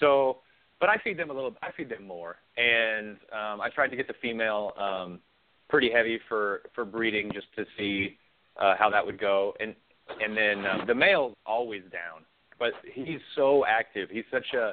so 0.00 0.38
but 0.80 0.88
I 0.88 0.98
feed 0.98 1.18
them 1.18 1.30
a 1.30 1.32
little. 1.32 1.54
I 1.62 1.70
feed 1.76 1.88
them 1.88 2.06
more, 2.06 2.36
and 2.56 3.16
um, 3.32 3.60
I 3.60 3.70
tried 3.74 3.88
to 3.88 3.96
get 3.96 4.06
the 4.06 4.14
female 4.20 4.72
um, 4.78 5.20
pretty 5.68 5.90
heavy 5.90 6.20
for 6.28 6.62
for 6.74 6.84
breeding 6.84 7.30
just 7.32 7.46
to 7.56 7.64
see 7.78 8.18
uh, 8.60 8.74
how 8.78 8.90
that 8.90 9.04
would 9.04 9.18
go, 9.18 9.54
and 9.60 9.74
and 10.22 10.36
then 10.36 10.66
um, 10.66 10.86
the 10.86 10.94
male's 10.94 11.34
always 11.46 11.82
down, 11.84 12.24
but 12.58 12.72
he's 12.92 13.20
so 13.34 13.64
active. 13.66 14.10
He's 14.10 14.24
such 14.30 14.52
a 14.54 14.72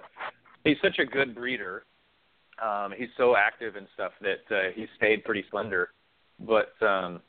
he's 0.63 0.77
such 0.81 0.99
a 0.99 1.05
good 1.05 1.33
breeder. 1.33 1.85
Um, 2.63 2.93
he's 2.97 3.09
so 3.17 3.35
active 3.35 3.75
and 3.75 3.87
stuff 3.93 4.11
that 4.21 4.55
uh, 4.55 4.71
he 4.75 4.85
stayed 4.95 5.23
pretty 5.23 5.43
slender, 5.51 5.89
but 6.39 6.71
um, 6.81 7.21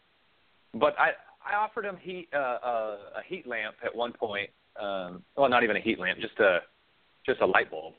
but 0.74 0.94
I 0.98 1.10
I 1.44 1.56
offered 1.56 1.84
him 1.84 1.96
heat 2.00 2.28
uh, 2.32 2.58
uh, 2.64 2.96
a 3.16 3.22
heat 3.26 3.46
lamp 3.46 3.76
at 3.84 3.94
one 3.94 4.12
point. 4.12 4.50
Um, 4.80 5.22
well, 5.36 5.48
not 5.48 5.64
even 5.64 5.76
a 5.76 5.80
heat 5.80 5.98
lamp, 5.98 6.18
just 6.20 6.38
a 6.40 6.60
just 7.26 7.40
a 7.40 7.46
light 7.46 7.70
bulb 7.70 7.94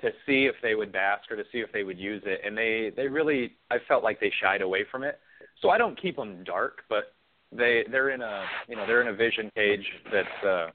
to 0.00 0.10
see 0.26 0.46
if 0.46 0.54
they 0.62 0.74
would 0.74 0.92
bask 0.92 1.30
or 1.30 1.36
to 1.36 1.44
see 1.52 1.58
if 1.58 1.70
they 1.72 1.84
would 1.84 1.98
use 1.98 2.22
it 2.24 2.40
and 2.44 2.56
they 2.56 2.90
they 2.96 3.06
really 3.06 3.52
I 3.70 3.76
felt 3.86 4.02
like 4.02 4.18
they 4.20 4.32
shied 4.40 4.62
away 4.62 4.84
from 4.90 5.02
it. 5.02 5.18
So 5.60 5.68
I 5.70 5.78
don't 5.78 6.00
keep 6.00 6.16
them 6.16 6.42
dark, 6.44 6.82
but 6.88 7.12
they 7.52 7.84
they're 7.90 8.10
in 8.10 8.22
a 8.22 8.44
you 8.68 8.76
know 8.76 8.86
they're 8.86 9.02
in 9.02 9.08
a 9.08 9.14
vision 9.14 9.50
cage 9.54 9.86
that 10.12 10.48
uh 10.48 10.70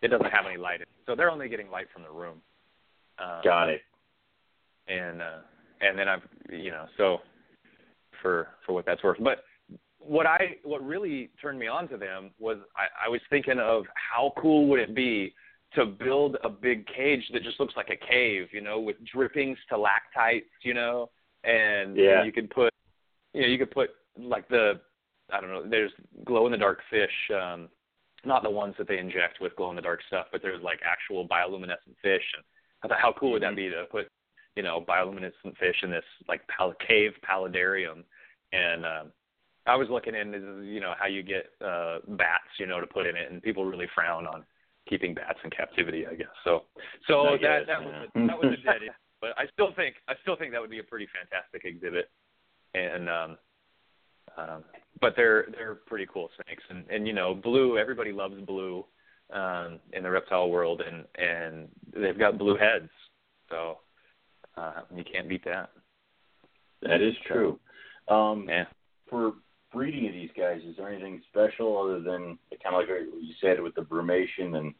it 0.00 0.08
doesn't 0.08 0.30
have 0.30 0.46
any 0.46 0.56
light 0.56 0.76
in. 0.76 0.82
it. 0.82 0.88
So 1.06 1.14
they're 1.14 1.30
only 1.30 1.48
getting 1.48 1.70
light 1.70 1.86
from 1.92 2.02
the 2.02 2.10
room. 2.10 2.38
Um, 3.18 3.40
Got 3.44 3.68
it. 3.68 3.82
and 4.88 5.20
uh 5.20 5.38
and 5.82 5.98
then 5.98 6.08
I've 6.08 6.22
you 6.50 6.70
know 6.70 6.86
so 6.96 7.18
for 8.22 8.48
for 8.64 8.72
what 8.72 8.86
that's 8.86 9.02
worth. 9.02 9.18
But 9.22 9.44
what 9.98 10.26
I 10.26 10.56
what 10.64 10.84
really 10.84 11.30
turned 11.40 11.58
me 11.58 11.68
on 11.68 11.88
to 11.88 11.96
them 11.96 12.30
was 12.38 12.58
I, 12.76 13.06
I 13.06 13.08
was 13.08 13.20
thinking 13.30 13.58
of 13.58 13.84
how 13.94 14.32
cool 14.36 14.66
would 14.68 14.80
it 14.80 14.94
be 14.94 15.34
to 15.74 15.86
build 15.86 16.36
a 16.44 16.48
big 16.48 16.86
cage 16.86 17.22
that 17.32 17.42
just 17.42 17.58
looks 17.58 17.74
like 17.76 17.88
a 17.88 18.06
cave, 18.06 18.48
you 18.52 18.60
know, 18.60 18.78
with 18.78 18.96
dripping 19.10 19.56
stalactites, 19.66 20.50
you 20.62 20.74
know, 20.74 21.08
and 21.44 21.96
Yeah. 21.96 22.24
you 22.24 22.32
could 22.32 22.50
put 22.50 22.72
you 23.34 23.42
know, 23.42 23.48
you 23.48 23.58
could 23.58 23.70
put 23.70 23.90
like 24.18 24.48
the 24.48 24.80
I 25.32 25.40
don't 25.40 25.50
know, 25.50 25.68
there's 25.68 25.92
glow 26.24 26.46
in 26.46 26.52
the 26.52 26.58
dark 26.58 26.80
fish, 26.90 27.30
um 27.34 27.68
not 28.24 28.44
the 28.44 28.50
ones 28.50 28.74
that 28.78 28.86
they 28.86 28.98
inject 28.98 29.40
with 29.40 29.56
glow 29.56 29.70
in 29.70 29.76
the 29.76 29.82
dark 29.82 30.00
stuff, 30.06 30.26
but 30.30 30.42
there's 30.42 30.62
like 30.62 30.78
actual 30.84 31.26
bioluminescent 31.26 31.96
fish 32.00 32.22
and 32.36 32.44
I 32.84 32.88
thought 32.88 33.00
how 33.00 33.12
cool 33.18 33.32
would 33.32 33.42
that 33.42 33.56
be 33.56 33.68
to 33.70 33.84
put, 33.90 34.08
you 34.56 34.62
know, 34.62 34.84
bioluminescent 34.86 35.56
fish 35.58 35.76
in 35.82 35.90
this 35.90 36.04
like 36.28 36.40
pal- 36.48 36.74
cave 36.86 37.12
paludarium 37.28 38.04
and 38.52 38.84
um 38.84 39.12
I 39.66 39.76
was 39.76 39.88
looking 39.90 40.14
into 40.14 40.62
you 40.62 40.80
know 40.80 40.94
how 40.98 41.06
you 41.06 41.22
get 41.22 41.46
uh 41.64 41.98
bats, 42.08 42.50
you 42.58 42.66
know, 42.66 42.80
to 42.80 42.86
put 42.86 43.06
in 43.06 43.16
it 43.16 43.30
and 43.30 43.42
people 43.42 43.64
really 43.64 43.86
frown 43.94 44.26
on 44.26 44.44
keeping 44.88 45.14
bats 45.14 45.38
in 45.44 45.50
captivity, 45.50 46.06
I 46.06 46.14
guess. 46.14 46.34
So 46.44 46.64
so 47.06 47.24
that 47.24 47.40
guess, 47.40 47.62
that 47.66 47.84
was 47.84 47.94
a, 48.14 48.26
that 48.26 48.38
was 48.38 48.58
a 48.58 48.62
dead 48.62 48.82
end. 48.82 48.90
But 49.20 49.30
I 49.38 49.44
still 49.52 49.72
think 49.74 49.96
I 50.08 50.14
still 50.22 50.36
think 50.36 50.52
that 50.52 50.60
would 50.60 50.70
be 50.70 50.80
a 50.80 50.84
pretty 50.84 51.08
fantastic 51.12 51.64
exhibit. 51.64 52.10
And 52.74 53.08
um 53.08 53.38
um 54.36 54.64
but 55.00 55.14
they're 55.16 55.46
they're 55.52 55.76
pretty 55.76 56.06
cool 56.12 56.28
snakes 56.44 56.64
and 56.68 56.84
and 56.90 57.06
you 57.06 57.12
know, 57.12 57.34
blue 57.34 57.78
everybody 57.78 58.12
loves 58.12 58.40
blue 58.42 58.84
um 59.32 59.78
in 59.92 60.02
the 60.02 60.10
reptile 60.10 60.50
world 60.50 60.82
and 60.82 61.04
and 61.16 61.68
they've 61.94 62.18
got 62.18 62.36
blue 62.36 62.56
heads. 62.56 62.90
So 63.48 63.78
uh 64.56 64.72
you 64.94 65.04
can't 65.04 65.28
beat 65.28 65.44
that. 65.44 65.70
That 66.82 67.00
is 67.00 67.14
true. 67.26 67.58
Um, 68.08 68.46
Yeah. 68.48 68.64
For 69.08 69.34
breeding 69.72 70.06
of 70.06 70.12
these 70.12 70.30
guys, 70.36 70.60
is 70.66 70.76
there 70.76 70.88
anything 70.88 71.22
special 71.30 71.78
other 71.78 72.00
than 72.00 72.38
kind 72.62 72.74
of 72.74 72.80
like 72.80 72.88
what 72.88 73.22
you 73.22 73.34
said 73.40 73.60
with 73.60 73.74
the 73.74 73.82
brumation 73.82 74.56
and 74.56 74.74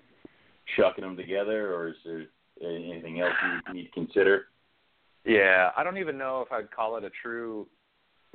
shucking 0.77 1.03
them 1.05 1.17
together, 1.17 1.75
or 1.75 1.89
is 1.89 1.95
there 2.05 2.25
anything 2.63 3.21
else 3.21 3.33
you 3.69 3.75
need 3.75 3.85
to 3.85 3.91
consider? 3.91 4.47
Yeah, 5.25 5.71
I 5.77 5.85
don't 5.85 5.99
even 5.99 6.19
know 6.19 6.43
if 6.43 6.51
I'd 6.53 6.71
call 6.71 6.97
it 6.97 7.05
a 7.05 7.11
true 7.23 7.67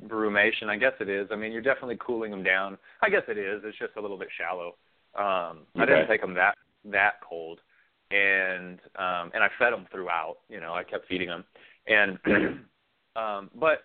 brumation. 0.06 0.68
I 0.68 0.76
guess 0.76 0.92
it 1.00 1.08
is. 1.08 1.28
I 1.30 1.36
mean, 1.36 1.52
you're 1.52 1.62
definitely 1.62 1.98
cooling 2.00 2.30
them 2.30 2.42
down. 2.42 2.78
I 3.02 3.10
guess 3.10 3.22
it 3.28 3.38
is. 3.38 3.62
It's 3.64 3.78
just 3.78 3.96
a 3.96 4.00
little 4.00 4.18
bit 4.18 4.28
shallow. 4.38 4.76
Um, 5.14 5.66
I 5.76 5.84
didn't 5.86 6.06
take 6.08 6.20
them 6.20 6.34
that 6.34 6.54
that 6.84 7.14
cold, 7.28 7.60
and 8.10 8.78
um, 8.98 9.30
and 9.34 9.42
I 9.42 9.48
fed 9.58 9.72
them 9.72 9.86
throughout. 9.90 10.36
You 10.48 10.60
know, 10.60 10.72
I 10.74 10.84
kept 10.84 11.06
feeding 11.08 11.28
them, 11.28 11.44
and 11.86 12.18
um, 13.16 13.50
but 13.54 13.82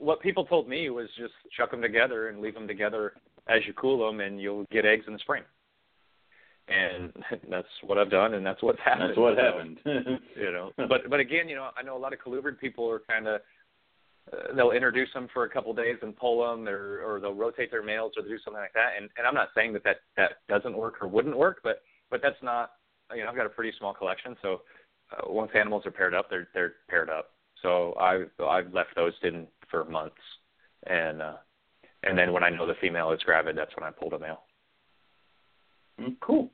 what 0.00 0.20
people 0.20 0.44
told 0.44 0.68
me 0.68 0.90
was 0.90 1.08
just 1.18 1.32
chuck 1.56 1.70
them 1.70 1.82
together 1.82 2.28
and 2.28 2.40
leave 2.40 2.54
them 2.54 2.68
together 2.68 3.14
as 3.48 3.60
you 3.66 3.72
cool 3.74 4.06
them, 4.06 4.20
and 4.20 4.40
you'll 4.40 4.64
get 4.70 4.84
eggs 4.84 5.04
in 5.06 5.12
the 5.12 5.18
spring. 5.20 5.42
And 6.68 7.12
that's 7.50 7.68
what 7.82 7.96
I've 7.98 8.10
done, 8.10 8.34
and 8.34 8.44
that's 8.44 8.62
what's 8.62 8.80
happened. 8.84 9.10
That's 9.10 9.18
what 9.18 9.36
So, 9.36 9.42
happened. 9.42 9.78
you 10.36 10.52
know 10.52 10.72
but 10.76 11.08
but 11.08 11.20
again 11.20 11.48
you 11.48 11.56
know 11.56 11.70
i 11.76 11.82
know 11.82 11.96
a 11.96 11.98
lot 11.98 12.12
of 12.12 12.18
colubrid 12.20 12.58
people 12.58 12.88
are 12.88 13.00
kind 13.08 13.26
of 13.26 13.40
uh, 14.32 14.54
they'll 14.54 14.72
introduce 14.72 15.08
them 15.14 15.26
for 15.32 15.44
a 15.44 15.48
couple 15.50 15.70
of 15.70 15.76
days 15.76 15.96
and 16.02 16.16
pull 16.16 16.46
them 16.46 16.68
or 16.68 17.00
or 17.04 17.20
they'll 17.20 17.34
rotate 17.34 17.70
their 17.70 17.82
males 17.82 18.12
or 18.16 18.22
they 18.22 18.28
do 18.28 18.38
something 18.44 18.60
like 18.60 18.72
that 18.74 18.90
and 18.98 19.08
and 19.16 19.26
i'm 19.26 19.34
not 19.34 19.48
saying 19.54 19.72
that 19.72 19.82
that 19.82 19.96
that 20.16 20.32
doesn't 20.48 20.76
work 20.76 20.94
or 21.00 21.08
wouldn't 21.08 21.36
work 21.36 21.60
but 21.64 21.82
but 22.10 22.20
that's 22.22 22.40
not 22.42 22.72
you 23.14 23.22
know 23.24 23.30
i've 23.30 23.36
got 23.36 23.46
a 23.46 23.50
pretty 23.50 23.72
small 23.78 23.94
collection 23.94 24.36
so 24.42 24.62
uh, 25.12 25.30
once 25.30 25.50
animals 25.54 25.84
are 25.86 25.90
paired 25.90 26.14
up 26.14 26.28
they're 26.30 26.48
they're 26.54 26.74
paired 26.88 27.10
up 27.10 27.30
so 27.62 27.94
i 27.98 28.22
i've 28.44 28.72
left 28.72 28.94
those 28.94 29.12
in 29.22 29.46
for 29.70 29.84
months 29.84 30.16
and 30.86 31.22
uh 31.22 31.36
and 32.04 32.16
then 32.16 32.32
when 32.32 32.42
i 32.44 32.50
know 32.50 32.66
the 32.66 32.74
female 32.80 33.10
is 33.12 33.20
gravid 33.22 33.56
that's 33.56 33.74
when 33.76 33.84
i 33.84 33.90
pull 33.90 34.10
the 34.10 34.18
male 34.18 34.42
Mm, 36.00 36.14
cool. 36.20 36.48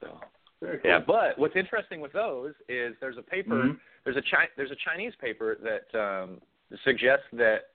so 0.00 0.18
cool. 0.62 0.78
Yeah, 0.82 0.98
but 0.98 1.38
what's 1.38 1.54
interesting 1.54 2.00
with 2.00 2.14
those 2.14 2.54
is 2.66 2.96
there's 2.98 3.18
a 3.18 3.22
paper, 3.22 3.56
Mhm. 3.56 3.78
there's 4.04 4.16
a 4.16 4.22
Chi- 4.22 4.48
there's 4.56 4.70
a 4.70 4.76
Chinese 4.76 5.14
paper 5.16 5.56
that 5.56 5.94
um, 5.94 6.40
suggests 6.82 7.26
that 7.34 7.66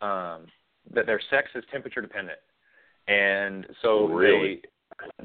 um, 0.00 0.46
that 0.92 1.04
their 1.04 1.20
sex 1.28 1.50
is 1.54 1.62
temperature 1.70 2.00
dependent, 2.00 2.38
and 3.06 3.66
so 3.82 4.06
Really? 4.06 4.62
they 4.62 4.68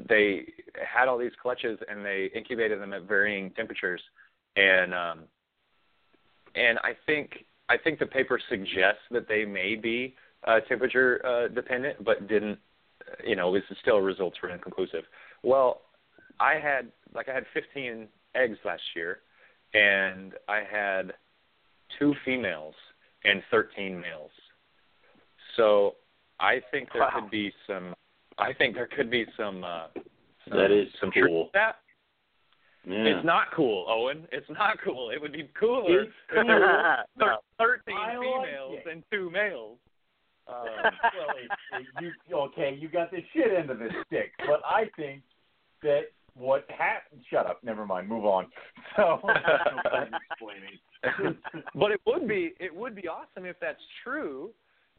they 0.08 0.46
had 0.74 1.08
all 1.08 1.18
these 1.18 1.32
clutches 1.40 1.78
and 1.88 2.04
they 2.04 2.30
incubated 2.34 2.80
them 2.80 2.92
at 2.92 3.02
varying 3.02 3.50
temperatures, 3.50 4.02
and 4.56 4.94
um, 4.94 5.20
and 6.54 6.78
I 6.80 6.92
think 7.06 7.44
I 7.68 7.76
think 7.76 7.98
the 7.98 8.06
paper 8.06 8.40
suggests 8.48 9.02
that 9.10 9.28
they 9.28 9.44
may 9.44 9.74
be 9.76 10.14
uh, 10.46 10.60
temperature 10.60 11.24
uh, 11.24 11.48
dependent, 11.48 12.04
but 12.04 12.28
didn't. 12.28 12.58
You 13.24 13.34
know, 13.34 13.48
it 13.54 13.64
was 13.68 13.78
still 13.80 13.98
results 13.98 14.36
were 14.42 14.50
inconclusive. 14.50 15.04
Well, 15.42 15.82
I 16.38 16.54
had 16.54 16.92
like 17.14 17.28
I 17.28 17.34
had 17.34 17.44
15 17.54 18.08
eggs 18.34 18.58
last 18.64 18.82
year, 18.94 19.20
and 19.74 20.34
I 20.48 20.62
had 20.70 21.12
two 21.98 22.14
females 22.24 22.74
and 23.24 23.42
13 23.50 24.00
males. 24.00 24.30
So 25.56 25.96
I 26.38 26.60
think 26.70 26.92
there 26.92 27.02
Wow. 27.02 27.10
could 27.14 27.30
be 27.30 27.52
some. 27.66 27.94
I 28.40 28.52
think 28.52 28.74
there 28.74 28.88
could 28.96 29.10
be 29.10 29.26
some. 29.36 29.62
Uh, 29.64 29.86
some 30.48 30.56
That 30.58 30.70
is 30.70 30.88
some 31.00 31.10
cool. 31.12 31.46
to 31.46 31.50
that. 31.54 31.76
Yeah. 32.86 33.04
It's 33.04 33.26
not 33.26 33.48
cool, 33.54 33.84
Owen. 33.88 34.26
It's 34.32 34.48
not 34.48 34.78
cool. 34.82 35.10
It 35.10 35.20
would 35.20 35.32
be 35.32 35.50
cooler 35.58 36.02
It's 36.04 36.12
if 36.32 36.46
there 36.46 36.60
were 36.60 36.96
No. 37.18 37.36
13 37.58 37.94
I 37.94 38.12
females 38.14 38.78
it. 38.84 38.90
and 38.90 39.02
two 39.12 39.30
males. 39.30 39.76
Um, 40.48 40.64
well, 40.64 41.36
it, 41.36 41.82
it, 41.82 42.12
you 42.28 42.36
okay? 42.36 42.76
You 42.80 42.88
got 42.88 43.10
the 43.10 43.18
shit 43.34 43.52
end 43.56 43.68
of 43.70 43.78
the 43.78 43.90
stick, 44.06 44.32
but 44.46 44.62
I 44.64 44.84
think 44.96 45.22
that 45.82 46.04
what 46.34 46.64
happened. 46.70 47.20
Shut 47.30 47.44
up. 47.46 47.62
Never 47.62 47.84
mind. 47.86 48.08
Move 48.08 48.24
on. 48.24 48.46
So, 48.96 49.20
but 51.74 51.90
it 51.92 52.00
would 52.06 52.26
be 52.26 52.52
it 52.58 52.74
would 52.74 52.94
be 52.96 53.06
awesome 53.08 53.44
if 53.44 53.56
that's 53.60 53.80
true, 54.02 54.50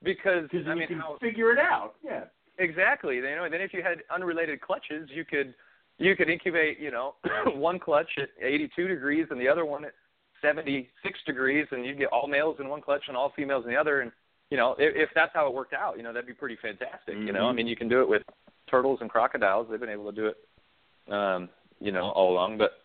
because 0.04 0.44
Because 0.52 0.66
I 0.68 0.74
you 0.74 0.80
mean, 0.80 0.88
can 0.88 0.98
how, 1.00 1.18
figure 1.20 1.52
it 1.52 1.60
out. 1.60 1.96
Yeah. 2.04 2.26
Exactly. 2.58 3.16
You 3.18 3.22
know, 3.24 3.44
and 3.46 3.54
then 3.54 3.62
if 3.62 3.74
you 3.74 3.82
had 3.84 4.00
unrelated 4.14 4.62
clutches, 4.62 5.10
you 5.14 5.26
could 5.26 5.54
you 5.98 6.16
could 6.16 6.30
incubate. 6.30 6.80
You 6.80 6.92
know, 6.92 7.16
one 7.54 7.80
clutch 7.80 8.10
at 8.18 8.30
82 8.42 8.88
degrees 8.88 9.28
and 9.30 9.40
the 9.40 9.48
other 9.48 9.66
one 9.66 9.86
at 9.86 9.94
76 10.42 11.20
degrees, 11.26 11.68
and 11.72 11.86
you'd 11.86 11.98
get 12.00 12.08
all 12.10 12.28
males 12.28 12.58
in 12.60 12.68
one 12.68 12.82
clutch 12.82 13.04
and 13.08 13.16
all 13.18 13.32
females 13.36 13.64
in 13.66 13.72
the 13.72 13.78
other. 13.78 14.02
And 14.02 14.12
you 14.50 14.58
know, 14.58 14.76
if, 14.78 14.96
if 14.96 15.10
that's 15.16 15.32
how 15.34 15.48
it 15.48 15.54
worked 15.54 15.74
out, 15.74 15.98
you 15.98 16.04
know, 16.04 16.12
that'd 16.12 16.28
be 16.28 16.34
pretty 16.34 16.58
fantastic. 16.62 17.16
You 17.16 17.32
know, 17.32 17.48
I 17.48 17.52
Mhm. 17.52 17.56
mean, 17.56 17.68
you 17.68 17.76
can 17.76 17.88
do 17.88 18.02
it 18.02 18.10
with 18.10 18.24
turtles 18.70 19.00
and 19.02 19.10
crocodiles. 19.10 19.68
They've 19.70 19.80
been 19.80 19.90
able 19.90 20.12
to 20.12 20.16
do 20.16 20.28
it, 20.28 21.14
um, 21.14 21.50
you 21.80 21.92
know, 21.92 22.10
all 22.10 22.32
along. 22.34 22.58
But 22.58 22.80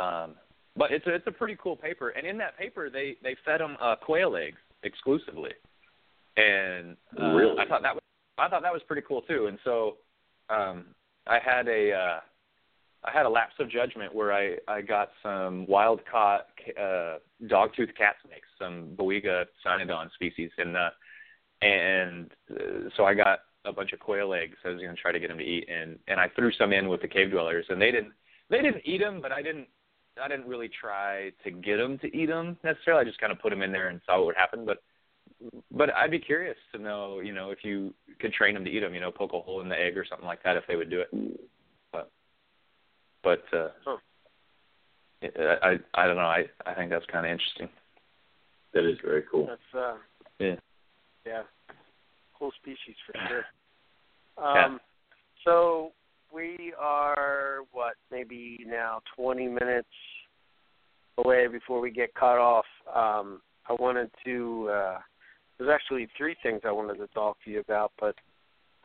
um, 0.00 0.36
but 0.76 0.92
it's 0.92 1.06
a, 1.06 1.14
it's 1.14 1.26
a 1.26 1.32
pretty 1.32 1.56
cool 1.60 1.76
paper. 1.76 2.10
And 2.10 2.26
in 2.26 2.38
that 2.38 2.56
paper, 2.56 2.88
they 2.88 3.16
they 3.22 3.36
fed 3.44 3.60
them 3.60 3.76
uh, 3.80 3.96
quail 3.96 4.36
eggs 4.36 4.58
exclusively, 4.82 5.52
and 6.36 6.96
uh, 7.20 7.32
Really? 7.34 7.58
I 7.58 7.66
thought 7.66 7.82
that 7.82 7.94
was 7.94 7.99
I 8.40 8.48
thought 8.48 8.62
that 8.62 8.72
was 8.72 8.82
pretty 8.86 9.02
cool 9.06 9.22
too. 9.22 9.46
And 9.46 9.58
so 9.64 9.96
um, 10.48 10.86
I 11.26 11.38
had 11.44 11.68
a 11.68 11.92
uh, 11.92 12.20
I 13.04 13.10
had 13.12 13.26
a 13.26 13.28
lapse 13.30 13.54
of 13.58 13.70
judgment 13.70 14.14
where 14.14 14.32
I 14.32 14.56
I 14.68 14.80
got 14.80 15.10
some 15.22 15.66
wild 15.66 16.00
caught 16.10 16.46
uh, 16.78 17.18
dogtooth 17.44 17.94
cat 17.96 18.16
snakes, 18.26 18.48
some 18.58 18.96
Boiga 18.96 19.44
cynodon 19.64 20.10
species, 20.14 20.50
and 20.58 20.76
uh, 20.76 20.90
and 21.62 22.30
uh, 22.50 22.88
so 22.96 23.04
I 23.04 23.14
got 23.14 23.40
a 23.64 23.72
bunch 23.72 23.92
of 23.92 24.00
quail 24.00 24.32
eggs. 24.32 24.56
I 24.64 24.68
was 24.68 24.80
going 24.80 24.94
to 24.94 25.00
try 25.00 25.12
to 25.12 25.20
get 25.20 25.28
them 25.28 25.38
to 25.38 25.44
eat, 25.44 25.68
and 25.68 25.98
and 26.08 26.18
I 26.18 26.28
threw 26.34 26.52
some 26.52 26.72
in 26.72 26.88
with 26.88 27.02
the 27.02 27.08
cave 27.08 27.30
dwellers, 27.30 27.66
and 27.68 27.80
they 27.80 27.90
didn't 27.90 28.12
they 28.48 28.62
didn't 28.62 28.82
eat 28.84 29.00
them, 29.00 29.20
but 29.20 29.32
I 29.32 29.42
didn't 29.42 29.68
I 30.20 30.28
didn't 30.28 30.46
really 30.46 30.68
try 30.68 31.30
to 31.44 31.50
get 31.50 31.76
them 31.76 31.98
to 31.98 32.16
eat 32.16 32.26
them 32.26 32.58
necessarily. 32.64 33.02
I 33.02 33.04
just 33.04 33.20
kind 33.20 33.32
of 33.32 33.38
put 33.40 33.50
them 33.50 33.62
in 33.62 33.72
there 33.72 33.88
and 33.88 34.00
saw 34.04 34.18
what 34.18 34.26
would 34.26 34.36
happen, 34.36 34.64
but 34.64 34.82
but 35.72 35.94
I'd 35.94 36.10
be 36.10 36.18
curious 36.18 36.56
to 36.72 36.78
know, 36.78 37.20
you 37.20 37.32
know, 37.32 37.50
if 37.50 37.58
you 37.62 37.94
could 38.20 38.32
train 38.32 38.54
them 38.54 38.64
to 38.64 38.70
eat 38.70 38.80
them, 38.80 38.94
you 38.94 39.00
know, 39.00 39.10
poke 39.10 39.32
a 39.32 39.40
hole 39.40 39.60
in 39.60 39.68
the 39.68 39.78
egg 39.78 39.96
or 39.96 40.04
something 40.04 40.26
like 40.26 40.42
that, 40.42 40.56
if 40.56 40.64
they 40.66 40.76
would 40.76 40.90
do 40.90 41.00
it. 41.00 41.40
But 41.92 42.10
but 43.22 43.44
uh, 43.52 43.68
Huh. 43.84 43.96
I 45.22 45.56
I 45.62 45.78
I 45.94 46.06
don't 46.06 46.16
know. 46.16 46.22
I 46.22 46.44
I 46.66 46.74
think 46.74 46.90
that's 46.90 47.06
kind 47.06 47.26
of 47.26 47.32
interesting. 47.32 47.68
That 48.72 48.84
is 48.84 48.98
very 49.04 49.24
cool. 49.30 49.46
That's 49.46 49.74
uh 49.74 49.96
Yeah. 50.38 50.56
yeah. 51.26 51.42
Cool 52.38 52.52
species 52.60 52.96
for 53.06 53.18
sure. 53.28 53.44
Yeah. 54.38 54.64
Um 54.64 54.80
so 55.44 55.92
we 56.32 56.72
are 56.78 57.60
what, 57.72 57.94
maybe 58.10 58.64
now 58.66 59.00
twenty 59.16 59.48
minutes 59.48 59.88
away 61.18 61.46
before 61.48 61.80
we 61.80 61.90
get 61.90 62.14
cut 62.14 62.38
off. 62.38 62.66
Um 62.94 63.40
I 63.68 63.74
wanted 63.74 64.10
to 64.24 64.68
uh 64.70 64.98
there's 65.60 65.70
actually 65.72 66.08
three 66.16 66.34
things 66.42 66.62
I 66.64 66.72
wanted 66.72 66.96
to 66.98 67.06
talk 67.08 67.36
to 67.44 67.50
you 67.50 67.60
about, 67.60 67.92
but 68.00 68.14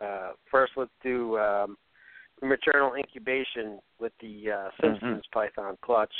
uh 0.03 0.31
first 0.51 0.73
let's 0.75 0.91
do 1.01 1.37
um 1.37 1.77
maternal 2.41 2.95
incubation 2.95 3.79
with 3.99 4.11
the 4.21 4.51
uh 4.51 4.69
Stimson's 4.77 5.23
Python 5.33 5.77
clutch. 5.81 6.13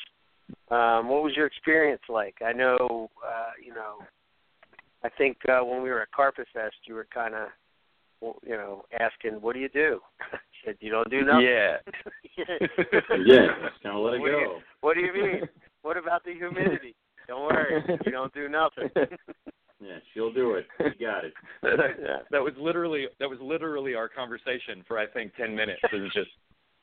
Um, 0.72 1.10
what 1.10 1.24
was 1.24 1.34
your 1.36 1.46
experience 1.48 2.02
like? 2.08 2.36
I 2.46 2.54
know, 2.54 3.10
uh, 3.28 3.52
you 3.64 3.74
know, 3.74 3.98
I 5.04 5.10
think 5.18 5.38
uh, 5.50 5.62
when 5.66 5.82
we 5.82 5.90
were 5.90 6.02
at 6.04 6.12
Carpet 6.12 6.48
Fest, 6.54 6.76
you 6.86 6.94
were 6.94 7.08
kind 7.12 7.34
of, 7.34 7.48
you 8.44 8.56
know, 8.56 8.84
asking, 9.00 9.42
"What 9.42 9.54
do 9.56 9.60
you 9.60 9.70
do?" 9.70 10.00
I 10.22 10.38
said, 10.66 10.78
"You 10.82 10.92
don't 10.92 11.10
do 11.10 11.24
nothing." 11.24 11.46
Yeah. 11.46 11.78
Yeah. 13.26 13.48
Just 13.70 13.82
kind 13.84 13.96
of 13.98 14.04
let 14.04 14.14
it 14.16 14.20
What 14.20 14.28
do 14.28 14.38
you- 14.38 14.46
go. 14.46 14.60
What 14.82 14.94
do 14.96 15.02
you 15.02 15.14
mean? 15.14 15.42
What 15.82 15.98
about 15.98 16.24
the 16.24 16.34
humidity? 16.34 16.96
Don't 17.28 17.42
worry, 17.46 17.84
you 18.06 18.12
don't 18.12 18.32
do 18.36 18.48
nothing. 18.48 18.88
Yeah, 19.82 19.98
she'll 20.14 20.32
do 20.32 20.54
it. 20.54 20.68
You 20.80 21.06
got 21.06 21.26
it. 21.26 21.34
that, 21.62 21.78
that, 21.78 22.26
that 22.32 22.42
was 22.42 22.54
literally 22.58 23.08
that 23.20 23.30
was 23.30 23.40
literally 23.42 23.94
our 23.94 24.08
conversation 24.08 24.84
for 24.88 24.98
I 24.98 25.08
think 25.08 25.36
ten 25.36 25.56
minutes. 25.56 25.82
It 25.92 26.02
was 26.02 26.14
just 26.14 26.30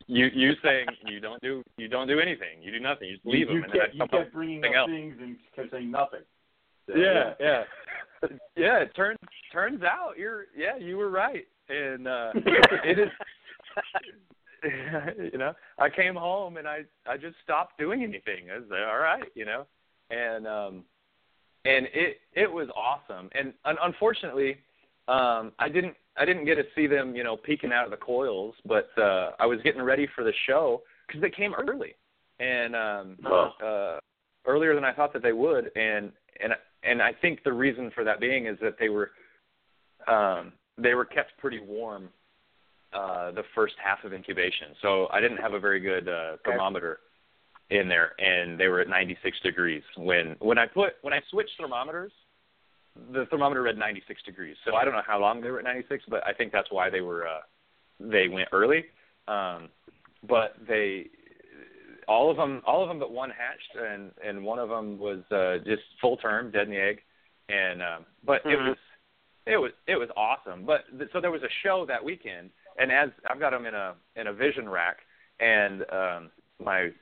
you 0.06 0.26
you 0.34 0.52
saying 0.62 0.86
you 1.06 1.20
don't 1.20 1.40
do 1.42 1.62
you 1.78 1.88
don't 1.88 2.06
do 2.06 2.20
anything, 2.20 2.62
you 2.62 2.70
do 2.70 2.80
nothing, 2.80 3.08
you 3.08 3.14
just 3.16 3.26
leave 3.26 3.40
you, 3.40 3.46
them, 3.46 3.56
you 3.56 3.64
and 3.64 3.72
then 3.72 3.80
kept, 3.80 3.90
I 3.90 3.94
you 3.94 3.98
come 3.98 4.08
up 4.12 4.24
kept 4.24 4.34
bringing 4.34 4.64
up 4.64 4.74
else. 4.74 4.90
things 4.90 5.14
and 5.20 5.36
kept 5.56 5.70
saying 5.70 5.90
nothing. 5.90 6.20
So, 6.86 6.96
yeah, 6.96 7.34
yeah, 7.40 7.62
yeah. 8.56 8.78
It 8.80 8.94
turns 8.94 9.18
turns 9.52 9.82
out 9.82 10.18
you're 10.18 10.46
yeah 10.56 10.76
you 10.76 10.98
were 10.98 11.10
right, 11.10 11.46
and 11.68 12.06
uh 12.06 12.32
it 12.84 12.98
is. 12.98 13.08
you 15.32 15.38
know, 15.38 15.54
I 15.78 15.88
came 15.88 16.14
home 16.14 16.56
and 16.56 16.68
I 16.68 16.80
I 17.06 17.16
just 17.16 17.36
stopped 17.42 17.78
doing 17.78 18.02
anything. 18.02 18.50
I 18.52 18.58
was 18.58 18.68
like, 18.70 18.80
all 18.86 18.98
right, 18.98 19.24
you 19.34 19.44
know, 19.44 19.66
and 20.10 20.46
um, 20.46 20.84
and 21.64 21.86
it 21.92 22.18
it 22.34 22.50
was 22.50 22.68
awesome. 22.74 23.30
And 23.38 23.52
un- 23.64 23.76
unfortunately, 23.82 24.56
um, 25.08 25.52
I 25.58 25.68
didn't 25.68 25.94
I 26.16 26.24
didn't 26.24 26.44
get 26.44 26.56
to 26.56 26.64
see 26.74 26.86
them, 26.86 27.14
you 27.14 27.24
know, 27.24 27.36
peeking 27.36 27.72
out 27.72 27.84
of 27.84 27.90
the 27.90 27.96
coils. 27.96 28.54
But 28.66 28.88
uh, 28.98 29.32
I 29.38 29.46
was 29.46 29.60
getting 29.62 29.82
ready 29.82 30.08
for 30.14 30.24
the 30.24 30.32
show 30.46 30.82
because 31.06 31.20
they 31.20 31.30
came 31.30 31.54
early, 31.54 31.94
and 32.40 32.74
um, 32.76 33.16
Oh. 33.24 33.50
uh, 33.64 34.00
earlier 34.50 34.74
than 34.74 34.84
I 34.84 34.92
thought 34.92 35.12
that 35.12 35.22
they 35.22 35.32
would. 35.32 35.70
And 35.76 36.12
and 36.42 36.52
and 36.82 37.00
I 37.02 37.12
think 37.12 37.44
the 37.44 37.52
reason 37.52 37.90
for 37.94 38.04
that 38.04 38.20
being 38.20 38.46
is 38.46 38.58
that 38.60 38.74
they 38.78 38.88
were 38.88 39.10
um, 40.08 40.52
they 40.78 40.94
were 40.94 41.04
kept 41.04 41.36
pretty 41.38 41.60
warm 41.60 42.08
uh, 42.92 43.30
the 43.30 43.44
first 43.54 43.74
half 43.82 44.04
of 44.04 44.12
incubation. 44.12 44.68
So 44.82 45.08
I 45.12 45.20
didn't 45.20 45.38
have 45.38 45.54
a 45.54 45.60
very 45.60 45.80
good 45.80 46.08
uh, 46.08 46.36
thermometer 46.44 46.98
in 47.72 47.88
there, 47.88 48.12
and 48.20 48.58
they 48.58 48.68
were 48.68 48.80
at 48.80 48.88
96 48.88 49.40
degrees 49.40 49.82
when 49.96 50.36
when 50.40 50.58
I 50.58 50.66
put 50.66 50.94
when 51.02 51.12
I 51.12 51.20
switched 51.30 51.52
thermometers. 51.58 52.12
The 53.12 53.24
thermometer 53.30 53.62
read 53.62 53.78
96 53.78 54.22
degrees. 54.24 54.54
So 54.66 54.74
I 54.74 54.84
don't 54.84 54.92
know 54.92 55.00
how 55.06 55.18
long 55.18 55.40
they 55.40 55.50
were 55.50 55.60
at 55.60 55.64
96, 55.64 56.04
but 56.10 56.26
I 56.26 56.34
think 56.34 56.52
that's 56.52 56.70
why 56.70 56.90
they 56.90 57.00
were 57.00 57.26
uh, 57.26 57.40
they 57.98 58.28
went 58.28 58.48
early. 58.52 58.84
Um, 59.28 59.70
but 60.28 60.56
they 60.68 61.06
all 62.06 62.30
of 62.30 62.36
them 62.36 62.60
all 62.66 62.82
of 62.82 62.88
them 62.88 62.98
but 62.98 63.10
one 63.10 63.30
hatched, 63.30 63.82
and 63.82 64.10
and 64.22 64.44
one 64.44 64.58
of 64.58 64.68
them 64.68 64.98
was 64.98 65.20
uh, 65.30 65.64
just 65.64 65.82
full 66.00 66.16
term, 66.18 66.50
dead 66.50 66.64
in 66.68 66.70
the 66.70 66.80
egg. 66.80 67.00
And 67.48 67.82
um, 67.82 68.06
but 68.24 68.42
it 68.44 68.58
Mhm. 68.58 68.68
was 68.68 68.78
it 69.46 69.56
was 69.56 69.72
it 69.86 69.96
was 69.96 70.10
awesome. 70.16 70.64
But 70.66 70.84
th- 70.98 71.10
so 71.12 71.20
there 71.20 71.30
was 71.30 71.42
a 71.42 71.50
show 71.62 71.86
that 71.86 72.04
weekend, 72.04 72.50
and 72.78 72.92
as 72.92 73.08
I've 73.28 73.40
got 73.40 73.50
them 73.50 73.64
in 73.66 73.74
a 73.74 73.94
in 74.16 74.26
a 74.26 74.32
vision 74.32 74.68
rack, 74.68 74.98
and 75.40 75.82
um, 75.90 76.30
my 76.62 76.92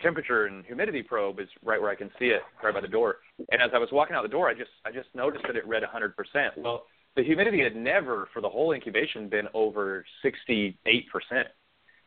temperature 0.00 0.46
and 0.46 0.64
humidity 0.64 1.02
probe 1.02 1.40
is 1.40 1.48
right 1.64 1.80
where 1.80 1.90
I 1.90 1.94
can 1.94 2.10
see 2.18 2.26
it, 2.26 2.42
right 2.62 2.74
by 2.74 2.80
the 2.80 2.88
door. 2.88 3.16
And 3.50 3.62
as 3.62 3.70
I 3.74 3.78
was 3.78 3.88
walking 3.92 4.16
out 4.16 4.22
the 4.22 4.28
door, 4.28 4.48
I 4.48 4.54
just 4.54 4.70
I 4.84 4.90
just 4.90 5.08
noticed 5.14 5.44
that 5.46 5.56
it 5.56 5.66
read 5.66 5.82
100%. 5.82 6.56
Well, 6.58 6.86
the 7.16 7.22
humidity 7.22 7.62
had 7.62 7.76
never 7.76 8.28
for 8.32 8.40
the 8.40 8.48
whole 8.48 8.72
incubation 8.72 9.28
been 9.28 9.48
over 9.54 10.04
68%. 10.22 10.76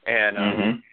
And 0.05 0.37
um, 0.37 0.43
Mhm. 0.43 0.83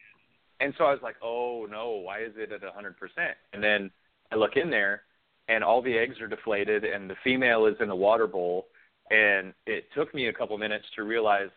and 0.61 0.75
so 0.77 0.85
I 0.85 0.93
was 0.93 1.03
like, 1.03 1.17
"Oh 1.23 1.67
no, 1.67 1.91
why 1.91 2.21
is 2.21 2.37
it 2.37 2.53
at 2.53 2.63
100%?" 2.63 3.37
And 3.53 3.63
then 3.63 3.91
I 4.33 4.37
look 4.37 4.57
in 4.57 4.71
there, 4.71 5.05
and 5.49 5.63
all 5.63 5.83
the 5.83 5.97
eggs 5.97 6.21
are 6.21 6.29
deflated, 6.29 6.85
and 6.85 7.09
the 7.09 7.17
female 7.17 7.67
is 7.67 7.81
in 7.81 7.89
the 7.89 7.97
water 7.97 8.27
bowl. 8.27 8.69
And 9.11 9.53
it 9.67 9.93
took 9.93 10.15
me 10.15 10.29
a 10.29 10.33
couple 10.33 10.57
minutes 10.57 10.87
to 10.97 11.03
realize, 11.03 11.51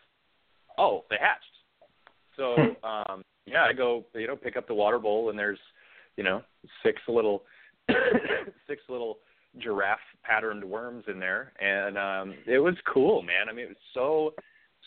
oh, 0.76 1.04
they 1.08 1.16
hatched. 1.18 1.44
So, 2.36 2.76
um, 2.84 3.24
yeah, 3.50 3.64
I 3.64 3.72
go, 3.72 4.04
you 4.14 4.26
know, 4.26 4.36
pick 4.36 4.56
up 4.56 4.66
the 4.66 4.74
water 4.74 4.98
bowl 4.98 5.30
and 5.30 5.38
there's, 5.38 5.58
you 6.16 6.24
know, 6.24 6.42
six 6.82 7.00
little 7.08 7.44
six 8.66 8.82
little 8.88 9.18
giraffe 9.58 9.98
patterned 10.22 10.62
worms 10.62 11.04
in 11.08 11.18
there 11.18 11.52
and 11.60 11.96
um 11.98 12.34
it 12.46 12.58
was 12.58 12.74
cool, 12.92 13.22
man. 13.22 13.48
I 13.48 13.52
mean, 13.52 13.66
it 13.66 13.68
was 13.68 13.76
so 13.94 14.34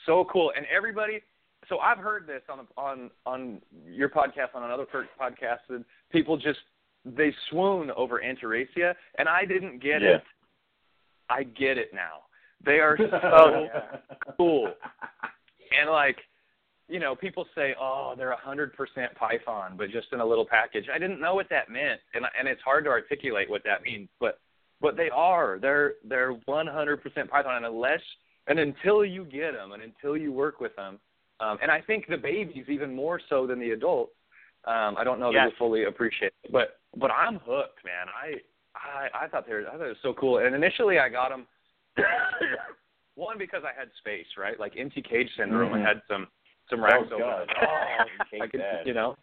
so 0.05 0.25
cool 0.31 0.51
and 0.55 0.65
everybody 0.75 1.21
so 1.69 1.79
I've 1.79 1.97
heard 1.97 2.27
this 2.27 2.41
on 2.49 2.67
on 2.77 3.09
on 3.25 3.61
your 3.85 4.09
podcast 4.09 4.53
on 4.55 4.63
another 4.63 4.85
podcast 5.19 5.59
and 5.69 5.83
people 6.11 6.37
just 6.37 6.59
they 7.05 7.33
swoon 7.49 7.91
over 7.91 8.21
Antaresia 8.23 8.93
and 9.17 9.27
I 9.27 9.45
didn't 9.45 9.81
get 9.81 10.01
Yeah. 10.01 10.15
it. 10.17 10.23
I 11.29 11.43
get 11.43 11.77
it 11.77 11.93
now. 11.93 12.23
They 12.65 12.79
are 12.79 12.97
so 13.21 13.67
cool. 14.37 14.73
And 15.79 15.89
like, 15.89 16.17
you 16.91 16.99
know, 16.99 17.15
people 17.15 17.47
say, 17.55 17.73
"Oh, 17.79 18.13
they're 18.17 18.31
a 18.31 18.37
hundred 18.37 18.73
percent 18.73 19.15
Python, 19.15 19.75
but 19.77 19.89
just 19.89 20.07
in 20.11 20.19
a 20.19 20.25
little 20.25 20.45
package." 20.45 20.85
I 20.93 20.99
didn't 20.99 21.21
know 21.21 21.33
what 21.33 21.47
that 21.49 21.69
meant, 21.69 22.01
and 22.13 22.25
and 22.37 22.47
it's 22.47 22.61
hard 22.61 22.83
to 22.83 22.89
articulate 22.89 23.49
what 23.49 23.63
that 23.63 23.81
means. 23.81 24.09
But 24.19 24.39
but 24.81 24.97
they 24.97 25.09
are. 25.09 25.57
They're 25.59 25.93
they're 26.03 26.33
one 26.45 26.67
hundred 26.67 27.01
percent 27.01 27.29
Python, 27.29 27.55
and 27.55 27.65
unless 27.65 28.01
and 28.47 28.59
until 28.59 29.05
you 29.05 29.23
get 29.23 29.53
them, 29.53 29.71
and 29.71 29.81
until 29.81 30.17
you 30.17 30.33
work 30.33 30.59
with 30.59 30.75
them, 30.75 30.99
um, 31.39 31.57
and 31.61 31.71
I 31.71 31.79
think 31.79 32.07
the 32.07 32.17
babies 32.17 32.65
even 32.67 32.93
more 32.93 33.21
so 33.29 33.47
than 33.47 33.59
the 33.59 33.71
adults. 33.71 34.11
Um, 34.65 34.95
I 34.97 35.03
don't 35.03 35.19
know 35.19 35.31
that 35.33 35.45
you 35.45 35.51
fully 35.57 35.85
appreciate, 35.85 36.33
it, 36.43 36.51
but 36.51 36.79
but 36.97 37.09
I'm 37.09 37.39
hooked, 37.45 37.85
man. 37.85 38.07
I 38.09 38.35
I 38.75 39.25
I 39.25 39.27
thought 39.29 39.47
they 39.47 39.53
were 39.53 39.65
I 39.67 39.77
thought 39.77 39.85
it 39.85 39.87
was 39.87 39.97
so 40.03 40.13
cool, 40.13 40.39
and 40.39 40.53
initially 40.53 40.99
I 40.99 41.07
got 41.07 41.29
them. 41.29 41.47
one 43.15 43.37
because 43.37 43.63
I 43.63 43.77
had 43.77 43.89
space, 43.99 44.25
right? 44.37 44.59
Like 44.59 44.73
empty 44.77 45.01
cage 45.01 45.29
syndrome. 45.37 45.73
Mhm. 45.73 45.83
I 45.83 45.87
had 45.87 46.01
some 46.07 46.27
some 46.71 46.83
racks 46.83 47.03
Oh, 47.11 47.15
open. 47.15 47.19
God. 47.19 47.47
Oh, 47.61 48.05
Take 48.31 48.41
I 48.41 48.47
could, 48.51 48.61
that. 48.61 48.87
you 48.87 48.93
know, 48.95 49.15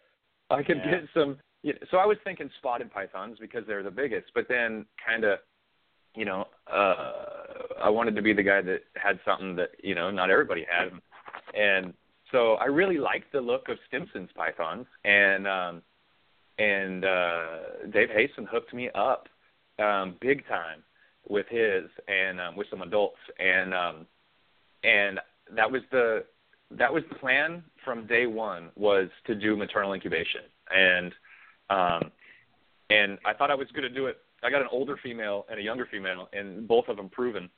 I 0.49 0.63
could 0.63 0.77
Yeah. 0.77 0.91
get 0.91 1.09
some. 1.13 1.37
You 1.63 1.73
know, 1.73 1.79
so 1.91 1.97
I 1.97 2.05
was 2.05 2.17
thinking 2.23 2.49
spotted 2.59 2.89
pythons 2.89 3.37
because 3.37 3.65
they're 3.67 3.83
the 3.83 3.91
biggest, 3.91 4.31
but 4.33 4.47
then 4.47 4.85
kind 5.05 5.25
of, 5.25 5.39
you 6.15 6.23
know, 6.23 6.47
uh, 6.71 7.11
I 7.83 7.89
wanted 7.89 8.15
to 8.15 8.21
be 8.21 8.31
the 8.31 8.43
guy 8.43 8.61
that 8.61 8.83
had 8.95 9.19
something 9.25 9.57
that 9.57 9.71
you 9.83 9.93
know 9.93 10.09
not 10.09 10.29
everybody 10.29 10.65
had, 10.69 10.91
and 11.59 11.93
so 12.31 12.53
I 12.55 12.65
really 12.65 12.97
liked 12.97 13.33
the 13.33 13.41
look 13.41 13.67
of 13.67 13.77
Stimson's 13.87 14.29
pythons, 14.35 14.85
and 15.03 15.47
um, 15.47 15.81
and 16.59 17.03
uh, 17.03 17.57
Dave 17.91 18.09
Hasten 18.09 18.45
hooked 18.49 18.73
me 18.73 18.89
up 18.95 19.27
um, 19.79 20.15
big 20.21 20.47
time 20.47 20.81
with 21.27 21.47
his 21.49 21.83
and 22.07 22.39
um, 22.39 22.55
with 22.55 22.67
some 22.69 22.81
adults, 22.81 23.19
and 23.37 23.73
um, 23.73 24.05
and 24.85 25.19
that 25.55 25.69
was 25.69 25.81
the 25.91 26.23
that 26.71 26.93
was 26.93 27.03
the 27.09 27.15
plan 27.15 27.63
from 27.83 28.05
day 28.05 28.25
one 28.25 28.69
was 28.75 29.09
to 29.25 29.35
do 29.35 29.55
maternal 29.55 29.93
incubation, 29.93 30.41
and 30.69 31.13
um, 31.69 32.11
and 32.89 33.17
I 33.25 33.33
thought 33.33 33.51
I 33.51 33.55
was 33.55 33.67
going 33.71 33.83
to 33.83 33.89
do 33.89 34.07
it. 34.07 34.17
I 34.43 34.49
got 34.49 34.61
an 34.61 34.67
older 34.71 34.97
female 35.01 35.45
and 35.49 35.59
a 35.59 35.63
younger 35.63 35.87
female, 35.91 36.29
and 36.33 36.67
both 36.67 36.87
of 36.87 36.97
them 36.97 37.09
proven, 37.09 37.49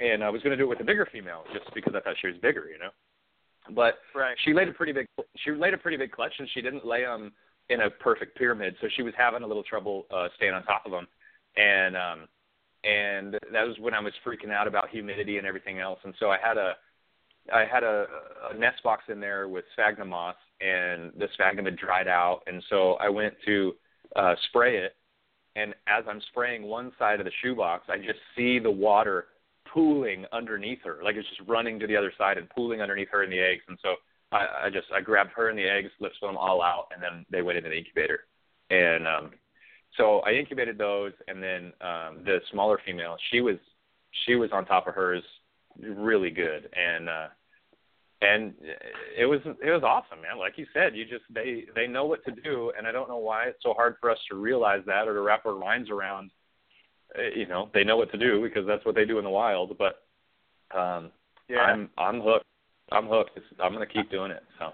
and 0.00 0.22
I 0.22 0.30
was 0.30 0.42
going 0.42 0.50
to 0.50 0.56
do 0.56 0.64
it 0.64 0.68
with 0.68 0.80
a 0.80 0.84
bigger 0.84 1.08
female 1.10 1.44
just 1.52 1.72
because 1.74 1.94
I 1.96 2.00
thought 2.00 2.16
she 2.20 2.26
was 2.26 2.36
bigger, 2.38 2.66
you 2.70 2.78
know. 2.78 2.90
But 3.70 3.98
Right. 4.14 4.36
she 4.44 4.52
laid 4.52 4.68
a 4.68 4.72
pretty 4.72 4.92
big 4.92 5.06
she 5.36 5.52
laid 5.52 5.74
a 5.74 5.78
pretty 5.78 5.96
big 5.96 6.10
clutch 6.10 6.32
and 6.38 6.48
she 6.52 6.60
didn't 6.60 6.84
lay 6.84 7.02
them 7.02 7.32
in 7.68 7.82
a 7.82 7.90
perfect 7.90 8.36
pyramid 8.36 8.74
so 8.80 8.88
she 8.96 9.02
was 9.02 9.14
having 9.16 9.42
a 9.42 9.46
little 9.46 9.62
trouble 9.62 10.06
uh 10.10 10.26
staying 10.36 10.52
on 10.52 10.64
top 10.64 10.84
of 10.84 10.90
them 10.90 11.06
and 11.56 11.96
um 11.96 12.28
and 12.82 13.34
that 13.52 13.64
was 13.64 13.78
when 13.78 13.94
I 13.94 14.00
was 14.00 14.12
freaking 14.26 14.50
out 14.50 14.66
about 14.66 14.88
humidity 14.90 15.38
and 15.38 15.46
everything 15.46 15.78
else 15.78 16.00
and 16.02 16.12
so 16.18 16.30
I 16.30 16.38
had 16.42 16.56
a 16.56 16.74
I 17.52 17.64
had 17.64 17.82
a, 17.82 18.06
a 18.50 18.58
nest 18.58 18.82
box 18.82 19.04
in 19.08 19.20
there 19.20 19.48
with 19.48 19.64
sphagnum 19.72 20.10
moss 20.10 20.36
and 20.60 21.12
the 21.18 21.28
sphagnum 21.34 21.64
had 21.64 21.76
dried 21.76 22.08
out 22.08 22.42
and 22.46 22.62
so 22.68 22.94
I 22.94 23.08
went 23.08 23.34
to 23.46 23.72
uh 24.16 24.34
spray 24.48 24.78
it 24.78 24.96
and 25.56 25.74
as 25.86 26.04
I'm 26.08 26.20
spraying 26.28 26.62
one 26.62 26.92
side 26.98 27.20
of 27.20 27.24
the 27.24 27.32
shoebox 27.42 27.84
I 27.88 27.98
just 27.98 28.20
see 28.36 28.58
the 28.58 28.70
water 28.70 29.26
pooling 29.72 30.26
underneath 30.32 30.80
her, 30.84 30.98
like 31.02 31.16
it's 31.16 31.28
just 31.28 31.48
running 31.48 31.78
to 31.80 31.86
the 31.86 31.96
other 31.96 32.12
side 32.18 32.38
and 32.38 32.48
pooling 32.50 32.80
underneath 32.80 33.08
her 33.10 33.22
and 33.22 33.32
the 33.32 33.38
eggs. 33.38 33.62
And 33.68 33.78
so 33.82 33.94
I, 34.30 34.64
I 34.64 34.70
just 34.70 34.86
I 34.94 35.00
grabbed 35.00 35.30
her 35.36 35.48
and 35.48 35.58
the 35.58 35.68
eggs, 35.68 35.90
lifted 36.00 36.26
them 36.26 36.36
all 36.36 36.62
out, 36.62 36.88
and 36.92 37.02
then 37.02 37.24
they 37.30 37.42
went 37.42 37.58
into 37.58 37.70
the 37.70 37.76
incubator. 37.76 38.20
And 38.70 39.06
um, 39.06 39.30
so 39.96 40.20
I 40.20 40.32
incubated 40.32 40.78
those, 40.78 41.12
and 41.28 41.42
then 41.42 41.72
um, 41.80 42.22
the 42.24 42.38
smaller 42.50 42.80
female, 42.84 43.16
she 43.30 43.40
was 43.40 43.56
she 44.26 44.34
was 44.34 44.50
on 44.52 44.66
top 44.66 44.86
of 44.86 44.94
hers, 44.94 45.24
really 45.80 46.30
good, 46.30 46.68
and 46.74 47.08
uh, 47.08 47.28
and 48.20 48.54
it 49.16 49.26
was 49.26 49.40
it 49.44 49.70
was 49.70 49.82
awesome, 49.82 50.22
man. 50.22 50.38
Like 50.38 50.56
you 50.56 50.66
said, 50.72 50.96
you 50.96 51.04
just 51.04 51.24
they 51.32 51.64
they 51.74 51.86
know 51.86 52.04
what 52.04 52.24
to 52.24 52.32
do, 52.32 52.72
and 52.76 52.86
I 52.86 52.92
don't 52.92 53.08
know 53.08 53.18
why 53.18 53.44
it's 53.44 53.62
so 53.62 53.74
hard 53.74 53.96
for 54.00 54.10
us 54.10 54.18
to 54.30 54.36
realize 54.36 54.82
that 54.86 55.08
or 55.08 55.14
to 55.14 55.20
wrap 55.20 55.46
our 55.46 55.58
minds 55.58 55.90
around 55.90 56.30
uh, 57.18 57.22
you 57.34 57.46
know 57.46 57.68
they 57.74 57.84
know 57.84 57.96
what 57.96 58.10
to 58.10 58.18
do 58.18 58.42
because 58.42 58.66
that's 58.66 58.84
what 58.86 58.94
they 58.94 59.04
do 59.04 59.18
in 59.18 59.24
the 59.24 59.30
wild 59.30 59.76
but 59.76 60.04
um 60.76 61.10
Yeah. 61.48 61.60
i'm 61.60 61.90
i'm 61.98 62.20
hooked 62.20 62.46
i'm 62.90 63.06
hooked 63.06 63.36
it's, 63.36 63.46
i'm 63.62 63.72
going 63.72 63.86
to 63.86 63.92
keep 63.92 64.10
doing 64.10 64.30
it 64.30 64.42
so 64.58 64.72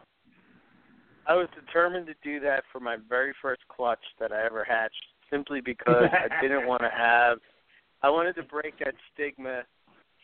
I 1.26 1.34
was 1.34 1.48
determined 1.54 2.06
to 2.06 2.14
do 2.24 2.40
that 2.40 2.64
for 2.72 2.80
my 2.80 2.96
very 3.06 3.34
first 3.42 3.60
clutch 3.68 4.02
that 4.18 4.32
I 4.32 4.46
ever 4.46 4.64
hatched, 4.64 4.94
simply 5.30 5.60
because 5.60 6.08
I 6.10 6.28
didn't 6.40 6.66
want 6.66 6.80
to 6.80 6.88
have. 6.88 7.36
I 8.02 8.08
wanted 8.08 8.34
to 8.36 8.44
break 8.44 8.78
that 8.78 8.94
stigma 9.12 9.64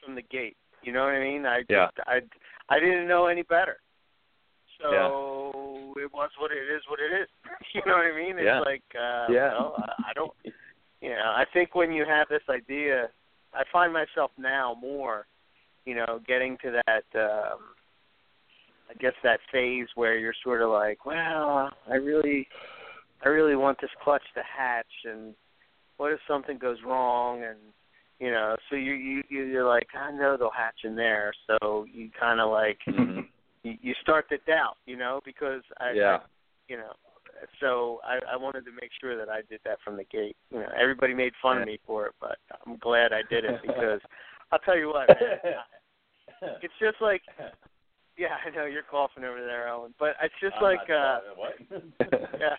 from 0.02 0.14
the 0.14 0.22
gate. 0.22 0.56
You 0.84 0.92
know 0.92 1.04
what 1.04 1.14
I 1.14 1.20
mean? 1.20 1.46
I 1.46 1.62
Yeah. 1.68 1.86
just, 1.86 2.08
I 2.08 2.20
I 2.68 2.78
didn't 2.80 3.08
know 3.08 3.26
any 3.26 3.42
better. 3.42 3.78
So 4.80 5.92
it 5.96 6.12
was 6.12 6.30
what 6.38 6.50
it 6.50 6.68
is. 6.74 6.82
What 6.88 7.00
it 7.00 7.12
is. 7.22 7.28
You 7.74 7.82
know 7.86 7.96
what 7.96 8.06
I 8.06 8.16
mean? 8.16 8.38
It's 8.38 8.44
Yeah. 8.44 8.60
like, 8.60 8.84
uh, 8.94 9.26
Yeah. 9.32 9.48
well, 9.52 9.74
I, 9.78 10.10
I 10.10 10.12
don't. 10.14 10.32
You 11.00 11.10
know, 11.10 11.32
I 11.34 11.44
think 11.52 11.74
when 11.74 11.92
you 11.92 12.04
have 12.06 12.28
this 12.28 12.42
idea, 12.48 13.08
I 13.52 13.62
find 13.72 13.92
myself 13.92 14.30
now 14.38 14.74
more, 14.80 15.26
you 15.84 15.94
know, 15.94 16.20
getting 16.26 16.56
to 16.58 16.80
that. 16.86 17.04
um 17.14 17.60
I 18.90 18.94
guess 19.00 19.14
that 19.22 19.40
phase 19.50 19.88
where 19.94 20.16
you're 20.18 20.34
sort 20.44 20.60
of 20.60 20.68
like, 20.70 21.06
well, 21.06 21.70
I 21.90 21.94
really, 21.94 22.46
I 23.24 23.28
really 23.28 23.56
want 23.56 23.80
this 23.80 23.90
clutch 24.02 24.22
to 24.34 24.42
hatch, 24.42 24.92
and 25.04 25.34
what 25.96 26.12
if 26.12 26.20
something 26.28 26.58
goes 26.58 26.76
wrong, 26.86 27.42
and 27.42 27.58
you 28.20 28.30
know, 28.30 28.56
so 28.70 28.76
you 28.76 28.92
you 28.92 29.22
you- 29.28 29.44
you're 29.44 29.66
like, 29.68 29.88
I 29.94 30.10
know 30.12 30.36
they'll 30.36 30.50
hatch 30.50 30.84
in 30.84 30.94
there, 30.94 31.32
so 31.46 31.84
you 31.92 32.10
kind 32.18 32.40
of 32.40 32.50
like 32.50 32.78
Mhm. 32.86 33.28
you, 33.62 33.78
you 33.82 33.94
start 34.02 34.28
to 34.28 34.38
doubt, 34.38 34.76
you 34.86 34.96
know, 34.96 35.20
because 35.24 35.62
I, 35.80 35.92
yeah 35.92 36.16
I 36.16 36.20
you 36.68 36.76
know, 36.78 36.92
so 37.60 38.00
I, 38.04 38.18
I 38.32 38.36
wanted 38.36 38.64
to 38.64 38.70
make 38.72 38.90
sure 39.00 39.16
that 39.18 39.28
I 39.28 39.42
did 39.42 39.60
that 39.64 39.78
from 39.82 39.96
the 39.96 40.04
gate. 40.04 40.36
You 40.50 40.60
know, 40.60 40.68
everybody 40.76 41.12
made 41.12 41.34
fun 41.42 41.58
of 41.60 41.66
me 41.66 41.78
for 41.86 42.06
it, 42.06 42.14
but 42.20 42.38
I'm 42.66 42.76
glad 42.76 43.12
I 43.12 43.20
did 43.28 43.44
it 43.44 43.60
because 43.60 44.00
I'll 44.52 44.60
tell 44.60 44.78
you 44.78 44.88
what, 44.88 45.08
man, 45.08 45.38
it's 46.62 46.74
just 46.80 47.00
like 47.00 47.22
yeah, 48.16 48.36
I 48.46 48.50
know 48.54 48.64
you're 48.66 48.84
coughing 48.84 49.24
over 49.24 49.44
there, 49.44 49.68
Owen. 49.68 49.92
But 49.98 50.14
it's 50.22 50.34
just 50.40 50.54
I'm 50.56 50.62
like 50.62 50.88
not- 50.88 50.96
uh 50.96 51.20
what? 51.36 51.54
yeah. 52.40 52.56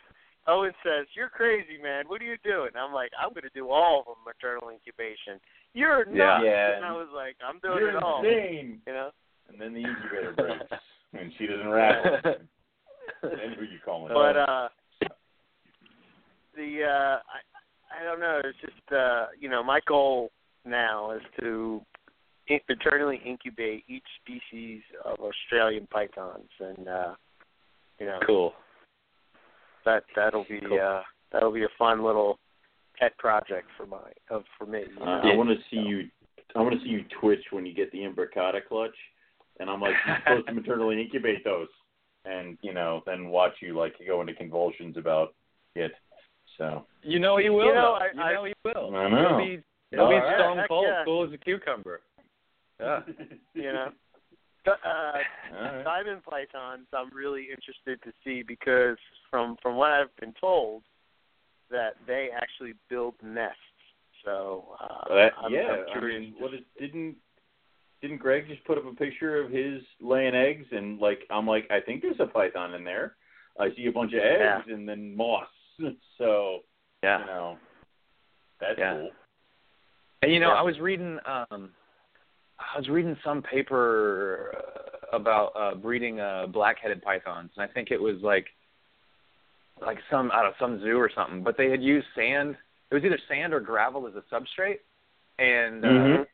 Owen 0.47 0.71
says, 0.83 1.07
You're 1.15 1.29
crazy, 1.29 1.77
man. 1.81 2.05
What 2.07 2.21
are 2.21 2.25
you 2.25 2.37
doing? 2.43 2.69
I'm 2.77 2.93
like, 2.93 3.11
I'm 3.19 3.33
gonna 3.33 3.49
do 3.53 3.69
all 3.69 3.99
of 4.01 4.05
them 4.05 4.15
maternal 4.25 4.69
incubation. 4.69 5.39
You're 5.73 6.05
nuts 6.05 6.43
Yeah. 6.45 6.75
and 6.77 6.85
I 6.85 6.91
was 6.93 7.07
like, 7.13 7.35
I'm 7.45 7.59
doing 7.59 7.79
You're 7.79 7.97
it 7.97 8.03
all. 8.03 8.19
insane. 8.23 8.81
You 8.87 8.93
know? 8.93 9.09
And 9.49 9.59
then 9.59 9.73
the 9.73 9.81
incubator 9.81 10.33
breaks 10.35 10.81
when 11.11 11.31
she 11.37 11.47
doesn't 11.47 11.67
rattle. 11.69 12.17
then 13.21 13.53
who 13.57 13.65
you 13.65 13.79
calling? 13.83 14.13
But 14.13 14.37
uh 14.37 14.67
the 16.55 16.83
uh 16.83 17.19
I 17.19 17.99
I 18.01 18.03
don't 18.03 18.19
know, 18.19 18.41
it's 18.43 18.57
just 18.61 18.93
uh 18.93 19.27
you 19.39 19.49
know, 19.49 19.63
my 19.63 19.79
goal 19.87 20.31
now 20.65 21.11
is 21.11 21.21
to 21.39 21.81
in- 22.47 22.59
maternally 22.69 23.19
incubate 23.25 23.83
each 23.87 24.05
species 24.21 24.81
of 25.03 25.17
Australian 25.19 25.87
pythons 25.87 26.49
and 26.59 26.87
uh 26.87 27.13
you 27.99 28.05
know 28.05 28.19
cool 28.25 28.53
that 29.85 30.03
that'll 30.15 30.45
be 30.49 30.59
Cool. 30.67 30.79
uh 30.79 31.01
that'll 31.31 31.51
be 31.51 31.63
a 31.63 31.69
fun 31.77 32.03
little 32.03 32.39
pet 32.99 33.17
project 33.17 33.67
for 33.77 33.85
my 33.85 33.97
of 34.29 34.43
for 34.57 34.65
me. 34.65 34.83
You 34.97 35.03
Uh. 35.05 35.21
I 35.21 35.35
want 35.35 35.49
to 35.49 35.57
see 35.69 35.77
you. 35.87 36.09
I 36.55 36.61
want 36.61 36.73
to 36.75 36.81
see 36.81 36.89
you 36.89 37.03
twitch 37.19 37.43
when 37.51 37.65
you 37.65 37.73
get 37.73 37.91
the 37.91 37.99
imbricata 37.99 38.65
clutch, 38.65 38.95
and 39.59 39.69
I'm 39.69 39.81
like, 39.81 39.93
you're 40.07 40.17
supposed 40.25 40.47
to 40.47 40.53
maternally 40.53 41.01
incubate 41.01 41.43
those, 41.43 41.67
and 42.23 42.57
you 42.61 42.73
know, 42.73 43.03
then 43.05 43.27
watch 43.29 43.53
you 43.61 43.77
like 43.77 43.93
go 44.07 44.21
into 44.21 44.33
convulsions 44.33 44.95
about 44.97 45.33
it. 45.75 45.91
So 46.57 46.85
you 47.03 47.19
know 47.19 47.37
he 47.37 47.49
will 47.49 47.65
You 47.65 47.73
know. 47.73 47.93
I- 47.99 48.11
you 48.13 48.33
know 48.35 48.43
he 48.45 48.53
will 48.63 48.95
I 48.95 49.09
know. 49.09 49.27
he'll 49.29 49.37
be 49.37 49.63
he'll 49.91 50.07
be 50.09 50.15
right. 50.15 50.35
stone 50.37 50.65
cold 50.69 50.85
yeah. 50.87 51.03
cool 51.03 51.25
as 51.25 51.33
a 51.33 51.37
cucumber 51.37 52.01
yeah 52.79 52.99
you 53.53 53.73
know. 53.73 53.89
But, 54.65 54.79
uh 54.85 55.11
All 55.57 55.63
right. 55.75 55.83
diamond 55.83 56.23
pythons 56.23 56.87
I'm 56.93 57.13
really 57.13 57.47
interested 57.49 58.01
to 58.03 58.11
see 58.23 58.43
because 58.43 58.97
from 59.29 59.55
from 59.61 59.75
what 59.75 59.91
I've 59.91 60.15
been 60.19 60.33
told 60.39 60.83
that 61.71 61.95
they 62.05 62.29
actually 62.35 62.73
build 62.89 63.15
nests. 63.23 63.57
So 64.23 64.75
uh 64.81 65.13
That, 65.13 65.33
I'm, 65.41 65.51
yeah, 65.53 65.67
I'm 65.71 65.85
I 65.87 65.91
curious. 65.91 66.21
mean, 66.21 66.35
what 66.39 66.53
is, 66.53 66.61
didn't 66.79 67.15
didn't 68.01 68.17
Greg 68.17 68.47
just 68.47 68.63
put 68.65 68.77
up 68.77 68.85
a 68.85 68.93
picture 68.95 69.41
of 69.41 69.49
his 69.51 69.81
laying 70.01 70.35
eggs 70.35 70.65
and 70.71 70.99
like 70.99 71.19
I'm 71.29 71.47
like 71.47 71.69
I 71.71 71.79
think 71.79 72.01
there's 72.01 72.19
a 72.19 72.27
python 72.27 72.73
in 72.73 72.83
there. 72.83 73.15
I 73.59 73.69
see 73.75 73.85
a 73.87 73.91
bunch 73.91 74.13
of 74.13 74.19
eggs 74.19 74.65
and 74.69 74.87
then 74.87 75.15
moss. 75.15 75.47
So 76.17 76.59
Yeah. 77.03 77.19
you 77.19 77.25
know, 77.25 77.57
that's 78.61 78.79
Yeah. 78.79 78.93
cool. 78.93 79.11
And 80.21 80.31
you 80.33 80.39
know, 80.39 80.49
Yeah. 80.49 80.55
I 80.55 80.61
was 80.61 80.79
reading 80.79 81.19
um 81.25 81.71
I 82.59 82.77
was 82.77 82.87
reading 82.89 83.17
some 83.23 83.41
paper 83.41 84.53
uh, 84.57 85.15
about 85.17 85.51
uh 85.55 85.75
breeding 85.75 86.19
uh 86.19 86.47
black-headed 86.47 87.01
pythons, 87.01 87.51
and 87.55 87.69
I 87.69 87.71
think 87.73 87.91
it 87.91 88.01
was 88.01 88.15
like 88.21 88.47
like 89.81 89.97
some 90.09 90.31
out 90.31 90.45
of 90.45 90.53
some 90.59 90.79
zoo 90.81 90.97
or 90.97 91.09
something, 91.13 91.43
but 91.43 91.57
they 91.57 91.69
had 91.69 91.83
used 91.83 92.07
sand. 92.15 92.55
It 92.91 92.95
was 92.95 93.03
either 93.03 93.19
sand 93.27 93.53
or 93.53 93.59
gravel 93.59 94.07
as 94.07 94.13
a 94.15 94.23
substrate, 94.33 94.79
and 95.39 95.83
uh, 95.83 95.87
Mhm. 95.89 96.27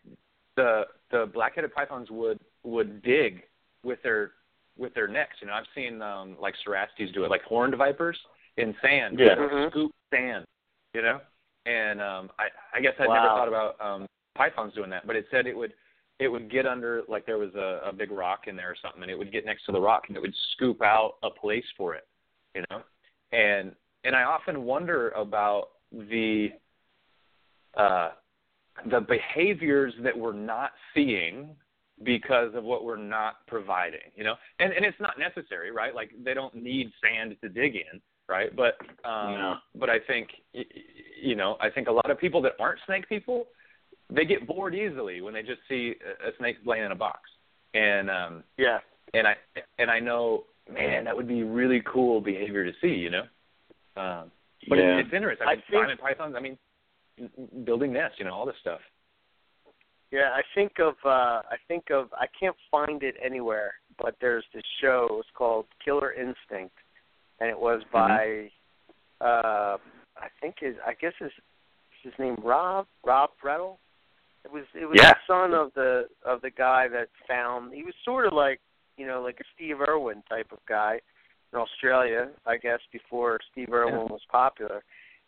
the 0.55 0.87
the 1.09 1.25
black-headed 1.33 1.73
pythons 1.73 2.11
would 2.11 2.39
would 2.63 3.01
dig 3.01 3.43
with 3.83 4.01
their 4.03 4.33
with 4.77 4.93
their 4.93 5.07
necks. 5.07 5.37
You 5.41 5.47
know, 5.47 5.53
I've 5.53 5.65
seen 5.73 6.01
um 6.01 6.37
like 6.39 6.55
cerastes 6.63 7.11
do 7.13 7.25
it, 7.25 7.31
like 7.31 7.43
horned 7.43 7.75
vipers 7.75 8.17
in 8.57 8.75
sand. 8.81 9.19
Yeah. 9.19 9.35
They'll 9.35 9.49
Mhm. 9.49 9.71
scoop 9.71 9.91
sand. 10.13 10.45
You 10.93 11.01
know, 11.01 11.21
and 11.65 12.01
um 12.01 12.31
I 12.37 12.49
I 12.73 12.81
guess 12.81 12.93
I'd 12.99 13.07
Wow. 13.07 13.15
never 13.15 13.27
thought 13.29 13.47
about 13.47 13.81
um 13.81 14.05
pythons 14.35 14.73
doing 14.73 14.89
that, 14.91 15.07
but 15.07 15.15
it 15.15 15.25
said 15.31 15.47
it 15.47 15.57
would 15.57 15.73
it 16.21 16.27
would 16.27 16.51
get 16.51 16.67
under 16.67 17.01
like 17.09 17.25
there 17.25 17.39
was 17.39 17.53
a, 17.55 17.81
a 17.83 17.91
big 17.91 18.11
rock 18.11 18.41
in 18.45 18.55
there 18.55 18.69
or 18.69 18.75
something, 18.79 19.01
and 19.01 19.09
it 19.09 19.17
would 19.17 19.31
get 19.31 19.43
next 19.43 19.65
to 19.65 19.71
the 19.71 19.81
rock 19.81 20.03
and 20.07 20.15
it 20.15 20.19
would 20.19 20.35
scoop 20.53 20.81
out 20.83 21.15
a 21.23 21.31
place 21.31 21.65
for 21.75 21.95
it. 21.95 22.07
You 22.53 22.63
know, 22.69 22.83
and 23.31 23.71
and 24.03 24.15
I 24.15 24.23
often 24.23 24.63
wonder 24.63 25.09
about 25.09 25.69
the 25.91 26.49
uh 27.75 28.09
the 28.89 29.01
behaviors 29.01 29.93
that 30.03 30.15
we're 30.17 30.33
not 30.33 30.71
seeing 30.93 31.55
because 32.03 32.53
of 32.53 32.63
what 32.63 32.83
we're 32.85 32.97
not 32.97 33.47
providing, 33.47 34.11
you 34.15 34.23
know. 34.23 34.35
And 34.59 34.71
and 34.73 34.85
it's 34.85 34.99
not 34.99 35.17
necessary, 35.17 35.71
right? 35.71 35.95
Like 35.95 36.11
they 36.23 36.35
don't 36.35 36.53
need 36.53 36.91
sand 37.01 37.35
to 37.41 37.49
dig 37.49 37.75
in, 37.75 37.99
right? 38.29 38.55
But 38.55 38.75
um 39.03 39.33
but 39.73 39.89
I 39.89 39.97
think 40.05 40.29
you 41.19 41.35
know, 41.35 41.57
I 41.59 41.71
think 41.71 41.87
a 41.87 41.91
lot 41.91 42.11
of 42.11 42.19
people 42.19 42.43
that 42.43 42.53
aren't 42.59 42.79
snake 42.85 43.09
people, 43.09 43.47
they 44.11 44.25
get 44.25 44.45
bored 44.45 44.75
easily 44.75 45.21
when 45.21 45.33
they 45.33 45.41
just 45.41 45.61
see 45.69 45.95
a 46.27 46.31
snake 46.37 46.57
laying 46.65 46.83
in 46.85 46.91
a 46.91 46.95
box. 46.95 47.21
And 47.73 48.09
um 48.09 48.43
Yeah. 48.57 48.79
and 49.13 49.27
I 49.27 49.35
and 49.79 49.89
I 49.89 49.99
know, 49.99 50.45
man, 50.71 51.05
that 51.05 51.15
would 51.15 51.27
be 51.27 51.43
really 51.43 51.81
cool 51.91 52.21
behavior 52.21 52.63
to 52.65 52.71
see, 52.81 52.93
you 52.93 53.09
know. 53.09 53.23
Um, 53.95 54.31
but 54.67 54.77
Yeah. 54.77 54.97
it's, 54.97 55.07
it's 55.07 55.13
interesting. 55.15 55.47
I 55.47 55.51
I 55.51 55.55
mean, 55.55 55.63
think- 55.69 55.81
diamond 55.81 55.99
pythons. 55.99 56.35
I 56.35 56.39
mean, 56.39 56.57
building 57.65 57.93
nests, 57.93 58.19
you 58.19 58.25
know, 58.25 58.33
all 58.33 58.45
this 58.45 58.55
stuff. 58.61 58.81
Yeah, 60.11 60.31
I 60.33 60.41
think 60.55 60.73
of 60.79 60.95
uh 61.05 61.41
I 61.49 61.57
think 61.67 61.89
of 61.89 62.09
I 62.13 62.27
can't 62.37 62.55
find 62.69 63.01
it 63.03 63.15
anywhere, 63.23 63.73
but 63.97 64.15
there's 64.19 64.43
this 64.53 64.63
show 64.81 65.07
it's 65.21 65.29
called 65.33 65.65
Killer 65.83 66.11
Instinct 66.13 66.75
and 67.39 67.49
it 67.49 67.57
was 67.57 67.81
by 67.93 68.51
uh 69.21 69.77
I 70.17 70.27
think 70.41 70.55
his 70.59 70.75
I 70.85 70.93
guess 70.95 71.13
his 71.19 71.31
his 72.03 72.13
name 72.19 72.35
Rob 72.43 72.87
Rob 73.05 73.29
Bredl. 73.43 73.77
It 74.43 74.51
was 74.51 74.63
it 74.73 74.85
was 74.85 74.97
Yeah. 74.99 75.13
the 75.13 75.19
son 75.27 75.53
of 75.53 75.73
the 75.73 76.07
of 76.25 76.41
the 76.41 76.49
guy 76.49 76.87
that 76.89 77.09
found 77.27 77.73
he 77.73 77.83
was 77.83 77.93
sort 78.03 78.25
of 78.25 78.33
like 78.33 78.59
you 78.97 79.07
know, 79.07 79.21
like 79.21 79.39
a 79.39 79.43
Steve 79.55 79.77
Irwin 79.81 80.21
type 80.29 80.51
of 80.51 80.59
guy 80.67 80.99
in 81.53 81.59
Australia, 81.59 82.29
I 82.45 82.57
guess, 82.57 82.79
before 82.91 83.39
Steve 83.51 83.73
Irwin 83.73 84.07
was 84.09 84.21
popular. 84.29 84.83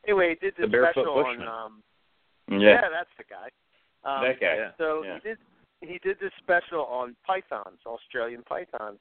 Anyway, 0.05 0.29
he 0.29 0.35
did 0.35 0.55
The 0.57 0.63
this 0.63 0.71
Barefoot 0.71 0.91
special 1.03 1.25
on 1.25 1.47
um 1.47 1.83
Yeah. 2.49 2.89
that's 2.89 3.09
the 3.17 3.23
guy. 3.23 3.49
Um, 4.03 4.23
that 4.23 4.39
guy. 4.39 4.55
yeah. 4.55 4.71
so 4.77 5.03
Yeah. 5.03 5.15
he 5.15 5.19
did 5.21 5.37
he 5.81 5.99
did 5.99 6.19
this 6.19 6.33
special 6.41 6.85
on 6.85 7.15
pythons, 7.25 7.79
Australian 7.85 8.43
pythons. 8.43 8.99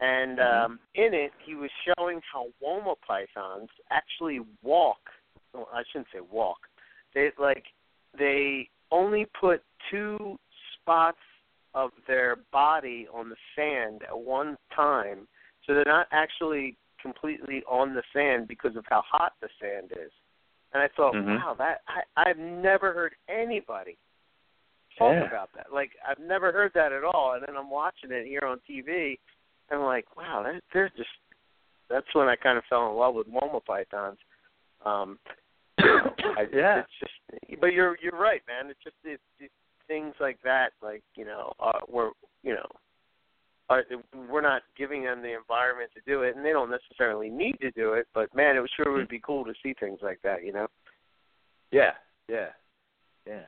And 0.00 0.38
Mhm. 0.38 0.64
um 0.64 0.80
in 0.94 1.12
it 1.14 1.32
he 1.38 1.54
was 1.54 1.70
showing 1.84 2.22
how 2.22 2.48
Woma 2.62 2.96
pythons 3.00 3.70
actually 3.90 4.40
walk 4.62 5.12
well, 5.52 5.68
I 5.72 5.82
shouldn't 5.84 6.08
say 6.12 6.20
walk. 6.20 6.68
They 7.12 7.32
like 7.38 7.66
they 8.16 8.68
only 8.90 9.26
put 9.38 9.62
two 9.90 10.38
spots 10.80 11.18
of 11.74 11.90
their 12.06 12.36
body 12.52 13.06
on 13.12 13.28
the 13.28 13.36
sand 13.54 14.02
at 14.02 14.18
one 14.18 14.56
time. 14.74 15.28
So 15.66 15.74
they're 15.74 15.84
not 15.86 16.08
actually 16.10 16.76
completely 17.00 17.62
on 17.68 17.94
the 17.94 18.02
sand 18.12 18.48
because 18.48 18.76
of 18.76 18.84
how 18.88 19.02
hot 19.08 19.32
the 19.40 19.48
sand 19.60 19.92
is. 19.92 20.10
And 20.72 20.82
I 20.82 20.88
thought, 20.88 21.14
Mhm. 21.14 21.38
wow, 21.38 21.54
that 21.54 21.82
I, 21.88 22.02
I've 22.16 22.38
never 22.38 22.92
heard 22.92 23.14
anybody 23.28 23.98
talk 24.96 25.14
Yeah. 25.14 25.26
about 25.26 25.52
that. 25.54 25.72
Like 25.72 25.96
I've 26.06 26.18
never 26.18 26.52
heard 26.52 26.72
that 26.74 26.92
at 26.92 27.04
all. 27.04 27.32
And 27.32 27.44
then 27.46 27.56
I'm 27.56 27.70
watching 27.70 28.12
it 28.12 28.26
here 28.26 28.44
on 28.44 28.60
TV, 28.60 29.18
and 29.68 29.80
I'm 29.80 29.86
like, 29.86 30.16
wow, 30.16 30.42
that, 30.42 30.62
they're 30.72 30.90
just. 30.90 31.10
That's 31.88 32.14
when 32.14 32.28
I 32.28 32.36
kind 32.36 32.56
of 32.56 32.64
fell 32.66 32.88
in 32.88 32.96
love 32.96 33.16
with 33.16 33.26
Woma 33.26 33.64
pythons. 33.64 34.18
Um, 34.84 35.18
I, 36.38 36.46
Yeah. 36.52 36.80
It's 36.80 36.88
just, 37.00 37.60
but 37.60 37.72
you're 37.72 37.96
you're 38.02 38.18
right, 38.18 38.42
man. 38.46 38.70
It's 38.70 38.82
just 38.82 38.96
it, 39.04 39.20
it, 39.38 39.50
things 39.88 40.14
like 40.20 40.38
that, 40.44 40.70
like 40.82 41.02
you 41.16 41.24
know, 41.24 41.52
uh, 41.60 41.80
we're 41.88 42.10
you 42.42 42.54
know, 42.54 42.66
are, 43.68 43.84
we're 44.28 44.40
not 44.40 44.62
giving 44.76 45.04
them 45.04 45.22
the 45.22 45.36
environment 45.36 45.90
to 45.94 46.00
do 46.06 46.22
it, 46.22 46.36
and 46.36 46.44
they 46.44 46.52
don't 46.52 46.70
necessarily 46.70 47.30
need 47.30 47.58
to 47.60 47.70
do 47.72 47.92
it. 47.94 48.06
But 48.14 48.34
man, 48.34 48.56
it 48.56 48.70
sure 48.76 48.92
would 48.92 49.08
be 49.08 49.20
cool 49.20 49.44
to 49.44 49.54
see 49.62 49.74
things 49.78 50.00
like 50.02 50.20
that, 50.22 50.44
you 50.44 50.52
know. 50.52 50.66
Yeah. 51.70 51.92
Yeah. 52.28 52.48
Yeah. 53.26 53.42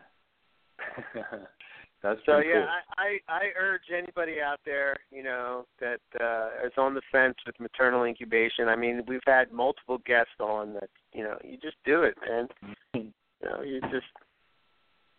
That's 2.02 2.18
So 2.26 2.38
yeah, 2.38 2.52
cool. 2.54 2.68
I, 2.98 3.20
I 3.30 3.34
I 3.34 3.42
urge 3.58 3.82
anybody 3.96 4.40
out 4.40 4.58
there, 4.64 4.96
you 5.12 5.22
know, 5.22 5.66
that 5.80 6.00
uh 6.20 6.66
is 6.66 6.72
on 6.76 6.94
the 6.94 7.02
fence 7.12 7.36
with 7.46 7.58
maternal 7.60 8.04
incubation. 8.04 8.68
I 8.68 8.74
mean, 8.76 9.02
we've 9.06 9.20
had 9.26 9.52
multiple 9.52 9.98
guests 10.04 10.34
on 10.40 10.74
that, 10.74 10.90
you 11.12 11.22
know, 11.22 11.38
you 11.44 11.56
just 11.58 11.76
do 11.84 12.02
it, 12.02 12.16
man. 12.28 12.48
You 12.94 13.12
know, 13.44 13.62
you 13.62 13.80
just 13.82 14.06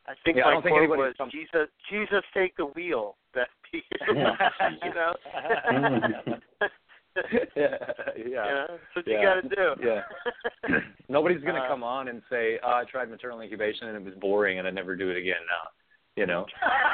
I 0.05 0.13
think 0.25 0.35
Yeah, 0.37 0.43
I 0.43 0.47
my 0.47 0.53
don't 0.55 0.63
think 0.63 0.73
quote 0.73 0.83
anybody 0.83 1.01
was 1.01 1.15
comes- 1.17 1.31
Jesus 1.31 1.69
Jesus 1.89 2.23
take 2.33 2.57
the 2.57 2.65
wheel. 2.65 3.15
That 3.33 3.47
you 3.73 4.13
know. 4.93 5.15
yeah. 7.55 7.77
You 8.17 8.31
Yeah. 8.31 8.43
know, 8.43 8.65
that's 8.69 8.95
what 8.95 9.07
Yeah. 9.07 9.19
you 9.19 9.25
got 9.25 9.41
to 9.41 9.49
do. 9.55 9.75
Yeah. 9.87 10.79
Nobody's 11.09 11.43
gonna 11.43 11.59
Uh, 11.63 11.67
come 11.67 11.83
on 11.83 12.07
and 12.07 12.21
say, 12.29 12.59
"Oh, 12.63 12.71
I 12.73 12.83
tried 12.85 13.09
maternal 13.09 13.39
incubation 13.41 13.87
and 13.87 13.97
it 13.97 14.03
was 14.03 14.15
boring 14.15 14.59
and 14.59 14.67
I 14.67 14.71
never 14.71 14.95
do 14.95 15.09
it 15.09 15.17
again." 15.17 15.41
Now, 15.47 15.69
you 16.15 16.25
know. 16.25 16.45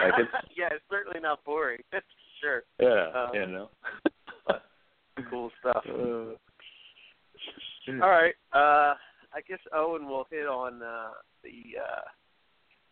Like 0.04 0.20
it's- 0.20 0.46
yeah, 0.58 0.68
it's 0.72 0.84
certainly 0.90 1.20
not 1.20 1.44
boring. 1.44 1.80
That's 1.92 2.06
for 2.42 2.64
Yeah. 2.80 3.12
Uh, 3.14 3.32
you 3.34 3.46
know. 3.48 3.70
Cool 5.30 5.52
stuff. 5.60 5.84
Uh, 5.86 6.32
All 8.02 8.10
right. 8.10 8.34
Uh, 8.54 8.96
I 9.36 9.42
guess 9.48 9.60
Owen 9.76 10.08
will 10.08 10.26
hit 10.32 10.48
on 10.48 10.82
uh, 10.82 11.10
the 11.44 11.78
uh, 11.78 12.02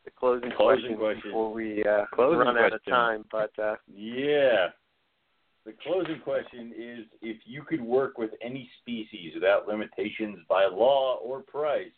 the 0.04 0.12
closing, 0.12 0.52
Closing 0.56 0.96
question, 0.96 0.98
question. 0.98 1.22
before 1.26 1.54
we 1.54 1.84
uh, 1.86 2.04
Closing 2.14 2.40
run 2.40 2.58
out 2.58 2.74
of 2.74 2.84
time. 2.86 3.24
But 3.32 3.52
uh, 3.58 3.76
Yeah. 3.94 4.68
The 5.66 5.74
closing 5.84 6.20
question 6.22 6.74
is 6.78 7.06
if 7.22 7.38
you 7.46 7.64
could 7.64 7.82
work 7.82 8.18
with 8.18 8.32
any 8.42 8.70
species 8.82 9.32
without 9.34 9.68
limitations 9.68 10.40
by 10.50 10.66
law 10.66 11.18
or 11.24 11.42
price, 11.42 11.92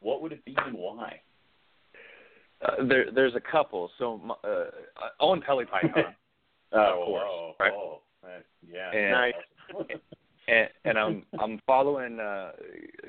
what 0.00 0.20
would 0.22 0.32
it 0.32 0.44
be 0.44 0.54
and 0.64 0.74
why? 0.76 1.20
Uh, 2.64 2.84
there, 2.88 3.06
there's 3.14 3.34
a 3.34 3.40
couple. 3.40 3.90
So 3.98 4.20
m- 4.24 4.32
uh, 4.32 4.64
Oenpelli 5.20 5.68
Python, 5.68 6.14
Oh, 6.72 6.78
Of 6.80 7.06
course, 7.06 7.22
oh, 7.26 7.52
right? 7.60 7.72
oh, 7.74 8.00
that- 8.22 8.44
yeah. 8.70 8.90
And- 8.90 9.12
Nice. 9.12 9.34
and, 10.48 10.68
and 10.84 10.98
I'm 10.98 11.22
I'm 11.38 11.60
following 11.66 12.18
uh, 12.20 12.52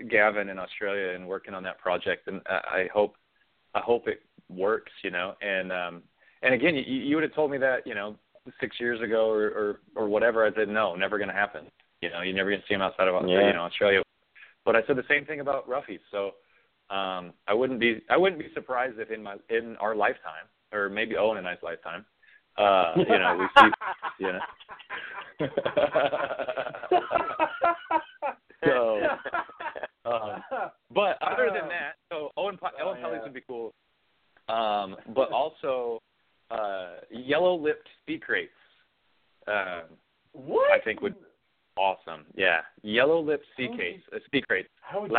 Gavin 0.09 0.49
in 0.49 0.59
Australia 0.59 1.13
and 1.15 1.27
working 1.27 1.53
on 1.53 1.63
that 1.63 1.79
project, 1.79 2.27
and 2.27 2.41
I, 2.47 2.81
I 2.81 2.87
hope 2.93 3.15
I 3.75 3.79
hope 3.79 4.07
it 4.07 4.21
works, 4.49 4.91
you 5.03 5.11
know. 5.11 5.35
And 5.41 5.71
um, 5.71 6.03
and 6.41 6.53
again, 6.53 6.75
you, 6.75 6.81
you 6.83 7.15
would 7.15 7.23
have 7.23 7.33
told 7.33 7.51
me 7.51 7.57
that, 7.59 7.85
you 7.87 7.95
know, 7.95 8.15
six 8.59 8.79
years 8.79 8.99
ago 9.01 9.29
or 9.29 9.47
or, 9.49 9.79
or 9.95 10.07
whatever. 10.09 10.45
I 10.45 10.53
said 10.53 10.67
no, 10.69 10.95
never 10.95 11.17
going 11.17 11.29
to 11.29 11.33
happen. 11.35 11.65
You 12.01 12.09
know, 12.09 12.21
you're 12.21 12.35
never 12.35 12.49
going 12.49 12.61
to 12.61 12.67
see 12.67 12.73
them 12.75 12.81
outside 12.81 13.07
of 13.07 13.27
Yeah. 13.27 13.47
you 13.47 13.53
know 13.53 13.61
Australia. 13.63 14.01
But 14.65 14.75
I 14.75 14.81
said 14.85 14.95
the 14.97 15.03
same 15.09 15.25
thing 15.25 15.39
about 15.39 15.67
roughies. 15.69 15.99
So 16.11 16.31
um, 16.89 17.33
I 17.47 17.53
wouldn't 17.53 17.79
be 17.79 18.01
I 18.09 18.17
wouldn't 18.17 18.41
be 18.41 18.49
surprised 18.53 18.99
if 18.99 19.11
in 19.11 19.21
my 19.21 19.35
in 19.49 19.75
our 19.77 19.95
lifetime 19.95 20.47
or 20.71 20.89
maybe 20.89 21.17
Owen 21.17 21.37
and 21.37 21.47
I's 21.47 21.57
lifetime, 21.61 22.05
uh, 22.57 22.93
you 22.97 23.19
know, 23.19 23.37
we 23.39 23.45
see 23.61 23.69
you 24.19 24.33
know. 24.33 24.39
so, 28.65 29.01
um, 30.05 30.43
but 30.93 31.17
other 31.21 31.49
than 31.53 31.69
that, 31.69 31.93
so 32.11 32.31
Owen 32.37 32.57
Oh, 32.61 32.67
Oenpellis 32.85 33.13
yeah. 33.13 33.23
would 33.23 33.33
be 33.33 33.41
cool. 33.47 33.73
Um, 34.49 34.95
but 35.13 35.31
also 35.31 36.01
uh, 36.49 36.95
yellow-lipped 37.11 37.87
sea 38.07 38.17
kraits. 38.17 38.51
Um, 39.47 39.83
what? 40.33 40.71
I 40.71 40.83
think 40.83 41.01
would 41.01 41.15
awesome. 41.77 42.25
Yeah, 42.35 42.61
yellow-lipped 42.81 43.45
sea 43.55 43.65
How 43.65 43.71
would 43.71 43.79
kraits, 43.79 44.03
uh, 44.13 44.17
sea 44.31 44.41
kraits, 44.41 44.69
How 44.81 45.01
would 45.01 45.11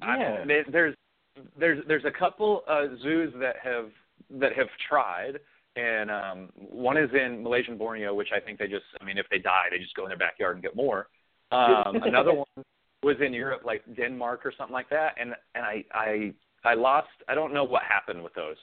you 0.00 0.08
Laticauda 0.08 0.42
do 0.42 0.48
that? 0.48 0.48
colubrina. 0.48 0.50
I- 0.50 0.56
Yeah. 0.56 0.62
there's 0.70 0.94
there's 1.58 1.86
there's 1.86 2.04
a 2.04 2.10
couple 2.10 2.62
uh, 2.68 2.86
zoos 3.02 3.32
that 3.40 3.56
have 3.62 3.90
that 4.40 4.52
have 4.54 4.68
tried, 4.88 5.38
and 5.76 6.10
um, 6.10 6.48
one 6.56 6.96
is 6.96 7.10
in 7.14 7.42
Malaysian 7.42 7.76
Borneo, 7.78 8.14
which 8.14 8.28
I 8.34 8.40
think 8.40 8.58
they 8.58 8.66
just, 8.68 8.84
I 9.00 9.04
mean, 9.04 9.18
if 9.18 9.26
they 9.30 9.38
die, 9.38 9.64
they 9.70 9.78
just 9.78 9.94
go 9.94 10.04
in 10.04 10.08
their 10.08 10.18
backyard 10.18 10.54
and 10.56 10.62
get 10.62 10.76
more. 10.76 11.08
Um, 11.52 11.96
another 12.02 12.34
one 12.34 12.64
was 13.02 13.16
in 13.24 13.32
Europe, 13.32 13.62
like 13.64 13.82
Denmark 13.96 14.44
or 14.44 14.52
something 14.56 14.74
like 14.74 14.90
that, 14.90 15.14
and 15.20 15.34
and 15.54 15.64
I 15.64 15.84
I 15.92 16.32
I 16.64 16.74
lost. 16.74 17.08
I 17.28 17.34
don't 17.34 17.54
know 17.54 17.64
what 17.64 17.82
happened 17.82 18.22
with 18.22 18.34
those. 18.34 18.56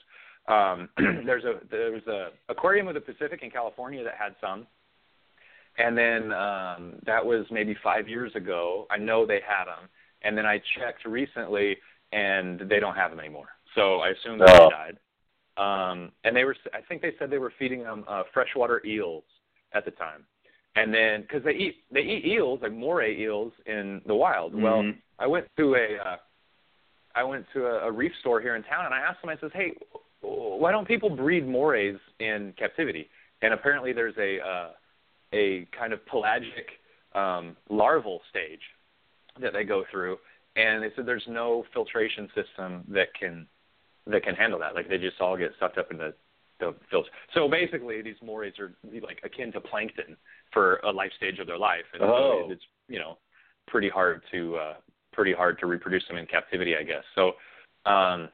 Um, 0.46 0.88
there's 1.26 1.44
a 1.44 1.60
there 1.70 1.90
was 1.92 2.06
a 2.06 2.28
aquarium 2.48 2.88
of 2.88 2.94
the 2.94 3.00
Pacific 3.00 3.42
in 3.42 3.50
California 3.50 4.04
that 4.04 4.14
had 4.14 4.34
some, 4.40 4.66
and 5.78 5.96
then 5.98 6.32
um, 6.32 6.94
that 7.04 7.24
was 7.24 7.46
maybe 7.50 7.76
five 7.82 8.08
years 8.08 8.32
ago. 8.36 8.86
I 8.90 8.96
know 8.98 9.26
they 9.26 9.40
had 9.46 9.64
them, 9.64 9.88
and 10.22 10.36
then 10.36 10.46
I 10.46 10.60
checked 10.76 11.04
recently, 11.04 11.76
and 12.12 12.60
they 12.60 12.80
don't 12.80 12.94
have 12.94 13.10
them 13.10 13.20
anymore. 13.20 13.48
So 13.74 14.00
I 14.00 14.08
assume 14.10 14.38
that 14.38 14.50
Oh. 14.50 14.68
they 14.68 14.70
died. 14.70 14.98
Um, 15.56 16.12
and 16.24 16.36
they 16.36 16.44
were, 16.44 16.56
I 16.72 16.80
think 16.82 17.02
they 17.02 17.14
said 17.18 17.30
they 17.30 17.38
were 17.38 17.52
feeding 17.58 17.82
them 17.82 18.04
uh, 18.06 18.22
freshwater 18.32 18.80
eels 18.86 19.24
at 19.72 19.84
the 19.84 19.90
time, 19.90 20.24
and 20.76 20.94
then 20.94 21.22
because 21.22 21.42
they 21.42 21.52
eat 21.52 21.84
they 21.90 22.00
eat 22.00 22.24
eels 22.24 22.60
like 22.62 22.72
moray 22.72 23.18
eels 23.18 23.52
in 23.66 24.00
the 24.06 24.14
wild. 24.14 24.54
Well, 24.54 24.82
Mhm. 24.82 24.98
I 25.18 25.26
went 25.26 25.48
to 25.56 25.74
a 25.74 25.98
uh, 25.98 26.16
I 27.16 27.24
went 27.24 27.44
to 27.54 27.66
a, 27.66 27.88
a 27.88 27.90
reef 27.90 28.12
store 28.20 28.40
here 28.40 28.54
in 28.54 28.62
town, 28.62 28.84
and 28.86 28.94
I 28.94 29.00
asked 29.00 29.20
them. 29.20 29.30
I 29.30 29.36
says, 29.38 29.50
"Hey, 29.52 29.74
why 30.20 30.70
don't 30.70 30.86
people 30.86 31.10
breed 31.10 31.46
morays 31.46 31.98
in 32.20 32.52
captivity?" 32.56 33.10
And 33.42 33.52
apparently, 33.52 33.92
there's 33.92 34.16
a 34.16 34.40
uh, 34.40 34.70
a 35.32 35.66
kind 35.76 35.92
of 35.92 36.06
pelagic 36.06 36.68
um, 37.14 37.56
larval 37.68 38.22
stage 38.30 38.62
that 39.40 39.52
they 39.52 39.64
go 39.64 39.84
through, 39.90 40.18
and 40.56 40.82
they 40.82 40.88
said 40.94 41.06
there's 41.06 41.26
no 41.28 41.64
filtration 41.72 42.28
system 42.34 42.84
that 42.88 43.08
can 43.18 43.46
that 44.06 44.22
can 44.22 44.34
handle 44.34 44.58
that. 44.58 44.74
Like 44.74 44.88
they 44.88 44.98
just 44.98 45.20
all 45.20 45.36
get 45.36 45.52
sucked 45.60 45.78
up 45.78 45.90
in 45.90 45.98
the 45.98 46.14
the 46.60 46.74
filter. 46.90 47.08
So 47.34 47.48
basically, 47.48 48.02
these 48.02 48.16
morays 48.22 48.54
are 48.58 48.74
like 49.02 49.20
akin 49.24 49.52
to 49.52 49.60
plankton 49.60 50.16
for 50.52 50.76
a 50.78 50.90
life 50.90 51.12
stage 51.16 51.38
of 51.38 51.46
their 51.46 51.58
life, 51.58 51.84
and 51.92 52.02
Oh. 52.02 52.44
so 52.46 52.52
it's 52.52 52.64
you 52.88 52.98
know 52.98 53.18
pretty 53.66 53.88
hard 53.88 54.22
to 54.32 54.56
uh, 54.56 54.74
pretty 55.12 55.32
hard 55.32 55.58
to 55.60 55.66
reproduce 55.66 56.06
them 56.08 56.16
in 56.16 56.26
captivity, 56.26 56.76
I 56.76 56.82
guess. 56.82 57.04
So. 57.14 57.32
Um, 57.86 58.28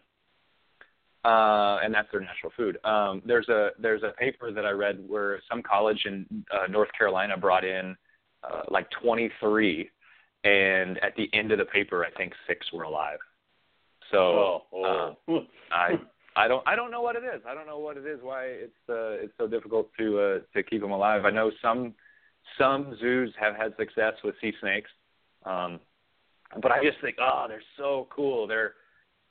uh, 1.24 1.78
and 1.82 1.94
that's 1.94 2.08
their 2.12 2.20
natural 2.20 2.52
food. 2.54 2.76
Um, 2.84 3.22
there's 3.24 3.48
a 3.48 3.70
there's 3.78 4.02
a 4.02 4.10
paper 4.18 4.52
that 4.52 4.66
I 4.66 4.70
read 4.72 4.98
where 5.08 5.40
some 5.50 5.62
college 5.62 6.02
in 6.04 6.26
uh, 6.52 6.66
North 6.70 6.90
Carolina 6.96 7.36
brought 7.38 7.64
in 7.64 7.96
uh, 8.42 8.62
like 8.70 8.86
23, 9.02 9.90
and 10.44 10.98
at 11.02 11.16
the 11.16 11.28
end 11.32 11.52
of 11.52 11.58
the 11.58 11.64
paper, 11.64 12.04
I 12.04 12.10
think 12.16 12.32
six 12.46 12.66
were 12.72 12.84
alive. 12.84 13.18
So 14.12 14.62
Oh, 14.72 14.84
uh, 14.84 15.14
oh. 15.32 15.46
I 15.72 15.98
I 16.36 16.48
don't 16.48 16.66
I 16.66 16.76
don't 16.76 16.90
know 16.90 17.00
what 17.00 17.16
it 17.16 17.24
is. 17.24 17.40
I 17.48 17.54
don't 17.54 17.66
know 17.66 17.78
what 17.78 17.96
it 17.96 18.06
is. 18.06 18.20
Why 18.22 18.44
it's 18.44 18.72
uh, 18.88 19.22
it's 19.24 19.32
so 19.38 19.46
difficult 19.46 19.90
to 19.98 20.20
uh, 20.20 20.38
to 20.54 20.62
keep 20.62 20.80
them 20.80 20.90
alive. 20.90 21.24
I 21.24 21.30
know 21.30 21.50
some 21.62 21.94
some 22.58 22.96
zoos 23.00 23.32
have 23.40 23.56
had 23.56 23.74
success 23.76 24.12
with 24.22 24.34
sea 24.40 24.52
snakes, 24.60 24.90
um, 25.44 25.80
but 26.60 26.70
I 26.70 26.82
just 26.84 27.00
think 27.00 27.16
oh 27.20 27.46
they're 27.48 27.62
so 27.78 28.08
cool. 28.14 28.46
They're 28.46 28.74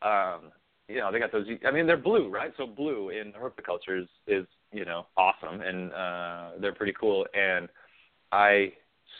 um, 0.02 0.52
you 0.88 0.98
know 0.98 1.12
they 1.12 1.20
got 1.20 1.32
those. 1.32 1.46
I 1.68 1.72
mean 1.72 1.86
they're 1.86 1.98
blue 1.98 2.30
right? 2.30 2.54
So 2.58 2.66
blue 2.66 3.10
in 3.10 3.34
herpetoculture 3.34 4.02
is 4.02 4.08
is 4.28 4.48
you 4.72 4.86
know 4.86 5.06
awesome 5.16 5.62
and 5.62 5.94
uh, 5.94 6.50
they're 6.60 6.74
pretty 6.74 6.94
cool. 7.00 7.28
And 7.34 7.70
I 8.32 8.74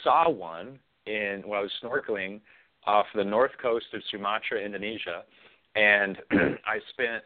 saw 0.04 0.30
one 0.30 0.80
in 1.06 1.44
when 1.46 1.60
I 1.60 1.62
was 1.62 1.72
snorkeling 1.84 2.42
off 2.86 3.06
the 3.16 3.24
north 3.24 3.52
coast 3.62 3.86
of 3.94 4.02
Sumatra, 4.12 4.60
Indonesia, 4.60 5.24
and 5.76 6.18
I 6.32 6.80
spent 6.92 7.24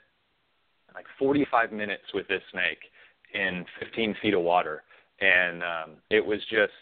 like 0.94 1.06
45 1.20 1.72
minutes 1.72 2.04
with 2.14 2.28
this 2.28 2.42
snake 2.52 2.80
in 3.34 3.66
15 3.80 4.16
feet 4.22 4.34
of 4.34 4.42
water, 4.42 4.84
and 5.20 5.64
um, 5.64 5.92
it 6.10 6.26
was 6.26 6.40
just 6.50 6.74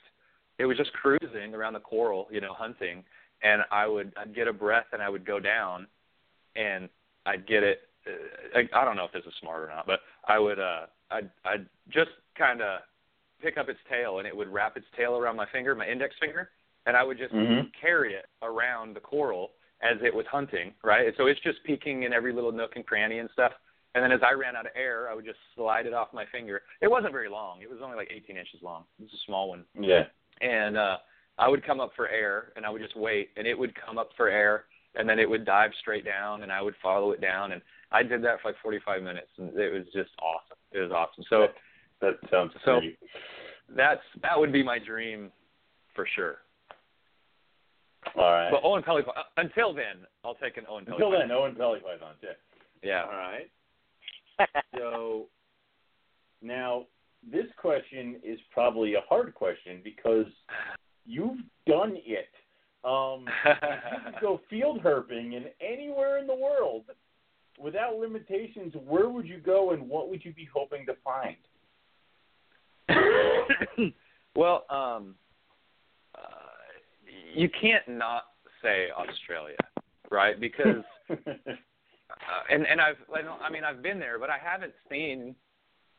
it 0.58 0.66
was 0.66 0.78
just 0.78 0.94
cruising 0.94 1.54
around 1.54 1.74
the 1.74 1.80
coral, 1.80 2.28
you 2.32 2.40
know, 2.40 2.54
hunting, 2.54 3.04
and 3.44 3.62
I 3.72 3.88
would 3.88 4.14
I'd 4.18 4.36
get 4.36 4.48
a 4.48 4.54
breath 4.54 4.86
and 4.94 5.02
I 5.02 5.10
would 5.10 5.26
go 5.26 5.40
down, 5.40 5.88
and 6.56 6.90
I'd 7.26 7.48
get 7.48 7.64
it. 7.64 7.82
Uh, 8.08 8.60
I, 8.60 8.82
I 8.82 8.86
don't 8.86 8.96
know 8.96 9.06
if 9.06 9.12
this 9.12 9.26
is 9.26 9.34
smart 9.42 9.64
or 9.64 9.68
not, 9.68 9.88
but 9.88 10.00
I 10.28 10.40
would 10.40 10.60
uh 10.60 10.86
I'd 11.12 11.30
I'd 11.44 11.66
just 11.90 12.12
kind 12.38 12.62
of 12.62 12.80
pick 13.42 13.58
up 13.58 13.70
its 13.70 13.80
tail 13.90 14.20
and 14.20 14.28
it 14.28 14.36
would 14.36 14.48
wrap 14.48 14.78
its 14.78 14.86
tail 14.98 15.18
around 15.18 15.36
my 15.36 15.46
finger, 15.52 15.76
my 15.76 15.88
index 15.88 16.16
finger, 16.20 16.50
and 16.86 16.96
I 16.96 17.04
would 17.04 17.18
just 17.18 17.34
Mhm. 17.34 17.74
carry 17.74 18.14
it 18.14 18.28
around 18.42 18.96
the 18.96 19.00
coral 19.00 19.54
as 19.82 20.02
it 20.02 20.14
was 20.14 20.26
hunting, 20.28 20.74
right? 20.84 21.16
So 21.18 21.28
it's 21.28 21.40
just 21.42 21.64
peeking 21.64 22.04
in 22.04 22.14
every 22.14 22.32
little 22.32 22.52
nook 22.52 22.76
and 22.76 22.86
cranny 22.86 23.20
and 23.20 23.30
stuff. 23.32 23.54
And 23.94 24.04
then 24.04 24.12
as 24.12 24.22
I 24.24 24.32
ran 24.34 24.56
out 24.56 24.66
of 24.66 24.72
air, 24.76 25.10
I 25.10 25.14
would 25.14 25.26
just 25.26 25.40
slide 25.56 25.86
it 25.86 25.94
off 25.94 26.12
my 26.14 26.26
finger. 26.26 26.64
It 26.82 26.90
wasn't 26.90 27.14
very 27.14 27.30
long. 27.30 27.62
It 27.62 27.70
was 27.70 27.82
only 27.82 27.96
like 27.96 28.12
18 28.12 28.38
inches 28.38 28.62
long. 28.62 28.86
It 29.00 29.04
was 29.04 29.14
a 29.14 29.18
small 29.26 29.50
one. 29.50 29.66
Yeah. 29.74 30.08
And 30.42 30.78
uh, 30.78 30.98
I 31.38 31.48
would 31.48 31.64
come 31.64 31.80
up 31.80 31.94
for 31.96 32.08
air, 32.10 32.52
and 32.56 32.66
I 32.66 32.70
would 32.70 32.82
just 32.82 32.96
wait, 32.96 33.32
and 33.38 33.48
it 33.48 33.58
would 33.58 33.74
come 33.76 33.98
up 33.98 34.14
for 34.18 34.28
air, 34.28 34.66
and 34.96 35.08
then 35.08 35.18
it 35.20 35.30
would 35.30 35.46
dive 35.46 35.74
straight 35.76 36.04
down, 36.06 36.44
and 36.44 36.52
I 36.52 36.62
would 36.62 36.76
follow 36.78 37.12
it 37.12 37.22
down, 37.22 37.54
and 37.54 37.62
I 37.92 38.04
did 38.04 38.22
that 38.24 38.42
for 38.42 38.50
like 38.50 38.58
45 38.62 39.02
minutes, 39.02 39.30
and 39.38 39.58
it 39.58 39.72
was 39.72 39.86
just 39.94 40.12
awesome. 40.22 40.58
It 40.72 40.80
was 40.80 40.92
awesome. 40.92 41.24
So 41.30 41.54
That 42.02 42.20
sounds 42.30 42.54
So- 42.66 42.80
great. 42.82 43.00
that's 43.70 44.04
that 44.22 44.38
would 44.38 44.52
be 44.52 44.62
my 44.62 44.78
dream, 44.78 45.32
for 45.94 46.06
sure. 46.06 46.42
All 48.16 48.32
right. 48.32 48.52
But 48.52 48.64
Oenpelli, 48.64 49.04
until 49.38 49.74
then, 49.74 50.06
I'll 50.24 50.36
take 50.36 50.58
an 50.58 50.66
Oenpelli. 50.66 50.94
Until 50.94 51.12
then, 51.12 51.30
Oenpelli 51.30 51.82
pythons. 51.82 52.18
Yeah. 52.22 52.30
Yeah. 52.84 53.04
All 53.04 53.18
right. 53.18 53.50
So 54.78 55.28
now 56.42 56.88
this 57.32 57.46
question 57.58 58.20
is 58.22 58.38
probably 58.52 58.96
a 58.96 59.02
hard 59.08 59.34
question 59.34 59.80
because 59.82 60.26
you've 61.06 61.40
done 61.66 61.96
it. 61.96 62.28
Um, 62.84 63.26
you 63.46 64.12
could 64.12 64.22
go 64.22 64.42
field 64.50 64.82
herping 64.84 65.38
in 65.38 65.46
anywhere 65.62 66.18
in 66.18 66.28
the 66.28 66.36
world 66.36 66.84
without 67.60 67.96
limitations, 67.96 68.74
where 68.86 69.10
would 69.10 69.26
you 69.28 69.38
go 69.38 69.72
and 69.72 69.88
what 69.88 70.10
would 70.10 70.24
you 70.24 70.34
be 70.34 70.48
hoping 70.54 70.86
to 70.86 70.96
find? 71.04 71.36
well, 74.36 74.66
um, 74.70 75.16
you 77.36 77.50
can't 77.50 77.88
not 77.88 78.24
say 78.62 78.88
Australia, 78.98 79.58
right? 80.12 80.40
Because 80.40 80.84
uh, 81.10 81.14
and 82.50 82.66
and 82.66 82.82
I've 82.82 82.98
I 83.42 83.50
mean 83.50 83.64
I've 83.64 83.82
been 83.82 84.00
there, 84.00 84.20
but 84.20 84.30
I 84.30 84.38
haven't 84.44 84.74
seen. 84.90 85.36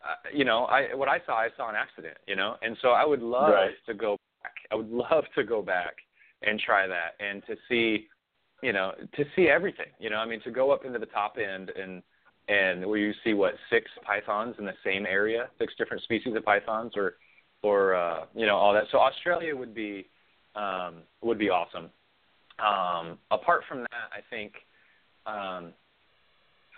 Uh, 0.04 0.28
you 0.32 0.44
know, 0.44 0.64
I 0.64 0.94
what 0.94 1.08
I 1.08 1.20
saw, 1.26 1.36
I 1.36 1.48
saw 1.56 1.68
an 1.68 1.74
accident. 1.74 2.16
You 2.26 2.36
know, 2.36 2.56
and 2.62 2.76
so 2.82 2.88
I 2.88 3.04
would 3.04 3.22
love 3.22 3.52
Right. 3.52 3.74
to 3.86 3.94
go 3.94 4.16
back. 4.42 4.52
I 4.70 4.74
would 4.74 4.90
love 4.90 5.24
to 5.34 5.44
go 5.44 5.62
back 5.62 5.96
and 6.42 6.60
try 6.60 6.86
that 6.86 7.14
and 7.18 7.42
to 7.46 7.56
see, 7.68 8.06
you 8.62 8.72
know, 8.72 8.92
to 9.16 9.24
see 9.34 9.48
everything. 9.48 9.86
You 9.98 10.10
know, 10.10 10.16
I 10.16 10.26
mean, 10.26 10.40
to 10.42 10.50
go 10.50 10.70
up 10.70 10.84
into 10.84 10.98
the 10.98 11.06
top 11.06 11.36
end 11.38 11.70
and 11.70 12.02
and 12.48 12.86
where 12.86 12.98
you 12.98 13.12
see 13.24 13.34
what 13.34 13.54
six 13.70 13.90
pythons 14.04 14.54
in 14.58 14.64
the 14.64 14.74
same 14.84 15.04
area, 15.06 15.48
six 15.58 15.74
different 15.76 16.02
species 16.04 16.36
of 16.36 16.44
pythons, 16.44 16.92
or 16.96 17.14
or 17.62 17.94
uh, 17.94 18.26
you 18.34 18.46
know 18.46 18.56
all 18.56 18.72
that. 18.74 18.84
So 18.92 18.98
Australia 18.98 19.56
would 19.56 19.74
be 19.74 20.08
um, 20.56 21.02
would 21.22 21.38
be 21.38 21.50
awesome. 21.50 21.90
Um, 22.58 23.18
apart 23.30 23.62
from 23.68 23.80
that, 23.80 24.08
I 24.12 24.20
think 24.30 24.52
um, 25.26 25.72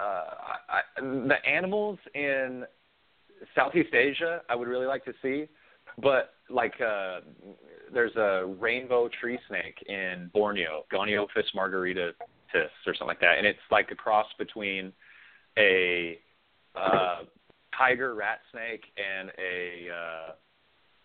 uh, 0.00 0.34
I, 0.68 0.80
the 1.00 1.36
animals 1.46 1.98
in 2.14 2.64
Southeast 3.54 3.94
Asia 3.94 4.42
I 4.48 4.56
would 4.56 4.68
really 4.68 4.86
like 4.86 5.04
to 5.04 5.12
see, 5.22 5.46
but 6.02 6.34
like 6.50 6.74
uh, 6.80 7.20
there's 7.92 8.14
a 8.16 8.46
rainbow 8.58 9.08
tree 9.20 9.38
snake 9.48 9.76
in 9.88 10.30
Borneo, 10.34 10.84
Gonyophis 10.92 11.54
margaritatus 11.54 12.14
or 12.86 12.94
something 12.94 13.06
like 13.06 13.20
that, 13.20 13.38
and 13.38 13.46
it's 13.46 13.58
like 13.70 13.90
a 13.92 13.94
cross 13.94 14.26
between 14.38 14.92
a 15.56 16.18
uh, 16.74 17.18
tiger 17.76 18.14
rat 18.14 18.40
snake 18.50 18.82
and 18.96 19.30
a 19.38 19.90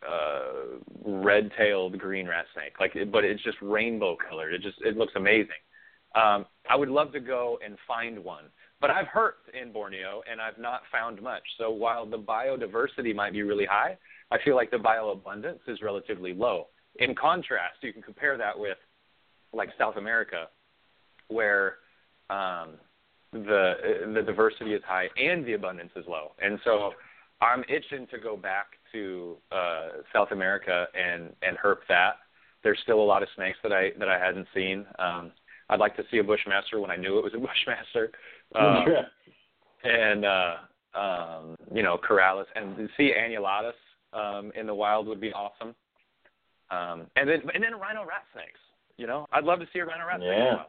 uh, 0.08 0.80
red-tailed 1.06 1.98
green 1.98 2.28
rat 2.28 2.46
snake. 2.54 2.74
Like, 2.80 2.94
but 3.12 3.24
it's 3.24 3.44
just 3.44 3.58
rainbow 3.62 4.16
colored. 4.30 4.54
It 4.54 4.62
just 4.62 4.78
it 4.82 4.98
looks 4.98 5.14
amazing. 5.16 5.62
Um, 6.16 6.46
I 6.70 6.76
would 6.76 6.90
love 6.90 7.12
to 7.14 7.20
go 7.20 7.58
and 7.66 7.76
find 7.88 8.24
one, 8.24 8.46
but 8.80 8.92
I've 8.92 9.08
herped 9.08 9.50
in 9.60 9.72
Borneo 9.72 10.22
and 10.30 10.40
I've 10.40 10.60
not 10.60 10.82
found 10.92 11.22
much. 11.22 11.42
So 11.58 11.72
while 11.72 12.06
the 12.06 12.20
biodiversity 12.20 13.16
might 13.16 13.34
be 13.34 13.42
really 13.42 13.66
high, 13.66 13.98
I 14.30 14.38
feel 14.46 14.56
like 14.56 14.70
the 14.70 14.78
bioabundance 14.78 15.60
is 15.68 15.82
relatively 15.82 16.34
low. 16.34 16.68
In 16.98 17.16
contrast, 17.16 17.78
you 17.82 17.92
can 17.92 18.04
compare 18.04 18.38
that 18.38 18.58
with 18.58 18.78
like 19.54 19.70
South 19.78 19.98
America, 19.98 20.48
where 21.30 21.76
um, 22.30 22.76
the 23.32 24.12
the 24.14 24.22
diversity 24.22 24.74
is 24.74 24.82
high 24.86 25.08
and 25.18 25.46
the 25.46 25.54
abundance 25.54 25.92
is 25.96 26.06
low. 26.08 26.34
And 26.42 26.60
so 26.64 26.94
I'm 27.42 27.64
itching 27.68 28.08
to 28.12 28.20
go 28.20 28.38
back 28.38 28.68
to 28.94 29.38
uh, 29.52 29.90
South 30.14 30.32
America 30.32 30.88
and 30.94 31.34
and 31.42 31.58
herp 31.58 31.80
that. 31.90 32.16
There's 32.64 32.80
still 32.84 33.02
a 33.02 33.04
lot 33.04 33.24
of 33.24 33.30
snakes 33.36 33.58
that 33.64 33.74
I 33.74 33.92
that 34.00 34.10
I 34.10 34.18
hadn't 34.18 34.48
seen. 34.54 34.86
Um, 35.00 35.32
I'd 35.70 35.80
like 35.80 35.96
to 35.98 36.04
see 36.12 36.18
a 36.18 36.24
bushmaster 36.24 36.80
when 36.80 36.92
I 36.92 36.96
knew 36.96 37.18
it 37.18 37.24
was 37.24 37.34
a 37.34 37.38
bushmaster. 37.48 38.12
Uh, 38.56 38.86
and 39.84 40.26
uh, 40.26 40.56
um, 40.96 41.56
you 41.74 41.84
know, 41.84 41.98
Corallus, 41.98 42.46
and 42.56 42.90
see 42.96 43.12
annulatus 43.18 43.74
um, 44.14 44.52
in 44.56 44.68
the 44.68 44.76
wild 44.76 45.08
would 45.08 45.22
be 45.22 45.34
awesome. 45.34 45.76
Um, 46.72 47.08
and 47.16 47.30
then 47.30 47.42
and 47.54 47.64
then 47.64 47.80
rhino 47.80 48.02
rat 48.02 48.24
snakes. 48.34 48.60
You 48.98 49.08
know, 49.08 49.28
I'd 49.32 49.44
love 49.44 49.60
to 49.60 49.66
see 49.74 49.80
a 49.80 49.86
rhino 49.86 50.06
rat 50.06 50.20
snake. 50.20 50.30
Yeah. 50.32 50.64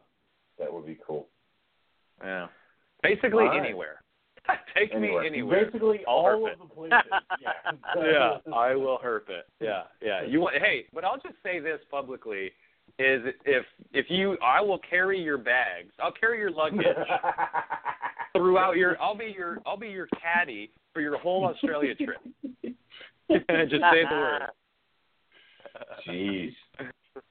That 0.59 0.73
would 0.73 0.87
be 0.87 0.99
cool. 1.07 1.27
Yeah. 2.23 2.47
Basically 3.03 3.45
All 3.45 3.51
right. 3.51 3.65
anywhere. 3.65 4.04
Take 4.77 4.95
Anywhere. 4.95 5.23
me 5.23 5.27
anywhere. 5.29 5.65
Basically 5.67 6.01
I'll 6.07 6.15
all 6.15 6.25
herp 6.25 6.53
of 6.53 6.69
the 6.69 6.75
places. 6.75 6.99
Yeah. 7.41 8.39
yeah, 8.47 8.55
I 8.55 8.75
will 8.75 8.99
herp 9.03 9.29
it. 9.29 9.47
Yeah, 9.61 9.83
yeah. 10.03 10.25
You 10.25 10.41
want? 10.41 10.57
Hey, 10.57 10.85
but 10.93 11.05
I'll 11.05 11.21
just 11.21 11.37
say 11.43 11.61
this 11.61 11.81
publicly: 11.91 12.47
is 12.99 13.23
if 13.45 13.65
if 13.93 14.07
you, 14.09 14.37
I 14.45 14.61
will 14.61 14.81
carry 14.89 15.21
your 15.21 15.39
bags. 15.39 15.93
I'll 16.03 16.13
carry 16.13 16.39
your 16.39 16.51
luggage 16.51 16.85
throughout 18.37 18.77
your. 18.77 19.01
I'll 19.01 19.17
be 19.17 19.33
your. 19.37 19.59
I'll 19.67 19.79
be 19.79 19.89
your 19.89 20.09
caddy 20.21 20.71
for 20.93 21.01
your 21.01 21.19
whole 21.19 21.47
Australia 21.47 21.95
trip. 21.95 22.19
just 22.51 23.41
say 23.41 24.03
the 24.09 24.11
word. 24.11 24.43
Jeez. 26.09 26.53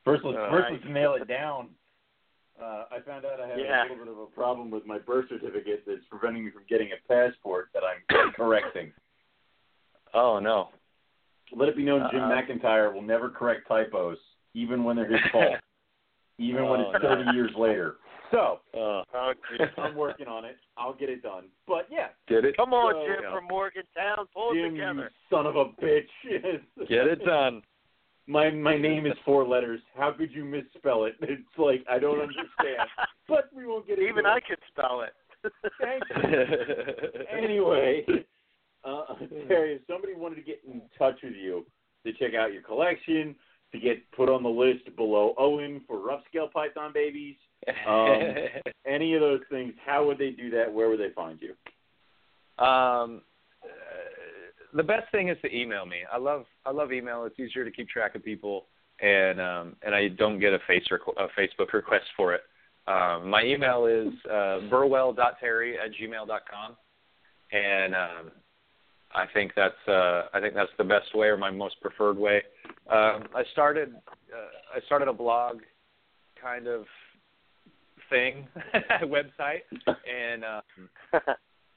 First, 0.03 0.23
let's 0.25 0.37
first 0.49 0.67
let's 0.71 0.83
nail 0.89 1.15
it 1.21 1.27
down. 1.27 1.69
Uh, 2.63 2.85
I 2.91 2.99
found 3.05 3.25
out 3.25 3.41
I 3.41 3.47
have 3.47 3.57
Yeah. 3.59 3.81
a 3.81 3.83
little 3.83 3.97
bit 3.97 4.07
of 4.07 4.17
a 4.19 4.25
problem 4.27 4.71
with 4.71 4.85
my 4.85 4.97
birth 4.97 5.27
certificate 5.27 5.83
that's 5.85 6.05
preventing 6.09 6.45
me 6.45 6.51
from 6.51 6.63
getting 6.69 6.89
a 6.93 7.07
passport 7.07 7.69
that 7.73 7.83
I'm 7.83 8.31
correcting. 8.35 8.93
Oh 10.13 10.39
no. 10.39 10.69
Let 11.55 11.67
it 11.69 11.75
be 11.75 11.83
known, 11.83 12.07
Jim 12.11 12.21
Uh-oh. 12.23 12.29
McIntyre 12.31 12.93
will 12.93 13.01
never 13.01 13.29
correct 13.29 13.67
typos, 13.67 14.17
even 14.53 14.83
when 14.83 14.95
they're 14.95 15.11
his 15.11 15.19
fault, 15.31 15.55
even 16.37 16.69
when 16.69 16.79
Oh, 16.81 16.91
it's 16.91 17.03
no. 17.03 17.15
30 17.15 17.31
years 17.31 17.51
later. 17.57 17.97
So 18.31 18.61
Uh. 18.73 19.03
I'm 19.77 19.95
working 19.95 20.27
on 20.27 20.45
it. 20.45 20.57
I'll 20.77 20.93
get 20.93 21.09
it 21.09 21.21
done. 21.21 21.49
But 21.67 21.87
yeah, 21.91 22.09
get 22.27 22.45
it. 22.45 22.55
Come 22.55 22.73
on, 22.73 22.93
So, 22.93 23.05
Jim 23.13 23.23
yeah. 23.23 23.31
from 23.35 23.45
Morgantown. 23.45 24.25
Pull 24.33 24.51
it 24.51 24.55
Jim, 24.55 24.75
you 24.75 24.81
together. 24.81 25.11
son 25.29 25.45
of 25.47 25.55
a 25.57 25.65
bitch. 25.65 26.07
Get 26.87 27.07
it 27.07 27.23
done. 27.25 27.61
My 28.27 28.49
my 28.49 28.77
name 28.77 29.05
is 29.05 29.13
four 29.25 29.45
letters. 29.45 29.81
How 29.95 30.11
could 30.11 30.31
you 30.31 30.45
misspell 30.45 31.05
it? 31.05 31.15
It's 31.21 31.41
like 31.57 31.83
I 31.89 31.99
don't 31.99 32.19
understand. 32.19 32.89
But 33.27 33.49
we 33.55 33.65
won't 33.65 33.87
get 33.87 33.99
into 33.99 34.09
Even 34.09 34.25
it. 34.25 34.29
I 34.29 34.39
could 34.41 34.59
spell 34.69 35.01
it. 35.01 35.13
Thank 35.81 36.03
you. 36.09 37.23
anyway, 37.37 38.05
uh, 38.83 39.05
Terry, 39.47 39.75
if 39.75 39.81
somebody 39.89 40.13
wanted 40.13 40.35
to 40.35 40.41
get 40.41 40.61
in 40.67 40.81
touch 40.97 41.19
with 41.23 41.33
you 41.33 41.65
to 42.05 42.11
check 42.13 42.33
out 42.35 42.51
your 42.51 42.61
collection, 42.63 43.33
to 43.71 43.79
get 43.79 43.99
put 44.11 44.27
on 44.29 44.43
the 44.43 44.49
list 44.49 44.93
below 44.97 45.33
Owen 45.37 45.81
for 45.87 46.05
rough 46.05 46.19
scale 46.29 46.49
python 46.53 46.91
babies, 46.93 47.37
Um, 47.87 48.35
any 48.85 49.13
of 49.15 49.21
those 49.21 49.41
things, 49.49 49.73
how 49.85 50.05
would 50.05 50.17
they 50.17 50.31
do 50.31 50.49
that? 50.51 50.71
Where 50.71 50.89
would 50.89 50.99
they 50.99 51.11
find 51.15 51.39
you? 51.41 51.55
Um, 52.63 53.21
the 54.73 54.83
best 54.83 55.11
thing 55.11 55.29
is 55.29 55.37
to 55.43 55.55
email 55.55 55.85
me. 55.85 55.97
I 56.11 56.17
love 56.17 56.45
I 56.65 56.71
love 56.71 56.91
email. 56.91 57.25
It's 57.25 57.39
easier 57.39 57.63
to 57.63 57.71
keep 57.71 57.89
track 57.89 58.15
of 58.15 58.23
people, 58.23 58.65
and 59.01 59.39
um, 59.39 59.75
and 59.83 59.93
I 59.93 60.09
don't 60.09 60.39
get 60.39 60.53
a 60.53 60.59
face 60.67 60.83
requ- 60.91 61.17
a 61.17 61.27
Facebook 61.39 61.73
request 61.73 62.05
for 62.17 62.33
it. 62.33 62.41
Um, 62.87 63.29
my 63.29 63.43
email 63.43 63.85
is 63.85 64.13
uh, 64.29 64.59
burwell.terry 64.69 65.77
at 65.77 65.91
gmail.com, 65.91 66.75
and 67.51 67.95
um, 67.95 68.31
I 69.13 69.25
think 69.33 69.53
that's 69.55 69.87
uh, 69.87 70.23
I 70.33 70.39
think 70.41 70.53
that's 70.53 70.71
the 70.77 70.83
best 70.83 71.15
way 71.15 71.27
or 71.27 71.37
my 71.37 71.51
most 71.51 71.79
preferred 71.81 72.17
way. 72.17 72.41
Um, 72.89 73.27
I 73.35 73.43
started 73.51 73.93
uh, 73.95 74.75
I 74.75 74.81
started 74.85 75.07
a 75.07 75.13
blog 75.13 75.61
kind 76.41 76.67
of 76.67 76.85
thing 78.09 78.47
website, 79.03 79.61
and 79.87 80.43
um, 80.43 80.89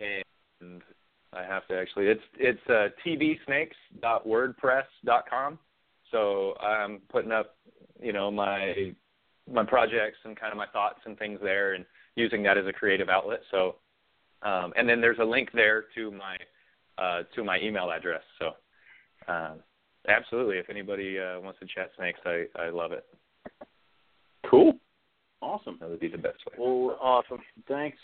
and 0.00 0.82
I 1.36 1.44
have 1.44 1.66
to 1.68 1.78
actually 1.78 2.06
it's 2.06 2.22
it's 2.38 2.66
uh, 2.68 2.88
tbsnakes.wordpress.com. 3.04 5.58
So 6.12 6.54
I'm 6.60 7.00
putting 7.08 7.32
up, 7.32 7.56
you 8.00 8.12
know, 8.12 8.30
my 8.30 8.92
my 9.52 9.64
projects 9.64 10.18
and 10.24 10.38
kind 10.38 10.52
of 10.52 10.58
my 10.58 10.66
thoughts 10.66 11.00
and 11.04 11.18
things 11.18 11.40
there, 11.42 11.74
and 11.74 11.84
using 12.14 12.42
that 12.44 12.58
as 12.58 12.66
a 12.66 12.72
creative 12.72 13.08
outlet. 13.08 13.40
So, 13.50 13.76
um, 14.42 14.72
and 14.76 14.88
then 14.88 15.00
there's 15.00 15.18
a 15.20 15.24
link 15.24 15.50
there 15.52 15.84
to 15.94 16.10
my 16.10 16.36
uh, 16.98 17.22
to 17.34 17.44
my 17.44 17.58
email 17.60 17.90
address. 17.90 18.22
So, 18.38 18.52
um, 19.32 19.60
absolutely, 20.08 20.58
if 20.58 20.70
anybody 20.70 21.18
uh, 21.18 21.40
wants 21.40 21.58
to 21.60 21.66
chat 21.66 21.90
snakes, 21.96 22.20
I 22.24 22.46
I 22.56 22.70
love 22.70 22.92
it. 22.92 23.04
Cool. 24.50 24.74
Awesome. 25.42 25.76
That 25.80 25.90
would 25.90 26.00
be 26.00 26.08
the 26.08 26.18
best 26.18 26.38
way. 26.46 26.54
Well, 26.58 26.98
awesome. 27.00 27.38
thanks. 27.68 27.98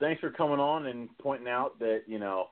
Thanks 0.00 0.20
for 0.20 0.30
coming 0.30 0.58
on 0.58 0.86
and 0.86 1.08
pointing 1.18 1.48
out 1.48 1.78
that 1.78 2.02
you 2.06 2.18
know 2.18 2.48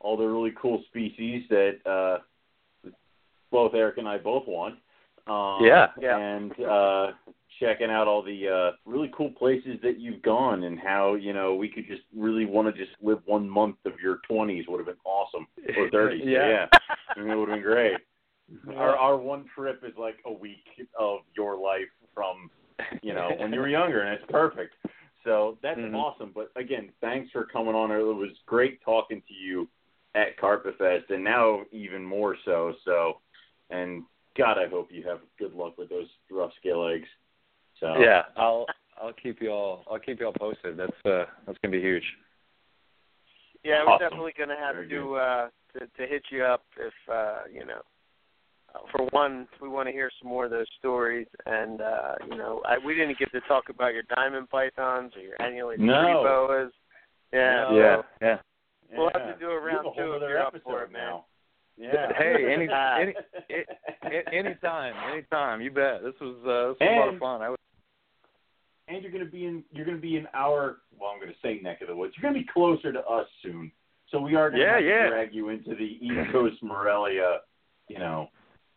all 0.00 0.16
the 0.16 0.26
really 0.26 0.52
cool 0.60 0.82
species 0.88 1.44
that 1.50 1.76
uh, 1.86 2.90
both 3.50 3.74
Eric 3.74 3.98
and 3.98 4.08
I 4.08 4.18
both 4.18 4.46
want. 4.46 4.76
Um, 5.26 5.64
Yeah. 5.64 5.88
Yeah. 6.00 6.18
And 6.18 6.52
uh, 6.60 7.12
checking 7.60 7.90
out 7.90 8.06
all 8.06 8.22
the 8.22 8.48
uh, 8.48 8.70
really 8.84 9.10
cool 9.16 9.30
places 9.30 9.78
that 9.82 9.98
you've 9.98 10.22
gone 10.22 10.64
and 10.64 10.78
how 10.78 11.14
you 11.14 11.32
know 11.32 11.54
we 11.54 11.68
could 11.68 11.86
just 11.86 12.02
really 12.16 12.46
want 12.46 12.72
to 12.74 12.84
just 12.84 12.96
live 13.02 13.20
one 13.26 13.48
month 13.48 13.76
of 13.84 13.92
your 14.02 14.20
twenties 14.28 14.66
would 14.68 14.78
have 14.78 14.86
been 14.86 14.96
awesome 15.04 15.46
or 15.76 15.90
thirties. 15.92 16.22
Yeah. 16.24 16.66
I 17.16 17.20
mean, 17.20 17.30
it 17.30 17.36
would 17.36 17.48
have 17.48 17.56
been 17.56 17.64
great. 17.64 17.96
Our 18.76 18.96
our 18.96 19.16
one 19.16 19.44
trip 19.54 19.82
is 19.84 19.92
like 19.98 20.16
a 20.24 20.32
week 20.32 20.64
of 20.98 21.20
your 21.36 21.56
life 21.56 21.88
from 22.14 22.50
you 23.02 23.12
know 23.12 23.32
when 23.38 23.52
you 23.52 23.60
were 23.60 23.68
younger, 23.68 24.02
and 24.02 24.14
it's 24.14 24.30
perfect. 24.30 24.74
So 25.24 25.58
that's 25.62 25.80
Mhm. 25.80 25.94
awesome. 25.94 26.32
But 26.34 26.50
again, 26.56 26.90
thanks 27.00 27.30
for 27.32 27.44
coming 27.44 27.74
on. 27.74 27.90
It 27.90 27.98
was 27.98 28.30
great 28.46 28.80
talking 28.82 29.20
to 29.20 29.34
you 29.34 29.68
at 30.14 30.36
Carpet 30.38 30.76
Fest, 30.78 31.10
and 31.10 31.22
now 31.22 31.62
even 31.72 32.02
more 32.02 32.36
so. 32.44 32.74
So, 32.84 33.18
and 33.70 34.02
God, 34.36 34.58
I 34.58 34.68
hope 34.68 34.88
you 34.90 35.02
have 35.06 35.20
good 35.38 35.52
luck 35.52 35.78
with 35.78 35.88
those 35.88 36.08
rough 36.30 36.52
scale 36.58 36.88
eggs. 36.88 37.08
So 37.80 37.94
Yeah, 38.00 38.22
I'll 38.36 38.66
I'll 39.00 39.12
keep 39.12 39.40
you 39.40 39.50
all 39.50 39.84
I'll 39.90 39.98
keep 39.98 40.20
you 40.20 40.26
all 40.26 40.32
posted. 40.32 40.76
That's 40.76 40.92
uh 41.04 41.24
that's 41.46 41.58
gonna 41.62 41.72
be 41.72 41.80
huge. 41.80 42.04
Yeah, 43.64 43.84
we're 43.84 43.92
Awesome. 43.92 44.08
definitely 44.08 44.34
going 44.36 44.50
to 44.50 44.56
have 44.56 44.76
Very 44.76 44.88
to 44.90 45.14
uh 45.14 45.48
to 45.74 45.80
to 45.80 46.06
hit 46.06 46.22
you 46.30 46.44
up 46.44 46.62
if 46.78 46.94
uh 47.12 47.40
you 47.52 47.64
know. 47.64 47.82
Uh, 48.74 48.80
for 48.92 49.06
one, 49.12 49.48
we 49.62 49.68
want 49.68 49.88
to 49.88 49.92
hear 49.92 50.10
some 50.20 50.28
more 50.28 50.44
of 50.44 50.50
those 50.50 50.66
stories, 50.78 51.26
and 51.46 51.80
uh, 51.80 52.14
you 52.30 52.36
know, 52.36 52.60
I, 52.68 52.76
we 52.76 52.94
didn't 52.94 53.18
get 53.18 53.32
to 53.32 53.40
talk 53.48 53.70
about 53.70 53.94
your 53.94 54.02
diamond 54.14 54.50
pythons 54.50 55.14
or 55.16 55.22
your 55.22 55.40
annulated 55.40 55.86
No. 55.86 56.02
tree 56.02 56.12
boas. 56.12 56.72
Yeah, 57.32 57.64
No. 57.70 58.04
Yeah, 58.20 58.36
so 58.36 58.42
yeah. 58.90 58.98
We'll 58.98 59.10
have 59.14 59.34
to 59.34 59.36
do 59.38 59.50
a 59.50 59.62
We 59.62 59.70
have 59.70 59.82
round 59.84 59.86
whole 59.86 59.94
two 59.94 60.10
if 60.12 60.16
other 60.16 60.28
you're 60.30 60.40
up 60.40 60.48
episode 60.54 60.64
for 60.70 60.82
it, 60.84 60.92
man. 60.92 61.02
now. 61.02 61.24
Yeah. 61.76 62.12
Hey, 62.16 62.34
any 62.52 62.68
any 62.68 63.14
a- 64.16 64.34
anytime, 64.34 64.94
anytime. 65.12 65.60
You 65.60 65.70
bet. 65.70 66.02
This 66.02 66.14
was 66.20 66.36
uh 66.44 66.72
this 66.72 66.76
was 66.80 66.82
a 66.82 66.98
lot 66.98 67.14
of 67.14 67.20
fun. 67.20 67.42
I 67.42 67.48
was 67.50 67.58
and 68.88 69.02
you're 69.02 69.12
going 69.12 69.24
to 69.24 69.30
be 69.30 69.44
in 69.44 69.62
you're 69.70 69.84
going 69.84 69.96
to 69.96 70.02
be 70.02 70.16
in 70.16 70.26
our 70.34 70.78
well 70.98 71.10
I'm 71.10 71.20
going 71.20 71.30
to 71.32 71.38
say 71.42 71.60
neck 71.62 71.80
of 71.82 71.88
the 71.88 71.96
woods. 71.96 72.14
You're 72.16 72.30
going 72.30 72.40
to 72.42 72.46
be 72.46 72.52
closer 72.52 72.92
to 72.92 73.00
us 73.00 73.26
soon. 73.42 73.70
So 74.10 74.18
we 74.20 74.34
are 74.34 74.48
going 74.50 74.60
to 74.62 74.66
Yeah, 74.66 74.78
yeah. 74.78 75.08
drag 75.10 75.34
you 75.34 75.50
into 75.50 75.74
the 75.74 75.98
East 76.00 76.32
Coast 76.32 76.56
Morelia, 76.62 77.40
you 77.88 77.98
know, 77.98 78.28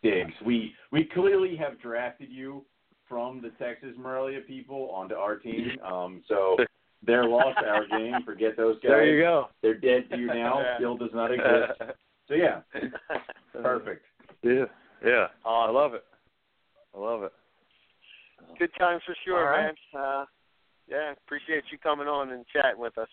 digs. 0.04 0.34
We 0.46 0.74
we 0.92 1.06
clearly 1.06 1.56
have 1.56 1.80
drafted 1.80 2.30
you 2.30 2.66
from 3.08 3.42
the 3.42 3.50
Texas 3.64 3.94
Morelia 3.98 4.42
people 4.42 4.90
onto 4.94 5.16
our 5.16 5.38
team. 5.38 5.72
Um, 5.84 6.22
so 6.28 6.58
they're 7.06 7.26
lost 7.26 7.58
our 7.66 7.88
game. 7.88 8.16
Forget 8.26 8.56
those 8.58 8.76
guys. 8.76 8.90
There 8.90 9.06
you 9.06 9.22
go. 9.22 9.48
They're 9.62 9.74
dead 9.78 10.10
to 10.12 10.18
you 10.18 10.28
now. 10.28 10.62
Yeah. 10.80 10.96
Does 11.00 11.10
not 11.14 11.32
exist. 11.32 11.96
So 12.28 12.36
yeah, 12.36 12.62
perfect. 13.62 14.06
Yeah, 14.44 14.66
yeah. 15.06 15.28
Oh, 15.46 15.66
I 15.68 15.72
love 15.72 15.94
it. 15.94 16.04
I 16.96 17.00
love 17.00 17.24
it. 17.24 17.34
Good 18.58 18.72
times 18.80 19.02
for 19.06 19.16
sure, 19.26 19.40
All 19.40 19.46
right. 19.46 19.74
man. 19.94 20.02
Uh, 20.02 20.26
yeah, 20.88 21.14
appreciate 21.26 21.64
you 21.72 21.78
coming 21.78 22.08
on 22.08 22.32
and 22.32 22.46
chatting 22.54 22.80
with 22.80 22.98
us. 22.98 23.08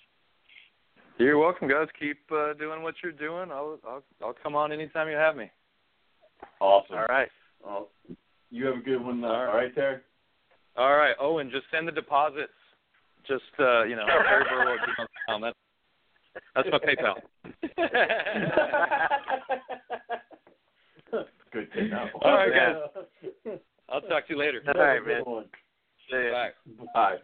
You're 1.18 1.38
welcome, 1.38 1.68
guys. 1.68 1.88
Keep 1.98 2.18
uh, 2.30 2.54
doing 2.54 2.82
what 2.82 2.94
you're 3.02 3.12
doing. 3.12 3.50
I'll 3.50 3.78
I'll 3.86 4.02
I'll 4.22 4.36
come 4.42 4.54
on 4.54 4.72
anytime 4.72 5.08
you 5.08 5.16
have 5.16 5.36
me. 5.36 5.50
Awesome. 6.60 6.96
All 6.96 7.06
right. 7.08 7.28
Well, 7.64 7.88
you 8.50 8.66
have 8.66 8.76
a 8.76 8.80
good 8.80 9.04
one. 9.04 9.24
Uh, 9.24 9.26
All 9.26 9.32
right. 9.32 9.48
all 9.48 9.56
right, 9.56 9.74
there. 9.74 10.02
All 10.76 10.96
right, 10.96 11.14
Owen, 11.20 11.50
just 11.50 11.66
send 11.72 11.88
the 11.88 11.92
deposits. 11.92 12.52
Just 13.28 13.44
uh, 13.60 13.84
you 13.84 13.94
know, 13.94 14.06
terryburrow@gmail.com. 14.06 15.42
That's 15.42 15.56
that's 16.54 16.68
my 16.72 16.78
PayPal. 16.78 17.20
Good 21.52 21.72
to 21.72 21.88
know. 21.88 22.06
All 22.22 22.34
right, 22.34 22.52
guys. 22.52 22.76
I'll 23.88 24.00
talk 24.02 24.26
to 24.26 24.32
you 24.34 24.38
later. 24.38 24.62
All 24.66 24.74
right, 24.74 24.94
Have 24.94 25.02
a 25.02 25.06
good 25.06 25.26
man. 25.26 25.44
See 26.10 26.30
ya. 26.30 26.50
Bye. 26.94 27.16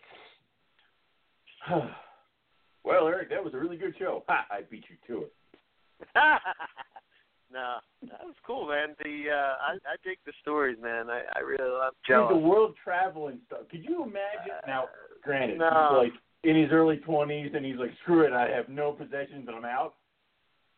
Bye. 1.69 1.89
well, 2.85 3.09
Eric, 3.09 3.31
that 3.31 3.45
was 3.45 3.55
a 3.55 3.59
really 3.59 3.77
good 3.77 3.95
show. 3.99 4.25
Ha, 4.29 4.47
I 4.51 4.63
beat 4.71 4.85
you 4.89 4.97
to 5.09 5.23
it. 5.25 5.33
no, 7.55 7.77
that 8.11 8.25
was 8.25 8.35
cool, 8.47 8.69
man. 8.69 8.95
The 9.03 9.31
uh, 9.31 9.55
I 9.63 9.73
I 9.87 9.97
dig 10.05 10.19
the 10.27 10.33
stories, 10.43 10.77
man. 10.83 11.09
I 11.09 11.23
I 11.35 11.39
really 11.41 11.71
love 11.71 11.95
Dude, 12.07 12.15
jealous. 12.17 12.33
the 12.33 12.37
world 12.39 12.75
traveling 12.83 13.39
stuff. 13.47 13.61
Could 13.71 13.85
you 13.85 14.03
imagine? 14.03 14.59
Now, 14.67 14.85
granted, 15.23 15.59
No. 15.59 16.01
he's 16.03 16.13
like 16.13 16.21
in 16.43 16.61
his 16.61 16.71
early 16.73 16.99
twenties, 16.99 17.53
and 17.55 17.65
he's 17.65 17.77
like, 17.77 17.91
"Screw 18.03 18.23
it, 18.27 18.33
I 18.33 18.49
have 18.51 18.69
no 18.69 18.93
possessions, 18.93 19.47
and 19.49 19.57
I'm 19.57 19.65
out." 19.65 19.95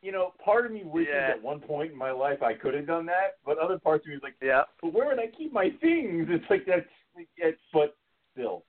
you 0.03 0.13
know, 0.13 0.35
part 0.45 0.67
of 0.67 0.71
me 0.71 0.85
wishes 0.85 1.09
Yeah. 1.13 1.31
at 1.31 1.43
one 1.43 1.59
point 1.59 1.91
in 1.91 1.99
my 1.99 2.13
life 2.13 2.41
I 2.41 2.53
could 2.53 2.75
have 2.75 2.87
done 2.87 3.07
that, 3.07 3.39
but 3.45 3.59
other 3.59 3.79
parts 3.79 4.05
of 4.05 4.11
me 4.11 4.17
is 4.17 4.23
like, 4.23 4.37
Yeah. 4.41 4.65
but 4.81 4.93
where 4.93 5.07
would 5.07 5.19
I 5.19 5.27
keep 5.29 5.53
my 5.53 5.71
things? 5.81 6.29
It's 6.31 6.49
like 6.49 6.65
that's, 6.67 6.87
it's, 7.39 7.61
but 7.73 7.97
still, 8.33 8.65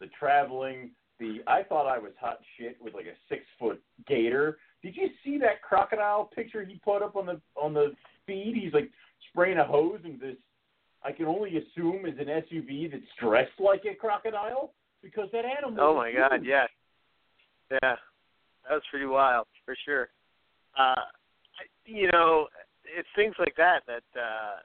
the 0.00 0.08
traveling, 0.08 0.90
the 1.18 1.40
I 1.46 1.62
thought 1.62 1.86
I 1.86 1.98
was 1.98 2.12
hot 2.20 2.40
shit 2.58 2.76
with 2.82 2.94
like 2.94 3.06
a 3.06 3.14
six 3.28 3.46
foot 3.58 3.80
gator. 4.06 4.58
Did 4.82 4.96
you 4.96 5.08
see 5.24 5.38
that 5.38 5.62
crocodile 5.62 6.24
picture 6.34 6.64
he 6.64 6.80
put 6.84 7.02
up 7.02 7.16
on 7.16 7.26
the 7.26 7.40
on 7.60 7.72
the 7.74 7.92
feed? 8.26 8.54
He's 8.60 8.72
like 8.72 8.90
spraying 9.30 9.58
a 9.58 9.64
hose 9.64 10.00
and 10.04 10.20
this. 10.20 10.36
I 11.04 11.10
can 11.12 11.26
only 11.26 11.56
assume 11.56 12.06
is 12.06 12.14
an 12.18 12.26
SUV 12.26 12.90
that's 12.90 13.02
dressed 13.20 13.58
like 13.58 13.82
a 13.90 13.94
crocodile 13.94 14.72
because 15.02 15.28
that 15.32 15.44
animal. 15.44 15.82
Oh 15.82 15.92
is 16.02 16.14
my 16.14 16.28
God, 16.28 16.36
huge. 16.40 16.46
yeah, 16.48 16.66
yeah, 17.70 17.78
that 18.68 18.70
was 18.70 18.82
pretty 18.90 19.06
wild 19.06 19.46
for 19.64 19.76
sure. 19.84 20.08
Uh, 20.78 20.94
you 21.86 22.08
know, 22.12 22.48
it's 22.96 23.08
things 23.16 23.34
like 23.38 23.54
that 23.56 23.80
that 23.86 24.04
uh, 24.18 24.56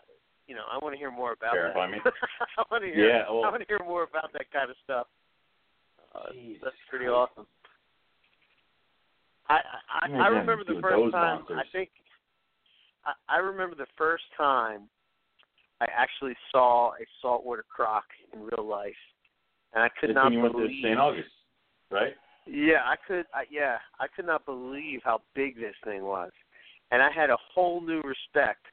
you 0.47 0.55
know 0.55 0.61
I 0.71 0.77
want 0.83 0.93
to 0.93 0.99
hear 0.99 1.11
more 1.11 1.33
about. 1.33 1.53
Terrify 1.53 1.87
that. 1.87 1.91
me. 1.91 1.97
I 2.57 2.63
want 2.71 2.83
to 2.83 2.89
hear. 2.91 3.09
Yeah, 3.09 3.23
well- 3.29 3.45
I 3.45 3.49
want 3.49 3.61
to 3.61 3.67
hear 3.67 3.79
more 3.85 4.03
about 4.03 4.31
that 4.33 4.51
kind 4.51 4.69
of 4.69 4.75
stuff. 4.83 5.07
Uh, 6.15 6.29
that's 6.63 6.75
pretty 6.89 7.05
Christ. 7.05 7.17
awesome. 7.33 7.47
I 9.49 9.59
I, 9.89 10.11
I 10.11 10.27
remember 10.27 10.63
the 10.63 10.81
first 10.81 11.13
time. 11.13 11.37
monsters. 11.37 11.57
I 11.59 11.71
think 11.71 11.89
I, 13.05 13.35
I 13.35 13.37
remember 13.37 13.75
the 13.75 13.87
first 13.97 14.23
time 14.35 14.89
I 15.81 15.85
actually 15.95 16.35
saw 16.51 16.89
a 16.91 17.05
saltwater 17.21 17.63
croc 17.69 18.03
in 18.33 18.39
real 18.41 18.67
life, 18.67 18.93
and 19.73 19.83
I 19.83 19.89
could 19.99 20.13
not 20.13 20.31
you 20.31 20.41
went 20.41 20.53
believe. 20.53 20.69
to 20.69 20.87
St. 20.87 20.99
August, 20.99 21.29
right? 21.91 22.13
Yeah, 22.45 22.81
I 22.85 22.95
could. 23.07 23.25
I, 23.33 23.43
yeah, 23.51 23.77
I 23.99 24.07
could 24.07 24.25
not 24.25 24.45
believe 24.45 25.01
how 25.03 25.21
big 25.35 25.55
this 25.55 25.75
thing 25.83 26.03
was, 26.03 26.31
and 26.91 27.01
I 27.01 27.11
had 27.11 27.29
a 27.29 27.37
whole 27.53 27.81
new 27.81 28.01
respect 28.01 28.65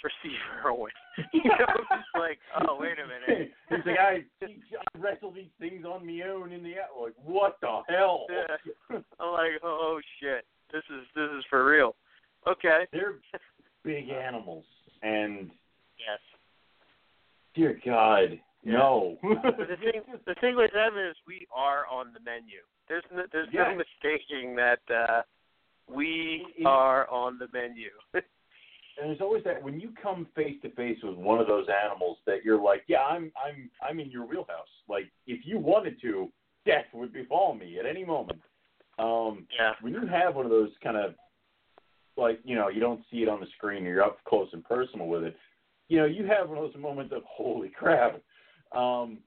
for 0.00 0.10
Steve 0.20 0.38
Irwin. 0.64 0.92
you 1.32 1.42
know, 1.44 1.66
it's 1.90 2.08
like, 2.14 2.38
oh 2.60 2.76
wait 2.78 2.96
a 2.98 3.06
minute. 3.06 3.50
He's 3.68 3.78
like, 3.86 3.98
I, 3.98 4.24
I 4.42 4.98
wrestle 4.98 5.32
these 5.32 5.50
things 5.58 5.84
on 5.84 6.06
my 6.06 6.22
own 6.28 6.52
in 6.52 6.62
the 6.62 6.74
out. 6.78 7.00
Like, 7.02 7.14
what 7.24 7.58
the 7.60 7.80
hell? 7.88 8.26
Yeah. 8.28 8.96
I'm 9.20 9.32
like, 9.32 9.60
oh 9.62 10.00
shit, 10.20 10.44
this 10.72 10.82
is 10.90 11.06
this 11.14 11.28
is 11.38 11.44
for 11.50 11.64
real. 11.64 11.94
Okay. 12.46 12.86
They're 12.92 13.14
big 13.84 14.08
animals, 14.10 14.64
and 15.02 15.50
Yes. 15.98 16.20
dear 17.54 17.80
God, 17.84 18.38
Yeah. 18.62 18.72
no. 18.72 19.18
But 19.22 19.68
the 19.68 19.76
thing, 19.76 20.02
the 20.26 20.34
thing 20.40 20.56
with 20.56 20.72
them 20.72 20.96
is 20.96 21.16
we 21.26 21.46
are 21.54 21.86
on 21.90 22.12
the 22.12 22.20
menu. 22.20 22.60
There's 22.88 23.04
no, 23.14 23.24
there's 23.32 23.48
Yes. 23.52 23.66
no 23.70 23.76
mistaking 23.76 24.54
that 24.56 24.80
uh 24.90 25.22
we 25.90 26.46
are 26.66 27.08
on 27.10 27.38
the 27.38 27.48
menu. 27.52 27.88
And 29.00 29.10
there's 29.10 29.20
always 29.20 29.44
that 29.44 29.62
when 29.62 29.80
you 29.80 29.90
come 30.00 30.26
face 30.34 30.56
to 30.62 30.70
face 30.70 30.98
with 31.02 31.16
one 31.16 31.38
of 31.40 31.46
those 31.46 31.66
animals 31.84 32.18
that 32.26 32.44
you're 32.44 32.60
like, 32.60 32.82
yeah, 32.88 33.00
I'm 33.00 33.32
I'm 33.44 33.70
I'm 33.88 34.00
in 34.00 34.10
your 34.10 34.26
wheelhouse. 34.26 34.68
Like 34.88 35.04
if 35.26 35.40
you 35.44 35.58
wanted 35.58 36.00
to, 36.02 36.28
death 36.66 36.86
would 36.92 37.12
befall 37.12 37.54
me 37.54 37.78
at 37.78 37.86
any 37.86 38.04
moment. 38.04 38.40
Um 38.98 39.46
yeah. 39.58 39.72
when 39.80 39.92
you 39.92 40.06
have 40.06 40.34
one 40.34 40.44
of 40.44 40.50
those 40.50 40.70
kind 40.82 40.96
of 40.96 41.14
like 42.18 42.40
you 42.44 42.56
know 42.56 42.68
you 42.68 42.80
don't 42.80 43.00
see 43.10 43.18
it 43.18 43.28
on 43.28 43.40
the 43.40 43.46
screen 43.56 43.86
or 43.86 43.90
you're 43.90 44.02
up 44.02 44.18
close 44.24 44.48
and 44.52 44.64
personal 44.64 45.06
with 45.06 45.22
it 45.22 45.36
you 45.88 45.96
know 45.96 46.04
you 46.04 46.26
have 46.26 46.48
one 46.48 46.58
of 46.58 46.64
those 46.64 46.82
moments 46.82 47.12
of 47.14 47.22
holy 47.24 47.68
crap 47.68 48.20
um 48.74 49.18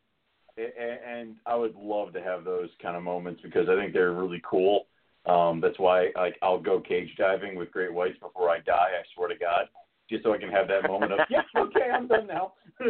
and, 0.57 0.99
and 1.07 1.35
i 1.45 1.55
would 1.55 1.73
love 1.75 2.13
to 2.13 2.21
have 2.21 2.43
those 2.43 2.69
kind 2.81 2.95
of 2.95 3.01
moments 3.01 3.41
because 3.41 3.67
i 3.69 3.75
think 3.75 3.93
they're 3.93 4.11
really 4.11 4.41
cool 4.47 4.85
um 5.27 5.61
that's 5.61 5.77
why 5.77 6.07
like 6.15 6.35
i'll 6.41 6.59
go 6.59 6.79
cage 6.79 7.09
diving 7.17 7.55
with 7.55 7.71
great 7.71 7.93
whites 7.93 8.17
before 8.19 8.49
i 8.49 8.59
die 8.59 8.89
i 8.99 9.03
swear 9.15 9.27
to 9.29 9.35
god 9.35 9.65
just 10.09 10.23
so 10.23 10.33
i 10.33 10.37
can 10.37 10.49
have 10.49 10.67
that 10.67 10.87
moment 10.87 11.11
of 11.11 11.19
yeah 11.29 11.41
okay 11.57 11.89
i'm 11.93 12.07
done 12.07 12.27
now 12.27 12.53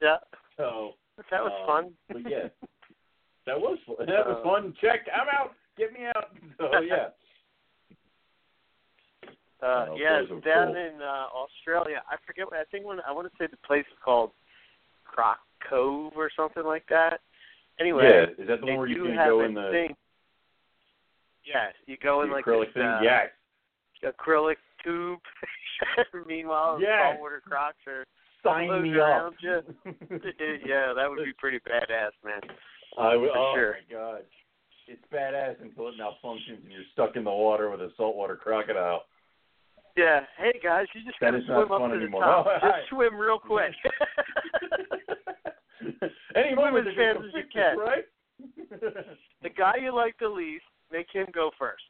Yeah. 0.00 0.16
so 0.56 0.92
That 1.30 1.42
was 1.42 1.52
um, 1.60 1.66
fun. 1.66 1.92
but 2.08 2.30
yeah 2.30 2.48
that 3.46 3.58
was 3.60 3.78
fun 3.86 3.96
that 4.06 4.26
was 4.26 4.38
Uh, 4.40 4.44
fun 4.44 4.74
check 4.80 5.00
i'm 5.14 5.28
out 5.28 5.52
get 5.78 5.92
me 5.92 6.00
out 6.14 6.30
so 6.58 6.80
yeah 6.80 7.08
Uh, 9.62 9.86
Oh, 9.90 9.96
yeah, 9.98 10.20
down 10.44 10.74
cool. 10.74 10.76
in 10.76 11.00
uh, 11.00 11.24
Australia. 11.32 12.02
I 12.10 12.16
forget. 12.26 12.44
what 12.50 12.60
I 12.60 12.64
think 12.70 12.84
when 12.84 12.98
I 13.08 13.12
want 13.12 13.26
to 13.30 13.32
say 13.38 13.46
the 13.50 13.56
place 13.66 13.86
is 13.90 13.96
called 14.04 14.30
Croc 15.06 15.38
Cove 15.70 16.12
or 16.16 16.28
something 16.36 16.64
like 16.64 16.84
that. 16.90 17.20
Anyway, 17.80 18.04
yeah, 18.04 18.42
is 18.42 18.46
that 18.48 18.60
the 18.60 18.66
one 18.66 18.76
where 18.76 18.86
you 18.88 19.04
can 19.04 19.16
go 19.16 19.42
in 19.42 19.54
the, 19.54 19.70
thing. 19.72 19.96
Yeah, 21.44 21.68
you 21.86 21.96
go 22.02 22.22
in 22.22 22.28
the 22.30 22.34
like 22.36 22.44
acrylic 22.44 22.66
this, 22.66 22.74
thing? 22.74 22.82
uh, 22.82 23.00
yes. 23.02 23.28
acrylic 24.04 24.56
tube. 24.82 25.18
Meanwhile, 26.26 26.78
Yes. 26.80 27.12
saltwater 27.12 27.42
crocs 27.46 27.76
are 27.86 28.04
Sign 28.42 28.82
me 28.82 29.00
up. 29.00 29.32
yeah, 29.42 30.92
that 30.94 31.06
would 31.08 31.24
be 31.24 31.32
pretty 31.38 31.58
badass, 31.60 32.10
man. 32.22 32.40
I 32.98 33.16
would, 33.16 33.30
For 33.30 33.38
oh 33.38 33.52
sure. 33.54 33.76
my 33.88 33.94
god. 33.94 34.22
It's 34.86 35.02
badass 35.12 35.56
until 35.62 35.88
it 35.88 35.94
malfunctions 35.98 36.62
and 36.62 36.70
you're 36.70 36.82
stuck 36.92 37.16
in 37.16 37.24
the 37.24 37.30
water 37.30 37.70
with 37.70 37.80
a 37.80 37.90
saltwater 37.96 38.36
crocodile. 38.36 39.04
Yeah. 39.96 40.20
Hey 40.36 40.60
guys, 40.62 40.86
you 40.94 41.02
just 41.04 41.16
That 41.20 41.30
gotta 41.32 41.44
swim 41.46 41.72
up 41.72 41.78
to 41.90 41.96
anymore. 41.96 42.20
the 42.20 42.26
top. 42.26 42.46
Oh, 42.46 42.58
just 42.76 42.88
swim 42.90 43.14
real 43.16 43.38
quick. 43.38 43.72
Any 46.36 46.54
moment 46.54 46.88
as 46.88 46.94
fast 46.94 47.18
as 47.24 47.32
you 47.34 47.42
can. 47.52 47.78
right? 47.78 48.04
the 49.42 49.50
guy 49.50 49.74
you 49.80 49.94
like 49.94 50.16
the 50.20 50.28
least, 50.28 50.64
make 50.94 51.08
him 51.12 51.26
go 51.34 51.50
first. 51.58 51.82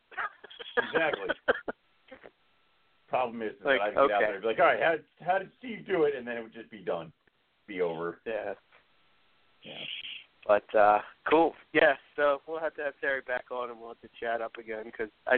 Exactly. 0.78 1.28
Problem 3.08 3.42
is, 3.42 3.52
is 3.52 3.64
Like, 3.64 3.80
I'd 3.80 3.94
get 3.94 3.98
out 3.98 4.10
okay. 4.10 4.16
there 4.20 4.32
and 4.34 4.42
be 4.42 4.48
like, 4.48 4.58
all 4.58 4.66
right, 4.66 4.80
how, 4.82 4.94
how 5.24 5.38
did 5.38 5.50
Steve 5.58 5.86
do 5.86 6.04
it? 6.04 6.14
And 6.16 6.26
then 6.26 6.36
it 6.38 6.42
would 6.42 6.54
just 6.54 6.70
be 6.70 6.78
done, 6.80 7.12
be 7.68 7.80
over. 7.82 8.18
yeah. 8.26 8.54
Yeah. 9.62 9.72
But 10.46 10.78
uh 10.78 10.98
cool. 11.30 11.54
Yeah, 11.72 11.94
so 12.16 12.42
we'll 12.46 12.60
have 12.60 12.74
to 12.74 12.82
have 12.82 12.92
Terry 13.00 13.22
back 13.26 13.44
on 13.50 13.70
and 13.70 13.78
we'll 13.80 13.88
have 13.88 14.00
to 14.02 14.10
chat 14.20 14.42
up 14.42 14.52
again 14.58 14.84
because 14.84 15.08
I 15.26 15.36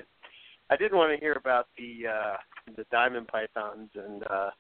I 0.69 0.77
did 0.77 0.93
want 0.93 1.15
to 1.15 1.21
hear 1.21 1.35
about 1.35 1.69
the 1.79 2.09
uh 2.09 2.37
the 2.77 2.85
diamond 2.91 3.29
pythons 3.29 3.91
and 3.95 4.25
uh, 4.25 4.51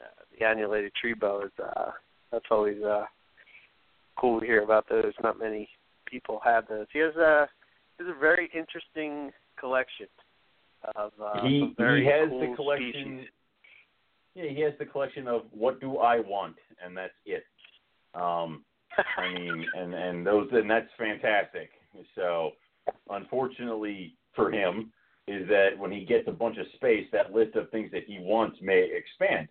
uh 0.00 0.22
the 0.38 0.46
annulated 0.46 0.92
tree 0.94 1.14
boas. 1.14 1.50
Uh 1.58 1.90
that's 2.30 2.44
always 2.52 2.80
uh 2.80 3.06
cool 4.16 4.38
to 4.38 4.46
hear 4.46 4.62
about 4.62 4.88
those. 4.88 5.12
Not 5.20 5.36
many 5.40 5.68
people 6.06 6.40
have 6.44 6.68
those. 6.68 6.86
He 6.92 7.00
has 7.00 7.16
a 7.16 7.48
has 8.02 8.14
a 8.14 8.18
very 8.18 8.50
interesting 8.54 9.32
collection 9.58 10.06
of 10.96 11.12
uh 11.22 11.46
he 11.46 11.72
very 11.76 12.04
he 12.04 12.10
has 12.10 12.28
cool 12.28 12.40
the 12.50 12.56
collection. 12.56 12.90
species. 12.90 13.28
Yeah, 14.34 14.50
he 14.50 14.60
has 14.62 14.72
the 14.78 14.86
collection 14.86 15.28
of 15.28 15.42
what 15.52 15.80
do 15.80 15.98
I 15.98 16.20
want, 16.20 16.56
and 16.84 16.96
that's 16.96 17.12
it. 17.26 17.44
Um, 18.14 18.64
I 19.16 19.32
mean, 19.32 19.64
and 19.74 19.94
and 19.94 20.26
those 20.26 20.48
and 20.52 20.68
that's 20.68 20.88
fantastic. 20.98 21.70
So, 22.14 22.52
unfortunately 23.10 24.16
for 24.34 24.50
him, 24.50 24.92
is 25.28 25.46
that 25.48 25.78
when 25.78 25.92
he 25.92 26.04
gets 26.04 26.26
a 26.26 26.32
bunch 26.32 26.56
of 26.58 26.66
space, 26.74 27.06
that 27.12 27.32
list 27.32 27.54
of 27.54 27.70
things 27.70 27.90
that 27.92 28.04
he 28.06 28.18
wants 28.20 28.58
may 28.62 28.90
expand. 28.92 29.48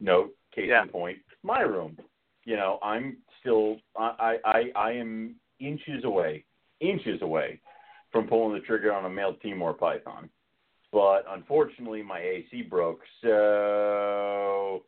Note, 0.00 0.34
case 0.54 0.66
Yeah. 0.68 0.82
in 0.82 0.88
point, 0.88 1.18
my 1.42 1.60
room. 1.60 1.96
You 2.44 2.56
know, 2.56 2.78
I'm 2.82 3.18
still 3.40 3.76
I 3.96 4.38
I 4.44 4.62
I 4.74 4.92
am 4.92 5.36
inches 5.60 6.02
away, 6.04 6.44
inches 6.80 7.22
away 7.22 7.60
from 8.14 8.28
pulling 8.28 8.54
the 8.54 8.60
trigger 8.60 8.92
on 8.92 9.04
a 9.04 9.10
male 9.10 9.34
Timor 9.42 9.74
python. 9.74 10.30
But 10.92 11.24
unfortunately, 11.28 12.00
my 12.04 12.20
AC 12.20 12.62
broke, 12.62 13.00
so 13.20 14.84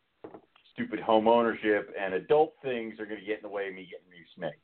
stupid 0.73 1.01
home 1.01 1.27
ownership 1.27 1.93
and 2.01 2.15
adult 2.15 2.55
things 2.63 3.01
are 3.01 3.07
going 3.07 3.19
to 3.19 3.27
get 3.27 3.39
in 3.39 3.43
the 3.43 3.49
way 3.49 3.67
of 3.67 3.75
me 3.75 3.89
getting 3.91 4.07
a 4.07 4.15
new 4.15 4.25
snake. 4.37 4.63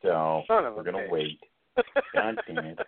So 0.00 0.42
Son 0.48 0.64
of 0.64 0.72
a 0.72 0.76
we're 0.76 0.84
going 0.84 1.04
to 1.04 1.12
wait. 1.12 1.38
God 2.14 2.40
damn 2.46 2.58
it. 2.64 2.78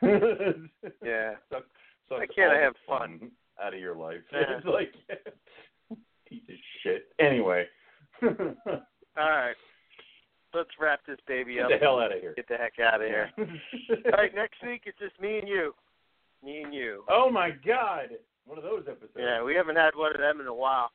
Yeah. 1.04 1.34
Suck, 1.52 1.64
suck 2.08 2.18
Why 2.20 2.26
can't 2.34 2.56
have 2.56 2.72
the 2.72 2.78
fun? 2.88 3.30
out 3.62 3.74
of 3.74 3.80
your 3.80 3.94
life? 3.94 4.22
Yeah. 4.32 4.56
It's 4.56 4.66
like 4.66 4.94
piece 6.26 6.42
of 6.48 6.54
shit. 6.82 7.08
Anyway, 7.18 7.66
All 8.22 8.30
right. 9.16 9.54
Let's 10.54 10.70
wrap 10.80 11.00
this 11.06 11.18
baby 11.26 11.60
up. 11.60 11.68
Get 11.68 11.80
the 11.80 11.84
hell 11.84 11.98
out 12.00 12.14
of 12.14 12.20
here. 12.20 12.34
Get 12.36 12.48
the 12.48 12.56
heck 12.56 12.78
out 12.78 13.00
of 13.00 13.08
here. 13.08 13.30
All 13.38 14.12
right, 14.12 14.34
next 14.34 14.62
week 14.62 14.82
it's 14.86 14.98
just 14.98 15.18
me 15.20 15.38
and 15.38 15.48
you. 15.48 15.74
Me 16.44 16.62
and 16.62 16.72
you. 16.74 17.04
oh 17.10 17.30
my 17.30 17.50
God! 17.66 18.10
One 18.46 18.58
of 18.58 18.64
those 18.64 18.84
episodes. 18.86 19.12
Yeah, 19.18 19.42
we 19.42 19.54
haven't 19.54 19.76
had 19.76 19.94
one 19.96 20.12
of 20.14 20.20
them 20.20 20.40
in 20.40 20.46
a 20.46 20.54
while. 20.54 20.90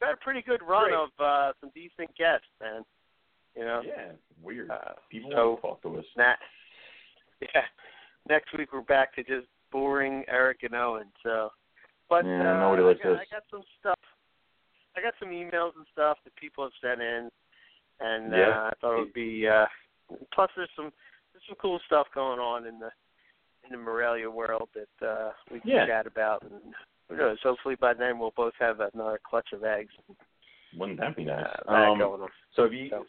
We've 0.00 0.08
had 0.08 0.14
a 0.14 0.24
pretty 0.24 0.42
good 0.42 0.60
run 0.62 0.90
Great. 0.90 0.94
of 0.94 1.08
uh 1.18 1.52
some 1.60 1.70
decent 1.74 2.16
guests, 2.16 2.46
man. 2.60 2.82
You 3.56 3.64
know? 3.64 3.82
Yeah, 3.84 4.12
weird. 4.42 4.70
Uh, 4.70 4.94
People 5.10 5.30
so- 5.34 5.48
want 5.48 5.56
to 5.58 5.62
talk 5.68 5.82
to 5.82 5.98
us. 5.98 6.04
Nah. 6.16 6.34
Yeah. 7.40 7.62
Next 8.28 8.56
week 8.56 8.72
we're 8.72 8.82
back 8.82 9.14
to 9.16 9.24
just 9.24 9.46
boring 9.72 10.24
Eric 10.28 10.58
and 10.62 10.74
Owen. 10.74 11.06
So, 11.22 11.50
but 12.08 12.24
Yeah, 12.24 12.54
uh, 12.56 12.60
nobody 12.60 12.82
I, 12.82 12.86
likes 12.86 13.00
got, 13.02 13.12
us. 13.14 13.18
I 13.20 13.34
got 13.34 13.42
some 13.50 13.62
stuff. 13.80 13.98
I 14.96 15.02
got 15.02 15.14
some 15.18 15.30
emails 15.30 15.72
and 15.76 15.84
stuff 15.92 16.18
that 16.24 16.36
people 16.36 16.62
have 16.64 16.72
sent 16.80 17.00
in, 17.02 17.30
and 18.02 18.32
Yeah. 18.32 18.48
uh, 18.48 18.70
I 18.70 18.72
thought 18.80 18.96
it 18.96 19.00
would 19.00 19.12
be. 19.12 19.46
uh 19.48 19.66
Plus, 20.34 20.50
there's 20.56 20.68
some 20.76 20.92
there's 21.32 21.44
some 21.46 21.56
cool 21.60 21.80
stuff 21.86 22.06
going 22.14 22.38
on 22.38 22.66
in 22.66 22.78
the 22.78 22.90
in 23.64 23.70
the 23.70 23.78
Morelia 23.78 24.28
world 24.30 24.68
that 24.74 25.06
uh, 25.06 25.32
we 25.50 25.60
can 25.60 25.70
Yeah. 25.70 25.86
chat 25.86 26.06
about. 26.06 26.42
And 26.42 26.60
who 27.08 27.16
knows? 27.16 27.38
Hopefully 27.42 27.76
by 27.76 27.94
then 27.94 28.18
we'll 28.18 28.32
both 28.36 28.54
have 28.58 28.80
another 28.80 29.20
clutch 29.24 29.52
of 29.52 29.64
eggs 29.64 29.92
Wouldn't 30.76 30.98
that 31.00 31.14
be 31.16 31.24
nice? 31.24 31.46
uh, 31.68 31.70
Um, 31.72 31.98
going 31.98 32.22
on. 32.22 32.30
So 32.54 32.64
if 32.64 32.72
you 32.72 32.88
So- 32.90 33.06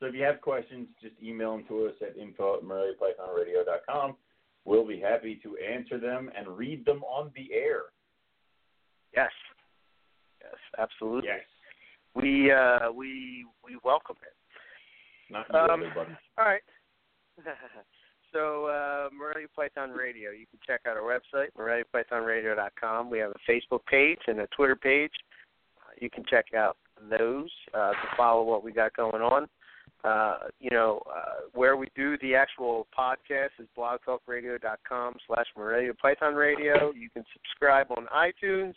so 0.00 0.06
if 0.06 0.14
you 0.14 0.22
have 0.22 0.40
questions, 0.40 0.88
just 1.02 1.20
email 1.20 1.56
them 1.56 1.66
to 1.66 1.86
us 1.88 2.00
at 2.02 2.16
info 2.16 2.56
at 2.58 2.62
MoreliaPythonRadio.com. 2.62 4.16
We'll 4.64 4.84
be 4.86 5.00
happy 5.00 5.36
to 5.36 5.56
answer 5.58 5.98
them 5.98 6.30
and 6.36 6.46
read 6.56 6.84
them 6.84 7.02
on 7.04 7.32
the 7.34 7.52
air. 7.52 7.86
Yes, 9.12 9.32
yes, 10.40 10.54
absolutely. 10.78 11.28
Yes. 11.28 11.44
We 12.20 12.50
uh, 12.50 12.90
we 12.92 13.46
we 13.64 13.78
welcome 13.84 14.16
it. 14.22 15.32
Not 15.32 15.46
you, 15.52 15.58
Um, 15.58 15.82
everybody. 15.82 16.16
All 16.36 16.44
right. 16.44 16.62
so, 18.32 18.66
uh, 18.66 19.08
Morelia 19.16 19.46
Python 19.54 19.90
Radio. 19.90 20.30
You 20.30 20.46
can 20.46 20.58
check 20.66 20.80
out 20.86 20.96
our 20.96 21.02
website, 21.02 21.48
MoreliaPythonRadio.com. 21.56 23.10
We 23.10 23.18
have 23.20 23.30
a 23.30 23.50
Facebook 23.50 23.84
page 23.86 24.18
and 24.26 24.40
a 24.40 24.48
Twitter 24.48 24.74
page. 24.74 25.12
Uh, 25.76 25.92
you 26.00 26.10
can 26.10 26.24
check 26.28 26.46
out 26.56 26.76
those 27.08 27.50
uh, 27.74 27.90
to 27.90 28.08
follow 28.16 28.42
what 28.42 28.64
we 28.64 28.72
got 28.72 28.96
going 28.96 29.22
on. 29.22 29.46
Uh, 30.04 30.38
you 30.60 30.70
know, 30.70 31.02
uh, 31.14 31.42
where 31.54 31.76
we 31.76 31.88
do 31.94 32.16
the 32.18 32.34
actual 32.34 32.86
podcast 32.96 33.50
is 33.58 33.66
blogtalkradio.com 33.76 35.14
slash 35.26 35.46
Morelia 35.56 35.94
Python 35.94 36.34
Radio. 36.34 36.92
You 36.92 37.10
can 37.10 37.24
subscribe 37.32 37.88
on 37.96 38.06
iTunes, 38.14 38.74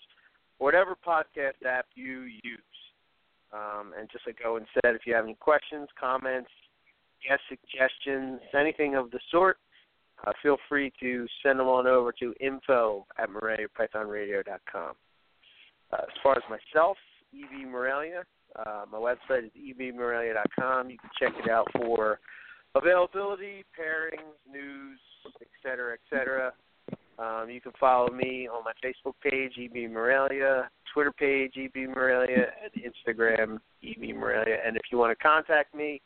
whatever 0.57 0.95
podcast 0.95 1.65
app 1.65 1.85
you 1.95 2.21
use. 2.43 2.59
Um, 3.53 3.93
and 3.97 4.09
just 4.11 4.25
like 4.25 4.37
Owen 4.45 4.65
said, 4.75 4.95
if 4.95 5.01
you 5.05 5.13
have 5.13 5.25
any 5.25 5.35
questions, 5.35 5.89
comments, 5.99 6.49
guest 7.27 7.41
suggestions, 7.49 8.39
anything 8.57 8.95
of 8.95 9.11
the 9.11 9.19
sort, 9.29 9.57
uh, 10.25 10.31
feel 10.41 10.57
free 10.69 10.91
to 10.99 11.27
send 11.43 11.59
them 11.59 11.67
on 11.67 11.87
over 11.87 12.11
to 12.13 12.33
info 12.39 13.05
at 13.17 13.29
MoreliaPythonRadio.com. 13.29 14.93
Uh, 15.91 15.95
as 15.95 16.17
far 16.23 16.33
as 16.33 16.43
myself, 16.49 16.97
EB 17.33 17.67
Morelia, 17.67 18.23
uh, 18.55 18.85
my 18.91 18.97
website 18.97 19.45
is 19.45 19.51
ebmorelia.com. 19.57 20.89
You 20.89 20.97
can 20.97 21.09
check 21.19 21.33
it 21.43 21.49
out 21.49 21.67
for 21.75 22.19
availability, 22.75 23.65
pairings, 23.77 24.35
news, 24.49 24.99
et 25.41 25.47
cetera, 25.63 25.93
et 25.93 25.99
cetera. 26.09 26.53
Um, 27.21 27.49
you 27.49 27.61
can 27.61 27.71
follow 27.79 28.09
me 28.09 28.47
on 28.47 28.63
my 28.63 28.71
Facebook 28.83 29.13
page, 29.21 29.53
EB 29.61 29.91
Morelia, 29.91 30.69
Twitter 30.91 31.11
page, 31.11 31.53
EB 31.55 31.89
Morelia, 31.89 32.47
and 32.63 32.83
Instagram, 32.83 33.59
EB 33.83 34.15
Morelia. 34.15 34.57
And 34.65 34.75
if 34.75 34.83
you 34.91 34.97
want 34.97 35.15
to 35.15 35.23
contact 35.23 35.75
me, 35.75 36.01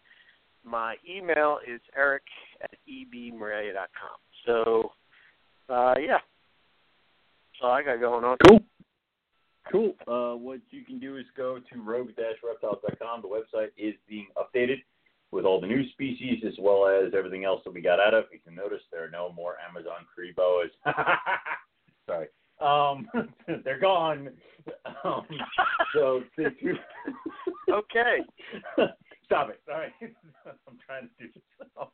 my 0.66 0.96
email 1.10 1.60
is 1.66 1.80
eric 1.96 2.24
at 2.62 2.72
ebmorelia.com. 2.90 4.18
So, 4.46 4.92
uh, 5.70 5.96
yeah. 6.00 6.18
I 7.64 7.82
got 7.82 8.00
going 8.00 8.26
on. 8.26 8.38
Cool. 8.48 8.60
Cool. 9.72 9.94
Uh, 10.08 10.36
what 10.38 10.60
you 10.70 10.84
can 10.84 11.00
do 11.00 11.18
is 11.18 11.26
go 11.38 11.58
to 11.58 11.82
rogue-reptiles.com. 11.82 13.22
The 13.22 13.28
website 13.28 13.70
is 13.78 13.96
being 14.08 14.28
updated 14.38 14.84
with 15.36 15.44
all 15.44 15.60
the 15.60 15.68
new 15.68 15.88
species 15.90 16.42
as 16.48 16.54
well 16.58 16.88
as 16.88 17.14
everything 17.14 17.44
else 17.44 17.62
that 17.66 17.74
we 17.74 17.82
got 17.82 18.00
out 18.00 18.14
of. 18.14 18.24
You 18.32 18.40
can 18.40 18.56
notice 18.56 18.80
there 18.90 19.04
are 19.04 19.10
no 19.10 19.34
more 19.34 19.56
Amazon 19.70 20.08
tree 20.16 20.34
boas. 20.36 20.70
Sorry. 22.08 22.28
Um, 22.62 23.08
they're 23.66 23.80
gone. 23.80 24.30
Um, 25.04 25.28
so. 25.94 26.24
Okay. 27.68 28.20
Stop 29.26 29.50
it. 29.50 29.60
All 29.68 29.80
right. 29.80 29.92
I'm 30.46 30.78
trying 30.86 31.10
to 31.10 31.26
do 31.26 31.32
this. 31.34 31.88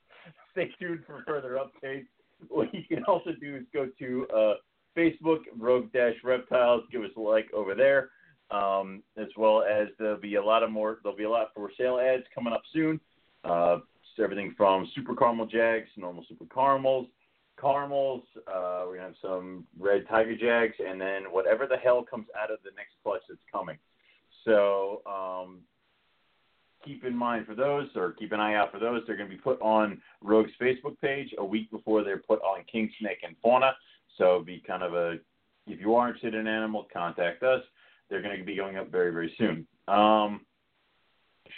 Stay 0.51 0.69
tuned 0.77 0.99
for 1.07 1.23
further 1.25 1.57
updates. 1.57 2.07
What 2.49 2.73
you 2.73 2.83
can 2.87 3.05
also 3.05 3.31
do 3.39 3.55
is 3.55 3.63
go 3.73 3.87
to 3.97 4.27
uh, 4.35 4.53
Facebook, 4.95 5.39
Rogue 5.57 5.91
Dash 5.93 6.15
Reptiles. 6.25 6.83
Give 6.91 7.03
us 7.03 7.09
a 7.15 7.21
like 7.21 7.51
over 7.53 7.73
there. 7.73 8.09
Um, 8.51 9.01
as 9.17 9.27
well 9.37 9.63
as 9.63 9.87
there'll 9.97 10.19
be 10.19 10.35
a 10.35 10.43
lot 10.43 10.61
of 10.61 10.71
more. 10.71 10.99
There'll 11.01 11.17
be 11.17 11.23
a 11.23 11.29
lot 11.29 11.47
for 11.55 11.71
sale 11.77 11.97
ads 11.97 12.23
coming 12.35 12.53
up 12.53 12.63
soon. 12.73 12.99
Uh, 13.43 13.77
everything 14.21 14.53
from 14.55 14.87
super 14.93 15.15
caramel 15.15 15.47
jags, 15.47 15.89
normal 15.97 16.23
super 16.27 16.45
caramels, 16.53 17.07
caramels. 17.59 18.21
Uh, 18.47 18.83
we're 18.85 18.95
gonna 18.97 19.07
have 19.07 19.15
some 19.21 19.65
red 19.79 20.07
tiger 20.07 20.35
jags, 20.35 20.75
and 20.85 20.99
then 21.01 21.23
whatever 21.31 21.65
the 21.65 21.77
hell 21.77 22.03
comes 22.03 22.27
out 22.41 22.51
of 22.51 22.59
the 22.63 22.71
next 22.75 22.91
clutch 23.03 23.21
that's 23.27 23.41
coming. 23.51 23.77
So 24.45 25.01
um, 25.05 25.59
keep 26.83 27.03
in 27.05 27.15
mind 27.15 27.45
for 27.45 27.55
those, 27.55 27.87
or 27.95 28.13
keep 28.13 28.31
an 28.31 28.39
eye 28.39 28.55
out 28.55 28.71
for 28.71 28.79
those. 28.79 29.03
They're 29.05 29.17
going 29.17 29.29
to 29.29 29.35
be 29.35 29.41
put 29.41 29.61
on 29.61 30.01
Rogue's 30.21 30.51
Facebook 30.59 30.99
page 31.01 31.33
a 31.37 31.45
week 31.45 31.69
before 31.71 32.03
they're 32.03 32.17
put 32.17 32.41
on 32.41 32.63
King 32.71 32.91
Snake 32.99 33.19
and 33.23 33.35
Fauna. 33.41 33.73
So 34.17 34.43
be 34.45 34.63
kind 34.65 34.83
of 34.83 34.93
a, 34.93 35.17
if 35.67 35.79
you 35.79 35.95
are 35.95 36.07
interested 36.07 36.35
in 36.35 36.47
animals, 36.47 36.87
contact 36.91 37.43
us. 37.43 37.61
They're 38.09 38.21
going 38.21 38.37
to 38.37 38.43
be 38.43 38.55
going 38.55 38.77
up 38.77 38.91
very, 38.91 39.11
very 39.11 39.33
soon. 39.37 39.67
Um, 39.87 40.41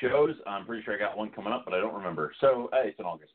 shows, 0.02 0.36
I'm 0.48 0.66
pretty 0.66 0.84
sure 0.84 0.96
I 0.96 1.00
got 1.00 1.18
one 1.18 1.30
coming 1.30 1.54
up, 1.54 1.64
but 1.66 1.74
I 1.74 1.80
don't 1.80 1.94
remember. 1.94 2.32
So 2.42 2.70
uh, 2.74 2.86
it's 2.86 3.00
in 3.00 3.06
August. 3.06 3.34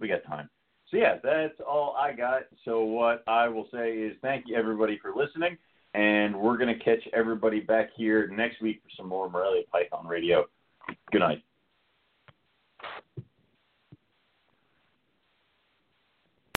We 0.00 0.08
got 0.08 0.24
time. 0.24 0.48
So 0.90 0.96
yeah, 0.96 1.16
that's 1.22 1.60
all 1.66 1.96
I 1.98 2.12
got. 2.12 2.42
So 2.64 2.82
what 2.84 3.22
I 3.26 3.48
will 3.48 3.68
say 3.72 3.92
is 3.92 4.16
thank 4.22 4.44
you 4.46 4.56
everybody 4.56 4.98
for 5.00 5.12
listening, 5.14 5.58
and 5.94 6.34
we're 6.34 6.56
to 6.76 6.84
catch 6.84 7.06
everybody 7.12 7.60
back 7.60 7.90
here 7.96 8.28
next 8.28 8.62
week 8.62 8.80
for 8.82 8.88
some 8.96 9.08
more 9.08 9.28
Morelia 9.28 9.64
Python 9.70 10.06
Radio. 10.06 10.46
Good 11.12 11.20
night. 11.20 11.42